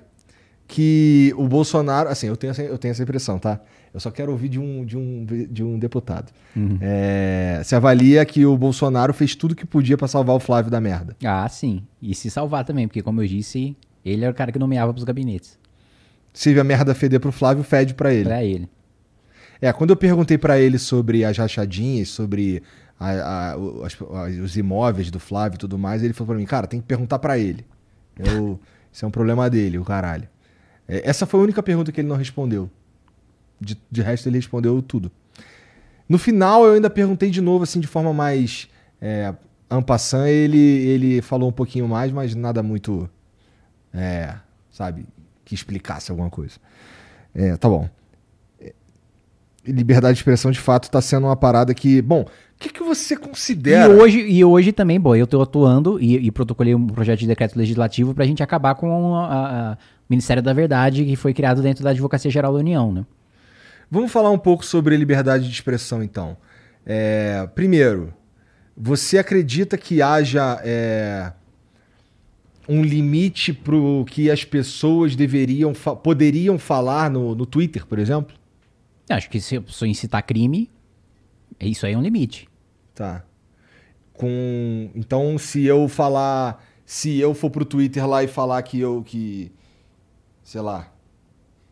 que 0.67 1.33
o 1.37 1.47
Bolsonaro. 1.49 2.09
Assim, 2.09 2.27
eu 2.27 2.37
tenho, 2.37 2.51
essa- 2.53 2.63
eu 2.63 2.79
tenho 2.79 2.93
essa 2.93 3.03
impressão, 3.03 3.39
tá? 3.39 3.61
Eu 3.93 3.99
só 3.99 4.11
quero 4.11 4.31
ouvir 4.31 4.49
de 4.49 4.59
um, 4.59 4.85
de 4.85 4.97
um, 4.97 5.27
de 5.51 5.65
um 5.65 5.79
deputado. 5.79 6.31
É, 6.81 7.61
você 7.65 7.75
avalia 7.75 8.25
que 8.25 8.47
o 8.47 8.57
Bolsonaro 8.57 9.13
fez 9.13 9.35
tudo 9.35 9.55
que 9.57 9.67
podia 9.67 9.97
pra 9.99 10.07
salvar 10.07 10.37
o 10.37 10.41
Flávio 10.41 10.71
da 10.71 10.81
merda. 10.81 11.17
Ah, 11.25 11.49
sim. 11.49 11.83
E 12.01 12.15
se 12.15 12.31
salvar 12.31 12.65
também, 12.65 12.87
porque 12.87 13.03
como 13.03 13.21
eu 13.21 13.27
disse, 13.27 13.77
ele 14.05 14.23
era 14.25 14.31
o 14.33 14.35
cara 14.35 14.53
que 14.53 14.59
nomeava 14.61 14.93
pros 14.93 15.03
gabinetes. 15.05 15.59
Se 16.33 16.57
a 16.59 16.63
merda 16.63 16.95
feder 16.95 17.19
pro 17.19 17.33
Flávio, 17.33 17.65
fede 17.65 17.93
pra 17.95 18.15
ele. 18.15 18.25
Pra 18.25 18.45
ele. 18.45 18.69
É, 19.61 19.73
quando 19.73 19.91
eu 19.91 19.97
perguntei 19.97 20.39
pra 20.39 20.59
ele 20.61 20.79
sobre 20.79 21.25
as 21.25 21.37
rachadinhas, 21.37 22.09
sobre 22.11 22.63
a- 23.01 23.53
a- 23.53 23.57
o- 23.57 23.83
as- 23.85 23.97
a- 24.01 24.43
os 24.45 24.57
imóveis 24.57 25.11
do 25.11 25.19
Flávio 25.19 25.57
e 25.57 25.59
tudo 25.59 25.79
mais, 25.79 26.03
ele 26.03 26.13
falou 26.13 26.29
pra 26.29 26.37
mim, 26.37 26.45
cara, 26.45 26.67
tem 26.67 26.81
que 26.81 26.87
perguntar 26.87 27.19
pra 27.19 27.39
ele. 27.39 27.65
Eu, 28.19 28.61
isso 28.93 29.05
é 29.05 29.09
um 29.09 29.11
problema 29.11 29.49
dele, 29.49 29.79
o 29.79 29.85
caralho. 29.85 30.29
É, 30.87 31.09
essa 31.09 31.25
foi 31.25 31.41
a 31.41 31.43
única 31.43 31.63
pergunta 31.63 31.91
que 31.91 32.01
ele 32.01 32.09
não 32.09 32.17
respondeu. 32.17 32.71
De, 33.61 33.77
de 33.91 34.03
resto, 34.03 34.29
ele 34.29 34.37
respondeu 34.37 34.81
tudo. 34.83 35.11
No 36.09 36.19
final, 36.19 36.65
eu 36.67 36.75
ainda 36.75 36.91
perguntei 36.91 37.31
de 37.31 37.41
novo, 37.41 37.65
assim, 37.65 37.81
de 37.81 37.87
forma 37.87 38.13
mais 38.13 38.69
é, 39.01 39.33
en 39.71 39.81
passant, 39.83 40.27
ele, 40.29 40.59
ele 40.59 41.23
falou 41.23 41.49
um 41.49 41.53
pouquinho 41.53 41.89
mais, 41.89 42.11
mas 42.13 42.35
nada 42.35 42.63
muito, 42.63 43.09
é, 43.95 44.35
sabe, 44.71 45.07
que 45.45 45.55
explicasse 45.55 46.11
alguma 46.11 46.29
coisa. 46.29 46.59
É, 47.35 47.57
tá 47.57 47.69
bom 47.69 47.89
liberdade 49.73 50.15
de 50.15 50.21
expressão 50.21 50.51
de 50.51 50.59
fato 50.61 50.85
está 50.85 51.01
sendo 51.01 51.27
uma 51.27 51.37
parada 51.37 51.73
que. 51.75 52.01
Bom, 52.03 52.23
o 52.23 52.27
que, 52.59 52.69
que 52.69 52.83
você 52.83 53.17
considera? 53.17 53.93
E 53.93 53.97
hoje, 53.97 54.21
e 54.21 54.45
hoje 54.45 54.73
também, 54.73 55.01
bom, 55.01 55.15
eu 55.17 55.27
tô 55.27 55.41
atuando 55.41 55.99
e, 56.01 56.17
e 56.27 56.31
protocolei 56.31 56.75
um 56.75 56.87
projeto 56.87 57.21
de 57.21 57.27
decreto 57.27 57.57
legislativo 57.57 58.15
pra 58.15 58.25
gente 58.27 58.43
acabar 58.43 58.75
com 58.75 59.15
a- 59.17 59.27
a- 59.73 59.73
o 59.75 59.77
Ministério 60.11 60.43
da 60.43 60.53
Verdade, 60.53 61.05
que 61.05 61.17
foi 61.17 61.33
criado 61.33 61.63
dentro 61.63 61.83
da 61.85 61.91
Advocacia 61.91 62.31
Geral 62.31 62.53
da 62.53 62.59
União, 62.59 62.93
né? 62.93 63.05
Vamos 63.91 64.13
falar 64.13 64.31
um 64.31 64.39
pouco 64.39 64.65
sobre 64.65 64.97
liberdade 64.97 65.45
de 65.49 65.53
expressão, 65.53 66.03
então. 66.03 66.37
É, 66.87 67.49
primeiro, 67.55 68.13
você 68.77 69.19
acredita 69.19 69.77
que 69.79 70.01
haja 70.03 70.61
é, 70.65 71.33
um 72.69 72.83
limite 72.83 73.53
para 73.53 73.75
o 73.75 74.05
que 74.05 74.31
as 74.31 74.45
pessoas 74.45 75.17
deveriam 75.17 75.73
poderiam 76.03 76.59
falar 76.59 77.11
no, 77.11 77.35
no 77.35 77.45
Twitter, 77.47 77.85
por 77.87 77.99
exemplo? 77.99 78.35
Acho 79.17 79.29
que 79.29 79.41
se 79.41 79.57
a 79.57 79.61
pessoa 79.61 79.89
incitar 79.89 80.23
crime, 80.23 80.71
isso 81.61 81.85
aí 81.87 81.93
é 81.93 81.99
um 81.99 82.03
limite. 82.03 82.49
Tá. 82.95 83.25
Com, 84.13 84.91
então, 84.95 85.39
se 85.39 85.65
eu 85.65 85.89
falar, 85.89 86.65
se 86.85 87.19
eu 87.19 87.35
for 87.35 87.51
pro 87.51 87.65
Twitter 87.65 88.07
lá 88.07 88.23
e 88.23 88.29
falar 88.29 88.63
que 88.63 88.79
eu 88.79 89.03
que 89.03 89.53
sei 90.43 90.61
lá. 90.61 90.93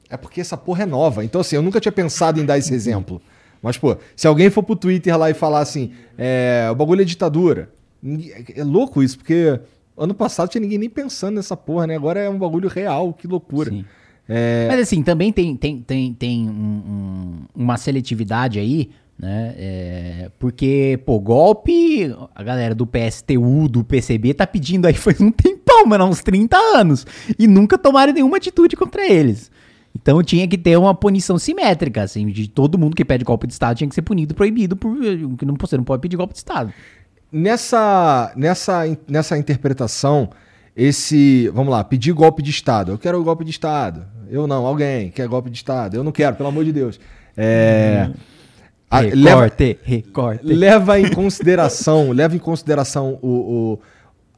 É 0.09 0.17
porque 0.17 0.41
essa 0.41 0.57
porra 0.57 0.85
é 0.85 0.87
nova. 0.87 1.25
Então 1.25 1.41
assim, 1.41 1.57
eu 1.57 1.63
nunca 1.63 1.81
tinha 1.81 1.93
pensado 1.93 2.41
em 2.41 2.47
dar 2.47 2.57
esse 2.57 2.73
exemplo. 2.73 3.21
Mas 3.61 3.77
pô, 3.77 3.97
se 4.15 4.27
alguém 4.27 4.51
for 4.51 4.63
pro 4.63 4.77
Twitter 4.77 5.17
lá 5.19 5.29
e 5.31 5.35
falar 5.35 5.61
assim, 5.61 5.93
é, 6.17 6.69
o 6.71 6.75
bagulho 6.75 7.03
é 7.03 7.05
ditadura. 7.05 7.71
É 8.55 8.63
louco 8.63 9.03
isso, 9.03 9.19
porque 9.19 9.61
ano 9.97 10.15
passado 10.15 10.49
tinha 10.49 10.61
ninguém 10.61 10.79
nem 10.79 10.89
pensando 10.89 11.35
nessa 11.35 11.57
porra, 11.57 11.89
né? 11.89 11.97
Agora 11.97 12.21
é 12.21 12.31
um 12.31 12.39
bagulho 12.39 12.69
real, 12.69 13.13
que 13.13 13.27
loucura. 13.27 13.71
Sim. 13.71 13.85
É, 14.29 14.67
Mas 14.69 14.81
assim, 14.81 15.03
também 15.03 15.33
tem, 15.33 15.57
tem, 15.57 15.81
tem, 15.81 16.13
tem 16.13 16.49
um- 16.51 16.53
um- 16.53 17.35
uma 17.55 17.77
seletividade 17.79 18.59
aí, 18.59 18.91
né? 19.19 19.55
É, 19.57 20.31
porque, 20.39 21.01
pô, 21.07 21.19
golpe, 21.19 22.15
a 22.35 22.43
galera 22.43 22.75
do 22.75 22.87
PSTU, 22.87 23.69
do 23.69 23.83
PCB, 23.83 24.35
tá 24.35 24.47
pedindo 24.47 24.87
aí 24.87 24.93
faz 24.95 25.21
um 25.21 25.31
tempão, 25.31 25.87
mano, 25.87 26.05
há 26.05 26.07
uns 26.07 26.21
30 26.23 26.57
anos. 26.77 27.07
E 27.39 27.47
nunca 27.47 27.79
tomaram 27.79 28.13
nenhuma 28.13 28.37
atitude 28.37 28.77
contra 28.77 29.07
eles. 29.11 29.51
Então 30.01 30.23
tinha 30.23 30.47
que 30.47 30.59
ter 30.59 30.77
uma 30.77 30.95
punição 30.95 31.39
simétrica, 31.39 32.03
assim, 32.03 32.27
de 32.29 32.47
todo 32.49 32.79
mundo 32.79 32.95
que 32.95 33.05
pede 33.05 33.25
golpe 33.25 33.47
de 33.47 33.55
Estado 33.55 33.77
tinha 33.79 33.89
que 33.89 33.95
ser 33.95 34.03
punido, 34.03 34.35
proibido, 34.35 34.77
por, 34.77 34.97
que 35.37 35.45
não, 35.47 35.55
você 35.59 35.77
não 35.77 35.83
pode 35.85 36.03
pedir 36.03 36.17
golpe 36.17 36.35
de 36.35 36.39
Estado. 36.39 36.73
Nessa, 37.33 38.33
nessa, 38.37 38.85
nessa 39.09 39.37
interpretação, 39.37 40.31
esse. 40.79 41.49
Vamos 41.49 41.71
lá, 41.73 41.83
pedir 41.85 42.13
golpe 42.13 42.43
de 42.43 42.51
Estado. 42.51 42.93
Eu 42.93 42.99
quero 42.99 43.23
golpe 43.23 43.45
de 43.45 43.51
Estado. 43.51 44.07
Eu 44.31 44.47
não, 44.47 44.65
alguém 44.67 45.11
quer 45.11 45.27
golpe 45.29 45.51
de 45.51 45.57
Estado. 45.57 45.97
Eu 45.97 46.05
não 46.05 46.13
quero, 46.13 46.37
pelo 46.37 46.49
amor 46.49 46.65
de 46.65 46.73
Deus. 46.73 46.99
É. 47.37 48.11
a- 48.91 49.01
leva, 49.01 49.43
recorte, 49.43 49.79
recorte. 49.83 50.45
leva 50.47 50.99
em 50.99 51.11
consideração, 51.11 52.11
leva 52.13 52.35
em 52.35 52.39
consideração 52.39 53.19
o, 53.23 53.29
o- 53.75 53.79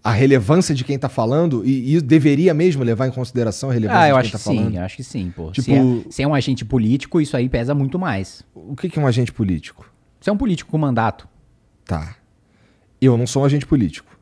a 0.03 0.11
relevância 0.13 0.75
de 0.75 0.83
quem 0.83 0.99
tá 0.99 1.09
falando, 1.11 1.63
e, 1.65 1.95
e 1.97 2.01
deveria 2.01 2.55
mesmo 2.55 2.83
levar 2.83 3.07
em 3.07 3.11
consideração 3.11 3.69
a 3.71 3.73
relevância 3.73 4.01
Ah, 4.03 4.09
eu 4.09 4.15
de 4.15 4.21
acho 4.21 4.31
quem 4.31 4.39
que 4.39 4.45
tá 4.45 4.51
sim, 4.51 4.57
falando. 4.57 4.75
eu 4.77 4.83
acho 4.83 4.97
que 4.97 5.05
sim, 5.05 5.33
pô. 5.37 5.51
Tipo- 5.53 5.65
Se, 5.67 5.73
é, 5.75 5.83
se 6.11 6.23
é 6.23 6.27
um 6.27 6.35
agente 6.35 6.65
político, 6.65 7.21
isso 7.21 7.37
aí 7.37 7.49
pesa 7.51 7.75
muito 7.75 7.99
mais. 7.99 8.43
O 8.55 8.75
que, 8.75 8.89
que 8.89 8.99
é 8.99 9.03
um 9.03 9.07
agente 9.07 9.31
político? 9.33 9.91
Se 10.21 10.31
é 10.31 10.33
um 10.33 10.37
político 10.39 10.71
com 10.71 10.79
mandato, 10.79 11.29
Tá. 11.85 12.15
Eu 13.01 13.17
não 13.19 13.27
sou 13.27 13.43
um 13.43 13.45
agente 13.47 13.67
político. 13.67 14.17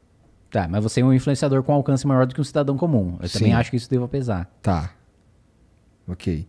Tá, 0.50 0.66
mas 0.68 0.82
você 0.82 1.00
é 1.00 1.04
um 1.04 1.12
influenciador 1.12 1.62
com 1.62 1.72
alcance 1.72 2.06
maior 2.06 2.26
do 2.26 2.34
que 2.34 2.40
um 2.40 2.44
cidadão 2.44 2.76
comum. 2.76 3.18
Eu 3.22 3.28
também 3.28 3.50
Sim. 3.50 3.52
acho 3.52 3.70
que 3.70 3.76
isso 3.76 3.88
deva 3.90 4.06
pesar. 4.08 4.50
Tá. 4.62 4.90
Ok. 6.08 6.46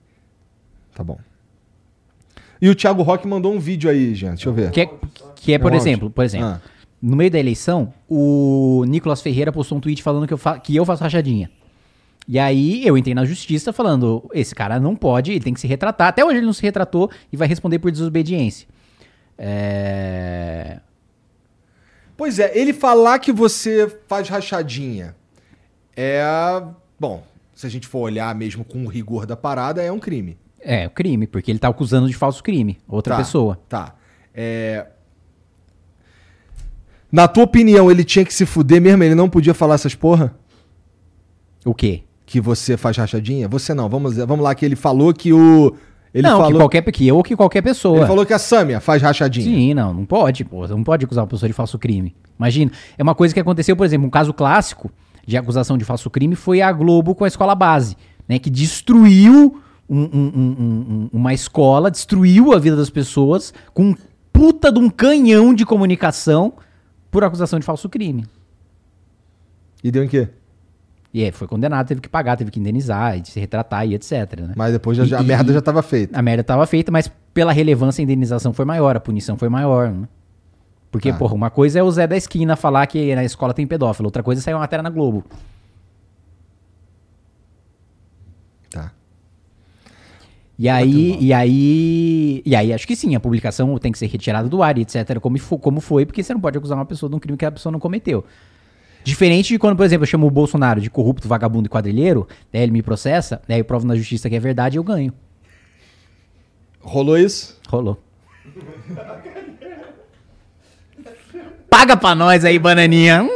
Tá 0.95 1.03
bom. 1.03 1.17
E 2.61 2.69
o 2.69 2.76
Thiago 2.76 3.01
Roque 3.03 3.27
mandou 3.27 3.53
um 3.53 3.59
vídeo 3.59 3.89
aí, 3.89 4.13
gente. 4.15 4.31
Deixa 4.35 4.49
eu 4.49 4.53
ver. 4.53 4.71
Que 4.71 4.81
é, 4.81 4.89
que 5.35 5.53
é 5.53 5.57
por 5.59 5.71
É 5.71 5.76
áudio. 5.76 5.89
exemplo, 5.89 6.09
por 6.09 6.26
exemplo, 6.26 6.47
Ah. 6.47 6.61
no 7.01 7.15
meio 7.15 7.31
da 7.31 7.39
eleição, 7.39 7.93
o 8.09 8.84
Nicolas 8.88 9.21
Ferreira 9.21 9.51
postou 9.51 9.77
um 9.77 9.81
tweet 9.81 10.03
falando 10.03 10.27
que 10.27 10.34
eu, 10.34 10.38
fa- 10.38 10.59
que 10.59 10.76
eu 10.76 10.85
faço 10.85 11.01
rachadinha. 11.03 11.49
E 12.27 12.38
aí 12.38 12.85
eu 12.85 12.97
entrei 12.97 13.15
na 13.15 13.26
justiça 13.26 13.71
falando, 13.73 14.30
esse 14.34 14.53
cara 14.53 14.80
não 14.80 14.95
pode, 14.95 15.31
ele 15.31 15.39
tem 15.39 15.53
que 15.53 15.59
se 15.59 15.67
retratar. 15.67 16.09
Até 16.09 16.23
hoje 16.23 16.38
ele 16.38 16.45
não 16.45 16.53
se 16.53 16.61
retratou 16.61 17.09
e 17.31 17.38
vai 17.38 17.47
responder 17.47 17.80
por 17.80 17.91
desobediência. 17.91 18.67
É... 19.38 20.80
Pois 22.20 22.38
é, 22.38 22.56
ele 22.56 22.74
falar 22.74 23.18
que 23.18 23.32
você 23.32 23.88
faz 24.08 24.28
rachadinha 24.30 25.16
é. 25.96 26.22
Bom, 27.00 27.24
se 27.56 27.66
a 27.66 27.70
gente 27.70 27.88
for 27.88 28.00
olhar 28.00 28.34
mesmo 28.36 28.64
com 28.64 28.84
o 28.86 28.88
rigor 28.88 29.26
da 29.26 29.36
parada, 29.36 29.82
é 29.82 29.91
um 29.91 30.00
crime. 30.00 30.38
É, 30.60 30.88
crime, 30.90 31.26
porque 31.26 31.50
ele 31.50 31.60
tá 31.60 31.70
acusando 31.70 32.08
de 32.08 32.14
falso 32.16 32.44
crime, 32.44 32.78
outra 32.88 33.16
Tá, 33.16 33.22
pessoa. 33.22 33.60
Tá. 33.68 33.96
É. 34.34 34.86
Na 37.12 37.28
tua 37.28 37.44
opinião, 37.46 37.90
ele 37.90 38.04
tinha 38.04 38.24
que 38.24 38.34
se 38.34 38.46
fuder 38.46 38.82
mesmo? 38.82 39.04
Ele 39.04 39.16
não 39.16 39.30
podia 39.30 39.54
falar 39.54 39.76
essas 39.76 39.96
porra? 39.96 40.38
O 41.66 41.74
quê? 41.74 42.04
Que 42.26 42.40
você 42.40 42.78
faz 42.78 42.96
rachadinha? 42.98 43.48
Você 43.48 43.74
não, 43.74 43.90
vamos, 43.90 44.16
vamos 44.18 44.44
lá, 44.44 44.54
que 44.54 44.66
ele 44.66 44.76
falou 44.76 45.14
que 45.14 45.34
o. 45.34 45.76
Ele 46.14 46.23
não, 46.27 46.38
que 46.38 46.44
falou, 46.44 46.60
qualquer 46.60 46.81
que 46.91 47.07
eu 47.07 47.18
ou 47.18 47.23
que 47.23 47.36
qualquer 47.36 47.61
pessoa. 47.61 47.98
ele 47.99 48.06
falou 48.07 48.26
que 48.26 48.34
a 48.34 48.40
Sâmia 48.40 48.80
faz 48.80 49.02
rachadinha. 49.02 49.45
Sim, 49.45 49.73
não, 49.73 49.94
não 49.94 50.06
pode, 50.06 50.44
pô. 50.44 50.60
Você 50.68 50.73
não 50.73 50.84
pode 50.84 51.06
acusar 51.06 51.23
uma 51.23 51.27
pessoa 51.30 51.48
de 51.48 51.53
falso 51.53 51.77
crime. 51.77 52.15
Imagina. 52.38 52.72
É 52.98 53.03
uma 53.03 53.14
coisa 53.14 53.34
que 53.34 53.40
aconteceu, 53.40 53.76
por 53.76 53.86
exemplo, 53.86 54.07
um 54.07 54.10
caso 54.10 54.34
clássico 54.34 54.90
de 55.26 55.38
acusação 55.38 55.77
de 55.77 55.86
falso 55.86 56.10
crime 56.10 56.36
foi 56.36 56.61
a 56.61 56.72
Globo 56.72 57.14
com 57.14 57.23
a 57.26 57.27
escola 57.27 57.53
base, 57.53 57.95
né? 58.27 58.40
Que 58.40 58.49
destruiu 58.49 59.61
um- 59.88 59.99
um- 60.02 60.31
um- 60.36 61.10
uma 61.14 61.34
escola, 61.34 61.91
destruiu 61.91 62.53
a 62.53 62.60
vida 62.60 62.76
das 62.76 62.90
pessoas 62.90 63.53
com 63.73 63.90
um 63.91 63.95
puta 64.34 64.72
de 64.72 64.80
um 64.80 64.90
canhão 64.90 65.53
de 65.53 65.65
comunicação 65.65 66.53
por 67.11 67.23
acusação 67.23 67.60
de 67.60 67.65
falso 67.65 67.88
crime. 67.90 68.26
E 69.84 69.91
deu 69.91 70.03
em 70.03 70.07
quê? 70.07 70.27
E 71.14 71.23
é, 71.23 71.31
foi 71.31 71.48
condenado, 71.48 71.88
teve 71.88 72.02
que 72.02 72.07
pagar, 72.10 72.38
teve 72.38 72.52
que 72.52 72.60
indenizar, 72.60 73.18
e 73.18 73.26
se 73.26 73.40
retratar 73.40 73.86
e 73.88 73.95
etc. 73.95 74.11
Né? 74.41 74.53
Mas 74.56 74.73
depois 74.73 74.95
já, 74.98 75.06
já- 75.06 75.19
a 75.19 75.23
E- 75.23 75.26
merda 75.26 75.52
e- 75.52 75.53
já 75.56 75.61
tava 75.61 75.81
feita. 75.81 76.18
A 76.18 76.22
merda 76.22 76.44
tava 76.44 76.65
feita, 76.68 76.91
mas 76.91 77.11
pela 77.34 77.52
relevância 77.52 78.02
a 78.02 78.03
indenização 78.03 78.53
foi 78.53 78.64
maior, 78.65 78.95
a 78.95 78.99
punição 78.99 79.36
foi 79.38 79.49
maior, 79.49 79.90
né? 79.91 80.07
Porque, 80.91 81.11
Tá. 81.11 81.18
porra, 81.18 81.34
uma 81.36 81.49
coisa 81.49 81.80
é 81.80 81.84
o 81.84 81.91
Zé 81.91 82.06
da 82.07 82.15
esquina 82.18 82.56
falar 82.56 82.86
que 82.88 83.14
na 83.15 83.23
escola 83.23 83.53
tem 83.53 83.65
pedófilo, 83.65 84.07
outra 84.07 84.22
coisa 84.23 84.40
é 84.40 84.44
sair 84.44 84.53
uma 84.53 84.60
matéria 84.61 84.84
na 84.84 84.90
Globo. 84.90 85.23
Tá. 88.69 88.91
E 90.57 90.68
aí, 90.68 91.18
e 91.19 91.34
aí, 91.34 92.41
e 92.45 92.56
aí 92.56 92.73
acho 92.73 92.86
que 92.86 92.95
sim, 92.95 93.15
a 93.15 93.19
publicação 93.19 93.77
tem 93.77 93.91
que 93.91 93.98
ser 93.98 94.07
retirada 94.07 94.48
do 94.49 94.61
ar 94.61 94.77
e 94.77 94.81
etc, 94.81 95.19
como, 95.19 95.40
como 95.60 95.80
foi, 95.80 96.06
porque 96.06 96.22
você 96.22 96.34
não 96.34 96.41
pode 96.41 96.57
acusar 96.57 96.77
uma 96.77 96.86
pessoa 96.86 97.10
de 97.10 97.15
um 97.15 97.19
crime 97.19 97.38
que 97.38 97.45
a 97.45 97.52
pessoa 97.52 97.72
não 97.72 97.80
cometeu. 97.80 98.26
Diferente 99.10 99.47
de 99.49 99.57
quando, 99.57 99.76
por 99.76 99.84
exemplo, 99.86 100.04
eu 100.04 100.07
chamo 100.07 100.28
o 100.28 100.31
Bolsonaro 100.31 100.79
de 100.79 100.89
corrupto, 100.89 101.28
vagabundo 101.28 101.65
e 101.65 101.70
quadrilheiro, 101.70 102.28
daí 102.54 102.62
ele 102.62 102.71
me 102.71 102.84
processa, 102.84 103.41
daí 103.47 103.60
eu 103.60 103.65
provo 103.65 103.88
na 103.88 103.96
justiça 103.96 104.29
que 104.29 104.36
é 104.36 104.39
verdade 104.39 104.76
e 104.76 104.79
eu 104.79 104.84
ganho. 104.84 105.12
Rolou 106.79 107.18
isso? 107.18 107.60
Rolou. 107.68 107.99
Paga 111.70 111.97
pra 111.97 112.13
nós 112.13 112.46
aí, 112.46 112.60
bananinha. 112.60 113.23
Hum. 113.23 113.29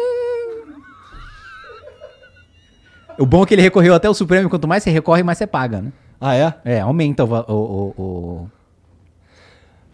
O 3.18 3.26
bom 3.26 3.44
é 3.44 3.46
que 3.46 3.54
ele 3.56 3.62
recorreu 3.62 3.94
até 3.94 4.10
o 4.10 4.14
Supremo, 4.14 4.50
quanto 4.50 4.68
mais 4.68 4.84
você 4.84 4.90
recorre, 4.92 5.24
mais 5.24 5.38
você 5.38 5.48
paga, 5.48 5.82
né? 5.82 5.92
Ah, 6.20 6.36
é? 6.36 6.54
É, 6.66 6.80
aumenta 6.82 7.24
o... 7.26 7.28
o, 7.34 7.54
o, 7.54 8.02
o- 8.02 8.52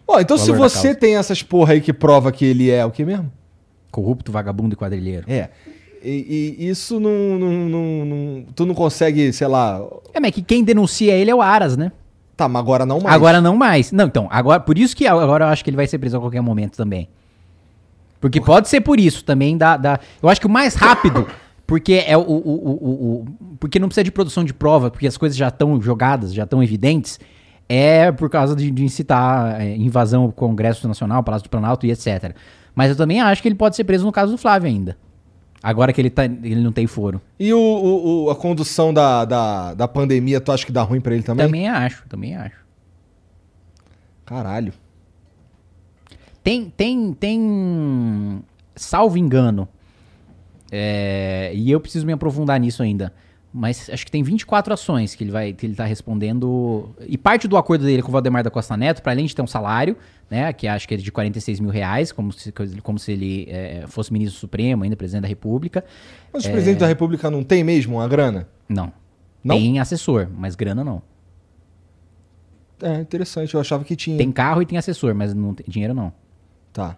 Bom, 0.06 0.18
então 0.20 0.36
se 0.36 0.50
você 0.52 0.94
tem 0.94 1.16
essas 1.16 1.42
porra 1.42 1.72
aí 1.74 1.80
que 1.80 1.92
prova 1.92 2.32
que 2.32 2.44
ele 2.44 2.68
é 2.70 2.84
o 2.84 2.90
que 2.90 3.04
mesmo? 3.04 3.30
Corrupto, 3.90 4.30
vagabundo 4.32 4.74
e 4.74 4.76
quadrilheiro. 4.76 5.24
É. 5.28 5.48
E, 6.02 6.56
e 6.58 6.68
isso 6.68 6.98
não, 6.98 7.38
não, 7.38 7.50
não- 7.68 8.04
não- 8.06 8.44
Tu 8.54 8.64
não 8.64 8.74
consegue, 8.74 9.32
sei 9.32 9.46
lá. 9.46 9.80
É, 10.14 10.20
mas 10.20 10.30
que 10.32 10.40
quem 10.42 10.64
denuncia 10.64 11.12
ele 11.14 11.30
é 11.30 11.34
o 11.34 11.42
Aras, 11.42 11.76
né? 11.76 11.92
Tá, 12.36 12.48
mas 12.48 12.60
agora 12.60 12.86
não 12.86 13.00
mais. 13.00 13.14
Agora 13.14 13.40
não 13.40 13.54
mais. 13.54 13.92
Não, 13.92 14.06
então, 14.06 14.26
agora, 14.30 14.60
por 14.60 14.78
isso 14.78 14.96
que 14.96 15.06
agora 15.06 15.44
eu 15.44 15.48
acho 15.48 15.62
que 15.62 15.68
ele 15.68 15.76
vai 15.76 15.86
ser 15.86 15.98
preso 15.98 16.16
a 16.16 16.20
qualquer 16.20 16.40
momento 16.40 16.76
também. 16.76 17.06
Porque 18.20 18.40
pode 18.40 18.68
ser 18.68 18.80
por 18.80 18.98
isso 19.00 19.24
também 19.24 19.56
da, 19.56 19.76
da- 19.76 20.00
Eu 20.22 20.28
acho 20.28 20.40
que 20.40 20.46
o 20.46 20.50
mais 20.50 20.74
rápido, 20.74 21.26
porque 21.66 22.02
é 22.06 22.16
o, 22.16 22.20
o, 22.20 22.24
o, 22.24 22.70
o- 22.70 23.14
o- 23.22 23.26
Porque 23.58 23.78
não 23.78 23.88
precisa 23.88 24.04
de 24.04 24.10
produção 24.10 24.42
de 24.44 24.54
prova, 24.54 24.90
porque 24.90 25.06
as 25.06 25.16
coisas 25.18 25.36
já 25.36 25.48
estão 25.48 25.80
jogadas, 25.80 26.32
já 26.32 26.44
estão 26.44 26.62
evidentes, 26.62 27.20
é 27.68 28.10
por 28.10 28.28
causa 28.30 28.56
de, 28.56 28.70
de 28.70 28.84
incitar 28.84 29.60
é, 29.60 29.76
invasão 29.76 30.22
ao 30.24 30.32
Congresso 30.32 30.88
Nacional, 30.88 31.22
Palácio 31.22 31.44
do 31.46 31.50
Planalto 31.50 31.84
e 31.86 31.90
etc. 31.90 32.34
Mas 32.74 32.90
eu 32.90 32.96
também 32.96 33.20
acho 33.20 33.42
que 33.42 33.48
ele 33.48 33.54
pode 33.54 33.76
ser 33.76 33.84
preso 33.84 34.04
no 34.04 34.12
caso 34.12 34.32
do 34.32 34.38
Flávio 34.38 34.68
ainda. 34.68 34.96
Agora 35.62 35.92
que 35.92 36.00
ele, 36.00 36.08
tá, 36.08 36.24
ele 36.24 36.60
não 36.62 36.72
tem 36.72 36.86
foro. 36.86 37.20
E 37.38 37.52
o, 37.52 37.58
o- 37.58 38.24
o- 38.24 38.30
a 38.30 38.36
condução 38.36 38.94
da, 38.94 39.24
da, 39.26 39.74
da 39.74 39.86
pandemia, 39.88 40.40
tu 40.40 40.50
acha 40.52 40.64
que 40.64 40.72
dá 40.72 40.82
ruim 40.82 41.00
pra 41.02 41.12
ele 41.12 41.22
também? 41.22 41.44
Também 41.44 41.68
acho, 41.68 42.04
também 42.08 42.34
acho. 42.34 42.56
Caralho. 44.24 44.72
Tem, 46.42 46.70
tem, 46.74 47.12
tem, 47.12 48.42
salvo 48.74 49.18
engano, 49.18 49.68
é, 50.72 51.50
e 51.54 51.70
eu 51.70 51.78
preciso 51.80 52.06
me 52.06 52.12
aprofundar 52.14 52.58
nisso 52.58 52.82
ainda, 52.82 53.12
mas 53.52 53.90
acho 53.90 54.04
que 54.04 54.12
tem 54.12 54.22
24 54.22 54.72
ações 54.72 55.14
que 55.14 55.24
ele 55.24 55.30
vai, 55.30 55.52
que 55.52 55.66
ele 55.66 55.74
tá 55.74 55.84
respondendo, 55.84 56.90
e 57.06 57.18
parte 57.18 57.48
do 57.48 57.56
acordo 57.56 57.84
dele 57.84 58.02
com 58.02 58.08
o 58.08 58.12
Valdemar 58.12 58.44
da 58.44 58.50
Costa 58.50 58.76
Neto, 58.76 59.02
para 59.02 59.12
além 59.12 59.26
de 59.26 59.34
ter 59.34 59.42
um 59.42 59.46
salário, 59.46 59.96
né, 60.30 60.52
que 60.52 60.68
acho 60.68 60.86
que 60.86 60.94
é 60.94 60.96
de 60.96 61.10
46 61.10 61.60
mil 61.60 61.70
reais, 61.70 62.12
como 62.12 62.32
se, 62.32 62.52
como 62.82 62.98
se 62.98 63.12
ele 63.12 63.46
é, 63.48 63.84
fosse 63.88 64.12
ministro 64.12 64.38
supremo, 64.38 64.84
ainda 64.84 64.96
presidente 64.96 65.22
da 65.22 65.28
república, 65.28 65.84
Mas 66.32 66.44
o 66.44 66.50
presidente 66.50 66.78
da 66.78 66.86
república 66.86 67.30
não 67.30 67.42
tem 67.42 67.64
mesmo 67.64 67.96
uma 67.96 68.08
grana? 68.08 68.48
não. 68.68 68.92
Não? 69.42 69.56
Tem 69.56 69.78
assessor, 69.78 70.28
mas 70.36 70.54
grana 70.54 70.84
não. 70.84 71.02
É, 72.82 73.00
interessante. 73.00 73.54
Eu 73.54 73.60
achava 73.60 73.84
que 73.84 73.96
tinha. 73.96 74.16
Tem 74.16 74.30
carro 74.30 74.62
e 74.62 74.66
tem 74.66 74.78
assessor, 74.78 75.14
mas 75.14 75.34
não 75.34 75.54
tem 75.54 75.64
dinheiro 75.68 75.94
não. 75.94 76.12
Tá, 76.72 76.96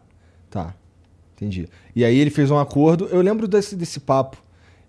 tá. 0.50 0.74
Entendi. 1.34 1.68
E 1.94 2.04
aí 2.04 2.16
ele 2.18 2.30
fez 2.30 2.50
um 2.50 2.58
acordo. 2.58 3.06
Eu 3.06 3.20
lembro 3.20 3.48
desse, 3.48 3.74
desse 3.74 4.00
papo. 4.00 4.42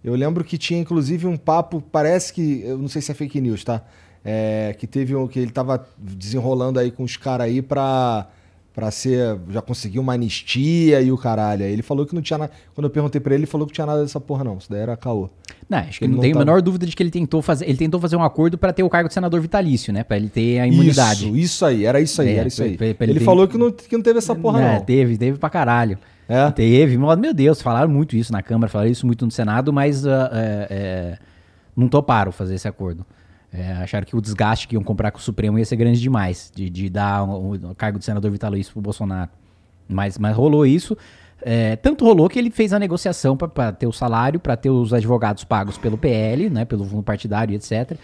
Eu 0.03 0.15
lembro 0.15 0.43
que 0.43 0.57
tinha 0.57 0.79
inclusive 0.79 1.25
um 1.25 1.37
papo, 1.37 1.81
parece 1.81 2.33
que. 2.33 2.61
Eu 2.61 2.77
não 2.77 2.87
sei 2.87 3.01
se 3.01 3.11
é 3.11 3.15
fake 3.15 3.39
news, 3.39 3.63
tá? 3.63 3.81
É, 4.23 4.75
que 4.77 4.85
teve 4.85 5.15
um. 5.15 5.27
Que 5.27 5.39
ele 5.39 5.51
tava 5.51 5.87
desenrolando 5.97 6.79
aí 6.79 6.91
com 6.91 7.03
os 7.03 7.15
caras 7.15 7.47
aí 7.47 7.61
pra. 7.61 8.27
Pra 8.73 8.89
ser. 8.89 9.37
Já 9.51 9.61
conseguiu 9.61 10.01
uma 10.01 10.13
anistia 10.13 10.99
e 10.99 11.11
o 11.11 11.17
caralho. 11.17 11.63
Aí 11.63 11.71
ele 11.71 11.83
falou 11.83 12.05
que 12.07 12.15
não 12.15 12.21
tinha 12.23 12.39
nada. 12.39 12.51
Quando 12.73 12.85
eu 12.85 12.89
perguntei 12.89 13.21
pra 13.21 13.33
ele, 13.35 13.43
ele 13.43 13.45
falou 13.47 13.67
que 13.67 13.71
não 13.71 13.75
tinha 13.75 13.85
nada 13.85 14.01
dessa 14.01 14.19
porra, 14.19 14.43
não. 14.43 14.57
Isso 14.57 14.67
daí 14.71 14.79
era 14.81 14.97
caô. 14.97 15.29
Não, 15.69 15.77
acho 15.77 15.99
que 15.99 16.05
Ele 16.05 16.11
não, 16.11 16.15
não 16.17 16.21
tenho 16.23 16.35
a 16.35 16.39
menor 16.39 16.59
dúvida 16.61 16.85
de 16.87 16.95
que 16.95 17.03
ele 17.03 17.11
tentou 17.11 17.39
fazer. 17.41 17.65
Ele 17.69 17.77
tentou 17.77 17.99
fazer 17.99 18.15
um 18.15 18.23
acordo 18.23 18.57
pra 18.57 18.73
ter 18.73 18.81
o 18.81 18.89
cargo 18.89 19.07
de 19.07 19.13
senador 19.13 19.39
vitalício, 19.41 19.93
né? 19.93 20.03
Pra 20.03 20.17
ele 20.17 20.27
ter 20.27 20.59
a 20.59 20.67
imunidade. 20.67 21.25
Isso, 21.27 21.37
isso 21.37 21.65
aí, 21.65 21.85
era 21.85 22.01
isso 22.01 22.19
aí, 22.21 22.29
É, 22.29 22.35
era 22.37 22.47
isso 22.47 22.63
aí. 22.63 22.75
pra- 22.75 22.93
pra 22.95 23.05
ele 23.05 23.13
ele 23.13 23.19
ter- 23.19 23.25
falou 23.25 23.47
que 23.47 23.57
não, 23.59 23.71
que 23.71 23.95
não 23.95 24.03
teve 24.03 24.17
essa 24.17 24.35
porra, 24.35 24.59
É, 24.61 24.73
não. 24.75 24.81
Teve, 24.81 25.17
teve 25.19 25.37
pra 25.37 25.49
caralho. 25.51 25.97
É? 26.27 26.49
Teve, 26.51 26.97
meu 26.97 27.33
Deus, 27.33 27.61
falaram 27.61 27.89
muito 27.89 28.15
isso 28.15 28.31
na 28.31 28.41
Câmara, 28.41 28.69
falaram 28.71 28.89
isso 28.89 29.05
muito 29.05 29.23
no 29.25 29.31
Senado, 29.31 29.71
mas 29.71 30.03
é, 30.05 30.09
é, 30.69 31.17
não 31.77 31.87
toparam 31.87 32.31
fazer 32.31 32.55
esse 32.55 32.67
acordo. 32.67 33.05
É, 33.53 33.73
acharam 33.73 34.05
que 34.05 34.15
o 34.15 34.21
desgaste 34.21 34.67
que 34.67 34.75
iam 34.75 34.83
comprar 34.83 35.11
com 35.11 35.19
o 35.19 35.21
Supremo 35.21 35.59
ia 35.59 35.65
ser 35.65 35.75
grande 35.75 36.01
demais, 36.01 36.51
de, 36.55 36.69
de 36.69 36.89
dar 36.89 37.23
o, 37.23 37.53
o 37.53 37.75
cargo 37.75 37.99
de 37.99 38.05
senador 38.05 38.31
vitalício 38.31 38.73
pro 38.73 38.81
Bolsonaro. 38.81 39.29
Mas, 39.87 40.17
mas 40.17 40.35
rolou 40.35 40.65
isso. 40.65 40.97
É, 41.45 41.75
tanto 41.75 42.03
rolou 42.05 42.27
que 42.29 42.39
ele 42.39 42.49
fez 42.49 42.73
a 42.73 42.79
negociação 42.79 43.37
para 43.37 43.71
ter 43.71 43.85
o 43.85 43.91
salário, 43.91 44.39
para 44.39 44.55
ter 44.55 44.69
os 44.69 44.93
advogados 44.93 45.43
pagos 45.43 45.77
pelo 45.77 45.97
PL, 45.97 46.49
né, 46.49 46.65
pelo 46.65 46.83
fundo 46.83 47.03
partidário, 47.03 47.53
etc. 47.53 47.97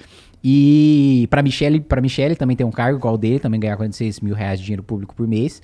E 0.44 1.28
para 1.32 1.42
Michele, 1.42 1.80
para 1.80 2.00
Michele 2.02 2.36
também 2.36 2.56
tem 2.56 2.68
um 2.68 2.72
cargo 2.72 3.00
igual 3.00 3.18
dele, 3.18 3.40
também 3.40 3.60
ganhar 3.60 3.76
46 3.76 4.19
mil 4.19 4.36
reais 4.36 4.60
de 4.60 4.66
dinheiro 4.66 4.84
público 4.84 5.16
por 5.16 5.28
mês. 5.28 5.61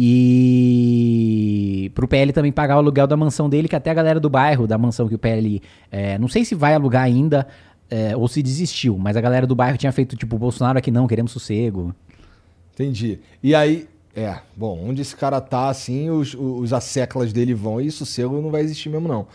E 0.00 1.90
pro 1.92 2.06
PL 2.06 2.32
também 2.32 2.52
pagar 2.52 2.76
o 2.76 2.78
aluguel 2.78 3.08
da 3.08 3.16
mansão 3.16 3.48
dele, 3.48 3.66
que 3.66 3.74
até 3.74 3.90
a 3.90 3.94
galera 3.94 4.20
do 4.20 4.30
bairro, 4.30 4.64
da 4.64 4.78
mansão 4.78 5.08
que 5.08 5.16
o 5.16 5.18
PL, 5.18 5.60
é, 5.90 6.16
não 6.18 6.28
sei 6.28 6.44
se 6.44 6.54
vai 6.54 6.72
alugar 6.72 7.02
ainda 7.02 7.48
é, 7.90 8.16
ou 8.16 8.28
se 8.28 8.42
desistiu, 8.42 8.98
mas 8.98 9.16
a 9.16 9.20
galera 9.20 9.46
do 9.46 9.54
bairro 9.54 9.78
tinha 9.78 9.92
feito 9.92 10.16
tipo, 10.16 10.38
Bolsonaro 10.38 10.78
aqui 10.78 10.90
não, 10.90 11.06
queremos 11.06 11.32
sossego. 11.32 11.94
Entendi. 12.74 13.18
E 13.42 13.54
aí, 13.54 13.88
é, 14.14 14.40
bom, 14.56 14.88
onde 14.88 15.02
esse 15.02 15.16
cara 15.16 15.40
tá, 15.40 15.68
assim, 15.68 16.10
os, 16.10 16.34
os 16.34 16.72
asseclas 16.72 17.32
dele 17.32 17.54
vão 17.54 17.80
e 17.80 17.90
sossego 17.90 18.40
não 18.40 18.50
vai 18.50 18.62
existir 18.62 18.88
mesmo, 18.88 19.08
não. 19.08 19.26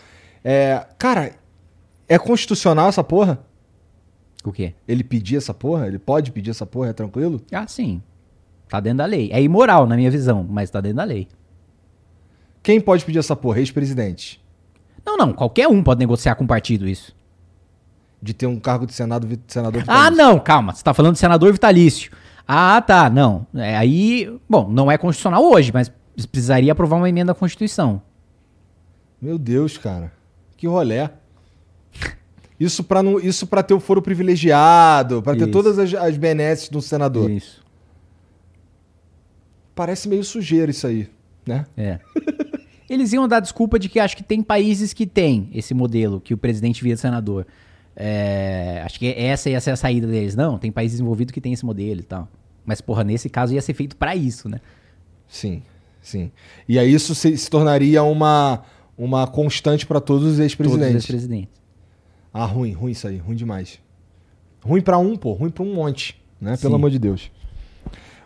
É, 0.44 0.86
cara, 0.98 1.34
é 2.08 2.18
constitucional 2.20 2.90
essa 2.90 3.04
porra? 3.04 3.40
O 4.44 4.52
quê? 4.52 4.74
Ele 4.88 5.04
pedir 5.04 5.38
essa 5.38 5.54
porra? 5.54 5.88
Ele 5.88 5.98
pode 5.98 6.32
pedir 6.32 6.52
essa 6.52 6.66
porra, 6.66 6.90
é 6.90 6.94
tranquilo? 6.94 7.42
Ah, 7.52 7.66
sim. 7.66 8.02
Tá 8.68 8.80
dentro 8.80 9.00
da 9.00 9.06
lei. 9.06 9.30
É 9.32 9.42
imoral, 9.42 9.88
na 9.88 9.96
minha 9.96 10.12
visão, 10.12 10.46
mas 10.50 10.70
tá 10.70 10.82
dentro 10.82 10.98
da 10.98 11.04
lei. 11.04 11.28
Quem 12.62 12.80
pode 12.80 13.06
pedir 13.06 13.20
essa 13.20 13.36
porra? 13.36 13.60
Ex-presidente. 13.60 14.42
Não, 15.06 15.18
não, 15.18 15.34
qualquer 15.34 15.68
um 15.68 15.84
pode 15.84 16.00
negociar 16.00 16.36
com 16.36 16.44
o 16.44 16.48
partido 16.48 16.88
isso. 16.88 17.16
De 18.24 18.34
ter 18.34 18.48
um 18.48 18.58
cargo 18.58 18.88
de 18.88 18.93
senado, 18.93 19.27
senador 19.48 19.82
Ah, 19.82 19.84
vitalício. 20.10 20.16
não, 20.18 20.40
calma, 20.40 20.74
você 20.74 20.82
tá 20.82 20.93
falando 20.93 21.14
de 21.14 21.19
senador 21.19 21.52
vitalício. 21.52 22.10
Ah, 22.48 22.82
tá, 22.82 23.10
não. 23.10 23.45
É, 23.53 23.76
aí, 23.76 24.34
bom, 24.50 24.69
não 24.69 24.90
é 24.90 24.98
constitucional 24.98 25.43
hoje, 25.43 25.72
mas 25.74 25.92
precisaria 26.32 26.72
aprovar 26.72 26.95
uma 26.95 27.10
emenda 27.10 27.34
à 27.34 27.35
Constituição. 27.35 28.02
Meu 29.22 29.38
Deus, 29.38 29.77
cara. 29.77 30.10
Que 30.56 30.66
rolé. 30.68 31.11
Isso 32.58 32.82
pra, 32.82 33.03
não, 33.03 33.19
isso 33.19 33.45
pra 33.45 33.61
ter 33.61 33.74
o 33.74 33.80
foro 33.82 34.02
privilegiado, 34.02 35.22
pra 35.22 35.35
ter 35.35 35.48
todas 35.48 35.77
as, 35.77 35.93
as 35.93 36.16
benesses 36.16 36.69
um 36.74 36.80
senador. 36.80 37.30
Isso. 37.30 37.61
Parece 39.76 40.08
meio 40.08 40.24
sujeira 40.24 40.72
isso 40.72 40.85
aí, 40.88 41.10
né? 41.45 41.66
É. 41.76 42.00
Eles 42.90 43.11
iam 43.11 43.27
dar 43.27 43.40
desculpa 43.40 43.80
de 43.80 43.90
que 43.90 44.00
acho 44.00 44.16
que 44.16 44.24
tem 44.24 44.42
países 44.42 44.93
que 44.93 45.06
tem 45.08 45.50
esse 45.53 45.74
modelo, 45.74 46.22
que 46.22 46.34
o 46.34 46.38
presidente 46.38 46.84
vira 46.84 46.95
senador. 46.95 47.45
É, 47.96 48.82
acho 48.86 48.98
que 49.00 49.08
essa 49.18 49.50
ia 49.50 49.62
ser 49.62 49.72
a 49.72 49.76
saída 49.76 50.08
deles. 50.08 50.36
Não, 50.36 50.58
tem 50.58 50.72
países 50.72 51.00
envolvidos 51.00 51.32
que 51.32 51.40
tem 51.42 51.54
esse 51.54 51.66
modelo 51.66 52.00
e 52.00 52.04
tal. 52.04 52.28
Mas, 52.66 52.82
porra, 52.82 53.04
nesse 53.04 53.30
caso 53.30 53.54
ia 53.54 53.62
ser 53.62 53.74
feito 53.74 53.96
pra 53.98 54.16
isso, 54.16 54.48
né? 54.50 54.60
Sim, 55.28 55.62
sim. 56.02 56.32
E 56.68 56.80
aí 56.80 56.92
isso 56.94 57.14
se, 57.14 57.38
se 57.38 57.50
tornaria 57.50 58.02
uma, 58.04 58.64
uma 58.98 59.28
constante 59.28 59.86
pra 59.86 60.00
todos 60.00 60.24
os 60.24 60.30
Todos 60.30 60.40
os 60.40 60.40
ex-presidentes. 60.40 60.96
ex-presidentes. 60.96 61.62
Ah, 62.34 62.46
ruim, 62.46 62.72
ruim 62.72 62.92
isso 62.92 63.08
aí, 63.08 63.18
ruim 63.18 63.36
demais. 63.36 63.80
Ruim 64.64 64.82
pra 64.82 64.98
um, 64.98 65.16
pô, 65.16 65.34
ruim 65.34 65.52
pra 65.52 65.64
um 65.64 65.74
monte, 65.74 66.20
né? 66.40 66.56
Pelo 66.58 66.72
Sim. 66.74 66.76
amor 66.76 66.90
de 66.90 66.98
Deus. 67.00 67.30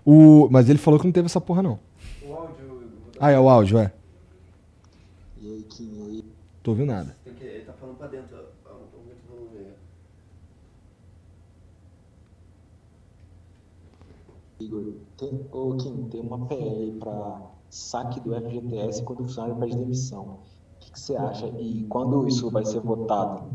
O, 0.05 0.47
mas 0.49 0.69
ele 0.69 0.79
falou 0.79 0.99
que 0.99 1.05
não 1.05 1.11
teve 1.11 1.25
essa 1.25 1.41
porra, 1.41 1.61
não. 1.61 1.79
O 2.23 2.33
áudio. 2.33 2.55
Ah, 3.19 3.31
é 3.31 3.39
o 3.39 3.49
áudio, 3.49 3.79
é. 3.79 3.91
E 5.41 5.51
aí, 5.51 5.63
Kim, 5.63 5.83
e 5.97 6.01
aí? 6.01 6.23
Tô 6.63 6.71
ouvindo 6.71 6.87
nada. 6.91 7.17
Tem 7.25 7.33
que, 7.33 7.43
ele 7.43 7.65
tá 7.65 7.73
falando 7.73 7.97
pra 7.97 8.07
dentro. 8.07 8.37
ó, 8.65 8.69
Aumenta 8.69 9.17
o 9.27 9.35
volume 9.35 9.57
aí. 9.57 9.71
Igor, 14.59 14.93
tem, 15.17 15.47
ô 15.51 15.75
Kim, 15.77 16.09
tem 16.09 16.21
uma 16.21 16.47
PL 16.47 16.93
para 16.99 17.41
saque 17.69 18.19
do 18.19 18.33
FGTS 18.33 19.03
quando 19.03 19.21
o 19.21 19.23
funcionário 19.27 19.59
pede 19.59 19.77
demissão. 19.77 20.39
O 20.75 20.79
que, 20.79 20.91
que 20.91 20.99
você 20.99 21.15
acha? 21.15 21.47
E 21.59 21.85
quando 21.87 22.27
isso 22.27 22.49
vai 22.49 22.65
ser 22.65 22.79
votado? 22.79 23.51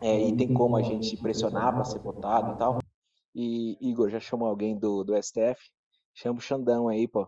É, 0.00 0.28
e 0.28 0.36
tem 0.36 0.52
como 0.54 0.76
a 0.76 0.82
gente 0.82 1.16
pressionar 1.16 1.74
para 1.74 1.84
ser 1.84 1.98
votado 1.98 2.54
e 2.54 2.58
tal? 2.58 2.78
E 3.34 3.76
Igor, 3.80 4.08
já 4.08 4.20
chamou 4.20 4.48
alguém 4.48 4.78
do, 4.78 5.02
do 5.02 5.20
STF? 5.20 5.70
Chama 6.14 6.38
o 6.38 6.42
Xandão 6.42 6.88
aí, 6.88 7.08
pô. 7.08 7.26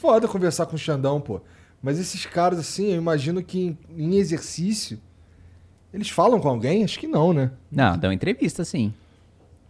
Foda 0.00 0.26
conversar 0.26 0.66
com 0.66 0.74
o 0.74 0.78
Xandão, 0.78 1.20
pô. 1.20 1.40
Mas 1.80 1.98
esses 1.98 2.26
caras, 2.26 2.58
assim, 2.58 2.88
eu 2.88 2.96
imagino 2.96 3.42
que 3.42 3.60
em, 3.60 3.78
em 3.90 4.16
exercício. 4.16 5.00
Eles 5.92 6.08
falam 6.08 6.40
com 6.40 6.48
alguém? 6.48 6.84
Acho 6.84 6.98
que 6.98 7.06
não, 7.06 7.32
né? 7.32 7.52
Não, 7.70 7.98
dão 7.98 8.12
entrevista, 8.12 8.64
sim. 8.64 8.94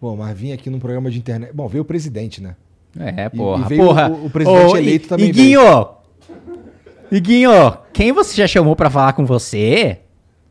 Pô, 0.03 0.17
mas 0.17 0.37
vim 0.37 0.51
aqui 0.51 0.69
num 0.69 0.81
programa 0.81 1.09
de 1.13 1.19
internet. 1.21 1.53
Bom, 1.55 1.69
veio 1.69 1.83
o 1.83 1.85
presidente, 1.85 2.43
né? 2.43 2.57
É, 2.99 3.27
E- 3.27 3.31
porra. 3.31 3.65
e 3.65 3.69
veio 3.69 3.85
porra. 3.87 4.09
o- 4.11 4.27
o 4.27 4.31
presidente 4.31 4.77
eleito 4.77 5.07
I- 5.07 5.09
também 5.09 5.29
Iguinho! 5.29 5.89
Iguinho, 7.11 7.79
quem 7.93 8.11
você 8.13 8.35
já 8.35 8.49
chamou 8.49 8.75
pra 8.75 8.91
falar 8.91 9.13
com 9.13 9.25
você? 9.25 10.01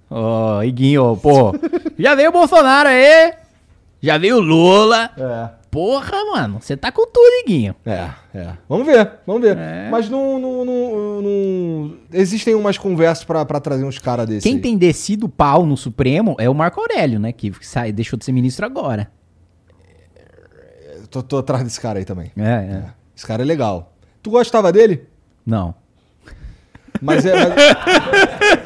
Ô, 0.10 0.64
Iguinho, 0.64 1.18
pô. 1.22 1.52
já 2.00 2.16
veio 2.16 2.30
o 2.30 2.32
Bolsonaro 2.32 2.88
aí. 2.88 3.34
Já 4.02 4.18
veio 4.18 4.38
o 4.38 4.40
Lula. 4.40 5.10
É. 5.18 5.50
Porra, 5.70 6.14
mano, 6.34 6.60
você 6.62 6.78
tá 6.78 6.90
com 6.90 7.06
tudo, 7.06 7.44
Iguinho. 7.46 7.76
É, 7.86 8.10
é. 8.34 8.54
Vamos 8.70 8.86
ver, 8.86 9.10
vamos 9.28 9.42
ver. 9.42 9.58
É. 9.58 9.90
Mas 9.92 10.10
não, 10.10 10.40
não, 10.40 10.64
não, 10.64 11.22
não- 11.22 11.94
Existem 12.14 12.56
umas 12.56 12.78
conversas 12.78 13.26
pra, 13.26 13.44
pra 13.46 13.60
trazer 13.60 13.84
uns 13.84 14.00
caras 14.00 14.26
desses. 14.28 14.44
Quem 14.44 14.56
aí. 14.56 14.62
tem 14.62 14.78
descido 14.78 15.28
pau 15.28 15.66
no 15.66 15.76
Supremo 15.76 16.38
é 16.40 16.50
o 16.50 16.56
Marco 16.56 16.80
Aurélio, 16.80 17.20
né? 17.20 17.34
Que 17.34 17.52
sai, 17.62 17.92
deixou 17.92 18.18
de 18.18 18.24
ser 18.24 18.32
ministro 18.32 18.66
agora. 18.66 19.12
Tô, 21.12 21.22
tô 21.22 21.38
atrás 21.38 21.64
desse 21.64 21.80
cara 21.80 22.00
aí 22.00 22.06
também. 22.06 22.32
É, 22.38 22.50
é. 22.50 22.84
Esse 23.16 23.28
cara 23.28 23.44
é 23.44 23.46
legal. 23.46 23.94
Tu 24.24 24.32
gostava 24.32 24.72
dele? 24.72 25.04
Não. 25.46 25.76
Mas, 27.02 27.26
é, 27.26 27.34
mas, 27.36 27.56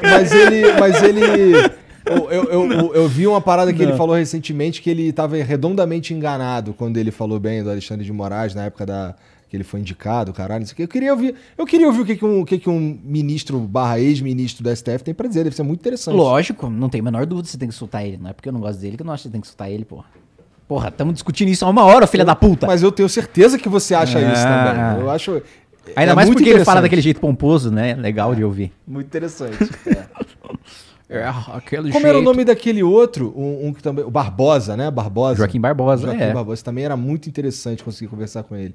mas 0.00 0.32
ele. 0.32 0.72
Mas 0.78 1.02
ele. 1.02 1.76
Eu, 2.04 2.30
eu, 2.30 2.72
eu, 2.72 2.94
eu 2.94 3.08
vi 3.08 3.26
uma 3.26 3.40
parada 3.40 3.72
que 3.72 3.82
ele 3.82 3.96
falou 3.96 4.14
recentemente 4.14 4.80
que 4.80 4.88
ele 4.88 5.08
estava 5.08 5.36
redondamente 5.36 6.14
enganado 6.14 6.72
quando 6.72 6.98
ele 6.98 7.10
falou 7.10 7.40
bem 7.40 7.64
do 7.64 7.70
Alexandre 7.70 8.04
de 8.04 8.12
Moraes 8.12 8.54
na 8.54 8.66
época 8.66 8.86
da 8.86 9.16
que 9.48 9.56
ele 9.56 9.64
foi 9.64 9.80
indicado, 9.80 10.32
caralho. 10.32 10.60
Não 10.60 10.66
sei 10.66 10.74
o 10.74 10.76
quê. 10.76 10.82
Eu 10.84 10.88
queria 10.88 11.12
ouvir, 11.12 11.34
eu 11.56 11.66
queria 11.66 11.86
ouvir 11.86 12.00
o 12.00 12.04
que, 12.04 12.16
que, 12.16 12.24
um, 12.24 12.40
o 12.40 12.44
que, 12.44 12.58
que 12.58 12.70
um 12.70 12.98
ministro 13.02 13.58
barra 13.60 13.98
ex-ministro 14.00 14.62
do 14.62 14.74
STF 14.74 15.02
tem 15.04 15.14
pra 15.14 15.26
dizer. 15.26 15.44
Deve 15.44 15.56
ser 15.56 15.62
muito 15.62 15.80
interessante. 15.80 16.16
Lógico, 16.16 16.68
não 16.68 16.88
tem 16.88 17.00
a 17.00 17.04
menor 17.04 17.26
dúvida 17.26 17.48
você 17.48 17.58
tem 17.58 17.68
que 17.68 17.74
soltar 17.74 18.04
ele. 18.04 18.16
Não 18.16 18.30
é 18.30 18.32
porque 18.32 18.48
eu 18.48 18.52
não 18.52 18.60
gosto 18.60 18.80
dele 18.80 18.96
que 18.96 19.02
eu 19.02 19.06
não 19.06 19.12
acho 19.12 19.22
que 19.22 19.28
você 19.28 19.32
tem 19.32 19.40
que 19.40 19.46
soltar 19.46 19.70
ele, 19.70 19.84
porra. 19.84 20.06
Porra, 20.68 20.88
estamos 20.88 21.14
discutindo 21.14 21.48
isso 21.48 21.64
há 21.64 21.68
uma 21.68 21.84
hora, 21.84 22.06
filha 22.06 22.24
da 22.24 22.34
puta. 22.34 22.66
Mas 22.66 22.82
eu 22.82 22.90
tenho 22.90 23.08
certeza 23.08 23.56
que 23.58 23.68
você 23.68 23.94
acha 23.94 24.18
isso 24.20 24.42
Ah. 24.46 24.64
também. 24.92 25.00
Eu 25.02 25.10
acho. 25.10 25.42
Ainda 25.94 26.12
é 26.12 26.14
mais 26.14 26.28
porque 26.28 26.48
ele 26.48 26.64
fala 26.64 26.80
daquele 26.82 27.00
jeito 27.00 27.20
pomposo, 27.20 27.70
né? 27.70 27.94
Legal 27.94 28.34
de 28.34 28.42
ouvir. 28.42 28.72
Muito 28.86 29.06
interessante. 29.06 29.56
É, 31.08 31.22
aquele 31.54 31.92
Como 31.92 32.04
era 32.04 32.18
o 32.18 32.20
nome 32.20 32.44
daquele 32.44 32.82
outro? 32.82 33.32
Um, 33.36 33.68
um 33.68 33.72
que 33.72 33.80
também. 33.80 34.04
O 34.04 34.10
Barbosa, 34.10 34.76
né? 34.76 34.90
Barbosa. 34.90 35.36
Joaquim 35.38 35.60
Barbosa, 35.60 36.02
Joaquim 36.08 36.20
é. 36.20 36.32
Barbosa 36.32 36.64
também 36.64 36.84
era 36.84 36.96
muito 36.96 37.28
interessante 37.28 37.84
conseguir 37.84 38.10
conversar 38.10 38.42
com 38.42 38.56
ele. 38.56 38.74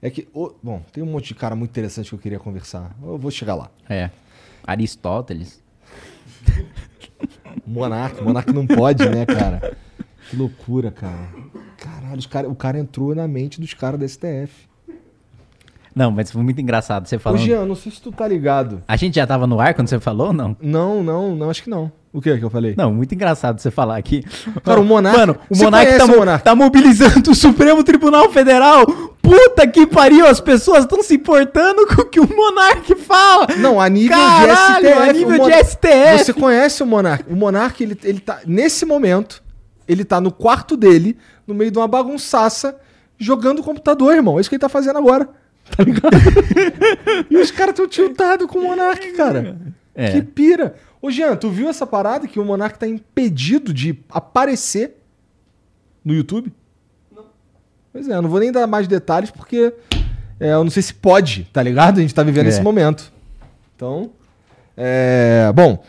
É 0.00 0.08
que. 0.08 0.28
o- 0.32 0.52
bom, 0.62 0.80
tem 0.92 1.02
um 1.02 1.06
monte 1.08 1.26
de 1.26 1.34
cara 1.34 1.56
muito 1.56 1.70
interessante 1.70 2.08
que 2.08 2.14
eu 2.14 2.20
queria 2.20 2.38
conversar. 2.38 2.92
Eu 3.02 3.18
vou 3.18 3.32
chegar 3.32 3.56
lá. 3.56 3.68
É. 3.90 4.10
Aristóteles. 4.64 5.60
Monark. 7.66 8.22
Monark 8.22 8.52
não 8.52 8.64
pode, 8.64 9.08
né, 9.08 9.26
cara? 9.26 9.76
Que 10.32 10.36
loucura, 10.38 10.90
cara. 10.90 11.28
Caralho, 11.76 12.26
cara, 12.26 12.48
o 12.48 12.54
cara 12.54 12.78
entrou 12.78 13.14
na 13.14 13.28
mente 13.28 13.60
dos 13.60 13.74
caras 13.74 14.00
da 14.00 14.08
STF. 14.08 14.50
Não, 15.94 16.10
mas 16.10 16.30
foi 16.32 16.42
muito 16.42 16.58
engraçado 16.58 17.06
você 17.06 17.16
Ô, 17.16 17.20
falando. 17.20 17.40
Jean, 17.40 17.66
não 17.66 17.74
sei 17.74 17.92
se 17.92 18.00
tu 18.00 18.10
tá 18.10 18.26
ligado. 18.26 18.82
A 18.88 18.96
gente 18.96 19.16
já 19.16 19.26
tava 19.26 19.46
no 19.46 19.60
ar 19.60 19.74
quando 19.74 19.88
você 19.88 20.00
falou 20.00 20.28
ou 20.28 20.32
não? 20.32 20.56
Não, 20.58 21.02
não, 21.02 21.36
não, 21.36 21.50
acho 21.50 21.62
que 21.62 21.68
não. 21.68 21.92
O 22.10 22.18
que 22.22 22.34
que 22.38 22.42
eu 22.42 22.48
falei? 22.48 22.74
Não, 22.78 22.94
muito 22.94 23.14
engraçado 23.14 23.58
você 23.60 23.70
falar 23.70 23.98
aqui. 23.98 24.22
Cara, 24.64 24.80
o 24.80 24.84
Monark- 24.84 25.18
Mano, 25.18 25.36
o 25.50 25.56
Monark 25.58 25.98
tá, 25.98 26.04
o 26.06 26.08
Monark? 26.08 26.44
tá 26.44 26.54
mobilizando 26.54 27.30
o 27.30 27.34
Supremo 27.34 27.84
Tribunal 27.84 28.30
Federal. 28.32 28.86
Puta 29.20 29.66
que 29.66 29.86
pariu, 29.86 30.26
as 30.26 30.40
pessoas 30.40 30.84
estão 30.84 31.02
se 31.02 31.14
importando 31.14 31.86
com 31.86 32.00
o 32.02 32.06
que 32.06 32.20
o 32.20 32.26
Monark 32.36 32.94
fala. 32.94 33.48
Não, 33.58 33.78
a 33.78 33.86
nível 33.90 34.16
Caralho, 34.16 34.82
de 34.82 34.88
STF. 34.92 35.08
a 35.08 35.12
nível 35.12 35.36
Mon- 35.36 35.46
de 35.46 35.52
STF. 35.64 36.18
Você 36.24 36.32
conhece 36.32 36.82
o 36.82 36.86
Monark? 36.86 37.30
O 37.30 37.36
Monark, 37.36 37.82
ele, 37.82 37.98
ele 38.02 38.20
tá. 38.20 38.40
Nesse 38.46 38.86
momento, 38.86 39.42
ele 39.88 40.04
tá 40.04 40.20
no 40.20 40.30
quarto 40.32 40.76
dele, 40.76 41.16
no 41.46 41.54
meio 41.54 41.70
de 41.70 41.78
uma 41.78 41.88
bagunçaça, 41.88 42.78
jogando 43.18 43.60
o 43.60 43.62
computador, 43.62 44.14
irmão. 44.14 44.38
É 44.38 44.40
isso 44.40 44.48
que 44.50 44.54
ele 44.56 44.60
tá 44.60 44.68
fazendo 44.68 44.98
agora. 44.98 45.28
Tá 45.76 45.84
ligado? 45.84 46.10
e 47.30 47.36
os 47.36 47.50
caras 47.50 47.74
tão 47.74 47.86
tiltados 47.88 48.46
com 48.46 48.58
o 48.58 48.62
Monark, 48.62 49.12
cara. 49.12 49.56
É. 49.94 50.10
Que 50.12 50.22
pira. 50.22 50.74
Ô, 51.00 51.10
Jean, 51.10 51.36
tu 51.36 51.50
viu 51.50 51.68
essa 51.68 51.86
parada 51.86 52.26
que 52.26 52.38
o 52.40 52.44
Monark 52.44 52.78
tá 52.78 52.86
impedido 52.86 53.72
de 53.72 53.98
aparecer 54.10 54.96
no 56.04 56.12
YouTube? 56.14 56.52
Não. 57.14 57.24
Pois 57.92 58.08
é, 58.08 58.14
eu 58.16 58.22
não 58.22 58.28
vou 58.28 58.40
nem 58.40 58.50
dar 58.52 58.66
mais 58.66 58.86
detalhes 58.88 59.30
porque 59.30 59.72
é, 60.40 60.52
eu 60.52 60.64
não 60.64 60.70
sei 60.70 60.82
se 60.82 60.94
pode, 60.94 61.44
tá 61.52 61.62
ligado? 61.62 61.98
A 61.98 62.00
gente 62.02 62.14
tá 62.14 62.22
vivendo 62.22 62.46
É. 62.46 62.48
esse 62.48 62.62
momento. 62.62 63.12
Então, 63.76 64.10
é. 64.76 65.50
Bom. 65.54 65.82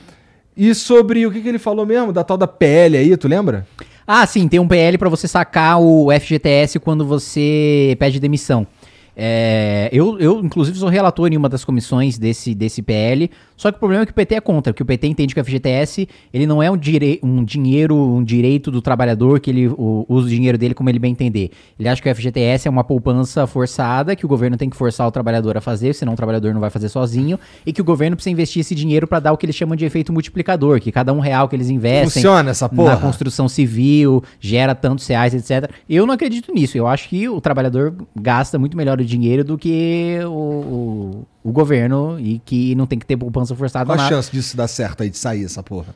E 0.55 0.73
sobre 0.75 1.25
o 1.25 1.31
que, 1.31 1.41
que 1.41 1.47
ele 1.47 1.59
falou 1.59 1.85
mesmo? 1.85 2.13
Da 2.13 2.23
tal 2.23 2.37
da 2.37 2.47
PL 2.47 2.97
aí, 2.97 3.17
tu 3.17 3.27
lembra? 3.27 3.65
Ah, 4.05 4.25
sim, 4.25 4.47
tem 4.47 4.59
um 4.59 4.67
PL 4.67 4.97
pra 4.97 5.09
você 5.09 5.27
sacar 5.27 5.79
o 5.81 6.07
FGTS 6.11 6.79
quando 6.79 7.05
você 7.05 7.95
pede 7.99 8.19
demissão. 8.19 8.67
É, 9.15 9.89
eu, 9.91 10.19
eu, 10.19 10.39
inclusive, 10.43 10.77
sou 10.77 10.89
relator 10.89 11.31
em 11.31 11.37
uma 11.37 11.47
das 11.47 11.63
comissões 11.63 12.17
desse, 12.17 12.55
desse 12.55 12.81
PL, 12.81 13.29
só 13.55 13.71
que 13.71 13.77
o 13.77 13.79
problema 13.79 14.03
é 14.03 14.05
que 14.05 14.11
o 14.11 14.15
PT 14.15 14.35
é 14.35 14.41
contra, 14.41 14.73
que 14.73 14.81
o 14.81 14.85
PT 14.85 15.07
entende 15.07 15.33
que 15.35 15.39
o 15.39 15.43
FGTS 15.45 16.07
ele 16.33 16.47
não 16.47 16.61
é 16.63 16.69
um, 16.71 16.75
direi 16.77 17.19
um 17.21 17.43
dinheiro, 17.43 17.95
um 17.95 18.23
direito 18.23 18.71
do 18.71 18.81
trabalhador, 18.81 19.39
que 19.39 19.49
ele 19.51 19.67
o- 19.67 20.05
usa 20.09 20.25
o 20.27 20.29
dinheiro 20.29 20.57
dele 20.57 20.73
como 20.73 20.89
ele 20.89 20.97
bem 20.99 21.11
entender. 21.11 21.51
Ele 21.79 21.87
acha 21.87 22.01
que 22.01 22.09
o 22.09 22.15
FGTS 22.15 22.67
é 22.67 22.71
uma 22.71 22.83
poupança 22.83 23.45
forçada, 23.45 24.15
que 24.15 24.25
o 24.25 24.27
governo 24.29 24.57
tem 24.57 24.69
que 24.69 24.75
forçar 24.75 25.07
o 25.07 25.11
trabalhador 25.11 25.55
a 25.57 25.61
fazer, 25.61 25.93
senão 25.93 26.13
o 26.13 26.15
trabalhador 26.15 26.53
não 26.53 26.59
vai 26.61 26.69
fazer 26.71 26.89
sozinho, 26.89 27.39
e 27.65 27.71
que 27.71 27.81
o 27.81 27.83
governo 27.83 28.15
precisa 28.15 28.31
investir 28.31 28.61
esse 28.61 28.73
dinheiro 28.73 29.07
pra 29.07 29.19
dar 29.19 29.31
o 29.31 29.37
que 29.37 29.45
eles 29.45 29.55
chamam 29.55 29.75
de 29.75 29.85
efeito 29.85 30.11
multiplicador, 30.11 30.79
que 30.79 30.91
cada 30.91 31.13
um 31.13 31.19
real 31.19 31.47
que 31.47 31.55
eles 31.55 31.69
investem 31.69 32.09
Funciona 32.09 32.49
essa 32.51 32.65
na 32.65 32.69
porra? 32.75 32.97
construção 32.97 33.47
civil, 33.47 34.23
gera 34.39 34.73
tantos 34.73 35.05
reais, 35.07 35.33
etc. 35.33 35.69
Eu 35.87 36.05
não 36.07 36.13
acredito 36.15 36.51
nisso. 36.53 36.77
Eu 36.77 36.87
acho 36.87 37.07
que 37.09 37.29
o 37.29 37.39
trabalhador 37.39 37.93
gasta 38.15 38.57
muito 38.57 38.75
melhor 38.75 38.99
dinheiro 39.05 39.43
do 39.43 39.57
que 39.57 40.19
o, 40.25 40.29
o, 40.29 41.27
o 41.43 41.51
governo 41.51 42.19
e 42.19 42.39
que 42.39 42.75
não 42.75 42.85
tem 42.85 42.97
que 42.99 43.05
ter 43.05 43.17
poupança 43.17 43.55
forçada 43.55 43.85
Qual 43.85 43.97
a 43.97 44.01
nada. 44.01 44.15
chance 44.15 44.31
disso 44.31 44.55
dar 44.57 44.67
certo 44.67 45.03
aí, 45.03 45.09
de 45.09 45.17
sair 45.17 45.45
essa 45.45 45.61
porra? 45.63 45.95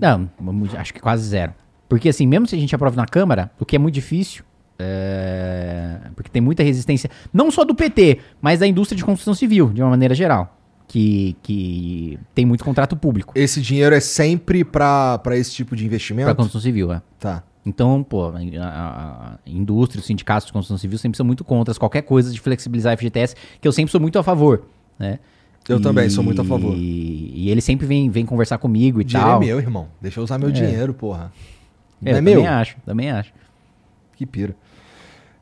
Não, 0.00 0.30
acho 0.76 0.94
que 0.94 1.00
quase 1.00 1.24
zero. 1.24 1.52
Porque 1.88 2.08
assim, 2.08 2.26
mesmo 2.26 2.46
se 2.46 2.54
a 2.54 2.58
gente 2.58 2.74
aprove 2.74 2.96
na 2.96 3.06
Câmara, 3.06 3.50
o 3.58 3.66
que 3.66 3.76
é 3.76 3.78
muito 3.78 3.94
difícil, 3.94 4.44
é, 4.78 5.98
porque 6.14 6.30
tem 6.30 6.40
muita 6.40 6.62
resistência, 6.62 7.10
não 7.32 7.50
só 7.50 7.64
do 7.64 7.74
PT, 7.74 8.18
mas 8.40 8.60
da 8.60 8.66
indústria 8.66 8.96
de 8.96 9.04
construção 9.04 9.34
civil, 9.34 9.70
de 9.72 9.82
uma 9.82 9.90
maneira 9.90 10.14
geral, 10.14 10.56
que, 10.88 11.36
que 11.42 12.18
tem 12.34 12.44
muito 12.44 12.64
contrato 12.64 12.96
público 12.96 13.32
Esse 13.36 13.60
dinheiro 13.60 13.94
é 13.94 14.00
sempre 14.00 14.64
pra, 14.64 15.18
pra 15.18 15.36
esse 15.36 15.52
tipo 15.52 15.74
de 15.76 15.84
investimento? 15.86 16.26
para 16.26 16.34
construção 16.34 16.60
civil, 16.60 16.92
é. 16.92 17.02
Tá. 17.18 17.42
Então, 17.64 18.02
pô, 18.02 18.24
a, 18.26 18.38
a- 18.64 19.34
a 19.34 19.38
indústria, 19.46 20.00
os 20.00 20.06
sindicatos 20.06 20.46
de 20.46 20.52
construção 20.52 20.76
civil 20.78 20.98
sempre 20.98 21.16
são 21.16 21.24
muito 21.24 21.44
contra 21.44 21.72
qualquer 21.74 22.02
coisa 22.02 22.32
de 22.32 22.40
flexibilizar 22.40 22.92
a 22.92 22.96
FGTS, 22.96 23.36
que 23.60 23.68
eu 23.68 23.72
sempre 23.72 23.92
sou 23.92 24.00
muito 24.00 24.18
a 24.18 24.22
favor, 24.22 24.62
né? 24.98 25.18
Eu 25.68 25.80
também 25.80 26.10
sou 26.10 26.24
muito 26.24 26.40
a 26.40 26.44
favor. 26.44 26.74
E 26.76 27.48
ele 27.48 27.60
sempre 27.60 27.86
vem, 27.86 28.10
vem 28.10 28.26
conversar 28.26 28.58
comigo 28.58 29.00
e 29.00 29.04
dinheiro 29.04 29.30
tal. 29.30 29.40
é 29.42 29.46
meu, 29.46 29.58
irmão. 29.60 29.86
Deixa 30.00 30.18
eu 30.18 30.24
usar 30.24 30.36
meu 30.36 30.50
dinheiro, 30.50 30.92
porra. 30.92 31.32
É, 32.04 32.10
Não 32.10 32.16
é 32.16 32.18
eu 32.18 32.22
meu? 32.24 32.34
também 32.34 32.48
acho, 32.48 32.76
também 32.84 33.10
acho. 33.12 33.32
Que 34.16 34.26
pira. 34.26 34.56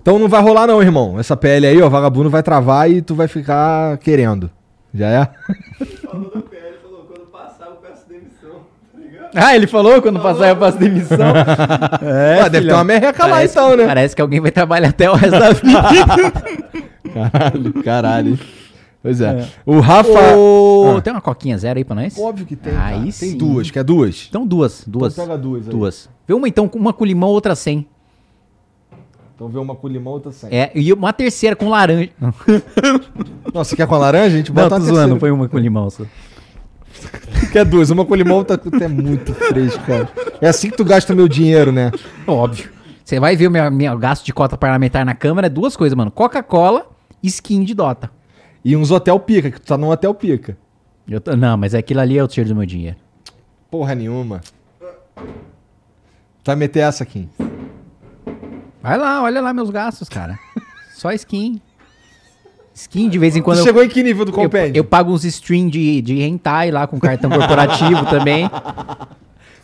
Então 0.02 0.18
não 0.18 0.28
vai 0.28 0.42
rolar 0.42 0.66
não, 0.66 0.82
irmão. 0.82 1.18
Essa 1.18 1.34
PL 1.38 1.66
aí, 1.66 1.80
ó, 1.80 1.88
vagabundo 1.88 2.28
vai 2.28 2.42
travar 2.42 2.90
e 2.90 3.00
tu 3.00 3.14
vai 3.14 3.28
ficar 3.28 3.96
querendo. 3.96 4.50
Já 4.92 5.08
é? 5.08 5.24
Falou 6.06 6.30
da 6.34 6.42
PL, 6.42 6.76
falou, 6.82 7.04
quando 7.04 7.26
passar 7.28 7.66
eu 7.68 7.76
peço 7.76 8.06
demissão, 8.06 8.60
tá 8.92 8.98
ligado? 8.98 9.19
Ah, 9.34 9.54
ele 9.54 9.66
falou 9.66 10.00
quando 10.02 10.20
passar 10.20 10.48
eu 10.48 10.56
faço 10.56 10.78
demissão. 10.78 11.18
é, 12.02 12.40
Ah, 12.40 12.48
deve 12.48 12.66
ter 12.66 12.72
uma 12.74 12.84
merreca 12.84 13.26
lá 13.26 13.44
então, 13.44 13.76
né? 13.76 13.86
Parece 13.86 14.14
que 14.16 14.22
alguém 14.22 14.40
vai 14.40 14.50
trabalhar 14.50 14.88
até 14.88 15.08
o 15.10 15.14
resto 15.14 15.38
da 15.38 15.50
vida. 15.52 16.32
Caralho, 17.30 17.82
caralho. 17.82 18.38
Pois 19.02 19.20
é. 19.20 19.48
O 19.66 19.80
Rafa... 19.80 20.36
Ô, 20.36 20.96
Ah. 20.96 21.00
Tem 21.00 21.12
uma 21.12 21.20
coquinha 21.20 21.56
zero 21.58 21.78
aí 21.78 21.84
pra 21.84 21.94
nós? 21.96 22.16
Óbvio 22.18 22.44
que 22.46 22.54
tem, 22.54 22.72
Aí 22.76 22.98
cara. 22.98 23.12
sim. 23.12 23.30
Tem 23.30 23.38
duas, 23.38 23.70
quer 23.70 23.82
duas? 23.82 24.26
Então 24.28 24.46
duas, 24.46 24.84
duas. 24.86 25.12
Então 25.14 25.26
pega 25.26 25.38
duas 25.38 25.64
aí. 25.66 25.70
Duas. 25.70 26.08
Vê 26.28 26.34
uma 26.34 26.46
então, 26.48 26.68
com 26.68 26.78
uma 26.78 26.92
com 26.92 27.04
limão, 27.04 27.30
outra 27.30 27.54
sem. 27.54 27.86
Então 29.34 29.48
vê 29.48 29.58
uma 29.58 29.74
com 29.74 29.88
limão, 29.88 30.12
outra 30.12 30.30
sem. 30.30 30.50
É, 30.52 30.70
e 30.74 30.92
uma 30.92 31.12
terceira 31.14 31.56
com 31.56 31.68
laranja. 31.70 32.10
Não, 32.20 32.34
Não, 33.54 33.64
você 33.64 33.74
quer 33.74 33.86
com 33.86 33.94
a 33.94 33.98
laranja? 33.98 34.26
A 34.34 34.38
gente 34.38 34.52
bota 34.52 34.68
tô 34.68 34.74
uma 34.76 34.84
zoando, 34.84 35.18
foi 35.18 35.30
uma 35.30 35.48
com 35.48 35.58
limão 35.58 35.88
só. 35.88 36.04
Quer 37.52 37.64
duas, 37.64 37.90
uma 37.90 38.04
com 38.04 38.14
limão, 38.14 38.44
com... 38.44 38.84
é 38.84 38.88
muito 38.88 39.34
fresco, 39.34 39.82
cara. 39.84 40.08
É 40.40 40.48
assim 40.48 40.70
que 40.70 40.76
tu 40.76 40.84
gasta 40.84 41.14
meu 41.14 41.26
dinheiro, 41.28 41.72
né? 41.72 41.90
Óbvio. 42.26 42.70
Você 43.04 43.18
vai 43.18 43.34
ver 43.36 43.48
o 43.48 43.50
meu, 43.50 43.70
meu 43.70 43.98
gasto 43.98 44.24
de 44.24 44.32
cota 44.32 44.56
parlamentar 44.56 45.04
na 45.04 45.14
Câmara, 45.14 45.46
é 45.46 45.50
duas 45.50 45.76
coisas, 45.76 45.96
mano. 45.96 46.10
Coca-Cola 46.10 46.86
e 47.22 47.26
skin 47.28 47.64
de 47.64 47.74
Dota. 47.74 48.10
E 48.64 48.76
uns 48.76 48.90
hotel 48.90 49.18
pica, 49.18 49.50
que 49.50 49.60
tu 49.60 49.66
tá 49.66 49.76
num 49.78 49.88
hotel 49.88 50.14
pica. 50.14 50.56
Eu 51.08 51.20
tô- 51.20 51.34
não, 51.34 51.56
mas 51.56 51.74
aquilo 51.74 52.00
ali 52.00 52.16
é 52.18 52.22
o 52.22 52.28
tiro 52.28 52.48
do 52.48 52.54
meu 52.54 52.66
dinheiro. 52.66 52.96
Porra 53.70 53.94
nenhuma. 53.94 54.40
Tu 55.16 56.46
vai 56.46 56.56
meter 56.56 56.80
essa 56.80 57.02
aqui. 57.02 57.28
Vai 58.82 58.96
lá, 58.96 59.22
olha 59.22 59.40
lá 59.40 59.52
meus 59.52 59.70
gastos, 59.70 60.08
cara. 60.08 60.38
Só 60.94 61.10
skin. 61.12 61.60
Skin 62.82 63.08
de 63.08 63.18
vez 63.18 63.36
em 63.36 63.42
quando 63.42 63.58
tu 63.58 63.60
eu, 63.60 63.64
chegou 63.64 63.82
em 63.84 63.88
que 63.88 64.02
nível 64.02 64.24
do 64.24 64.30
eu, 64.30 64.34
compêndio? 64.34 64.78
eu 64.80 64.84
pago 64.84 65.12
uns 65.12 65.24
stream 65.24 65.68
de, 65.68 66.00
de 66.00 66.22
hentai 66.22 66.70
lá 66.70 66.86
com 66.86 66.98
cartão 66.98 67.28
corporativo 67.30 68.06
também. 68.06 68.50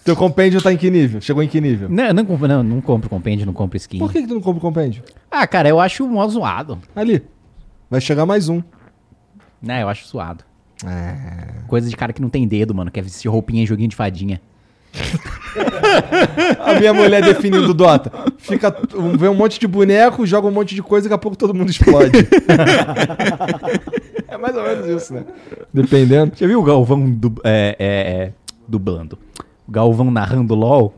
Teu 0.05 0.15
compêndio 0.15 0.62
tá 0.62 0.73
em 0.73 0.77
que 0.77 0.91
nível? 0.91 1.20
Chegou 1.20 1.43
em 1.43 1.49
que 1.49 1.61
nível? 1.61 1.89
Não, 1.89 2.05
eu 2.05 2.15
não, 2.15 2.25
compro- 2.25 2.47
não, 2.47 2.62
não 2.62 2.81
compro 2.81 3.09
compêndio, 3.11 3.45
não 3.47 3.53
compro 3.53 3.77
skin. 3.77 3.99
Por 3.99 4.12
que, 4.12 4.23
que 4.23 4.28
tu 4.28 4.35
não 4.35 4.41
compra 4.41 4.61
compêndio? 4.61 5.03
Ah, 5.31 5.47
cara, 5.47 5.69
eu 5.69 5.81
acho 5.81 6.07
mó 6.09 6.27
zoado. 6.28 6.78
Ali. 6.95 7.23
Vai 7.91 8.01
chegar 8.01 8.25
mais 8.27 8.49
um. 8.49 8.62
Né, 9.61 9.83
eu 9.83 9.89
acho 9.89 10.07
suado. 10.07 10.45
É. 10.85 11.62
Coisa 11.67 11.89
de 11.89 11.97
cara 11.97 12.12
que 12.12 12.20
não 12.23 12.28
tem 12.28 12.47
dedo, 12.47 12.75
mano. 12.75 12.91
Quer 12.91 13.03
vestir 13.03 13.28
roupinha 13.28 13.62
em 13.62 13.67
joguinho 13.67 13.89
de 13.89 13.97
fadinha. 13.97 14.41
A 16.65 16.78
minha 16.78 16.92
mulher 16.92 17.23
definindo 17.23 17.70
o 17.70 17.75
Dota. 17.75 18.12
Fica, 18.39 18.75
um- 18.94 19.16
vê 19.16 19.28
um 19.28 19.34
monte 19.34 19.58
de 19.58 19.66
boneco, 19.66 20.26
joga 20.26 20.47
um 20.49 20.50
monte 20.50 20.75
de 20.75 20.83
coisa, 20.83 21.08
daqui 21.08 21.15
a 21.15 21.18
pouco 21.18 21.36
todo 21.36 21.55
mundo 21.55 21.70
explode. 21.70 22.26
é 24.28 24.36
mais 24.36 24.57
ou 24.57 24.62
menos 24.62 24.86
isso, 25.02 25.15
né? 25.15 25.25
Dependendo. 25.73 26.33
Já 26.36 26.47
viu 26.47 26.60
o 26.60 26.62
Galvão 26.62 27.10
du, 27.10 27.34
é, 27.44 27.76
é, 27.78 27.86
é, 27.89 28.33
dublando? 28.68 29.18
O 29.66 29.73
Galvão 29.73 30.10
narrando 30.10 30.55
LOL? 30.55 30.94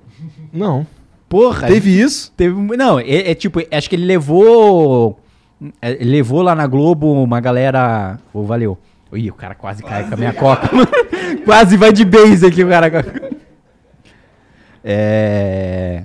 Não. 0.52 0.86
Porra, 1.28 1.66
Teve 1.68 1.90
isso? 1.90 2.32
Teve, 2.36 2.54
não, 2.76 2.98
é, 2.98 3.30
é 3.30 3.34
tipo, 3.34 3.60
acho 3.70 3.88
que 3.88 3.96
ele 3.96 4.06
levou. 4.06 5.18
é, 5.82 5.92
ele 5.92 6.10
levou 6.10 6.42
lá 6.42 6.54
na 6.54 6.66
Globo 6.66 7.12
uma 7.22 7.38
galera. 7.40 8.18
Ô, 8.32 8.42
valeu. 8.44 8.78
Ih, 9.12 9.30
o 9.30 9.34
cara 9.34 9.54
quase 9.54 9.82
cai 9.82 10.06
com 10.06 10.14
a 10.14 10.16
minha 10.16 10.32
coca. 10.32 10.68
quase 11.44 11.76
vai 11.76 11.92
de 11.92 12.04
base 12.04 12.46
aqui, 12.46 12.62
o 12.64 12.68
cara. 12.68 12.90
É. 14.84 16.04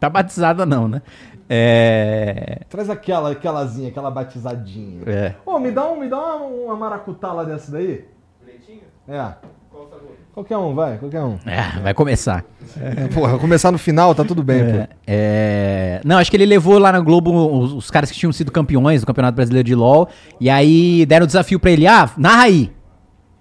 Tá 0.00 0.08
batizada, 0.10 0.66
não, 0.66 0.86
né? 0.88 1.02
É. 1.48 2.60
Traz 2.68 2.88
aquela, 2.90 3.30
aquelazinha, 3.32 3.88
aquela 3.88 4.10
batizadinha. 4.10 5.02
É. 5.06 5.34
Ô, 5.46 5.58
me 5.58 5.70
dá, 5.70 5.86
um, 5.90 6.00
me 6.00 6.08
dá 6.08 6.16
uma, 6.36 6.46
uma 6.46 6.76
maracutala 6.76 7.44
dessa 7.44 7.70
daí. 7.72 8.04
Leitinho? 8.44 8.80
É. 9.08 9.32
Qual 9.70 9.84
sabor? 9.88 10.14
Qualquer 10.32 10.56
um, 10.56 10.74
vai, 10.74 10.98
qualquer 10.98 11.22
um. 11.22 11.38
É, 11.46 11.80
vai 11.80 11.94
começar. 11.94 12.44
É, 12.80 13.06
porra, 13.08 13.38
começar 13.38 13.70
no 13.70 13.78
final, 13.78 14.14
tá 14.16 14.24
tudo 14.24 14.42
bem, 14.42 14.62
É, 14.62 14.72
pô. 14.86 14.94
é, 15.06 16.00
Não, 16.04 16.18
acho 16.18 16.28
que 16.30 16.36
ele 16.36 16.46
levou 16.46 16.76
lá 16.78 16.90
na 16.90 16.98
Globo 17.00 17.30
os, 17.60 17.72
os 17.72 17.90
caras 17.90 18.10
que 18.10 18.18
tinham 18.18 18.32
sido 18.32 18.50
campeões 18.50 19.00
do 19.02 19.06
Campeonato 19.06 19.36
Brasileiro 19.36 19.66
de 19.66 19.74
LoL. 19.76 20.08
E 20.40 20.50
aí 20.50 21.06
deram 21.06 21.24
o 21.24 21.26
desafio 21.26 21.60
pra 21.60 21.70
ele: 21.70 21.86
ah, 21.86 22.10
narra 22.16 22.44
aí. 22.44 22.72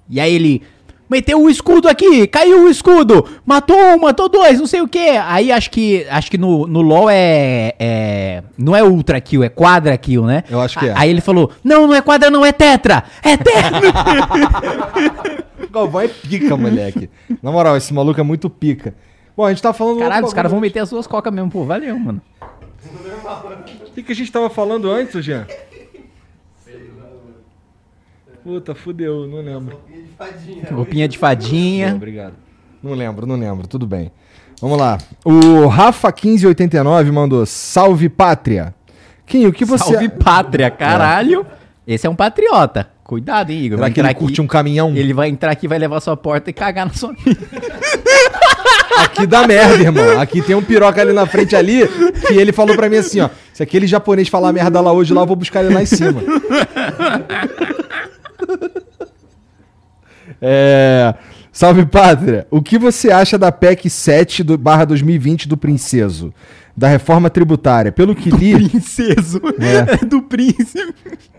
E 0.10 0.20
aí 0.20 0.34
ele. 0.34 0.62
Meteu 1.10 1.42
o 1.42 1.50
escudo 1.50 1.88
aqui, 1.88 2.26
caiu 2.28 2.64
o 2.64 2.70
escudo, 2.70 3.26
matou 3.46 3.78
um, 3.78 4.00
matou 4.00 4.30
dois, 4.30 4.58
não 4.60 4.66
sei 4.66 4.82
o 4.82 4.88
que. 4.88 5.00
Aí 5.00 5.52
acho 5.52 5.70
que 5.70 6.06
acho 6.10 6.32
que 6.32 6.38
no, 6.38 6.66
no 6.66 6.82
LoL 6.82 7.10
é, 7.10 7.74
é. 7.78 8.44
Não 8.58 8.76
é 8.76 8.84
ultra 8.84 9.20
kill, 9.20 9.44
é 9.44 9.50
quadra 9.50 9.98
kill, 9.98 10.26
né? 10.26 10.44
Eu 10.50 10.60
acho 10.62 10.80
que 10.80 10.88
é. 10.88 10.94
Aí 10.96 11.10
ele 11.10 11.22
falou: 11.22 11.52
Não, 11.64 11.86
não 11.88 11.94
é 11.94 12.02
quadra, 12.02 12.30
não, 12.30 12.46
é 12.46 12.52
tetra! 12.52 13.04
É 13.22 13.38
tetra! 13.38 13.82
Galvão 15.72 16.02
é 16.02 16.08
pica, 16.08 16.56
moleque. 16.56 17.10
Na 17.42 17.52
moral, 17.52 17.76
esse 17.76 17.94
maluco 17.94 18.20
é 18.20 18.24
muito 18.24 18.50
pica. 18.50 18.96
Bom, 19.36 19.46
a 19.46 19.50
gente 19.50 19.62
tá 19.62 19.74
falando. 19.74 20.00
Caralho, 20.00 20.26
os 20.26 20.34
caras 20.34 20.52
vão 20.52 20.62
meter 20.62 20.80
as 20.80 20.90
suas 20.90 21.08
cocas 21.08 21.34
mesmo, 21.34 21.50
pô. 21.50 21.66
Valeu, 21.66 21.98
mano. 21.98 22.22
O 23.88 23.92
que, 23.94 24.04
que 24.04 24.12
a 24.12 24.16
gente 24.16 24.32
tava 24.32 24.50
falando 24.50 24.90
antes, 24.90 25.24
Jean? 25.24 25.48
Puta, 28.44 28.76
fudeu, 28.76 29.26
não 29.28 29.38
lembro. 29.42 29.78
Roupinha 29.78 30.02
de 30.04 30.10
fadinha. 30.18 30.68
Roupinha 30.72 31.08
de 31.08 31.18
fadinha. 31.18 31.96
Obrigado. 31.96 32.34
Não 32.82 32.94
lembro, 32.94 33.26
não 33.26 33.38
lembro, 33.38 33.68
tudo 33.68 33.88
bem. 33.88 34.12
Vamos 34.62 34.78
lá. 34.78 34.98
O 35.24 35.70
Rafa1589 35.70 37.12
mandou: 37.12 37.46
Salve 37.46 38.10
pátria. 38.10 38.76
Kim, 39.26 39.46
o 39.46 39.54
que 39.54 39.64
você. 39.64 39.86
Salve 39.86 40.10
pátria, 40.10 40.70
caralho. 40.70 41.46
Esse 41.88 42.06
é 42.06 42.10
um 42.10 42.16
patriota. 42.16 42.90
Cuidado, 43.04 43.52
hein, 43.52 43.60
Igor. 43.60 43.78
Será 43.78 43.86
Vai 43.86 43.92
que 43.92 44.00
ele 44.00 44.08
entrar 44.08 44.20
curte 44.20 44.34
aqui, 44.34 44.42
um 44.42 44.48
caminhão? 44.48 44.94
ele 44.96 45.14
vai 45.14 45.30
entrar 45.30 45.52
aqui, 45.52 45.68
vai 45.68 45.78
levar 45.78 46.00
sua 46.00 46.16
porta 46.16 46.50
e 46.50 46.54
cagar 46.54 46.86
na 46.86 46.94
sua 46.94 47.14
aqui 48.98 49.28
dá 49.28 49.48
merda, 49.48 49.82
irmão. 49.84 50.20
Aqui 50.20 50.42
tem 50.42 50.56
um 50.56 50.62
piroca 50.64 51.02
ali 51.02 51.14
na 51.14 51.26
frente 51.26 51.56
ali, 51.56 51.88
que 52.28 52.34
ele 52.34 52.52
falou 52.52 52.76
pra 52.76 52.90
mim 52.90 52.98
assim, 52.98 53.20
ó. 53.22 53.30
Se 53.54 53.62
aquele 53.62 53.86
japonês 53.86 54.28
falar 54.28 54.52
merda 54.54 54.82
lá 54.82 54.92
hoje, 54.92 55.14
lá 55.14 55.22
eu 55.22 55.26
vou 55.26 55.36
buscar 55.36 55.64
ele 55.64 55.74
lá 55.74 55.82
em 55.82 55.86
cima. 55.86 56.22
É, 60.42 61.14
Salve, 61.52 61.86
pátria. 61.86 62.48
O 62.50 62.62
que 62.62 62.80
você 62.80 63.12
acha 63.12 63.38
da 63.38 63.52
PEC 63.52 63.90
7 63.90 64.44
do, 64.44 64.58
barra 64.58 64.86
2020 64.86 65.48
do 65.48 65.56
Princeso? 65.56 66.34
Da 66.76 66.88
reforma 66.88 67.30
tributária? 67.30 67.92
Pelo 67.92 68.16
que 68.16 68.32
li... 68.32 68.70
Princeso. 68.70 69.40
É. 69.60 69.98
Do 70.04 70.24
príncipe. 70.24 70.96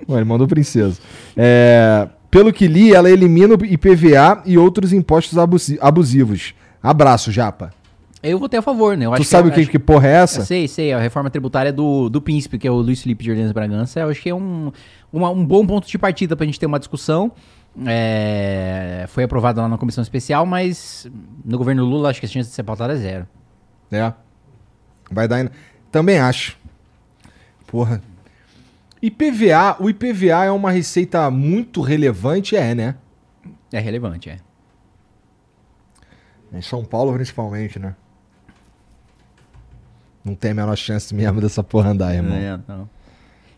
Ué, 0.09 0.19
ele 0.19 0.25
mandou 0.25 0.47
Princeso. 0.47 1.01
É, 1.37 2.09
pelo 2.31 2.53
que 2.53 2.69
li, 2.69 2.95
ela 2.95 3.11
elimina 3.11 3.55
o 3.57 3.65
IPVA 3.65 4.43
e 4.47 4.57
outros 4.57 4.93
impostos 4.93 5.37
abusi- 5.37 5.79
abusivos. 5.81 6.55
Abraço, 6.81 7.33
Japa. 7.33 7.73
Eu 8.27 8.39
votei 8.39 8.59
a 8.59 8.63
favor, 8.63 8.97
né? 8.97 9.05
Eu 9.07 9.13
tu 9.13 9.25
sabe 9.25 9.51
o 9.51 9.53
que, 9.53 9.67
que 9.67 9.79
porra 9.79 10.09
é 10.09 10.13
essa? 10.13 10.45
Sei, 10.45 10.67
sei. 10.67 10.93
A 10.93 10.99
reforma 10.99 11.29
tributária 11.29 11.73
do, 11.73 12.09
do 12.09 12.23
príncipe, 12.23 12.59
que 12.59 12.67
é 12.67 12.71
o 12.71 12.75
Luiz 12.77 13.03
Felipe 13.03 13.23
de 13.23 13.31
Orleans 13.31 13.53
Bragança, 13.53 14.01
eu 14.01 14.09
acho 14.09 14.23
que 14.23 14.31
é 14.31 14.35
um, 14.35 14.73
uma- 15.13 15.31
um 15.31 15.45
bom 15.45 15.67
ponto 15.67 15.87
de 15.87 15.99
partida 15.99 16.35
pra 16.35 16.47
gente 16.47 16.59
ter 16.59 16.67
uma 16.67 16.79
discussão. 16.79 17.31
É, 17.87 19.05
foi 19.09 19.25
aprovada 19.25 19.61
lá 19.61 19.69
na 19.69 19.77
comissão 19.77 20.01
especial, 20.01 20.47
mas 20.47 21.07
no 21.45 21.59
governo 21.59 21.85
Lula 21.85 22.09
acho 22.11 22.21
que 22.21 22.27
a 22.27 22.29
chance 22.29 22.49
de 22.49 22.55
ser 22.55 22.63
pautada 22.63 22.93
é 22.95 22.97
zero. 22.97 23.27
É. 23.93 24.13
Vai 25.11 25.29
dar. 25.29 25.45
em- 25.45 25.51
Também 25.93 26.19
acho. 26.19 26.57
Porra. 27.67 28.01
IPVA, 29.03 29.77
o 29.81 29.91
IPVA 29.91 30.45
é 30.47 30.51
uma 30.51 30.71
receita 30.71 31.31
muito 31.31 31.83
relevante, 31.83 32.57
é, 32.57 32.75
né? 32.75 32.95
É 33.71 33.79
relevante, 33.81 34.31
é. 34.31 34.39
Em 36.53 36.63
São 36.63 36.85
Paulo, 36.85 37.13
principalmente, 37.13 37.79
né? 37.79 37.95
Não 40.25 40.35
tem 40.35 40.53
a 40.53 40.55
menor 40.55 40.77
chance 40.77 41.15
mesmo 41.15 41.41
dessa 41.41 41.63
porra 41.63 41.91
andar, 41.91 42.15
irmão. 42.15 42.35
É, 42.37 42.59
não. 42.67 42.89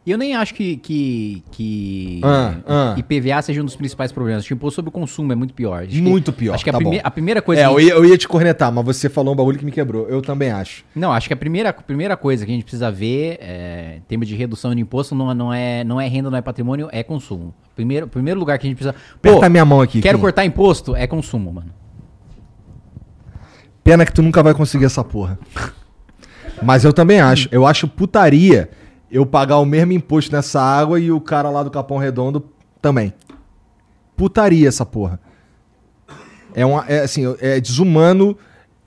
E 0.05 0.11
eu 0.13 0.17
nem 0.19 0.37
acho 0.37 0.55
que, 0.55 0.77
que, 0.77 1.43
que 1.51 2.21
Ah, 2.23 2.55
ah. 2.67 2.95
IPVA 2.97 3.43
seja 3.43 3.61
um 3.61 3.65
dos 3.65 3.75
principais 3.75 4.13
problemas. 4.13 4.41
Acho 4.43 4.49
que 4.49 4.55
o 4.55 4.57
imposto 4.57 4.77
sobre 4.77 4.89
o 4.89 4.93
consumo 4.93 5.33
é 5.33 5.35
muito 5.35 5.53
pior. 5.53 5.83
Acho 5.83 5.89
que- 5.91 6.01
Muito 6.01 6.33
pior, 6.33 6.55
Acho 6.55 6.63
que 6.63 6.71
a, 6.71 6.73
tá 6.75 6.79
prime- 6.79 6.97
bom. 6.99 7.03
a 7.03 7.11
primeira 7.11 7.43
coisa. 7.43 7.63
É, 7.63 7.65
que 7.65 7.71
a 7.71 7.73
eu 7.75 7.81
ia, 7.81 7.93
eu 7.93 8.05
ia 8.05 8.17
te 8.17 8.29
cornetar, 8.29 8.71
mas 8.73 8.85
você 8.85 9.09
falou 9.09 9.35
um 9.35 9.37
bagulho 9.37 9.59
que 9.59 9.65
me 9.65 9.73
quebrou. 9.73 10.09
Eu 10.09 10.23
também 10.23 10.53
acho. 10.53 10.85
Não, 10.95 11.13
acho 11.13 11.27
que 11.27 11.35
a 11.35 11.37
primeira, 11.37 11.71
a 11.71 11.73
primeira 11.73 12.17
coisa 12.17 12.45
que 12.47 12.53
a 12.53 12.55
gente 12.55 12.63
precisa 12.63 12.89
ver, 12.89 13.39
é, 13.41 13.97
em 13.97 14.01
termos 14.03 14.29
de 14.29 14.37
redução 14.37 14.73
de 14.73 14.81
imposto, 14.81 15.13
não, 15.13 15.35
não, 15.35 15.53
é, 15.53 15.83
não 15.83 16.01
é 16.01 16.07
renda, 16.07 16.31
não 16.31 16.39
é 16.39 16.43
patrimônio, 16.43 16.89
é 16.93 17.03
consumo. 17.03 17.53
Primeiro, 17.75 18.07
primeiro 18.07 18.39
lugar 18.39 18.59
que 18.61 18.67
a 18.67 18.71
gente 18.71 18.77
precisa. 18.79 18.95
Aperta 19.17 19.49
minha 19.49 19.65
mão 19.65 19.81
aqui. 19.81 20.01
quero 20.01 20.21
cortar 20.21 20.45
imposto, 20.45 20.95
é 20.95 21.09
consumo, 21.09 21.53
mano. 21.53 21.73
Pena 23.83 24.07
que 24.07 24.13
tu 24.13 24.23
nunca 24.23 24.41
vai 24.41 24.55
conseguir 24.55 24.85
essa 24.85 25.03
porra. 25.03 25.37
Mas 26.63 26.85
eu 26.85 26.93
também 26.93 27.21
acho. 27.21 27.49
Eu 27.53 27.67
acho 27.67 27.87
putaria 27.89 28.71
eu 29.11 29.25
pagar 29.25 29.59
o 29.59 29.65
mesmo 29.65 29.93
imposto 29.93 30.33
nessa 30.33 30.61
água 30.61 30.99
e 30.99 31.11
o 31.11 31.21
cara 31.21 31.49
lá 31.51 31.63
do 31.63 31.71
Capão 31.71 31.99
Redondo 31.99 32.45
também. 32.81 33.13
Putaria 34.17 34.69
essa 34.69 34.85
porra. 34.85 35.21
É, 36.55 36.65
uma, 36.65 36.85
é 36.87 37.01
assim, 37.01 37.23
é 37.41 37.61
desumano. 37.61 38.37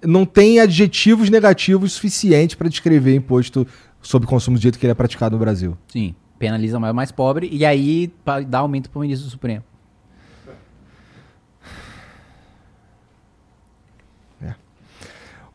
Não 0.03 0.25
tem 0.25 0.59
adjetivos 0.59 1.29
negativos 1.29 1.93
suficientes 1.93 2.55
pra 2.55 2.69
descrever 2.69 3.15
imposto 3.15 3.67
sobre 4.01 4.27
consumo 4.27 4.57
do 4.57 4.61
jeito 4.61 4.79
que 4.79 4.85
ele 4.85 4.91
é 4.91 4.95
praticado 4.95 5.35
no 5.35 5.39
Brasil. 5.39 5.77
Sim. 5.87 6.15
Penaliza 6.37 6.79
mais 6.79 6.93
o 6.93 6.95
mais 6.95 7.11
pobre 7.11 7.49
e 7.51 7.65
aí 7.65 8.11
dá 8.47 8.59
aumento 8.59 8.89
pro 8.89 9.01
ministro 9.01 9.27
do 9.27 9.31
Supremo. 9.31 9.63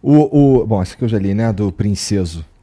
O, 0.07 0.61
o, 0.61 0.67
bom, 0.67 0.83
esse 0.83 0.93
aqui 0.93 1.03
eu 1.05 1.09
já 1.09 1.19
li, 1.19 1.33
né? 1.33 1.51
Do 1.51 1.73
Princeso. 1.73 2.45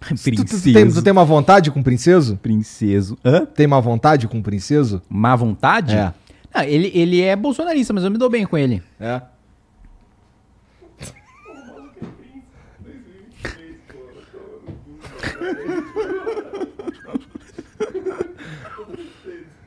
Tu, 0.00 0.14
tu- 0.16 0.44
tu 0.44 0.62
tem, 0.62 0.72
Princeso. 0.72 1.00
tu 1.00 1.02
tem 1.04 1.12
uma 1.12 1.24
vontade 1.26 1.70
com 1.70 1.80
o 1.80 1.82
Princeso? 1.84 2.36
Princeso. 2.36 3.18
Hã? 3.24 3.44
Tem 3.44 3.66
uma 3.66 3.80
vontade 3.82 4.26
com 4.28 4.38
o 4.38 4.42
Princeso? 4.42 5.02
Má 5.10 5.34
vontade? 5.36 5.94
É. 5.94 6.14
Não, 6.54 6.62
ele, 6.62 6.90
ele 6.94 7.20
é 7.20 7.36
bolsonarista, 7.36 7.92
mas 7.92 8.02
eu 8.04 8.10
me 8.10 8.16
dou 8.16 8.30
bem 8.30 8.46
com 8.46 8.56
ele. 8.56 8.82
É. 8.98 9.20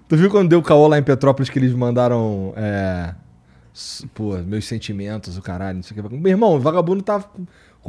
Tu 0.08 0.18
viu 0.18 0.30
quando 0.30 0.50
deu 0.50 0.62
caô 0.62 0.88
lá 0.88 0.98
em 1.00 1.04
Petrópolis 1.04 1.50
que 1.50 1.58
eles 1.58 1.74
mandaram. 1.74 2.54
É, 2.56 3.14
pô, 4.14 4.38
meus 4.38 4.66
sentimentos, 4.66 5.38
o 5.38 5.42
caralho, 5.42 5.78
não 5.78 5.84
sei 5.84 5.98
o 5.98 6.04
que. 6.10 6.16
Meu 6.16 6.32
irmão, 6.32 6.56
o 6.56 6.60
vagabundo 6.60 7.02
tá 7.04 7.20
com- 7.20 7.46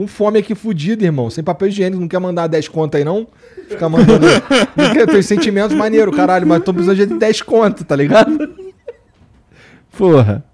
fome 0.09 0.39
aqui 0.41 0.55
fudido, 0.55 1.05
irmão. 1.05 1.31
Sem 1.31 1.45
papel 1.45 1.69
higiênico, 1.69 2.01
não 2.01 2.09
quer 2.09 2.19
mandar 2.19 2.47
10 2.49 2.67
conto 2.69 2.97
aí, 2.97 3.05
não? 3.05 3.27
Fica 3.69 3.89
mandando. 3.89 4.27
não 4.77 4.93
sentimentos 5.27 5.77
maneiro, 5.77 6.11
caralho, 6.11 6.47
mas 6.47 6.63
tô 6.65 6.73
precisando 6.75 6.97
de 6.97 7.07
10 7.19 7.43
conto, 7.43 7.85
tá 7.85 7.95
ligado? 7.95 8.55
Porra. 9.97 10.45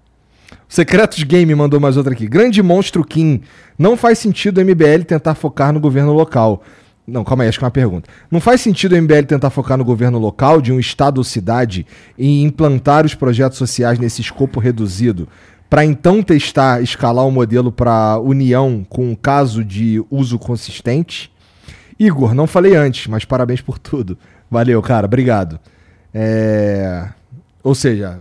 Secretos 0.67 1.21
Game 1.23 1.53
mandou 1.55 1.79
mais 1.79 1.97
outra 1.97 2.13
aqui. 2.13 2.27
Grande 2.27 2.61
monstro 2.63 3.03
Kim. 3.03 3.41
Não 3.77 3.97
faz 3.97 4.19
sentido 4.19 4.59
o 4.59 4.61
MBL 4.61 5.03
tentar 5.05 5.35
focar 5.35 5.73
no 5.73 5.79
governo 5.79 6.13
local. 6.13 6.63
Não, 7.05 7.23
calma 7.23 7.43
aí, 7.43 7.49
acho 7.49 7.57
que 7.57 7.65
é 7.65 7.67
uma 7.67 7.71
pergunta. 7.71 8.09
Não 8.29 8.39
faz 8.39 8.61
sentido 8.61 8.93
o 8.93 9.01
MBL 9.01 9.25
tentar 9.27 9.49
focar 9.49 9.77
no 9.77 9.83
governo 9.83 10.19
local 10.19 10.61
de 10.61 10.71
um 10.71 10.79
estado 10.79 11.17
ou 11.17 11.23
cidade 11.23 11.85
e 12.17 12.43
implantar 12.43 13.05
os 13.05 13.15
projetos 13.15 13.57
sociais 13.57 13.97
nesse 13.97 14.21
escopo 14.21 14.59
reduzido, 14.59 15.27
para 15.69 15.85
então 15.85 16.21
testar, 16.21 16.81
escalar 16.81 17.25
o 17.25 17.31
modelo 17.31 17.71
para 17.71 18.19
União 18.19 18.85
com 18.87 19.09
um 19.09 19.15
caso 19.15 19.63
de 19.63 20.03
uso 20.09 20.37
consistente? 20.37 21.31
Igor, 21.97 22.33
não 22.33 22.45
falei 22.45 22.75
antes, 22.75 23.07
mas 23.07 23.25
parabéns 23.25 23.61
por 23.61 23.79
tudo. 23.79 24.17
Valeu, 24.49 24.81
cara, 24.81 25.05
obrigado. 25.05 25.59
É... 26.13 27.07
Ou 27.63 27.73
seja, 27.73 28.19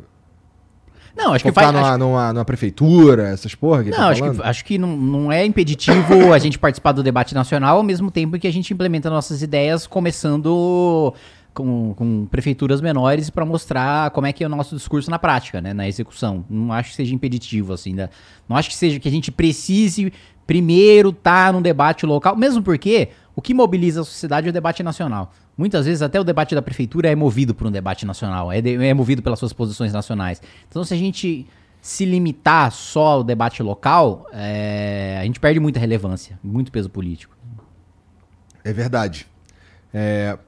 Não, 1.17 1.33
acho 1.35 1.45
que 1.45 1.53
faz. 1.53 1.73
numa, 1.73 1.89
acho- 1.89 1.99
numa, 1.99 2.33
numa 2.33 2.45
prefeitura, 2.45 3.29
essas 3.29 3.55
porra 3.55 3.85
que 3.85 3.91
Não, 3.91 3.97
tá 3.99 4.09
acho 4.11 4.21
falando? 4.21 4.41
que, 4.41 4.49
acho 4.49 4.65
que 4.65 4.79
não, 4.79 4.97
não 4.97 5.33
é 5.33 5.45
impeditivo 5.45 6.33
a 6.33 6.39
gente 6.39 6.59
participar 6.59 6.93
do 6.93 7.03
debate 7.03 7.35
nacional 7.35 7.77
ao 7.79 7.83
mesmo 7.83 8.11
tempo 8.11 8.39
que 8.39 8.47
a 8.47 8.53
gente 8.53 8.73
implementa 8.73 9.11
nossas 9.11 9.43
ideias, 9.43 9.87
começando 9.87 11.13
com, 11.53 11.95
com 11.95 12.27
prefeituras 12.27 12.81
menores 12.81 13.29
para 13.31 13.45
mostrar 13.45 14.11
como 14.11 14.27
é 14.27 14.33
que 14.33 14.43
é 14.45 14.47
o 14.47 14.51
nosso 14.51 14.77
discurso 14.77 15.11
na 15.11 15.19
prática, 15.19 15.61
né, 15.61 15.73
na 15.75 15.89
execução. 15.89 16.45
Não 16.49 16.73
acho 16.73 16.91
que 16.91 16.97
seja 16.97 17.15
impeditivo, 17.15 17.73
assim. 17.73 17.93
né? 17.95 18.09
Não 18.49 18.57
acho 18.57 18.69
que 18.69 18.77
seja 18.77 18.99
que 19.01 19.09
a 19.09 19.11
gente 19.13 19.31
precise 19.33 20.13
primeiro 20.47 21.11
estar 21.11 21.53
num 21.53 21.63
debate 21.63 22.05
local, 22.07 22.37
mesmo 22.37 22.63
porque 22.63 23.09
o 23.37 23.43
que 23.43 23.55
mobiliza 23.55 24.01
a 24.01 24.05
sociedade 24.05 24.47
é 24.47 24.51
o 24.51 24.53
debate 24.53 24.83
nacional. 24.83 25.33
Muitas 25.61 25.85
vezes 25.85 26.01
até 26.01 26.19
o 26.19 26.25
debate 26.25 26.55
da 26.55 26.63
prefeitura 26.63 27.11
é 27.11 27.15
movido 27.15 27.55
por 27.55 27.67
um 27.67 27.71
debate 27.71 28.07
nacional, 28.07 28.51
é, 28.51 28.63
de- 28.63 28.83
é 28.83 28.95
movido 28.95 29.21
pelas 29.23 29.39
suas 29.39 29.53
posições 29.53 29.93
nacionais. 29.93 30.41
Então, 30.69 30.83
se 30.85 30.95
a 30.95 30.97
gente 30.97 31.47
se 31.83 32.07
limitar 32.07 32.73
só 32.73 33.07
ao 33.09 33.23
debate 33.25 33.63
local, 33.63 34.27
é, 34.33 35.19
a 35.21 35.25
gente 35.25 35.39
perde 35.39 35.61
muita 35.61 35.79
relevância, 35.79 36.39
muito 36.43 36.73
peso 36.73 36.89
político. 36.89 37.37
É 38.65 38.73
verdade. 38.73 39.27
É, 39.93 40.39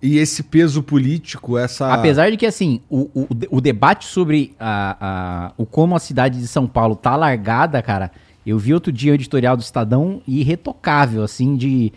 E 0.00 0.18
esse 0.18 0.42
peso 0.44 0.82
político, 0.82 1.56
essa. 1.58 1.92
Apesar 1.92 2.30
de 2.30 2.36
que, 2.36 2.44
assim, 2.46 2.80
o, 2.90 3.08
o, 3.14 3.28
o 3.56 3.60
debate 3.60 4.04
sobre 4.04 4.52
a, 4.58 4.96
a- 5.00 5.52
o 5.56 5.64
como 5.66 5.94
a 5.96 5.98
cidade 6.00 6.38
de 6.40 6.46
São 6.48 6.66
Paulo 6.66 6.94
tá 6.96 7.14
largada, 7.16 7.80
cara, 7.82 8.10
eu 8.44 8.58
vi 8.58 8.74
outro 8.74 8.90
dia 8.92 9.12
o 9.12 9.14
editorial 9.14 9.56
do 9.56 9.62
Estadão 9.62 10.20
irretocável, 10.28 11.22
assim, 11.22 11.56
de. 11.56 11.92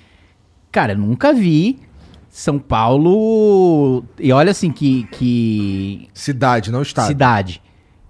Cara, 0.71 0.93
eu 0.93 0.97
nunca 0.99 1.33
vi 1.33 1.79
São 2.35 2.59
Paulo. 2.59 4.03
E 4.19 4.31
olha 4.33 4.51
assim 4.51 4.69
que. 4.69 5.05
que 5.05 6.09
Cidade, 6.13 6.69
não 6.69 6.81
estado. 6.81 7.07
cidade. 7.07 7.61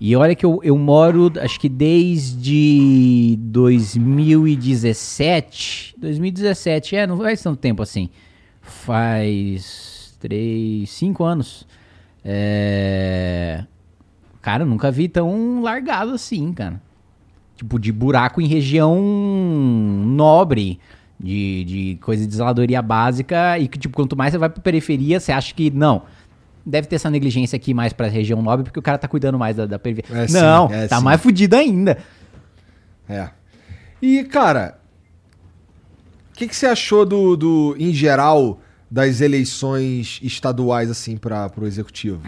E 0.01 0.15
olha 0.15 0.33
que 0.33 0.43
eu, 0.43 0.59
eu 0.63 0.75
moro, 0.75 1.31
acho 1.39 1.59
que 1.59 1.69
desde 1.69 3.37
2017. 3.39 5.93
2017, 5.99 6.95
é, 6.95 7.05
não 7.05 7.19
faz 7.19 7.43
tanto 7.43 7.59
tempo 7.59 7.83
assim. 7.83 8.09
Faz 8.61 10.17
três, 10.19 10.89
cinco 10.89 11.23
anos. 11.23 11.67
É... 12.23 13.63
Cara, 14.41 14.65
nunca 14.65 14.89
vi 14.89 15.07
tão 15.07 15.61
largado 15.61 16.13
assim, 16.13 16.51
cara. 16.51 16.81
Tipo, 17.55 17.77
de 17.77 17.91
buraco 17.91 18.41
em 18.41 18.47
região 18.47 18.99
nobre, 20.03 20.79
de, 21.19 21.63
de 21.63 21.99
coisa 22.01 22.25
de 22.25 22.35
zeladoria 22.35 22.81
básica, 22.81 23.57
e 23.57 23.67
que, 23.67 23.77
tipo, 23.77 23.95
quanto 23.95 24.15
mais 24.15 24.31
você 24.31 24.37
vai 24.37 24.49
pra 24.49 24.61
periferia, 24.61 25.19
você 25.19 25.31
acha 25.31 25.53
que, 25.53 25.71
não, 25.71 26.03
deve 26.65 26.87
ter 26.87 26.95
essa 26.95 27.09
negligência 27.09 27.55
aqui 27.55 27.73
mais 27.73 27.93
pra 27.93 28.07
região 28.07 28.41
nobre, 28.41 28.63
porque 28.63 28.79
o 28.79 28.81
cara 28.81 28.97
tá 28.97 29.07
cuidando 29.07 29.37
mais 29.37 29.55
da, 29.55 29.65
da 29.65 29.79
periferia. 29.79 30.23
É, 30.23 30.27
sim, 30.27 30.33
não, 30.33 30.67
é, 30.71 30.87
tá 30.87 30.97
sim. 30.97 31.03
mais 31.03 31.21
fudido 31.21 31.55
ainda. 31.55 31.97
É. 33.07 33.29
E, 34.01 34.23
cara, 34.23 34.79
o 36.31 36.37
que, 36.37 36.47
que 36.47 36.55
você 36.55 36.65
achou 36.65 37.05
do, 37.05 37.37
do, 37.37 37.75
em 37.79 37.93
geral, 37.93 38.59
das 38.89 39.21
eleições 39.21 40.19
estaduais, 40.21 40.89
assim, 40.89 41.17
para 41.17 41.49
pro 41.49 41.65
executivo? 41.65 42.21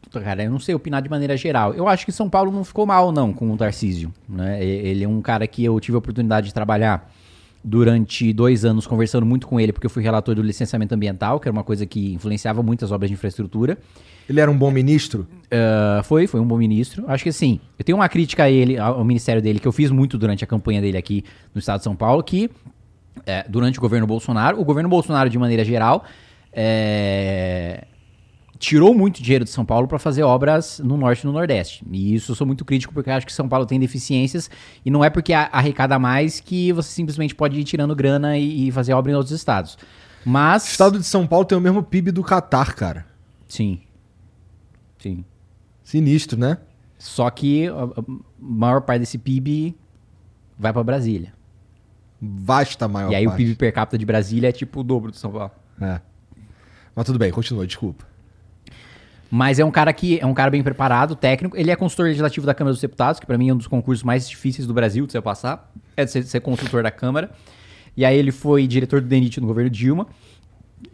Puta, 0.00 0.20
cara, 0.22 0.42
eu 0.42 0.50
não 0.50 0.58
sei 0.58 0.74
opinar 0.74 1.02
de 1.02 1.10
maneira 1.10 1.36
geral. 1.36 1.74
Eu 1.74 1.86
acho 1.86 2.06
que 2.06 2.12
São 2.12 2.30
Paulo 2.30 2.50
não 2.50 2.64
ficou 2.64 2.86
mal, 2.86 3.12
não, 3.12 3.32
com 3.32 3.50
o 3.52 3.56
Tarcísio. 3.58 4.12
Né? 4.26 4.64
Ele 4.64 5.04
é 5.04 5.08
um 5.08 5.20
cara 5.20 5.46
que 5.46 5.62
eu 5.62 5.78
tive 5.80 5.96
a 5.96 5.98
oportunidade 5.98 6.46
de 6.46 6.54
trabalhar 6.54 7.12
durante 7.62 8.32
dois 8.32 8.64
anos 8.64 8.86
conversando 8.86 9.26
muito 9.26 9.46
com 9.46 9.58
ele, 9.58 9.72
porque 9.72 9.86
eu 9.86 9.90
fui 9.90 10.02
relator 10.02 10.34
do 10.34 10.42
licenciamento 10.42 10.94
ambiental, 10.94 11.40
que 11.40 11.48
era 11.48 11.52
uma 11.52 11.64
coisa 11.64 11.84
que 11.84 12.14
influenciava 12.14 12.62
muito 12.62 12.84
as 12.84 12.92
obras 12.92 13.10
de 13.10 13.14
infraestrutura. 13.14 13.78
Ele 14.28 14.40
era 14.40 14.50
um 14.50 14.56
bom 14.56 14.70
ministro? 14.70 15.26
Ah, 15.50 16.02
foi, 16.04 16.26
foi 16.26 16.40
um 16.40 16.46
bom 16.46 16.56
ministro. 16.56 17.04
Acho 17.08 17.24
que 17.24 17.30
assim, 17.30 17.60
eu 17.78 17.84
tenho 17.84 17.96
uma 17.96 18.08
crítica 18.08 18.44
a 18.44 18.50
ele, 18.50 18.78
ao 18.78 18.98
ao 18.98 19.04
ministério 19.04 19.40
dele, 19.40 19.58
que 19.58 19.66
eu 19.66 19.72
fiz 19.72 19.90
muito 19.90 20.18
durante 20.18 20.44
a 20.44 20.46
campanha 20.46 20.80
dele 20.80 20.98
aqui 20.98 21.24
no 21.54 21.58
estado 21.58 21.78
de 21.78 21.84
São 21.84 21.96
Paulo, 21.96 22.22
que 22.22 22.50
é, 23.26 23.44
durante 23.48 23.78
o 23.78 23.80
governo 23.80 24.06
Bolsonaro, 24.06 24.60
o 24.60 24.64
governo 24.64 24.88
Bolsonaro, 24.88 25.30
de 25.30 25.38
maneira 25.38 25.64
geral, 25.64 26.04
é, 26.52 27.86
tirou 28.58 28.92
muito 28.92 29.22
dinheiro 29.22 29.44
de 29.44 29.50
São 29.50 29.64
Paulo 29.64 29.86
para 29.86 29.98
fazer 29.98 30.22
obras 30.22 30.80
no 30.80 30.96
norte 30.96 31.22
e 31.22 31.26
no 31.26 31.32
nordeste. 31.32 31.84
E 31.90 32.14
isso 32.14 32.32
eu 32.32 32.36
sou 32.36 32.46
muito 32.46 32.64
crítico 32.64 32.92
porque 32.92 33.10
acho 33.10 33.24
que 33.24 33.32
São 33.32 33.48
Paulo 33.48 33.64
tem 33.64 33.78
deficiências 33.78 34.50
e 34.84 34.90
não 34.90 35.04
é 35.04 35.10
porque 35.10 35.32
arrecada 35.32 35.98
mais 35.98 36.40
que 36.40 36.72
você 36.72 36.90
simplesmente 36.90 37.34
pode 37.34 37.58
ir 37.58 37.64
tirando 37.64 37.94
grana 37.94 38.36
e, 38.36 38.68
e 38.68 38.72
fazer 38.72 38.92
obra 38.92 39.12
em 39.12 39.14
outros 39.14 39.34
estados. 39.34 39.78
Mas. 40.24 40.64
O 40.64 40.68
estado 40.68 40.98
de 40.98 41.04
São 41.04 41.26
Paulo 41.26 41.44
tem 41.44 41.56
o 41.56 41.60
mesmo 41.60 41.82
PIB 41.82 42.10
do 42.10 42.22
Catar, 42.22 42.74
cara. 42.74 43.06
Sim. 43.46 43.80
Sim. 44.98 45.24
Sinistro, 45.84 46.38
né? 46.38 46.58
Só 46.98 47.30
que 47.30 47.68
a, 47.68 47.88
maior 48.38 48.80
parte 48.82 49.00
desse 49.00 49.18
PIB 49.18 49.76
vai 50.58 50.72
pra 50.72 50.82
Brasília. 50.82 51.32
Vasta 52.20 52.88
maior 52.88 53.12
e 53.12 53.14
aí 53.14 53.26
o 53.26 53.30
parte. 53.30 53.44
PIB 53.44 53.54
per 53.54 53.72
capita 53.72 53.96
de 53.96 54.04
Brasília 54.04 54.48
é 54.48 54.52
tipo 54.52 54.80
o 54.80 54.82
dobro 54.82 55.12
do 55.12 55.16
São 55.16 55.30
Paulo. 55.30 55.52
É. 55.80 56.00
Mas 56.94 57.06
tudo 57.06 57.18
bem, 57.18 57.30
continua, 57.30 57.64
desculpa. 57.64 58.07
Mas 59.30 59.58
é 59.58 59.64
um 59.64 59.70
cara 59.70 59.92
que 59.92 60.18
é 60.18 60.24
um 60.24 60.32
cara 60.32 60.50
bem 60.50 60.62
preparado, 60.62 61.14
técnico. 61.14 61.56
Ele 61.56 61.70
é 61.70 61.76
consultor 61.76 62.06
legislativo 62.06 62.46
da 62.46 62.54
Câmara 62.54 62.72
dos 62.72 62.80
Deputados, 62.80 63.20
que 63.20 63.26
pra 63.26 63.36
mim 63.36 63.50
é 63.50 63.54
um 63.54 63.56
dos 63.56 63.66
concursos 63.66 64.02
mais 64.02 64.28
difíceis 64.28 64.66
do 64.66 64.72
Brasil 64.72 65.06
de 65.06 65.12
você 65.12 65.20
passar. 65.20 65.70
É 65.96 66.04
de 66.04 66.10
ser, 66.10 66.22
ser 66.22 66.40
consultor 66.40 66.82
da 66.82 66.90
Câmara. 66.90 67.30
E 67.96 68.04
aí 68.04 68.16
ele 68.16 68.32
foi 68.32 68.66
diretor 68.66 69.00
do 69.00 69.06
DENIT 69.06 69.40
no 69.40 69.46
governo 69.46 69.68
Dilma. 69.68 70.06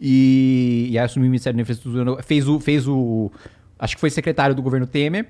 E, 0.01 0.87
e 0.91 0.97
aí 0.97 1.05
assumiu 1.05 1.27
o 1.27 1.29
Ministério 1.29 1.55
da 1.55 1.61
Infraestrutura. 1.61 2.21
Fez 2.23 2.47
o, 2.47 2.59
fez 2.59 2.87
o. 2.87 3.31
Acho 3.79 3.95
que 3.95 4.01
foi 4.01 4.09
secretário 4.09 4.55
do 4.55 4.61
governo 4.61 4.87
Temer. 4.87 5.27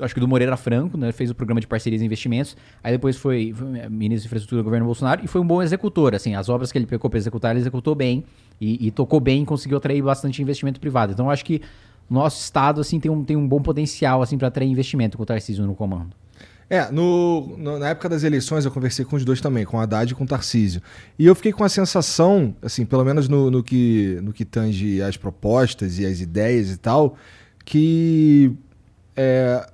Acho 0.00 0.14
que 0.14 0.20
do 0.20 0.28
Moreira 0.28 0.56
Franco, 0.56 0.96
né? 0.96 1.10
Fez 1.10 1.30
o 1.30 1.34
programa 1.34 1.60
de 1.60 1.66
parcerias 1.66 2.02
e 2.02 2.04
investimentos. 2.04 2.56
Aí 2.84 2.92
depois 2.92 3.16
foi, 3.16 3.52
foi 3.52 3.66
ministro 3.88 4.22
de 4.22 4.26
infraestrutura 4.26 4.62
do 4.62 4.64
governo 4.64 4.86
Bolsonaro 4.86 5.24
e 5.24 5.26
foi 5.26 5.40
um 5.40 5.46
bom 5.46 5.62
executor. 5.62 6.14
Assim, 6.14 6.34
as 6.34 6.48
obras 6.48 6.70
que 6.70 6.78
ele 6.78 6.86
pegou 6.86 7.10
para 7.10 7.18
executar, 7.18 7.50
ele 7.50 7.60
executou 7.60 7.94
bem 7.94 8.24
e, 8.60 8.86
e 8.86 8.90
tocou 8.90 9.18
bem 9.18 9.42
e 9.42 9.46
conseguiu 9.46 9.78
atrair 9.78 10.02
bastante 10.02 10.40
investimento 10.40 10.78
privado. 10.78 11.12
Então 11.12 11.28
acho 11.30 11.44
que 11.44 11.62
nosso 12.12 12.42
estado 12.42 12.80
assim 12.80 13.00
tem 13.00 13.10
um, 13.10 13.24
tem 13.24 13.36
um 13.36 13.46
bom 13.48 13.60
potencial 13.60 14.22
assim 14.22 14.36
para 14.38 14.48
atrair 14.48 14.68
investimento 14.68 15.16
com 15.16 15.22
o 15.22 15.26
Tarcísio 15.26 15.66
no 15.66 15.74
comando. 15.74 16.14
É, 16.70 16.90
no, 16.90 17.54
no- 17.58 17.78
na 17.78 17.90
época 17.90 18.08
das 18.08 18.22
eleições 18.22 18.64
eu 18.64 18.70
conversei 18.70 19.04
com 19.04 19.14
os 19.16 19.24
dois 19.26 19.40
também, 19.42 19.62
com 19.64 19.78
Haddad 19.78 20.10
e 20.10 20.14
com 20.14 20.24
Tarcísio. 20.24 20.80
E 21.18 21.26
eu 21.26 21.34
fiquei 21.34 21.52
com 21.52 21.62
a 21.64 21.68
sensação, 21.68 22.56
assim, 22.62 22.86
pelo 22.86 23.04
menos 23.04 23.28
no, 23.28 23.50
no 23.50 23.62
que, 23.62 24.18
no 24.22 24.32
que 24.32 24.42
tange 24.44 25.02
as 25.02 25.16
propostas 25.18 25.98
e 25.98 26.06
as 26.06 26.20
ideias 26.20 26.70
e 26.70 26.78
tal, 26.78 27.14
que 27.62 28.52
é, 29.14 29.66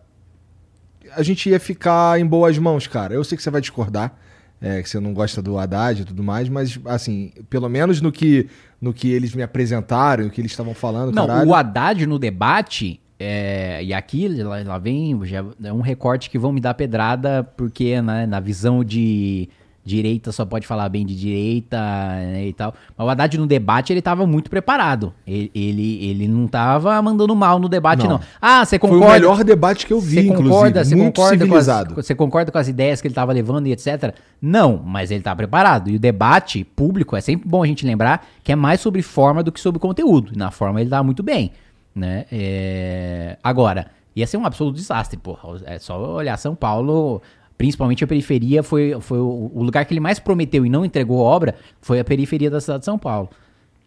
a 1.15 1.23
gente 1.23 1.49
ia 1.49 1.60
ficar 1.60 2.18
em 2.18 2.26
boas 2.26 2.58
mãos, 2.58 2.86
cara. 2.89 3.15
Eu 3.15 3.23
sei 3.23 3.36
que 3.36 3.42
você 3.44 3.50
vai 3.50 3.60
discordar, 3.60 4.17
é, 4.60 4.83
que 4.83 4.89
você 4.89 4.99
não 4.99 5.15
gosta 5.15 5.41
do 5.41 5.57
Haddad 5.57 6.02
e 6.02 6.05
tudo 6.05 6.23
mais, 6.25 6.49
mas, 6.49 6.81
assim, 6.84 7.33
pelo 7.49 7.68
menos 7.68 8.00
no 8.00 8.10
que, 8.10 8.49
no 8.81 8.93
que 8.93 9.11
eles 9.11 9.35
me 9.35 9.43
apresentaram, 9.43 10.27
o 10.27 10.31
que 10.31 10.41
eles 10.41 10.53
estavam 10.53 10.75
falando, 10.75 11.13
Não, 11.13 11.27
caralho. 11.27 11.49
o 11.51 11.55
Haddad 11.55 12.07
no 12.07 12.19
debate, 12.19 13.01
é, 13.19 13.83
e 13.83 13.93
aqui 13.93 14.29
lá, 14.29 14.63
lá 14.63 14.79
vem 14.79 15.19
já 15.25 15.45
é 15.65 15.73
um 15.73 15.81
recorte 15.81 16.31
que 16.31 16.39
vão 16.39 16.53
me 16.53 16.61
dar 16.61 16.75
pedrada, 16.75 17.43
porque 17.57 18.01
né, 18.01 18.27
na 18.27 18.39
visão 18.39 18.85
de 18.85 19.49
direita 19.89 20.31
só 20.31 20.44
pode 20.44 20.67
falar 20.67 20.89
bem 20.89 21.05
de 21.07 21.17
direita 21.17 21.78
né, 21.78 22.47
e 22.47 22.52
tal. 22.52 22.75
Mas 22.97 23.07
o 23.07 23.10
Haddad 23.10 23.39
no 23.39 23.47
debate 23.47 23.92
ele 23.92 24.02
tava 24.02 24.26
muito 24.26 24.50
preparado. 24.50 25.12
Ele, 25.26 25.50
ele, 25.55 26.05
ele 26.07 26.28
não 26.28 26.47
tava 26.47 27.00
mandando 27.00 27.34
mal 27.34 27.58
no 27.58 27.68
debate, 27.68 28.02
Não. 28.05 28.10
não. 28.10 28.20
Ah, 28.41 28.65
você 28.65 28.78
Foi 28.78 28.89
concorda? 28.91 29.07
o 29.07 29.12
melhor 29.12 29.44
debate 29.44 29.86
que 29.86 29.92
eu 29.92 30.00
vi, 30.00 30.17
Você 30.17 30.20
inclusive. 30.26 30.49
concorda, 30.49 30.84
você 30.84 30.94
muito 30.94 31.17
concorda 31.17 31.39
civilizado. 31.39 31.94
Com 31.94 32.00
as, 32.00 32.07
você 32.07 32.15
concorda 32.15 32.52
com 32.52 32.58
as 32.58 32.68
ideias 32.68 33.00
que 33.00 33.08
ele 33.08 33.12
estava 33.12 33.33
levando 33.33 33.67
e 33.67 33.73
etc? 33.73 34.15
Não, 34.41 34.81
mas 34.84 35.10
ele 35.10 35.23
tá 35.23 35.34
preparado. 35.34 35.89
E 35.91 35.97
o 35.97 35.99
debate 35.99 36.65
público 36.65 37.17
é 37.17 37.20
sempre 37.20 37.49
bom 37.49 37.62
a 37.62 37.67
gente 37.67 37.86
lembrar 37.86 38.26
que 38.44 38.52
é 38.52 38.57
mais 38.57 38.81
sobre 38.81 39.02
forma 39.02 39.42
do 39.42 39.50
que 39.50 39.60
sobre 39.60 39.81
conteúdo. 39.81 40.33
E 40.34 40.39
na 40.39 40.50
forma 40.50 40.81
ele 40.81 40.91
tá 40.91 41.02
muito 41.02 41.23
bem, 41.23 41.52
né? 41.94 42.26
É, 42.31 43.36
Agora, 43.42 43.86
ia 44.15 44.26
ser 44.26 44.36
um 44.36 44.44
absoluto 44.44 44.75
desastre, 44.76 45.17
porra. 45.18 45.41
É 45.65 45.78
só 45.78 45.99
olhar 46.17 46.36
São 46.36 46.55
Paulo, 46.55 47.23
principalmente 47.59 48.05
a 48.05 48.07
periferia, 48.07 48.62
foi, 48.62 48.97
foi 49.01 49.19
o 49.19 49.62
lugar 49.62 49.85
que 49.85 49.93
ele 49.93 50.01
mais 50.01 50.20
prometeu 50.20 50.65
e 50.65 50.70
não 50.70 50.85
entregou 50.85 51.19
obra, 51.19 51.57
foi 51.81 51.99
a 51.99 52.05
periferia 52.05 52.49
da 52.49 52.61
cidade 52.61 52.81
de 52.81 52.85
São 52.85 52.97
Paulo. 52.97 53.28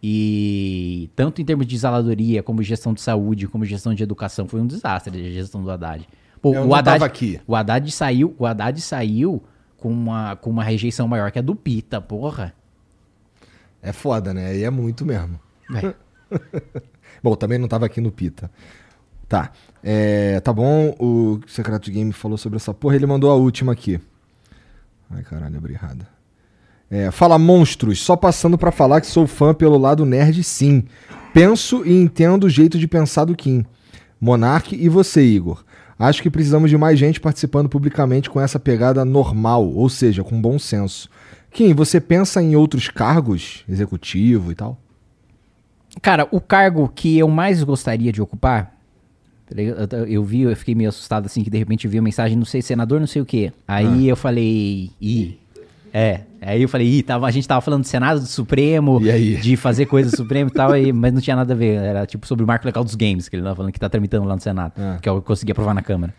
E 0.02 1.08
tanto 1.16 1.40
em 1.40 1.44
termos 1.44 1.66
de 1.66 1.78
zeladoria, 1.78 2.42
como 2.42 2.62
gestão 2.62 2.92
de 2.92 3.00
saúde, 3.00 3.48
como 3.48 3.64
gestão 3.64 3.94
de 3.94 4.02
educação, 4.02 4.46
foi 4.46 4.60
um 4.60 4.66
desastre 4.66 5.26
a 5.26 5.30
gestão 5.30 5.62
do 5.62 5.70
Haddad. 5.70 6.06
Pô, 6.40 6.54
Eu 6.54 6.66
o 6.68 6.74
Haddad, 6.74 7.02
aqui. 7.02 7.40
O 7.46 7.56
Haddad 7.56 7.90
saiu, 7.90 8.34
o 8.38 8.44
Haddad 8.44 8.78
saiu 8.80 9.42
com 9.78 9.88
uma, 9.90 10.36
com 10.36 10.50
uma 10.50 10.62
rejeição 10.62 11.08
maior 11.08 11.30
que 11.30 11.38
a 11.38 11.42
do 11.42 11.54
Pita, 11.54 12.00
porra. 12.00 12.52
É 13.80 13.92
foda, 13.92 14.34
né? 14.34 14.56
E 14.56 14.64
é 14.64 14.70
muito 14.70 15.06
mesmo. 15.06 15.40
É. 15.74 15.94
Bom, 17.22 17.34
também 17.36 17.58
não 17.58 17.68
tava 17.68 17.86
aqui 17.86 18.00
no 18.00 18.10
Pita. 18.10 18.50
Tá. 19.32 19.50
É, 19.82 20.40
tá 20.40 20.52
bom, 20.52 20.94
o 21.00 21.40
Secreto 21.46 21.90
Game 21.90 22.12
falou 22.12 22.36
sobre 22.36 22.58
essa 22.58 22.74
porra, 22.74 22.96
ele 22.96 23.06
mandou 23.06 23.30
a 23.30 23.34
última 23.34 23.72
aqui. 23.72 23.98
Ai, 25.10 25.22
caralho, 25.22 25.56
abri 25.56 25.72
errado. 25.72 26.06
É, 26.90 27.10
fala 27.10 27.38
monstros, 27.38 27.98
só 27.98 28.14
passando 28.14 28.58
pra 28.58 28.70
falar 28.70 29.00
que 29.00 29.06
sou 29.06 29.26
fã 29.26 29.54
pelo 29.54 29.78
lado 29.78 30.04
nerd 30.04 30.44
sim. 30.44 30.84
Penso 31.32 31.82
e 31.86 31.94
entendo 31.94 32.44
o 32.44 32.50
jeito 32.50 32.78
de 32.78 32.86
pensar 32.86 33.24
do 33.24 33.34
Kim. 33.34 33.64
Monark 34.20 34.76
e 34.76 34.86
você, 34.90 35.22
Igor. 35.22 35.64
Acho 35.98 36.22
que 36.22 36.28
precisamos 36.28 36.68
de 36.68 36.76
mais 36.76 36.98
gente 36.98 37.18
participando 37.18 37.70
publicamente 37.70 38.28
com 38.28 38.38
essa 38.38 38.60
pegada 38.60 39.02
normal, 39.02 39.66
ou 39.66 39.88
seja, 39.88 40.22
com 40.22 40.38
bom 40.38 40.58
senso. 40.58 41.08
Kim, 41.50 41.72
você 41.72 41.98
pensa 42.02 42.42
em 42.42 42.54
outros 42.54 42.88
cargos, 42.88 43.64
executivo 43.66 44.52
e 44.52 44.54
tal? 44.54 44.78
Cara, 46.02 46.28
o 46.30 46.38
cargo 46.38 46.86
que 46.94 47.16
eu 47.16 47.28
mais 47.28 47.62
gostaria 47.62 48.12
de 48.12 48.20
ocupar. 48.20 48.71
Peraí, 49.48 49.72
Eu, 50.08 50.22
vi, 50.24 50.42
eu 50.42 50.56
fiquei 50.56 50.74
meio 50.74 50.88
assustado 50.88 51.26
assim, 51.26 51.42
que 51.42 51.50
de 51.50 51.58
repente 51.58 51.84
eu 51.84 51.90
vi 51.90 51.98
a 51.98 52.02
mensagem, 52.02 52.36
não 52.36 52.44
sei, 52.44 52.62
senador, 52.62 53.00
não 53.00 53.06
sei 53.06 53.22
o 53.22 53.26
quê. 53.26 53.52
Aí 53.66 54.08
eu 54.08 54.16
falei, 54.16 54.90
ih. 55.00 55.38
É, 55.94 56.20
aí 56.40 56.62
eu 56.62 56.68
falei, 56.70 56.86
ih, 56.88 57.02
tava, 57.02 57.26
a 57.26 57.30
gente 57.30 57.46
tava 57.46 57.60
falando 57.60 57.82
do 57.82 57.86
Senado, 57.86 58.20
do 58.20 58.26
Supremo, 58.26 58.98
E 59.06 59.36
de 59.36 59.56
fazer 59.56 59.84
coisa 59.86 60.10
do 60.10 60.16
Supremo 60.16 60.48
e 60.48 60.52
tal, 60.52 60.72
aí, 60.72 60.90
mas 60.92 61.12
não 61.12 61.20
tinha 61.20 61.36
nada 61.36 61.52
a 61.52 61.56
ver. 61.56 61.74
Era 61.74 62.06
tipo 62.06 62.26
sobre 62.26 62.42
o 62.44 62.46
marco 62.46 62.64
legal 62.66 62.82
dos 62.82 62.94
games, 62.94 63.28
que 63.28 63.36
ele 63.36 63.42
tava 63.42 63.56
falando 63.56 63.72
que 63.72 63.78
tá 63.80 63.88
tramitando 63.90 64.26
lá 64.26 64.34
no 64.34 64.40
Senado, 64.40 64.72
Ah. 64.78 64.98
que 65.02 65.08
eu 65.08 65.20
consegui 65.20 65.52
aprovar 65.52 65.74
na 65.74 65.82
Câmara. 65.82 66.14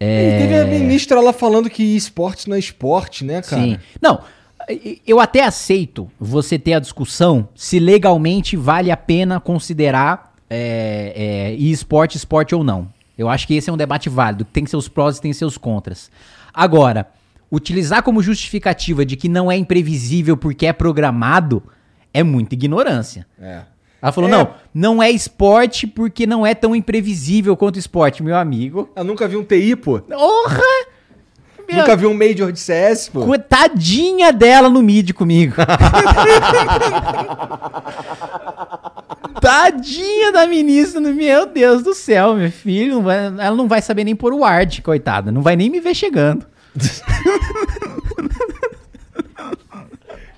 E 0.00 0.04
É... 0.04 0.38
teve 0.40 0.58
a 0.58 0.64
ministra 0.66 1.20
lá 1.20 1.32
falando 1.32 1.70
que 1.70 1.82
esporte 1.96 2.48
não 2.48 2.56
é 2.56 2.58
esporte, 2.58 3.24
né, 3.24 3.40
cara? 3.42 3.62
Sim. 3.62 3.78
Não, 4.02 4.20
eu 5.06 5.20
até 5.20 5.44
aceito 5.44 6.10
você 6.18 6.58
ter 6.58 6.74
a 6.74 6.80
discussão 6.80 7.48
se 7.54 7.78
legalmente 7.78 8.56
vale 8.56 8.90
a 8.90 8.96
pena 8.96 9.38
considerar 9.38 10.34
é, 10.48 11.12
é, 11.16 11.54
esporte, 11.54 12.16
esporte 12.16 12.54
ou 12.54 12.62
não. 12.64 12.88
Eu 13.16 13.28
acho 13.28 13.46
que 13.46 13.54
esse 13.54 13.70
é 13.70 13.72
um 13.72 13.76
debate 13.76 14.08
válido, 14.08 14.44
que 14.44 14.52
tem 14.52 14.66
seus 14.66 14.88
prós 14.88 15.16
e 15.16 15.22
tem 15.22 15.32
seus 15.32 15.56
contras. 15.56 16.10
Agora, 16.52 17.08
utilizar 17.50 18.02
como 18.02 18.22
justificativa 18.22 19.04
de 19.04 19.16
que 19.16 19.28
não 19.28 19.50
é 19.50 19.56
imprevisível 19.56 20.36
porque 20.36 20.66
é 20.66 20.72
programado 20.72 21.62
é 22.12 22.22
muita 22.22 22.54
ignorância. 22.54 23.26
É. 23.40 23.62
Ela 24.00 24.12
falou, 24.12 24.28
É. 24.28 24.32
não, 24.32 24.54
não 24.74 25.02
é 25.02 25.10
esporte 25.10 25.86
porque 25.86 26.26
não 26.26 26.46
é 26.46 26.54
tão 26.54 26.76
imprevisível 26.76 27.56
quanto 27.56 27.78
esporte, 27.78 28.22
meu 28.22 28.36
amigo. 28.36 28.90
Eu 28.94 29.04
nunca 29.04 29.26
vi 29.26 29.36
um 29.36 29.44
TI, 29.44 29.74
pô. 29.76 29.98
Porra! 30.00 30.60
Meu- 31.68 31.78
Nunca 31.78 31.96
vi 31.96 32.06
um 32.06 32.14
Major 32.14 32.52
de 32.52 32.60
CS, 32.60 33.08
pô. 33.08 33.24
Coitadinha 33.24 34.32
dela 34.32 34.68
no 34.68 34.82
mid 34.82 35.12
comigo. 35.12 35.54
Tadinha 39.40 40.32
da 40.32 40.46
ministra, 40.46 41.00
no- 41.00 41.12
meu 41.14 41.46
Deus 41.46 41.82
do 41.82 41.94
céu, 41.94 42.34
meu 42.36 42.50
filho. 42.50 42.94
não 42.96 43.02
vai- 43.02 43.26
ela 43.26 43.54
não 43.56 43.68
vai 43.68 43.82
saber 43.82 44.04
nem 44.04 44.14
pôr 44.16 44.32
o 44.32 44.38
ward, 44.40 44.80
coitada. 44.82 45.30
Não 45.32 45.42
vai 45.42 45.56
nem 45.56 45.68
me 45.70 45.80
ver 45.80 45.94
chegando. 45.94 46.46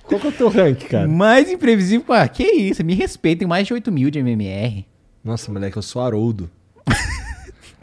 Qual 0.04 0.18
que 0.20 0.26
é 0.26 0.30
o 0.30 0.32
teu 0.32 0.48
rank, 0.48 0.84
cara? 0.88 1.06
Mais 1.06 1.50
imprevisível. 1.50 2.04
Ah, 2.14 2.26
que 2.26 2.42
isso, 2.44 2.82
me 2.84 2.94
respeitem. 2.94 3.46
Mais 3.46 3.66
de 3.66 3.74
8 3.74 3.92
mil 3.92 4.10
de 4.10 4.18
MMR. 4.18 4.86
Nossa, 5.22 5.52
moleque, 5.52 5.76
eu 5.76 5.82
sou 5.82 6.00
Haroldo. 6.02 6.50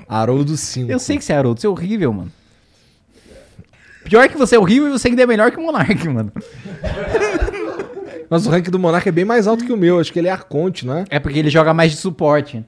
Haroldo 0.10 0.58
5. 0.58 0.92
Eu 0.92 1.00
sei 1.00 1.18
que 1.18 1.24
você 1.26 1.34
é 1.34 1.38
Haroldo, 1.38 1.62
você 1.62 1.68
é 1.68 1.70
horrível, 1.70 2.12
mano. 2.14 2.32
Pior 4.06 4.30
que 4.30 4.38
você 4.38 4.56
é 4.56 4.60
horrível 4.60 4.88
e 4.88 4.92
você 4.92 5.10
ainda 5.10 5.24
é 5.24 5.26
melhor 5.26 5.52
que 5.52 5.58
o 5.60 5.64
Monark, 5.64 6.08
mano. 6.08 6.32
Mas 8.30 8.46
o 8.48 8.50
rank 8.50 8.70
do 8.70 8.80
Monark 8.80 9.08
é 9.08 9.12
bem 9.12 9.26
mais 9.26 9.48
alto 9.48 9.66
que 9.66 9.72
o 9.74 9.78
meu. 9.78 10.00
Acho 10.00 10.12
que 10.14 10.20
ele 10.20 10.28
é 10.28 10.32
Arconte, 10.32 10.86
não 10.86 10.98
é? 10.98 11.06
É 11.10 11.20
porque 11.20 11.38
ele 11.38 11.50
joga 11.50 11.74
mais 11.74 11.92
de 11.92 11.98
suporte. 11.98 12.64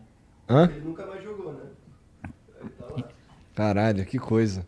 Hã? 0.49 0.69
Ele 0.74 0.82
nunca 0.85 1.06
mais 1.06 1.24
jogou, 1.24 1.53
né? 1.53 3.03
Caralho, 3.56 4.06
que 4.06 4.17
coisa. 4.19 4.66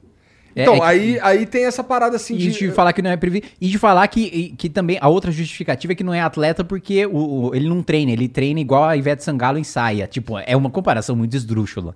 É- 0.56 0.64
então, 0.64 0.75
é 0.75 0.77
que- 0.80 0.83
aí, 0.85 1.19
aí 1.22 1.45
tem 1.45 1.65
essa 1.65 1.83
parada 1.83 2.15
assim 2.15 2.35
E 2.35 2.49
de 2.49 2.72
falar 2.72 2.91
que 2.91 3.01
não 3.03 3.11
é 3.11 3.15
previ... 3.15 3.43
E 3.61 3.67
de 3.67 3.77
falar 3.77 4.07
que, 4.07 4.56
que 4.57 4.67
também 4.67 4.98
a 4.99 5.07
outra 5.07 5.31
justificativa 5.31 5.93
é 5.93 5.95
que 5.95 6.03
não 6.03 6.14
é 6.14 6.22
atleta 6.22 6.64
porque 6.64 7.06
o, 7.06 7.49
o- 7.49 7.56
ele 7.56 7.69
não 7.69 7.83
treina, 7.83 8.11
ele 8.11 8.27
treina 8.27 8.59
igual 8.59 8.83
a 8.83 8.98
Ivete 8.98 9.23
Sangalo 9.23 9.57
em 9.59 9.64
saia. 9.64 10.07
Tipo, 10.07 10.39
é 10.39 10.57
uma 10.57 10.69
comparação 10.72 11.15
muito 11.15 11.35
esdrúxula. 11.38 11.95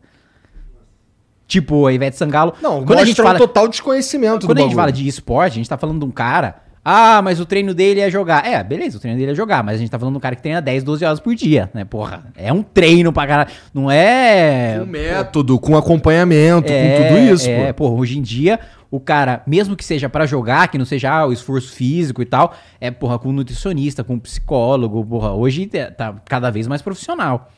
Tipo, 1.47 1.85
a 1.87 1.93
Ivete 1.93 2.15
Sangalo. 2.17 2.53
Não, 2.61 2.83
quando 2.85 2.99
a 2.99 3.05
gente 3.05 3.21
fala, 3.21 3.35
um 3.35 3.37
total 3.37 3.67
desconhecimento 3.67 4.45
quando 4.45 4.57
do 4.57 4.61
a 4.61 4.63
gente 4.63 4.75
bagulho. 4.75 4.75
fala 4.75 4.91
de 4.91 5.07
esporte, 5.07 5.53
a 5.53 5.55
gente 5.55 5.69
tá 5.69 5.77
falando 5.77 5.99
de 5.99 6.05
um 6.05 6.11
cara. 6.11 6.55
Ah, 6.85 7.21
mas 7.21 7.39
o 7.39 7.45
treino 7.45 7.73
dele 7.73 8.01
é 8.01 8.09
jogar. 8.11 8.45
É, 8.45 8.61
beleza, 8.61 8.97
o 8.97 8.99
treino 8.99 9.17
dele 9.17 9.31
é 9.31 9.35
jogar, 9.35 9.63
mas 9.63 9.75
a 9.75 9.77
gente 9.77 9.89
tá 9.89 9.97
falando 9.97 10.15
de 10.15 10.17
um 10.17 10.21
cara 10.21 10.35
que 10.35 10.41
treina 10.41 10.61
10, 10.61 10.83
12 10.83 11.05
horas 11.05 11.19
por 11.21 11.33
dia, 11.33 11.69
né? 11.73 11.85
Porra, 11.85 12.25
é 12.35 12.51
um 12.51 12.61
treino 12.61 13.13
pra 13.13 13.25
caralho. 13.25 13.49
Não 13.73 13.89
é. 13.89 14.79
Com 14.79 14.85
método, 14.87 15.59
com 15.59 15.77
acompanhamento, 15.77 16.69
É, 16.69 16.97
com 16.97 17.07
tudo 17.07 17.19
isso, 17.33 17.49
é, 17.49 17.71
pô. 17.71 17.85
porra, 17.85 18.01
hoje 18.01 18.19
em 18.19 18.21
dia, 18.21 18.59
o 18.91 18.99
cara, 18.99 19.41
mesmo 19.47 19.77
que 19.77 19.85
seja 19.85 20.09
pra 20.09 20.25
jogar, 20.25 20.67
que 20.67 20.77
não 20.77 20.83
seja 20.83 21.09
ah, 21.09 21.25
o 21.25 21.31
esforço 21.31 21.73
físico 21.73 22.21
e 22.21 22.25
tal, 22.25 22.53
é, 22.81 22.91
porra, 22.91 23.17
com 23.17 23.29
um 23.29 23.33
nutricionista, 23.33 24.03
com 24.03 24.15
um 24.15 24.19
psicólogo, 24.19 25.05
porra, 25.05 25.31
hoje 25.31 25.67
tá 25.97 26.15
cada 26.25 26.49
vez 26.49 26.67
mais 26.67 26.81
profissional. 26.81 27.49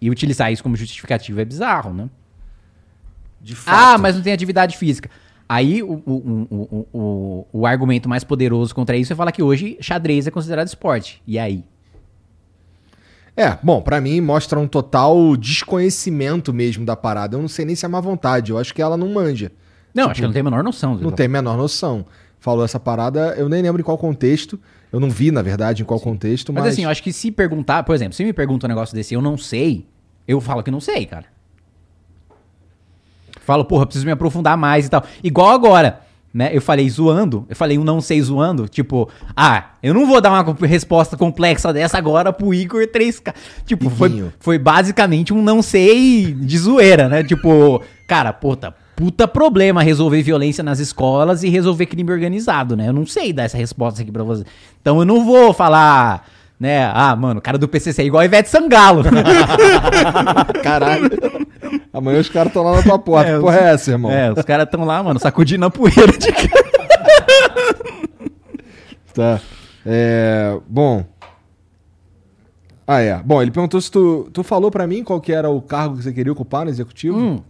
E 0.00 0.08
utilizar 0.08 0.50
isso 0.50 0.62
como 0.62 0.76
justificativa 0.76 1.42
é 1.42 1.44
bizarro, 1.44 1.92
né? 1.92 2.08
De 3.44 3.54
fato. 3.54 3.76
Ah, 3.76 3.98
mas 3.98 4.16
não 4.16 4.22
tem 4.22 4.32
atividade 4.32 4.74
física. 4.78 5.10
Aí 5.46 5.82
o, 5.82 6.02
o, 6.06 6.86
o, 6.94 7.46
o, 7.52 7.66
argumento 7.66 8.08
mais 8.08 8.24
poderoso 8.24 8.74
contra 8.74 8.96
isso 8.96 9.12
é 9.12 9.16
falar 9.16 9.30
que 9.32 9.42
hoje 9.42 9.76
xadrez 9.82 10.26
é 10.26 10.30
considerado 10.30 10.66
esporte. 10.66 11.22
E 11.26 11.38
aí? 11.38 11.62
É, 13.36 13.58
bom, 13.62 13.82
pra 13.82 14.00
mim 14.00 14.18
mostra 14.22 14.58
um 14.58 14.66
total 14.66 15.36
desconhecimento 15.36 16.54
mesmo 16.54 16.86
da 16.86 16.96
parada. 16.96 17.36
Eu 17.36 17.42
não 17.42 17.48
sei 17.48 17.66
nem 17.66 17.76
se 17.76 17.84
é 17.84 17.88
má 17.88 18.00
vontade, 18.00 18.50
eu 18.50 18.58
acho 18.58 18.72
que 18.72 18.80
ela 18.80 18.96
não 18.96 19.12
manja. 19.12 19.52
Não, 19.92 20.04
acho 20.04 20.22
que 20.22 20.26
não 20.26 20.32
tem 20.32 20.40
a 20.40 20.44
menor 20.44 20.64
noção. 20.64 20.94
Não 20.96 21.10
tem 21.10 21.26
a 21.26 21.28
menor 21.28 21.58
noção. 21.58 22.06
Falou 22.40 22.64
essa 22.64 22.80
parada, 22.80 23.34
eu 23.36 23.46
nem 23.46 23.60
lembro 23.60 23.82
em 23.82 23.84
qual 23.84 23.98
contexto. 23.98 24.58
Eu 24.90 24.98
não 24.98 25.10
vi, 25.10 25.30
na 25.30 25.42
verdade, 25.42 25.82
em 25.82 25.84
qual 25.84 26.00
contexto, 26.00 26.52
Mas, 26.52 26.64
mas. 26.64 26.72
assim, 26.72 26.84
eu 26.84 26.90
acho 26.90 27.02
que 27.02 27.12
se 27.12 27.30
perguntar, 27.30 27.82
por 27.82 27.94
exemplo, 27.94 28.14
se 28.14 28.24
me 28.24 28.32
pergunta 28.32 28.66
um 28.66 28.68
negócio 28.68 28.94
desse 28.94 29.12
e 29.12 29.16
eu 29.16 29.20
não 29.20 29.36
sei, 29.36 29.86
eu 30.26 30.40
falo 30.40 30.62
que 30.62 30.70
não 30.70 30.80
sei, 30.80 31.04
cara. 31.04 31.33
Falo, 33.44 33.64
porra, 33.64 33.86
preciso 33.86 34.06
me 34.06 34.12
aprofundar 34.12 34.56
mais 34.56 34.86
e 34.86 34.88
tal. 34.88 35.04
Igual 35.22 35.50
agora, 35.50 36.00
né? 36.34 36.50
Eu 36.52 36.60
falei 36.60 36.90
zoando, 36.90 37.46
eu 37.48 37.54
falei 37.54 37.78
um 37.78 37.84
não 37.84 38.00
sei 38.00 38.20
zoando, 38.20 38.68
tipo, 38.68 39.08
ah, 39.36 39.66
eu 39.80 39.94
não 39.94 40.04
vou 40.04 40.20
dar 40.20 40.30
uma 40.30 40.66
resposta 40.66 41.16
complexa 41.16 41.72
dessa 41.72 41.96
agora 41.96 42.32
pro 42.32 42.52
Igor 42.52 42.88
3K. 42.88 43.32
Tipo, 43.64 43.88
foi, 43.88 44.32
foi 44.40 44.58
basicamente 44.58 45.32
um 45.32 45.40
não 45.40 45.62
sei 45.62 46.32
de 46.32 46.58
zoeira, 46.58 47.08
né? 47.08 47.22
Tipo, 47.22 47.80
cara, 48.08 48.32
puta, 48.32 48.74
puta 48.96 49.28
problema 49.28 49.80
resolver 49.82 50.22
violência 50.22 50.64
nas 50.64 50.80
escolas 50.80 51.44
e 51.44 51.48
resolver 51.48 51.86
crime 51.86 52.10
organizado, 52.10 52.76
né? 52.76 52.88
Eu 52.88 52.92
não 52.92 53.06
sei 53.06 53.32
dar 53.32 53.44
essa 53.44 53.56
resposta 53.56 54.02
aqui 54.02 54.10
pra 54.10 54.24
você. 54.24 54.44
Então 54.80 54.98
eu 54.98 55.04
não 55.04 55.24
vou 55.24 55.52
falar, 55.52 56.26
né? 56.58 56.90
Ah, 56.94 57.14
mano, 57.16 57.38
o 57.38 57.42
cara 57.42 57.58
do 57.58 57.68
PCC 57.68 58.02
é 58.02 58.04
igual 58.06 58.20
a 58.22 58.24
Ivete 58.24 58.48
Sangalo. 58.48 59.02
Caralho. 60.62 61.10
Amanhã 61.92 62.20
os 62.20 62.28
caras 62.28 62.48
estão 62.48 62.62
lá 62.62 62.76
na 62.76 62.82
tua 62.82 62.98
porta. 62.98 63.30
É, 63.30 63.34
que 63.34 63.40
porra 63.40 63.56
é 63.58 63.72
essa, 63.72 63.90
irmão? 63.90 64.10
É, 64.10 64.32
os 64.32 64.42
caras 64.42 64.64
estão 64.66 64.84
lá, 64.84 65.02
mano, 65.02 65.18
sacudindo 65.20 65.64
a 65.64 65.70
poeira 65.70 66.12
de 66.18 66.28
Tá. 69.14 69.40
É, 69.86 70.58
bom. 70.68 71.04
Ah, 72.86 73.00
é. 73.00 73.16
Bom, 73.22 73.40
ele 73.40 73.50
perguntou 73.50 73.80
se 73.80 73.90
tu. 73.90 74.28
Tu 74.32 74.42
falou 74.42 74.70
pra 74.70 74.86
mim 74.86 75.02
qual 75.04 75.20
que 75.20 75.32
era 75.32 75.48
o 75.48 75.60
cargo 75.62 75.96
que 75.96 76.02
você 76.02 76.12
queria 76.12 76.32
ocupar 76.32 76.64
no 76.64 76.70
executivo? 76.70 77.18
Hum. 77.18 77.40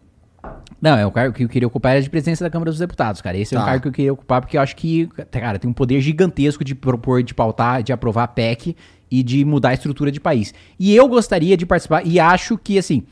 Não, 0.80 0.96
é 0.98 1.06
o 1.06 1.10
cargo 1.10 1.34
que 1.34 1.42
eu 1.42 1.48
queria 1.48 1.66
ocupar 1.66 1.92
era 1.92 2.02
de 2.02 2.10
presidência 2.10 2.44
da 2.44 2.50
Câmara 2.50 2.70
dos 2.70 2.78
Deputados, 2.78 3.22
cara. 3.22 3.36
Esse 3.38 3.54
é 3.54 3.58
o 3.58 3.60
Tá. 3.62 3.66
cargo 3.66 3.82
que 3.82 3.88
eu 3.88 3.92
queria 3.92 4.12
ocupar 4.12 4.42
porque 4.42 4.58
eu 4.58 4.60
acho 4.60 4.76
que, 4.76 5.06
cara, 5.30 5.58
tem 5.58 5.70
um 5.70 5.72
poder 5.72 6.00
gigantesco 6.02 6.62
de 6.62 6.74
propor, 6.74 7.22
de 7.22 7.32
pautar, 7.32 7.82
de 7.82 7.94
aprovar 7.94 8.24
a 8.24 8.28
PEC 8.28 8.76
e 9.10 9.22
de 9.22 9.44
mudar 9.44 9.70
a 9.70 9.74
estrutura 9.74 10.10
de 10.10 10.20
país. 10.20 10.52
E 10.78 10.94
eu 10.94 11.06
gostaria 11.08 11.56
de 11.56 11.64
participar 11.66 12.06
e 12.06 12.18
acho 12.20 12.56
que, 12.58 12.78
assim, 12.78 13.04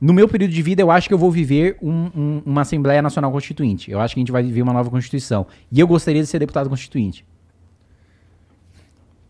no 0.00 0.12
meu 0.14 0.26
período 0.26 0.52
de 0.52 0.62
vida, 0.62 0.80
eu 0.80 0.90
acho 0.90 1.06
que 1.08 1.14
eu 1.14 1.18
vou 1.18 1.30
viver 1.30 1.76
um- 1.82 2.10
um- 2.16 2.42
uma 2.46 2.62
Assembleia 2.62 3.02
Nacional 3.02 3.30
Constituinte. 3.30 3.90
Eu 3.90 4.00
acho 4.00 4.14
que 4.14 4.20
a 4.20 4.22
gente 4.22 4.32
vai 4.32 4.42
viver 4.42 4.62
uma 4.62 4.72
nova 4.72 4.88
Constituição. 4.90 5.46
E 5.70 5.78
eu 5.78 5.86
gostaria 5.86 6.22
de 6.22 6.26
ser 6.28 6.38
deputado 6.38 6.68
constituinte. 6.70 7.24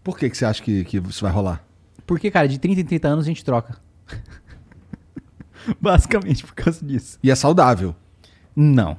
Por 0.05 0.17
que, 0.19 0.31
que 0.31 0.37
você 0.37 0.45
acha 0.45 0.63
que, 0.63 0.85
que 0.85 0.97
isso 0.99 1.23
vai 1.23 1.33
rolar? 1.33 1.65
Porque, 2.07 2.31
cara, 2.31 2.49
de 2.49 2.59
30 2.59 2.81
em 2.81 2.85
30 2.85 3.09
anos 3.09 3.25
a 3.25 3.29
gente 3.29 3.45
troca. 3.45 3.77
Basicamente 5.81 6.45
por 6.45 6.55
causa 6.55 6.85
disso. 6.85 7.19
E 7.23 7.31
é 7.31 7.35
saudável. 7.35 7.95
Não. 8.57 8.97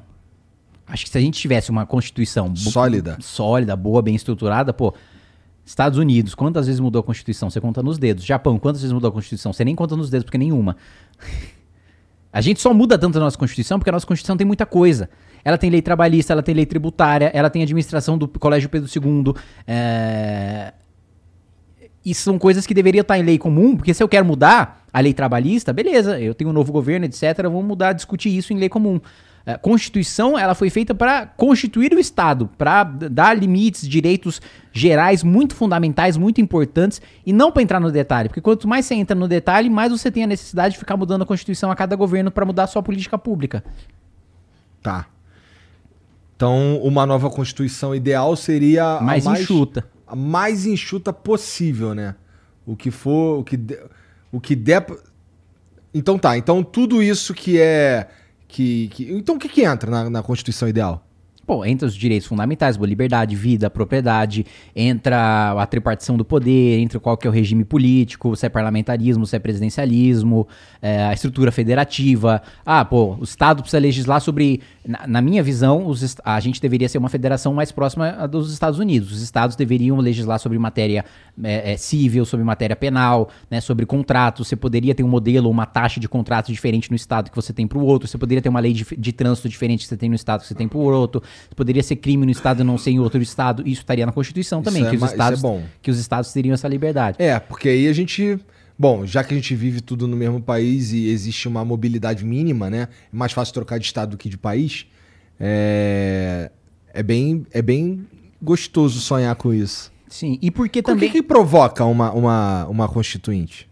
Acho 0.87 1.05
que 1.05 1.09
se 1.09 1.17
a 1.17 1.21
gente 1.21 1.39
tivesse 1.39 1.69
uma 1.71 1.85
constituição 1.85 2.53
Sólida. 2.55 3.17
sólida, 3.21 3.75
boa, 3.75 4.01
bem 4.01 4.13
estruturada, 4.15 4.73
pô. 4.73 4.93
Estados 5.71 5.97
Unidos, 5.97 6.35
quantas 6.35 6.67
vezes 6.67 6.81
mudou 6.81 6.99
a 6.99 7.03
Constituição? 7.03 7.49
Você 7.49 7.61
conta 7.61 7.81
nos 7.81 7.97
dedos. 7.97 8.25
Japão, 8.25 8.59
quantas 8.59 8.81
vezes 8.81 8.93
mudou 8.93 9.07
a 9.07 9.11
Constituição? 9.11 9.53
Você 9.53 9.63
nem 9.63 9.73
conta 9.73 9.95
nos 9.95 10.09
dedos, 10.09 10.25
porque 10.25 10.37
nenhuma. 10.37 10.75
A 12.33 12.39
gente 12.39 12.61
só 12.61 12.73
muda 12.73 12.97
tanto 12.97 13.17
a 13.17 13.19
nossa 13.19 13.37
Constituição 13.37 13.77
porque 13.77 13.89
a 13.89 13.91
nossa 13.91 14.07
Constituição 14.07 14.37
tem 14.37 14.47
muita 14.47 14.65
coisa. 14.65 15.09
Ela 15.43 15.57
tem 15.57 15.69
lei 15.69 15.81
trabalhista, 15.81 16.31
ela 16.31 16.41
tem 16.41 16.55
lei 16.55 16.65
tributária, 16.65 17.29
ela 17.33 17.49
tem 17.49 17.61
administração 17.61 18.17
do 18.17 18.25
Colégio 18.25 18.69
Pedro 18.69 18.89
II. 18.89 19.33
É... 19.67 20.71
E 22.05 22.15
são 22.15 22.39
coisas 22.39 22.65
que 22.65 22.73
deveriam 22.73 23.01
estar 23.01 23.19
em 23.19 23.21
lei 23.21 23.37
comum, 23.37 23.75
porque 23.75 23.93
se 23.93 24.01
eu 24.01 24.07
quero 24.07 24.25
mudar 24.25 24.85
a 24.93 25.01
lei 25.01 25.13
trabalhista, 25.13 25.73
beleza, 25.73 26.21
eu 26.21 26.33
tenho 26.33 26.51
um 26.51 26.53
novo 26.53 26.71
governo, 26.71 27.05
etc. 27.05 27.43
Vamos 27.43 27.65
mudar, 27.65 27.91
discutir 27.91 28.29
isso 28.29 28.53
em 28.53 28.57
lei 28.57 28.69
comum. 28.69 29.01
A 29.45 29.57
Constituição, 29.57 30.37
ela 30.37 30.53
foi 30.53 30.69
feita 30.69 30.93
para 30.93 31.25
constituir 31.25 31.93
o 31.93 31.99
Estado, 31.99 32.49
para 32.57 32.83
dar 32.83 33.35
limites, 33.35 33.87
direitos 33.87 34.41
gerais 34.71 35.23
muito 35.23 35.55
fundamentais, 35.55 36.15
muito 36.15 36.39
importantes, 36.39 37.01
e 37.25 37.33
não 37.33 37.51
para 37.51 37.63
entrar 37.63 37.79
no 37.79 37.91
detalhe, 37.91 38.29
porque 38.29 38.41
quanto 38.41 38.67
mais 38.67 38.85
você 38.85 38.95
entra 38.95 39.15
no 39.15 39.27
detalhe, 39.27 39.69
mais 39.69 39.91
você 39.91 40.11
tem 40.11 40.23
a 40.23 40.27
necessidade 40.27 40.73
de 40.73 40.79
ficar 40.79 40.95
mudando 40.95 41.23
a 41.23 41.25
Constituição 41.25 41.71
a 41.71 41.75
cada 41.75 41.95
governo 41.95 42.29
para 42.29 42.45
mudar 42.45 42.63
a 42.63 42.67
sua 42.67 42.83
política 42.83 43.17
pública. 43.17 43.63
Tá. 44.81 45.07
Então, 46.35 46.79
uma 46.81 47.05
nova 47.05 47.29
Constituição 47.29 47.93
ideal 47.93 48.35
seria 48.35 48.97
a 48.97 49.01
Mais 49.01 49.25
enxuta. 49.25 49.85
A 50.07 50.15
mais 50.15 50.65
enxuta 50.65 51.13
possível, 51.13 51.93
né? 51.93 52.15
O 52.65 52.75
que 52.75 52.91
for, 52.91 53.39
o 53.39 53.43
que 53.43 53.57
der, 53.57 53.83
o 54.31 54.39
que 54.39 54.55
der 54.55 54.85
Então 55.93 56.17
tá, 56.17 56.37
então 56.37 56.63
tudo 56.63 57.01
isso 57.01 57.33
que 57.33 57.59
é 57.59 58.07
que, 58.51 58.87
que- 58.89 59.11
então 59.11 59.35
o 59.35 59.39
que 59.39 59.49
que 59.49 59.63
entra 59.63 59.89
na, 59.89 60.09
na 60.09 60.21
Constituição 60.23 60.67
ideal? 60.67 61.05
Pô, 61.45 61.65
entra 61.65 61.87
os 61.87 61.95
direitos 61.95 62.27
fundamentais, 62.27 62.77
boa 62.77 62.87
liberdade, 62.87 63.35
vida, 63.35 63.69
propriedade, 63.69 64.45
entra 64.75 65.51
a 65.59 65.65
tripartição 65.65 66.15
do 66.15 66.23
poder, 66.23 66.79
entra 66.79 66.99
qual 66.99 67.17
que 67.17 67.25
é 67.27 67.29
o 67.29 67.33
regime 67.33 67.65
político, 67.65 68.35
se 68.37 68.45
é 68.45 68.49
parlamentarismo, 68.49 69.25
se 69.25 69.35
é 69.35 69.39
presidencialismo, 69.39 70.47
é, 70.81 71.03
a 71.03 71.13
estrutura 71.13 71.51
federativa. 71.51 72.41
Ah, 72.65 72.85
pô, 72.85 73.15
o 73.19 73.23
Estado 73.23 73.63
precisa 73.63 73.81
legislar 73.81 74.21
sobre. 74.21 74.61
Na, 74.87 75.05
na 75.07 75.21
minha 75.21 75.41
visão, 75.43 75.87
os 75.87 76.15
a 76.23 76.39
gente 76.39 76.61
deveria 76.61 76.87
ser 76.87 76.99
uma 76.99 77.09
federação 77.09 77.53
mais 77.53 77.71
próxima 77.71 78.27
dos 78.27 78.53
Estados 78.53 78.79
Unidos. 78.79 79.11
Os 79.11 79.21
estados 79.21 79.55
deveriam 79.55 79.97
legislar 79.97 80.39
sobre 80.39 80.57
matéria 80.59 81.03
é, 81.43 81.73
é, 81.73 81.77
civil, 81.77 82.25
sobre 82.25 82.45
matéria 82.45 82.75
penal, 82.75 83.29
né, 83.49 83.61
sobre 83.61 83.85
contratos. 83.85 84.47
Você 84.47 84.55
poderia 84.55 84.93
ter 84.93 85.03
um 85.03 85.07
modelo, 85.07 85.49
uma 85.49 85.65
taxa 85.65 85.99
de 85.99 86.07
contrato 86.07 86.51
diferente 86.51 86.89
no 86.89 86.95
estado 86.95 87.29
que 87.29 87.35
você 87.35 87.53
tem 87.53 87.67
para 87.67 87.77
o 87.77 87.85
outro. 87.85 88.07
Você 88.07 88.17
poderia 88.17 88.41
ter 88.41 88.49
uma 88.49 88.59
lei 88.59 88.73
de, 88.73 88.85
de 88.97 89.11
trânsito 89.11 89.47
diferente 89.47 89.81
que 89.81 89.87
você 89.87 89.97
tem 89.97 90.09
no 90.09 90.15
estado 90.15 90.41
que 90.41 90.47
você 90.47 90.55
tem 90.55 90.67
para 90.67 90.77
o 90.77 90.81
outro. 90.81 91.21
Poderia 91.55 91.83
ser 91.83 91.95
crime 91.97 92.25
no 92.25 92.31
estado 92.31 92.61
e 92.61 92.63
não 92.63 92.77
ser 92.77 92.91
em 92.91 92.99
outro 92.99 93.21
estado. 93.21 93.61
Isso 93.67 93.81
estaria 93.81 94.05
na 94.05 94.11
Constituição 94.11 94.61
Isso 94.61 94.69
também, 94.69 94.85
é 94.85 94.89
que, 94.89 94.95
os 94.95 95.03
é 95.03 95.05
estados, 95.05 95.41
que 95.81 95.91
os 95.91 95.99
estados 95.99 96.33
teriam 96.33 96.53
essa 96.53 96.67
liberdade. 96.67 97.17
É, 97.19 97.39
porque 97.39 97.69
aí 97.69 97.87
a 97.87 97.93
gente. 97.93 98.39
Bom, 98.77 99.05
já 99.05 99.23
que 99.23 99.33
a 99.33 99.37
gente 99.37 99.53
vive 99.53 99.79
tudo 99.79 100.07
no 100.07 100.17
mesmo 100.17 100.41
país 100.41 100.91
e 100.91 101.07
existe 101.07 101.47
uma 101.47 101.63
mobilidade 101.63 102.25
mínima, 102.25 102.67
né? 102.67 102.87
É 103.13 103.15
mais 103.15 103.31
fácil 103.31 103.53
trocar 103.53 103.77
de 103.77 103.85
estado 103.85 104.11
do 104.11 104.17
que 104.17 104.27
de 104.27 104.39
país. 104.39 104.87
É, 105.39 106.49
é, 106.93 107.03
bem, 107.03 107.45
é 107.51 107.61
bem 107.61 108.07
gostoso 108.41 108.99
sonhar 108.99 109.35
com 109.35 109.53
isso. 109.53 109.90
Sim, 110.11 110.37
e 110.41 110.51
porque 110.51 110.79
O 110.79 110.83
que, 110.83 110.91
também... 110.91 111.09
que 111.09 111.23
provoca 111.23 111.85
uma, 111.85 112.11
uma, 112.11 112.65
uma 112.67 112.87
constituinte? 112.87 113.69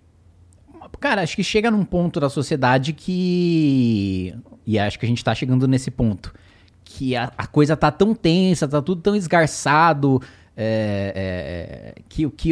Cara, 1.00 1.22
acho 1.22 1.36
que 1.36 1.44
chega 1.44 1.70
num 1.70 1.84
ponto 1.84 2.20
da 2.20 2.30
sociedade 2.30 2.94
que. 2.94 4.34
E 4.66 4.80
acho 4.80 4.98
que 4.98 5.06
a 5.06 5.10
gente 5.10 5.24
tá 5.24 5.36
chegando 5.36 5.68
nesse 5.68 5.92
ponto. 5.92 6.34
Que 6.84 7.16
a, 7.16 7.32
a 7.38 7.46
coisa 7.46 7.78
tá 7.78 7.92
tão 7.92 8.16
tensa, 8.16 8.68
tá 8.68 8.82
tudo 8.82 9.02
tão 9.02 9.16
esgarçado. 9.16 10.22
é, 10.56 11.94
é, 11.96 12.02
que, 12.10 12.30
que, 12.32 12.52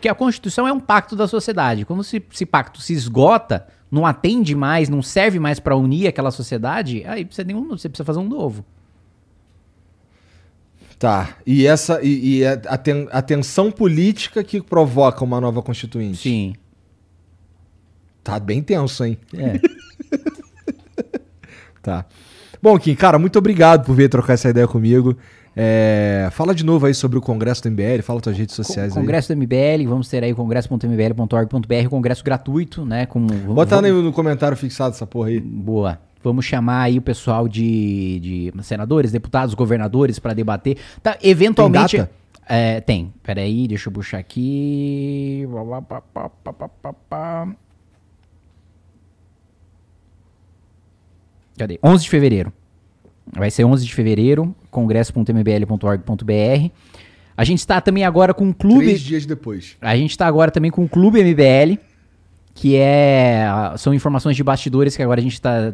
que 0.00 0.08
a 0.08 0.14
Constituição 0.14 0.68
é 0.68 0.72
um 0.72 0.80
pacto 0.80 1.16
da 1.16 1.26
sociedade. 1.26 1.84
Quando 1.84 2.02
esse, 2.02 2.22
esse 2.32 2.46
pacto 2.46 2.80
se 2.80 2.92
esgota, 2.92 3.66
não 3.90 4.06
atende 4.06 4.54
mais, 4.54 4.88
não 4.88 5.02
serve 5.02 5.38
mais 5.38 5.58
pra 5.58 5.74
unir 5.74 6.06
aquela 6.06 6.30
sociedade, 6.30 7.02
aí 7.06 7.26
você, 7.28 7.44
tem 7.44 7.56
um, 7.56 7.68
você 7.68 7.88
precisa 7.88 8.06
fazer 8.06 8.20
um 8.20 8.28
novo. 8.28 8.64
Tá. 11.02 11.30
E 11.44 11.66
essa 11.66 11.98
e, 12.00 12.38
e 12.38 12.46
a, 12.46 12.78
ten- 12.78 13.08
a 13.10 13.20
tensão 13.20 13.72
política 13.72 14.44
que 14.44 14.60
provoca 14.60 15.24
uma 15.24 15.40
nova 15.40 15.60
constituinte. 15.60 16.18
Sim. 16.18 16.54
Tá 18.22 18.38
bem 18.38 18.62
tenso, 18.62 19.04
hein? 19.04 19.18
É. 19.36 19.58
Tá. 21.82 22.06
Bom, 22.62 22.78
Kim, 22.78 22.94
cara, 22.94 23.18
muito 23.18 23.36
obrigado 23.36 23.84
por 23.84 23.96
vir 23.96 24.08
trocar 24.08 24.34
essa 24.34 24.48
ideia 24.48 24.68
comigo. 24.68 25.16
É, 25.56 26.28
fala 26.30 26.54
de 26.54 26.64
novo 26.64 26.86
aí 26.86 26.94
sobre 26.94 27.18
o 27.18 27.20
Congresso 27.20 27.60
do 27.64 27.70
MBL, 27.72 28.00
fala 28.04 28.20
tuas 28.20 28.38
redes 28.38 28.54
sociais 28.54 28.92
aí. 28.96 29.00
Congresso 29.02 29.34
do 29.34 29.36
MBL, 29.36 29.88
vamos 29.88 30.08
ter 30.08 30.22
aí 30.22 30.32
congresso.mbl.org.br, 30.32 31.88
congresso 31.90 32.22
gratuito, 32.22 32.84
né? 32.86 33.06
Com, 33.06 33.26
Bota 33.26 33.74
vamos- 33.74 33.90
no, 33.90 34.02
no 34.02 34.12
comentário 34.12 34.56
fixado 34.56 34.94
essa 34.94 35.04
porra 35.06 35.30
aí. 35.30 35.40
Boa. 35.40 35.98
Vamos 36.22 36.44
chamar 36.44 36.82
aí 36.82 36.98
o 36.98 37.02
pessoal 37.02 37.48
de, 37.48 38.20
de 38.20 38.52
senadores, 38.62 39.12
deputados, 39.12 39.54
governadores 39.54 40.18
para 40.18 40.34
debater. 40.34 40.76
Tá, 41.02 41.16
eventualmente. 41.22 41.96
Tem? 41.96 42.08
É, 42.48 42.80
tem. 42.80 43.12
Peraí, 43.22 43.68
deixa 43.68 43.88
eu 43.88 43.92
puxar 43.92 44.18
aqui. 44.18 45.46
Cadê? 51.56 51.78
11 51.82 52.04
de 52.04 52.10
fevereiro. 52.10 52.52
Vai 53.32 53.50
ser 53.50 53.64
11 53.64 53.86
de 53.86 53.94
fevereiro, 53.94 54.54
congresso.mbl.org.br. 54.70 56.70
A 57.36 57.44
gente 57.44 57.60
está 57.60 57.80
também 57.80 58.04
agora 58.04 58.34
com 58.34 58.44
um 58.44 58.52
clube. 58.52 58.84
Três 58.84 59.00
dias 59.00 59.24
depois. 59.24 59.76
A 59.80 59.96
gente 59.96 60.18
tá 60.18 60.26
agora 60.26 60.50
também 60.50 60.70
com 60.70 60.84
o 60.84 60.88
Clube 60.88 61.22
MBL, 61.22 61.78
que 62.54 62.76
é 62.76 63.46
são 63.78 63.94
informações 63.94 64.36
de 64.36 64.44
bastidores 64.44 64.94
que 64.96 65.02
agora 65.02 65.20
a 65.20 65.22
gente 65.22 65.40
tá 65.40 65.72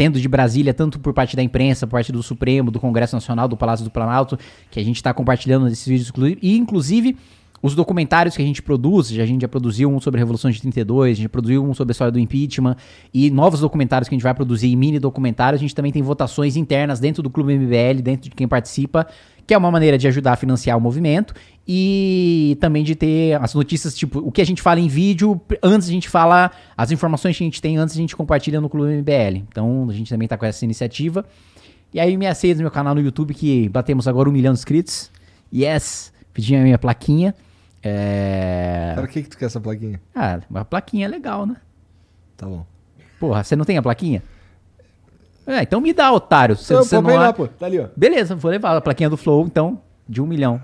tendo 0.00 0.18
de 0.18 0.26
Brasília, 0.28 0.72
tanto 0.72 0.98
por 0.98 1.12
parte 1.12 1.36
da 1.36 1.42
imprensa, 1.42 1.86
por 1.86 1.92
parte 1.92 2.10
do 2.10 2.22
Supremo, 2.22 2.70
do 2.70 2.80
Congresso 2.80 3.14
Nacional, 3.14 3.46
do 3.46 3.54
Palácio 3.54 3.84
do 3.84 3.90
Planalto, 3.90 4.38
que 4.70 4.80
a 4.80 4.82
gente 4.82 5.02
tá 5.02 5.12
compartilhando 5.12 5.68
esses 5.68 5.86
vídeos, 5.86 6.10
e 6.40 6.56
inclusive 6.56 7.18
os 7.62 7.74
documentários 7.74 8.36
que 8.36 8.42
a 8.42 8.44
gente 8.44 8.62
produz, 8.62 9.10
a 9.10 9.26
gente 9.26 9.42
já 9.42 9.48
produziu 9.48 9.90
um 9.90 10.00
sobre 10.00 10.18
a 10.18 10.20
Revolução 10.20 10.50
de 10.50 10.60
32, 10.60 11.12
a 11.12 11.16
gente 11.16 11.28
produziu 11.28 11.64
um 11.64 11.74
sobre 11.74 11.90
a 11.90 11.92
história 11.92 12.12
do 12.12 12.18
impeachment, 12.18 12.76
e 13.12 13.30
novos 13.30 13.60
documentários 13.60 14.08
que 14.08 14.14
a 14.14 14.16
gente 14.16 14.22
vai 14.22 14.34
produzir, 14.34 14.68
e 14.68 14.76
mini 14.76 14.98
documentários, 14.98 15.60
a 15.60 15.62
gente 15.62 15.74
também 15.74 15.92
tem 15.92 16.02
votações 16.02 16.56
internas 16.56 16.98
dentro 17.00 17.22
do 17.22 17.28
Clube 17.28 17.56
MBL, 17.58 18.02
dentro 18.02 18.30
de 18.30 18.36
quem 18.36 18.48
participa, 18.48 19.06
que 19.46 19.54
é 19.54 19.58
uma 19.58 19.70
maneira 19.70 19.98
de 19.98 20.06
ajudar 20.06 20.34
a 20.34 20.36
financiar 20.36 20.78
o 20.78 20.80
movimento 20.80 21.34
e 21.66 22.56
também 22.60 22.84
de 22.84 22.94
ter 22.94 23.34
as 23.42 23.52
notícias, 23.52 23.96
tipo, 23.96 24.20
o 24.20 24.30
que 24.30 24.40
a 24.40 24.46
gente 24.46 24.62
fala 24.62 24.78
em 24.78 24.86
vídeo, 24.86 25.40
antes 25.62 25.88
a 25.88 25.90
gente 25.90 26.08
fala, 26.08 26.52
as 26.76 26.92
informações 26.92 27.36
que 27.36 27.42
a 27.42 27.46
gente 27.46 27.60
tem 27.60 27.76
antes 27.76 27.94
a 27.94 27.98
gente 27.98 28.14
compartilha 28.14 28.60
no 28.60 28.68
Clube 28.68 28.92
MBL. 28.98 29.44
Então 29.48 29.88
a 29.90 29.92
gente 29.92 30.08
também 30.08 30.28
tá 30.28 30.38
com 30.38 30.46
essa 30.46 30.64
iniciativa. 30.64 31.24
E 31.92 31.98
aí 31.98 32.16
minha 32.16 32.32
seis 32.32 32.58
no 32.58 32.62
meu 32.62 32.70
canal 32.70 32.94
no 32.94 33.00
YouTube, 33.00 33.34
que 33.34 33.68
batemos 33.68 34.06
agora 34.06 34.28
um 34.28 34.32
milhão 34.32 34.52
de 34.52 34.60
inscritos. 34.60 35.10
Yes! 35.52 36.12
Pedi 36.32 36.54
a 36.54 36.62
minha 36.62 36.78
plaquinha. 36.78 37.34
É... 37.82 38.92
Para 38.94 39.06
que, 39.06 39.22
que 39.22 39.28
tu 39.30 39.38
quer 39.38 39.46
essa 39.46 39.60
plaquinha? 39.60 40.00
Ah, 40.14 40.38
uma 40.50 40.64
plaquinha 40.64 41.06
é 41.06 41.08
legal, 41.08 41.46
né? 41.46 41.56
Tá 42.36 42.46
bom. 42.46 42.64
Porra, 43.18 43.42
você 43.42 43.56
não 43.56 43.64
tem 43.64 43.76
a 43.78 43.82
plaquinha? 43.82 44.22
É, 45.46 45.62
então 45.62 45.80
me 45.80 45.92
dá, 45.92 46.12
otário. 46.12 46.56
Você, 46.56 46.74
Pô, 46.74 46.82
você 46.84 46.96
pô, 46.96 47.02
não 47.02 47.14
lá, 47.16 47.32
pô. 47.32 47.46
Tá 47.48 47.66
ali, 47.66 47.78
ó. 47.80 47.86
Beleza, 47.96 48.34
vou 48.36 48.50
levar 48.50 48.76
a 48.76 48.80
plaquinha 48.80 49.10
do 49.10 49.16
Flow, 49.16 49.44
então, 49.46 49.80
de 50.08 50.20
um 50.22 50.26
milhão. 50.26 50.60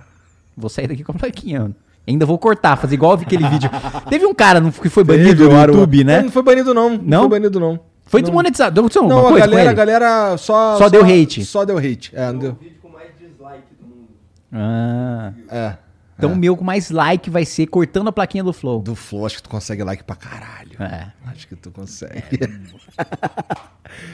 Vou 0.56 0.68
sair 0.70 0.86
daqui 0.86 1.02
com 1.02 1.12
a 1.12 1.14
plaquinha, 1.14 1.60
mano. 1.60 1.74
Ainda 2.06 2.24
vou 2.24 2.38
cortar, 2.38 2.76
fazer 2.76 2.94
igual 2.94 3.14
aquele 3.14 3.48
vídeo. 3.48 3.68
Teve 4.08 4.24
um 4.26 4.34
cara 4.34 4.60
que 4.70 4.88
foi 4.88 5.02
banido 5.02 5.28
Teve, 5.30 5.44
no 5.44 5.50
o 5.50 5.56
Aru- 5.56 5.72
YouTube, 5.72 6.04
né? 6.04 6.22
Não 6.22 6.30
foi 6.30 6.42
banido, 6.42 6.72
não. 6.72 6.90
Não, 6.90 6.98
Não? 7.02 7.20
foi 7.22 7.28
banido, 7.30 7.58
não. 7.58 7.80
Foi 8.04 8.20
Não. 8.20 8.26
desmonetizado. 8.26 8.74
Deu 8.74 8.82
aconteceu 8.82 9.02
Não, 9.02 9.16
alguma 9.18 9.28
a 9.28 9.32
coisa 9.32 9.46
galera, 9.46 9.62
a 9.70 9.74
com 9.74 9.80
ele? 9.80 9.86
galera 9.98 10.36
só. 10.38 10.76
Só 10.78 10.88
deu 10.88 11.02
hate. 11.02 11.44
Só 11.44 11.64
deu 11.64 11.78
hate. 11.78 12.12
É, 12.14 12.26
não 12.30 12.36
O 12.36 12.38
deu. 12.38 12.52
vídeo 12.54 12.76
com 12.80 12.88
mais 12.90 13.08
dislike 13.18 13.74
do 13.80 13.86
mundo. 13.88 14.08
Ah, 14.52 15.32
É. 15.50 15.76
então 16.16 16.32
o 16.32 16.36
meu 16.36 16.56
com 16.56 16.64
mais 16.64 16.90
like 16.90 17.28
vai 17.28 17.44
ser 17.44 17.66
cortando 17.66 18.08
a 18.08 18.12
plaquinha 18.12 18.42
do 18.42 18.52
Flow. 18.52 18.80
Do 18.82 18.94
Flow, 18.94 19.26
acho 19.26 19.36
que 19.36 19.42
tu 19.42 19.48
consegue 19.50 19.82
like 19.84 20.02
pra 20.02 20.16
caralho. 20.16 20.82
É. 20.82 21.12
Acho 21.26 21.46
que 21.46 21.54
tu 21.56 21.70
consegue. 21.70 22.38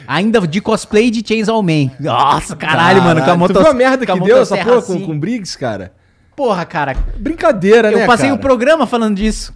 Ainda 0.07 0.47
de 0.47 0.61
cosplay 0.61 1.11
de 1.11 1.27
Chainsaw 1.27 1.63
Man. 1.63 1.91
Nossa, 2.01 2.57
caralho, 2.57 3.03
mano. 3.03 3.21
Com 3.25 3.31
a 3.31 3.35
tu 3.35 3.39
motos- 3.39 3.63
viu 3.63 3.71
a 3.71 3.75
merda 3.75 4.05
que 4.05 4.21
deu 4.21 4.43
essa 4.43 4.57
porra 4.57 4.79
assim. 4.79 5.01
com, 5.01 5.07
com 5.07 5.13
o 5.13 5.19
Briggs, 5.19 5.57
cara? 5.57 5.93
Porra, 6.35 6.65
cara. 6.65 6.95
Brincadeira, 7.19 7.91
né, 7.91 8.03
Eu 8.03 8.07
passei 8.07 8.29
cara? 8.29 8.39
o 8.39 8.43
programa 8.43 8.87
falando 8.87 9.17
disso. 9.17 9.55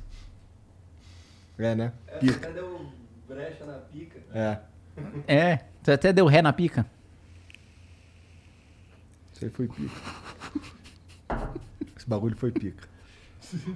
É, 1.58 1.74
né? 1.74 1.92
É, 2.06 2.28
até 2.28 2.52
deu 2.52 2.86
brecha 3.28 3.64
na 3.64 3.72
pica. 3.74 4.18
É. 4.34 4.58
É, 5.26 5.58
você 5.82 5.92
até 5.92 6.12
deu 6.12 6.26
ré 6.26 6.42
na 6.42 6.52
pica. 6.52 6.86
Isso 9.32 9.44
aí 9.44 9.50
foi 9.50 9.66
pica. 9.68 9.90
Esse 12.06 12.08
bagulho 12.08 12.36
foi 12.36 12.52
pica. 12.52 12.84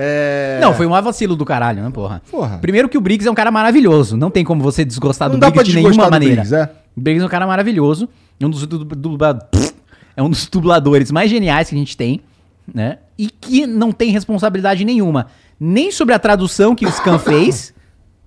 É... 0.00 0.60
Não, 0.60 0.74
foi 0.74 0.86
um 0.86 0.90
vacilo 0.90 1.34
do 1.34 1.44
caralho, 1.44 1.82
né, 1.82 1.90
porra? 1.90 2.22
Porra. 2.30 2.58
Primeiro 2.58 2.88
que 2.88 2.96
o 2.96 3.00
Briggs 3.00 3.26
é 3.26 3.30
um 3.30 3.34
cara 3.34 3.50
maravilhoso. 3.50 4.16
Não 4.16 4.30
tem 4.30 4.44
como 4.44 4.62
você 4.62 4.84
desgostar 4.84 5.28
Não 5.28 5.36
do 5.36 5.40
Briggs 5.40 5.64
de 5.64 5.74
nenhuma 5.74 6.08
maneira. 6.08 6.42
Briggs, 6.42 6.54
é? 6.54 6.70
O 6.96 7.00
Briggs 7.00 7.22
é 7.24 7.26
um 7.26 7.28
cara 7.28 7.48
maravilhoso. 7.48 8.08
É 8.38 8.46
um 8.46 8.50
dos, 8.50 8.64
du- 8.64 8.86
é 10.16 10.22
um 10.22 10.30
dos 10.30 10.46
dubladores 10.46 11.10
mais 11.10 11.28
geniais 11.28 11.68
que 11.68 11.74
a 11.74 11.78
gente 11.78 11.96
tem, 11.96 12.20
né? 12.72 12.98
E 13.18 13.28
que 13.28 13.66
não 13.66 13.90
tem 13.90 14.12
responsabilidade 14.12 14.84
nenhuma. 14.84 15.26
Nem 15.58 15.90
sobre 15.90 16.14
a 16.14 16.18
tradução 16.20 16.76
que 16.76 16.86
o 16.86 16.92
Scan 16.92 17.18
fez, 17.18 17.74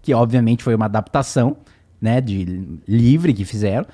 que 0.02 0.14
obviamente 0.14 0.64
foi 0.64 0.76
uma 0.76 0.86
adaptação, 0.86 1.56
né? 2.02 2.20
De 2.20 2.68
livre 2.86 3.34
que 3.34 3.46
fizeram. 3.46 3.86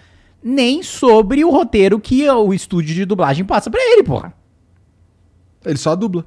Nem 0.42 0.82
sobre 0.82 1.46
o 1.46 1.52
roteiro 1.52 2.00
que 2.00 2.28
o 2.28 2.54
estúdio 2.56 2.96
de 2.96 3.06
dublagem 3.06 3.46
passa 3.46 3.70
pra 3.70 3.82
ele, 3.82 4.02
porra. 4.02 4.34
Ele 5.68 5.78
só 5.78 5.96
dubla, 5.96 6.26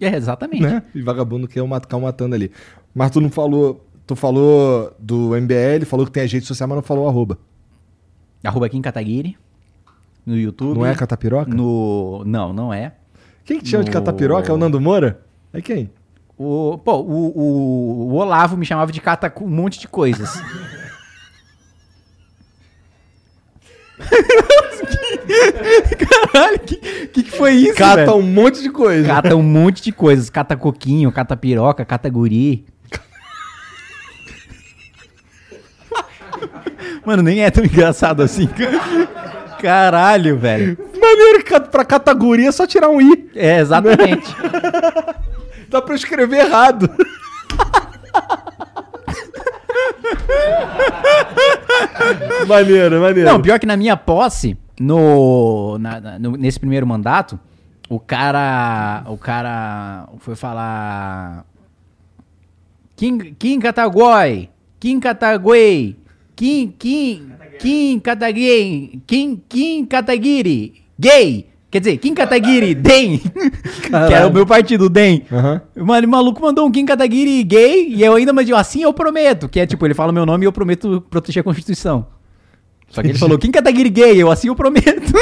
É, 0.00 0.14
exatamente. 0.16 0.62
né? 0.62 0.82
E 0.94 1.02
vagabundo 1.02 1.48
quer 1.48 1.62
uma- 1.62 1.80
ficar 1.80 1.98
matando 1.98 2.34
ali. 2.34 2.50
Mas 2.94 3.10
tu 3.10 3.20
não 3.20 3.30
falou... 3.30 3.84
Tu 4.06 4.14
falou 4.14 4.94
do 4.98 5.34
MBL, 5.34 5.86
falou 5.86 6.04
que 6.04 6.12
tem 6.12 6.24
as 6.24 6.30
redes 6.32 6.46
sociais, 6.46 6.68
mas 6.68 6.76
não 6.76 6.82
falou 6.82 7.08
arroba. 7.08 7.38
Arroba 8.44 8.68
Kim 8.68 8.82
Kataguiri. 8.82 9.38
No 10.26 10.36
YouTube. 10.36 10.76
Não 10.76 10.84
é 10.86 10.94
Catapiroca? 10.94 11.50
No... 11.54 12.22
Não, 12.26 12.52
não 12.52 12.72
é. 12.72 12.92
Quem 13.46 13.58
que 13.58 13.64
te 13.64 13.70
chama 13.70 13.82
de 13.84 13.90
No- 13.90 13.94
Catapiroca? 13.94 14.50
É 14.50 14.54
o 14.54 14.58
Nando 14.58 14.78
Moura? 14.80 15.22
É 15.54 15.62
quem? 15.62 15.90
O, 16.36 16.76
pô, 16.84 16.96
o, 16.96 17.38
o, 17.38 18.10
o 18.10 18.14
Olavo 18.16 18.56
me 18.58 18.66
chamava 18.66 18.92
de 18.92 19.00
cata 19.00 19.30
com 19.30 19.44
um 19.46 19.48
monte 19.50 19.80
de 19.80 19.88
coisas. 19.88 20.28
Caralho, 26.32 26.58
que, 26.60 26.76
que 27.08 27.22
que 27.22 27.30
foi 27.30 27.52
isso, 27.52 27.74
Cata 27.76 28.06
velho? 28.06 28.16
um 28.16 28.22
monte 28.22 28.62
de 28.62 28.70
coisa. 28.70 29.06
Cata 29.06 29.36
um 29.36 29.42
monte 29.42 29.82
de 29.82 29.92
coisas. 29.92 30.28
Cata 30.30 30.56
coquinho, 30.56 31.10
cata 31.12 31.36
piroca, 31.36 31.84
cata 31.84 32.08
guri. 32.08 32.66
Mano, 37.04 37.22
nem 37.22 37.44
é 37.44 37.50
tão 37.50 37.64
engraçado 37.64 38.22
assim. 38.22 38.48
Caralho, 39.60 40.36
velho. 40.38 40.78
Maneiro, 41.00 41.44
pra 41.70 41.84
categoria 41.84 42.48
é 42.48 42.52
só 42.52 42.66
tirar 42.66 42.88
um 42.88 43.00
I. 43.00 43.30
É, 43.34 43.60
exatamente. 43.60 44.34
Dá 45.68 45.82
pra 45.82 45.94
escrever 45.94 46.46
errado. 46.46 46.88
maneiro, 52.46 53.00
maneiro. 53.00 53.30
Não, 53.30 53.40
pior 53.40 53.58
que 53.58 53.66
na 53.66 53.76
minha 53.76 53.96
posse, 53.96 54.56
no, 54.78 55.78
na- 55.78 56.00
na- 56.00 56.18
no- 56.18 56.36
nesse 56.36 56.58
primeiro 56.58 56.86
mandato, 56.86 57.38
o 57.88 57.98
cara. 58.00 59.04
O 59.08 59.16
cara 59.16 60.08
foi 60.18 60.34
falar. 60.36 61.44
Kim, 62.96 63.18
Kim 63.34 63.58
Kataguai, 63.60 64.48
Kim 64.78 65.00
Kataguei, 65.00 65.96
Kim, 66.36 66.68
Kim, 66.78 67.28
Kim 67.58 67.98
Kataguei, 68.00 69.00
Kim, 69.06 69.36
Kim 69.48 69.84
Kataguiri, 69.86 70.82
gay. 70.98 71.48
Quer 71.70 71.80
dizer, 71.80 71.96
Kim 71.98 72.14
Kataguiri, 72.14 72.72
DEM, 72.72 73.18
que 73.18 74.14
era 74.14 74.28
o 74.28 74.32
meu 74.32 74.46
partido, 74.46 74.88
DEM. 74.88 75.24
Aham. 75.32 75.60
Mano, 75.76 76.06
o 76.06 76.10
maluco 76.10 76.40
mandou 76.40 76.64
um 76.68 76.70
Kim 76.70 76.86
Kataguiri 76.86 77.42
gay 77.42 77.88
e 77.88 78.00
eu 78.00 78.14
ainda 78.14 78.32
mandei 78.32 78.54
assim 78.54 78.82
eu 78.82 78.92
prometo. 78.92 79.48
Que 79.48 79.58
é 79.58 79.66
tipo, 79.66 79.84
ele 79.84 79.92
fala 79.92 80.12
meu 80.12 80.24
nome 80.24 80.44
e 80.44 80.46
eu 80.46 80.52
prometo 80.52 81.04
proteger 81.10 81.40
a 81.40 81.44
Constituição. 81.44 82.06
Só 82.94 83.02
que 83.02 83.08
ele 83.08 83.18
falou 83.18 83.36
Kim 83.36 83.50
Kataguiri 83.50 83.90
gay, 83.90 84.22
eu 84.22 84.30
assim 84.30 84.46
eu 84.46 84.54
prometo. 84.54 85.12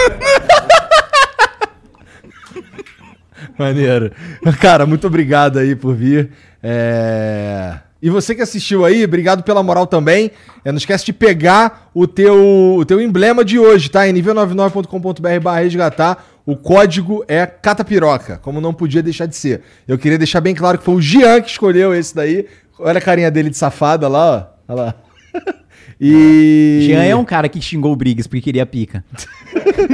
Maneiro. 3.58 4.12
Cara, 4.60 4.84
muito 4.84 5.06
obrigado 5.06 5.58
aí 5.58 5.74
por 5.74 5.94
vir. 5.94 6.30
É, 6.62 7.74
E 8.02 8.10
você 8.10 8.34
que 8.34 8.42
assistiu 8.42 8.84
aí, 8.84 9.02
obrigado 9.04 9.42
pela 9.42 9.62
moral 9.62 9.86
também. 9.86 10.30
É, 10.62 10.70
não 10.70 10.76
esquece 10.76 11.06
de 11.06 11.14
pegar 11.14 11.90
o 11.94 12.06
teu, 12.06 12.76
o 12.76 12.84
teu 12.84 13.00
emblema 13.00 13.42
de 13.42 13.58
hoje, 13.58 13.88
tá? 13.88 14.06
Em 14.06 14.12
nível99.com.br 14.12 15.40
barra 15.42 15.60
resgatar. 15.60 16.26
O 16.44 16.56
código 16.56 17.24
é 17.26 17.46
Catapiroca, 17.46 18.36
como 18.38 18.60
não 18.60 18.74
podia 18.74 19.02
deixar 19.02 19.24
de 19.26 19.36
ser. 19.36 19.62
Eu 19.88 19.96
queria 19.96 20.18
deixar 20.18 20.42
bem 20.42 20.54
claro 20.54 20.76
que 20.76 20.84
foi 20.84 20.94
o 20.94 21.00
Jean 21.00 21.40
que 21.40 21.50
escolheu 21.50 21.94
esse 21.94 22.14
daí. 22.14 22.46
Olha 22.78 22.98
a 22.98 23.02
carinha 23.02 23.30
dele 23.30 23.48
de 23.48 23.56
safada 23.56 24.08
lá, 24.08 24.26
ó. 24.68 24.72
Olha 24.72 24.82
lá. 24.82 24.94
E. 26.04 26.80
Jean 26.82 27.04
é 27.04 27.14
um 27.14 27.24
cara 27.24 27.48
que 27.48 27.60
xingou 27.60 27.92
o 27.92 27.96
Briggs 27.96 28.28
porque 28.28 28.40
queria 28.40 28.66
pica. 28.66 29.04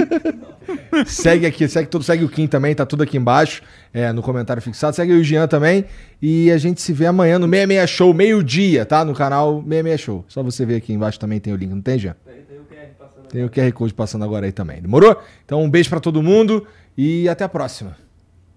segue 1.06 1.44
aqui, 1.44 1.68
segue 1.68 1.86
tudo, 1.86 2.02
segue 2.02 2.24
o 2.24 2.28
Kim 2.30 2.46
também, 2.46 2.74
tá 2.74 2.86
tudo 2.86 3.02
aqui 3.02 3.18
embaixo, 3.18 3.60
é, 3.92 4.10
no 4.10 4.22
comentário 4.22 4.62
fixado. 4.62 4.96
Segue 4.96 5.12
o 5.12 5.22
Jean 5.22 5.46
também. 5.46 5.84
E 6.22 6.50
a 6.50 6.56
gente 6.56 6.80
se 6.80 6.94
vê 6.94 7.04
amanhã 7.04 7.38
no 7.38 7.46
66 7.46 7.90
Show, 7.90 8.14
meio-dia, 8.14 8.86
tá? 8.86 9.04
No 9.04 9.14
canal 9.14 9.56
66 9.56 10.00
Show. 10.00 10.24
Só 10.28 10.42
você 10.42 10.64
ver 10.64 10.76
aqui 10.76 10.94
embaixo 10.94 11.20
também 11.20 11.38
tem 11.38 11.52
o 11.52 11.56
link, 11.56 11.68
não 11.68 11.82
tem, 11.82 11.98
Jean? 11.98 12.16
Tem, 12.24 12.36
tem 12.36 12.58
o 12.58 12.62
QR 12.62 12.88
passando. 12.98 13.28
Tem 13.28 13.44
o 13.44 13.50
QR 13.50 13.72
Code 13.72 13.92
passando 13.92 14.24
agora 14.24 14.46
aí 14.46 14.52
também. 14.52 14.80
Demorou? 14.80 15.22
Então 15.44 15.62
um 15.62 15.68
beijo 15.68 15.90
pra 15.90 16.00
todo 16.00 16.22
mundo 16.22 16.66
e 16.96 17.28
até 17.28 17.44
a 17.44 17.48
próxima. 17.50 17.94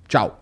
Tchau. 0.07 0.40